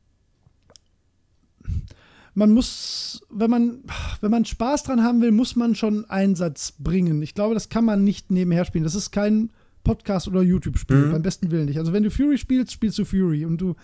man 2.32 2.50
muss, 2.50 3.20
wenn 3.30 3.50
man, 3.50 3.84
wenn 4.20 4.30
man 4.30 4.44
Spaß 4.44 4.84
dran 4.84 5.02
haben 5.02 5.20
will, 5.20 5.32
muss 5.32 5.56
man 5.56 5.74
schon 5.74 6.08
Einsatz 6.08 6.72
bringen. 6.78 7.22
Ich 7.22 7.34
glaube, 7.34 7.54
das 7.54 7.68
kann 7.68 7.84
man 7.84 8.04
nicht 8.04 8.30
nebenher 8.30 8.64
spielen. 8.64 8.84
Das 8.84 8.94
ist 8.94 9.10
kein 9.10 9.50
Podcast 9.82 10.28
oder 10.28 10.42
YouTube-Spiel, 10.42 11.06
mhm. 11.06 11.12
beim 11.12 11.22
besten 11.22 11.50
Willen 11.50 11.66
nicht. 11.66 11.78
Also 11.78 11.92
wenn 11.92 12.02
du 12.02 12.10
Fury 12.10 12.38
spielst, 12.38 12.72
spielst 12.72 12.98
du 12.98 13.04
Fury 13.04 13.44
und 13.44 13.60
du 13.60 13.74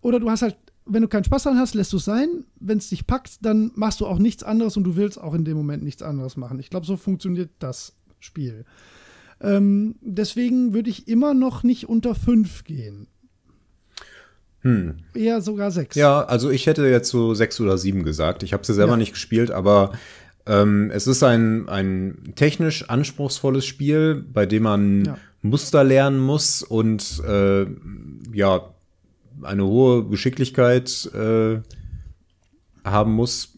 oder 0.00 0.18
du 0.18 0.30
hast 0.30 0.42
halt 0.42 0.56
wenn 0.84 1.02
du 1.02 1.08
keinen 1.08 1.24
Spaß 1.24 1.44
daran 1.44 1.58
hast, 1.58 1.74
lässt 1.74 1.92
du 1.92 1.98
es 1.98 2.04
sein. 2.04 2.44
Wenn 2.58 2.78
es 2.78 2.88
dich 2.88 3.06
packt, 3.06 3.44
dann 3.44 3.70
machst 3.74 4.00
du 4.00 4.06
auch 4.06 4.18
nichts 4.18 4.42
anderes 4.42 4.76
und 4.76 4.84
du 4.84 4.96
willst 4.96 5.20
auch 5.20 5.34
in 5.34 5.44
dem 5.44 5.56
Moment 5.56 5.82
nichts 5.82 6.02
anderes 6.02 6.36
machen. 6.36 6.58
Ich 6.58 6.70
glaube, 6.70 6.86
so 6.86 6.96
funktioniert 6.96 7.50
das 7.60 7.94
Spiel. 8.18 8.64
Ähm, 9.42 9.96
deswegen 10.00 10.72
würde 10.72 10.90
ich 10.90 11.08
immer 11.08 11.34
noch 11.34 11.62
nicht 11.62 11.88
unter 11.88 12.14
fünf 12.14 12.64
gehen. 12.64 13.08
Hm. 14.60 14.94
Eher 15.14 15.40
sogar 15.40 15.72
sechs. 15.72 15.96
Ja, 15.96 16.22
also 16.22 16.50
ich 16.50 16.66
hätte 16.66 16.86
jetzt 16.86 17.10
so 17.10 17.34
sechs 17.34 17.60
oder 17.60 17.76
sieben 17.76 18.04
gesagt. 18.04 18.44
Ich 18.44 18.52
habe 18.52 18.64
sie 18.64 18.74
selber 18.74 18.92
ja. 18.92 18.98
nicht 18.98 19.12
gespielt, 19.12 19.50
aber 19.50 19.92
ähm, 20.46 20.90
es 20.92 21.08
ist 21.08 21.22
ein, 21.24 21.68
ein 21.68 22.32
technisch 22.36 22.88
anspruchsvolles 22.88 23.66
Spiel, 23.66 24.24
bei 24.32 24.46
dem 24.46 24.62
man 24.62 25.04
ja. 25.04 25.18
Muster 25.42 25.82
lernen 25.82 26.20
muss 26.20 26.62
und 26.62 27.20
äh, 27.26 27.66
ja, 28.32 28.72
eine 29.42 29.64
hohe 29.64 30.08
Geschicklichkeit 30.08 31.10
äh, 31.14 31.60
haben 32.84 33.12
muss 33.12 33.51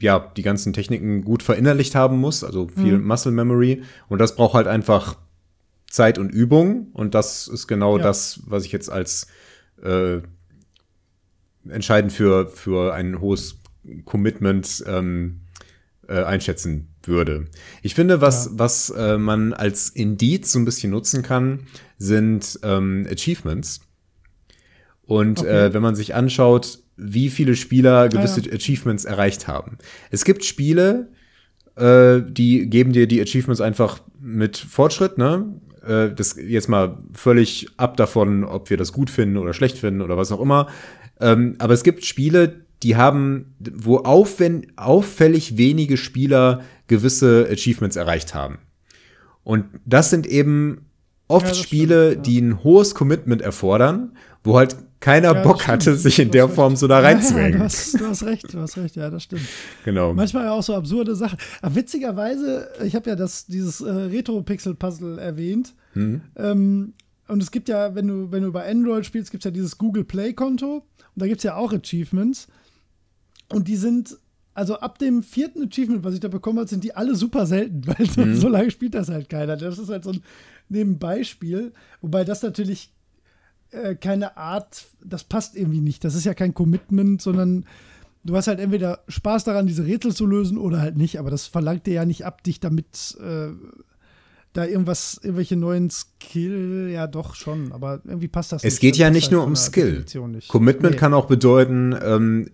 ja, 0.00 0.32
die 0.36 0.42
ganzen 0.42 0.72
Techniken 0.72 1.22
gut 1.22 1.42
verinnerlicht 1.42 1.94
haben 1.94 2.18
muss, 2.18 2.44
also 2.44 2.68
viel 2.68 2.98
mhm. 2.98 3.06
Muscle 3.06 3.32
Memory. 3.32 3.82
Und 4.08 4.20
das 4.20 4.36
braucht 4.36 4.54
halt 4.54 4.66
einfach 4.66 5.18
Zeit 5.90 6.18
und 6.18 6.30
Übung. 6.30 6.88
Und 6.92 7.14
das 7.14 7.48
ist 7.48 7.66
genau 7.66 7.98
ja. 7.98 8.02
das, 8.02 8.40
was 8.46 8.64
ich 8.64 8.72
jetzt 8.72 8.90
als 8.90 9.26
äh, 9.82 10.18
entscheidend 11.68 12.12
für, 12.12 12.48
für 12.48 12.94
ein 12.94 13.20
hohes 13.20 13.58
Commitment 14.04 14.84
ähm, 14.86 15.40
äh, 16.08 16.22
einschätzen 16.22 16.88
würde. 17.02 17.46
Ich 17.82 17.94
finde, 17.94 18.20
was, 18.20 18.46
ja. 18.46 18.52
was 18.54 18.90
äh, 18.90 19.18
man 19.18 19.52
als 19.52 19.90
Indiz 19.90 20.52
so 20.52 20.58
ein 20.58 20.64
bisschen 20.64 20.90
nutzen 20.90 21.22
kann, 21.22 21.66
sind 21.98 22.58
ähm, 22.62 23.06
Achievements. 23.10 23.80
Und 25.04 25.40
okay. 25.40 25.66
äh, 25.66 25.74
wenn 25.74 25.82
man 25.82 25.94
sich 25.94 26.14
anschaut, 26.14 26.80
wie 26.96 27.28
viele 27.28 27.56
Spieler 27.56 28.08
gewisse 28.08 28.40
ah, 28.40 28.44
ja. 28.46 28.52
Achievements 28.54 29.04
erreicht 29.04 29.48
haben. 29.48 29.78
Es 30.10 30.24
gibt 30.24 30.44
Spiele, 30.44 31.08
äh, 31.76 32.20
die 32.26 32.68
geben 32.68 32.92
dir 32.92 33.06
die 33.06 33.20
Achievements 33.20 33.60
einfach 33.60 34.00
mit 34.20 34.56
Fortschritt, 34.56 35.18
ne? 35.18 35.60
Äh, 35.86 36.10
das 36.14 36.36
jetzt 36.36 36.68
mal 36.68 36.98
völlig 37.12 37.68
ab 37.76 37.96
davon, 37.96 38.44
ob 38.44 38.70
wir 38.70 38.76
das 38.76 38.92
gut 38.92 39.10
finden 39.10 39.36
oder 39.36 39.52
schlecht 39.52 39.78
finden 39.78 40.00
oder 40.00 40.16
was 40.16 40.32
auch 40.32 40.40
immer. 40.40 40.68
Ähm, 41.20 41.54
aber 41.58 41.74
es 41.74 41.84
gibt 41.84 42.04
Spiele, 42.04 42.66
die 42.82 42.96
haben, 42.96 43.54
wo 43.58 43.98
auffällig 43.98 45.56
wenige 45.56 45.96
Spieler 45.96 46.62
gewisse 46.86 47.48
Achievements 47.50 47.96
erreicht 47.96 48.34
haben. 48.34 48.58
Und 49.44 49.64
das 49.84 50.10
sind 50.10 50.26
eben 50.26 50.86
oft 51.28 51.48
ja, 51.48 51.54
Spiele, 51.54 52.10
stimmt, 52.10 52.26
ja. 52.26 52.32
die 52.32 52.40
ein 52.40 52.64
hohes 52.64 52.94
Commitment 52.94 53.42
erfordern, 53.42 54.16
wo 54.44 54.56
halt 54.56 54.76
keiner 55.00 55.34
ja, 55.34 55.42
Bock 55.42 55.66
hatte, 55.66 55.96
sich 55.96 56.18
in 56.18 56.30
der 56.30 56.48
Form 56.48 56.76
so 56.76 56.86
da 56.88 56.98
reinzuhängen. 57.00 57.52
Ja, 57.52 57.58
du, 57.58 57.64
hast, 57.64 58.00
du 58.00 58.06
hast 58.06 58.24
recht, 58.24 58.52
du 58.52 58.60
hast 58.60 58.76
recht, 58.76 58.96
ja, 58.96 59.10
das 59.10 59.24
stimmt. 59.24 59.42
Genau. 59.84 60.14
Manchmal 60.14 60.48
auch 60.48 60.62
so 60.62 60.74
absurde 60.74 61.14
Sachen. 61.14 61.38
Aber 61.62 61.74
witzigerweise, 61.74 62.68
ich 62.84 62.94
habe 62.94 63.10
ja 63.10 63.16
das, 63.16 63.46
dieses 63.46 63.80
äh, 63.80 63.90
Retro-Pixel-Puzzle 63.90 65.18
erwähnt. 65.18 65.74
Mhm. 65.94 66.22
Ähm, 66.36 66.94
und 67.28 67.42
es 67.42 67.50
gibt 67.50 67.68
ja, 67.68 67.94
wenn 67.94 68.06
du, 68.06 68.30
wenn 68.30 68.42
du 68.42 68.48
über 68.48 68.64
Android 68.64 69.04
spielst, 69.04 69.30
gibt 69.30 69.44
es 69.44 69.46
ja 69.46 69.50
dieses 69.50 69.78
Google 69.78 70.04
Play-Konto. 70.04 70.76
Und 70.76 70.84
da 71.14 71.26
gibt 71.26 71.38
es 71.38 71.44
ja 71.44 71.56
auch 71.56 71.72
Achievements. 71.72 72.48
Und 73.52 73.68
die 73.68 73.76
sind, 73.76 74.16
also 74.54 74.78
ab 74.78 74.98
dem 74.98 75.22
vierten 75.22 75.64
Achievement, 75.64 76.04
was 76.04 76.14
ich 76.14 76.20
da 76.20 76.28
bekommen 76.28 76.58
habe, 76.58 76.68
sind 76.68 76.84
die 76.84 76.94
alle 76.94 77.14
super 77.14 77.46
selten, 77.46 77.82
weil 77.86 78.26
mhm. 78.26 78.36
so 78.36 78.48
lange 78.48 78.70
spielt 78.70 78.94
das 78.94 79.08
halt 79.08 79.28
keiner. 79.28 79.56
Das 79.56 79.78
ist 79.78 79.88
halt 79.88 80.04
so 80.04 80.10
ein 80.10 80.22
Nebenbeispiel. 80.68 81.72
Wobei 82.00 82.24
das 82.24 82.42
natürlich 82.42 82.92
äh, 83.70 83.94
keine 83.94 84.36
Art, 84.36 84.86
das 85.04 85.24
passt 85.24 85.56
irgendwie 85.56 85.80
nicht. 85.80 86.04
Das 86.04 86.14
ist 86.14 86.24
ja 86.24 86.34
kein 86.34 86.54
Commitment, 86.54 87.22
sondern 87.22 87.64
du 88.24 88.36
hast 88.36 88.48
halt 88.48 88.60
entweder 88.60 89.00
Spaß 89.08 89.44
daran, 89.44 89.66
diese 89.66 89.86
Rätsel 89.86 90.14
zu 90.14 90.26
lösen 90.26 90.58
oder 90.58 90.80
halt 90.80 90.96
nicht. 90.96 91.18
Aber 91.18 91.30
das 91.30 91.46
verlangt 91.46 91.86
dir 91.86 91.94
ja 91.94 92.04
nicht 92.04 92.24
ab, 92.24 92.42
dich 92.42 92.60
damit 92.60 93.16
äh, 93.20 93.48
da 94.52 94.64
irgendwas, 94.64 95.20
irgendwelche 95.22 95.56
neuen 95.56 95.90
Skill, 95.90 96.90
ja 96.92 97.06
doch 97.06 97.34
schon, 97.34 97.72
aber 97.72 98.00
irgendwie 98.04 98.28
passt 98.28 98.52
das 98.52 98.60
es 98.60 98.64
nicht. 98.64 98.72
Es 98.74 98.80
geht 98.80 98.96
ja 98.96 99.10
nicht 99.10 99.24
halt 99.24 99.32
nur 99.32 99.44
um 99.44 99.54
Skill. 99.54 100.04
Commitment 100.48 100.94
nee. 100.94 100.98
kann 100.98 101.14
auch 101.14 101.26
bedeuten, 101.26 101.94
ähm, 102.02 102.50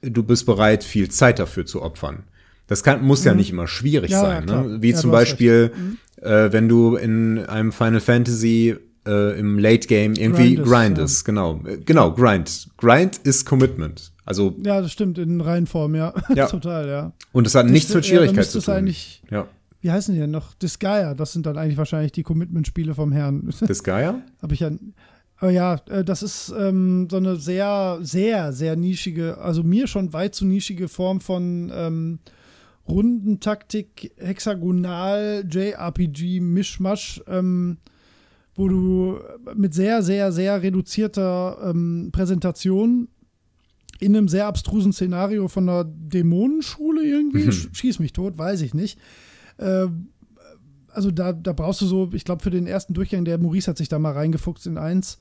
du 0.00 0.22
bist 0.22 0.46
bereit, 0.46 0.82
viel 0.82 1.10
Zeit 1.10 1.38
dafür 1.38 1.66
zu 1.66 1.82
opfern. 1.82 2.24
Das 2.66 2.82
kann, 2.82 3.04
muss 3.04 3.20
mhm. 3.20 3.26
ja 3.26 3.34
nicht 3.34 3.50
immer 3.50 3.66
schwierig 3.66 4.10
ja, 4.10 4.20
sein. 4.20 4.48
Ja, 4.48 4.62
ne? 4.62 4.82
Wie 4.82 4.90
ja, 4.90 4.96
zum 4.96 5.10
Beispiel, 5.10 5.72
mhm. 5.76 5.98
äh, 6.24 6.52
wenn 6.52 6.68
du 6.68 6.96
in 6.96 7.38
einem 7.40 7.72
Final 7.72 8.00
Fantasy 8.00 8.76
äh, 9.06 9.38
im 9.38 9.58
Late 9.58 9.86
Game 9.88 10.14
irgendwie 10.14 10.54
grindest, 10.56 10.70
grindest 10.70 11.24
genau. 11.24 11.60
Äh, 11.64 11.78
genau, 11.78 12.12
Grind. 12.12 12.68
Grind 12.76 13.18
ist 13.18 13.44
Commitment. 13.44 14.12
Also 14.24 14.56
ja, 14.62 14.80
das 14.80 14.92
stimmt 14.92 15.18
in 15.18 15.40
Reihenform, 15.40 15.94
ja, 15.94 16.14
ja. 16.34 16.46
total, 16.46 16.88
ja. 16.88 17.12
Und 17.32 17.46
es 17.46 17.54
hat 17.54 17.64
das, 17.64 17.72
nichts 17.72 17.94
mit 17.94 18.06
Schwierigkeit 18.06 18.46
zu 18.46 18.60
tun. 18.60 18.74
Eigentlich, 18.74 19.22
ja. 19.30 19.48
Wie 19.80 19.90
heißen 19.90 20.14
die 20.14 20.20
denn 20.20 20.30
noch? 20.30 20.54
Disgaea, 20.54 21.14
das 21.14 21.32
sind 21.32 21.44
dann 21.44 21.58
eigentlich 21.58 21.76
wahrscheinlich 21.76 22.12
die 22.12 22.22
Commitment-Spiele 22.22 22.94
vom 22.94 23.10
Herrn. 23.10 23.52
Disgaea? 23.60 24.22
Habe 24.40 24.54
ich 24.54 24.60
ja. 24.60 24.70
Aber 25.38 25.50
ja, 25.50 25.80
äh, 25.90 26.04
das 26.04 26.22
ist 26.22 26.54
ähm, 26.56 27.08
so 27.10 27.16
eine 27.16 27.34
sehr, 27.34 27.98
sehr, 28.00 28.52
sehr 28.52 28.76
nischige, 28.76 29.38
also 29.38 29.64
mir 29.64 29.88
schon 29.88 30.12
weit 30.12 30.36
zu 30.36 30.46
nischige 30.46 30.86
Form 30.86 31.20
von 31.20 31.72
ähm, 31.74 32.20
Rundentaktik, 32.88 34.12
Hexagonal, 34.18 35.44
JRPG, 35.48 36.40
Mischmasch, 36.40 37.20
ähm, 37.26 37.78
wo 38.54 38.68
du 38.68 39.18
mit 39.54 39.74
sehr, 39.74 40.02
sehr, 40.02 40.32
sehr 40.32 40.62
reduzierter 40.62 41.70
ähm, 41.70 42.10
Präsentation 42.12 43.08
in 44.00 44.16
einem 44.16 44.28
sehr 44.28 44.46
abstrusen 44.46 44.92
Szenario 44.92 45.48
von 45.48 45.68
einer 45.68 45.84
Dämonenschule 45.84 47.04
irgendwie, 47.04 47.46
mhm. 47.46 47.52
schieß 47.72 47.98
mich 48.00 48.12
tot, 48.12 48.36
weiß 48.36 48.62
ich 48.62 48.74
nicht. 48.74 48.98
Äh, 49.58 49.86
also 50.88 51.10
da, 51.10 51.32
da 51.32 51.52
brauchst 51.52 51.80
du 51.80 51.86
so, 51.86 52.10
ich 52.12 52.24
glaube, 52.24 52.42
für 52.42 52.50
den 52.50 52.66
ersten 52.66 52.94
Durchgang, 52.94 53.24
der 53.24 53.38
Maurice 53.38 53.70
hat 53.70 53.78
sich 53.78 53.88
da 53.88 53.98
mal 53.98 54.12
reingefuchst 54.12 54.66
in 54.66 54.76
eins, 54.76 55.18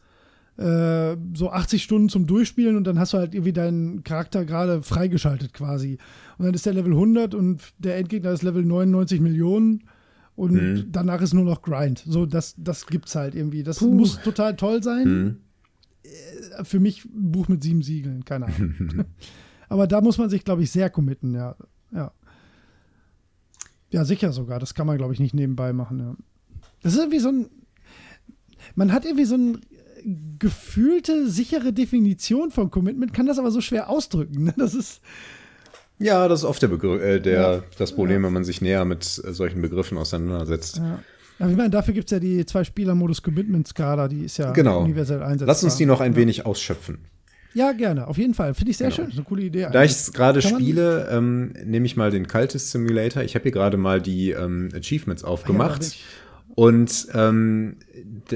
äh, 0.57 1.15
so 1.33 1.51
80 1.51 1.81
Stunden 1.81 2.09
zum 2.09 2.27
Durchspielen 2.27 2.75
und 2.75 2.85
dann 2.85 2.99
hast 2.99 3.13
du 3.13 3.17
halt 3.17 3.33
irgendwie 3.33 3.53
deinen 3.53 4.03
Charakter 4.03 4.45
gerade 4.45 4.81
freigeschaltet 4.81 5.53
quasi. 5.53 5.97
Und 6.37 6.45
dann 6.45 6.53
ist 6.53 6.65
der 6.65 6.73
Level 6.73 6.91
100 6.91 7.35
und 7.35 7.61
der 7.77 7.97
Endgegner 7.97 8.31
ist 8.31 8.41
Level 8.41 8.63
99 8.63 9.21
Millionen 9.21 9.83
und 10.35 10.53
mhm. 10.53 10.91
danach 10.91 11.21
ist 11.21 11.33
nur 11.33 11.43
noch 11.43 11.61
Grind. 11.61 12.03
So, 12.05 12.25
das, 12.25 12.55
das 12.57 12.87
gibt's 12.87 13.15
halt 13.15 13.35
irgendwie. 13.35 13.63
Das 13.63 13.79
Puh. 13.79 13.93
muss 13.93 14.21
total 14.21 14.55
toll 14.55 14.81
sein. 14.81 15.07
Mhm. 15.07 15.37
Äh, 16.03 16.63
für 16.63 16.79
mich 16.79 17.05
ein 17.05 17.31
Buch 17.31 17.47
mit 17.47 17.63
sieben 17.63 17.81
Siegeln, 17.81 18.25
keine 18.25 18.47
Ahnung. 18.47 19.05
Aber 19.69 19.87
da 19.87 20.01
muss 20.01 20.17
man 20.17 20.29
sich, 20.29 20.43
glaube 20.43 20.63
ich, 20.63 20.71
sehr 20.71 20.89
committen, 20.89 21.33
ja. 21.33 21.55
Ja. 21.93 22.11
Ja, 23.89 24.05
sicher 24.05 24.31
sogar. 24.31 24.59
Das 24.59 24.73
kann 24.73 24.87
man, 24.87 24.97
glaube 24.97 25.13
ich, 25.13 25.19
nicht 25.19 25.33
nebenbei 25.33 25.73
machen, 25.73 25.99
ja. 25.99 26.15
Das 26.81 26.93
ist 26.93 26.99
irgendwie 26.99 27.19
so 27.19 27.29
ein. 27.29 27.49
Man 28.75 28.91
hat 28.91 29.05
irgendwie 29.05 29.25
so 29.25 29.35
eine 29.35 29.59
gefühlte, 30.39 31.29
sichere 31.29 31.73
Definition 31.73 32.51
von 32.51 32.71
Commitment, 32.71 33.13
kann 33.13 33.25
das 33.25 33.39
aber 33.39 33.51
so 33.51 33.61
schwer 33.61 33.89
ausdrücken. 33.89 34.45
Ne? 34.45 34.53
Das 34.57 34.73
ist. 34.73 35.01
Ja, 36.01 36.27
das 36.27 36.39
ist 36.41 36.45
oft 36.45 36.61
der, 36.61 36.67
Begr 36.67 37.01
äh, 37.01 37.21
der 37.21 37.41
ja. 37.41 37.63
das 37.77 37.93
Problem, 37.93 38.21
ja. 38.21 38.27
wenn 38.27 38.33
man 38.33 38.43
sich 38.43 38.61
näher 38.61 38.85
mit 38.85 39.03
äh, 39.03 39.33
solchen 39.33 39.61
Begriffen 39.61 39.97
auseinandersetzt. 39.97 40.77
Ja. 40.77 40.99
Aber 41.39 41.49
ich 41.49 41.57
meine, 41.57 41.69
dafür 41.69 41.93
gibt 41.93 42.05
es 42.05 42.11
ja 42.11 42.19
die 42.19 42.45
Zwei-Spieler-Modus-Commitment-Skala, 42.45 44.07
die 44.07 44.25
ist 44.25 44.37
ja 44.37 44.51
genau. 44.51 44.81
universell 44.81 45.23
einsetzbar. 45.23 45.47
Lass 45.47 45.63
uns 45.63 45.75
die 45.75 45.85
noch 45.85 45.99
ein 45.99 46.15
wenig 46.15 46.45
ausschöpfen. 46.45 46.99
Ja, 47.53 47.71
gerne, 47.73 48.07
auf 48.07 48.17
jeden 48.17 48.33
Fall. 48.33 48.53
Finde 48.53 48.71
ich 48.71 48.77
sehr 48.77 48.87
genau. 48.87 48.95
schön. 48.95 49.05
Das 49.05 49.13
ist 49.13 49.19
eine 49.19 49.25
coole 49.25 49.43
Idee. 49.43 49.67
Da 49.71 49.83
ich 49.83 49.91
es 49.91 50.13
gerade 50.13 50.41
spiele, 50.41 51.09
ähm, 51.11 51.53
nehme 51.65 51.85
ich 51.85 51.97
mal 51.97 52.11
den 52.11 52.27
Cultist 52.27 52.71
Simulator. 52.71 53.23
Ich 53.23 53.35
habe 53.35 53.43
hier 53.43 53.51
gerade 53.51 53.77
mal 53.77 54.01
die 54.01 54.31
ähm, 54.31 54.69
Achievements 54.73 55.23
aufgemacht. 55.23 55.83
Ja, 55.83 55.91
und 56.55 57.07
ähm, 57.13 57.77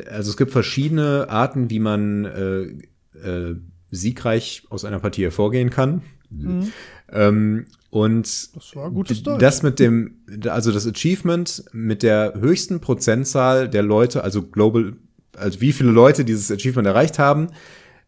also 0.09 0.31
es 0.31 0.37
gibt 0.37 0.51
verschiedene 0.51 1.29
Arten, 1.29 1.69
wie 1.69 1.79
man 1.79 2.25
äh, 2.25 3.27
äh, 3.27 3.55
siegreich 3.91 4.63
aus 4.69 4.83
einer 4.83 4.99
Partie 4.99 5.23
hervorgehen 5.23 5.69
kann. 5.69 6.01
Mhm. 6.29 6.71
Ähm, 7.11 7.65
und 7.89 8.55
das, 8.55 8.75
war 8.75 8.91
gutes 8.91 9.23
das 9.23 9.63
mit 9.63 9.79
dem, 9.79 10.15
also 10.47 10.71
das 10.71 10.85
Achievement 10.85 11.63
mit 11.71 12.03
der 12.03 12.33
höchsten 12.37 12.81
Prozentzahl 12.81 13.69
der 13.69 13.83
Leute, 13.83 14.23
also 14.23 14.41
global, 14.41 14.97
also 15.37 15.61
wie 15.61 15.71
viele 15.71 15.91
Leute 15.91 16.25
dieses 16.25 16.51
Achievement 16.51 16.87
erreicht 16.87 17.19
haben, 17.19 17.49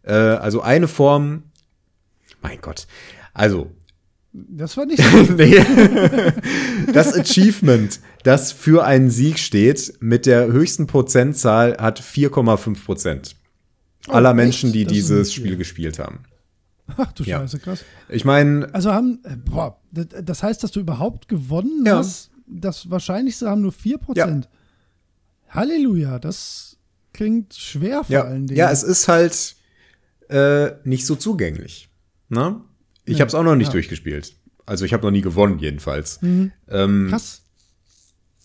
äh, 0.03 0.13
also 0.13 0.61
eine 0.61 0.87
Form, 0.87 1.43
mein 2.41 2.59
Gott, 2.59 2.87
also 3.33 3.71
das 4.33 4.77
war 4.77 4.85
nicht 4.85 5.01
so. 5.01 5.33
nee. 5.33 5.63
Das 6.93 7.13
Achievement, 7.13 7.99
das 8.23 8.51
für 8.51 8.85
einen 8.85 9.09
Sieg 9.09 9.39
steht, 9.39 9.95
mit 9.99 10.25
der 10.25 10.47
höchsten 10.47 10.85
Prozentzahl 10.85 11.77
hat 11.77 12.01
4,5 12.01 12.85
Prozent 12.85 13.35
aller 14.07 14.31
oh, 14.31 14.35
Menschen, 14.35 14.71
die 14.71 14.85
dieses 14.85 15.33
Spiel 15.33 15.57
gespielt 15.57 15.99
haben. 15.99 16.19
Ach 16.95 17.11
du 17.11 17.23
ja. 17.23 17.39
Scheiße, 17.39 17.59
krass. 17.59 17.83
Ich 18.07 18.23
meine. 18.23 18.73
Also 18.73 18.93
haben, 18.93 19.19
äh, 19.23 19.35
boah, 19.35 19.81
das 19.91 20.43
heißt, 20.43 20.63
dass 20.63 20.71
du 20.71 20.79
überhaupt 20.79 21.27
gewonnen 21.27 21.85
ja. 21.85 21.97
hast? 21.97 22.31
Das 22.47 22.89
Wahrscheinlichste 22.89 23.49
haben 23.49 23.61
nur 23.61 23.73
4%. 23.73 24.15
Ja. 24.15 24.41
Halleluja, 25.49 26.19
das 26.19 26.77
klingt 27.13 27.53
schwer 27.53 28.03
vor 28.03 28.13
ja. 28.13 28.23
allen 28.23 28.47
Dingen. 28.47 28.57
Ja, 28.57 28.71
es 28.71 28.83
ist 28.83 29.07
halt. 29.07 29.55
äh, 30.29 30.71
nicht 30.83 31.05
so 31.05 31.15
zugänglich. 31.15 31.89
Na? 32.29 32.63
Ich 33.05 33.15
nee, 33.15 33.19
habe 33.21 33.29
es 33.29 33.35
auch 33.35 33.43
noch 33.43 33.55
nicht 33.55 33.67
ja. 33.67 33.73
durchgespielt. 33.73 34.35
Also 34.65 34.85
ich 34.85 34.93
habe 34.93 35.03
noch 35.03 35.11
nie 35.11 35.21
gewonnen, 35.21 35.59
jedenfalls. 35.59 36.21
Mhm. 36.21 36.51
Ähm, 36.67 37.07
Krass. 37.09 37.41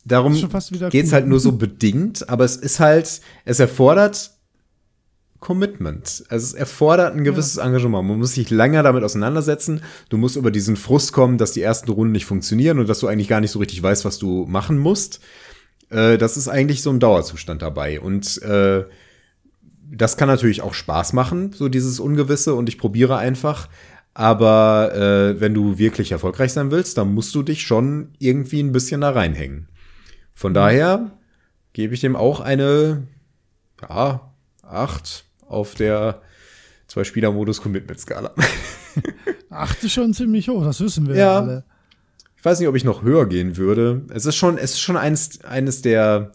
Darum 0.05 0.35
geht 0.35 1.06
es 1.06 1.12
halt 1.12 1.27
nur 1.27 1.39
so 1.39 1.52
bedingt, 1.52 2.28
aber 2.28 2.44
es 2.44 2.56
ist 2.56 2.81
halt, 2.81 3.20
es 3.44 3.60
erfordert 3.60 4.32
Commitment. 5.43 6.24
Also 6.28 6.47
es 6.47 6.55
erfordert 6.55 7.14
ein 7.14 7.24
gewisses 7.24 7.56
ja. 7.56 7.66
Engagement. 7.66 8.09
Man 8.09 8.19
muss 8.19 8.35
sich 8.35 8.48
länger 8.48 8.82
damit 8.82 9.05
auseinandersetzen. 9.05 9.82
Du 10.09 10.16
musst 10.16 10.36
über 10.36 10.51
diesen 10.51 10.77
Frust 10.77 11.12
kommen, 11.12 11.36
dass 11.36 11.52
die 11.52 11.60
ersten 11.60 11.90
Runden 11.90 12.12
nicht 12.12 12.24
funktionieren 12.24 12.78
und 12.78 12.89
dass 12.89 13.01
du 13.01 13.09
eigentlich 13.09 13.28
gar 13.28 13.40
nicht 13.40 13.51
so 13.51 13.59
richtig 13.59 13.82
weißt, 13.82 14.06
was 14.06 14.19
du 14.19 14.47
machen 14.47 14.78
musst. 14.78 15.20
Äh, 15.90 16.16
das 16.16 16.39
ist 16.39 16.48
eigentlich 16.48 16.81
so 16.81 16.90
ein 16.90 17.01
Dauerzustand 17.01 17.60
dabei. 17.60 18.01
Und 18.01 18.40
äh, 18.43 18.85
das 19.90 20.16
kann 20.16 20.28
natürlich 20.28 20.62
auch 20.62 20.74
Spaß 20.74 21.12
machen, 21.12 21.52
so 21.52 21.69
dieses 21.69 22.01
Ungewisse 22.01 22.55
und 22.55 22.69
ich 22.69 22.78
probiere 22.78 23.19
einfach. 23.19 23.69
Aber 24.14 24.94
äh, 24.94 25.40
wenn 25.40 25.55
du 25.55 25.77
wirklich 25.77 26.12
erfolgreich 26.12 26.52
sein 26.52 26.70
willst, 26.70 26.98
dann 26.98 27.12
musst 27.12 27.35
du 27.35 27.43
dich 27.43 27.62
schon 27.62 28.12
irgendwie 28.19 28.62
ein 28.62 28.73
bisschen 28.73 29.01
da 29.01 29.10
reinhängen. 29.10 29.69
Von 30.35 30.55
daher 30.55 31.19
gebe 31.73 31.94
ich 31.94 32.01
dem 32.01 32.14
auch 32.14 32.40
eine, 32.40 33.02
ja, 33.89 34.32
8 34.62 35.24
auf 35.53 35.74
der 35.74 36.23
Zwei-Spieler-Modus-Commitment-Skala. 36.89 38.35
8 39.51 39.85
ist 39.85 39.93
schon 39.93 40.15
ziemlich 40.15 40.49
hoch, 40.49 40.65
das 40.65 40.81
wissen 40.81 41.09
wir 41.09 41.16
ja 41.16 41.39
alle. 41.39 41.65
Ich 42.37 42.45
weiß 42.45 42.59
nicht, 42.59 42.69
ob 42.69 42.74
ich 42.74 42.85
noch 42.85 43.03
höher 43.03 43.27
gehen 43.27 43.57
würde. 43.57 44.05
Es 44.12 44.27
ist 44.27 44.35
schon, 44.37 44.59
es 44.59 44.73
ist 44.73 44.81
schon 44.81 44.97
eines, 44.97 45.45
eines 45.45 45.81
der, 45.81 46.33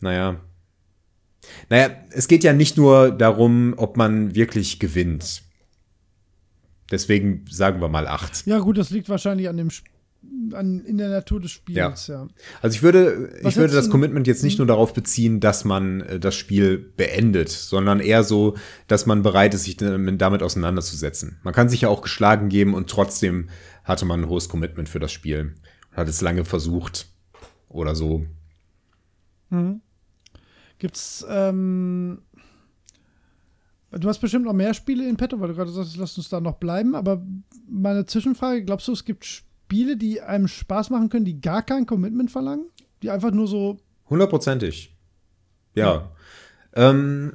naja, 0.00 0.40
naja, 1.68 1.90
es 2.10 2.28
geht 2.28 2.44
ja 2.44 2.52
nicht 2.52 2.76
nur 2.76 3.10
darum, 3.10 3.74
ob 3.76 3.96
man 3.96 4.34
wirklich 4.34 4.78
gewinnt. 4.78 5.42
Deswegen 6.90 7.44
sagen 7.48 7.80
wir 7.80 7.88
mal 7.88 8.06
acht. 8.06 8.46
Ja, 8.46 8.58
gut, 8.58 8.76
das 8.76 8.90
liegt 8.90 9.08
wahrscheinlich 9.08 9.48
an 9.48 9.56
dem 9.56 9.70
an, 10.52 10.80
in 10.80 10.98
der 10.98 11.08
Natur 11.08 11.40
des 11.40 11.50
Spiels, 11.50 12.06
ja. 12.06 12.22
ja. 12.22 12.28
Also 12.60 12.74
ich 12.74 12.82
würde, 12.82 13.32
ich 13.42 13.56
würde 13.56 13.74
das 13.74 13.90
Commitment 13.90 14.26
jetzt 14.26 14.42
nicht 14.42 14.54
hm? 14.54 14.58
nur 14.58 14.66
darauf 14.66 14.92
beziehen, 14.92 15.40
dass 15.40 15.64
man 15.64 16.02
äh, 16.02 16.20
das 16.20 16.34
Spiel 16.34 16.78
beendet, 16.78 17.48
sondern 17.48 18.00
eher 18.00 18.22
so, 18.22 18.56
dass 18.86 19.06
man 19.06 19.22
bereit 19.22 19.54
ist, 19.54 19.64
sich 19.64 19.76
damit 19.76 20.42
auseinanderzusetzen. 20.42 21.38
Man 21.42 21.54
kann 21.54 21.68
sich 21.68 21.82
ja 21.82 21.88
auch 21.88 22.02
geschlagen 22.02 22.48
geben 22.48 22.74
und 22.74 22.90
trotzdem 22.90 23.48
hatte 23.84 24.04
man 24.04 24.22
ein 24.22 24.28
hohes 24.28 24.48
Commitment 24.48 24.88
für 24.88 25.00
das 25.00 25.12
Spiel. 25.12 25.54
Hat 25.92 26.08
es 26.08 26.20
lange 26.20 26.44
versucht 26.44 27.08
oder 27.68 27.94
so. 27.94 28.26
Mhm. 29.48 29.80
Gibt's, 30.78 31.26
ähm, 31.28 32.22
du 33.90 34.08
hast 34.08 34.20
bestimmt 34.20 34.44
noch 34.44 34.52
mehr 34.52 34.74
Spiele 34.74 35.08
in 35.08 35.16
petto, 35.16 35.40
weil 35.40 35.48
du 35.48 35.54
gerade 35.54 35.70
sagst, 35.70 35.96
lass 35.96 36.16
uns 36.16 36.28
da 36.28 36.40
noch 36.40 36.56
bleiben, 36.56 36.94
aber 36.94 37.22
meine 37.68 38.06
Zwischenfrage, 38.06 38.64
glaubst 38.64 38.88
du, 38.88 38.92
es 38.92 39.04
gibt 39.04 39.44
Spiele, 39.70 39.96
die 39.96 40.20
einem 40.20 40.48
Spaß 40.48 40.90
machen 40.90 41.10
können, 41.10 41.24
die 41.24 41.40
gar 41.40 41.62
kein 41.62 41.86
Commitment 41.86 42.32
verlangen? 42.32 42.66
Die 43.04 43.10
einfach 43.10 43.30
nur 43.30 43.46
so. 43.46 43.78
Hundertprozentig. 44.08 44.96
Ja. 45.76 46.10
ja. 46.74 46.90
Ähm, 46.90 47.34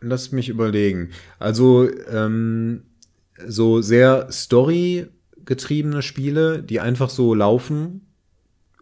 lass 0.00 0.30
mich 0.30 0.48
überlegen. 0.48 1.10
Also, 1.40 1.90
ähm, 2.08 2.84
so 3.48 3.80
sehr 3.82 4.30
Story-getriebene 4.30 6.02
Spiele, 6.02 6.62
die 6.62 6.78
einfach 6.78 7.10
so 7.10 7.34
laufen, 7.34 8.06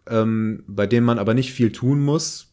ähm, 0.07 0.63
bei 0.67 0.87
denen 0.87 1.07
man 1.07 1.19
aber 1.19 1.33
nicht 1.33 1.55
viel 1.55 1.73
tun 1.73 2.01
muss, 2.03 2.53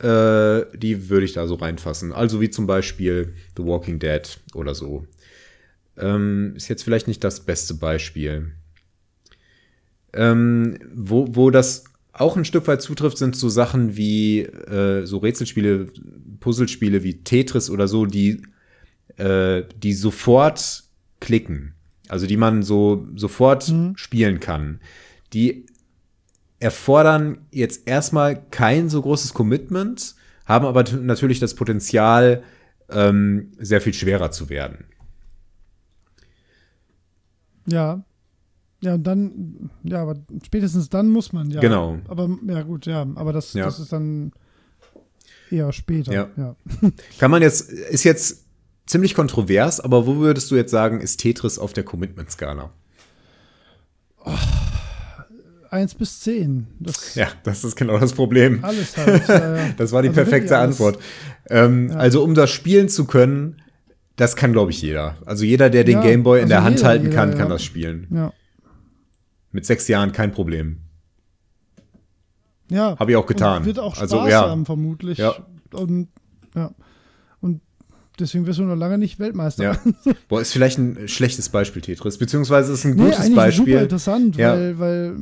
äh, 0.00 0.64
die 0.76 1.08
würde 1.08 1.24
ich 1.24 1.34
da 1.34 1.46
so 1.46 1.54
reinfassen. 1.54 2.12
Also 2.12 2.40
wie 2.40 2.50
zum 2.50 2.66
Beispiel 2.66 3.34
The 3.56 3.64
Walking 3.64 4.00
Dead 4.00 4.40
oder 4.52 4.74
so. 4.74 5.06
Ähm, 5.98 6.54
ist 6.56 6.68
jetzt 6.68 6.82
vielleicht 6.82 7.08
nicht 7.08 7.24
das 7.24 7.40
beste 7.40 7.74
Beispiel. 7.74 8.52
Ähm, 10.12 10.78
wo, 10.94 11.26
wo 11.30 11.50
das 11.50 11.84
auch 12.12 12.36
ein 12.36 12.44
Stück 12.44 12.66
weit 12.66 12.80
zutrifft, 12.80 13.18
sind 13.18 13.36
so 13.36 13.48
Sachen 13.48 13.96
wie 13.96 14.40
äh, 14.40 15.04
so 15.04 15.18
Rätselspiele, 15.18 15.88
Puzzlespiele 16.40 17.02
wie 17.02 17.22
Tetris 17.22 17.68
oder 17.68 17.88
so, 17.88 18.06
die, 18.06 18.42
äh, 19.16 19.62
die 19.76 19.92
sofort 19.92 20.84
klicken. 21.20 21.74
Also 22.08 22.26
die 22.26 22.36
man 22.36 22.62
so 22.62 23.06
sofort 23.16 23.68
mhm. 23.68 23.96
spielen 23.96 24.40
kann. 24.40 24.80
Die 25.32 25.66
erfordern 26.58 27.38
jetzt 27.50 27.86
erstmal 27.86 28.42
kein 28.50 28.88
so 28.88 29.02
großes 29.02 29.34
Commitment, 29.34 30.14
haben 30.46 30.64
aber 30.64 30.84
natürlich 30.96 31.40
das 31.40 31.54
Potenzial, 31.54 32.42
ähm, 32.88 33.52
sehr 33.58 33.80
viel 33.80 33.92
schwerer 33.92 34.30
zu 34.30 34.48
werden. 34.48 34.84
Ja. 37.66 38.04
Ja, 38.82 38.94
und 38.94 39.04
dann, 39.04 39.70
ja, 39.84 40.02
aber 40.02 40.16
spätestens 40.44 40.90
dann 40.90 41.08
muss 41.08 41.32
man, 41.32 41.50
ja. 41.50 41.60
Genau. 41.60 41.98
Aber, 42.08 42.28
ja, 42.46 42.62
gut, 42.62 42.86
ja, 42.86 43.06
aber 43.14 43.32
das, 43.32 43.54
ja. 43.54 43.64
das 43.64 43.80
ist 43.80 43.92
dann 43.92 44.32
eher 45.50 45.72
später. 45.72 46.12
Ja. 46.12 46.28
ja. 46.36 46.56
Kann 47.18 47.30
man 47.30 47.40
jetzt, 47.40 47.70
ist 47.70 48.04
jetzt 48.04 48.44
ziemlich 48.86 49.14
kontrovers, 49.14 49.80
aber 49.80 50.06
wo 50.06 50.16
würdest 50.16 50.50
du 50.50 50.56
jetzt 50.56 50.70
sagen, 50.70 51.00
ist 51.00 51.16
Tetris 51.18 51.58
auf 51.58 51.72
der 51.72 51.84
Commitment-Skala? 51.84 52.70
Oh 54.24 54.32
1 55.70 55.94
bis 55.94 56.20
10. 56.20 56.66
Das 56.80 57.14
ja, 57.14 57.28
das 57.42 57.64
ist 57.64 57.76
genau 57.76 57.98
das 57.98 58.12
Problem. 58.12 58.64
Alles 58.64 58.96
halt. 58.96 59.28
Äh, 59.28 59.72
das 59.76 59.92
war 59.92 60.02
die 60.02 60.08
also 60.08 60.22
perfekte 60.22 60.58
Antwort. 60.58 60.98
Ähm, 61.48 61.90
ja. 61.90 61.96
Also, 61.96 62.22
um 62.22 62.34
das 62.34 62.50
spielen 62.50 62.88
zu 62.88 63.04
können, 63.04 63.62
das 64.16 64.36
kann, 64.36 64.52
glaube 64.52 64.70
ich, 64.70 64.82
jeder. 64.82 65.16
Also, 65.24 65.44
jeder, 65.44 65.70
der 65.70 65.84
den 65.84 65.98
ja, 65.98 66.02
Gameboy 66.02 66.38
in 66.38 66.44
also 66.44 66.54
der 66.54 66.64
Hand 66.64 66.76
jeder, 66.78 66.88
halten 66.88 67.04
jeder, 67.04 67.16
kann, 67.16 67.36
kann 67.36 67.48
das 67.48 67.62
spielen. 67.62 68.06
Ja. 68.10 68.32
Mit 69.52 69.66
sechs 69.66 69.88
Jahren 69.88 70.12
kein 70.12 70.32
Problem. 70.32 70.80
Ja. 72.70 72.98
Habe 72.98 73.10
ich 73.12 73.16
auch 73.16 73.26
getan. 73.26 73.64
Wird 73.64 73.78
auch 73.78 73.96
also, 73.96 74.16
Spaß 74.16 74.26
also, 74.26 74.28
ja. 74.28 74.50
haben, 74.50 74.66
vermutlich. 74.66 75.18
Ja. 75.18 75.34
Und, 75.72 76.08
ja. 76.54 76.72
Und 77.40 77.60
deswegen 78.18 78.46
wirst 78.46 78.58
du 78.58 78.64
noch 78.64 78.74
lange 78.74 78.98
nicht 78.98 79.18
Weltmeister. 79.18 79.62
Ja. 79.62 79.78
Boah, 80.28 80.40
ist 80.40 80.52
vielleicht 80.52 80.78
ein 80.78 81.08
schlechtes 81.08 81.48
Beispiel, 81.48 81.82
Tetris. 81.82 82.18
Beziehungsweise 82.18 82.72
ist 82.72 82.84
ein 82.84 82.96
gutes 82.96 83.28
nee, 83.28 83.34
Beispiel. 83.34 83.66
Super 83.66 83.82
interessant, 83.82 84.36
ja. 84.36 84.52
weil, 84.52 84.78
weil 84.78 85.16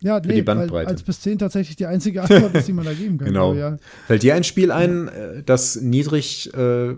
ja, 0.00 0.20
nee, 0.20 0.34
die 0.34 0.42
Bandbreite. 0.42 0.88
als 0.88 1.02
bis 1.02 1.20
10 1.20 1.38
tatsächlich 1.38 1.76
die 1.76 1.86
einzige 1.86 2.22
Antwort 2.22 2.54
ist, 2.54 2.68
die 2.68 2.74
man 2.74 2.84
da 2.84 2.92
geben 2.92 3.16
kann. 3.16 3.28
genau. 3.28 3.54
Ja. 3.54 3.78
Fällt 4.06 4.22
dir 4.22 4.34
ein 4.34 4.44
Spiel 4.44 4.70
ein, 4.70 5.08
äh, 5.08 5.42
das 5.42 5.76
niedrig, 5.76 6.52
äh, 6.54 6.94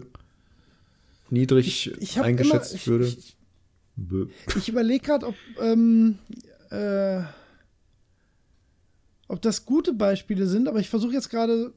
niedrig 1.30 1.66
ich, 1.66 2.00
ich 2.00 2.20
eingeschätzt 2.20 2.72
immer, 2.72 2.80
ich, 2.80 2.86
würde? 2.88 4.28
Ich, 4.48 4.56
ich 4.56 4.68
überlege 4.68 5.04
gerade, 5.04 5.26
ob, 5.26 5.34
ähm, 5.60 6.18
äh, 6.70 7.22
ob 9.28 9.42
das 9.42 9.64
gute 9.64 9.92
Beispiele 9.92 10.46
sind, 10.46 10.68
aber 10.68 10.80
ich 10.80 10.88
versuche 10.88 11.12
jetzt 11.12 11.30
gerade 11.30 11.72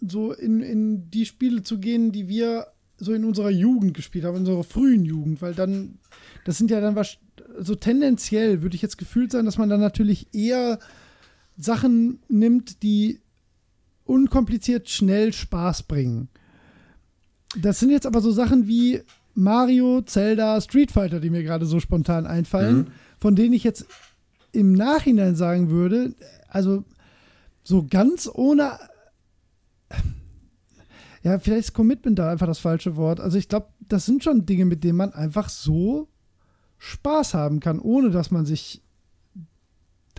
so 0.00 0.32
in, 0.32 0.60
in 0.60 1.10
die 1.10 1.26
Spiele 1.26 1.62
zu 1.62 1.78
gehen, 1.78 2.12
die 2.12 2.28
wir 2.28 2.68
so 2.96 3.12
in 3.12 3.24
unserer 3.24 3.50
Jugend 3.50 3.94
gespielt 3.94 4.24
haben, 4.24 4.36
in 4.36 4.40
unserer 4.40 4.64
frühen 4.64 5.04
Jugend, 5.04 5.42
weil 5.42 5.54
dann, 5.54 5.98
das 6.44 6.58
sind 6.58 6.70
ja 6.70 6.80
dann 6.80 6.96
was, 6.96 7.18
so 7.58 7.74
tendenziell 7.74 8.62
würde 8.62 8.76
ich 8.76 8.82
jetzt 8.82 8.98
gefühlt 8.98 9.32
sein, 9.32 9.46
dass 9.46 9.58
man 9.58 9.68
dann 9.68 9.80
natürlich 9.80 10.28
eher 10.32 10.78
Sachen 11.56 12.20
nimmt, 12.28 12.82
die 12.82 13.20
unkompliziert 14.04 14.88
schnell 14.88 15.32
Spaß 15.32 15.84
bringen. 15.84 16.28
Das 17.58 17.80
sind 17.80 17.90
jetzt 17.90 18.06
aber 18.06 18.20
so 18.20 18.30
Sachen 18.30 18.66
wie 18.66 19.02
Mario, 19.34 20.02
Zelda, 20.02 20.60
Street 20.60 20.92
Fighter, 20.92 21.20
die 21.20 21.30
mir 21.30 21.42
gerade 21.42 21.66
so 21.66 21.80
spontan 21.80 22.26
einfallen, 22.26 22.76
mhm. 22.76 22.86
von 23.18 23.36
denen 23.36 23.54
ich 23.54 23.64
jetzt 23.64 23.86
im 24.52 24.72
Nachhinein 24.72 25.36
sagen 25.36 25.70
würde, 25.70 26.14
also 26.48 26.84
so 27.62 27.86
ganz 27.88 28.28
ohne 28.32 28.78
ja, 31.22 31.38
vielleicht 31.38 31.68
ist 31.68 31.72
Commitment 31.74 32.18
da 32.18 32.30
einfach 32.30 32.46
das 32.46 32.58
falsche 32.58 32.96
Wort. 32.96 33.20
Also 33.20 33.36
ich 33.36 33.48
glaube, 33.48 33.66
das 33.80 34.06
sind 34.06 34.24
schon 34.24 34.46
Dinge, 34.46 34.64
mit 34.64 34.84
denen 34.84 34.96
man 34.96 35.12
einfach 35.12 35.48
so 35.48 36.08
Spaß 36.78 37.34
haben 37.34 37.60
kann, 37.60 37.78
ohne 37.78 38.10
dass 38.10 38.30
man 38.30 38.46
sich. 38.46 38.82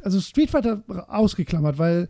Also 0.04 0.20
Street 0.20 0.50
Fighter 0.50 0.84
ausgeklammert, 1.08 1.78
weil 1.78 2.10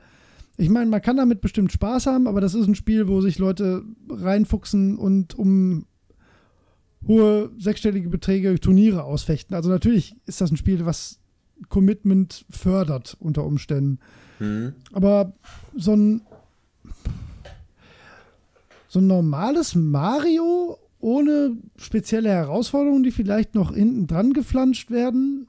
ich 0.62 0.70
meine, 0.70 0.92
man 0.92 1.02
kann 1.02 1.18
damit 1.18 1.42
bestimmt 1.42 1.72
Spaß 1.72 2.06
haben, 2.06 2.28
aber 2.28 2.40
das 2.40 2.54
ist 2.54 2.68
ein 2.68 2.76
Spiel, 2.76 3.08
wo 3.08 3.20
sich 3.20 3.40
Leute 3.40 3.84
reinfuchsen 4.10 4.96
und 4.96 5.34
um 5.34 5.88
hohe 7.08 7.50
sechsstellige 7.58 8.10
Beträge 8.10 8.60
Turniere 8.60 9.04
ausfechten. 9.04 9.56
Also 9.56 9.72
natürlich 9.72 10.16
ist 10.28 10.40
das 10.40 10.52
ein 10.52 10.58
Spiel, 10.58 10.86
was 10.86 11.20
Commitment 11.70 12.46
fördert 12.52 13.18
unter 13.20 13.44
Umständen. 13.44 14.00
Mhm. 14.40 14.74
Aber 14.94 15.34
so 15.76 15.96
ein 15.96 16.22
so 18.88 19.00
ein 19.00 19.08
normales 19.08 19.74
Mario 19.74 20.78
ohne 21.00 21.58
spezielle 21.78 22.30
Herausforderungen, 22.30 23.02
die 23.02 23.12
vielleicht 23.12 23.56
noch 23.56 23.74
hinten 23.74 24.06
dran 24.06 24.34
geflanscht 24.34 24.92
werden. 24.92 25.48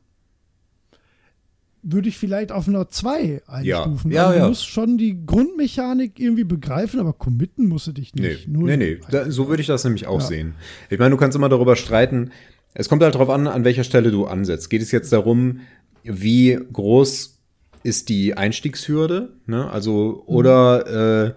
Würde 1.83 2.09
ich 2.09 2.17
vielleicht 2.17 2.53
auf 2.53 2.69
einer 2.69 2.89
2 2.89 3.43
einstufen. 3.47 4.11
Ja, 4.11 4.17
ja, 4.17 4.27
also 4.27 4.33
du 4.33 4.43
ja. 4.43 4.49
musst 4.49 4.69
schon 4.69 4.99
die 4.99 5.27
Grundmechanik 5.27 6.19
irgendwie 6.19 6.45
begreifen, 6.45 7.01
aber 7.01 7.13
committen 7.13 7.69
musst 7.69 7.89
du 7.89 7.93
dich 7.93 8.15
nicht. 8.15 8.49
Nee, 8.49 8.77
nee, 8.77 8.77
nee. 8.77 9.01
Da, 9.11 9.31
so 9.31 9.49
würde 9.49 9.61
ich 9.61 9.67
das 9.67 9.83
nämlich 9.85 10.07
auch 10.07 10.21
ja. 10.21 10.27
sehen. 10.27 10.55
Ich 10.91 10.99
meine, 10.99 11.11
du 11.11 11.17
kannst 11.17 11.37
immer 11.37 11.49
darüber 11.49 11.75
streiten. 11.75 12.31
Es 12.73 12.89
kommt 12.89 13.03
halt 13.03 13.15
darauf 13.15 13.31
an, 13.31 13.49
an 13.49 13.65
welcher 13.65 13.85
Stelle 13.85 14.13
du 14.13 14.27
ansetzt. 14.27 14.71
Geht 14.71 14.83
es 14.83 14.93
jetzt 14.93 15.13
darum, 15.13 15.61
wie 16.05 16.59
groß 16.73 17.41
ist 17.83 18.09
die 18.09 18.37
Einstiegshürde? 18.37 19.33
Ne? 19.47 19.69
Also, 19.69 20.23
oder 20.27 20.85
mhm. 20.87 21.31
äh, 21.31 21.35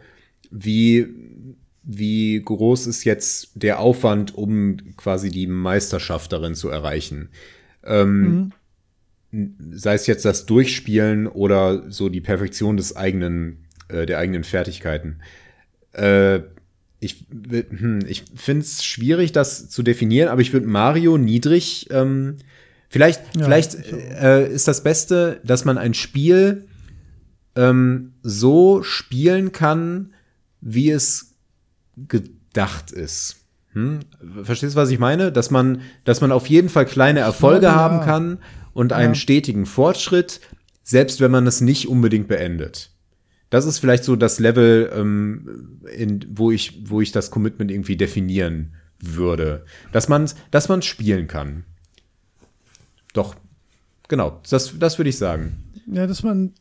wie, 0.51 1.07
wie 1.81 2.41
groß 2.43 2.85
ist 2.85 3.03
jetzt 3.03 3.49
der 3.55 3.79
Aufwand, 3.79 4.35
um 4.35 4.77
quasi 4.95 5.31
die 5.31 5.47
Meisterschaft 5.47 6.31
darin 6.31 6.53
zu 6.53 6.69
erreichen? 6.69 7.29
Ähm, 7.83 8.21
mhm 8.21 8.51
sei 9.71 9.93
es 9.93 10.07
jetzt 10.07 10.25
das 10.25 10.45
Durchspielen 10.45 11.27
oder 11.27 11.89
so 11.91 12.09
die 12.09 12.21
Perfektion 12.21 12.77
des 12.77 12.95
eigenen, 12.95 13.65
äh, 13.89 14.05
der 14.05 14.19
eigenen 14.19 14.43
Fertigkeiten. 14.43 15.19
Äh, 15.93 16.41
ich 16.99 17.25
hm, 17.29 17.99
ich 18.07 18.25
finde 18.35 18.63
es 18.63 18.83
schwierig, 18.83 19.31
das 19.31 19.69
zu 19.69 19.83
definieren, 19.83 20.29
aber 20.29 20.41
ich 20.41 20.53
würde 20.53 20.67
Mario 20.67 21.17
niedrig, 21.17 21.87
ähm, 21.91 22.37
vielleicht, 22.89 23.21
ja, 23.35 23.45
vielleicht 23.45 23.75
äh, 23.75 24.47
ist 24.47 24.67
das 24.67 24.83
Beste, 24.83 25.39
dass 25.43 25.65
man 25.65 25.77
ein 25.77 25.93
Spiel 25.93 26.67
ähm, 27.55 28.13
so 28.23 28.83
spielen 28.83 29.51
kann, 29.51 30.13
wie 30.61 30.89
es 30.89 31.35
gedacht 32.07 32.91
ist. 32.91 33.37
Hm? 33.73 33.99
Verstehst 34.43 34.75
du, 34.75 34.79
was 34.79 34.89
ich 34.89 34.99
meine? 34.99 35.31
Dass 35.31 35.51
man, 35.51 35.81
dass 36.05 36.21
man 36.21 36.31
auf 36.31 36.47
jeden 36.47 36.69
Fall 36.69 36.85
kleine 36.85 37.19
Erfolge 37.19 37.67
ja, 37.67 37.75
haben 37.75 38.01
kann 38.01 38.39
und 38.75 38.93
einen 38.93 39.13
ja. 39.13 39.19
stetigen 39.19 39.65
Fortschritt, 39.65 40.41
selbst 40.83 41.21
wenn 41.21 41.31
man 41.31 41.47
es 41.47 41.61
nicht 41.61 41.87
unbedingt 41.87 42.27
beendet. 42.27 42.91
Das 43.49 43.65
ist 43.65 43.79
vielleicht 43.79 44.03
so 44.03 44.17
das 44.17 44.37
Level, 44.37 44.91
ähm, 44.93 45.79
in, 45.95 46.25
wo, 46.29 46.51
ich, 46.51 46.89
wo 46.89 46.99
ich 46.99 47.11
das 47.11 47.31
Commitment 47.31 47.71
irgendwie 47.71 47.95
definieren 47.95 48.73
würde. 48.99 49.63
Dass 49.93 50.09
man 50.09 50.25
es 50.25 50.35
dass 50.51 50.85
spielen 50.85 51.27
kann. 51.27 51.63
Doch, 53.13 53.35
genau, 54.09 54.41
das, 54.49 54.77
das 54.77 54.99
würde 54.99 55.09
ich 55.09 55.17
sagen. 55.17 55.63
Ja, 55.87 56.05
dass 56.05 56.21
man 56.21 56.51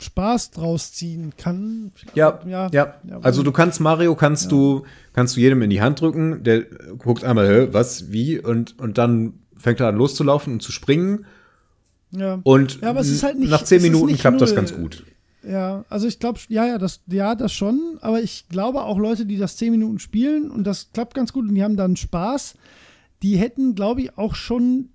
Spaß 0.00 0.50
draus 0.50 0.92
ziehen 0.92 1.34
kann. 1.36 1.92
Ja, 2.14 2.40
ja, 2.44 2.70
ja. 2.72 2.96
Also 3.20 3.44
du 3.44 3.52
kannst 3.52 3.80
Mario 3.80 4.16
kannst 4.16 4.44
ja. 4.44 4.50
du 4.50 4.84
kannst 5.12 5.36
du 5.36 5.40
jedem 5.40 5.62
in 5.62 5.70
die 5.70 5.80
Hand 5.80 6.00
drücken, 6.00 6.42
der 6.42 6.62
guckt 6.98 7.22
einmal, 7.22 7.72
was, 7.72 8.10
wie 8.10 8.40
und 8.40 8.80
und 8.80 8.98
dann 8.98 9.34
fängt 9.56 9.78
er 9.78 9.88
an 9.88 9.96
loszulaufen 9.96 10.54
und 10.54 10.62
zu 10.62 10.72
springen 10.72 11.26
ja. 12.12 12.40
Und 12.42 12.80
ja, 12.80 12.94
halt 12.94 13.38
nicht, 13.38 13.50
nach 13.50 13.64
zehn 13.64 13.82
Minuten 13.82 14.16
klappt 14.16 14.38
null. 14.38 14.46
das 14.46 14.54
ganz 14.54 14.74
gut. 14.74 15.04
Ja, 15.42 15.84
also 15.88 16.06
ich 16.06 16.20
glaube, 16.20 16.38
ja, 16.48 16.66
ja, 16.66 16.78
das, 16.78 17.00
ja, 17.08 17.34
das 17.34 17.52
schon, 17.52 17.98
aber 18.00 18.22
ich 18.22 18.46
glaube 18.48 18.82
auch 18.82 18.98
Leute, 18.98 19.26
die 19.26 19.38
das 19.38 19.56
zehn 19.56 19.72
Minuten 19.72 19.98
spielen 19.98 20.50
und 20.50 20.64
das 20.64 20.92
klappt 20.92 21.14
ganz 21.14 21.32
gut 21.32 21.48
und 21.48 21.54
die 21.54 21.64
haben 21.64 21.76
dann 21.76 21.96
Spaß, 21.96 22.54
die 23.22 23.36
hätten, 23.36 23.74
glaube 23.74 24.02
ich, 24.02 24.18
auch 24.18 24.34
schon 24.34 24.90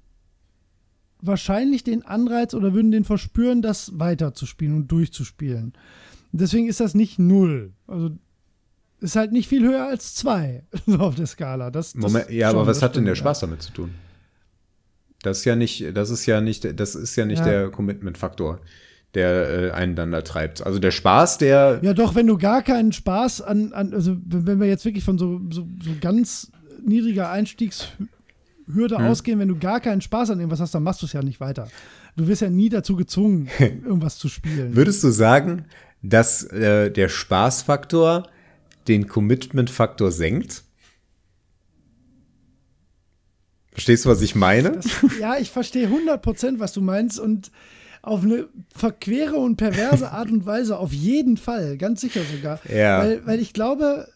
wahrscheinlich 1.22 1.84
den 1.84 2.06
Anreiz 2.06 2.53
oder 2.53 2.73
würden 2.73 2.91
den 2.91 3.03
verspüren, 3.03 3.61
das 3.61 3.99
weiterzuspielen 3.99 4.76
und 4.76 4.88
durchzuspielen. 4.91 5.73
Deswegen 6.31 6.68
ist 6.68 6.80
das 6.80 6.94
nicht 6.94 7.19
null. 7.19 7.73
Also 7.88 8.11
ist 8.99 9.15
halt 9.15 9.31
nicht 9.31 9.48
viel 9.48 9.64
höher 9.64 9.85
als 9.85 10.15
zwei 10.15 10.64
so 10.85 10.99
auf 10.99 11.15
der 11.15 11.27
Skala. 11.27 11.72
Das, 11.72 11.94
das 11.94 12.02
Moment, 12.02 12.30
ja, 12.30 12.49
aber 12.49 12.65
was 12.65 12.81
hat 12.81 12.95
denn 12.95 13.06
der 13.06 13.15
Spaß 13.15 13.41
damit 13.41 13.61
zu 13.61 13.72
tun? 13.73 13.91
Das 15.23 15.39
ist 15.39 15.45
ja 15.45 15.56
nicht, 15.56 15.95
das 15.95 16.10
ist 16.10 16.26
ja 16.26 16.41
nicht, 16.41 16.80
das 16.80 16.95
ist 16.95 17.15
ja 17.15 17.26
nicht 17.26 17.39
ja. 17.39 17.45
der 17.45 17.69
Commitment-Faktor, 17.69 18.60
der 19.14 19.49
äh, 19.49 19.72
einen 19.72 19.95
dann 19.95 20.11
da 20.11 20.22
treibt. 20.22 20.65
Also 20.65 20.80
der 20.80 20.91
Spaß, 20.91 21.39
der. 21.39 21.80
Ja, 21.81 21.94
doch, 21.94 22.15
wenn 22.15 22.27
du 22.27 22.38
gar 22.38 22.61
keinen 22.61 22.91
Spaß 22.91 23.41
an, 23.41 23.73
an 23.73 23.94
also 23.94 24.15
wenn 24.26 24.60
wir 24.60 24.68
jetzt 24.68 24.85
wirklich 24.85 25.03
von 25.03 25.18
so, 25.18 25.41
so, 25.52 25.68
so 25.84 25.91
ganz 25.99 26.52
niedriger 26.85 27.31
Einstiegshürde 27.31 28.98
hm. 28.98 29.06
ausgehen, 29.06 29.39
wenn 29.39 29.48
du 29.48 29.57
gar 29.57 29.80
keinen 29.80 30.02
Spaß 30.02 30.31
an 30.31 30.39
irgendwas 30.39 30.60
hast, 30.60 30.76
dann 30.76 30.84
machst 30.84 31.02
du 31.02 31.07
es 31.07 31.14
ja 31.14 31.23
nicht 31.23 31.39
weiter. 31.39 31.68
Du 32.15 32.27
wirst 32.27 32.41
ja 32.41 32.49
nie 32.49 32.69
dazu 32.69 32.95
gezwungen, 32.95 33.49
irgendwas 33.60 34.18
zu 34.18 34.30
spielen. 34.30 34.76
Würdest 34.76 35.03
du 35.03 35.10
sagen, 35.10 35.65
dass 36.03 36.44
äh, 36.44 36.91
der 36.91 37.10
Spaßfaktor 37.10 38.27
den 38.88 39.07
Commitment-Faktor 39.07 40.11
senkt? 40.11 40.64
Verstehst 43.77 44.05
du, 44.05 44.09
was 44.09 44.23
ich 44.23 44.33
meine? 44.33 44.71
Das, 44.71 44.87
ja, 45.19 45.37
ich 45.37 45.51
verstehe 45.51 45.85
100 45.85 46.19
Prozent, 46.19 46.59
was 46.59 46.73
du 46.73 46.81
meinst 46.81 47.19
und 47.19 47.51
auf 48.01 48.23
eine 48.23 48.47
verquere 48.73 49.35
und 49.35 49.57
perverse 49.57 50.09
Art 50.09 50.31
und 50.31 50.47
Weise 50.47 50.79
auf 50.79 50.91
jeden 50.91 51.37
Fall, 51.37 51.77
ganz 51.77 52.01
sicher 52.01 52.21
sogar. 52.23 52.59
Ja. 52.73 52.97
Weil, 52.97 53.27
weil 53.27 53.39
ich 53.39 53.53
glaube, 53.53 54.07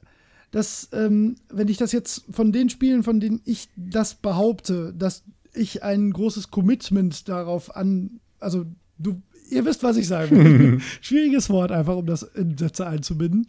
dass, 0.49 0.89
ähm, 0.93 1.35
wenn 1.53 1.67
ich 1.67 1.77
das 1.77 1.91
jetzt 1.91 2.23
von 2.31 2.51
den 2.51 2.71
Spielen, 2.71 3.03
von 3.03 3.19
denen 3.19 3.39
ich 3.45 3.69
das 3.75 4.15
behaupte, 4.15 4.95
dass 4.97 5.21
ich 5.53 5.83
ein 5.83 6.11
großes 6.11 6.49
Commitment 6.49 7.29
darauf 7.29 7.75
an, 7.75 8.19
also 8.39 8.65
du, 8.97 9.21
ihr 9.51 9.63
wisst, 9.63 9.83
was 9.83 9.95
ich 9.95 10.07
sagen 10.07 10.43
will. 10.43 10.79
Schwieriges 11.01 11.51
Wort 11.51 11.71
einfach, 11.71 11.97
um 11.97 12.07
das 12.07 12.23
in 12.23 12.57
Sätze 12.57 12.87
einzubinden. 12.87 13.45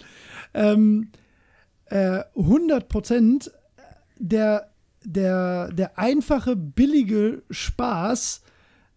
Ähm, 0.52 1.08
äh, 1.86 2.24
100 2.36 2.90
Prozent 2.90 3.50
der 4.18 4.71
der, 5.04 5.72
der 5.72 5.98
einfache, 5.98 6.56
billige 6.56 7.42
Spaß 7.50 8.42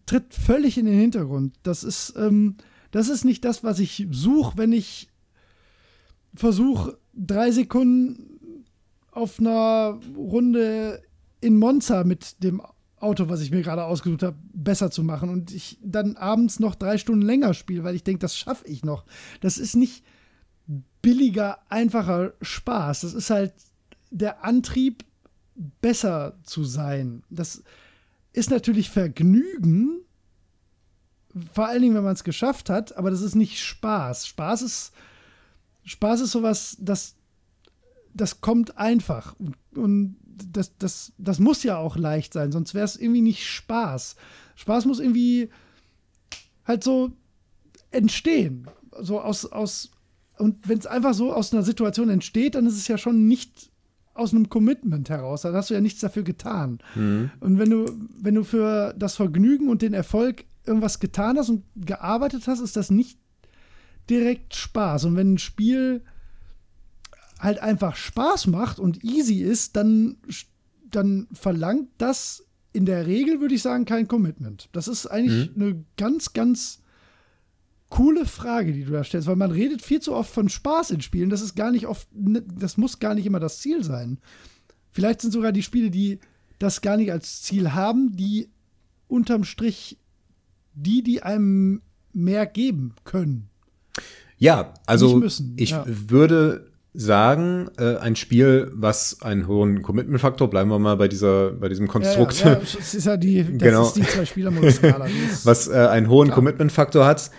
tritt 0.06 0.34
völlig 0.34 0.78
in 0.78 0.86
den 0.86 1.00
Hintergrund. 1.00 1.56
Das 1.64 1.84
ist, 1.84 2.14
ähm, 2.18 2.56
das 2.92 3.10
ist 3.10 3.26
nicht 3.26 3.44
das, 3.44 3.64
was 3.64 3.80
ich 3.80 4.08
suche, 4.12 4.58
wenn 4.58 4.72
ich 4.72 5.10
versuche, 6.36 6.98
drei 7.14 7.52
Sekunden 7.52 8.64
auf 9.12 9.40
einer 9.40 10.00
Runde 10.16 11.02
in 11.42 11.58
Monza 11.58 12.04
mit 12.04 12.44
dem 12.44 12.62
Auto, 12.98 13.30
was 13.30 13.42
ich 13.42 13.52
mir 13.52 13.62
gerade 13.62 13.86
ausgesucht 13.86 14.24
habe, 14.24 14.38
besser 14.54 14.92
zu 14.92 15.04
machen 15.04 15.30
und 15.30 15.52
ich 15.52 15.78
dann 15.84 16.18
abends 16.18 16.60
noch 16.60 16.76
drei 16.76 16.98
Stunden 16.98 17.22
länger 17.22 17.54
spiele, 17.54 17.84
weil 17.84 17.96
ich 17.96 18.04
denke, 18.04 18.20
das 18.20 18.38
schaffe 18.38 18.68
ich 18.68 18.84
noch. 18.84 19.06
Das 19.42 19.58
ist 19.58 19.76
nicht 19.76 20.04
billiger, 21.02 21.60
einfacher 21.70 22.34
Spaß. 22.42 23.02
Das 23.02 23.14
ist 23.14 23.30
halt 23.30 23.54
der 24.10 24.44
Antrieb, 24.44 25.06
besser 25.56 26.38
zu 26.44 26.64
sein. 26.64 27.24
Das 27.30 27.64
ist 28.34 28.50
natürlich 28.50 28.90
Vergnügen, 28.90 30.02
vor 31.54 31.68
allen 31.68 31.82
Dingen, 31.82 31.96
wenn 31.96 32.04
man 32.04 32.14
es 32.14 32.24
geschafft 32.24 32.70
hat, 32.70 32.96
aber 32.98 33.12
das 33.12 33.22
ist 33.22 33.36
nicht 33.36 33.60
Spaß. 33.60 34.28
Spaß 34.28 34.62
ist, 34.62 34.94
Spaß 35.84 36.22
ist 36.22 36.32
sowas, 36.32 36.78
das, 36.80 37.16
das 38.14 38.42
kommt 38.42 38.78
einfach. 38.78 39.36
Und 39.74 40.18
das, 40.24 40.78
das, 40.78 41.14
das 41.18 41.40
muss 41.40 41.64
ja 41.64 41.78
auch 41.78 41.98
leicht 41.98 42.34
sein, 42.34 42.52
sonst 42.52 42.74
wäre 42.74 42.86
es 42.86 42.96
irgendwie 42.96 43.22
nicht 43.22 43.48
Spaß. 43.48 44.16
Spaß 44.56 44.86
muss 44.86 45.00
irgendwie 45.00 45.50
halt 46.66 46.84
so 46.84 47.12
entstehen. 47.92 48.68
So 49.00 49.20
aus, 49.20 49.46
aus, 49.46 49.92
und 50.38 50.68
wenn 50.68 50.80
es 50.80 50.88
einfach 50.88 51.14
so 51.14 51.34
aus 51.34 51.54
einer 51.54 51.64
Situation 51.64 52.10
entsteht, 52.10 52.56
dann 52.56 52.66
ist 52.66 52.78
es 52.78 52.88
ja 52.88 52.98
schon 52.98 53.28
nicht 53.28 53.72
aus 54.16 54.34
einem 54.34 54.50
Commitment 54.50 55.10
heraus. 55.10 55.42
Da 55.42 55.54
hast 55.54 55.70
du 55.70 55.74
ja 55.74 55.82
nichts 55.82 56.00
dafür 56.00 56.24
getan. 56.24 56.80
Mhm. 56.96 57.30
Und 57.42 57.60
wenn 57.60 57.70
du, 57.70 57.86
wenn 58.20 58.36
du 58.36 58.44
für 58.44 58.96
das 58.98 59.16
Vergnügen 59.16 59.70
und 59.70 59.82
den 59.82 59.94
Erfolg 59.94 60.46
irgendwas 60.66 61.00
getan 61.00 61.38
hast 61.38 61.50
und 61.50 61.64
gearbeitet 61.76 62.48
hast, 62.48 62.62
ist 62.62 62.76
das 62.76 62.90
nicht 62.90 63.20
direkt 64.10 64.56
Spaß. 64.56 65.06
Und 65.06 65.16
wenn 65.16 65.34
ein 65.34 65.38
Spiel 65.38 66.02
halt 67.40 67.60
einfach 67.60 67.96
Spaß 67.96 68.48
macht 68.48 68.80
und 68.80 69.04
easy 69.04 69.42
ist, 69.42 69.76
dann, 69.76 70.18
dann 70.90 71.28
verlangt 71.34 71.90
das 71.98 72.46
in 72.72 72.86
der 72.86 73.06
Regel, 73.06 73.42
würde 73.42 73.56
ich 73.56 73.62
sagen, 73.62 73.86
kein 73.86 74.08
Commitment. 74.08 74.70
Das 74.72 74.88
ist 74.88 75.08
eigentlich 75.08 75.56
mhm. 75.56 75.62
eine 75.62 75.86
ganz, 75.98 76.34
ganz 76.34 76.82
coole 77.90 78.26
Frage, 78.26 78.74
die 78.74 78.84
du 78.84 78.92
da 78.92 79.04
stellst, 79.04 79.28
weil 79.28 79.36
man 79.36 79.52
redet 79.52 79.82
viel 79.82 80.02
zu 80.02 80.14
oft 80.14 80.32
von 80.32 80.50
Spaß 80.50 80.92
in 80.92 81.02
Spielen. 81.02 81.30
Das 81.30 81.42
ist 81.42 81.56
gar 81.56 81.72
nicht 81.72 81.88
oft, 81.88 82.08
ne, 82.14 82.42
das 82.42 82.78
muss 82.78 83.00
gar 83.00 83.14
nicht 83.14 83.26
immer 83.26 83.40
das 83.40 83.60
Ziel 83.60 83.84
sein. 83.84 84.20
Vielleicht 84.92 85.22
sind 85.22 85.32
sogar 85.32 85.52
die 85.52 85.64
Spiele, 85.64 85.92
die 85.92 86.20
das 86.60 86.82
gar 86.82 86.98
nicht 86.98 87.12
als 87.12 87.42
Ziel 87.42 87.74
haben, 87.74 88.16
die 88.16 88.50
unterm 89.08 89.44
Strich 89.44 89.98
die, 90.74 91.04
die 91.04 91.24
einem 91.24 91.82
mehr 92.14 92.46
geben 92.46 92.94
können. 93.04 93.50
Ja, 94.38 94.74
also 94.86 95.24
ich 95.56 95.72
ja. 95.72 95.86
würde 95.86 96.72
sagen, 96.94 97.70
äh, 97.78 97.98
ein 97.98 98.16
Spiel, 98.16 98.72
was 98.74 99.22
einen 99.22 99.48
hohen 99.48 99.82
Commitment-Faktor, 99.82 100.50
bleiben 100.50 100.70
wir 100.70 100.80
mal 100.80 100.96
bei 100.96 101.08
dieser, 101.08 101.52
bei 101.52 101.70
diesem 101.70 101.88
Konstrukt. 101.88 102.40
Ja, 102.40 102.46
ja, 102.46 102.54
ja 102.54 102.60
das 102.60 102.94
ist 102.94 103.06
ja 103.06 103.18
die, 103.18 103.44
das 103.44 103.58
genau. 103.58 103.88
ist 103.88 103.96
die 103.96 104.04
zwei 104.04 104.26
spieler 104.26 104.52
Was 105.44 105.68
äh, 105.68 105.74
einen 105.74 106.10
hohen 106.10 106.32
Commitment-Faktor 106.32 107.06
hat, 107.06 107.32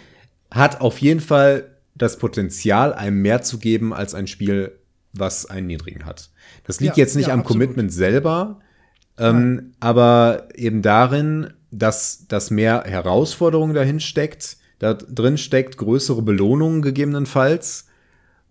hat 0.51 0.81
auf 0.81 0.99
jeden 1.01 1.21
Fall 1.21 1.77
das 1.95 2.19
Potenzial, 2.19 2.93
einem 2.93 3.23
mehr 3.23 3.43
zu 3.43 3.59
geben 3.59 3.95
als 3.95 4.15
ein 4.15 4.27
Spiel, 4.27 4.79
was 5.13 5.47
einen 5.47 5.67
niedrigen 5.67 6.05
hat. 6.05 6.31
Das 6.65 6.81
liegt 6.81 6.97
ja, 6.97 7.05
jetzt 7.05 7.17
nicht 7.17 7.29
ja, 7.29 7.35
am 7.35 7.41
absolut. 7.41 7.63
Commitment 7.63 7.93
selber, 7.93 8.61
ähm, 9.19 9.73
aber 9.81 10.49
eben 10.55 10.83
darin, 10.83 11.53
dass, 11.71 12.27
dass 12.29 12.51
mehr 12.51 12.85
Herausforderungen 12.87 13.75
dahin 13.75 14.01
steckt, 14.01 14.59
da 14.79 14.95
drin 14.95 15.39
steckt 15.39 15.79
größere 15.79 16.23
Belohnungen 16.23 16.83
gegebenenfalls. 16.83 17.87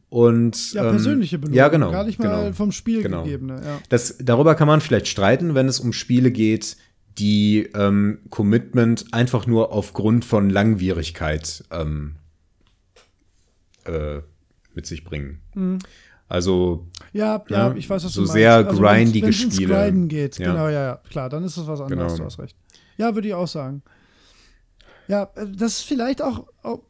Und, 0.10 0.74
ja, 0.74 0.90
persönliche 0.90 1.38
Belohnungen, 1.38 1.58
ja, 1.58 1.68
genau, 1.68 1.92
gar 1.92 2.06
nicht 2.06 2.20
mal 2.20 2.44
genau, 2.46 2.54
vom 2.54 2.72
Spiel 2.72 3.04
genau. 3.04 3.24
gegebene. 3.24 3.62
Ja. 3.64 3.80
Das, 3.90 4.16
darüber 4.20 4.56
kann 4.56 4.68
man 4.68 4.82
vielleicht 4.82 5.08
streiten, 5.08 5.56
wenn 5.56 5.68
es 5.68 5.80
um 5.80 5.94
Spiele 5.94 6.32
geht, 6.32 6.78
die 7.18 7.70
ähm, 7.74 8.20
Commitment 8.30 9.14
einfach 9.14 9.48
nur 9.48 9.72
aufgrund 9.72 10.26
von 10.26 10.50
Langwierigkeit 10.50 11.64
ähm, 11.72 12.16
äh, 13.86 14.20
mit 14.74 14.86
sich 14.86 15.04
bringen. 15.04 15.42
Mhm. 15.54 15.80
Also 16.28 16.88
ja, 17.14 17.44
ja, 17.50 17.70
ne, 17.70 17.78
ich 17.78 17.90
weiß, 17.90 18.04
was 18.04 18.14
so 18.14 18.22
du 18.22 18.28
sehr 18.28 18.54
also, 18.54 18.82
grindige 18.82 19.28
wenn's, 19.28 19.44
wenn's 19.44 19.56
Spiele. 19.56 19.76
Grinden 19.76 20.08
geht, 20.08 20.40
ja. 20.40 20.52
genau, 20.52 20.68
ja, 20.68 20.86
ja, 20.86 21.02
klar, 21.10 21.30
dann 21.30 21.44
ist 21.44 21.56
es 21.56 21.68
was 21.68 21.82
anderes, 21.82 22.14
genau. 22.14 22.18
du 22.18 22.26
hast 22.26 22.40
recht. 22.40 22.56
Ja, 22.98 23.14
würde 23.14 23.28
ich 23.28 23.34
auch 23.34 23.48
sagen. 23.48 23.84
Ja, 25.08 25.30
äh, 25.36 25.46
das 25.48 25.80
ist 25.80 25.82
vielleicht 25.84 26.22
auch, 26.22 26.48
auch 26.64 26.82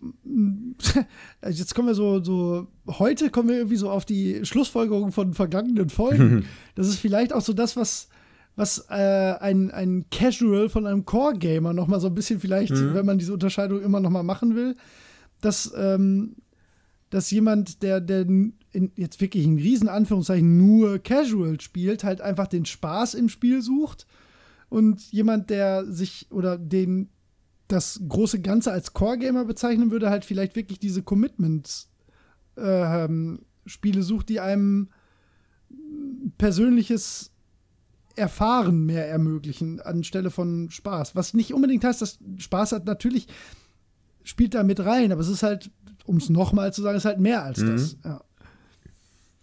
jetzt 1.49 1.75
kommen 1.75 1.89
wir 1.89 1.95
so, 1.95 2.23
so, 2.23 2.67
heute 2.87 3.29
kommen 3.29 3.49
wir 3.49 3.57
irgendwie 3.57 3.75
so 3.75 3.89
auf 3.89 4.05
die 4.05 4.45
Schlussfolgerung 4.45 5.11
von 5.11 5.33
vergangenen 5.33 5.89
Folgen. 5.89 6.47
das 6.75 6.87
ist 6.87 6.99
vielleicht 6.99 7.33
auch 7.33 7.41
so 7.41 7.51
das, 7.51 7.75
was, 7.75 8.07
was 8.55 8.85
äh, 8.89 8.93
ein, 8.93 9.71
ein 9.71 10.05
Casual 10.09 10.69
von 10.69 10.87
einem 10.87 11.05
Core-Gamer 11.05 11.73
noch 11.73 11.87
mal 11.87 11.99
so 11.99 12.07
ein 12.07 12.15
bisschen 12.15 12.39
vielleicht, 12.39 12.71
mhm. 12.71 12.93
wenn 12.93 13.05
man 13.05 13.17
diese 13.17 13.33
Unterscheidung 13.33 13.81
immer 13.81 13.99
noch 13.99 14.09
mal 14.09 14.23
machen 14.23 14.55
will, 14.55 14.75
dass, 15.41 15.73
ähm, 15.75 16.37
dass 17.09 17.31
jemand, 17.31 17.83
der, 17.83 17.99
der 17.99 18.21
in, 18.21 18.53
jetzt 18.95 19.19
wirklich 19.19 19.45
in 19.45 19.57
riesen 19.57 19.89
Anführungszeichen 19.89 20.57
nur 20.57 20.99
Casual 20.99 21.59
spielt, 21.59 22.03
halt 22.03 22.21
einfach 22.21 22.47
den 22.47 22.65
Spaß 22.65 23.13
im 23.15 23.29
Spiel 23.29 23.61
sucht 23.61 24.05
und 24.69 25.11
jemand, 25.11 25.49
der 25.49 25.85
sich 25.85 26.27
oder 26.31 26.57
den 26.57 27.09
das 27.67 27.99
große 28.07 28.41
Ganze 28.41 28.71
als 28.71 28.93
Core-Gamer 28.93 29.45
bezeichnen 29.45 29.91
würde, 29.91 30.09
halt 30.09 30.23
vielleicht 30.23 30.55
wirklich 30.55 30.79
diese 30.79 31.01
Commitments-Spiele 31.01 33.99
äh, 33.99 34.03
sucht, 34.03 34.29
die 34.29 34.39
einem 34.39 34.89
persönliches 36.37 37.34
Erfahren 38.15 38.85
mehr 38.85 39.07
ermöglichen, 39.07 39.81
anstelle 39.81 40.31
von 40.31 40.69
Spaß. 40.69 41.15
Was 41.15 41.33
nicht 41.33 41.53
unbedingt 41.53 41.83
heißt, 41.83 42.01
dass 42.01 42.19
Spaß 42.37 42.71
hat, 42.73 42.85
natürlich 42.85 43.27
spielt 44.23 44.53
da 44.53 44.63
mit 44.63 44.79
rein, 44.79 45.11
aber 45.11 45.21
es 45.21 45.27
ist 45.27 45.43
halt, 45.43 45.69
um 46.05 46.17
es 46.17 46.29
nochmal 46.29 46.73
zu 46.73 46.81
sagen, 46.81 46.97
ist 46.97 47.05
halt 47.05 47.19
mehr 47.19 47.43
als 47.43 47.59
mhm. 47.59 47.71
das. 47.71 47.97
Ja. 48.03 48.21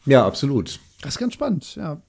ja, 0.06 0.26
absolut. 0.26 0.80
Das 1.00 1.14
ist 1.14 1.18
ganz 1.18 1.34
spannend, 1.34 1.74
ja. 1.76 2.00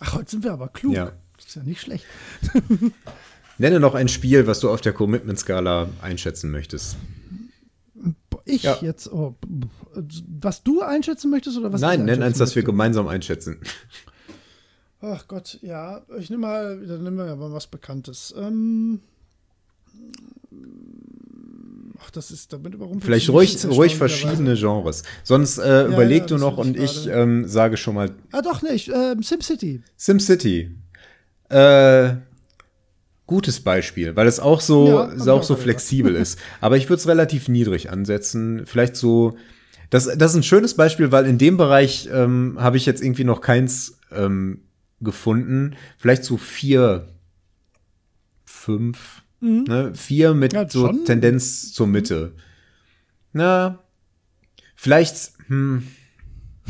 Ach, 0.00 0.14
heute 0.14 0.30
sind 0.30 0.44
wir 0.44 0.52
aber 0.52 0.68
klug. 0.68 0.94
Ja. 0.94 1.12
Das 1.36 1.46
ist 1.46 1.56
ja 1.56 1.62
nicht 1.62 1.80
schlecht. 1.80 2.04
Nenne 3.58 3.80
noch 3.80 3.94
ein 3.94 4.08
Spiel, 4.08 4.46
was 4.46 4.60
du 4.60 4.70
auf 4.70 4.80
der 4.80 4.92
Commitment-Skala 4.92 5.88
einschätzen 6.00 6.50
möchtest. 6.50 6.96
Ich 8.44 8.62
ja. 8.62 8.78
jetzt, 8.80 9.12
oh, 9.12 9.36
was 10.40 10.62
du 10.62 10.80
einschätzen 10.82 11.30
möchtest 11.30 11.58
oder 11.58 11.72
was 11.72 11.80
Nein, 11.80 12.04
nenn 12.04 12.22
eins, 12.22 12.38
das 12.38 12.56
wir 12.56 12.62
gemeinsam 12.62 13.08
einschätzen. 13.08 13.60
Ach 15.00 15.28
Gott, 15.28 15.58
ja. 15.62 16.02
Ich 16.18 16.28
nehme 16.28 16.42
mal, 16.42 16.84
dann 16.86 17.04
nehmen 17.04 17.16
wir 17.18 17.26
ja 17.26 17.36
mal 17.36 17.52
was 17.52 17.68
Bekanntes. 17.68 18.34
Ähm, 18.36 19.00
ach, 22.00 22.10
das 22.10 22.30
ist 22.32 22.52
damit 22.52 22.74
überrumpelt. 22.74 23.04
Vielleicht 23.04 23.30
ruhig, 23.30 23.64
ruhig 23.66 23.96
verschiedene 23.96 24.54
Genres. 24.54 25.04
Sonst 25.22 25.58
äh, 25.58 25.68
ja, 25.68 25.86
überleg 25.86 26.22
ja, 26.22 26.26
du 26.26 26.38
noch 26.38 26.58
und 26.58 26.76
ich 26.76 27.06
ähm, 27.06 27.46
sage 27.46 27.76
schon 27.76 27.94
mal. 27.94 28.10
Ah, 28.32 28.42
doch 28.42 28.62
nicht. 28.62 28.88
Ähm, 28.88 29.22
SimCity. 29.22 29.82
SimCity. 29.96 30.74
Äh, 31.48 32.14
gutes 33.26 33.60
Beispiel, 33.60 34.16
weil 34.16 34.26
es 34.26 34.40
auch 34.40 34.60
so, 34.60 34.88
ja, 34.88 35.32
auch 35.32 35.44
so 35.44 35.54
flexibel 35.54 36.16
ist. 36.16 36.40
Aber 36.60 36.76
ich 36.76 36.88
würde 36.88 37.00
es 37.00 37.06
relativ 37.06 37.48
niedrig 37.48 37.90
ansetzen. 37.90 38.62
Vielleicht 38.66 38.96
so. 38.96 39.36
Das, 39.90 40.04
das 40.04 40.32
ist 40.32 40.36
ein 40.36 40.42
schönes 40.42 40.74
Beispiel, 40.74 41.12
weil 41.12 41.24
in 41.26 41.38
dem 41.38 41.56
Bereich 41.56 42.10
ähm, 42.12 42.56
habe 42.58 42.76
ich 42.76 42.84
jetzt 42.84 43.00
irgendwie 43.00 43.24
noch 43.24 43.40
keins 43.40 43.98
ähm, 44.12 44.62
gefunden. 45.00 45.76
Vielleicht 45.96 46.24
so 46.24 46.36
vier, 46.36 47.08
fünf, 48.44 49.22
mhm. 49.40 49.64
ne? 49.68 49.92
vier 49.94 50.34
mit 50.34 50.52
ja, 50.52 50.68
so 50.68 50.86
schon. 50.86 51.04
Tendenz 51.04 51.72
zur 51.72 51.86
Mitte. 51.86 52.32
Na, 53.32 53.78
vielleicht, 54.74 55.32
hm. 55.48 55.86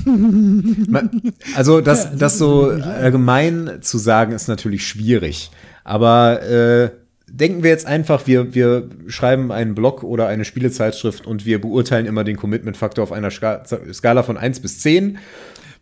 also 1.56 1.80
das, 1.80 2.16
das 2.16 2.38
so 2.38 2.68
allgemein 2.68 3.78
zu 3.80 3.98
sagen, 3.98 4.32
ist 4.32 4.48
natürlich 4.48 4.86
schwierig. 4.86 5.50
Aber 5.84 6.42
äh, 6.42 6.90
denken 7.30 7.62
wir 7.62 7.70
jetzt 7.70 7.86
einfach, 7.86 8.26
wir, 8.26 8.54
wir 8.54 8.88
schreiben 9.06 9.52
einen 9.52 9.74
Blog 9.74 10.02
oder 10.02 10.28
eine 10.28 10.44
Spielezeitschrift 10.44 11.26
und 11.26 11.44
wir 11.46 11.60
beurteilen 11.60 12.06
immer 12.06 12.24
den 12.24 12.36
Commitment-Faktor 12.36 13.02
auf 13.02 13.12
einer 13.12 13.30
Skala 13.30 14.22
von 14.22 14.36
1 14.36 14.60
bis 14.60 14.80
10. 14.80 15.18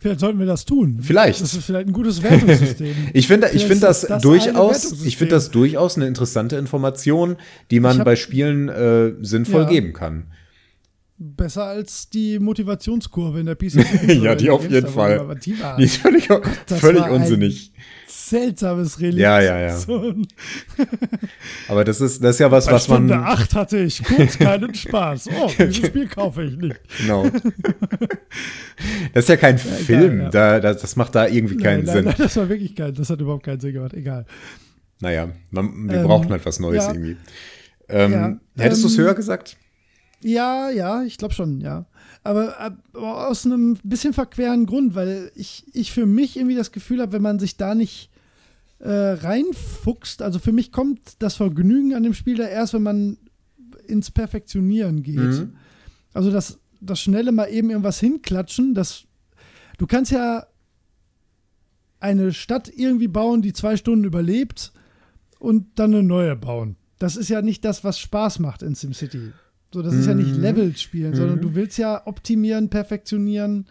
Vielleicht 0.07 0.21
sollten 0.21 0.39
wir 0.39 0.47
das 0.47 0.65
tun. 0.65 0.99
Vielleicht. 1.01 1.41
Das 1.41 1.53
ist 1.53 1.65
vielleicht 1.65 1.89
ein 1.89 1.93
gutes 1.93 2.23
Wertungssystem. 2.23 2.95
ich 3.13 3.27
finde 3.27 3.51
ich 3.53 3.65
find 3.65 3.83
das, 3.83 4.03
das 4.03 4.23
durchaus, 4.23 5.05
ich 5.05 5.17
finde 5.17 5.35
das 5.35 5.51
durchaus 5.51 5.97
eine 5.97 6.07
interessante 6.07 6.55
Information, 6.55 7.35
die 7.73 7.81
man 7.81 8.05
bei 8.05 8.15
Spielen 8.15 8.69
äh, 8.69 9.15
sinnvoll 9.21 9.63
ja. 9.63 9.69
geben 9.69 9.93
kann. 9.93 10.29
Besser 11.19 11.65
als 11.65 12.09
die 12.09 12.39
Motivationskurve 12.39 13.41
in 13.41 13.47
der 13.47 13.57
PC. 13.57 13.85
ja, 14.23 14.37
die 14.37 14.49
auf 14.49 14.71
jeden 14.71 14.87
Fall. 14.87 15.37
Die, 15.45 15.57
die 15.77 15.83
ist 15.83 15.97
völlig, 15.97 16.29
Gott, 16.29 16.47
völlig 16.67 17.09
unsinnig 17.09 17.73
seltsames 18.07 19.01
Relikt. 19.01 19.19
Ja, 19.19 19.41
ja, 19.41 19.59
ja. 19.59 19.77
So 19.77 20.15
Aber 21.69 21.85
das 21.85 22.01
ist, 22.01 22.23
das 22.23 22.37
ist 22.37 22.41
ja 22.41 22.51
was, 22.51 22.67
Bei 22.67 22.73
was 22.73 22.85
Stunde 22.85 23.15
man. 23.15 23.25
8 23.25 23.55
hatte 23.55 23.79
ich 23.79 24.03
kurz 24.03 24.39
keinen 24.39 24.75
Spaß. 24.75 25.29
Oh, 25.39 25.51
dieses 25.59 25.77
Spiel 25.77 26.09
kaufe 26.09 26.45
ich 26.45 26.57
nicht. 26.57 26.81
Genau. 26.99 27.29
Das 29.13 29.25
ist 29.25 29.29
ja 29.29 29.37
kein 29.37 29.57
ja, 29.57 29.63
Film. 29.63 30.15
Egal, 30.15 30.25
ja. 30.25 30.31
Da, 30.31 30.61
das, 30.61 30.83
das, 30.83 30.97
macht 30.97 31.15
da 31.15 31.27
irgendwie 31.27 31.57
keinen 31.57 31.85
nein, 31.85 31.95
Sinn. 31.95 32.05
Nein, 32.07 32.15
das 32.19 32.37
war 32.37 32.49
wirklich 32.49 32.75
kein, 32.75 32.95
das 32.95 33.11
hat 33.11 33.21
überhaupt 33.21 33.45
keinen 33.45 33.61
Sinn 33.61 33.75
gemacht. 33.75 33.95
Egal. 33.95 34.27
Naja, 35.01 35.29
man, 35.51 35.89
wir 35.89 35.99
ähm, 35.99 36.07
brauchen 36.07 36.31
halt 36.31 36.47
was 36.47 36.59
Neues 36.59 36.85
ja. 36.85 36.93
irgendwie. 36.93 37.17
Ähm, 37.89 38.41
hättest 38.57 38.83
du 38.83 38.89
es 38.89 38.99
ähm, 38.99 39.05
höher 39.05 39.15
gesagt? 39.15 39.57
Ja, 40.21 40.71
ja, 40.71 41.03
ich 41.03 41.19
glaube 41.19 41.35
schon, 41.35 41.61
ja. 41.61 41.87
Aber, 42.27 42.59
aber, 42.59 43.29
aus 43.29 43.47
einem 43.47 43.79
bisschen 43.85 44.13
verqueren 44.13 44.67
Grund, 44.67 44.95
weil 44.95 45.31
ich, 45.35 45.65
ich 45.73 45.93
für 45.93 46.07
mich 46.07 46.37
irgendwie 46.37 46.57
das 46.57 46.73
Gefühl 46.73 47.01
habe, 47.01 47.13
wenn 47.13 47.23
man 47.23 47.39
sich 47.39 47.57
da 47.57 47.75
nicht 47.75 48.11
äh, 48.81 48.91
reinfuchst. 48.91 50.23
Also 50.23 50.39
für 50.39 50.53
mich 50.53 50.73
kommt 50.73 51.01
das 51.21 51.37
Vergnügen 51.37 51.95
an 51.95 52.03
dem 52.03 52.15
Spiel 52.15 52.37
da 52.37 52.47
erst, 52.47 52.75
wenn 52.75 52.83
man 52.83 53.17
ins 53.87 54.11
Perfektionieren 54.11 55.03
geht. 55.03 55.17
Mhm. 55.17 55.57
Also 56.13 56.31
das, 56.31 56.59
das 56.81 57.01
schnelle 57.01 57.31
mal 57.33 57.47
eben 57.47 57.71
irgendwas 57.71 58.01
hinklatschen, 58.01 58.75
das 58.75 59.05
du 59.79 59.87
kannst 59.87 60.11
ja 60.11 60.47
eine 62.01 62.33
Stadt 62.33 62.71
irgendwie 62.75 63.09
bauen, 63.09 63.43
die 63.43 63.53
zwei 63.53 63.77
Stunden 63.77 64.05
überlebt 64.05 64.73
und 65.39 65.79
dann 65.79 65.95
eine 65.95 66.03
neue 66.03 66.37
bauen. 66.37 66.77
Das 66.99 67.17
ist 67.17 67.29
ja 67.29 67.43
nicht 67.43 67.65
das, 67.65 67.85
was 67.85 67.99
Spaß 67.99 68.39
macht 68.39 68.63
in 68.63 68.75
SimCity. 68.75 69.33
So, 69.77 69.83
das 69.83 69.93
mhm. 69.93 70.01
ist 70.01 70.07
ja 70.07 70.15
nicht 70.15 70.35
mhm. 70.37 70.41
Level 70.41 70.77
spielen, 70.79 71.11
mhm. 71.11 71.17
sondern 71.17 71.41
du 71.43 71.55
willst 71.55 71.77
ja 71.77 72.07
optimieren, 72.07 72.71
perfektionieren. 72.71 73.67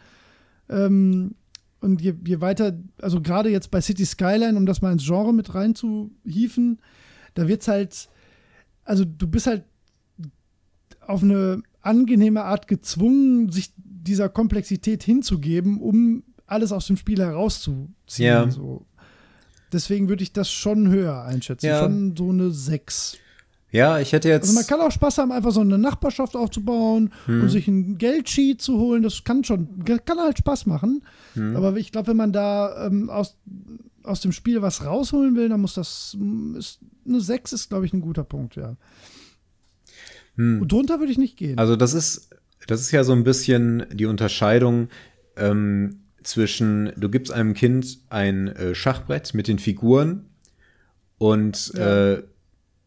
Ähm, 0.69 1.33
und 1.81 1.99
je, 1.99 2.13
je 2.27 2.41
weiter, 2.41 2.77
also 3.01 3.21
gerade 3.21 3.49
jetzt 3.49 3.71
bei 3.71 3.81
City 3.81 4.05
Skyline, 4.05 4.55
um 4.55 4.67
das 4.67 4.83
mal 4.83 4.91
ins 4.91 5.03
Genre 5.03 5.33
mit 5.33 5.55
reinzuhieven, 5.55 6.79
da 7.33 7.47
wird 7.47 7.63
es 7.63 7.67
halt, 7.67 8.09
also 8.83 9.03
du 9.03 9.25
bist 9.25 9.47
halt 9.47 9.63
auf 11.01 11.23
eine 11.23 11.63
angenehme 11.81 12.43
Art 12.43 12.67
gezwungen, 12.67 13.51
sich 13.51 13.73
dieser 13.77 14.29
Komplexität 14.29 15.01
hinzugeben, 15.01 15.81
um 15.81 16.21
alles 16.45 16.71
aus 16.71 16.85
dem 16.85 16.97
Spiel 16.97 17.17
herauszuziehen. 17.17 17.95
Ja. 18.27 18.51
So. 18.51 18.85
Deswegen 19.73 20.07
würde 20.07 20.21
ich 20.21 20.33
das 20.33 20.51
schon 20.51 20.87
höher 20.87 21.23
einschätzen. 21.23 21.65
Ja. 21.65 21.79
Schon 21.81 22.15
so 22.15 22.29
eine 22.29 22.51
6. 22.51 23.17
Ja, 23.75 23.99
ich 23.99 24.13
hätte 24.13 24.29
jetzt. 24.29 24.43
Also 24.43 24.53
man 24.53 24.65
kann 24.65 24.79
auch 24.79 24.91
Spaß 24.91 25.17
haben, 25.17 25.33
einfach 25.33 25.51
so 25.51 25.59
eine 25.59 25.77
Nachbarschaft 25.77 26.37
aufzubauen 26.37 27.11
hm. 27.25 27.41
und 27.41 27.49
sich 27.49 27.67
ein 27.67 27.97
Geldsheet 27.97 28.61
zu 28.61 28.77
holen. 28.79 29.03
Das 29.03 29.25
kann 29.25 29.43
schon, 29.43 29.83
kann 29.83 30.17
halt 30.17 30.37
Spaß 30.37 30.65
machen. 30.65 31.03
Hm. 31.33 31.57
Aber 31.57 31.75
ich 31.75 31.91
glaube, 31.91 32.07
wenn 32.07 32.17
man 32.17 32.31
da 32.31 32.87
ähm, 32.87 33.09
aus, 33.09 33.35
aus 34.03 34.21
dem 34.21 34.31
Spiel 34.31 34.61
was 34.61 34.85
rausholen 34.85 35.35
will, 35.35 35.49
dann 35.49 35.59
muss 35.59 35.73
das. 35.73 36.17
Ist, 36.57 36.79
eine 37.05 37.19
6 37.19 37.51
ist, 37.51 37.69
glaube 37.69 37.85
ich, 37.85 37.91
ein 37.91 37.99
guter 37.99 38.23
Punkt, 38.23 38.55
ja. 38.55 38.77
Hm. 40.37 40.61
Und 40.61 40.71
drunter 40.71 40.99
würde 40.99 41.11
ich 41.11 41.17
nicht 41.17 41.35
gehen. 41.35 41.57
Also, 41.57 41.75
das 41.75 41.93
ist, 41.93 42.29
das 42.67 42.79
ist 42.79 42.91
ja 42.91 43.03
so 43.03 43.11
ein 43.11 43.25
bisschen 43.25 43.85
die 43.91 44.05
Unterscheidung 44.05 44.87
ähm, 45.35 45.99
zwischen, 46.23 46.93
du 46.95 47.09
gibst 47.09 47.33
einem 47.33 47.53
Kind 47.53 47.99
ein 48.09 48.47
äh, 48.47 48.73
Schachbrett 48.73 49.33
mit 49.33 49.49
den 49.49 49.59
Figuren 49.59 50.29
und 51.17 51.73
ja. 51.75 52.13
äh, 52.13 52.23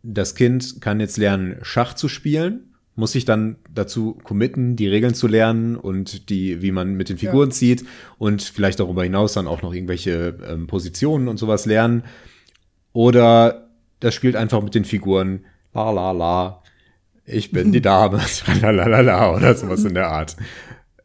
das 0.02 0.34
Kind 0.34 0.80
kann 0.80 1.00
jetzt 1.00 1.16
lernen, 1.16 1.56
Schach 1.62 1.94
zu 1.94 2.08
spielen, 2.08 2.74
muss 2.94 3.12
sich 3.12 3.24
dann 3.24 3.56
dazu 3.72 4.18
committen, 4.24 4.74
die 4.74 4.88
Regeln 4.88 5.14
zu 5.14 5.28
lernen 5.28 5.76
und 5.76 6.30
die, 6.30 6.62
wie 6.62 6.72
man 6.72 6.94
mit 6.94 7.08
den 7.08 7.18
Figuren 7.18 7.50
ja. 7.50 7.54
zieht 7.54 7.84
und 8.18 8.42
vielleicht 8.42 8.80
darüber 8.80 9.04
hinaus 9.04 9.34
dann 9.34 9.46
auch 9.46 9.62
noch 9.62 9.72
irgendwelche 9.72 10.36
ähm, 10.48 10.66
Positionen 10.66 11.28
und 11.28 11.36
sowas 11.36 11.64
lernen. 11.64 12.02
Oder 12.92 13.68
das 14.00 14.14
spielt 14.14 14.34
einfach 14.34 14.62
mit 14.62 14.74
den 14.74 14.84
Figuren 14.84 15.44
la 15.74 15.90
la 15.90 16.10
la, 16.10 16.62
ich 17.24 17.52
bin 17.52 17.72
die 17.72 17.80
Dame, 17.82 18.20
la 18.62 18.70
la 18.70 18.86
la 18.86 19.00
la 19.00 19.34
oder 19.34 19.54
sowas 19.54 19.84
in 19.84 19.94
der 19.94 20.08
Art. 20.08 20.36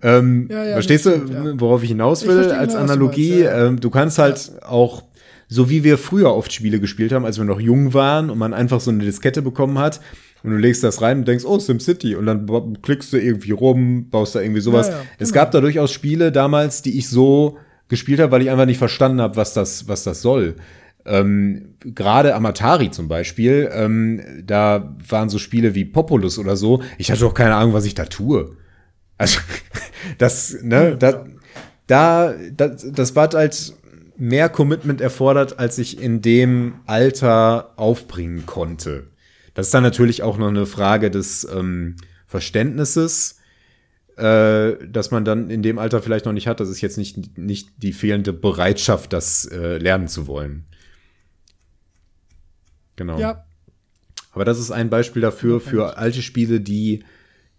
Ähm, 0.02 0.48
ja, 0.52 0.65
ja, 0.65 0.74
verstehst 0.74 1.06
du, 1.06 1.60
worauf 1.60 1.82
ich 1.84 1.90
hinaus 1.90 2.28
will? 2.28 2.41
Ich 2.41 2.53
als 2.53 2.74
genau, 2.74 2.84
Analogie, 2.84 3.44
du, 3.44 3.49
ähm, 3.49 3.80
du, 3.80 3.90
kannst 3.90 4.20
halt 4.20 4.52
auch, 4.64 5.03
so 5.48 5.70
wie 5.70 5.84
wir 5.84 5.98
früher 5.98 6.34
oft 6.34 6.52
Spiele 6.52 6.80
gespielt 6.80 7.11
haben, 7.11 7.26
als 7.26 7.38
wir 7.38 7.45
noch 7.45 7.60
jung 7.60 7.94
waren 7.94 8.30
und 8.30 8.38
man 8.38 8.53
einfach 8.53 8.80
so 8.80 8.91
eine 8.91 9.03
Diskette 9.03 9.41
bekommen 9.41 9.78
hat 9.80 10.02
und 10.44 10.52
du 10.52 10.57
legst 10.57 10.84
das 10.84 11.02
rein 11.02 11.20
und 11.20 11.28
denkst, 11.28 11.45
oh, 11.45 11.60
SimCity 11.60 12.15
und 12.15 12.26
dann 12.26 12.78
klickst 12.82 13.14
du 13.14 13.18
irgendwie 13.18 13.52
rum, 13.52 14.10
baust 14.10 14.36
da 14.36 14.41
irgendwie 14.41 14.61
sowas. 14.61 14.88
Genau. 14.88 14.99
Es 15.20 15.32
gab 15.32 15.52
da 15.52 15.61
durchaus 15.61 15.91
Spiele 15.91 16.32
damals, 16.32 16.82
die 16.82 16.98
ich 16.98 17.10
so 17.10 17.57
gespielt 17.88 18.20
habe, 18.20 18.32
weil 18.32 18.41
ich 18.41 18.49
einfach 18.49 18.65
nicht 18.65 18.78
verstanden 18.78 19.22
habe, 19.22 19.36
was 19.36 19.53
das, 19.53 19.88
was 19.88 20.03
das 20.03 20.22
soll. 20.22 20.56
Ähm, 21.06 21.76
Gerade 21.82 22.36
am 22.36 22.45
Atari 22.45 22.91
zum 22.91 23.07
Beispiel, 23.07 23.70
ähm, 23.74 24.22
da 24.45 24.95
waren 25.07 25.30
so 25.30 25.38
Spiele 25.38 25.76
wie 25.76 25.86
Populus 25.86 26.40
oder 26.40 26.56
so. 26.56 26.82
Ich 26.98 27.11
hatte 27.11 27.26
auch 27.26 27.34
keine 27.34 27.56
Ahnung, 27.56 27.74
was 27.74 27.86
ich 27.86 27.95
da 27.95 28.06
tue. 28.06 28.56
Also, 29.18 29.40
das, 30.18 30.57
ne, 30.61 30.98
da, 30.98 31.26
da, 31.88 32.34
das, 32.56 32.86
das 32.91 33.15
war 33.15 33.30
halt 33.30 33.74
mehr 34.18 34.49
Commitment 34.49 35.02
erfordert, 35.02 35.60
als 35.60 35.77
ich 35.77 36.02
in 36.02 36.22
dem 36.22 36.76
Alter 36.85 37.73
aufbringen 37.77 38.45
konnte. 38.45 39.07
Das 39.53 39.68
ist 39.68 39.73
dann 39.73 39.84
natürlich 39.84 40.23
auch 40.23 40.38
noch 40.38 40.48
eine 40.48 40.65
Frage 40.65 41.11
des 41.11 41.48
ähm, 41.52 41.95
Verständnisses, 42.27 43.40
äh, 44.18 44.73
dass 44.88 45.11
man 45.11 45.26
dann 45.26 45.49
in 45.49 45.61
dem 45.61 45.77
Alter 45.77 46.02
vielleicht 46.02 46.26
noch 46.26 46.34
nicht 46.34 46.48
hat. 46.48 46.60
Das 46.60 46.69
ist 46.69 46.81
jetzt 46.81 46.98
nicht, 46.98 47.38
nicht 47.38 47.69
die 47.77 47.94
fehlende 47.94 48.34
Bereitschaft, 48.34 49.14
das 49.14 49.45
äh, 49.45 49.77
lernen 49.77 50.07
zu 50.07 50.27
wollen. 50.27 50.65
Genau. 52.95 53.19
Ja. 53.19 53.45
Aber 54.31 54.45
das 54.45 54.60
ist 54.60 54.72
ein 54.72 54.90
Beispiel 54.90 55.22
dafür, 55.22 55.60
für 55.60 55.98
alte 55.98 56.22
Spiele, 56.22 56.60
die 56.60 57.03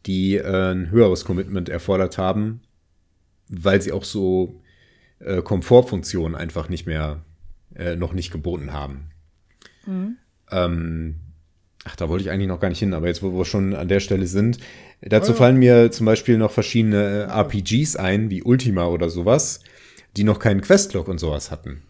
die 0.06 0.36
äh, 0.36 0.72
ein 0.72 0.90
höheres 0.90 1.24
Commitment 1.24 1.68
erfordert 1.68 2.18
haben, 2.18 2.60
weil 3.48 3.80
sie 3.80 3.92
auch 3.92 4.04
so 4.04 4.60
äh, 5.24 5.42
Komfortfunktionen 5.42 6.36
einfach 6.36 6.68
nicht 6.68 6.86
mehr, 6.86 7.22
äh, 7.74 7.96
noch 7.96 8.12
nicht 8.12 8.30
geboten 8.30 8.72
haben. 8.72 9.10
Mhm. 9.86 10.16
Ähm, 10.50 11.16
ach, 11.84 11.96
da 11.96 12.08
wollte 12.08 12.24
ich 12.24 12.30
eigentlich 12.30 12.48
noch 12.48 12.60
gar 12.60 12.68
nicht 12.68 12.78
hin, 12.78 12.94
aber 12.94 13.06
jetzt, 13.06 13.22
wo 13.22 13.36
wir 13.36 13.44
schon 13.44 13.74
an 13.74 13.88
der 13.88 14.00
Stelle 14.00 14.26
sind, 14.26 14.58
dazu 15.00 15.30
oh 15.30 15.34
ja. 15.34 15.38
fallen 15.38 15.58
mir 15.58 15.90
zum 15.90 16.06
Beispiel 16.06 16.38
noch 16.38 16.50
verschiedene 16.50 17.28
äh, 17.28 17.40
RPGs 17.40 17.96
ein, 17.96 18.30
wie 18.30 18.42
Ultima 18.42 18.86
oder 18.86 19.10
sowas, 19.10 19.60
die 20.16 20.24
noch 20.24 20.38
keinen 20.38 20.60
Questlog 20.60 21.08
und 21.08 21.18
sowas 21.18 21.50
hatten. 21.50 21.82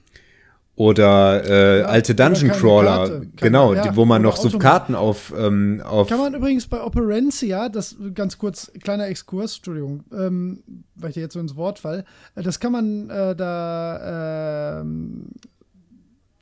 Oder 0.77 1.45
äh, 1.45 1.81
ja, 1.81 1.87
alte 1.87 2.17
Dungeon 2.17 2.51
Crawler, 2.51 2.97
Karte, 3.09 3.29
genau, 3.37 3.75
ja, 3.75 3.83
die, 3.83 3.97
wo 3.97 4.05
man 4.05 4.23
noch 4.23 4.37
so 4.37 4.59
Karten 4.59 4.97
auf, 4.97 5.33
ähm, 5.37 5.81
auf. 5.85 6.09
Kann 6.09 6.19
man 6.19 6.35
übrigens 6.35 6.67
bei 6.67 6.83
Operencia, 6.83 7.69
das 7.69 7.97
ganz 8.13 8.39
kurz, 8.39 8.73
kleiner 8.83 9.07
Exkurs, 9.07 9.57
Entschuldigung, 9.57 10.03
ähm, 10.13 10.65
weil 10.97 11.11
ich 11.11 11.15
dir 11.15 11.21
jetzt 11.21 11.35
so 11.35 11.41
ins 11.41 11.55
Wort 11.55 11.79
fall, 11.79 12.05
äh, 12.35 12.43
das 12.43 12.59
kann 12.59 12.73
man 12.73 13.09
äh, 13.09 13.37
da 13.37 14.81
äh, 14.81 14.85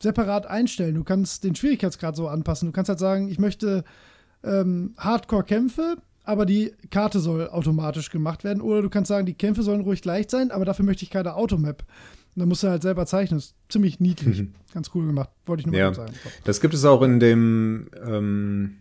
separat 0.02 0.46
einstellen. 0.46 0.94
Du 0.94 1.04
kannst 1.04 1.44
den 1.44 1.54
Schwierigkeitsgrad 1.54 2.16
so 2.16 2.26
anpassen. 2.26 2.68
Du 2.68 2.72
kannst 2.72 2.88
halt 2.88 2.98
sagen, 2.98 3.28
ich 3.28 3.38
möchte 3.38 3.84
ähm, 4.42 4.94
Hardcore-Kämpfe, 4.96 5.96
aber 6.24 6.46
die 6.46 6.72
Karte 6.90 7.20
soll 7.20 7.48
automatisch 7.48 8.10
gemacht 8.10 8.44
werden. 8.44 8.60
Oder 8.60 8.82
du 8.82 8.88
kannst 8.88 9.08
sagen, 9.08 9.26
die 9.26 9.34
Kämpfe 9.34 9.62
sollen 9.62 9.82
ruhig 9.82 10.04
leicht 10.04 10.30
sein, 10.30 10.50
aber 10.50 10.64
dafür 10.64 10.84
möchte 10.84 11.04
ich 11.04 11.10
keine 11.10 11.34
Automap. 11.34 11.84
Und 12.34 12.40
dann 12.40 12.48
musst 12.48 12.62
du 12.62 12.68
halt 12.68 12.82
selber 12.82 13.04
zeichnen. 13.04 13.38
Das 13.38 13.46
ist 13.46 13.56
ziemlich 13.68 14.00
niedlich. 14.00 14.40
Mhm. 14.40 14.54
Ganz 14.72 14.90
cool 14.94 15.06
gemacht. 15.06 15.30
Wollte 15.44 15.60
ich 15.62 15.66
nur 15.66 15.76
ja. 15.76 15.88
mal 15.88 15.94
sagen. 15.94 16.14
Das 16.44 16.60
gibt 16.60 16.72
es 16.72 16.84
auch 16.84 17.02
in 17.02 17.20
dem, 17.20 17.90
ähm, 18.02 18.78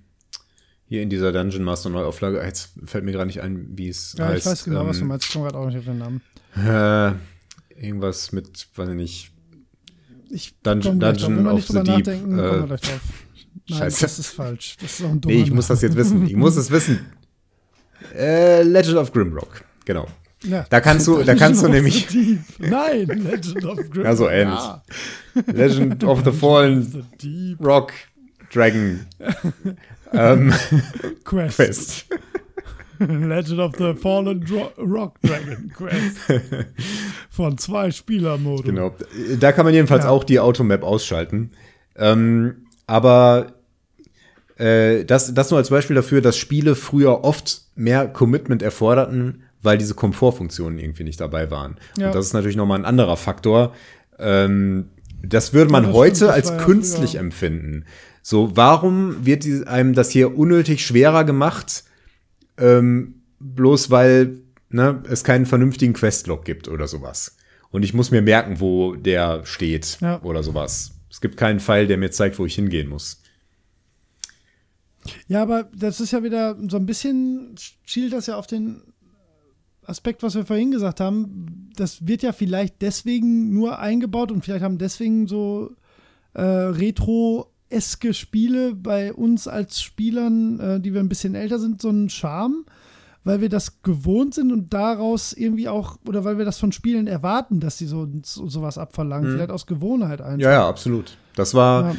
hier 0.86 1.02
in 1.02 1.10
dieser 1.10 1.32
Dungeon 1.32 1.64
Master 1.64 1.90
Neuauflage. 1.90 2.42
Jetzt 2.42 2.74
fällt 2.86 3.04
mir 3.04 3.12
gerade 3.12 3.28
nicht 3.28 3.42
ein, 3.42 3.78
wie 3.78 3.90
es 3.90 4.16
ja, 4.18 4.28
heißt. 4.28 4.46
Ja, 4.46 4.52
ich 4.52 4.58
weiß 4.58 4.64
genau, 4.66 4.82
ähm, 4.82 4.88
was 4.88 4.98
du 4.98 5.02
ähm, 5.04 5.08
meinst. 5.10 5.26
Ich 5.26 5.34
komme 5.34 5.46
gerade 5.46 5.58
auch 5.58 5.68
nicht 5.68 5.78
auf 5.78 5.86
den 5.86 5.98
Namen. 5.98 6.22
Äh, 6.56 7.82
irgendwas 7.82 8.32
mit, 8.32 8.68
weiß 8.76 8.90
ich 8.90 8.96
nicht. 8.96 9.32
Ich 10.30 10.58
Dungeon, 10.62 11.00
Dungeon 11.00 11.48
of 11.48 11.68
the 11.68 11.84
Deep. 11.84 11.88
Nachdenken, 11.88 12.40
äh. 12.40 12.78
Nein, 13.68 13.80
Scheiße. 13.80 14.02
das 14.02 14.20
ist 14.20 14.28
falsch. 14.28 14.78
Das 14.82 15.00
ist 15.00 15.06
auch 15.06 15.10
ein 15.10 15.22
dummer 15.22 15.36
Nee, 15.36 15.44
ich 15.44 15.52
muss 15.52 15.68
das 15.68 15.82
jetzt 15.82 15.96
wissen. 15.96 16.26
Ich 16.26 16.36
muss 16.36 16.56
es 16.56 16.72
wissen. 16.72 17.00
Äh, 18.16 18.64
Legend 18.64 18.98
of 18.98 19.14
Grimrock. 19.14 19.64
Genau. 19.86 20.08
Ja. 20.44 20.66
Da 20.70 20.82
kannst 20.82 21.08
du, 21.08 21.22
da 21.24 21.36
kannst 21.36 21.64
du 21.64 21.68
nämlich. 21.68 22.08
Nein, 22.58 23.08
Legend 23.08 23.66
of 23.66 23.78
Grimrock. 23.78 24.06
Ja, 24.06 24.16
so 24.16 24.30
ähnlich. 24.30 24.60
Ja. 24.60 24.84
Legend 25.54 26.04
of 26.04 26.24
the 26.24 26.32
Fallen 26.40 27.06
the 27.20 27.56
Rock 27.60 27.94
Dragon 28.52 29.06
ähm, 30.14 30.54
Quest. 31.24 31.56
Quest. 31.56 32.06
Legend 33.00 33.60
of 33.60 33.76
the 33.78 33.94
Fallen 33.94 34.42
Dro 34.42 34.72
Rock 34.78 35.22
Dragon 35.22 35.72
Quest. 35.76 36.18
Von 37.30 37.58
zwei 37.58 37.92
Spielermodus. 37.92 38.66
Genau. 38.66 38.96
Da 39.40 39.52
kann 39.52 39.66
man 39.66 39.74
jedenfalls 39.74 40.04
ja. 40.04 40.10
auch 40.10 40.24
die 40.24 40.40
Automap 40.40 40.84
ausschalten. 40.84 41.52
Ähm, 41.96 42.68
aber 42.88 43.54
äh, 44.58 45.06
das, 45.06 45.34
das 45.34 45.50
nur 45.50 45.58
als 45.58 45.70
Beispiel 45.70 45.96
dafür, 45.96 46.22
dass 46.22 46.38
Spiele 46.38 46.76
früher 46.76 47.24
oft 47.24 47.62
mehr 47.76 48.08
Commitment 48.08 48.62
erforderten 48.62 49.44
weil 49.62 49.78
diese 49.78 49.94
Komfortfunktionen 49.94 50.80
irgendwie 50.80 51.04
nicht 51.04 51.20
dabei 51.20 51.52
waren. 51.52 51.78
Ja. 51.98 52.08
Und 52.08 52.16
das 52.16 52.28
ist 52.28 52.34
natürlich 52.34 52.58
nochmal 52.58 52.80
ein 52.80 52.86
anderer 52.86 53.18
Faktor. 53.18 53.74
Ähm, 54.20 54.90
das 55.24 55.54
würde 55.54 55.72
man 55.72 55.84
ja, 55.84 55.90
das 55.90 55.98
heute 55.98 56.16
stimmt, 56.16 56.32
als 56.32 56.58
künstlich 56.58 57.14
ja 57.14 57.20
empfinden. 57.20 57.86
So, 58.24 58.56
warum 58.56 59.26
wird 59.26 59.46
einem 59.68 59.94
das 59.94 60.12
hier 60.12 60.38
unnötig 60.38 60.86
schwerer 60.86 61.24
gemacht, 61.24 61.84
ähm, 62.58 63.22
bloß 63.40 63.90
weil 63.90 64.40
ne, 64.70 65.04
es 65.10 65.24
keinen 65.24 65.46
vernünftigen 65.46 65.94
Questlog 65.94 66.46
gibt 66.46 66.68
oder 66.68 66.88
sowas. 66.88 67.38
Und 67.72 67.84
ich 67.84 67.94
muss 67.94 68.12
mir 68.12 68.22
merken, 68.22 68.60
wo 68.60 68.96
der 68.96 69.46
steht 69.46 69.98
ja. 70.02 70.22
oder 70.22 70.44
sowas. 70.44 70.92
Es 71.10 71.22
gibt 71.22 71.38
keinen 71.38 71.60
Pfeil, 71.60 71.88
der 71.88 71.98
mir 71.98 72.12
zeigt, 72.12 72.38
wo 72.38 72.46
ich 72.46 72.56
hingehen 72.56 72.90
muss. 72.90 73.22
Ja, 75.28 75.42
aber 75.42 75.70
das 75.76 76.00
ist 76.00 76.12
ja 76.12 76.24
wieder 76.24 76.58
so 76.68 76.78
ein 76.78 76.86
bisschen, 76.86 77.56
schielt 77.86 78.14
das 78.14 78.28
ja 78.28 78.36
auf 78.36 78.46
den 78.46 78.82
Aspekt, 79.86 80.24
was 80.24 80.36
wir 80.36 80.46
vorhin 80.46 80.72
gesagt 80.72 81.00
haben, 81.00 81.70
das 81.76 82.08
wird 82.08 82.22
ja 82.22 82.34
vielleicht 82.34 82.82
deswegen 82.82 83.54
nur 83.54 83.80
eingebaut 83.80 84.32
und 84.32 84.44
vielleicht 84.44 84.64
haben 84.64 84.78
deswegen 84.78 85.28
so 85.28 85.72
äh, 86.34 86.42
retro-eske 86.42 88.14
Spiele 88.14 88.76
bei 88.76 89.14
uns 89.14 89.48
als 89.48 89.82
Spielern, 89.82 90.60
äh, 90.60 90.80
die 90.80 90.94
wir 90.94 91.02
ein 91.02 91.10
bisschen 91.10 91.36
älter 91.36 91.60
sind, 91.60 91.82
so 91.82 91.90
einen 91.90 92.10
Charme, 92.10 92.66
weil 93.24 93.42
wir 93.42 93.50
das 93.50 93.82
gewohnt 93.82 94.34
sind 94.34 94.52
und 94.52 94.74
daraus 94.74 95.34
irgendwie 95.34 95.68
auch, 95.68 95.98
oder 96.08 96.24
weil 96.24 96.38
wir 96.38 96.46
das 96.46 96.60
von 96.60 96.72
Spielen 96.72 97.08
erwarten, 97.08 97.60
dass 97.60 97.78
sie 97.78 97.88
so, 97.88 98.08
so 98.24 98.48
sowas 98.48 98.78
abverlangen, 98.78 99.30
mhm. 99.30 99.34
vielleicht 99.36 99.52
aus 99.52 99.66
Gewohnheit 99.66 100.22
einfach. 100.22 100.42
Ja, 100.42 100.52
ja, 100.52 100.70
absolut. 100.70 101.18
Das 101.36 101.54
war, 101.54 101.96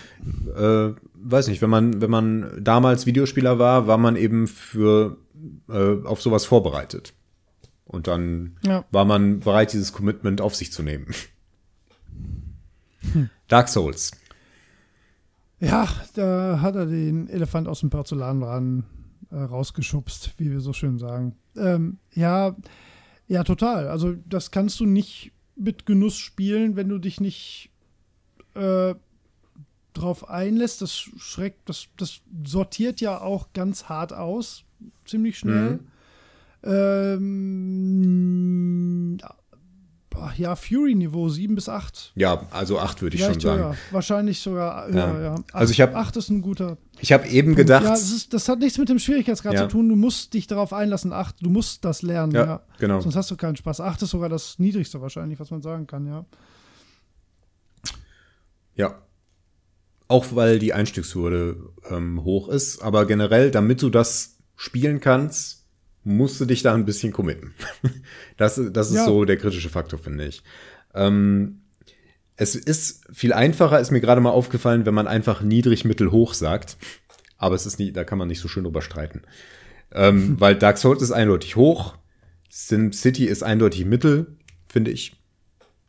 ja. 0.56 0.88
äh, 0.88 0.94
weiß 1.14 1.48
nicht, 1.48 1.62
wenn 1.62 1.70
man, 1.70 2.00
wenn 2.00 2.10
man 2.10 2.60
damals 2.60 3.06
Videospieler 3.06 3.58
war, 3.58 3.86
war 3.86 3.98
man 3.98 4.16
eben 4.16 4.46
für 4.46 5.16
äh, 5.68 6.04
auf 6.04 6.22
sowas 6.22 6.44
vorbereitet. 6.44 7.14
Und 7.92 8.06
dann 8.06 8.56
ja. 8.64 8.84
war 8.90 9.04
man 9.04 9.40
bereit, 9.40 9.72
dieses 9.72 9.92
Commitment 9.92 10.40
auf 10.40 10.56
sich 10.56 10.72
zu 10.72 10.82
nehmen. 10.82 11.14
Hm. 13.12 13.30
Dark 13.48 13.68
Souls. 13.68 14.12
Ja, 15.60 15.88
da 16.14 16.60
hat 16.60 16.74
er 16.74 16.86
den 16.86 17.28
Elefant 17.28 17.68
aus 17.68 17.80
dem 17.80 17.90
Porzellanladen 17.90 18.84
äh, 19.30 19.36
rausgeschubst, 19.36 20.32
wie 20.38 20.50
wir 20.50 20.60
so 20.60 20.72
schön 20.72 20.98
sagen. 20.98 21.36
Ähm, 21.56 21.98
ja, 22.14 22.56
ja, 23.28 23.44
total. 23.44 23.88
Also 23.88 24.14
das 24.26 24.50
kannst 24.50 24.80
du 24.80 24.86
nicht 24.86 25.32
mit 25.54 25.86
Genuss 25.86 26.16
spielen, 26.16 26.76
wenn 26.76 26.88
du 26.88 26.98
dich 26.98 27.20
nicht 27.20 27.70
äh, 28.54 28.94
drauf 29.92 30.28
einlässt. 30.28 30.82
Das 30.82 30.92
schreckt, 30.96 31.68
das, 31.68 31.88
das 31.96 32.22
sortiert 32.44 33.00
ja 33.00 33.20
auch 33.20 33.52
ganz 33.52 33.84
hart 33.84 34.12
aus, 34.12 34.64
ziemlich 35.04 35.38
schnell. 35.38 35.72
Mhm. 35.72 35.91
Ähm, 36.64 37.52
ja, 40.36 40.56
Fury-Niveau 40.56 41.28
7 41.28 41.54
bis 41.54 41.68
8. 41.68 42.12
Ja, 42.14 42.46
also 42.50 42.78
8 42.78 43.02
würde 43.02 43.16
ich 43.16 43.22
Vielleicht 43.22 43.42
schon 43.42 43.50
sagen. 43.50 43.62
Höher. 43.62 43.76
Wahrscheinlich 43.90 44.40
sogar 44.40 44.86
höher, 44.88 44.94
ja. 44.94 45.22
ja. 45.22 45.34
8, 45.34 45.54
also 45.54 45.72
ich 45.72 45.80
habe 45.80 45.96
8 45.96 46.16
ist 46.16 46.30
ein 46.30 46.42
guter. 46.42 46.78
Ich 47.00 47.12
habe 47.12 47.26
eben 47.28 47.48
Punkt. 47.48 47.58
gedacht. 47.58 47.84
Ja, 47.84 47.90
das, 47.90 48.10
ist, 48.10 48.32
das, 48.32 48.48
hat 48.48 48.58
nichts 48.58 48.78
mit 48.78 48.88
dem 48.88 48.98
Schwierigkeitsgrad 48.98 49.54
ja. 49.54 49.62
zu 49.62 49.68
tun. 49.68 49.88
Du 49.88 49.96
musst 49.96 50.34
dich 50.34 50.46
darauf 50.46 50.72
einlassen. 50.72 51.12
8, 51.12 51.36
du 51.40 51.50
musst 51.50 51.84
das 51.84 52.02
lernen. 52.02 52.32
Ja, 52.32 52.44
ja, 52.44 52.62
genau. 52.78 53.00
Sonst 53.00 53.16
hast 53.16 53.30
du 53.30 53.36
keinen 53.36 53.56
Spaß. 53.56 53.80
8 53.80 54.02
ist 54.02 54.10
sogar 54.10 54.28
das 54.28 54.58
niedrigste 54.58 55.00
wahrscheinlich, 55.00 55.40
was 55.40 55.50
man 55.50 55.62
sagen 55.62 55.86
kann, 55.86 56.06
ja. 56.06 56.24
Ja. 58.74 58.94
Auch 60.08 60.26
weil 60.34 60.58
die 60.58 60.72
Einstiegshürde 60.72 61.56
ähm, 61.90 62.22
hoch 62.22 62.48
ist. 62.48 62.82
Aber 62.82 63.06
generell, 63.06 63.50
damit 63.50 63.82
du 63.82 63.90
das 63.90 64.36
spielen 64.56 65.00
kannst, 65.00 65.61
musst 66.04 66.40
du 66.40 66.44
dich 66.44 66.62
da 66.62 66.74
ein 66.74 66.84
bisschen 66.84 67.12
committen. 67.12 67.54
Das, 68.36 68.60
das 68.72 68.90
ist 68.90 68.96
ja. 68.96 69.04
so 69.04 69.24
der 69.24 69.36
kritische 69.36 69.68
Faktor, 69.68 69.98
finde 70.00 70.26
ich. 70.26 70.42
Ähm, 70.94 71.60
es 72.36 72.56
ist 72.56 73.04
viel 73.12 73.32
einfacher, 73.32 73.78
ist 73.78 73.92
mir 73.92 74.00
gerade 74.00 74.20
mal 74.20 74.30
aufgefallen, 74.30 74.84
wenn 74.84 74.94
man 74.94 75.06
einfach 75.06 75.42
niedrig, 75.42 75.84
mittel, 75.84 76.10
hoch 76.10 76.34
sagt. 76.34 76.76
Aber 77.36 77.54
es 77.54 77.66
ist 77.66 77.78
nie, 77.78 77.92
da 77.92 78.04
kann 78.04 78.18
man 78.18 78.26
nicht 78.26 78.40
so 78.40 78.48
schön 78.48 78.64
drüber 78.64 78.82
streiten. 78.82 79.22
Ähm, 79.92 80.36
weil 80.40 80.56
Dark 80.56 80.78
Souls 80.78 81.02
ist 81.02 81.12
eindeutig 81.12 81.56
hoch, 81.56 81.96
Sim 82.48 82.92
City 82.92 83.26
ist 83.26 83.42
eindeutig 83.42 83.84
mittel, 83.84 84.36
finde 84.68 84.90
ich. 84.90 85.16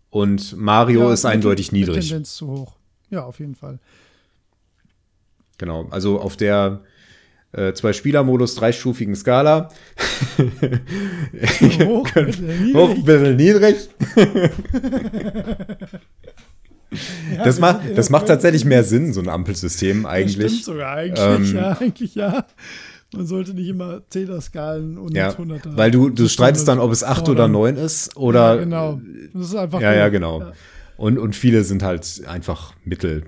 Und 0.10 0.56
Mario 0.58 1.08
ja, 1.08 1.14
ist 1.14 1.26
eindeutig 1.26 1.72
niedrig. 1.72 2.08
Tendenz 2.08 2.36
zu 2.36 2.48
hoch. 2.48 2.76
Ja, 3.10 3.24
auf 3.24 3.40
jeden 3.40 3.56
Fall. 3.56 3.80
Genau, 5.58 5.88
also 5.90 6.20
auf 6.20 6.38
der 6.38 6.84
äh, 7.54 7.74
zwei 7.74 7.94
Spieler-Modus 7.94 8.56
dreistufigen 8.56 9.16
Skala. 9.16 9.70
hoch, 11.86 12.10
mittel, 12.16 12.74
hoch, 12.74 12.96
mittel, 12.98 13.36
niedrig. 13.36 13.76
ja, 17.36 17.44
das, 17.44 17.60
macht, 17.60 17.82
das 17.96 18.10
macht 18.10 18.28
tatsächlich 18.28 18.66
mehr 18.66 18.84
Sinn, 18.84 19.14
so 19.14 19.22
ein 19.22 19.30
Ampelsystem 19.30 20.06
eigentlich. 20.08 20.38
Das 20.38 20.52
stimmt 20.52 20.66
sogar 20.66 20.96
eigentlich, 20.96 21.24
ähm, 21.24 21.56
ja, 21.56 21.78
eigentlich 21.80 22.16
ja. 22.16 22.46
Man 23.16 23.28
sollte 23.28 23.54
nicht 23.54 23.68
immer 23.68 24.02
Zehner-Skalen 24.10 24.98
und 24.98 25.16
ja, 25.16 25.30
100er. 25.30 25.78
Weil 25.78 25.92
du, 25.92 26.10
du 26.10 26.28
streitest 26.28 26.68
dann, 26.68 26.80
ob 26.80 26.92
es 26.92 27.04
8 27.04 27.30
oder 27.30 27.48
9 27.48 27.76
ist 27.76 28.18
oder. 28.18 28.56
Ja, 28.56 28.64
genau. 28.64 29.00
Das 29.34 29.50
ist 29.50 29.56
einfach. 29.56 29.80
Ja, 29.80 29.92
cool. 29.92 29.98
ja, 29.98 30.10
genau. 30.10 30.40
Ja. 30.40 30.54
Und, 30.98 31.20
und 31.20 31.36
viele 31.36 31.64
sind 31.64 31.84
halt 31.84 32.24
einfach 32.26 32.74
Mittel. 32.84 33.26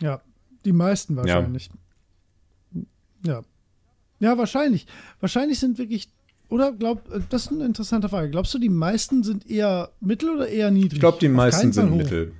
Ja, 0.00 0.20
die 0.64 0.72
meisten 0.72 1.14
wahrscheinlich. 1.14 1.66
Ja. 1.66 1.74
Ja, 3.24 3.42
ja 4.20 4.38
wahrscheinlich. 4.38 4.86
Wahrscheinlich 5.20 5.58
sind 5.58 5.78
wirklich. 5.78 6.08
Oder 6.48 6.72
glaub, 6.72 7.08
das 7.30 7.46
ist 7.46 7.52
eine 7.52 7.64
interessante 7.64 8.08
Frage. 8.10 8.30
Glaubst 8.30 8.52
du, 8.52 8.58
die 8.58 8.68
meisten 8.68 9.22
sind 9.22 9.48
eher 9.48 9.90
mittel 10.00 10.30
oder 10.30 10.48
eher 10.48 10.70
niedrig? 10.70 10.94
Ich 10.94 11.00
glaube, 11.00 11.18
die 11.18 11.28
meisten 11.28 11.72
sind 11.72 11.96
mittel. 11.96 12.32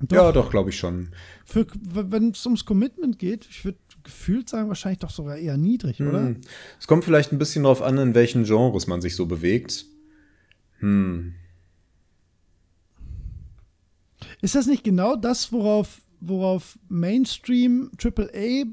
Doch. 0.00 0.16
Ja, 0.16 0.32
doch, 0.32 0.50
glaube 0.50 0.70
ich 0.70 0.78
schon. 0.78 1.08
wenn 1.52 2.30
es 2.30 2.46
ums 2.46 2.64
Commitment 2.64 3.18
geht, 3.18 3.46
ich 3.50 3.64
würde 3.64 3.78
gefühlt 4.04 4.48
sagen, 4.48 4.68
wahrscheinlich 4.68 5.00
doch 5.00 5.10
sogar 5.10 5.36
eher 5.36 5.56
niedrig, 5.56 5.98
hm. 5.98 6.08
oder? 6.08 6.34
Es 6.78 6.86
kommt 6.86 7.04
vielleicht 7.04 7.32
ein 7.32 7.38
bisschen 7.38 7.64
darauf 7.64 7.82
an, 7.82 7.98
in 7.98 8.14
welchen 8.14 8.44
Genres 8.44 8.86
man 8.86 9.00
sich 9.00 9.16
so 9.16 9.26
bewegt. 9.26 9.84
Hm. 10.78 11.34
Ist 14.40 14.54
das 14.54 14.66
nicht 14.66 14.84
genau 14.84 15.16
das, 15.16 15.52
worauf, 15.52 16.00
worauf 16.20 16.78
Mainstream 16.88 17.90
AAA 18.02 18.66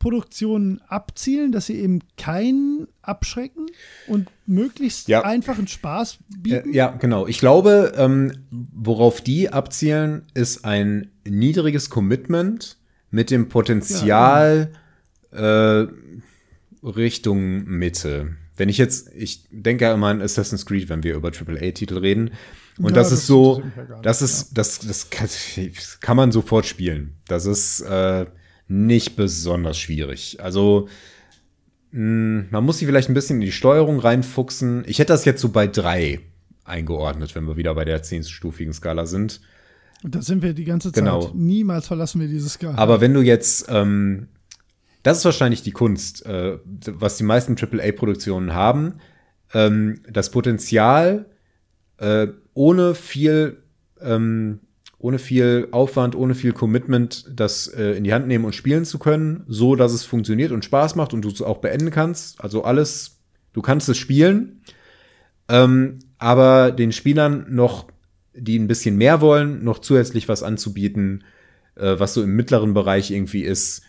Produktionen 0.00 0.80
abzielen, 0.88 1.52
dass 1.52 1.66
sie 1.66 1.78
eben 1.78 2.00
keinen 2.16 2.88
abschrecken 3.02 3.66
und 4.08 4.28
möglichst 4.46 5.08
ja. 5.08 5.22
einfachen 5.22 5.68
Spaß 5.68 6.18
bieten? 6.38 6.72
Äh, 6.72 6.74
ja, 6.74 6.88
genau. 6.88 7.26
Ich 7.28 7.38
glaube, 7.38 7.92
ähm, 7.96 8.32
worauf 8.50 9.20
die 9.20 9.50
abzielen, 9.52 10.22
ist 10.34 10.64
ein 10.64 11.10
niedriges 11.28 11.90
Commitment 11.90 12.78
mit 13.10 13.30
dem 13.30 13.48
Potenzial 13.48 14.72
ja, 15.32 15.82
äh, 15.82 15.88
Richtung 16.82 17.64
Mitte. 17.66 18.36
Wenn 18.56 18.70
ich 18.70 18.78
jetzt, 18.78 19.10
ich 19.14 19.44
denke 19.50 19.84
ja 19.84 19.94
immer 19.94 20.08
an 20.08 20.22
Assassin's 20.22 20.64
Creed, 20.64 20.88
wenn 20.88 21.02
wir 21.02 21.14
über 21.14 21.28
AAA-Titel 21.28 21.98
reden. 21.98 22.30
Und 22.78 22.90
ja, 22.90 22.94
das, 22.94 23.10
das, 23.10 23.18
ist 23.18 23.26
so, 23.26 23.62
das 24.02 24.22
ist, 24.22 24.56
das, 24.56 24.78
das 24.78 25.10
kann, 25.10 25.28
das 25.74 25.98
kann, 26.00 26.16
man 26.16 26.32
sofort 26.32 26.64
spielen. 26.64 27.18
Das 27.26 27.44
ist 27.44 27.82
äh, 27.82 28.24
nicht 28.70 29.16
besonders 29.16 29.78
schwierig. 29.78 30.38
Also, 30.40 30.88
mh, 31.90 31.98
hm, 31.98 32.46
man 32.50 32.64
muss 32.64 32.78
sich 32.78 32.86
vielleicht 32.86 33.08
ein 33.08 33.14
bisschen 33.14 33.36
in 33.36 33.46
die 33.46 33.52
Steuerung 33.52 33.98
reinfuchsen. 33.98 34.84
Ich 34.86 34.98
hätte 34.98 35.12
das 35.12 35.24
jetzt 35.24 35.40
so 35.40 35.48
bei 35.48 35.66
drei 35.66 36.20
eingeordnet, 36.64 37.34
wenn 37.34 37.46
wir 37.46 37.56
wieder 37.56 37.74
bei 37.74 37.84
der 37.84 38.02
zehnstufigen 38.02 38.72
Skala 38.72 39.06
sind. 39.06 39.40
Und 40.04 40.14
da 40.14 40.22
sind 40.22 40.42
wir 40.42 40.54
die 40.54 40.64
ganze 40.64 40.92
Zeit. 40.92 41.02
Genau. 41.02 41.30
Niemals 41.34 41.88
verlassen 41.88 42.20
wir 42.20 42.28
dieses 42.28 42.54
Skala. 42.54 42.78
Aber 42.78 43.00
wenn 43.00 43.12
du 43.12 43.20
jetzt, 43.22 43.66
ähm, 43.68 44.28
das 45.02 45.18
ist 45.18 45.24
wahrscheinlich 45.24 45.62
die 45.62 45.72
Kunst, 45.72 46.24
äh, 46.24 46.58
was 46.86 47.16
die 47.16 47.24
meisten 47.24 47.56
AAA-Produktionen 47.56 48.54
haben, 48.54 48.94
ähm, 49.52 50.00
das 50.08 50.30
Potenzial, 50.30 51.26
äh, 51.98 52.28
ohne 52.54 52.94
viel, 52.94 53.58
ähm, 54.00 54.60
ohne 55.00 55.18
viel 55.18 55.68
Aufwand, 55.70 56.14
ohne 56.14 56.34
viel 56.34 56.52
Commitment, 56.52 57.24
das 57.34 57.66
äh, 57.68 57.92
in 57.92 58.04
die 58.04 58.12
Hand 58.12 58.28
nehmen 58.28 58.44
und 58.44 58.54
spielen 58.54 58.84
zu 58.84 58.98
können, 58.98 59.44
so 59.48 59.74
dass 59.74 59.92
es 59.92 60.04
funktioniert 60.04 60.52
und 60.52 60.64
Spaß 60.64 60.94
macht 60.94 61.14
und 61.14 61.22
du 61.22 61.30
es 61.30 61.40
auch 61.40 61.58
beenden 61.58 61.90
kannst. 61.90 62.40
Also 62.40 62.64
alles, 62.64 63.18
du 63.54 63.62
kannst 63.62 63.88
es 63.88 63.96
spielen, 63.96 64.60
ähm, 65.48 66.00
aber 66.18 66.70
den 66.70 66.92
Spielern 66.92 67.46
noch 67.48 67.88
die 68.34 68.58
ein 68.58 68.68
bisschen 68.68 68.96
mehr 68.96 69.20
wollen, 69.20 69.64
noch 69.64 69.80
zusätzlich 69.80 70.28
was 70.28 70.42
anzubieten, 70.42 71.24
äh, 71.76 71.98
was 71.98 72.14
so 72.14 72.22
im 72.22 72.36
mittleren 72.36 72.74
Bereich 72.74 73.10
irgendwie 73.10 73.42
ist. 73.42 73.82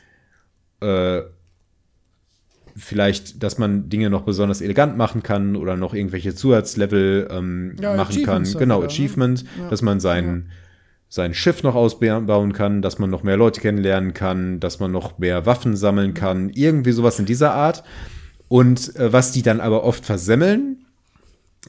Äh, 0.79 1.21
vielleicht, 2.75 3.43
dass 3.43 3.57
man 3.57 3.89
Dinge 3.89 4.09
noch 4.09 4.23
besonders 4.23 4.61
elegant 4.61 4.97
machen 4.97 5.23
kann 5.23 5.55
oder 5.57 5.75
noch 5.75 5.93
irgendwelche 5.93 6.33
Zusatzlevel 6.33 7.27
ähm, 7.29 7.75
ja, 7.81 7.95
machen 7.95 8.23
kann. 8.23 8.43
Genau, 8.43 8.77
wieder, 8.77 8.79
ne? 8.79 8.85
Achievement, 8.85 9.43
ne? 9.43 9.69
dass 9.69 9.81
man 9.81 9.99
sein, 9.99 10.47
ja. 10.47 10.55
Sein 11.11 11.33
Schiff 11.33 11.61
noch 11.61 11.75
ausbauen 11.75 12.53
kann, 12.53 12.81
dass 12.81 12.97
man 12.97 13.09
noch 13.09 13.21
mehr 13.21 13.35
Leute 13.35 13.59
kennenlernen 13.59 14.13
kann, 14.13 14.61
dass 14.61 14.79
man 14.79 14.93
noch 14.93 15.19
mehr 15.19 15.45
Waffen 15.45 15.75
sammeln 15.75 16.13
kann, 16.13 16.49
irgendwie 16.51 16.93
sowas 16.93 17.19
in 17.19 17.25
dieser 17.25 17.53
Art. 17.53 17.83
Und 18.47 18.95
äh, 18.95 19.11
was 19.11 19.33
die 19.33 19.41
dann 19.41 19.59
aber 19.59 19.83
oft 19.83 20.05
versemmeln, 20.05 20.85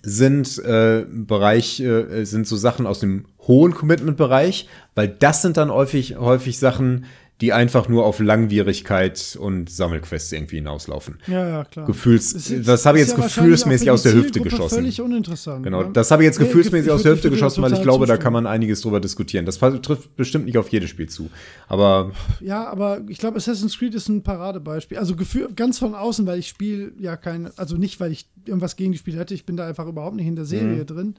sind 0.01 0.59
äh, 0.60 1.05
Bereich, 1.10 1.81
äh, 1.81 2.24
sind 2.24 2.47
so 2.47 2.56
Sachen 2.56 2.86
aus 2.86 3.01
dem 3.01 3.24
hohen 3.40 3.74
Commitment-Bereich, 3.74 4.69
weil 4.94 5.09
das 5.09 5.43
sind 5.43 5.56
dann 5.56 5.73
häufig, 5.73 6.16
häufig 6.19 6.60
Sachen, 6.60 7.06
die 7.43 7.52
einfach 7.52 7.89
nur 7.89 8.06
auf 8.06 8.20
Langwierigkeit 8.20 9.36
und 9.39 9.69
Sammelquests 9.69 10.31
irgendwie 10.31 10.56
hinauslaufen. 10.56 11.19
Ja, 11.27 11.48
ja, 11.48 11.64
klar. 11.64 11.86
Gefühls, 11.86 12.32
ist, 12.32 12.69
das 12.69 12.86
habe 12.86 12.98
ich 12.98 13.09
jetzt 13.09 13.19
ja 13.19 13.24
gefühlsmäßig 13.24 13.90
aus 13.90 14.05
der 14.05 14.14
Hüfte 14.14 14.40
geschossen. 14.40 14.77
Völlig 14.77 15.01
uninteressant. 15.01 15.64
Genau, 15.64 15.82
ne? 15.82 15.90
das 15.93 16.12
habe 16.12 16.23
ich 16.23 16.27
jetzt 16.27 16.39
gefühlsmäßig 16.39 16.86
nee, 16.86 16.93
aus 16.93 17.02
der 17.02 17.12
Hüfte 17.12 17.31
geschossen, 17.31 17.60
weil 17.60 17.73
ich 17.73 17.82
glaube, 17.82 18.06
zustimmen. 18.06 18.19
da 18.19 18.23
kann 18.23 18.32
man 18.32 18.47
einiges 18.47 18.81
drüber 18.81 19.01
diskutieren. 19.01 19.44
Das 19.44 19.59
trifft 19.59 20.14
bestimmt 20.14 20.44
nicht 20.44 20.56
auf 20.56 20.69
jedes 20.69 20.89
Spiel 20.89 21.09
zu. 21.09 21.31
Aber. 21.66 22.12
Ja, 22.40 22.69
aber 22.69 23.01
ich 23.09 23.19
glaube, 23.19 23.39
Assassin's 23.39 23.77
Creed 23.77 23.97
ist 23.97 24.09
ein 24.09 24.23
Paradebeispiel. 24.23 24.98
Also 24.98 25.16
Gefühl, 25.16 25.48
ganz 25.56 25.81
von 25.81 25.97
außen, 25.97 26.24
weil 26.24 26.39
ich 26.39 26.47
spiele 26.47 26.93
ja 27.01 27.16
keine, 27.16 27.52
also 27.56 27.77
nicht, 27.77 27.98
weil 27.98 28.12
ich 28.12 28.28
irgendwas 28.47 28.77
gegen 28.77 28.93
die 28.93 28.98
Spiele 28.98 29.19
hätte, 29.19 29.35
ich 29.35 29.44
bin 29.44 29.56
da 29.56 29.66
einfach 29.66 29.89
überhaupt 29.89 30.14
nicht 30.14 30.28
in 30.28 30.36
der 30.36 30.44
Serie 30.44 30.82
mhm. 30.82 30.86
drin. 30.86 31.14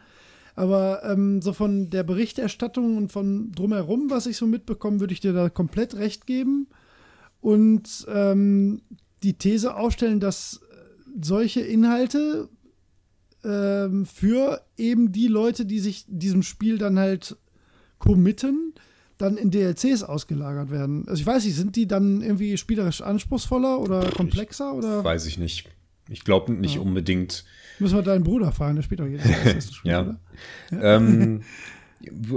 Aber 0.55 1.01
ähm, 1.03 1.41
so 1.41 1.53
von 1.53 1.89
der 1.89 2.03
Berichterstattung 2.03 2.97
und 2.97 3.11
von 3.11 3.51
drumherum, 3.51 4.09
was 4.09 4.27
ich 4.27 4.38
so 4.38 4.45
mitbekomme, 4.45 4.99
würde 4.99 5.13
ich 5.13 5.19
dir 5.19 5.34
da 5.34 5.49
komplett 5.49 5.95
recht 5.95 6.27
geben. 6.27 6.67
Und 7.41 8.05
ähm, 8.07 8.81
die 9.23 9.34
These 9.34 9.75
aufstellen, 9.75 10.19
dass 10.19 10.61
solche 11.21 11.61
Inhalte 11.61 12.49
ähm, 13.43 14.05
für 14.05 14.61
eben 14.77 15.11
die 15.11 15.27
Leute, 15.27 15.65
die 15.65 15.80
sich 15.80 16.05
diesem 16.07 16.43
Spiel 16.43 16.77
dann 16.77 16.99
halt 16.99 17.35
committen, 17.99 18.73
dann 19.17 19.38
in 19.38 19.51
DLCs 19.51 20.03
ausgelagert 20.03 20.71
werden. 20.71 21.07
Also 21.07 21.21
ich 21.21 21.25
weiß 21.25 21.45
nicht, 21.45 21.55
sind 21.55 21.75
die 21.75 21.88
dann 21.88 22.21
irgendwie 22.21 22.57
spielerisch 22.57 23.01
anspruchsvoller 23.01 23.80
oder 23.80 24.09
komplexer? 24.11 24.71
Ich 24.71 24.77
oder? 24.77 25.03
Weiß 25.03 25.25
ich 25.25 25.38
nicht. 25.38 25.69
Ich 26.09 26.23
glaube 26.23 26.51
nicht 26.51 26.75
ja. 26.75 26.81
unbedingt. 26.81 27.45
Müssen 27.79 27.95
wir 27.95 28.03
deinen 28.03 28.23
Bruder 28.23 28.51
fragen, 28.51 28.75
der 28.75 28.83
spielt 28.83 28.99
doch 28.99 29.07
jedes 29.07 29.75
Spiel, 29.75 29.91
ja. 29.91 30.17
ja. 30.71 30.97
Ähm, 30.97 31.41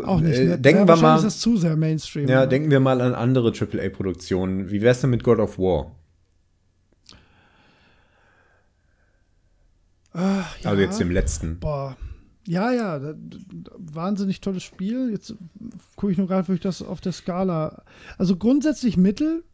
Auch 0.05 0.21
nicht. 0.21 0.39
Ne? 0.39 0.59
denken 0.59 0.89
wir 0.89 0.97
mal. 0.97 1.17
ist 1.17 1.25
das 1.25 1.41
zu 1.41 1.57
sehr 1.57 1.77
Mainstream. 1.77 2.29
Ja, 2.29 2.41
oder? 2.41 2.47
denken 2.47 2.71
wir 2.71 2.81
mal 2.81 3.01
an 3.01 3.15
andere 3.15 3.53
AAA-Produktionen. 3.53 4.71
Wie 4.71 4.81
wär's 4.83 5.01
denn 5.01 5.11
mit 5.11 5.25
God 5.25 5.39
of 5.39 5.59
War? 5.59 5.95
Ach, 10.13 10.59
ja. 10.61 10.71
Also 10.71 10.83
jetzt 10.83 10.99
dem 10.99 11.11
letzten. 11.11 11.59
Boah. 11.61 11.97
Ja, 12.47 12.71
ja, 12.73 12.99
da, 12.99 13.15
wahnsinnig 13.77 14.41
tolles 14.41 14.63
Spiel. 14.63 15.11
Jetzt 15.11 15.35
gucke 15.97 16.13
ich 16.13 16.19
nur 16.19 16.29
gerade, 16.29 16.49
wo 16.49 16.53
ich 16.53 16.61
das 16.61 16.81
auf 16.81 17.01
der 17.01 17.13
Skala. 17.13 17.83
Also 18.19 18.37
grundsätzlich 18.37 18.97
Mittel. 18.97 19.45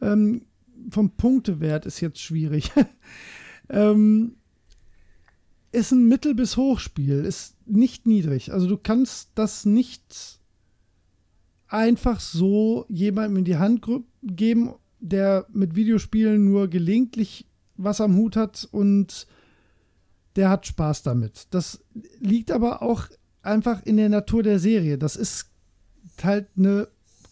Ähm, 0.00 0.42
vom 0.90 1.16
Punktewert 1.16 1.86
ist 1.86 2.00
jetzt 2.00 2.20
schwierig. 2.20 2.72
ähm, 3.68 4.37
ist 5.78 5.92
ein 5.92 6.06
Mittel- 6.06 6.34
bis 6.34 6.56
Hochspiel, 6.56 7.24
ist 7.24 7.56
nicht 7.66 8.06
niedrig. 8.06 8.52
Also 8.52 8.66
du 8.66 8.76
kannst 8.76 9.30
das 9.34 9.64
nicht 9.64 10.40
einfach 11.66 12.20
so 12.20 12.86
jemandem 12.88 13.38
in 13.38 13.44
die 13.44 13.56
Hand 13.56 13.86
geben, 14.22 14.74
der 15.00 15.46
mit 15.52 15.74
Videospielen 15.74 16.44
nur 16.44 16.68
gelegentlich 16.68 17.46
was 17.76 18.00
am 18.00 18.16
Hut 18.16 18.36
hat 18.36 18.68
und 18.72 19.26
der 20.36 20.50
hat 20.50 20.66
Spaß 20.66 21.02
damit. 21.02 21.46
Das 21.50 21.84
liegt 22.20 22.50
aber 22.50 22.82
auch 22.82 23.04
einfach 23.42 23.84
in 23.84 23.96
der 23.96 24.08
Natur 24.08 24.42
der 24.42 24.58
Serie. 24.58 24.98
Das 24.98 25.14
ist 25.14 25.50
halt 26.22 26.48
eine 26.56 26.88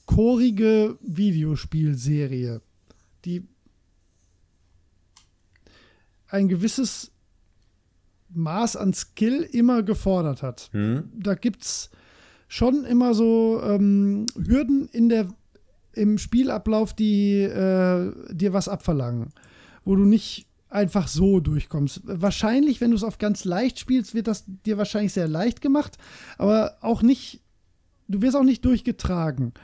chorige 0.06 0.96
Videospielserie 1.00 2.60
die 3.26 3.46
ein 6.28 6.48
gewisses 6.48 7.12
Maß 8.30 8.76
an 8.76 8.92
Skill 8.92 9.42
immer 9.52 9.82
gefordert 9.82 10.42
hat. 10.42 10.70
Mhm. 10.72 11.10
Da 11.14 11.34
gibt 11.34 11.62
es 11.62 11.90
schon 12.48 12.84
immer 12.84 13.14
so 13.14 13.60
ähm, 13.62 14.26
Hürden 14.36 14.88
in 14.88 15.08
der, 15.08 15.28
im 15.92 16.18
Spielablauf, 16.18 16.94
die 16.94 17.40
äh, 17.42 18.12
dir 18.32 18.52
was 18.52 18.68
abverlangen, 18.68 19.30
wo 19.84 19.96
du 19.96 20.04
nicht 20.04 20.46
einfach 20.68 21.08
so 21.08 21.40
durchkommst. 21.40 22.02
Wahrscheinlich, 22.04 22.80
wenn 22.80 22.90
du 22.90 22.96
es 22.96 23.04
auf 23.04 23.18
ganz 23.18 23.44
leicht 23.44 23.78
spielst, 23.78 24.14
wird 24.14 24.26
das 24.26 24.44
dir 24.46 24.78
wahrscheinlich 24.78 25.12
sehr 25.12 25.28
leicht 25.28 25.60
gemacht, 25.60 25.96
aber 26.38 26.76
auch 26.80 27.02
nicht, 27.02 27.42
du 28.08 28.20
wirst 28.20 28.36
auch 28.36 28.42
nicht 28.42 28.64
durchgetragen. 28.64 29.54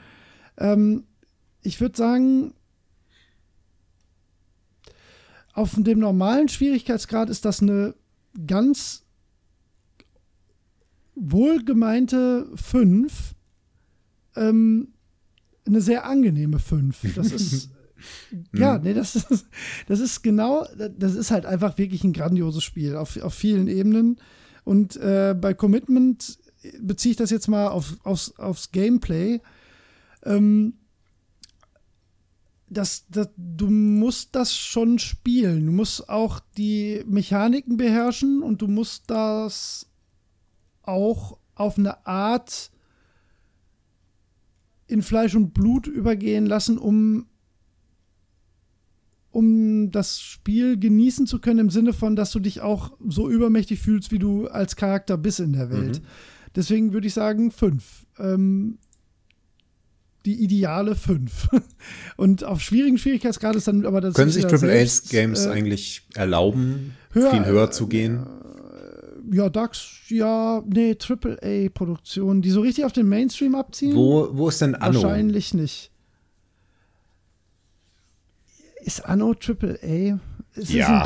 Ähm, 0.57 1.03
ich 1.61 1.79
würde 1.79 1.97
sagen, 1.97 2.53
auf 5.53 5.75
dem 5.77 5.99
normalen 5.99 6.49
Schwierigkeitsgrad 6.49 7.29
ist 7.29 7.45
das 7.45 7.61
eine 7.61 7.93
ganz 8.47 9.03
wohlgemeinte 11.15 12.49
5. 12.55 13.35
Ähm, 14.35 14.89
eine 15.65 15.81
sehr 15.81 16.05
angenehme 16.05 16.59
5. 16.59 17.13
Das 17.15 17.31
ist. 17.31 17.69
ja, 18.53 18.77
nee, 18.79 18.93
das 18.93 19.15
ist, 19.15 19.45
das 19.87 19.99
ist 19.99 20.23
genau, 20.23 20.67
das 20.97 21.15
ist 21.15 21.31
halt 21.31 21.45
einfach 21.45 21.77
wirklich 21.77 22.03
ein 22.03 22.13
grandioses 22.13 22.63
Spiel 22.63 22.95
auf, 22.95 23.21
auf 23.21 23.33
vielen 23.33 23.67
Ebenen. 23.67 24.19
Und 24.65 24.97
äh, 24.97 25.35
bei 25.39 25.53
Commitment 25.53 26.37
beziehe 26.81 27.11
ich 27.11 27.17
das 27.17 27.29
jetzt 27.29 27.47
mal 27.47 27.67
auf, 27.67 27.97
aufs, 28.03 28.37
aufs 28.37 28.71
Gameplay. 28.71 29.41
Ähm, 30.23 30.75
das, 32.73 33.05
das, 33.09 33.29
du 33.37 33.69
musst 33.69 34.35
das 34.35 34.55
schon 34.55 34.99
spielen. 34.99 35.65
Du 35.65 35.71
musst 35.71 36.09
auch 36.09 36.39
die 36.57 37.03
Mechaniken 37.05 37.77
beherrschen 37.77 38.41
und 38.41 38.61
du 38.61 38.67
musst 38.67 39.09
das 39.09 39.87
auch 40.81 41.37
auf 41.55 41.77
eine 41.77 42.05
Art 42.05 42.71
in 44.87 45.01
Fleisch 45.01 45.35
und 45.35 45.53
Blut 45.53 45.87
übergehen 45.87 46.45
lassen, 46.45 46.77
um, 46.77 47.25
um 49.31 49.91
das 49.91 50.21
Spiel 50.21 50.77
genießen 50.77 51.25
zu 51.25 51.39
können, 51.39 51.59
im 51.59 51.69
Sinne 51.69 51.93
von, 51.93 52.15
dass 52.15 52.31
du 52.31 52.39
dich 52.39 52.61
auch 52.61 52.91
so 53.07 53.29
übermächtig 53.29 53.79
fühlst, 53.79 54.11
wie 54.11 54.19
du 54.19 54.47
als 54.47 54.75
Charakter 54.75 55.17
bist 55.17 55.39
in 55.39 55.53
der 55.53 55.69
Welt. 55.69 56.01
Mhm. 56.01 56.05
Deswegen 56.55 56.93
würde 56.93 57.07
ich 57.07 57.13
sagen, 57.13 57.51
fünf. 57.51 58.05
Ähm, 58.19 58.77
die 60.25 60.43
ideale 60.43 60.95
5. 60.95 61.49
Und 62.17 62.43
auf 62.43 62.61
schwierigen 62.61 62.97
Schwierigkeitsgrad 62.97 63.55
ist 63.55 63.67
dann 63.67 63.85
aber 63.85 64.01
das. 64.01 64.13
Können 64.13 64.31
sich 64.31 64.45
AAA-Games 64.45 65.45
äh, 65.45 65.49
eigentlich 65.49 66.03
erlauben, 66.15 66.95
höher, 67.11 67.31
viel 67.31 67.45
höher 67.45 67.71
zu 67.71 67.87
gehen? 67.87 68.25
Äh, 69.31 69.35
ja, 69.35 69.49
DAX, 69.49 69.85
ja, 70.07 70.63
nee, 70.65 70.95
AAA-Produktionen, 70.97 72.41
die 72.41 72.51
so 72.51 72.61
richtig 72.61 72.85
auf 72.85 72.93
den 72.93 73.07
Mainstream 73.07 73.55
abziehen. 73.55 73.95
Wo, 73.95 74.29
wo 74.31 74.49
ist 74.49 74.61
denn 74.61 74.75
Anno? 74.75 75.03
Wahrscheinlich 75.03 75.53
nicht. 75.53 75.91
Ist 78.81 79.05
Anno 79.05 79.33
AAA? 79.33 80.19
Ist 80.55 80.71
ja, 80.71 81.03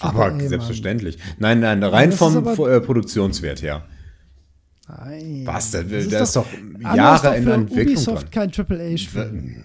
aber 0.00 0.40
selbstverständlich. 0.40 1.18
Nein, 1.38 1.60
nein, 1.60 1.82
rein 1.82 2.12
vom 2.12 2.46
äh, 2.46 2.80
Produktionswert 2.80 3.62
her. 3.62 3.84
Nein. 4.98 5.42
Was? 5.44 5.70
Da, 5.70 5.82
das, 5.82 6.08
da 6.08 6.22
ist, 6.22 6.36
doch, 6.36 6.46
Jahre 6.80 7.36
in 7.36 7.48
Entwicklung. 7.48 7.96
Ubisoft 7.96 8.34
dran. 8.34 8.50
kein 8.52 8.66
AAA-Spiel. 8.66 9.64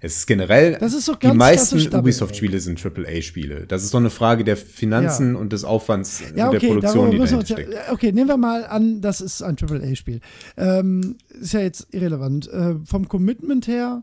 Es 0.00 0.18
ist 0.18 0.26
generell, 0.26 0.76
das 0.78 0.92
ist 0.92 1.10
die 1.22 1.32
meisten 1.32 1.94
Ubisoft-Spiele 1.94 2.60
sind 2.60 2.84
AAA-Spiele. 2.84 3.66
Das 3.66 3.82
ist 3.82 3.94
doch 3.94 3.98
eine 3.98 4.10
Frage 4.10 4.44
der 4.44 4.56
Finanzen 4.56 5.34
ja. 5.34 5.40
und 5.40 5.52
des 5.52 5.64
Aufwands 5.64 6.22
ja, 6.34 6.48
okay, 6.48 6.58
der 6.58 6.68
Produktion, 6.68 7.10
die 7.10 7.18
dahinter 7.18 7.46
steckt. 7.46 7.72
Ja, 7.72 7.92
okay, 7.92 8.12
nehmen 8.12 8.28
wir 8.28 8.36
mal 8.36 8.66
an, 8.66 9.00
das 9.00 9.20
ist 9.20 9.42
ein 9.42 9.56
AAA-Spiel. 9.58 10.20
Ähm, 10.56 11.16
ist 11.28 11.54
ja 11.54 11.60
jetzt 11.60 11.88
irrelevant. 11.92 12.46
Äh, 12.48 12.74
vom 12.84 13.08
Commitment 13.08 13.66
her, 13.68 14.02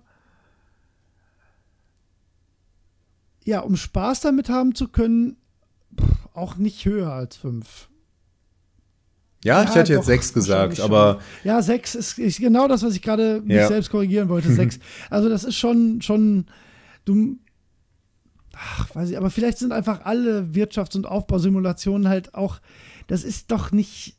ja, 3.46 3.60
um 3.60 3.76
Spaß 3.76 4.22
damit 4.22 4.50
haben 4.50 4.74
zu 4.74 4.88
können, 4.88 5.38
pff, 6.00 6.28
auch 6.34 6.58
nicht 6.58 6.86
höher 6.86 7.12
als 7.12 7.38
fünf. 7.38 7.90
Ja, 9.44 9.62
ja, 9.62 9.70
ich 9.70 9.76
hätte 9.76 9.94
jetzt 9.94 10.06
sechs 10.06 10.34
gesagt, 10.34 10.80
aber. 10.80 11.20
Ja, 11.44 11.62
sechs 11.62 11.96
ist, 11.96 12.18
ist, 12.18 12.40
genau 12.40 12.68
das, 12.68 12.84
was 12.84 12.96
ich 12.96 13.02
gerade 13.02 13.42
mich 13.42 13.58
ja. 13.58 13.68
selbst 13.68 13.90
korrigieren 13.90 14.30
wollte. 14.30 14.52
Sechs. 14.54 14.80
Also, 15.10 15.30
das 15.30 15.44
ist 15.44 15.58
schon, 15.58 16.02
schon. 16.02 16.46
Du. 17.06 17.38
Ach, 18.56 18.96
weiß 18.96 19.10
ich, 19.10 19.18
aber 19.18 19.30
vielleicht 19.30 19.58
sind 19.58 19.72
einfach 19.72 20.06
alle 20.06 20.50
Wirtschafts- 20.54 20.96
und 20.96 21.08
Aufbausimulationen 21.08 22.08
halt 22.08 22.36
auch. 22.36 22.60
Das 23.08 23.24
ist 23.24 23.52
doch 23.52 23.72
nicht. 23.72 24.16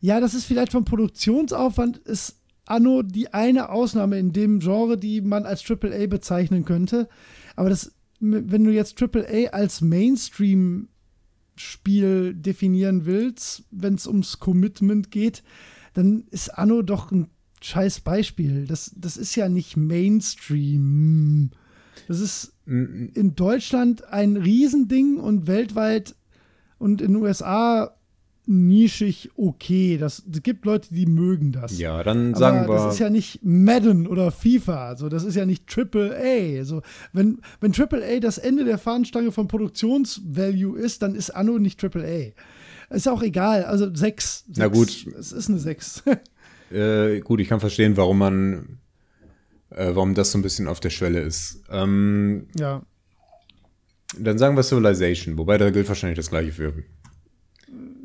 Ja, 0.00 0.20
das 0.20 0.34
ist 0.34 0.44
vielleicht 0.44 0.72
vom 0.72 0.84
Produktionsaufwand, 0.84 1.98
ist 1.98 2.36
Anno 2.66 3.02
die 3.02 3.32
eine 3.32 3.70
Ausnahme 3.70 4.18
in 4.18 4.32
dem 4.32 4.60
Genre, 4.60 4.96
die 4.96 5.20
man 5.20 5.46
als 5.46 5.68
AAA 5.68 6.06
bezeichnen 6.06 6.64
könnte. 6.64 7.08
Aber 7.56 7.70
das, 7.70 7.92
wenn 8.20 8.64
du 8.64 8.70
jetzt 8.70 9.02
AAA 9.02 9.48
als 9.50 9.80
Mainstream 9.80 10.88
Spiel 11.58 12.34
definieren 12.34 13.06
willst, 13.06 13.64
wenn 13.70 13.94
es 13.94 14.06
ums 14.06 14.38
Commitment 14.38 15.10
geht, 15.10 15.42
dann 15.94 16.24
ist 16.30 16.50
Anno 16.50 16.82
doch 16.82 17.10
ein 17.10 17.28
scheiß 17.60 18.00
Beispiel. 18.00 18.66
Das, 18.66 18.92
das 18.96 19.16
ist 19.16 19.34
ja 19.34 19.48
nicht 19.48 19.76
Mainstream. 19.76 21.50
Das 22.06 22.20
ist 22.20 22.54
in 22.66 23.34
Deutschland 23.34 24.04
ein 24.04 24.36
Riesending 24.36 25.18
und 25.18 25.46
weltweit 25.46 26.14
und 26.78 27.00
in 27.00 27.14
den 27.14 27.22
USA 27.22 27.97
nischig 28.48 29.30
okay. 29.36 29.98
Das, 29.98 30.22
das 30.26 30.42
gibt 30.42 30.64
Leute, 30.64 30.92
die 30.92 31.06
mögen 31.06 31.52
das. 31.52 31.78
Ja, 31.78 32.02
dann 32.02 32.30
Aber 32.30 32.38
sagen 32.38 32.68
wir. 32.68 32.74
Das 32.74 32.94
ist 32.94 33.00
ja 33.00 33.10
nicht 33.10 33.40
Madden 33.42 34.06
oder 34.06 34.30
FIFA. 34.30 34.88
Also 34.88 35.08
das 35.08 35.24
ist 35.24 35.34
ja 35.34 35.46
nicht 35.46 35.66
Triple 35.66 36.16
A. 36.16 36.58
Also 36.58 36.82
wenn, 37.12 37.40
wenn 37.60 37.72
Triple 37.72 38.02
A 38.04 38.18
das 38.20 38.38
Ende 38.38 38.64
der 38.64 38.78
Fahnenstange 38.78 39.32
von 39.32 39.48
Produktionsvalue 39.48 40.78
ist, 40.78 41.02
dann 41.02 41.14
ist 41.14 41.30
Anno 41.30 41.58
nicht 41.58 41.78
Triple 41.78 42.34
A. 42.90 42.94
Ist 42.94 43.08
auch 43.08 43.22
egal. 43.22 43.64
Also 43.64 43.94
sechs. 43.94 44.44
sechs. 44.46 44.56
Na 44.56 44.68
gut. 44.68 45.06
Es 45.18 45.32
ist 45.32 45.48
eine 45.48 45.58
sechs. 45.58 46.02
äh, 46.70 47.20
gut, 47.20 47.40
ich 47.40 47.48
kann 47.48 47.60
verstehen, 47.60 47.96
warum 47.96 48.18
man, 48.18 48.78
äh, 49.70 49.94
warum 49.94 50.14
das 50.14 50.32
so 50.32 50.38
ein 50.38 50.42
bisschen 50.42 50.68
auf 50.68 50.80
der 50.80 50.90
Schwelle 50.90 51.20
ist. 51.20 51.62
Ähm, 51.70 52.46
ja. 52.58 52.82
Dann 54.18 54.38
sagen 54.38 54.56
wir 54.56 54.62
Civilization, 54.62 55.36
wobei 55.36 55.58
da 55.58 55.68
gilt 55.68 55.86
wahrscheinlich 55.86 56.16
das 56.16 56.30
gleiche 56.30 56.52
für 56.52 56.72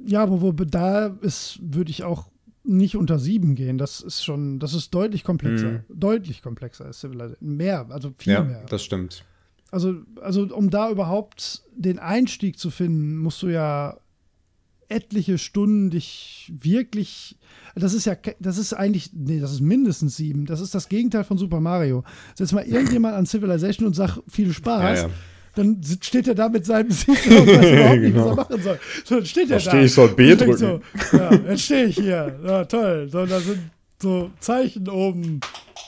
ja, 0.06 0.24
aber 0.24 0.42
wo, 0.42 0.52
da 0.52 1.08
ist, 1.22 1.60
würde 1.62 1.92
ich 1.92 2.04
auch 2.04 2.30
nicht 2.64 2.96
unter 2.96 3.20
sieben 3.20 3.56
gehen. 3.56 3.78
Das 3.78 4.00
ist 4.02 4.24
schon, 4.24 4.60
das 4.60 4.74
ist 4.74 4.94
deutlich 4.94 5.24
komplexer. 5.24 5.72
Mhm. 5.72 5.80
Deutlich 5.90 6.42
komplexer 6.42 6.86
als 6.86 7.02
Civilization. 7.02 7.56
Mehr, 7.56 7.88
also 7.90 8.14
viel 8.18 8.34
ja, 8.34 8.44
mehr. 8.44 8.66
Das 8.70 8.84
stimmt. 8.84 9.26
Also, 9.72 9.96
also, 10.22 10.44
um 10.56 10.70
da 10.70 10.90
überhaupt 10.90 11.64
den 11.76 12.00
Einstieg 12.00 12.60
zu 12.60 12.70
finden, 12.70 13.18
musst 13.18 13.42
du 13.42 13.48
ja 13.48 13.98
etliche 14.88 15.38
Stunden 15.38 15.90
dich 15.90 16.54
wirklich. 16.62 17.38
Das 17.76 17.94
ist 17.94 18.06
ja, 18.06 18.16
das 18.40 18.58
ist 18.58 18.74
eigentlich, 18.74 19.12
nee, 19.14 19.40
das 19.40 19.52
ist 19.52 19.62
mindestens 19.62 20.16
sieben. 20.16 20.46
Das 20.46 20.62
ist 20.62 20.76
das 20.76 20.90
Gegenteil 20.90 21.24
von 21.24 21.38
Super 21.38 21.60
Mario. 21.60 22.04
Setz 22.36 22.52
mal 22.52 22.66
irgendjemand 22.66 23.16
an 23.16 23.26
Civilization 23.26 23.88
und 23.88 23.96
sag 23.96 24.20
viel 24.28 24.54
Spaß. 24.54 25.02
Ja, 25.02 25.08
ja 25.08 25.14
dann 25.56 25.82
steht 26.02 26.28
er 26.28 26.36
da 26.36 26.50
mit 26.50 26.66
seinem 26.66 26.92
Sieg 26.92 27.10
und 27.28 27.48
weiß 27.48 27.48
überhaupt 27.48 27.48
nicht, 27.48 27.56
was 27.56 27.66
er 27.66 27.98
genau. 28.00 28.36
machen 28.36 28.62
soll. 28.62 28.80
So, 29.06 29.16
dann 29.16 29.26
steht 29.26 29.52
er 29.52 29.58
da. 29.58 29.60
stehe 29.60 29.84
ich 29.84 29.94
so 29.94 30.04
ein 30.04 30.16
B 30.16 30.36
drücken. 30.36 30.58
So, 30.58 30.82
ja, 31.12 31.34
jetzt 31.34 31.62
stehe 31.62 31.86
ich 31.86 31.96
hier. 31.96 32.40
Ja, 32.44 32.66
toll. 32.66 33.08
So, 33.12 33.26
da 33.26 33.40
sind 33.40 33.60
so 34.02 34.32
Zeichen 34.40 34.90
oben. 34.90 35.40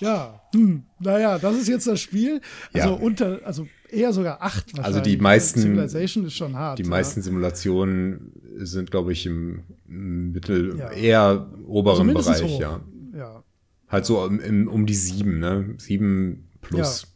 Ja, 0.02 0.42
hm, 0.54 0.84
naja, 1.00 1.40
das 1.40 1.56
ist 1.56 1.68
jetzt 1.68 1.88
das 1.88 2.00
Spiel. 2.00 2.42
Also 2.74 2.90
ja. 2.90 2.96
unter, 2.96 3.40
also 3.44 3.68
eher 3.90 4.14
sogar 4.14 4.42
acht 4.42 4.78
Also 4.80 5.00
die 5.00 5.18
meisten 5.18 5.62
Civilization 5.62 6.26
ist 6.26 6.36
schon 6.36 6.56
hart. 6.56 6.80
Die 6.80 6.84
ja. 6.84 6.90
meisten 6.90 7.22
Simulationen 7.22 8.34
sind, 8.58 8.92
glaube 8.92 9.14
ich, 9.14 9.26
im 9.26 9.64
Mittel 9.88 10.78
ja. 10.78 10.92
eher 10.92 11.52
oberen 11.66 12.16
also 12.16 12.32
Bereich, 12.32 12.44
hoch. 12.44 12.60
ja. 12.60 12.82
ja. 13.16 13.44
Halt 13.88 14.06
so 14.06 14.26
im, 14.26 14.68
um 14.68 14.86
die 14.86 14.96
sieben, 14.96 15.40
ne? 15.40 15.76
Sieben 15.78 16.50
plus. 16.62 17.15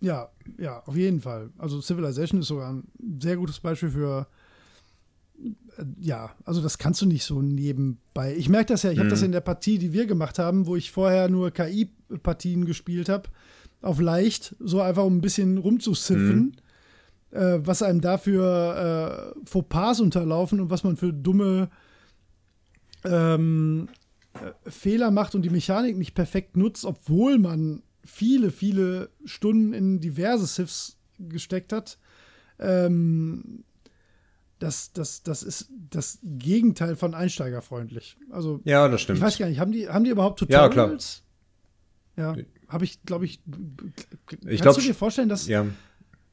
Ja, 0.00 0.30
ja, 0.58 0.82
auf 0.86 0.96
jeden 0.96 1.20
Fall. 1.20 1.50
Also 1.58 1.80
Civilization 1.80 2.40
ist 2.40 2.48
sogar 2.48 2.72
ein 2.72 2.84
sehr 3.20 3.36
gutes 3.36 3.58
Beispiel 3.60 3.90
für 3.90 4.26
äh, 5.42 5.84
ja, 6.00 6.30
also 6.44 6.60
das 6.60 6.78
kannst 6.78 7.02
du 7.02 7.06
nicht 7.06 7.24
so 7.24 7.42
nebenbei. 7.42 8.34
Ich 8.36 8.48
merke 8.48 8.72
das 8.72 8.82
ja, 8.82 8.90
ich 8.90 8.96
mhm. 8.96 9.00
habe 9.02 9.10
das 9.10 9.22
in 9.22 9.32
der 9.32 9.40
Partie, 9.40 9.78
die 9.78 9.92
wir 9.92 10.06
gemacht 10.06 10.38
haben, 10.38 10.66
wo 10.66 10.76
ich 10.76 10.90
vorher 10.90 11.28
nur 11.28 11.50
KI-Partien 11.50 12.64
gespielt 12.64 13.08
habe, 13.08 13.28
auf 13.80 14.00
leicht, 14.00 14.56
so 14.58 14.80
einfach 14.80 15.04
um 15.04 15.18
ein 15.18 15.20
bisschen 15.20 15.58
rumzusiffen, 15.58 16.56
mhm. 17.32 17.38
äh, 17.38 17.66
was 17.66 17.82
einem 17.82 18.00
dafür 18.00 19.34
äh, 19.36 19.48
Fauxpas 19.48 20.00
unterlaufen 20.00 20.60
und 20.60 20.70
was 20.70 20.84
man 20.84 20.96
für 20.96 21.12
dumme 21.12 21.70
ähm, 23.04 23.88
äh, 24.34 24.70
Fehler 24.70 25.10
macht 25.10 25.34
und 25.34 25.42
die 25.42 25.50
Mechanik 25.50 25.96
nicht 25.96 26.14
perfekt 26.14 26.56
nutzt, 26.56 26.84
obwohl 26.84 27.38
man 27.38 27.82
viele, 28.08 28.50
viele 28.50 29.10
Stunden 29.24 29.72
in 29.72 30.00
diverse 30.00 30.46
Sifs 30.46 30.96
gesteckt 31.18 31.72
hat. 31.72 31.98
ähm, 32.58 33.64
das, 34.58 34.92
das, 34.92 35.22
das 35.22 35.44
ist 35.44 35.68
das 35.90 36.18
Gegenteil 36.24 36.96
von 36.96 37.14
einsteigerfreundlich. 37.14 38.16
Also, 38.30 38.60
ja, 38.64 38.88
das 38.88 39.02
stimmt. 39.02 39.18
Ich 39.18 39.24
weiß 39.24 39.38
gar 39.38 39.46
nicht, 39.46 39.60
haben 39.60 39.70
die, 39.70 39.88
haben 39.88 40.02
die 40.02 40.10
überhaupt 40.10 40.40
Tutorials? 40.40 41.22
Ja, 42.16 42.32
klar. 42.32 42.36
Ja, 42.36 42.44
habe 42.68 42.84
ich, 42.84 43.00
glaube 43.04 43.24
ich. 43.24 43.40
ich 44.46 44.60
kannst 44.60 44.80
du 44.80 44.82
dir 44.82 44.94
vorstellen, 44.94 45.28
dass, 45.28 45.46
ja. 45.46 45.64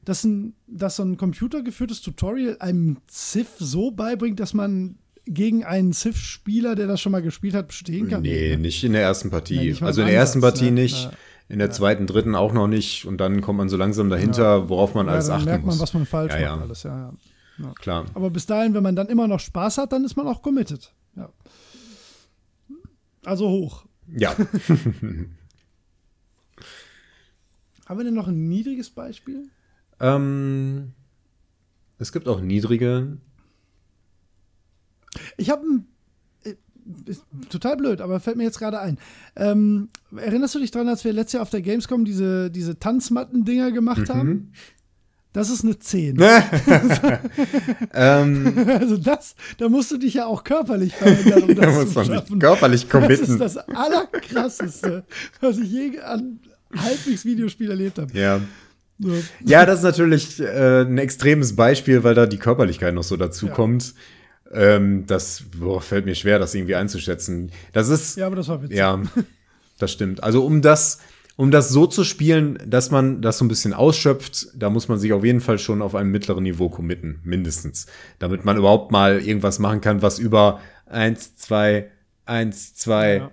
dass, 0.04 0.24
ein, 0.24 0.54
dass 0.66 0.96
so 0.96 1.04
ein 1.04 1.16
computergeführtes 1.16 2.02
Tutorial 2.02 2.56
einem 2.58 2.96
Civ 3.08 3.46
so 3.60 3.92
beibringt, 3.92 4.40
dass 4.40 4.52
man 4.52 4.98
gegen 5.26 5.64
einen 5.64 5.92
Civ-Spieler, 5.92 6.74
der 6.74 6.88
das 6.88 7.00
schon 7.00 7.12
mal 7.12 7.22
gespielt 7.22 7.54
hat, 7.54 7.68
bestehen 7.68 8.08
kann? 8.08 8.22
Nee, 8.22 8.50
ne? 8.50 8.58
nicht 8.58 8.82
in 8.82 8.92
der 8.92 9.02
ersten 9.02 9.30
Partie. 9.30 9.72
Nee, 9.72 9.76
also 9.80 10.00
in 10.00 10.08
der 10.08 10.16
ersten 10.16 10.40
Partie 10.40 10.66
ne? 10.66 10.82
nicht. 10.82 11.04
Ja. 11.04 11.12
In 11.48 11.58
der 11.58 11.68
ja. 11.68 11.72
zweiten, 11.72 12.06
dritten 12.06 12.34
auch 12.34 12.52
noch 12.52 12.66
nicht. 12.66 13.04
Und 13.06 13.18
dann 13.18 13.40
kommt 13.40 13.58
man 13.58 13.68
so 13.68 13.76
langsam 13.76 14.10
dahinter, 14.10 14.68
worauf 14.68 14.94
man 14.94 15.08
alles 15.08 15.30
achten 15.30 15.42
muss. 15.42 15.46
merkt 15.46 15.66
man, 15.66 15.78
was 15.78 15.94
man 15.94 16.06
falsch 16.06 16.32
macht. 16.32 16.60
Alles, 16.62 16.82
ja, 16.82 16.96
ja. 16.98 17.12
Ja. 17.58 17.72
Klar. 17.74 18.06
Aber 18.14 18.30
bis 18.30 18.46
dahin, 18.46 18.74
wenn 18.74 18.82
man 18.82 18.96
dann 18.96 19.06
immer 19.06 19.28
noch 19.28 19.40
Spaß 19.40 19.78
hat, 19.78 19.92
dann 19.92 20.04
ist 20.04 20.16
man 20.16 20.26
auch 20.26 20.42
committed. 20.42 20.92
Ja. 21.14 21.30
Also 23.24 23.48
hoch. 23.48 23.86
Ja. 24.08 24.36
Haben 27.86 27.98
wir 27.98 28.04
denn 28.04 28.14
noch 28.14 28.28
ein 28.28 28.48
niedriges 28.48 28.90
Beispiel? 28.90 29.48
Ähm, 30.00 30.92
es 31.98 32.12
gibt 32.12 32.28
auch 32.28 32.40
niedrige. 32.40 33.18
Ich 35.36 35.50
habe 35.50 35.62
ein. 35.64 35.86
Äh, 37.08 37.14
total 37.48 37.76
blöd, 37.76 38.00
aber 38.00 38.20
fällt 38.20 38.36
mir 38.36 38.44
jetzt 38.44 38.58
gerade 38.58 38.80
ein. 38.80 38.98
Ähm, 39.34 39.88
erinnerst 40.16 40.54
du 40.54 40.58
dich 40.58 40.70
daran, 40.70 40.88
als 40.88 41.04
wir 41.04 41.12
letztes 41.12 41.34
Jahr 41.34 41.42
auf 41.42 41.50
der 41.50 41.62
Gamescom 41.62 42.04
diese, 42.04 42.50
diese 42.50 42.78
Tanzmatten-Dinger 42.78 43.72
gemacht 43.72 44.08
mhm. 44.08 44.14
haben? 44.14 44.52
Das 45.32 45.50
ist 45.50 45.64
eine 45.64 45.78
10. 45.78 46.18
ähm, 47.92 48.66
also 48.68 48.96
das, 48.96 49.34
da 49.58 49.68
musst 49.68 49.90
du 49.90 49.98
dich 49.98 50.14
ja 50.14 50.24
auch 50.24 50.44
körperlich 50.44 50.94
verändern, 50.94 51.42
um 51.42 51.48
das 51.54 51.66
da 51.66 51.70
muss 51.72 51.94
man 51.94 52.26
Sich 52.26 52.38
körperlich 52.38 52.88
committen. 52.88 53.38
Das 53.38 53.54
ist 53.54 53.56
das 53.56 53.58
Allerkrasseste, 53.68 55.04
was 55.40 55.58
ich 55.58 55.70
je 55.70 56.00
an 56.00 56.40
halbwegs 56.74 57.26
Videospiel 57.26 57.70
erlebt 57.70 57.98
habe. 57.98 58.16
Ja. 58.18 58.40
So. 58.98 59.12
Ja, 59.44 59.66
das 59.66 59.80
ist 59.80 59.84
natürlich 59.84 60.40
äh, 60.40 60.82
ein 60.82 60.96
extremes 60.96 61.54
Beispiel, 61.54 62.02
weil 62.02 62.14
da 62.14 62.24
die 62.24 62.38
Körperlichkeit 62.38 62.94
noch 62.94 63.02
so 63.02 63.18
dazu 63.18 63.48
ja. 63.48 63.52
kommt. 63.52 63.92
Ähm, 64.52 65.04
das 65.06 65.44
boah, 65.58 65.80
fällt 65.80 66.06
mir 66.06 66.14
schwer, 66.14 66.38
das 66.38 66.54
irgendwie 66.54 66.76
einzuschätzen. 66.76 67.50
Das 67.72 67.88
ist. 67.88 68.16
Ja, 68.16 68.26
aber 68.26 68.36
das 68.36 68.48
war 68.48 68.62
witzig. 68.62 68.78
Ja, 68.78 69.02
das 69.78 69.92
stimmt. 69.92 70.22
Also 70.22 70.44
um 70.44 70.62
das 70.62 70.98
um 71.36 71.50
das 71.50 71.68
so 71.68 71.86
zu 71.86 72.02
spielen, 72.02 72.58
dass 72.66 72.90
man 72.90 73.20
das 73.20 73.38
so 73.38 73.44
ein 73.44 73.48
bisschen 73.48 73.74
ausschöpft, 73.74 74.48
da 74.54 74.70
muss 74.70 74.88
man 74.88 74.98
sich 74.98 75.12
auf 75.12 75.22
jeden 75.22 75.42
Fall 75.42 75.58
schon 75.58 75.82
auf 75.82 75.94
einem 75.94 76.10
mittleren 76.10 76.42
Niveau 76.42 76.70
committen, 76.70 77.20
mindestens. 77.24 77.86
Damit 78.18 78.46
man 78.46 78.56
überhaupt 78.56 78.90
mal 78.90 79.20
irgendwas 79.20 79.58
machen 79.58 79.82
kann, 79.82 80.00
was 80.00 80.18
über 80.18 80.60
eins, 80.86 81.36
zwei, 81.36 81.90
eins, 82.24 82.74
zwei, 82.74 83.16
ja. 83.16 83.30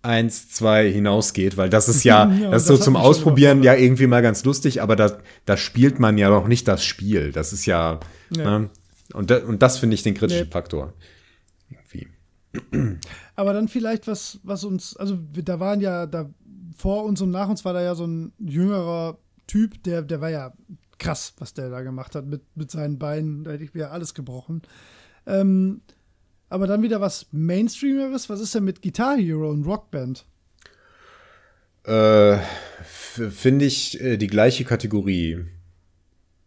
eins, 0.00 0.48
zwei 0.48 0.90
hinausgeht, 0.90 1.58
weil 1.58 1.68
das 1.68 1.90
ist 1.90 2.04
ja, 2.04 2.32
ja 2.32 2.50
das 2.50 2.62
ist 2.62 2.68
so 2.68 2.78
zum 2.78 2.96
Ausprobieren 2.96 3.62
ja 3.62 3.74
irgendwie 3.74 4.06
mal 4.06 4.22
ganz 4.22 4.42
lustig, 4.44 4.80
aber 4.80 4.96
da, 4.96 5.18
da 5.44 5.58
spielt 5.58 6.00
man 6.00 6.16
ja 6.16 6.30
noch 6.30 6.48
nicht 6.48 6.66
das 6.66 6.84
Spiel. 6.84 7.32
Das 7.32 7.52
ist 7.52 7.66
ja, 7.66 8.00
ja. 8.30 8.60
Ne? 8.60 8.70
Und, 9.12 9.30
da, 9.30 9.44
und 9.44 9.62
das 9.62 9.78
finde 9.78 9.94
ich 9.94 10.02
den 10.02 10.14
kritischen 10.14 10.46
nee. 10.46 10.52
Faktor. 10.52 10.92
Irgendwie. 11.70 12.08
Aber 13.36 13.52
dann 13.52 13.68
vielleicht 13.68 14.06
was, 14.06 14.40
was 14.42 14.64
uns, 14.64 14.96
also 14.96 15.18
da 15.32 15.60
waren 15.60 15.80
ja, 15.80 16.06
da 16.06 16.30
vor 16.76 17.04
uns 17.04 17.20
und 17.20 17.30
nach 17.30 17.48
uns 17.48 17.64
war 17.64 17.72
da 17.72 17.82
ja 17.82 17.94
so 17.94 18.06
ein 18.06 18.32
jüngerer 18.38 19.18
Typ, 19.46 19.82
der, 19.84 20.02
der 20.02 20.20
war 20.20 20.30
ja 20.30 20.52
krass, 20.98 21.34
was 21.38 21.54
der 21.54 21.70
da 21.70 21.82
gemacht 21.82 22.14
hat 22.14 22.26
mit, 22.26 22.42
mit 22.54 22.70
seinen 22.70 22.98
Beinen. 22.98 23.44
Da 23.44 23.52
hätte 23.52 23.64
ich 23.64 23.74
mir 23.74 23.90
alles 23.90 24.14
gebrochen. 24.14 24.62
Ähm, 25.26 25.82
aber 26.48 26.66
dann 26.66 26.82
wieder 26.82 27.00
was 27.00 27.26
Mainstreameres. 27.32 28.30
Was 28.30 28.40
ist 28.40 28.54
denn 28.54 28.64
mit 28.64 28.82
Guitar 28.82 29.16
Hero 29.16 29.50
und 29.50 29.64
Rockband? 29.64 30.24
Äh, 31.84 32.38
Finde 32.82 33.64
ich 33.64 34.00
äh, 34.00 34.16
die 34.16 34.26
gleiche 34.26 34.64
Kategorie. 34.64 35.44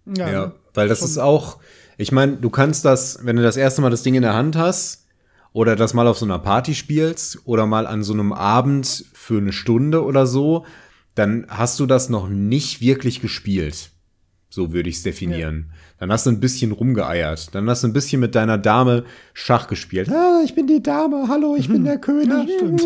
Ja, 0.06 0.32
ja 0.32 0.56
weil 0.74 0.88
das 0.88 1.02
ist 1.02 1.18
auch, 1.18 1.60
ich 2.00 2.14
meine, 2.14 2.38
du 2.38 2.50
kannst 2.50 2.86
das, 2.86 3.20
wenn 3.24 3.36
du 3.36 3.44
das 3.44 3.58
erste 3.58 3.82
Mal 3.82 3.90
das 3.90 4.04
Ding 4.04 4.16
in 4.16 4.22
der 4.22 4.34
Hand 4.34 4.56
hast, 4.56 5.06
oder 5.52 5.76
das 5.76 5.94
mal 5.94 6.08
auf 6.08 6.18
so 6.18 6.26
einer 6.26 6.40
Party 6.40 6.74
spielst 6.74 7.40
oder 7.46 7.66
mal 7.66 7.88
an 7.88 8.04
so 8.04 8.14
einem 8.14 8.32
Abend 8.32 9.06
für 9.14 9.40
eine 9.40 9.52
Stunde 9.52 10.04
oder 10.06 10.26
so, 10.26 10.66
dann 11.16 11.46
hast 11.50 11.80
du 11.80 11.86
das 11.86 12.08
noch 12.08 12.30
nicht 12.30 12.80
wirklich 12.80 13.20
gespielt. 13.20 13.90
So 14.50 14.72
würde 14.72 14.90
ich 14.90 14.98
es 14.98 15.04
definieren. 15.04 15.66
Ja. 15.68 15.76
Dann 16.00 16.14
hast 16.14 16.26
du 16.26 16.30
ein 16.30 16.40
bisschen 16.40 16.72
rumgeeiert. 16.72 17.54
Dann 17.54 17.70
hast 17.70 17.84
du 17.84 17.88
ein 17.88 17.94
bisschen 17.94 18.22
mit 18.22 18.34
deiner 18.34 18.58
Dame 18.58 19.04
Schach 19.34 19.68
gespielt. 19.68 20.10
Ah, 20.10 20.42
ich 20.46 20.56
bin 20.56 20.66
die 20.66 20.82
Dame. 20.82 21.28
Hallo, 21.28 21.58
ich 21.58 21.68
bin 21.68 21.84
der 21.84 21.98
König. 21.98 22.30
Ja, 22.30 22.46
stimmt. 22.78 22.84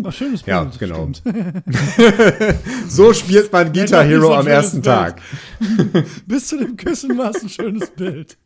Ach, 0.04 0.12
schönes 0.12 0.42
Bild. 0.42 0.56
Ja, 0.56 0.70
genau. 0.78 1.10
so 2.88 3.12
spielt 3.12 3.52
man 3.52 3.70
Guitar 3.70 4.02
Hero 4.02 4.34
am 4.34 4.46
ersten 4.46 4.80
Bild. 4.80 4.86
Tag. 4.86 5.20
Bis 6.26 6.46
zu 6.48 6.56
dem 6.56 6.74
Küssen 6.78 7.18
war 7.18 7.30
es 7.30 7.42
ein 7.42 7.50
schönes 7.50 7.90
Bild. 7.90 8.38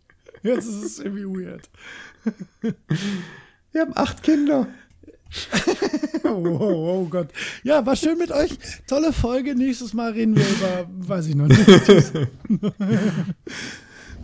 Jetzt 0.42 0.66
ist 0.66 0.82
es 0.82 0.98
irgendwie 0.98 1.24
weird. 1.24 1.70
Wir 3.70 3.82
haben 3.82 3.92
acht 3.94 4.24
Kinder. 4.24 4.66
oh, 6.24 6.28
oh, 6.28 7.04
oh, 7.04 7.06
Gott. 7.08 7.28
Ja, 7.62 7.86
war 7.86 7.94
schön 7.94 8.18
mit 8.18 8.32
euch. 8.32 8.58
Tolle 8.88 9.12
Folge. 9.12 9.54
Nächstes 9.54 9.94
Mal 9.94 10.10
reden 10.10 10.36
wir 10.36 10.44
über, 10.44 10.88
weiß 11.08 11.28
ich 11.28 11.36
noch 11.36 11.46
nicht. 11.46 11.60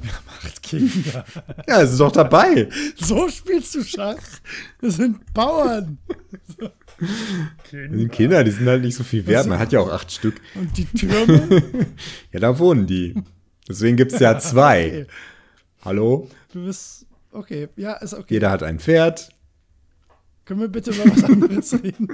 Wir 0.02 0.12
haben 0.12 0.26
acht 0.44 0.62
Kinder. 0.62 1.24
Ja, 1.66 1.82
es 1.82 1.92
ist 1.92 2.00
doch 2.00 2.12
dabei. 2.12 2.68
So 2.96 3.28
spielst 3.28 3.74
du 3.74 3.82
Schach. 3.82 4.16
Das 4.80 4.96
sind 4.96 5.32
Bauern. 5.34 5.98
Kinder. 7.64 7.96
Die 7.96 8.08
Kinder, 8.08 8.44
die 8.44 8.50
sind 8.50 8.66
halt 8.66 8.82
nicht 8.82 8.96
so 8.96 9.04
viel 9.04 9.26
wert. 9.26 9.46
Man 9.46 9.58
hat 9.58 9.72
ja 9.72 9.80
auch 9.80 9.90
acht 9.90 10.10
Stück. 10.10 10.40
Und 10.54 10.76
die 10.76 10.86
Türme? 10.86 11.62
ja, 12.32 12.40
da 12.40 12.58
wohnen 12.58 12.86
die. 12.86 13.14
Deswegen 13.68 13.96
gibt 13.96 14.12
es 14.12 14.20
ja 14.20 14.38
zwei. 14.38 14.86
Okay. 14.86 15.06
Hallo? 15.84 16.28
Du 16.52 16.64
bist. 16.64 17.06
Okay, 17.30 17.68
ja, 17.76 17.94
ist 17.94 18.14
okay. 18.14 18.34
Jeder 18.34 18.50
hat 18.50 18.62
ein 18.62 18.80
Pferd. 18.80 19.30
Können 20.48 20.60
wir 20.60 20.68
bitte 20.68 20.92
über 20.92 21.04
was 21.14 21.24
anderes 21.24 21.74
reden? 21.74 22.08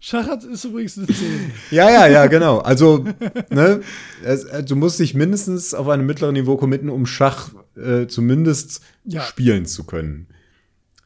Schach 0.00 0.26
ist 0.42 0.64
übrigens 0.64 0.96
eine 0.96 1.06
10. 1.06 1.52
Ja, 1.70 1.90
ja, 1.90 2.06
ja, 2.06 2.26
genau. 2.26 2.60
Also, 2.60 3.04
ne, 3.50 3.82
es, 4.24 4.44
äh, 4.44 4.64
du 4.64 4.74
musst 4.74 4.98
dich 4.98 5.12
mindestens 5.12 5.74
auf 5.74 5.86
einem 5.86 6.06
mittleren 6.06 6.32
Niveau 6.32 6.56
committen, 6.56 6.88
um 6.88 7.04
Schach 7.04 7.50
äh, 7.76 8.06
zumindest 8.06 8.80
ja. 9.04 9.20
spielen 9.20 9.66
zu 9.66 9.84
können. 9.84 10.28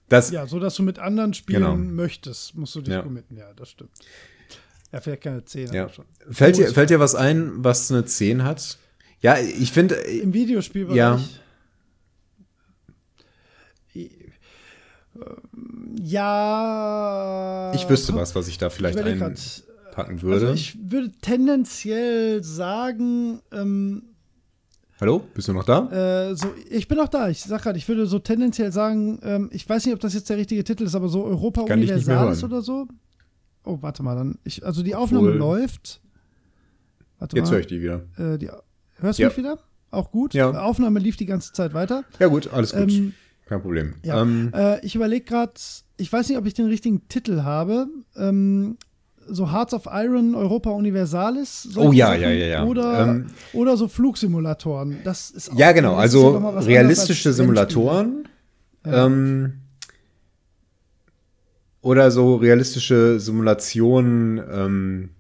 Das, 0.09 0.31
ja, 0.31 0.47
so 0.47 0.61
dass 0.61 0.77
du 0.77 0.85
mit 0.85 1.01
anderen 1.01 1.35
spielen 1.35 1.63
genau. 1.63 1.75
möchtest, 1.75 2.55
musst 2.55 2.77
du 2.77 2.81
dich 2.81 2.95
ja. 2.95 3.03
committen. 3.03 3.37
Ja, 3.37 3.53
das 3.55 3.71
stimmt. 3.71 3.91
Ja, 4.93 5.01
vielleicht 5.01 5.23
keine 5.23 5.45
10, 5.45 5.73
ja. 5.73 5.89
schon. 5.89 6.05
Fällt 6.31 6.59
dir, 6.59 6.69
fällt 6.69 6.91
dir 6.91 7.01
was 7.01 7.17
ein, 7.17 7.65
was 7.65 7.91
eine 7.91 8.05
10 8.05 8.45
hat? 8.45 8.79
Ja, 9.19 9.37
ich 9.37 9.73
finde. 9.73 9.97
Im 9.97 10.33
Videospielbereich. 10.33 10.97
Ja. 10.97 11.21
Ja. 16.01 17.73
Ich 17.75 17.89
wüsste 17.89 18.15
was, 18.15 18.35
was 18.35 18.49
ich 18.49 18.59
da 18.59 18.71
vielleicht 18.71 18.99
ich 18.99 19.07
einpacken 19.07 20.23
würde. 20.23 20.49
Also 20.49 20.55
ich 20.55 20.79
würde 20.91 21.11
tendenziell 21.21 22.43
sagen. 22.43 23.41
Ähm, 23.53 24.03
Hallo, 25.01 25.23
bist 25.35 25.49
du 25.49 25.53
noch 25.53 25.65
da? 25.65 26.31
Äh, 26.31 26.37
so, 26.37 26.47
ich 26.71 26.87
bin 26.87 26.97
noch 26.97 27.09
da. 27.09 27.29
Ich 27.29 27.43
sag 27.43 27.63
gerade, 27.63 27.77
ich 27.77 27.89
würde 27.89 28.07
so 28.07 28.21
tendenziell 28.21 28.71
sagen, 28.71 29.19
ähm, 29.25 29.51
ich 29.53 29.69
weiß 29.69 29.85
nicht, 29.85 29.95
ob 29.95 30.01
das 30.01 30.15
jetzt 30.15 30.31
der 30.31 30.37
richtige 30.37 30.63
Titel 30.63 30.85
ist, 30.85 30.95
aber 30.95 31.09
so 31.09 31.25
Europa 31.25 31.63
Universalis 31.63 32.45
oder 32.45 32.63
so. 32.63 32.87
Oh, 33.65 33.79
warte 33.81 34.03
mal, 34.03 34.15
dann. 34.15 34.39
Ich, 34.45 34.65
also 34.65 34.83
die 34.83 34.95
Aufnahme 34.95 35.29
Wohl. 35.29 35.37
läuft. 35.37 36.01
Warte 37.19 37.37
jetzt 37.37 37.51
höre 37.51 37.61
ich 37.61 37.67
die 37.67 37.81
wieder. 37.81 38.03
Äh, 38.17 38.39
die, 38.39 38.51
hörst 38.99 39.19
du 39.19 39.23
ja. 39.23 39.29
mich 39.29 39.39
wieder? 39.39 39.59
Auch 39.91 40.11
gut. 40.11 40.35
Ja. 40.35 40.51
Aufnahme 40.51 41.01
lief 41.01 41.17
die 41.17 41.27
ganze 41.27 41.53
Zeit 41.53 41.75
weiter. 41.75 42.05
Ja, 42.19 42.29
gut, 42.29 42.53
alles 42.53 42.73
gut. 42.73 42.91
Ähm, 42.91 43.15
kein 43.47 43.61
Problem. 43.61 43.95
Ja. 44.05 44.23
Ähm, 44.23 44.53
äh, 44.55 44.85
ich 44.85 44.95
überlege 44.95 45.25
gerade, 45.25 45.53
ich 45.97 46.13
weiß 46.13 46.29
nicht, 46.29 46.39
ob 46.39 46.47
ich 46.47 46.55
den 46.55 46.67
richtigen 46.67 47.07
Titel 47.09 47.43
habe. 47.43 47.87
Ähm, 48.17 48.77
so 49.27 49.53
Hearts 49.53 49.73
of 49.73 49.87
Iron 49.87 50.35
Europa 50.35 50.71
Universalis. 50.71 51.69
Oh 51.77 51.93
ja, 51.93 52.15
ja, 52.15 52.31
ja, 52.31 52.47
ja. 52.47 52.65
Oder, 52.65 53.07
ähm, 53.07 53.27
oder 53.53 53.77
so 53.77 53.89
Flugsimulatoren. 53.89 54.99
Das 55.05 55.31
ist 55.31 55.51
auch, 55.51 55.57
ja, 55.57 55.73
genau. 55.73 55.95
Also 55.95 56.37
realistische 56.59 57.33
Simulatoren. 57.33 58.29
Ja. 58.85 59.07
Ähm, 59.07 59.55
oder 61.81 62.11
so 62.11 62.37
realistische 62.37 63.19
Simulationen, 63.19 64.41
ähm, 64.51 65.11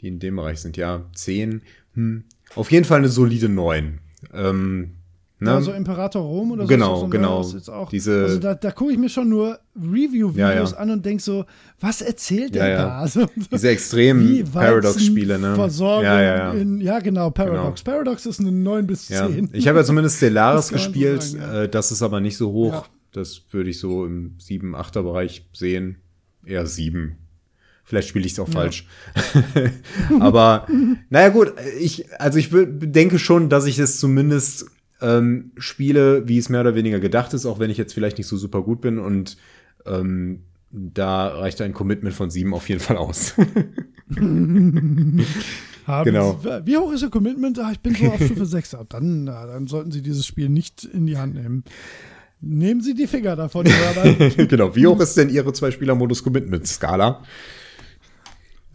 die 0.00 0.08
in 0.08 0.18
dem 0.18 0.36
Bereich 0.36 0.60
sind, 0.60 0.76
ja, 0.76 1.04
10. 1.14 1.62
Hm. 1.94 2.24
Auf 2.56 2.70
jeden 2.70 2.84
Fall 2.84 2.98
eine 2.98 3.08
solide 3.08 3.48
9. 3.48 4.00
Ähm, 4.32 4.96
Ne? 5.40 5.50
Ja, 5.50 5.60
so 5.60 5.72
Imperator 5.72 6.22
Rom 6.22 6.52
oder 6.52 6.62
so. 6.62 6.68
Genau, 6.68 6.96
so 7.00 7.08
genau. 7.08 7.44
Auch, 7.72 7.88
Diese, 7.88 8.22
also 8.22 8.38
da, 8.38 8.54
da 8.54 8.70
gucke 8.70 8.92
ich 8.92 8.98
mir 8.98 9.08
schon 9.08 9.28
nur 9.28 9.58
Review-Videos 9.76 10.36
ja, 10.36 10.52
ja. 10.52 10.76
an 10.76 10.90
und 10.90 11.04
denke 11.04 11.22
so, 11.22 11.44
was 11.80 12.02
erzählt 12.02 12.54
der 12.54 12.76
da? 12.76 12.98
Also, 13.04 13.26
Diese 13.52 13.68
extremen 13.68 14.44
Paradox-Spiele, 14.50 15.38
ne? 15.38 15.56
Versorgung 15.56 16.04
ja, 16.04 16.22
ja, 16.22 16.36
ja. 16.36 16.52
In, 16.52 16.80
ja, 16.80 17.00
genau, 17.00 17.30
Paradox. 17.30 17.82
Genau. 17.82 17.96
Paradox 17.96 18.26
ist 18.26 18.40
eine 18.40 18.52
9 18.52 18.86
bis 18.86 19.06
10. 19.06 19.50
Ich 19.52 19.66
habe 19.66 19.80
ja 19.80 19.84
zumindest 19.84 20.18
Stellaris 20.18 20.68
gespielt, 20.68 21.22
so 21.22 21.38
sagen, 21.38 21.64
äh, 21.64 21.68
das 21.68 21.90
ist 21.90 22.02
aber 22.02 22.20
nicht 22.20 22.36
so 22.36 22.52
hoch. 22.52 22.88
Das 23.10 23.42
würde 23.50 23.70
ich 23.70 23.78
so 23.78 24.06
im 24.06 24.36
7-8er-Bereich 24.38 25.48
sehen. 25.52 25.96
Eher 26.46 26.66
7. 26.66 27.16
Vielleicht 27.84 28.08
spiele 28.08 28.24
ich 28.24 28.32
es 28.32 28.38
auch 28.38 28.48
falsch. 28.48 28.86
aber 30.20 30.66
naja 31.10 31.28
gut, 31.28 31.52
ich, 31.78 32.10
also 32.18 32.38
ich 32.38 32.48
denke 32.50 33.18
schon, 33.18 33.50
dass 33.50 33.66
ich 33.66 33.78
es 33.78 34.00
zumindest 34.00 34.66
ähm, 35.00 35.52
spiele, 35.56 36.28
wie 36.28 36.38
es 36.38 36.48
mehr 36.48 36.60
oder 36.60 36.74
weniger 36.74 37.00
gedacht 37.00 37.34
ist, 37.34 37.46
auch 37.46 37.58
wenn 37.58 37.70
ich 37.70 37.78
jetzt 37.78 37.92
vielleicht 37.94 38.18
nicht 38.18 38.26
so 38.26 38.36
super 38.36 38.62
gut 38.62 38.80
bin 38.80 38.98
und 38.98 39.36
ähm, 39.86 40.44
da 40.70 41.28
reicht 41.28 41.60
ein 41.60 41.72
Commitment 41.72 42.14
von 42.14 42.30
sieben 42.30 42.52
auf 42.52 42.68
jeden 42.68 42.80
Fall 42.80 42.96
aus. 42.96 43.34
genau. 46.04 46.40
Sie, 46.42 46.66
wie 46.66 46.76
hoch 46.76 46.92
ist 46.92 47.02
Ihr 47.02 47.10
Commitment? 47.10 47.58
Ach, 47.60 47.70
ich 47.72 47.80
bin 47.80 47.94
so 47.94 48.06
auf 48.06 48.20
Stufe 48.20 48.46
6. 48.46 48.74
Ah, 48.74 48.84
dann, 48.88 49.24
na, 49.24 49.46
dann 49.46 49.68
sollten 49.68 49.92
Sie 49.92 50.02
dieses 50.02 50.26
Spiel 50.26 50.48
nicht 50.48 50.84
in 50.84 51.06
die 51.06 51.16
Hand 51.16 51.34
nehmen. 51.34 51.62
Nehmen 52.40 52.80
Sie 52.80 52.94
die 52.94 53.06
Finger 53.06 53.36
davon. 53.36 53.66
genau. 54.36 54.74
Wie 54.74 54.86
hoch 54.86 55.00
ist 55.00 55.16
denn 55.16 55.30
Ihre 55.30 55.52
Zwei-Spieler-Modus-Commitment-Skala? 55.52 57.22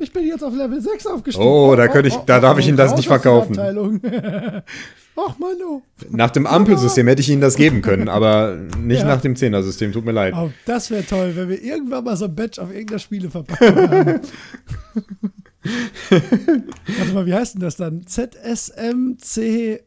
Ich 0.02 0.14
bin 0.14 0.26
jetzt 0.26 0.44
auf 0.44 0.56
Level 0.56 0.82
6 0.82 1.08
aufgestiegen. 1.08 1.46
Oh, 1.46 1.76
da, 1.76 1.90
könnte 1.90 2.08
ich, 2.08 2.16
oh, 2.16 2.24
da 2.26 2.38
oh, 2.38 2.42
darf 2.42 2.58
ich 2.58 2.70
Ihnen 2.70 2.78
das 2.78 2.96
nicht 2.96 3.08
verkaufen. 3.08 3.60
Ach, 3.60 5.38
Manu. 5.40 5.82
Nach 6.10 6.30
dem 6.32 6.48
Ampelsystem 6.48 7.06
hätte 7.08 7.22
ich 7.22 7.30
Ihnen 7.30 7.42
das 7.42 7.58
geben 7.58 7.82
können, 7.82 8.08
aber 8.10 8.56
nicht 8.80 9.02
ja. 9.02 9.08
nach 9.08 9.20
dem 9.20 9.36
Zehner-System. 9.36 9.92
Tut 9.92 10.06
mir 10.06 10.14
leid. 10.14 10.34
Oh, 10.38 10.50
das 10.66 10.90
wäre 10.90 11.06
toll, 11.06 11.34
wenn 11.36 11.50
wir 11.50 11.62
irgendwann 11.62 12.06
mal 12.06 12.16
so 12.16 12.26
ein 12.26 12.36
Badge 12.36 12.62
auf 12.62 12.72
irgendeiner 12.72 13.00
Spiele 13.00 13.30
verpacken 13.30 13.76
haben. 13.76 14.22
Warte 16.98 17.14
mal, 17.14 17.26
wie 17.26 17.34
heißt 17.34 17.56
denn 17.56 17.62
das 17.62 17.76
dann? 17.76 18.08
ZSMCS. 18.08 19.86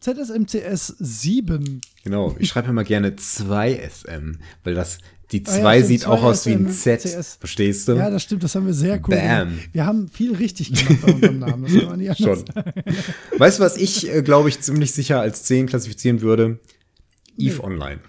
ZSMCS 0.00 0.94
7. 0.98 1.80
Genau, 2.04 2.36
ich 2.38 2.48
schreibe 2.48 2.68
immer 2.68 2.84
gerne 2.84 3.10
2SM, 3.10 4.36
weil 4.62 4.74
das 4.74 4.98
die 5.32 5.42
2 5.42 5.62
ah, 5.62 5.74
ja, 5.74 5.84
sieht 5.84 6.06
auch 6.06 6.22
aus 6.22 6.46
wie 6.46 6.52
ein 6.52 6.70
Z. 6.70 7.00
CS. 7.00 7.36
Verstehst 7.36 7.88
du? 7.88 7.92
Ja, 7.94 8.10
das 8.10 8.22
stimmt, 8.22 8.44
das 8.44 8.54
haben 8.54 8.66
wir 8.66 8.74
sehr 8.74 8.96
cool 8.96 9.16
Bam. 9.16 9.48
Gemacht. 9.48 9.68
Wir 9.72 9.86
haben 9.86 10.08
viel 10.08 10.34
richtig 10.34 10.72
gemacht 10.72 11.02
bei 11.02 11.12
unserem 11.12 11.38
Namen. 11.38 11.64
Das 11.64 11.72
kann 11.72 11.86
man 11.86 11.98
nicht 11.98 12.18
Schon. 12.18 12.44
weißt 13.38 13.58
du, 13.58 13.62
was 13.62 13.76
ich, 13.76 14.12
äh, 14.12 14.22
glaube 14.22 14.48
ich, 14.48 14.60
ziemlich 14.60 14.92
sicher 14.92 15.20
als 15.20 15.44
10 15.44 15.66
klassifizieren 15.66 16.20
würde? 16.20 16.60
Eve 17.36 17.56
nee. 17.56 17.64
Online. 17.64 18.00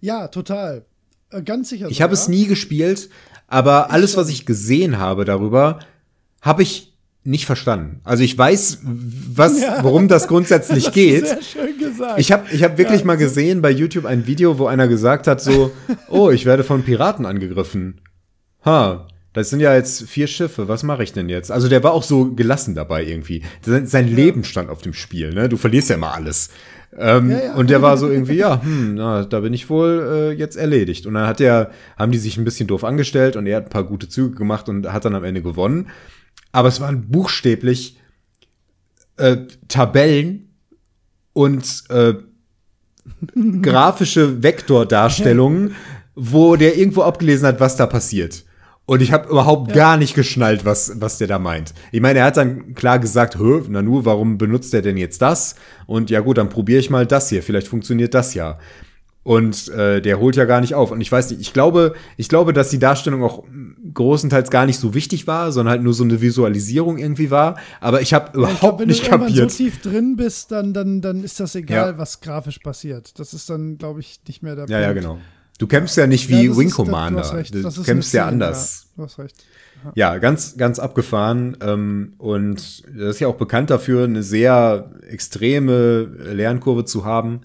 Ja, 0.00 0.28
total. 0.28 0.84
Äh, 1.30 1.42
ganz 1.42 1.68
sicher. 1.68 1.88
Ich 1.88 2.02
habe 2.02 2.14
es 2.14 2.28
nie 2.28 2.46
gespielt, 2.46 3.08
aber 3.46 3.90
alles, 3.90 4.16
was 4.16 4.28
ich 4.28 4.44
gesehen 4.44 4.98
habe 4.98 5.24
darüber, 5.24 5.80
habe 6.40 6.62
ich 6.62 6.93
nicht 7.24 7.46
verstanden. 7.46 8.00
Also 8.04 8.22
ich 8.22 8.36
weiß, 8.36 8.80
was, 8.82 9.62
worum 9.80 10.08
das 10.08 10.28
grundsätzlich 10.28 10.84
das 10.84 10.94
geht. 10.94 11.26
Sehr 11.26 11.42
schön 11.42 11.78
gesagt. 11.78 12.20
Ich 12.20 12.30
habe 12.30 12.44
ich 12.52 12.62
hab 12.62 12.76
wirklich 12.76 13.00
ja. 13.00 13.06
mal 13.06 13.16
gesehen 13.16 13.62
bei 13.62 13.70
YouTube 13.70 14.04
ein 14.04 14.26
Video, 14.26 14.58
wo 14.58 14.66
einer 14.66 14.86
gesagt 14.88 15.26
hat 15.26 15.40
so, 15.40 15.72
oh, 16.08 16.30
ich 16.30 16.44
werde 16.44 16.64
von 16.64 16.82
Piraten 16.82 17.24
angegriffen. 17.24 18.02
Ha, 18.66 19.08
das 19.32 19.50
sind 19.50 19.60
ja 19.60 19.74
jetzt 19.74 20.08
vier 20.08 20.26
Schiffe, 20.26 20.68
was 20.68 20.82
mache 20.82 21.02
ich 21.02 21.12
denn 21.12 21.28
jetzt? 21.28 21.50
Also 21.50 21.68
der 21.68 21.82
war 21.82 21.92
auch 21.92 22.02
so 22.02 22.34
gelassen 22.34 22.74
dabei 22.74 23.04
irgendwie. 23.04 23.42
Sein, 23.62 23.86
sein 23.86 24.08
ja. 24.08 24.14
Leben 24.14 24.44
stand 24.44 24.68
auf 24.68 24.82
dem 24.82 24.92
Spiel, 24.92 25.32
ne? 25.32 25.48
Du 25.48 25.56
verlierst 25.56 25.88
ja 25.88 25.96
immer 25.96 26.14
alles. 26.14 26.50
Ähm, 26.96 27.30
ja, 27.30 27.44
ja. 27.44 27.54
Und 27.54 27.70
der 27.70 27.82
war 27.82 27.96
so 27.96 28.08
irgendwie, 28.08 28.36
ja, 28.36 28.62
hm, 28.62 28.94
na, 28.94 29.24
da 29.24 29.40
bin 29.40 29.52
ich 29.52 29.68
wohl 29.68 30.30
äh, 30.32 30.38
jetzt 30.38 30.56
erledigt. 30.56 31.06
Und 31.06 31.14
dann 31.14 31.26
hat 31.26 31.40
er, 31.40 31.70
haben 31.98 32.12
die 32.12 32.18
sich 32.18 32.36
ein 32.36 32.44
bisschen 32.44 32.68
doof 32.68 32.84
angestellt 32.84 33.34
und 33.34 33.46
er 33.46 33.56
hat 33.56 33.64
ein 33.64 33.70
paar 33.70 33.84
gute 33.84 34.08
Züge 34.08 34.36
gemacht 34.36 34.68
und 34.68 34.92
hat 34.92 35.04
dann 35.04 35.14
am 35.14 35.24
Ende 35.24 35.42
gewonnen 35.42 35.88
aber 36.52 36.68
es 36.68 36.80
waren 36.80 37.08
buchstäblich 37.08 37.98
äh, 39.16 39.38
Tabellen 39.68 40.48
und 41.32 41.84
äh, 41.88 42.14
grafische 43.62 44.42
Vektordarstellungen, 44.42 45.74
wo 46.14 46.56
der 46.56 46.76
irgendwo 46.76 47.02
abgelesen 47.02 47.46
hat, 47.46 47.60
was 47.60 47.76
da 47.76 47.86
passiert. 47.86 48.44
Und 48.86 49.00
ich 49.00 49.12
habe 49.12 49.30
überhaupt 49.30 49.70
ja. 49.70 49.76
gar 49.76 49.96
nicht 49.96 50.14
geschnallt, 50.14 50.64
was, 50.64 51.00
was 51.00 51.16
der 51.16 51.26
da 51.26 51.38
meint. 51.38 51.72
Ich 51.90 52.02
meine, 52.02 52.18
er 52.18 52.26
hat 52.26 52.36
dann 52.36 52.74
klar 52.74 52.98
gesagt, 52.98 53.38
Hö, 53.38 53.62
na 53.68 53.80
nur, 53.80 54.04
warum 54.04 54.36
benutzt 54.36 54.74
er 54.74 54.82
denn 54.82 54.98
jetzt 54.98 55.22
das? 55.22 55.54
Und 55.86 56.10
ja 56.10 56.20
gut, 56.20 56.36
dann 56.36 56.50
probiere 56.50 56.80
ich 56.80 56.90
mal 56.90 57.06
das 57.06 57.30
hier. 57.30 57.42
Vielleicht 57.42 57.68
funktioniert 57.68 58.12
das 58.12 58.34
ja. 58.34 58.58
Und 59.22 59.68
äh, 59.70 60.02
der 60.02 60.20
holt 60.20 60.36
ja 60.36 60.44
gar 60.44 60.60
nicht 60.60 60.74
auf. 60.74 60.90
Und 60.90 61.00
ich 61.00 61.10
weiß 61.10 61.30
nicht, 61.30 61.40
ich 61.40 61.54
glaube, 61.54 61.94
ich 62.18 62.28
glaube, 62.28 62.52
dass 62.52 62.68
die 62.68 62.78
Darstellung 62.78 63.22
auch 63.22 63.44
großenteils 63.94 64.50
gar 64.50 64.66
nicht 64.66 64.78
so 64.78 64.94
wichtig 64.94 65.26
war, 65.26 65.52
sondern 65.52 65.72
halt 65.72 65.82
nur 65.82 65.94
so 65.94 66.04
eine 66.04 66.20
Visualisierung 66.20 66.98
irgendwie 66.98 67.30
war. 67.30 67.56
Aber 67.80 68.00
ich 68.00 68.12
habe 68.12 68.36
überhaupt 68.36 68.60
glaub, 68.60 68.80
wenn 68.80 68.88
nicht 68.88 69.04
kapiert. 69.04 69.30
Wenn 69.30 69.36
du 69.36 69.50
so 69.50 69.56
tief 69.56 69.80
drin 69.80 70.16
bist, 70.16 70.50
dann, 70.52 70.74
dann, 70.74 71.00
dann 71.00 71.24
ist 71.24 71.40
das 71.40 71.54
egal, 71.54 71.92
ja. 71.92 71.98
was 71.98 72.20
grafisch 72.20 72.58
passiert. 72.58 73.18
Das 73.18 73.34
ist 73.34 73.48
dann, 73.48 73.78
glaube 73.78 74.00
ich, 74.00 74.20
nicht 74.26 74.42
mehr 74.42 74.56
der 74.56 74.66
Ja, 74.68 74.78
Punkt. 74.78 74.82
ja, 74.82 74.92
genau. 74.92 75.18
Du 75.58 75.68
kämpfst 75.68 75.96
ja 75.96 76.06
nicht 76.06 76.28
wie 76.28 76.46
ja, 76.46 76.56
Wing 76.56 76.70
Commander. 76.70 77.44
Du, 77.50 77.62
du 77.62 77.82
kämpfst 77.84 78.12
ja 78.12 78.26
anders. 78.26 78.86
Ja, 78.88 78.90
du 78.96 79.02
hast 79.04 79.18
recht. 79.18 79.44
Ja, 79.94 80.18
ganz, 80.18 80.56
ganz 80.56 80.78
abgefahren. 80.78 81.56
Ähm, 81.60 82.14
und 82.18 82.82
das 82.88 83.14
ist 83.14 83.20
ja 83.20 83.28
auch 83.28 83.36
bekannt 83.36 83.70
dafür, 83.70 84.04
eine 84.04 84.22
sehr 84.22 84.90
extreme 85.08 86.02
Lernkurve 86.32 86.84
zu 86.84 87.04
haben. 87.04 87.42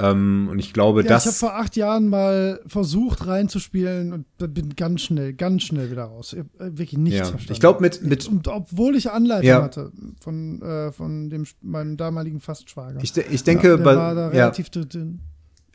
Ähm, 0.00 0.48
und 0.50 0.58
ich 0.58 0.72
glaube, 0.72 1.02
ja, 1.02 1.08
das. 1.08 1.24
Ich 1.24 1.26
habe 1.28 1.36
vor 1.36 1.54
acht 1.56 1.76
Jahren 1.76 2.08
mal 2.08 2.60
versucht 2.66 3.26
reinzuspielen 3.26 4.12
und 4.12 4.26
bin 4.54 4.76
ganz 4.76 5.02
schnell, 5.02 5.32
ganz 5.32 5.64
schnell 5.64 5.90
wieder 5.90 6.04
raus. 6.04 6.34
Ich 6.34 6.38
äh, 6.60 6.78
wirklich 6.78 6.98
nichts 6.98 7.18
ja. 7.18 7.24
verstanden. 7.24 7.52
Ich 7.52 7.60
glaube, 7.60 7.80
mit, 7.80 8.02
mit. 8.02 8.28
Und 8.28 8.46
obwohl 8.48 8.94
ich 8.96 9.10
Anleitung 9.10 9.48
ja. 9.48 9.62
hatte 9.62 9.90
von, 10.20 10.62
äh, 10.62 10.92
von 10.92 11.30
dem, 11.30 11.44
meinem 11.62 11.96
damaligen 11.96 12.40
Fastschwager. 12.40 13.00
Ich, 13.02 13.16
ich 13.16 13.42
denke, 13.42 13.70
ja, 13.70 13.76
bei. 13.76 13.96
War 13.96 14.14
da 14.14 14.28
relativ 14.28 14.70
dünn. 14.70 15.20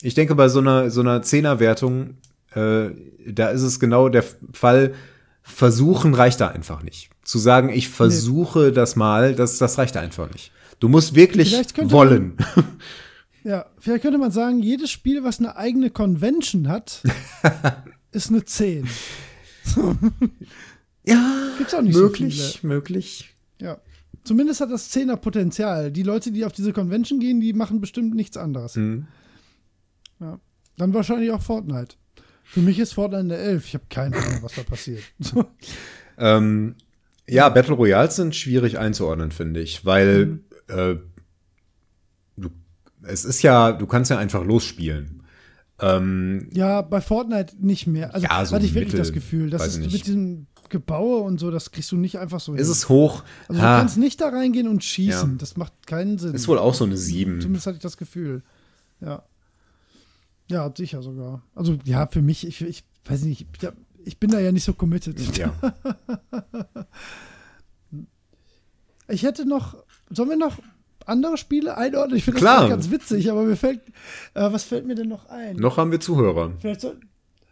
Ich 0.01 0.13
denke, 0.13 0.35
bei 0.35 0.47
so 0.49 0.59
einer, 0.59 0.89
so 0.89 1.01
einer 1.01 1.21
Zehnerwertung, 1.21 2.17
äh, 2.55 2.89
da 3.27 3.49
ist 3.49 3.61
es 3.61 3.79
genau 3.79 4.09
der 4.09 4.23
Fall, 4.53 4.93
versuchen 5.41 6.13
reicht 6.13 6.41
da 6.41 6.47
einfach 6.47 6.83
nicht. 6.83 7.09
Zu 7.23 7.39
sagen, 7.39 7.69
ich 7.69 7.89
versuche 7.89 8.67
nee. 8.67 8.71
das 8.71 8.95
mal, 8.95 9.35
das, 9.35 9.57
das 9.57 9.77
reicht 9.77 9.97
einfach 9.97 10.31
nicht. 10.31 10.51
Du 10.79 10.89
musst 10.89 11.15
wirklich 11.15 11.55
wollen. 11.89 12.37
Ja, 13.43 13.65
vielleicht 13.77 14.03
könnte 14.03 14.17
man 14.17 14.31
sagen, 14.31 14.59
jedes 14.59 14.89
Spiel, 14.89 15.23
was 15.23 15.39
eine 15.39 15.57
eigene 15.57 15.89
Convention 15.89 16.69
hat, 16.69 17.03
ist 18.11 18.29
eine 18.29 18.45
10. 18.45 18.87
ja, 21.05 21.49
gibt's 21.57 21.73
auch 21.73 21.81
nicht 21.81 21.95
möglich, 21.95 22.59
so 22.61 22.67
möglich. 22.67 23.35
Ja. 23.59 23.79
Zumindest 24.23 24.61
hat 24.61 24.71
das 24.71 24.93
10er 24.93 25.17
Potenzial. 25.17 25.91
Die 25.91 26.03
Leute, 26.03 26.31
die 26.31 26.45
auf 26.45 26.53
diese 26.53 26.71
Convention 26.71 27.19
gehen, 27.19 27.41
die 27.41 27.51
machen 27.53 27.81
bestimmt 27.81 28.15
nichts 28.15 28.37
anderes. 28.37 28.75
Mhm. 28.75 29.07
Ja. 30.19 30.39
Dann 30.77 30.93
wahrscheinlich 30.93 31.31
auch 31.31 31.41
Fortnite. 31.41 31.95
Für 32.43 32.61
mich 32.61 32.79
ist 32.79 32.93
Fortnite 32.93 33.23
eine 33.23 33.37
11. 33.37 33.65
Ich 33.65 33.73
habe 33.73 33.85
keine 33.89 34.17
Ahnung, 34.17 34.39
was 34.41 34.55
da 34.55 34.63
passiert. 34.63 35.03
ähm, 36.17 36.75
ja, 37.27 37.49
Battle 37.49 37.75
Royals 37.75 38.15
sind 38.15 38.35
schwierig 38.35 38.79
einzuordnen, 38.79 39.31
finde 39.31 39.61
ich, 39.61 39.85
weil 39.85 40.25
mhm. 40.25 40.43
äh, 40.67 40.95
es 43.03 43.25
ist 43.25 43.41
ja, 43.41 43.71
du 43.71 43.85
kannst 43.85 44.11
ja 44.11 44.17
einfach 44.17 44.43
losspielen. 44.43 45.23
Ähm, 45.79 46.49
ja, 46.53 46.81
bei 46.81 47.01
Fortnite 47.01 47.55
nicht 47.59 47.87
mehr. 47.87 48.13
Also 48.13 48.27
ja, 48.27 48.45
so 48.45 48.55
hatte 48.55 48.65
ich 48.65 48.73
wirklich 48.73 48.95
das 48.95 49.11
Gefühl, 49.11 49.49
dass 49.49 49.65
es 49.65 49.79
mit 49.79 50.05
diesem 50.05 50.47
Gebaue 50.69 51.21
und 51.21 51.39
so, 51.39 51.51
das 51.51 51.71
kriegst 51.71 51.91
du 51.91 51.97
nicht 51.97 52.17
einfach 52.17 52.39
so 52.39 52.53
hin. 52.53 52.61
Ist 52.61 52.69
es 52.69 52.89
hoch? 52.89 53.23
Also 53.47 53.61
ha. 53.61 53.75
du 53.75 53.79
kannst 53.81 53.97
nicht 53.97 54.21
da 54.21 54.29
reingehen 54.29 54.67
und 54.67 54.83
schießen. 54.83 55.31
Ja. 55.31 55.37
Das 55.37 55.57
macht 55.57 55.87
keinen 55.87 56.17
Sinn. 56.17 56.33
Ist 56.33 56.47
wohl 56.47 56.57
auch 56.57 56.73
so 56.73 56.85
eine 56.85 56.97
7. 56.97 57.41
Zumindest 57.41 57.67
hatte 57.67 57.77
ich 57.77 57.81
das 57.83 57.97
Gefühl. 57.97 58.43
Ja. 59.01 59.23
Ja, 60.47 60.71
sicher 60.75 61.01
sogar. 61.01 61.43
Also 61.55 61.77
ja, 61.83 62.07
für 62.07 62.21
mich, 62.21 62.45
ich, 62.47 62.61
ich 62.61 62.83
weiß 63.05 63.23
nicht, 63.23 63.47
ich, 63.61 63.69
ich 64.05 64.19
bin 64.19 64.31
da 64.31 64.39
ja 64.39 64.51
nicht 64.51 64.63
so 64.63 64.73
committed. 64.73 65.19
Ja. 65.37 65.53
ich 69.07 69.23
hätte 69.23 69.45
noch, 69.45 69.77
sollen 70.09 70.29
wir 70.29 70.37
noch 70.37 70.57
andere 71.07 71.37
Spiele 71.37 71.77
einordnen? 71.77 72.17
Ich 72.17 72.25
finde 72.25 72.41
das 72.41 72.69
ganz 72.69 72.91
witzig, 72.91 73.29
aber 73.31 73.43
mir 73.43 73.55
fällt, 73.55 73.81
äh, 74.33 74.51
was 74.51 74.63
fällt 74.63 74.85
mir 74.85 74.95
denn 74.95 75.09
noch 75.09 75.29
ein? 75.29 75.55
Noch 75.55 75.77
haben 75.77 75.91
wir 75.91 75.99
Zuhörer. 75.99 76.53
Vielleicht 76.59 76.81
soll, 76.81 76.99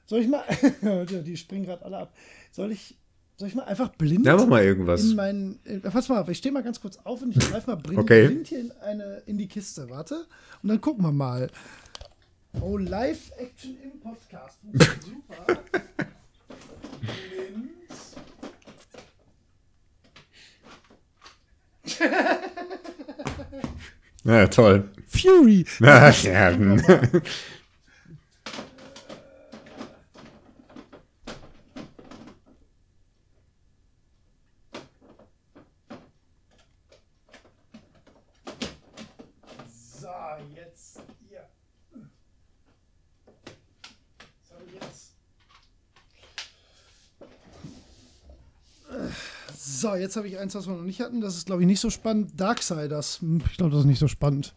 soll 0.05 0.19
ich 0.21 0.27
mal, 0.27 0.43
die 1.25 1.37
springen 1.37 1.65
gerade 1.65 1.85
alle 1.85 1.97
ab. 1.97 2.13
Soll 2.51 2.71
ich, 2.71 2.97
soll 3.37 3.47
ich 3.47 3.55
mal 3.55 3.63
einfach 3.63 3.89
blind 3.89 4.25
ja, 4.25 4.35
mach 4.35 4.47
mal 4.47 4.63
irgendwas. 4.63 5.03
in 5.03 5.15
meinen, 5.15 5.59
äh, 5.65 5.79
pass 5.79 6.09
mal, 6.09 6.27
ich 6.29 6.37
stehe 6.37 6.53
mal 6.53 6.63
ganz 6.63 6.81
kurz 6.81 6.97
auf 7.03 7.21
und 7.21 7.35
ich 7.35 7.49
greife 7.49 7.69
mal 7.69 7.77
blind, 7.77 7.99
okay. 7.99 8.27
blind 8.27 8.47
hier 8.47 8.59
in, 8.59 8.71
eine, 8.81 9.23
in 9.25 9.37
die 9.37 9.47
Kiste, 9.47 9.89
warte. 9.89 10.25
Und 10.61 10.69
dann 10.69 10.81
gucken 10.81 11.03
wir 11.03 11.11
mal. 11.11 11.49
Oh, 12.59 12.77
Live-Action 12.77 13.77
im 13.81 13.99
Podcast. 14.01 14.59
Super. 14.73 15.63
blind. 17.01 17.71
Ja, 24.23 24.47
toll. 24.47 24.89
Fury. 25.07 25.65
ja. 25.79 26.51
So, 49.81 49.95
jetzt 49.95 50.15
habe 50.15 50.27
ich 50.27 50.37
eins, 50.37 50.53
was 50.53 50.67
wir 50.67 50.75
noch 50.75 50.83
nicht 50.83 51.01
hatten. 51.01 51.21
Das 51.21 51.35
ist, 51.35 51.47
glaube 51.47 51.63
ich, 51.63 51.67
nicht 51.67 51.79
so 51.79 51.89
spannend. 51.89 52.39
Darksiders. 52.39 53.19
Hm, 53.21 53.41
ich 53.49 53.57
glaube, 53.57 53.71
das 53.71 53.79
ist 53.79 53.87
nicht 53.87 53.97
so 53.97 54.07
spannend. 54.07 54.53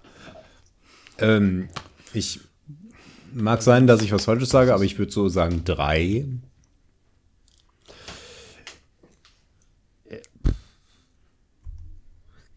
Ähm, 1.16 1.70
ich 2.12 2.40
mag 3.32 3.62
sein, 3.62 3.86
dass 3.86 4.02
ich 4.02 4.12
was 4.12 4.26
Falsches 4.26 4.50
sage, 4.50 4.74
aber 4.74 4.84
ich 4.84 4.98
würde 4.98 5.12
so 5.12 5.30
sagen 5.30 5.62
drei. 5.64 6.26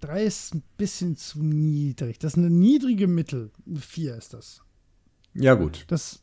Drei 0.02 0.26
ist 0.26 0.54
ein 0.54 0.64
bisschen 0.76 1.16
zu 1.16 1.42
niedrig. 1.42 2.20
Das 2.20 2.34
ist 2.34 2.38
eine 2.38 2.50
niedrige 2.50 3.08
Mittel. 3.08 3.50
Vier 3.80 4.16
ist 4.16 4.34
das. 4.34 4.62
Ja, 5.34 5.54
gut. 5.54 5.86
Das 5.88 6.20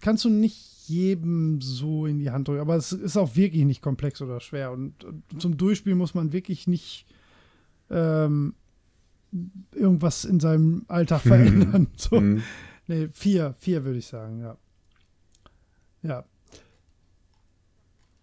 kannst 0.00 0.24
du 0.24 0.30
nicht 0.30 0.79
jedem 0.90 1.60
so 1.60 2.06
in 2.06 2.18
die 2.18 2.30
Hand 2.30 2.48
drücken. 2.48 2.60
Aber 2.60 2.76
es 2.76 2.92
ist 2.92 3.16
auch 3.16 3.36
wirklich 3.36 3.64
nicht 3.64 3.82
komplex 3.82 4.20
oder 4.20 4.40
schwer. 4.40 4.72
Und, 4.72 5.04
und 5.04 5.22
zum 5.38 5.56
Durchspielen 5.56 5.98
muss 5.98 6.14
man 6.14 6.32
wirklich 6.32 6.66
nicht 6.66 7.06
ähm, 7.90 8.54
irgendwas 9.72 10.24
in 10.24 10.40
seinem 10.40 10.84
Alltag 10.88 11.22
verändern. 11.22 11.88
so. 11.96 12.20
Mhm. 12.20 12.42
Nee, 12.86 13.08
vier, 13.12 13.54
vier 13.58 13.84
würde 13.84 13.98
ich 13.98 14.06
sagen, 14.06 14.40
ja. 14.40 14.56
Ja. 16.02 16.24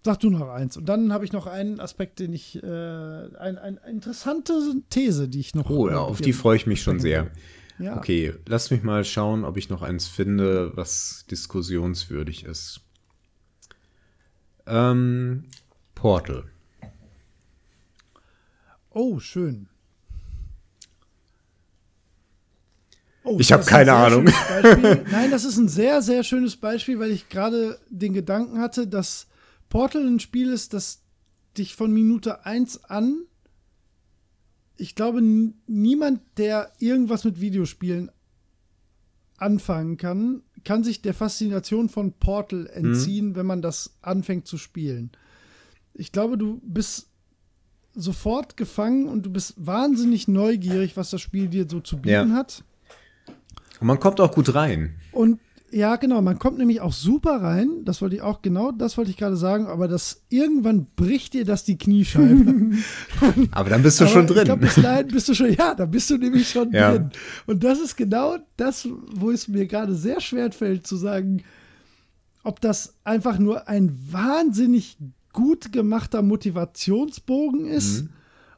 Sag 0.04 0.20
du 0.20 0.30
noch 0.30 0.48
eins. 0.50 0.78
Und 0.78 0.88
dann 0.88 1.12
habe 1.12 1.26
ich 1.26 1.34
noch 1.34 1.48
einen 1.48 1.80
Aspekt, 1.80 2.20
den 2.20 2.34
ich, 2.34 2.62
äh, 2.62 2.68
ein, 2.68 3.58
ein, 3.58 3.78
eine 3.78 3.92
interessante 3.92 4.54
These, 4.90 5.28
die 5.28 5.40
ich 5.40 5.56
noch. 5.56 5.70
Oh 5.70 5.90
ja, 5.90 6.00
auf 6.00 6.22
die 6.22 6.34
freue 6.34 6.56
ich 6.56 6.66
mich 6.66 6.82
schon 6.82 7.00
sehr. 7.00 7.32
Ja. 7.80 7.98
Okay, 7.98 8.34
lass 8.48 8.72
mich 8.72 8.84
mal 8.84 9.04
schauen, 9.06 9.46
ob 9.46 9.58
ich 9.58 9.70
noch 9.70 9.82
eins 9.82 10.08
finde, 10.08 10.76
was 10.76 11.26
diskussionswürdig 11.30 12.44
ist. 12.44 12.82
Ähm, 14.66 15.46
Portal. 15.94 16.46
Oh, 18.90 19.20
schön. 19.20 19.70
Oh, 23.24 23.38
ich 23.40 23.52
habe 23.52 23.66
keine 23.66 23.94
Ahnung. 23.94 24.26
Nein, 25.12 25.32
das 25.32 25.44
ist 25.44 25.58
ein 25.58 25.68
sehr, 25.68 26.02
sehr 26.02 26.24
schönes 26.24 26.56
Beispiel, 26.56 26.98
weil 26.98 27.12
ich 27.12 27.30
gerade 27.30 27.78
den 27.90 28.14
Gedanken 28.14 28.60
hatte, 28.60 28.88
dass 28.88 29.28
Portal 29.70 30.08
ein 30.08 30.20
Spiel 30.20 30.50
ist, 30.50 30.74
das 30.74 31.04
dich 31.58 31.76
von 31.76 31.92
Minute 31.92 32.46
1 32.46 32.86
an 32.86 33.26
ich 34.78 34.96
glaube, 34.96 35.22
niemand, 35.22 36.22
der 36.38 36.72
irgendwas 36.80 37.24
mit 37.24 37.42
Videospielen 37.42 38.12
anfangen 39.38 39.98
kann, 39.98 40.42
kann 40.64 40.84
sich 40.84 41.02
der 41.02 41.14
Faszination 41.14 41.90
von 41.90 42.14
Portal 42.14 42.68
entziehen, 42.68 43.30
mhm. 43.30 43.36
wenn 43.36 43.46
man 43.46 43.62
das 43.62 43.98
anfängt 44.02 44.48
zu 44.48 44.58
spielen. 44.58 45.12
Ich 45.94 46.12
glaube, 46.12 46.38
du 46.38 46.60
bist 46.64 47.08
sofort 47.94 48.58
gefangen 48.58 49.08
und 49.08 49.26
du 49.26 49.32
bist 49.32 49.54
wahnsinnig 49.58 50.28
neugierig, 50.28 50.98
was 50.98 51.10
das 51.10 51.22
Spiel 51.22 51.48
dir 51.48 51.68
so 51.70 51.80
zu 51.80 51.98
bieten 51.98 52.30
ja. 52.30 52.36
hat. 52.36 52.64
Und 53.80 53.88
man 53.88 54.00
kommt 54.00 54.20
auch 54.20 54.32
gut 54.32 54.54
rein. 54.54 54.96
Und 55.12 55.40
ja, 55.72 55.98
genau. 55.98 56.22
Man 56.22 56.40
kommt 56.40 56.58
nämlich 56.58 56.82
auch 56.82 56.94
super 56.94 57.42
rein. 57.42 57.84
Das 57.84 58.02
wollte 58.02 58.16
ich 58.16 58.22
auch, 58.22 58.42
genau 58.42 58.72
das 58.72 58.98
wollte 58.98 59.12
ich 59.12 59.18
gerade 59.18 59.36
sagen. 59.36 59.68
Aber 59.68 59.88
das 59.88 60.24
irgendwann 60.30 60.88
bricht 60.96 61.34
dir 61.34 61.46
das 61.46 61.64
die 61.66 61.78
Kniescheibe. 61.78 62.72
aber 63.52 63.70
dann 63.70 63.84
bist 63.84 64.00
du 64.00 64.08
schon 64.08 64.28
drin. 64.28 64.40
Ich 64.40 64.46
glaube, 64.46 64.62
bis 64.62 64.76
dahin 64.76 65.08
bist 65.08 65.28
du 65.28 65.34
schon, 65.34 65.54
ja, 65.54 65.76
da 65.76 65.86
bist 65.86 66.10
du 66.10 66.18
nämlich 66.18 66.50
schon 66.50 66.72
ja. 66.72 66.92
drin. 66.92 67.10
Und 67.46 67.64
das 67.64 67.80
ist 67.80 67.98
genau 67.98 68.38
das, 68.56 68.88
wo 69.14 69.30
es 69.32 69.48
mir 69.48 69.68
gerade 69.68 69.96
sehr 69.96 70.22
schwer 70.22 70.52
fällt, 70.52 70.88
zu 70.88 70.96
sagen, 70.96 71.44
ob 72.44 72.62
das 72.62 72.96
einfach 73.04 73.40
nur 73.40 73.68
ein 73.68 73.98
wahnsinnig 74.10 74.98
gut 75.34 75.74
gemachter 75.74 76.22
Motivationsbogen 76.22 77.66
ist 77.66 78.04
mhm. 78.04 78.10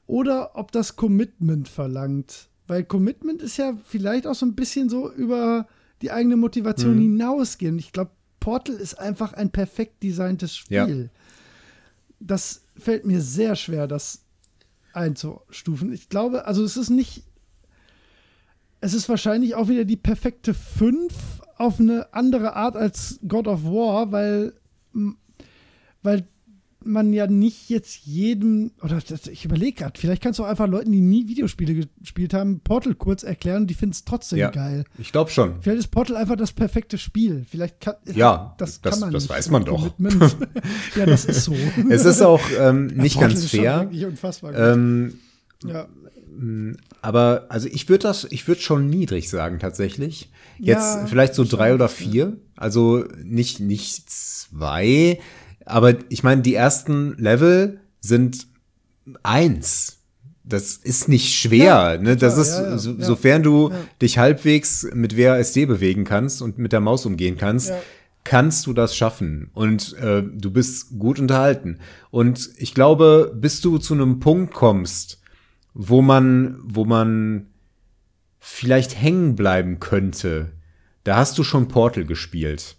oder 0.05 0.51
ob 0.53 0.71
das 0.71 0.95
Commitment 0.95 1.67
verlangt. 1.67 2.49
Weil 2.67 2.83
Commitment 2.83 3.41
ist 3.41 3.57
ja 3.57 3.73
vielleicht 3.83 4.27
auch 4.27 4.35
so 4.35 4.45
ein 4.45 4.53
bisschen 4.53 4.89
so 4.89 5.11
über 5.11 5.67
die 6.01 6.11
eigene 6.11 6.37
Motivation 6.37 6.95
mhm. 6.95 7.01
hinausgehen. 7.01 7.77
Ich 7.77 7.91
glaube, 7.91 8.11
Portal 8.39 8.75
ist 8.75 8.95
einfach 8.95 9.33
ein 9.33 9.51
perfekt 9.51 10.01
designtes 10.03 10.55
Spiel. 10.55 11.09
Ja. 11.11 11.19
Das 12.19 12.63
fällt 12.77 13.05
mir 13.05 13.21
sehr 13.21 13.55
schwer, 13.55 13.87
das 13.87 14.23
einzustufen. 14.93 15.93
Ich 15.93 16.09
glaube, 16.09 16.45
also 16.45 16.63
es 16.63 16.77
ist 16.77 16.89
nicht. 16.89 17.23
Es 18.81 18.93
ist 18.93 19.09
wahrscheinlich 19.09 19.55
auch 19.55 19.67
wieder 19.67 19.83
die 19.83 19.97
perfekte 19.97 20.53
5 20.53 21.13
auf 21.57 21.79
eine 21.81 22.13
andere 22.13 22.55
Art 22.55 22.77
als 22.77 23.19
God 23.27 23.47
of 23.47 23.65
War, 23.65 24.13
weil, 24.13 24.53
weil 26.01 26.25
man 26.89 27.13
ja 27.13 27.27
nicht 27.27 27.69
jetzt 27.69 28.05
jedem, 28.05 28.71
oder 28.81 28.99
das, 28.99 29.27
ich 29.27 29.45
überlege 29.45 29.83
gerade, 29.83 29.99
vielleicht 29.99 30.21
kannst 30.21 30.39
du 30.39 30.43
auch 30.43 30.47
einfach 30.47 30.67
Leuten, 30.67 30.91
die 30.91 31.01
nie 31.01 31.27
Videospiele 31.27 31.87
gespielt 31.99 32.33
haben, 32.33 32.59
Portal 32.59 32.95
kurz 32.95 33.23
erklären 33.23 33.63
und 33.63 33.67
die 33.67 33.73
finden 33.73 33.93
es 33.93 34.05
trotzdem 34.05 34.39
ja, 34.39 34.49
geil. 34.49 34.83
Ich 34.97 35.11
glaube 35.11 35.31
schon. 35.31 35.61
Vielleicht 35.61 35.79
ist 35.79 35.87
Portal 35.87 36.17
einfach 36.17 36.35
das 36.35 36.51
perfekte 36.51 36.97
Spiel. 36.97 37.45
Vielleicht 37.49 37.79
kann 37.79 37.95
ja, 38.13 38.55
das, 38.57 38.81
das 38.81 38.93
kann 38.93 38.99
man. 39.01 39.13
Das 39.13 39.23
nicht 39.23 39.29
weiß 39.29 39.49
man 39.51 39.65
doch. 39.65 39.93
ja, 40.95 41.05
das 41.05 41.25
ist 41.25 41.45
so. 41.45 41.55
Es 41.89 42.05
ist 42.05 42.21
auch 42.21 42.41
ähm, 42.59 42.87
nicht 42.95 43.15
ja, 43.15 43.21
ganz 43.21 43.45
fair. 43.45 43.89
Ähm, 44.55 45.13
ja. 45.63 45.87
Mm, 46.37 46.77
aber 47.01 47.45
also 47.49 47.67
ich 47.67 47.89
würde 47.89 48.03
das, 48.03 48.25
ich 48.29 48.47
würde 48.47 48.61
schon 48.61 48.89
niedrig 48.89 49.29
sagen 49.29 49.59
tatsächlich. 49.59 50.31
Jetzt 50.57 50.95
ja, 50.95 51.05
vielleicht 51.07 51.35
so 51.35 51.43
drei 51.43 51.73
oder 51.73 51.89
vier. 51.89 52.37
Also 52.55 53.05
nicht 53.23 53.59
nicht 53.59 54.09
zwei 54.09 55.19
aber 55.65 55.95
ich 56.09 56.23
meine, 56.23 56.41
die 56.41 56.55
ersten 56.55 57.15
Level 57.17 57.79
sind 57.99 58.47
eins. 59.23 59.97
Das 60.43 60.77
ist 60.77 61.07
nicht 61.07 61.35
schwer. 61.35 61.93
Ja, 61.93 61.97
ne? 61.97 62.17
Das 62.17 62.33
klar, 62.33 62.45
ist, 62.45 62.53
ja, 62.57 62.69
ja, 62.71 62.77
so, 62.77 62.95
sofern 62.99 63.43
du 63.43 63.71
dich 64.01 64.17
halbwegs 64.17 64.87
mit 64.93 65.15
WASD 65.15 65.67
bewegen 65.67 66.05
kannst 66.05 66.41
und 66.41 66.57
mit 66.57 66.73
der 66.73 66.79
Maus 66.79 67.05
umgehen 67.05 67.37
kannst, 67.37 67.71
kannst 68.23 68.65
du 68.65 68.73
das 68.73 68.95
schaffen. 68.95 69.51
Und 69.53 69.95
äh, 69.97 70.23
du 70.23 70.51
bist 70.51 70.97
gut 70.97 71.19
unterhalten. 71.19 71.79
Und 72.09 72.49
ich 72.57 72.73
glaube, 72.73 73.31
bis 73.35 73.61
du 73.61 73.77
zu 73.77 73.93
einem 73.93 74.19
Punkt 74.19 74.53
kommst, 74.53 75.21
wo 75.73 76.01
man, 76.01 76.57
wo 76.63 76.83
man 76.83 77.47
vielleicht 78.39 78.99
hängen 78.99 79.35
bleiben 79.35 79.79
könnte, 79.79 80.51
da 81.03 81.17
hast 81.17 81.37
du 81.37 81.43
schon 81.43 81.67
Portal 81.67 82.05
gespielt. 82.05 82.75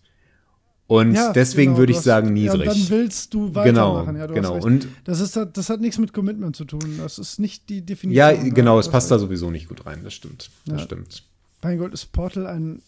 Und 0.91 1.15
ja, 1.15 1.33
deswegen 1.33 1.70
genau, 1.70 1.78
würde 1.78 1.93
ich 1.93 1.99
hast, 1.99 2.05
sagen 2.05 2.33
niedrig. 2.33 2.65
Ja, 2.65 2.73
dann 2.73 2.91
willst 2.91 3.33
du 3.33 3.55
weitermachen. 3.55 4.07
Genau, 4.07 4.19
ja, 4.19 4.27
du 4.27 4.35
genau. 4.35 4.55
Und 4.57 4.89
das, 5.05 5.20
ist, 5.20 5.39
das 5.52 5.70
hat 5.70 5.81
nichts 5.81 5.99
mit 5.99 6.12
Commitment 6.12 6.57
zu 6.57 6.65
tun. 6.65 6.99
Das 6.99 7.20
ist 7.20 7.39
nicht 7.39 7.69
die 7.69 7.83
Definition. 7.83 8.12
Ja, 8.12 8.33
genau, 8.33 8.77
es 8.81 8.89
passt 8.89 9.09
da 9.09 9.20
sowieso 9.20 9.52
nicht 9.52 9.69
gut 9.69 9.86
rein. 9.86 10.01
Das 10.02 10.15
stimmt. 10.15 10.51
Das 10.67 10.81
ja. 10.81 10.85
stimmt. 10.86 11.23
Mein 11.62 11.78
Gott, 11.78 11.94
ist 11.94 12.10
Portal 12.10 12.49
ein 12.49 12.83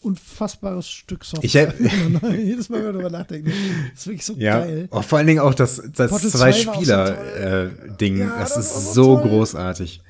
unfassbares 0.00 0.88
Stück 0.88 1.26
Software. 1.26 1.74
Ich 1.78 1.82
Jedes 2.42 2.70
Mal, 2.70 2.78
wenn 2.78 2.86
wir 2.86 2.92
darüber 2.94 3.10
nachdenken. 3.10 3.52
Das 3.90 4.00
ist 4.00 4.06
wirklich 4.06 4.24
so 4.24 4.32
ja. 4.38 4.60
geil. 4.60 4.88
Oh, 4.90 5.02
vor 5.02 5.18
allen 5.18 5.26
Dingen 5.26 5.40
auch 5.40 5.52
das, 5.52 5.82
das 5.94 6.12
Zwei-Spieler-Ding. 6.30 8.16
So 8.16 8.22
äh, 8.22 8.28
das, 8.28 8.54
das 8.54 8.66
ist 8.66 8.94
so 8.94 9.16
toll. 9.18 9.28
großartig. 9.28 10.00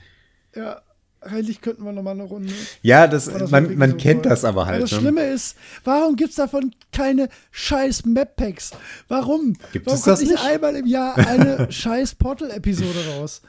Ja, 0.54 0.80
eigentlich 1.20 1.60
könnten 1.60 1.84
wir 1.84 1.92
noch 1.92 2.02
mal 2.02 2.12
eine 2.12 2.24
Runde. 2.24 2.52
Ja, 2.82 3.06
das, 3.06 3.26
das 3.26 3.50
man, 3.50 3.76
man 3.76 3.92
so 3.92 3.96
kennt 3.96 4.22
toll. 4.22 4.30
das 4.30 4.44
aber 4.44 4.66
halt. 4.66 4.76
Aber 4.76 4.82
das 4.82 4.92
ne? 4.92 4.98
Schlimme 5.00 5.22
ist, 5.22 5.56
warum 5.84 6.16
gibt 6.16 6.30
es 6.30 6.36
davon 6.36 6.72
keine 6.92 7.28
scheiß 7.50 8.04
Map-Packs? 8.06 8.72
Warum? 9.08 9.54
Gibt 9.72 9.86
warum 9.86 9.98
es 9.98 10.04
das 10.04 10.20
nicht 10.20 10.38
einmal 10.38 10.76
im 10.76 10.86
Jahr 10.86 11.16
eine 11.16 11.70
scheiß 11.70 12.14
Portal-Episode 12.16 13.16
raus? 13.16 13.42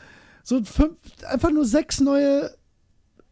So 0.44 0.64
fünf, 0.64 0.96
einfach 1.28 1.52
nur 1.52 1.66
sechs 1.66 2.00
neue 2.00 2.52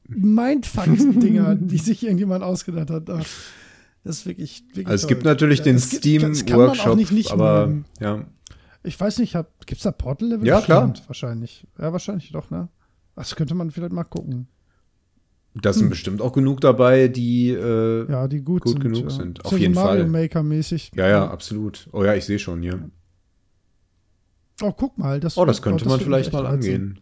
Mindfuck-Dinger, 0.07 1.55
die 1.59 1.77
sich 1.77 2.03
irgendjemand 2.03 2.43
ausgedacht 2.43 2.89
hat. 2.89 3.09
Das 3.09 3.25
ist 4.03 4.25
wirklich, 4.25 4.63
wirklich 4.69 4.87
Also 4.87 5.05
es 5.05 5.07
gibt 5.07 5.23
natürlich 5.23 5.59
ja, 5.59 5.65
den 5.65 5.79
Steam-Workshop, 5.79 7.31
aber 7.31 7.67
mögen. 7.67 7.85
ja. 7.99 8.25
Ich 8.83 8.99
weiß 8.99 9.17
nicht, 9.17 9.33
gibt 9.65 9.77
es 9.77 9.83
da 9.83 9.91
Portal-Level? 9.91 10.45
Ja, 10.45 10.61
klar. 10.61 10.93
Wahrscheinlich. 11.07 11.65
Ja, 11.79 11.91
wahrscheinlich 11.91 12.31
doch, 12.31 12.51
ne? 12.51 12.69
Das 13.15 13.35
könnte 13.35 13.55
man 13.55 13.71
vielleicht 13.71 13.93
mal 13.93 14.03
gucken. 14.03 14.47
Da 15.55 15.71
sind 15.71 15.83
hm. 15.83 15.89
bestimmt 15.89 16.21
auch 16.21 16.33
genug 16.33 16.59
dabei, 16.59 17.07
die, 17.07 17.49
äh, 17.49 18.11
ja, 18.11 18.27
die 18.27 18.41
gut, 18.41 18.63
gut 18.63 18.73
sind, 18.73 18.81
genug 18.81 19.03
ja. 19.03 19.09
sind. 19.09 19.45
Auf 19.45 19.51
so 19.51 19.57
jeden 19.57 19.73
Mario 19.73 20.03
Fall. 20.03 20.11
Maker 20.11 20.43
mäßig. 20.43 20.91
Ja, 20.95 21.07
ja, 21.07 21.29
absolut. 21.29 21.87
Oh 21.93 22.03
ja, 22.03 22.13
ich 22.13 22.25
sehe 22.25 22.39
schon 22.39 22.61
hier. 22.61 22.89
Oh, 24.61 24.73
guck 24.73 24.97
mal. 24.97 25.21
Das, 25.21 25.37
oh, 25.37 25.45
das 25.45 25.61
könnte 25.61 25.85
oh, 25.85 25.89
das 25.89 25.97
man 25.97 26.05
vielleicht 26.05 26.33
mal 26.33 26.45
angehen. 26.45 26.99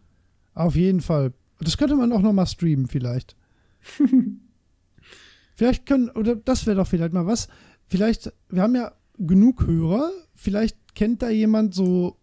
Auf 0.53 0.75
jeden 0.75 1.01
Fall. 1.01 1.33
Das 1.61 1.77
könnte 1.77 1.95
man 1.95 2.11
auch 2.11 2.21
noch 2.21 2.33
mal 2.33 2.45
streamen, 2.45 2.87
vielleicht. 2.87 3.35
vielleicht 5.55 5.87
können, 5.87 6.09
oder 6.09 6.35
das 6.35 6.67
wäre 6.67 6.77
doch 6.77 6.87
vielleicht 6.87 7.13
mal 7.13 7.25
was. 7.25 7.47
Vielleicht, 7.87 8.31
wir 8.49 8.61
haben 8.61 8.75
ja 8.75 8.91
genug 9.17 9.65
Hörer, 9.65 10.11
vielleicht 10.35 10.95
kennt 10.95 11.23
da 11.23 11.29
jemand 11.29 11.73
so 11.73 12.17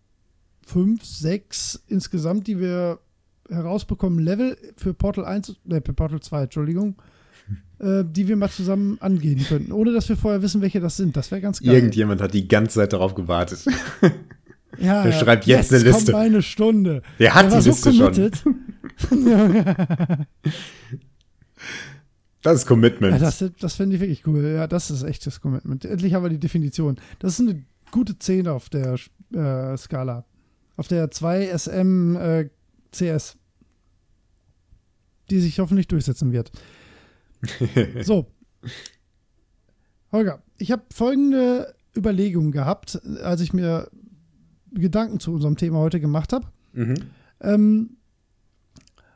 fünf, 0.65 1.05
sechs 1.05 1.83
insgesamt, 1.89 2.47
die 2.47 2.61
wir 2.61 3.01
herausbekommen, 3.51 4.19
Level 4.19 4.57
für 4.77 4.95
Portal 4.95 5.25
1, 5.25 5.57
äh, 5.69 5.81
für 5.85 5.93
Portal 5.93 6.21
2, 6.21 6.43
Entschuldigung, 6.45 6.97
äh, 7.79 8.05
die 8.05 8.29
wir 8.29 8.37
mal 8.37 8.51
zusammen 8.51 8.99
angehen 9.01 9.45
könnten, 9.47 9.73
ohne 9.73 9.93
dass 9.93 10.09
wir 10.09 10.17
vorher 10.17 10.43
wissen, 10.43 10.61
welche 10.61 10.81
das 10.81 10.97
sind. 10.97 11.17
Das 11.17 11.31
wäre 11.31 11.41
ganz 11.41 11.61
geil. 11.61 11.75
Irgendjemand 11.75 12.21
hat 12.21 12.35
die 12.35 12.49
ganze 12.49 12.77
Zeit 12.77 12.93
darauf 12.93 13.15
gewartet. 13.15 13.65
Ja, 14.79 15.03
Der 15.03 15.13
schreibt 15.13 15.47
jetzt, 15.47 15.71
jetzt 15.71 15.83
eine 15.83 15.91
Liste. 15.91 16.13
Kommt 16.13 16.25
eine 16.25 16.43
Stunde. 16.43 17.03
Der 17.19 17.35
hat 17.35 17.51
Der 17.51 17.61
die 17.61 17.69
Liste 17.69 17.93
so 17.93 18.13
schon. 18.13 18.31
das 22.43 22.55
ist 22.57 22.67
Commitment. 22.67 23.13
Ja, 23.13 23.19
das, 23.19 23.45
das 23.59 23.75
finde 23.75 23.97
ich 23.97 24.01
wirklich 24.01 24.27
cool. 24.27 24.45
Ja, 24.45 24.67
das 24.67 24.91
ist 24.91 25.03
echtes 25.03 25.41
Commitment. 25.41 25.85
Endlich 25.85 26.15
haben 26.15 26.23
wir 26.23 26.31
die 26.31 26.39
Definition. 26.39 26.97
Das 27.19 27.39
ist 27.39 27.41
eine 27.41 27.63
gute 27.91 28.19
10 28.19 28.49
auf 28.49 28.69
der 28.71 28.97
äh, 29.35 29.77
Skala. 29.77 30.25
Auf 30.77 30.89
der 30.89 31.11
2 31.11 31.59
SM 31.59 32.17
äh, 32.17 32.49
CS. 32.93 33.37
Die 35.31 35.41
sich 35.41 35.59
hoffentlich 35.61 35.89
durchsetzen 35.89 36.33
wird. 36.33 36.51
so. 38.03 38.27
Holger, 40.13 40.43
ich 40.59 40.73
habe 40.73 40.83
folgende 40.93 41.75
Überlegung 41.97 42.51
gehabt, 42.51 43.01
als 43.23 43.41
ich 43.41 43.53
mir 43.53 43.89
Gedanken 44.73 45.21
zu 45.21 45.33
unserem 45.33 45.57
Thema 45.57 45.79
heute 45.79 46.01
gemacht 46.01 46.33
habe. 46.33 46.47
Mhm. 46.73 46.97
Ähm, 47.41 47.97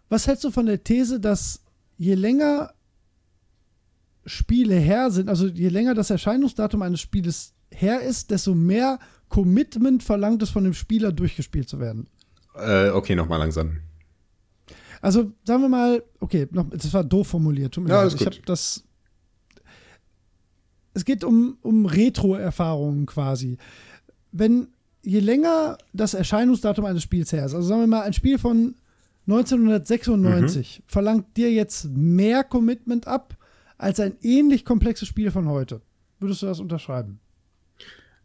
was 0.08 0.26
hältst 0.26 0.44
du 0.44 0.50
von 0.50 0.66
der 0.66 0.82
These, 0.84 1.20
dass 1.20 1.62
je 1.96 2.14
länger 2.14 2.72
Spiele 4.26 4.76
her 4.76 5.10
sind, 5.10 5.28
also 5.28 5.46
je 5.46 5.68
länger 5.68 5.94
das 5.94 6.10
Erscheinungsdatum 6.10 6.82
eines 6.82 7.00
Spieles 7.00 7.54
her 7.70 8.00
ist, 8.00 8.30
desto 8.30 8.54
mehr 8.54 8.98
Commitment 9.28 10.02
verlangt 10.02 10.42
es 10.42 10.50
von 10.50 10.64
dem 10.64 10.74
Spieler, 10.74 11.12
durchgespielt 11.12 11.68
zu 11.68 11.80
werden? 11.80 12.06
Äh, 12.54 12.90
okay, 12.90 13.14
nochmal 13.14 13.40
langsam. 13.40 13.78
Also 15.04 15.30
sagen 15.44 15.60
wir 15.60 15.68
mal, 15.68 16.02
okay, 16.20 16.48
noch, 16.50 16.70
das 16.70 16.94
war 16.94 17.04
doof 17.04 17.28
formuliert. 17.28 17.74
Tut 17.74 17.84
mir 17.84 17.90
ja, 17.90 18.04
leid. 18.04 18.14
Ich 18.14 18.24
habe 18.24 18.38
das. 18.46 18.84
Es 20.94 21.04
geht 21.04 21.24
um, 21.24 21.58
um 21.60 21.84
Retro-Erfahrungen 21.84 23.04
quasi. 23.04 23.58
Wenn 24.32 24.68
je 25.02 25.20
länger 25.20 25.76
das 25.92 26.14
Erscheinungsdatum 26.14 26.86
eines 26.86 27.02
Spiels 27.02 27.34
her 27.34 27.44
ist, 27.44 27.52
also 27.52 27.68
sagen 27.68 27.82
wir 27.82 27.86
mal, 27.86 28.00
ein 28.00 28.14
Spiel 28.14 28.38
von 28.38 28.76
1996 29.26 30.78
mhm. 30.78 30.84
verlangt 30.86 31.36
dir 31.36 31.52
jetzt 31.52 31.84
mehr 31.90 32.42
Commitment 32.42 33.06
ab 33.06 33.36
als 33.76 34.00
ein 34.00 34.14
ähnlich 34.22 34.64
komplexes 34.64 35.06
Spiel 35.06 35.30
von 35.30 35.48
heute. 35.48 35.82
Würdest 36.18 36.40
du 36.40 36.46
das 36.46 36.60
unterschreiben? 36.60 37.20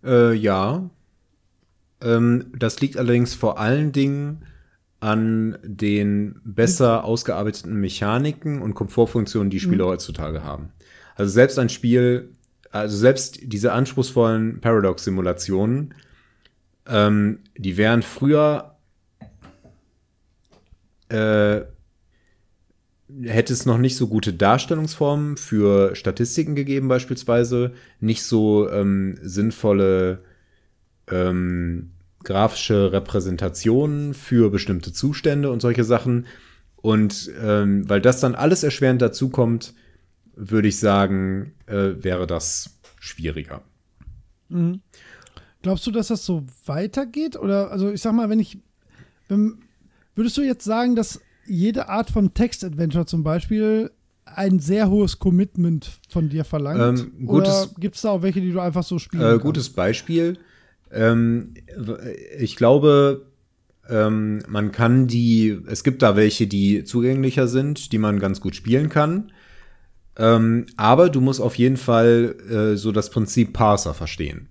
Äh, 0.01 0.33
ja. 0.33 0.89
Ähm, 1.99 2.53
das 2.57 2.79
liegt 2.79 2.95
allerdings 2.95 3.33
vor 3.33 3.59
allen 3.59 3.91
Dingen 3.91 4.45
an 4.99 5.57
den 5.63 6.41
besser 6.43 7.03
ausgearbeiteten 7.05 7.73
Mechaniken 7.79 8.61
und 8.61 8.73
Komfortfunktionen, 8.73 9.49
die 9.49 9.59
Spiele 9.59 9.83
mhm. 9.83 9.89
heutzutage 9.89 10.43
haben. 10.43 10.73
Also 11.15 11.31
selbst 11.31 11.57
ein 11.59 11.69
Spiel, 11.69 12.35
also 12.71 12.97
selbst 12.97 13.39
diese 13.43 13.71
anspruchsvollen 13.71 14.59
Paradox-Simulationen 14.61 15.93
ähm, 16.89 17.39
die 17.55 17.77
wären 17.77 18.01
früher 18.01 18.75
äh, 21.09 21.61
hätte 23.23 23.53
es 23.53 23.65
noch 23.65 23.77
nicht 23.77 23.95
so 23.95 24.07
gute 24.07 24.33
Darstellungsformen 24.33 25.37
für 25.37 25.95
Statistiken 25.95 26.55
gegeben, 26.55 26.87
beispielsweise, 26.87 27.73
nicht 27.99 28.23
so 28.23 28.69
ähm, 28.69 29.17
sinnvolle 29.21 30.23
ähm, 31.09 31.91
grafische 32.23 32.91
Repräsentationen 32.91 34.13
für 34.13 34.49
bestimmte 34.49 34.93
Zustände 34.93 35.51
und 35.51 35.61
solche 35.61 35.83
Sachen. 35.83 36.27
Und 36.77 37.31
ähm, 37.41 37.89
weil 37.89 38.01
das 38.01 38.19
dann 38.19 38.35
alles 38.35 38.63
erschwerend 38.63 39.01
dazu 39.01 39.29
kommt, 39.29 39.73
würde 40.35 40.67
ich 40.67 40.79
sagen, 40.79 41.53
äh, 41.65 42.03
wäre 42.03 42.27
das 42.27 42.79
schwieriger. 42.99 43.61
Mhm. 44.49 44.81
Glaubst 45.61 45.85
du, 45.87 45.91
dass 45.91 46.07
das 46.07 46.25
so 46.25 46.45
weitergeht? 46.65 47.35
Oder, 47.35 47.71
also 47.71 47.91
ich 47.91 48.01
sag 48.01 48.13
mal, 48.13 48.29
wenn 48.29 48.39
ich. 48.39 48.57
Wenn, 49.27 49.59
würdest 50.15 50.37
du 50.37 50.41
jetzt 50.41 50.63
sagen, 50.63 50.95
dass 50.95 51.21
jede 51.45 51.89
Art 51.89 52.09
von 52.09 52.33
Text-Adventure 52.33 53.05
zum 53.05 53.23
Beispiel 53.23 53.91
ein 54.25 54.59
sehr 54.59 54.89
hohes 54.89 55.19
Commitment 55.19 55.99
von 56.09 56.29
dir 56.29 56.45
verlangt? 56.45 56.99
Ähm, 56.99 57.27
gutes, 57.27 57.67
Oder 57.67 57.79
gibt 57.79 57.95
es 57.95 58.01
da 58.01 58.11
auch 58.11 58.21
welche, 58.21 58.41
die 58.41 58.51
du 58.51 58.59
einfach 58.59 58.83
so 58.83 58.99
spielen 58.99 59.35
äh, 59.35 59.39
Gutes 59.39 59.69
Beispiel. 59.69 60.37
Ähm, 60.91 61.53
ich 62.37 62.55
glaube, 62.55 63.25
ähm, 63.89 64.43
man 64.47 64.71
kann 64.71 65.07
die, 65.07 65.57
es 65.67 65.83
gibt 65.83 66.01
da 66.01 66.15
welche, 66.15 66.47
die 66.47 66.83
zugänglicher 66.83 67.47
sind, 67.47 67.91
die 67.91 67.97
man 67.97 68.19
ganz 68.19 68.41
gut 68.41 68.55
spielen 68.55 68.89
kann. 68.89 69.31
Ähm, 70.17 70.65
aber 70.77 71.09
du 71.09 71.21
musst 71.21 71.39
auf 71.39 71.55
jeden 71.55 71.77
Fall 71.77 72.35
äh, 72.49 72.75
so 72.75 72.91
das 72.91 73.09
Prinzip 73.09 73.53
Parser 73.53 73.93
verstehen. 73.93 74.49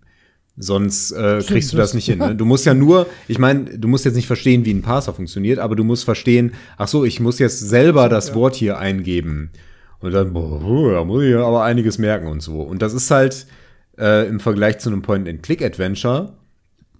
Sonst 0.56 1.12
äh, 1.12 1.40
kriegst 1.46 1.72
du 1.72 1.76
das 1.76 1.94
nicht 1.94 2.06
hin. 2.06 2.18
Ne? 2.18 2.34
Du 2.36 2.44
musst 2.44 2.66
ja 2.66 2.74
nur, 2.74 3.06
ich 3.28 3.38
meine, 3.38 3.78
du 3.78 3.86
musst 3.86 4.04
jetzt 4.04 4.16
nicht 4.16 4.26
verstehen, 4.26 4.64
wie 4.64 4.74
ein 4.74 4.82
Parser 4.82 5.12
funktioniert, 5.12 5.60
aber 5.60 5.76
du 5.76 5.84
musst 5.84 6.04
verstehen, 6.04 6.52
ach 6.76 6.88
so, 6.88 7.04
ich 7.04 7.20
muss 7.20 7.38
jetzt 7.38 7.60
selber 7.60 8.08
das 8.08 8.30
ja. 8.30 8.34
Wort 8.34 8.56
hier 8.56 8.78
eingeben. 8.78 9.50
Und 10.00 10.12
dann, 10.12 10.32
boah, 10.32 10.92
da 10.92 11.04
muss 11.04 11.22
ich 11.24 11.34
aber 11.36 11.62
einiges 11.62 11.98
merken 11.98 12.26
und 12.26 12.40
so. 12.40 12.60
Und 12.60 12.82
das 12.82 12.92
ist 12.92 13.10
halt 13.10 13.46
äh, 13.98 14.26
im 14.26 14.40
Vergleich 14.40 14.78
zu 14.78 14.90
einem 14.90 15.02
Point-and-Click-Adventure 15.02 16.34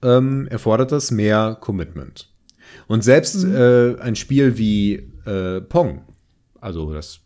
ähm, 0.03 0.47
erfordert 0.49 0.93
das 0.93 1.11
mehr 1.11 1.57
Commitment. 1.61 2.31
Und 2.87 3.03
selbst 3.03 3.45
mhm. 3.45 3.55
äh, 3.55 4.01
ein 4.01 4.17
Spiel 4.17 4.59
wie 4.59 5.11
äh, 5.27 5.61
Pong, 5.61 6.03
also 6.61 6.93
das 6.93 7.21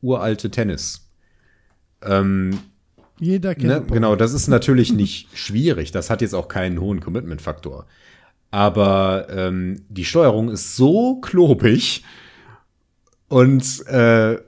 uralte 0.00 0.50
Tennis, 0.50 1.10
ähm, 2.02 2.58
jeder 3.18 3.54
kennt 3.54 3.66
ne? 3.66 3.84
Genau, 3.92 4.16
das 4.16 4.32
ist 4.32 4.48
natürlich 4.48 4.92
nicht 4.92 5.36
schwierig. 5.36 5.92
Das 5.92 6.10
hat 6.10 6.20
jetzt 6.20 6.34
auch 6.34 6.48
keinen 6.48 6.80
hohen 6.80 7.00
Commitment-Faktor. 7.00 7.86
Aber 8.50 9.26
ähm, 9.30 9.82
die 9.88 10.04
Steuerung 10.04 10.50
ist 10.50 10.76
so 10.76 11.20
klobig 11.20 12.04
und 13.28 13.86
äh, 13.86 14.38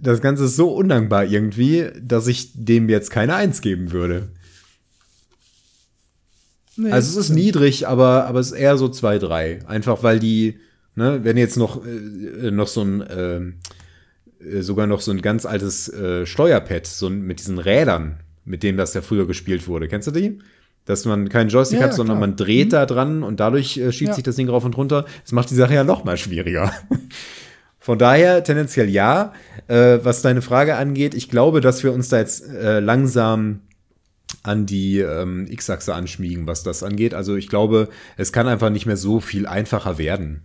das 0.00 0.20
Ganze 0.20 0.44
ist 0.44 0.56
so 0.56 0.72
undankbar 0.72 1.24
irgendwie, 1.24 1.90
dass 2.00 2.26
ich 2.26 2.50
dem 2.54 2.88
jetzt 2.88 3.10
keine 3.10 3.34
Eins 3.34 3.60
geben 3.60 3.92
würde. 3.92 4.28
Nee, 6.76 6.90
also 6.90 7.18
es 7.18 7.28
ist 7.28 7.34
niedrig, 7.34 7.88
aber, 7.88 8.26
aber 8.26 8.40
es 8.40 8.48
ist 8.48 8.58
eher 8.58 8.76
so 8.76 8.88
zwei, 8.88 9.18
drei. 9.18 9.60
Einfach 9.66 10.02
weil 10.02 10.18
die, 10.18 10.58
ne, 10.94 11.20
wenn 11.22 11.36
jetzt 11.38 11.56
noch, 11.56 11.82
äh, 11.86 12.50
noch 12.50 12.68
so 12.68 12.82
ein 12.82 13.00
äh, 13.00 13.52
sogar 14.60 14.86
noch 14.86 15.00
so 15.00 15.10
ein 15.10 15.22
ganz 15.22 15.46
altes 15.46 15.88
äh, 15.88 16.26
Steuerpad, 16.26 16.86
so 16.86 17.10
mit 17.10 17.40
diesen 17.40 17.58
Rädern, 17.58 18.20
mit 18.44 18.62
denen 18.62 18.78
das 18.78 18.94
ja 18.94 19.02
früher 19.02 19.26
gespielt 19.26 19.66
wurde. 19.66 19.88
Kennst 19.88 20.08
du 20.08 20.12
die? 20.12 20.38
Dass 20.84 21.04
man 21.04 21.28
keinen 21.28 21.48
Joystick 21.48 21.80
ja, 21.80 21.86
hat, 21.86 21.94
sondern 21.94 22.18
klar. 22.18 22.28
man 22.28 22.36
dreht 22.36 22.68
mhm. 22.68 22.70
da 22.70 22.86
dran 22.86 23.22
und 23.22 23.40
dadurch 23.40 23.76
äh, 23.78 23.92
schiebt 23.92 24.10
ja. 24.10 24.14
sich 24.14 24.24
das 24.24 24.36
Ding 24.36 24.48
rauf 24.48 24.64
und 24.64 24.76
runter. 24.76 25.06
Das 25.22 25.32
macht 25.32 25.50
die 25.50 25.54
Sache 25.54 25.74
ja 25.74 25.84
noch 25.84 26.04
mal 26.04 26.16
schwieriger. 26.16 26.72
Von 27.86 28.00
daher 28.00 28.42
tendenziell 28.42 28.90
ja. 28.90 29.32
Äh, 29.68 30.00
was 30.02 30.20
deine 30.20 30.42
Frage 30.42 30.74
angeht, 30.74 31.14
ich 31.14 31.28
glaube, 31.28 31.60
dass 31.60 31.84
wir 31.84 31.92
uns 31.92 32.08
da 32.08 32.18
jetzt 32.18 32.44
äh, 32.48 32.80
langsam 32.80 33.60
an 34.42 34.66
die 34.66 34.98
ähm, 34.98 35.46
X-Achse 35.48 35.94
anschmiegen, 35.94 36.48
was 36.48 36.64
das 36.64 36.82
angeht. 36.82 37.14
Also 37.14 37.36
ich 37.36 37.48
glaube, 37.48 37.88
es 38.16 38.32
kann 38.32 38.48
einfach 38.48 38.70
nicht 38.70 38.86
mehr 38.86 38.96
so 38.96 39.20
viel 39.20 39.46
einfacher 39.46 39.98
werden 39.98 40.42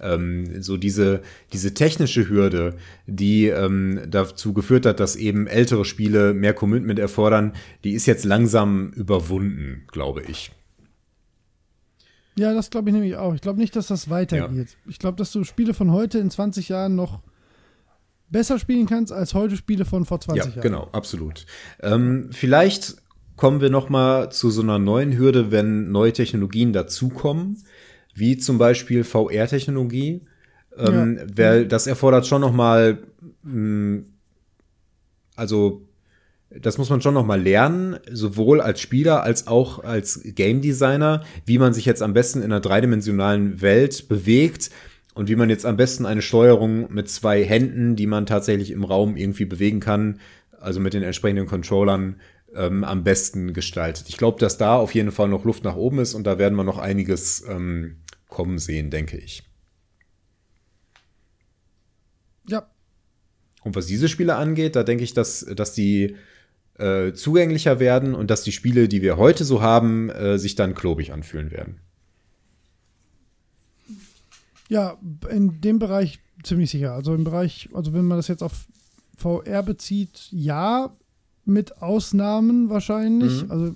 ähm, 0.00 0.60
so 0.60 0.76
diese, 0.76 1.22
diese 1.52 1.74
technische 1.74 2.28
Hürde, 2.28 2.74
die 3.06 3.46
ähm, 3.46 4.00
dazu 4.08 4.52
geführt 4.52 4.84
hat, 4.84 4.98
dass 4.98 5.14
eben 5.14 5.46
ältere 5.46 5.84
Spiele 5.84 6.34
mehr 6.34 6.54
Commitment 6.54 6.98
erfordern, 6.98 7.52
die 7.84 7.92
ist 7.92 8.06
jetzt 8.06 8.24
langsam 8.24 8.90
überwunden, 8.96 9.84
glaube 9.92 10.22
ich. 10.28 10.50
Ja, 12.38 12.54
das 12.54 12.70
glaube 12.70 12.90
ich 12.90 12.94
nämlich 12.94 13.16
auch. 13.16 13.34
Ich 13.34 13.40
glaube 13.40 13.58
nicht, 13.58 13.74
dass 13.74 13.88
das 13.88 14.08
weitergeht. 14.08 14.68
Ja. 14.70 14.90
Ich 14.90 14.98
glaube, 14.98 15.16
dass 15.16 15.32
du 15.32 15.44
Spiele 15.44 15.74
von 15.74 15.92
heute 15.92 16.18
in 16.18 16.30
20 16.30 16.68
Jahren 16.68 16.94
noch 16.94 17.20
besser 18.30 18.58
spielen 18.58 18.86
kannst 18.86 19.12
als 19.12 19.34
heute 19.34 19.56
Spiele 19.56 19.84
von 19.84 20.04
vor 20.04 20.20
20 20.20 20.44
ja, 20.44 20.50
Jahren. 20.50 20.62
Genau, 20.62 20.88
absolut. 20.92 21.46
Ähm, 21.80 22.28
vielleicht 22.30 22.96
kommen 23.36 23.60
wir 23.60 23.70
noch 23.70 23.88
mal 23.88 24.30
zu 24.30 24.50
so 24.50 24.62
einer 24.62 24.78
neuen 24.78 25.16
Hürde, 25.16 25.50
wenn 25.50 25.90
neue 25.90 26.12
Technologien 26.12 26.72
dazukommen 26.72 27.62
wie 28.14 28.36
zum 28.36 28.58
Beispiel 28.58 29.04
VR-Technologie. 29.04 30.22
Ähm, 30.76 31.18
ja. 31.18 31.26
weil 31.34 31.66
das 31.66 31.88
erfordert 31.88 32.28
schon 32.28 32.40
noch 32.40 32.52
mal, 32.52 33.02
mh, 33.42 33.52
hm, 33.52 34.06
also 35.34 35.87
das 36.60 36.78
muss 36.78 36.90
man 36.90 37.00
schon 37.00 37.14
noch 37.14 37.26
mal 37.26 37.40
lernen, 37.40 37.98
sowohl 38.10 38.60
als 38.60 38.80
Spieler 38.80 39.22
als 39.22 39.46
auch 39.46 39.84
als 39.84 40.20
Game 40.24 40.60
Designer, 40.60 41.24
wie 41.44 41.58
man 41.58 41.72
sich 41.72 41.84
jetzt 41.84 42.02
am 42.02 42.12
besten 42.12 42.38
in 42.38 42.46
einer 42.46 42.60
dreidimensionalen 42.60 43.60
Welt 43.60 44.08
bewegt 44.08 44.70
und 45.14 45.28
wie 45.28 45.36
man 45.36 45.50
jetzt 45.50 45.66
am 45.66 45.76
besten 45.76 46.06
eine 46.06 46.22
Steuerung 46.22 46.92
mit 46.92 47.08
zwei 47.08 47.44
Händen, 47.44 47.96
die 47.96 48.06
man 48.06 48.26
tatsächlich 48.26 48.70
im 48.70 48.84
Raum 48.84 49.16
irgendwie 49.16 49.46
bewegen 49.46 49.80
kann, 49.80 50.20
also 50.60 50.80
mit 50.80 50.94
den 50.94 51.02
entsprechenden 51.02 51.46
Controllern, 51.46 52.20
ähm, 52.54 52.84
am 52.84 53.04
besten 53.04 53.52
gestaltet. 53.52 54.08
Ich 54.08 54.16
glaube, 54.16 54.40
dass 54.40 54.58
da 54.58 54.76
auf 54.76 54.94
jeden 54.94 55.12
Fall 55.12 55.28
noch 55.28 55.44
Luft 55.44 55.64
nach 55.64 55.76
oben 55.76 55.98
ist 55.98 56.14
und 56.14 56.24
da 56.24 56.38
werden 56.38 56.54
wir 56.54 56.64
noch 56.64 56.78
einiges 56.78 57.44
ähm, 57.48 57.96
kommen 58.28 58.58
sehen, 58.58 58.90
denke 58.90 59.18
ich. 59.18 59.42
Ja. 62.48 62.70
Und 63.64 63.76
was 63.76 63.86
diese 63.86 64.08
Spiele 64.08 64.36
angeht, 64.36 64.76
da 64.76 64.82
denke 64.82 65.04
ich, 65.04 65.14
dass, 65.14 65.40
dass 65.40 65.74
die 65.74 66.16
äh, 66.78 67.12
zugänglicher 67.12 67.80
werden 67.80 68.14
und 68.14 68.30
dass 68.30 68.42
die 68.42 68.52
Spiele, 68.52 68.88
die 68.88 69.02
wir 69.02 69.16
heute 69.16 69.44
so 69.44 69.60
haben, 69.60 70.10
äh, 70.10 70.38
sich 70.38 70.54
dann 70.54 70.74
klobig 70.74 71.12
anfühlen 71.12 71.50
werden. 71.50 71.80
Ja, 74.68 74.98
in 75.30 75.60
dem 75.60 75.78
Bereich 75.78 76.20
ziemlich 76.42 76.70
sicher. 76.70 76.92
Also 76.92 77.14
im 77.14 77.24
Bereich, 77.24 77.68
also 77.72 77.92
wenn 77.92 78.04
man 78.04 78.18
das 78.18 78.28
jetzt 78.28 78.42
auf 78.42 78.66
VR 79.16 79.62
bezieht, 79.62 80.28
ja, 80.30 80.96
mit 81.44 81.82
Ausnahmen 81.82 82.68
wahrscheinlich. 82.68 83.44
Mhm. 83.44 83.50
Also 83.50 83.74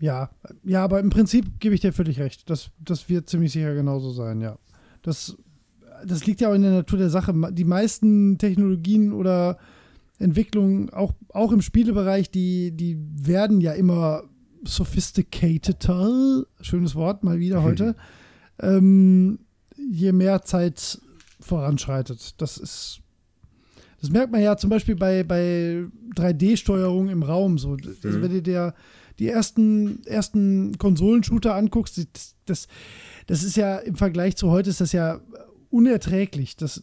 ja, 0.00 0.30
ja, 0.64 0.82
aber 0.82 0.98
im 0.98 1.10
Prinzip 1.10 1.60
gebe 1.60 1.74
ich 1.74 1.80
dir 1.80 1.92
völlig 1.92 2.18
recht. 2.18 2.50
Das, 2.50 2.70
das 2.80 3.08
wird 3.08 3.30
ziemlich 3.30 3.52
sicher 3.52 3.74
genauso 3.74 4.10
sein, 4.10 4.40
ja. 4.40 4.58
Das, 5.02 5.36
das 6.06 6.26
liegt 6.26 6.40
ja 6.40 6.50
auch 6.50 6.54
in 6.54 6.62
der 6.62 6.72
Natur 6.72 6.98
der 6.98 7.10
Sache. 7.10 7.34
Die 7.52 7.64
meisten 7.64 8.38
Technologien 8.38 9.12
oder 9.12 9.58
Entwicklungen, 10.18 10.90
auch, 10.90 11.12
auch 11.30 11.52
im 11.52 11.62
Spielebereich, 11.62 12.30
die, 12.30 12.70
die 12.72 12.96
werden 12.98 13.60
ja 13.60 13.72
immer 13.72 14.22
sophisticateder, 14.64 16.44
schönes 16.60 16.94
Wort 16.94 17.24
mal 17.24 17.38
wieder 17.38 17.62
heute, 17.64 17.96
ähm, 18.60 19.40
je 19.76 20.12
mehr 20.12 20.42
Zeit 20.42 21.00
voranschreitet. 21.40 22.40
Das 22.40 22.56
ist, 22.56 23.00
das 24.00 24.10
merkt 24.10 24.32
man 24.32 24.42
ja 24.42 24.56
zum 24.56 24.70
Beispiel 24.70 24.94
bei, 24.94 25.24
bei 25.24 25.84
3D-Steuerung 26.16 27.08
im 27.08 27.22
Raum 27.22 27.58
so. 27.58 27.72
Also 27.72 28.18
mhm. 28.18 28.22
wenn 28.22 28.32
du 28.32 28.42
dir 28.42 28.74
die 29.18 29.28
ersten, 29.28 30.04
ersten 30.04 30.78
Konsolenshooter 30.78 31.54
anguckst, 31.54 32.06
das, 32.46 32.68
das 33.26 33.42
ist 33.42 33.56
ja 33.56 33.78
im 33.78 33.96
Vergleich 33.96 34.36
zu 34.36 34.50
heute 34.50 34.70
ist 34.70 34.80
das 34.80 34.92
ja 34.92 35.20
unerträglich. 35.72 36.56
Das, 36.56 36.82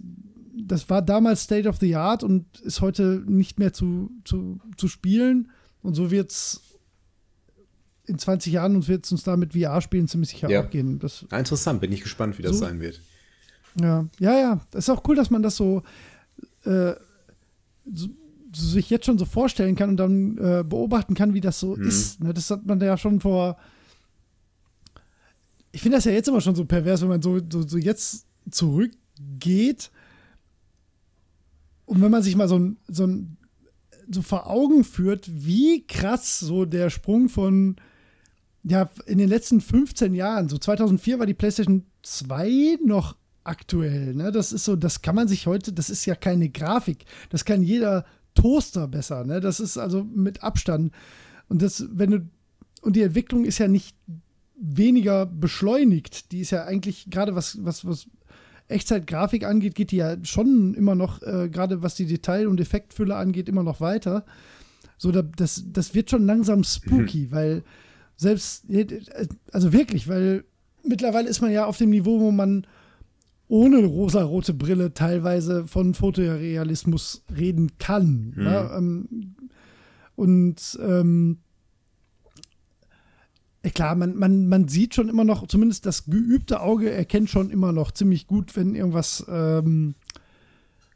das 0.57 0.89
war 0.89 1.01
damals 1.01 1.43
State 1.43 1.69
of 1.69 1.77
the 1.77 1.95
Art 1.95 2.23
und 2.23 2.59
ist 2.61 2.81
heute 2.81 3.23
nicht 3.27 3.59
mehr 3.59 3.71
zu, 3.71 4.11
zu, 4.25 4.59
zu 4.77 4.87
spielen. 4.87 5.51
Und 5.81 5.93
so 5.93 6.11
wird 6.11 6.31
es 6.31 6.61
in 8.05 8.17
20 8.17 8.53
Jahren 8.53 8.75
und 8.75 8.87
wird 8.87 9.05
es 9.05 9.11
uns 9.11 9.23
da 9.23 9.37
mit 9.37 9.53
VR-Spielen 9.53 10.07
ziemlich 10.07 10.29
sicher 10.29 10.49
ja. 10.49 10.63
auch 10.63 10.69
gehen. 10.69 10.99
Das, 10.99 11.25
ah, 11.29 11.37
Interessant, 11.37 11.79
bin 11.79 11.91
ich 11.91 12.01
gespannt, 12.01 12.37
wie 12.37 12.41
das 12.41 12.57
so, 12.57 12.65
sein 12.65 12.81
wird. 12.81 12.99
Ja, 13.79 14.07
ja, 14.19 14.37
ja. 14.37 14.61
Das 14.71 14.85
ist 14.85 14.89
auch 14.89 15.03
cool, 15.07 15.15
dass 15.15 15.29
man 15.29 15.43
das 15.43 15.55
so, 15.55 15.83
äh, 16.65 16.93
so, 17.93 18.07
sich 18.53 18.89
jetzt 18.89 19.05
schon 19.05 19.19
so 19.19 19.25
vorstellen 19.25 19.75
kann 19.75 19.91
und 19.91 19.97
dann 19.97 20.37
äh, 20.37 20.63
beobachten 20.63 21.13
kann, 21.13 21.35
wie 21.35 21.41
das 21.41 21.59
so 21.59 21.75
mhm. 21.75 21.87
ist. 21.87 22.21
Ne? 22.21 22.33
Das 22.33 22.49
hat 22.49 22.65
man 22.65 22.81
ja 22.81 22.97
schon 22.97 23.19
vor. 23.19 23.57
Ich 25.71 25.81
finde 25.81 25.97
das 25.97 26.05
ja 26.05 26.11
jetzt 26.11 26.27
immer 26.27 26.41
schon 26.41 26.55
so 26.55 26.65
pervers, 26.65 27.01
wenn 27.03 27.09
man 27.09 27.21
so, 27.21 27.39
so, 27.47 27.61
so 27.61 27.77
jetzt 27.77 28.25
zurückgeht 28.51 29.91
und 31.85 32.01
wenn 32.01 32.11
man 32.11 32.23
sich 32.23 32.35
mal 32.35 32.47
so 32.47 32.71
so 32.87 33.07
so 34.11 34.21
vor 34.21 34.49
Augen 34.49 34.83
führt, 34.83 35.29
wie 35.45 35.85
krass 35.85 36.39
so 36.39 36.65
der 36.65 36.89
Sprung 36.89 37.29
von 37.29 37.75
ja, 38.63 38.89
in 39.05 39.17
den 39.17 39.29
letzten 39.29 39.61
15 39.61 40.13
Jahren, 40.13 40.49
so 40.49 40.57
2004 40.57 41.19
war 41.19 41.25
die 41.25 41.33
PlayStation 41.33 41.85
2 42.03 42.79
noch 42.85 43.15
aktuell, 43.43 44.13
ne? 44.13 44.31
Das 44.31 44.51
ist 44.51 44.65
so, 44.65 44.75
das 44.75 45.01
kann 45.01 45.15
man 45.15 45.27
sich 45.27 45.47
heute, 45.47 45.71
das 45.71 45.89
ist 45.89 46.05
ja 46.05 46.15
keine 46.15 46.49
Grafik, 46.49 47.05
das 47.29 47.45
kann 47.45 47.63
jeder 47.63 48.05
Toaster 48.35 48.87
besser, 48.87 49.23
ne? 49.23 49.39
Das 49.39 49.59
ist 49.59 49.77
also 49.77 50.03
mit 50.03 50.43
Abstand 50.43 50.93
und 51.47 51.61
das 51.61 51.85
wenn 51.91 52.11
du 52.11 52.29
und 52.81 52.95
die 52.95 53.01
Entwicklung 53.01 53.45
ist 53.45 53.57
ja 53.57 53.67
nicht 53.67 53.95
weniger 54.55 55.25
beschleunigt, 55.25 56.31
die 56.31 56.41
ist 56.41 56.51
ja 56.51 56.65
eigentlich 56.65 57.09
gerade 57.09 57.35
was 57.35 57.63
was 57.63 57.85
was 57.85 58.07
Echtzeitgrafik 58.69 59.45
angeht, 59.45 59.75
geht 59.75 59.91
die 59.91 59.97
ja 59.97 60.15
schon 60.23 60.73
immer 60.75 60.95
noch 60.95 61.21
äh, 61.21 61.49
gerade 61.49 61.81
was 61.81 61.95
die 61.95 62.05
Detail- 62.05 62.47
und 62.47 62.59
Effektfülle 62.59 63.15
angeht 63.15 63.49
immer 63.49 63.63
noch 63.63 63.81
weiter. 63.81 64.25
So, 64.97 65.11
das, 65.11 65.63
das 65.71 65.95
wird 65.95 66.09
schon 66.09 66.25
langsam 66.25 66.63
spooky, 66.63 67.27
mhm. 67.27 67.31
weil 67.31 67.63
selbst, 68.17 68.65
also 69.51 69.71
wirklich, 69.71 70.09
weil 70.09 70.43
mittlerweile 70.83 71.29
ist 71.29 71.41
man 71.41 71.51
ja 71.51 71.65
auf 71.65 71.77
dem 71.77 71.89
Niveau, 71.89 72.19
wo 72.19 72.31
man 72.31 72.67
ohne 73.47 73.83
rosa-rote 73.85 74.53
Brille 74.53 74.93
teilweise 74.93 75.65
von 75.65 75.93
Fotorealismus 75.93 77.23
reden 77.35 77.71
kann. 77.79 78.33
Mhm. 78.35 78.43
Ja, 78.43 78.77
ähm, 78.77 79.35
und 80.15 80.77
ähm, 80.81 81.39
klar, 83.73 83.95
man, 83.95 84.15
man, 84.15 84.47
man 84.47 84.67
sieht 84.67 84.95
schon 84.95 85.09
immer 85.09 85.23
noch, 85.23 85.47
zumindest 85.47 85.85
das 85.85 86.05
geübte 86.05 86.61
Auge 86.61 86.91
erkennt 86.91 87.29
schon 87.29 87.49
immer 87.49 87.71
noch 87.71 87.91
ziemlich 87.91 88.27
gut, 88.27 88.55
wenn 88.55 88.75
irgendwas 88.75 89.25
ähm, 89.29 89.95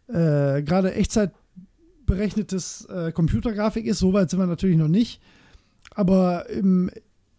äh, 0.07 0.61
gerade 0.63 0.93
echtzeitberechnetes 0.93 2.85
äh, 2.85 3.11
Computergrafik 3.11 3.85
ist. 3.85 3.99
Soweit 3.99 4.29
sind 4.29 4.39
wir 4.39 4.47
natürlich 4.47 4.77
noch 4.77 4.87
nicht. 4.87 5.21
Aber 5.93 6.49
im, 6.49 6.89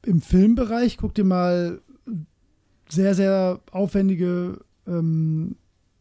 im 0.05 0.21
Filmbereich, 0.21 0.99
guck 0.99 1.15
dir 1.15 1.25
mal 1.25 1.81
sehr, 2.89 3.15
sehr 3.15 3.61
aufwendige 3.71 4.61
ähm, 4.87 5.57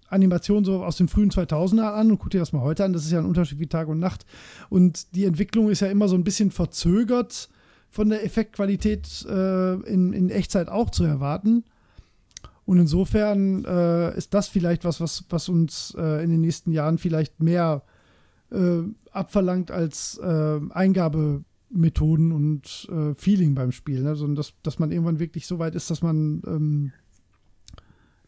Animationen 0.10 0.64
so 0.64 0.84
aus 0.84 0.98
den 0.98 1.08
frühen 1.08 1.32
2000er 1.32 1.94
an 1.94 2.12
und 2.12 2.20
guck 2.20 2.30
dir 2.30 2.40
das 2.40 2.54
mal 2.54 2.62
heute 2.62 2.84
an. 2.84 2.94
Das 2.94 3.06
ist 3.06 3.12
ja 3.12 3.20
ein 3.20 3.26
Unterschied 3.26 3.60
wie 3.60 3.68
Tag 3.68 3.88
und 3.88 4.00
Nacht. 4.00 4.26
Und 4.70 5.16
die 5.16 5.26
Entwicklung 5.26 5.70
ist 5.70 5.80
ja 5.80 5.88
immer 5.88 6.08
so 6.08 6.16
ein 6.16 6.24
bisschen 6.24 6.52
verzögert 6.52 7.50
von 7.94 8.10
der 8.10 8.26
Effektqualität 8.26 9.24
äh, 9.30 9.74
in, 9.82 10.14
in 10.14 10.32
Echtzeit 10.32 10.68
auch 10.68 10.90
zu 10.90 11.04
erwarten. 11.04 11.64
Und 12.66 12.80
insofern 12.80 13.64
äh, 13.66 14.18
ist 14.18 14.34
das 14.34 14.48
vielleicht 14.48 14.84
was, 14.84 15.00
was, 15.00 15.26
was 15.30 15.48
uns 15.48 15.96
äh, 15.96 16.24
in 16.24 16.32
den 16.32 16.42
nächsten 16.42 16.72
Jahren 16.72 16.98
vielleicht 16.98 17.40
mehr 17.40 17.84
äh, 18.52 18.82
abverlangt 19.12 19.70
als 19.70 20.18
äh, 20.18 20.60
Eingabe 20.72 21.44
Methoden 21.70 22.32
und 22.32 22.90
äh, 22.92 23.14
Feeling 23.14 23.54
beim 23.54 23.72
Spiel. 23.72 24.02
Ne? 24.02 24.16
Sondern 24.16 24.38
dass, 24.38 24.54
dass 24.64 24.80
man 24.80 24.92
irgendwann 24.92 25.20
wirklich 25.20 25.46
so 25.46 25.60
weit 25.60 25.76
ist, 25.76 25.92
dass 25.92 26.02
man 26.02 26.42
ähm, 26.48 26.94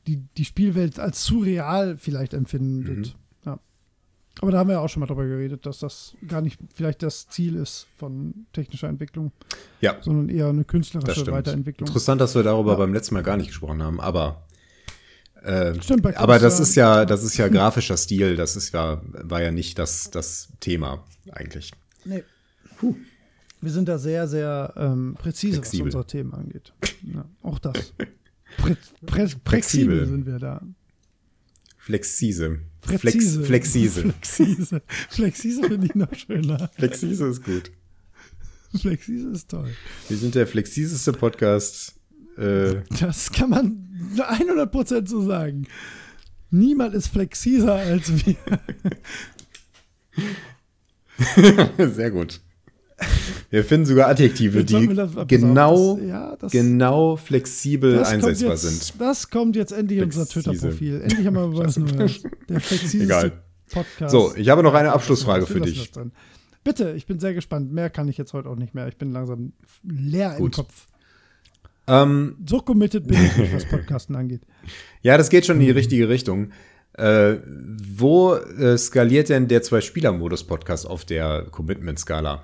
die, 0.05 0.17
die 0.37 0.45
Spielwelt 0.45 0.99
als 0.99 1.23
zu 1.23 1.39
real 1.39 1.97
vielleicht 1.97 2.35
empfindet. 2.35 2.97
Mhm. 2.97 3.24
Aber 4.41 4.51
da 4.51 4.57
haben 4.59 4.67
wir 4.67 4.73
ja 4.73 4.79
auch 4.81 4.89
schon 4.89 4.99
mal 4.99 5.07
drüber 5.07 5.25
geredet, 5.25 5.65
dass 5.65 5.79
das 5.79 6.15
gar 6.27 6.41
nicht 6.41 6.59
vielleicht 6.73 7.01
das 7.03 7.27
Ziel 7.29 7.55
ist 7.55 7.87
von 7.95 8.45
technischer 8.51 8.89
Entwicklung. 8.89 9.31
Ja. 9.81 9.97
Sondern 10.01 10.29
eher 10.29 10.47
eine 10.47 10.65
künstlerische 10.65 11.27
Weiterentwicklung. 11.27 11.87
Interessant, 11.87 12.19
dass 12.19 12.35
wir 12.35 12.43
darüber 12.43 12.71
ja. 12.73 12.77
beim 12.77 12.93
letzten 12.93 13.15
Mal 13.15 13.23
gar 13.23 13.37
nicht 13.37 13.47
gesprochen 13.47 13.81
haben, 13.81 14.01
aber 14.01 14.45
äh, 15.45 15.79
Stimmt, 15.81 16.17
aber 16.17 16.39
das 16.39 16.59
ist 16.59 16.75
ja, 16.75 17.05
das 17.05 17.23
ist 17.23 17.37
ja 17.37 17.47
grafischer 17.47 17.97
Stil, 17.97 18.35
das 18.35 18.55
ist 18.55 18.73
ja, 18.73 19.01
war 19.03 19.43
ja 19.43 19.51
nicht 19.51 19.77
das, 19.77 20.09
das 20.09 20.49
Thema 20.59 21.05
eigentlich. 21.31 21.71
Nee. 22.03 22.23
Puh. 22.77 22.95
Wir 23.61 23.71
sind 23.71 23.87
da 23.87 23.97
sehr, 23.97 24.27
sehr 24.27 24.73
ähm, 24.75 25.15
präzise, 25.17 25.57
flexibel. 25.57 25.87
was 25.87 25.95
unsere 25.95 26.07
Themen 26.07 26.33
angeht. 26.33 26.73
Ja, 27.03 27.25
auch 27.41 27.59
das. 27.59 27.93
Prä, 28.57 28.75
prä, 29.05 29.27
flexibel 29.27 30.05
sind 30.07 30.25
wir 30.25 30.39
da. 30.39 30.61
Flexise. 31.77 32.59
Flex, 32.85 33.37
flexise. 33.37 34.01
Flexise. 34.01 34.81
Flexise 35.09 35.63
finde 35.63 35.87
ich 35.87 35.95
noch 35.95 36.13
schöner. 36.13 36.69
Flexise 36.75 37.27
ist 37.27 37.43
gut. 37.43 37.71
Flexise 38.79 39.29
ist 39.29 39.49
toll. 39.49 39.69
Wir 40.07 40.17
sind 40.17 40.35
der 40.35 40.47
flexiseste 40.47 41.13
Podcast. 41.13 41.95
Äh 42.37 42.81
das 42.99 43.31
kann 43.31 43.49
man 43.49 44.13
100% 44.17 45.07
so 45.07 45.21
sagen. 45.21 45.67
Niemand 46.51 46.93
ist 46.93 47.07
flexiser 47.07 47.75
als 47.75 48.11
wir. 48.25 48.35
Sehr 51.93 52.11
gut. 52.11 52.41
Wir 53.49 53.63
finden 53.63 53.85
sogar 53.85 54.09
Adjektive, 54.09 54.63
die 54.63 54.87
genau, 55.27 55.97
das, 55.97 56.07
ja, 56.07 56.35
das, 56.37 56.51
genau 56.51 57.15
flexibel 57.15 58.03
einsetzbar 58.03 58.51
jetzt, 58.51 58.61
sind. 58.61 59.01
Das 59.01 59.29
kommt 59.29 59.55
jetzt 59.55 59.71
endlich 59.71 59.99
in 59.99 60.05
unser 60.05 60.25
Twitter-Profil. 60.25 61.01
Endlich 61.01 61.25
haben 61.25 61.35
wir 61.35 61.57
was 61.57 61.77
Neues. 61.77 62.23
Der 62.49 62.59
flexibelste 62.59 63.33
Podcast. 63.71 64.11
So, 64.11 64.33
ich 64.35 64.49
habe 64.49 64.63
noch 64.63 64.73
eine 64.73 64.93
Abschlussfrage 64.93 65.45
für 65.45 65.61
dich. 65.61 65.91
Bitte, 66.63 66.93
ich 66.93 67.05
bin 67.05 67.19
sehr 67.19 67.33
gespannt. 67.33 67.71
Mehr 67.71 67.89
kann 67.89 68.07
ich 68.07 68.17
jetzt 68.17 68.33
heute 68.33 68.49
auch 68.49 68.55
nicht 68.55 68.73
mehr. 68.73 68.87
Ich 68.87 68.97
bin 68.97 69.11
langsam 69.11 69.53
leer 69.83 70.35
Gut. 70.37 70.57
im 70.57 70.63
Kopf. 70.63 70.87
Ähm, 71.87 72.37
so 72.47 72.59
committed 72.59 73.07
bin 73.07 73.23
ich 73.23 73.37
nicht, 73.37 73.53
was 73.53 73.65
Podcasten 73.65 74.15
angeht. 74.15 74.41
Ja, 75.03 75.19
das 75.19 75.29
geht 75.29 75.45
schon 75.45 75.59
in 75.59 75.67
die 75.67 75.71
richtige 75.71 76.09
Richtung. 76.09 76.49
Äh, 76.93 77.35
wo 77.45 78.33
äh, 78.33 78.75
skaliert 78.75 79.29
denn 79.29 79.47
der 79.47 79.61
Zwei-Spieler-Modus-Podcast 79.61 80.87
auf 80.87 81.05
der 81.05 81.45
Commitment-Skala? 81.51 82.43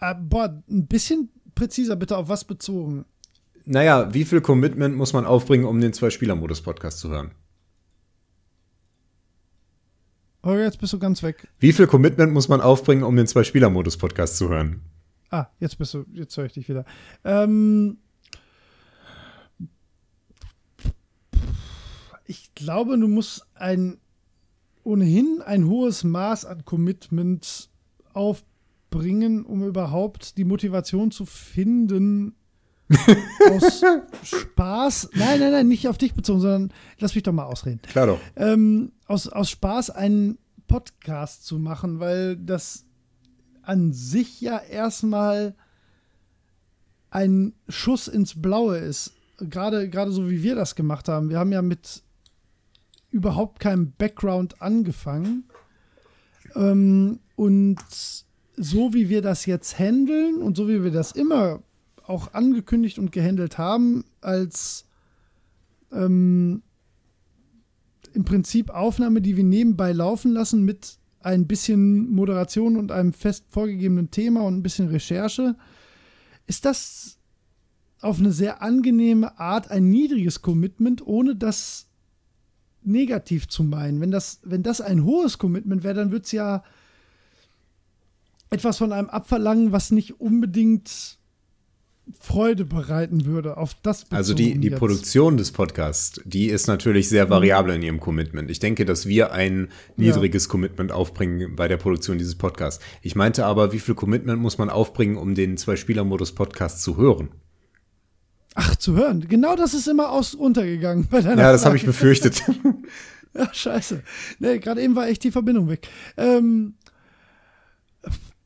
Äh, 0.00 0.14
boah, 0.14 0.62
ein 0.68 0.86
bisschen 0.86 1.30
präziser 1.54 1.96
bitte 1.96 2.16
auf 2.16 2.28
was 2.28 2.44
bezogen. 2.44 3.04
Naja, 3.64 4.12
wie 4.14 4.24
viel 4.24 4.40
Commitment 4.40 4.96
muss 4.96 5.12
man 5.12 5.26
aufbringen, 5.26 5.66
um 5.66 5.80
den 5.80 5.92
Zwei-Spieler-Modus-Podcast 5.92 6.98
zu 6.98 7.10
hören? 7.10 7.32
Oh, 10.42 10.54
jetzt 10.54 10.78
bist 10.80 10.94
du 10.94 10.98
ganz 10.98 11.22
weg. 11.22 11.48
Wie 11.58 11.72
viel 11.72 11.86
Commitment 11.86 12.32
muss 12.32 12.48
man 12.48 12.62
aufbringen, 12.62 13.02
um 13.04 13.14
den 13.14 13.26
Zwei-Spieler-Modus-Podcast 13.26 14.38
zu 14.38 14.48
hören? 14.48 14.80
Ah, 15.30 15.46
jetzt 15.60 15.76
bist 15.78 15.92
du, 15.92 16.06
jetzt 16.12 16.36
höre 16.36 16.46
ich 16.46 16.54
dich 16.54 16.68
wieder. 16.68 16.86
Ähm, 17.24 17.98
ich 22.24 22.54
glaube, 22.54 22.98
du 22.98 23.06
musst 23.06 23.46
ein 23.54 23.98
ohnehin 24.82 25.42
ein 25.44 25.66
hohes 25.66 26.04
Maß 26.04 26.46
an 26.46 26.64
Commitment 26.64 27.68
aufbringen, 28.90 29.44
um 29.44 29.66
überhaupt 29.66 30.36
die 30.36 30.44
Motivation 30.44 31.10
zu 31.10 31.26
finden, 31.26 32.34
aus 33.50 33.82
Spaß, 34.24 35.10
nein, 35.14 35.38
nein, 35.38 35.52
nein, 35.52 35.68
nicht 35.68 35.86
auf 35.86 35.96
dich 35.96 36.12
bezogen, 36.12 36.40
sondern 36.40 36.72
lass 36.98 37.14
mich 37.14 37.22
doch 37.22 37.32
mal 37.32 37.44
ausreden. 37.44 37.80
Klar 37.82 38.08
doch. 38.08 38.20
Ähm, 38.34 38.90
aus, 39.06 39.28
aus 39.28 39.48
Spaß 39.48 39.90
einen 39.90 40.38
Podcast 40.66 41.46
zu 41.46 41.60
machen, 41.60 42.00
weil 42.00 42.36
das 42.36 42.84
an 43.62 43.92
sich 43.92 44.40
ja 44.40 44.58
erstmal 44.58 45.54
ein 47.10 47.54
Schuss 47.68 48.08
ins 48.08 48.40
Blaue 48.42 48.78
ist. 48.78 49.12
Gerade, 49.38 49.88
gerade 49.88 50.10
so 50.10 50.28
wie 50.28 50.42
wir 50.42 50.56
das 50.56 50.74
gemacht 50.74 51.08
haben. 51.08 51.30
Wir 51.30 51.38
haben 51.38 51.52
ja 51.52 51.62
mit 51.62 52.02
überhaupt 53.10 53.60
keinem 53.60 53.92
Background 53.92 54.60
angefangen. 54.60 55.44
Ähm, 56.56 57.20
und 57.36 57.78
so 58.60 58.92
wie 58.92 59.08
wir 59.08 59.22
das 59.22 59.46
jetzt 59.46 59.78
handeln 59.78 60.42
und 60.42 60.54
so 60.56 60.68
wie 60.68 60.84
wir 60.84 60.90
das 60.90 61.12
immer 61.12 61.62
auch 62.06 62.34
angekündigt 62.34 62.98
und 62.98 63.10
gehandelt 63.10 63.56
haben, 63.56 64.04
als 64.20 64.84
ähm, 65.92 66.62
im 68.12 68.24
Prinzip 68.24 68.68
Aufnahme, 68.68 69.22
die 69.22 69.36
wir 69.36 69.44
nebenbei 69.44 69.92
laufen 69.92 70.32
lassen 70.32 70.64
mit 70.64 70.98
ein 71.20 71.46
bisschen 71.46 72.10
Moderation 72.10 72.76
und 72.76 72.92
einem 72.92 73.14
fest 73.14 73.46
vorgegebenen 73.48 74.10
Thema 74.10 74.42
und 74.42 74.58
ein 74.58 74.62
bisschen 74.62 74.88
Recherche, 74.88 75.56
ist 76.46 76.66
das 76.66 77.18
auf 78.00 78.18
eine 78.18 78.32
sehr 78.32 78.62
angenehme 78.62 79.38
Art 79.38 79.70
ein 79.70 79.88
niedriges 79.88 80.42
Commitment, 80.42 81.06
ohne 81.06 81.34
das 81.34 81.86
negativ 82.82 83.48
zu 83.48 83.64
meinen. 83.64 84.00
Wenn 84.00 84.10
das, 84.10 84.40
wenn 84.42 84.62
das 84.62 84.82
ein 84.82 85.04
hohes 85.04 85.38
Commitment 85.38 85.82
wäre, 85.82 85.94
dann 85.94 86.10
würde 86.10 86.24
es 86.24 86.32
ja 86.32 86.62
etwas 88.50 88.78
von 88.78 88.92
einem 88.92 89.08
abverlangen, 89.08 89.72
was 89.72 89.90
nicht 89.90 90.20
unbedingt 90.20 91.18
Freude 92.18 92.64
bereiten 92.64 93.24
würde. 93.24 93.56
Auf 93.56 93.74
das 93.82 94.10
Also 94.10 94.34
die, 94.34 94.58
die 94.58 94.70
Produktion 94.70 95.36
des 95.36 95.52
Podcasts, 95.52 96.20
die 96.24 96.46
ist 96.46 96.66
natürlich 96.66 97.08
sehr 97.08 97.26
mhm. 97.26 97.30
variabel 97.30 97.74
in 97.74 97.82
ihrem 97.82 98.00
Commitment. 98.00 98.50
Ich 98.50 98.58
denke, 98.58 98.84
dass 98.84 99.06
wir 99.06 99.32
ein 99.32 99.68
niedriges 99.96 100.44
ja. 100.46 100.50
Commitment 100.50 100.92
aufbringen 100.92 101.54
bei 101.54 101.68
der 101.68 101.76
Produktion 101.76 102.18
dieses 102.18 102.36
Podcasts. 102.36 102.82
Ich 103.02 103.14
meinte 103.14 103.46
aber, 103.46 103.72
wie 103.72 103.78
viel 103.78 103.94
Commitment 103.94 104.40
muss 104.40 104.58
man 104.58 104.70
aufbringen, 104.70 105.16
um 105.16 105.34
den 105.34 105.56
Zwei-Spieler-Modus-Podcast 105.56 106.82
zu 106.82 106.96
hören? 106.96 107.30
Ach, 108.54 108.74
zu 108.76 108.96
hören. 108.96 109.26
Genau 109.28 109.54
das 109.54 109.74
ist 109.74 109.86
immer 109.86 110.10
aus 110.10 110.34
untergegangen 110.34 111.06
bei 111.08 111.20
deiner 111.20 111.42
Ja, 111.42 111.52
das 111.52 111.64
habe 111.64 111.76
ich 111.76 111.86
befürchtet. 111.86 112.42
ja, 113.34 113.52
scheiße. 113.52 114.02
Nee, 114.40 114.58
gerade 114.58 114.82
eben 114.82 114.96
war 114.96 115.06
echt 115.06 115.22
die 115.22 115.30
Verbindung 115.30 115.68
weg. 115.68 115.86
Ähm, 116.16 116.74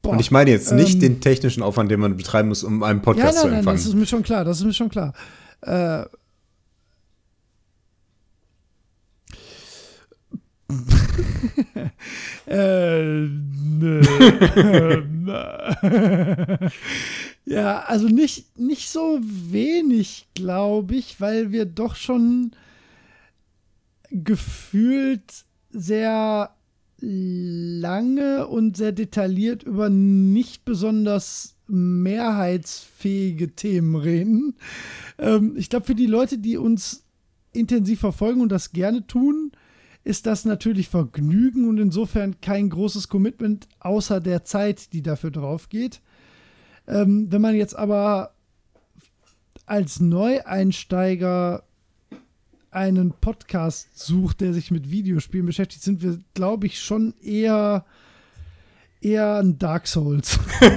Boah, 0.04 0.12
und 0.12 0.20
ich 0.20 0.30
meine 0.30 0.50
jetzt 0.50 0.70
nicht 0.70 0.94
ähm, 0.94 1.00
den 1.00 1.20
technischen 1.22 1.62
Aufwand, 1.62 1.90
den 1.90 1.98
man 1.98 2.14
betreiben 2.16 2.50
muss, 2.50 2.62
um 2.62 2.82
einen 2.82 3.00
Podcast 3.00 3.24
ja, 3.24 3.32
nein, 3.32 3.34
zu 3.34 3.48
empfangen. 3.48 3.64
Nein, 3.64 3.76
das 3.76 3.86
ist 3.86 3.94
mir 3.94 4.06
schon 4.06 4.22
klar, 4.22 4.44
das 4.44 4.58
ist 4.58 4.64
mir 4.64 4.74
schon 4.74 4.90
klar. 4.90 5.14
Äh, 5.62 6.02
äh, 12.46 13.28
ja, 17.46 17.80
also 17.86 18.08
nicht, 18.08 18.58
nicht 18.58 18.90
so 18.90 19.20
wenig, 19.22 20.26
glaube 20.34 20.96
ich, 20.96 21.18
weil 21.18 21.50
wir 21.50 21.64
doch 21.64 21.96
schon 21.96 22.50
gefühlt 24.10 25.46
sehr 25.70 26.50
lange 27.04 28.46
und 28.46 28.76
sehr 28.76 28.92
detailliert 28.92 29.62
über 29.62 29.90
nicht 29.90 30.64
besonders 30.64 31.56
mehrheitsfähige 31.66 33.54
Themen 33.54 33.94
reden. 33.94 34.54
Ähm, 35.18 35.54
ich 35.56 35.68
glaube, 35.68 35.86
für 35.86 35.94
die 35.94 36.06
Leute, 36.06 36.38
die 36.38 36.56
uns 36.56 37.04
intensiv 37.52 38.00
verfolgen 38.00 38.40
und 38.40 38.50
das 38.50 38.72
gerne 38.72 39.06
tun, 39.06 39.52
ist 40.02 40.26
das 40.26 40.44
natürlich 40.44 40.88
Vergnügen 40.88 41.68
und 41.68 41.78
insofern 41.78 42.40
kein 42.40 42.68
großes 42.68 43.08
Commitment 43.08 43.68
außer 43.80 44.20
der 44.20 44.44
Zeit, 44.44 44.92
die 44.92 45.02
dafür 45.02 45.30
drauf 45.30 45.68
geht. 45.68 46.00
Ähm, 46.86 47.28
wenn 47.30 47.40
man 47.40 47.54
jetzt 47.54 47.76
aber 47.76 48.34
als 49.66 50.00
Neueinsteiger 50.00 51.64
einen 52.74 53.12
Podcast 53.12 53.98
sucht, 53.98 54.40
der 54.40 54.52
sich 54.52 54.70
mit 54.70 54.90
Videospielen 54.90 55.46
beschäftigt, 55.46 55.82
sind 55.82 56.02
wir, 56.02 56.18
glaube 56.34 56.66
ich, 56.66 56.80
schon 56.80 57.14
eher 57.22 57.84
eher 59.00 59.36
ein 59.36 59.58
Dark 59.58 59.86
Souls. 59.86 60.38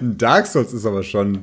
Dark 0.00 0.46
Souls 0.46 0.72
ist 0.72 0.86
aber 0.86 1.02
schon 1.02 1.40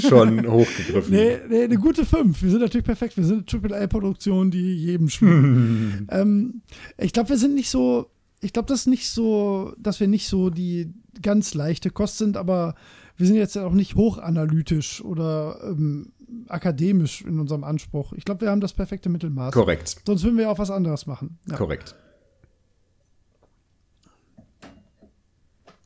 schon 0.00 0.46
hochgegriffen. 0.50 1.12
Nee, 1.12 1.38
nee, 1.48 1.64
eine 1.64 1.76
gute 1.76 2.04
5. 2.04 2.42
Wir 2.42 2.50
sind 2.50 2.60
natürlich 2.60 2.84
perfekt. 2.84 3.16
Wir 3.16 3.24
sind 3.24 3.52
eine 3.52 3.74
AAA-Produktion, 3.76 4.50
die 4.50 4.76
jedem 4.76 5.08
schmeckt. 5.08 6.10
ähm, 6.10 6.62
ich 6.98 7.12
glaube, 7.12 7.30
wir 7.30 7.38
sind 7.38 7.54
nicht 7.54 7.70
so, 7.70 8.10
ich 8.40 8.52
glaube, 8.52 8.68
das 8.68 8.80
ist 8.80 8.86
nicht 8.86 9.08
so, 9.08 9.74
dass 9.78 10.00
wir 10.00 10.08
nicht 10.08 10.28
so 10.28 10.50
die 10.50 10.92
ganz 11.22 11.54
leichte 11.54 11.90
Kost 11.90 12.18
sind, 12.18 12.36
aber 12.36 12.74
wir 13.16 13.26
sind 13.26 13.36
jetzt 13.36 13.56
auch 13.56 13.72
nicht 13.72 13.94
hochanalytisch 13.94 15.02
oder 15.02 15.60
ähm, 15.64 16.12
akademisch 16.48 17.22
in 17.22 17.38
unserem 17.38 17.64
Anspruch. 17.64 18.12
Ich 18.12 18.24
glaube, 18.24 18.42
wir 18.42 18.50
haben 18.50 18.60
das 18.60 18.72
perfekte 18.72 19.08
Mittelmaß. 19.08 19.52
Korrekt. 19.52 19.96
Sonst 20.06 20.22
würden 20.24 20.38
wir 20.38 20.50
auch 20.50 20.58
was 20.58 20.70
anderes 20.70 21.06
machen. 21.06 21.38
Ja. 21.48 21.56
Korrekt. 21.56 21.94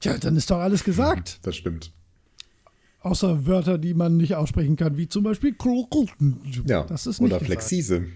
Tja, 0.00 0.16
dann 0.18 0.36
ist 0.36 0.50
doch 0.50 0.58
alles 0.58 0.84
gesagt. 0.84 1.40
Das 1.42 1.56
stimmt. 1.56 1.92
Außer 3.00 3.46
Wörter, 3.46 3.78
die 3.78 3.94
man 3.94 4.16
nicht 4.16 4.34
aussprechen 4.34 4.76
kann, 4.76 4.96
wie 4.96 5.08
zum 5.08 5.24
Beispiel 5.24 5.54
Ja, 6.66 6.84
das 6.84 7.06
ist 7.06 7.20
nicht 7.20 7.32
oder 7.36 7.44
Flexise. 7.44 8.06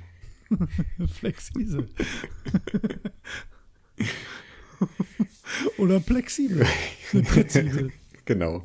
Flexise. 1.12 1.88
oder 5.78 6.00
flexibel. 6.00 6.66
Präzise. 7.10 7.90
Genau. 8.24 8.62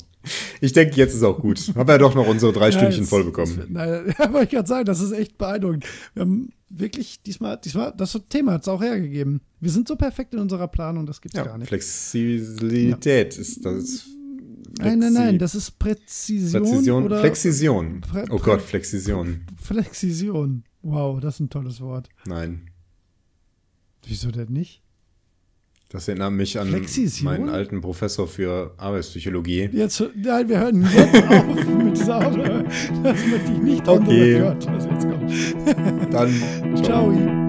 Ich 0.61 0.73
denke, 0.73 0.95
jetzt 0.95 1.13
ist 1.13 1.23
auch 1.23 1.39
gut. 1.39 1.59
Haben 1.75 1.87
wir 1.87 1.93
ja 1.93 1.97
doch 1.97 2.15
noch 2.15 2.27
unsere 2.27 2.53
drei 2.53 2.69
ja, 2.69 2.71
Stündchen 2.71 3.05
voll 3.05 3.23
bekommen. 3.23 3.65
Nein, 3.69 4.13
ja, 4.19 4.33
wollte 4.33 4.45
ich 4.45 4.49
gerade 4.51 4.67
sagen, 4.67 4.85
das 4.85 5.01
ist 5.01 5.11
echt 5.11 5.37
beeindruckend. 5.37 5.85
Wir 6.13 6.21
haben 6.21 6.49
wirklich 6.69 7.21
diesmal, 7.21 7.57
diesmal, 7.63 7.93
das 7.95 8.19
Thema 8.29 8.53
hat 8.53 8.61
es 8.63 8.67
auch 8.67 8.81
hergegeben. 8.81 9.41
Wir 9.59 9.71
sind 9.71 9.87
so 9.87 9.95
perfekt 9.95 10.33
in 10.33 10.39
unserer 10.39 10.67
Planung, 10.67 11.05
das 11.05 11.21
gibt 11.21 11.35
es 11.35 11.39
ja, 11.39 11.45
gar 11.45 11.57
nicht. 11.57 11.69
Flexibilität 11.69 13.35
ja. 13.35 13.41
ist 13.41 13.65
das. 13.65 14.05
Nein, 14.79 14.99
nein, 14.99 15.13
nein, 15.13 15.39
das 15.39 15.55
ist 15.55 15.79
Präzision. 15.79 16.63
Präzision 16.63 17.05
oder 17.05 17.19
Flexision. 17.19 18.01
Prä 18.01 18.25
oh 18.29 18.37
Gott, 18.37 18.61
Flexision. 18.61 19.41
Flexision. 19.59 20.63
Wow, 20.83 21.19
das 21.19 21.35
ist 21.35 21.39
ein 21.39 21.49
tolles 21.49 21.81
Wort. 21.81 22.09
Nein. 22.25 22.69
Wieso 24.05 24.31
denn 24.31 24.53
nicht? 24.53 24.83
Das 25.89 26.07
erinnert 26.09 26.33
mich 26.33 26.59
an 26.59 26.69
meinen 27.21 27.49
alten 27.49 27.79
Professor 27.79 28.27
für 28.27 28.73
Arbeitspsychologie. 28.75 29.69
Jetzt, 29.71 30.03
nein, 30.15 30.49
wir 30.49 30.59
hören 30.59 30.85
jetzt 30.93 31.23
auf 31.31 31.65
mit 31.65 32.09
Aufnahme. 32.09 32.65
Das 33.03 33.25
möchte 33.25 33.51
ich 33.53 33.57
nicht 33.59 33.87
okay. 33.87 34.39
Gott, 34.39 34.67
was 34.67 34.85
jetzt 34.85 35.09
kommt. 35.09 36.13
Dann 36.13 36.33
ciao. 36.83 37.13
ciao. 37.13 37.46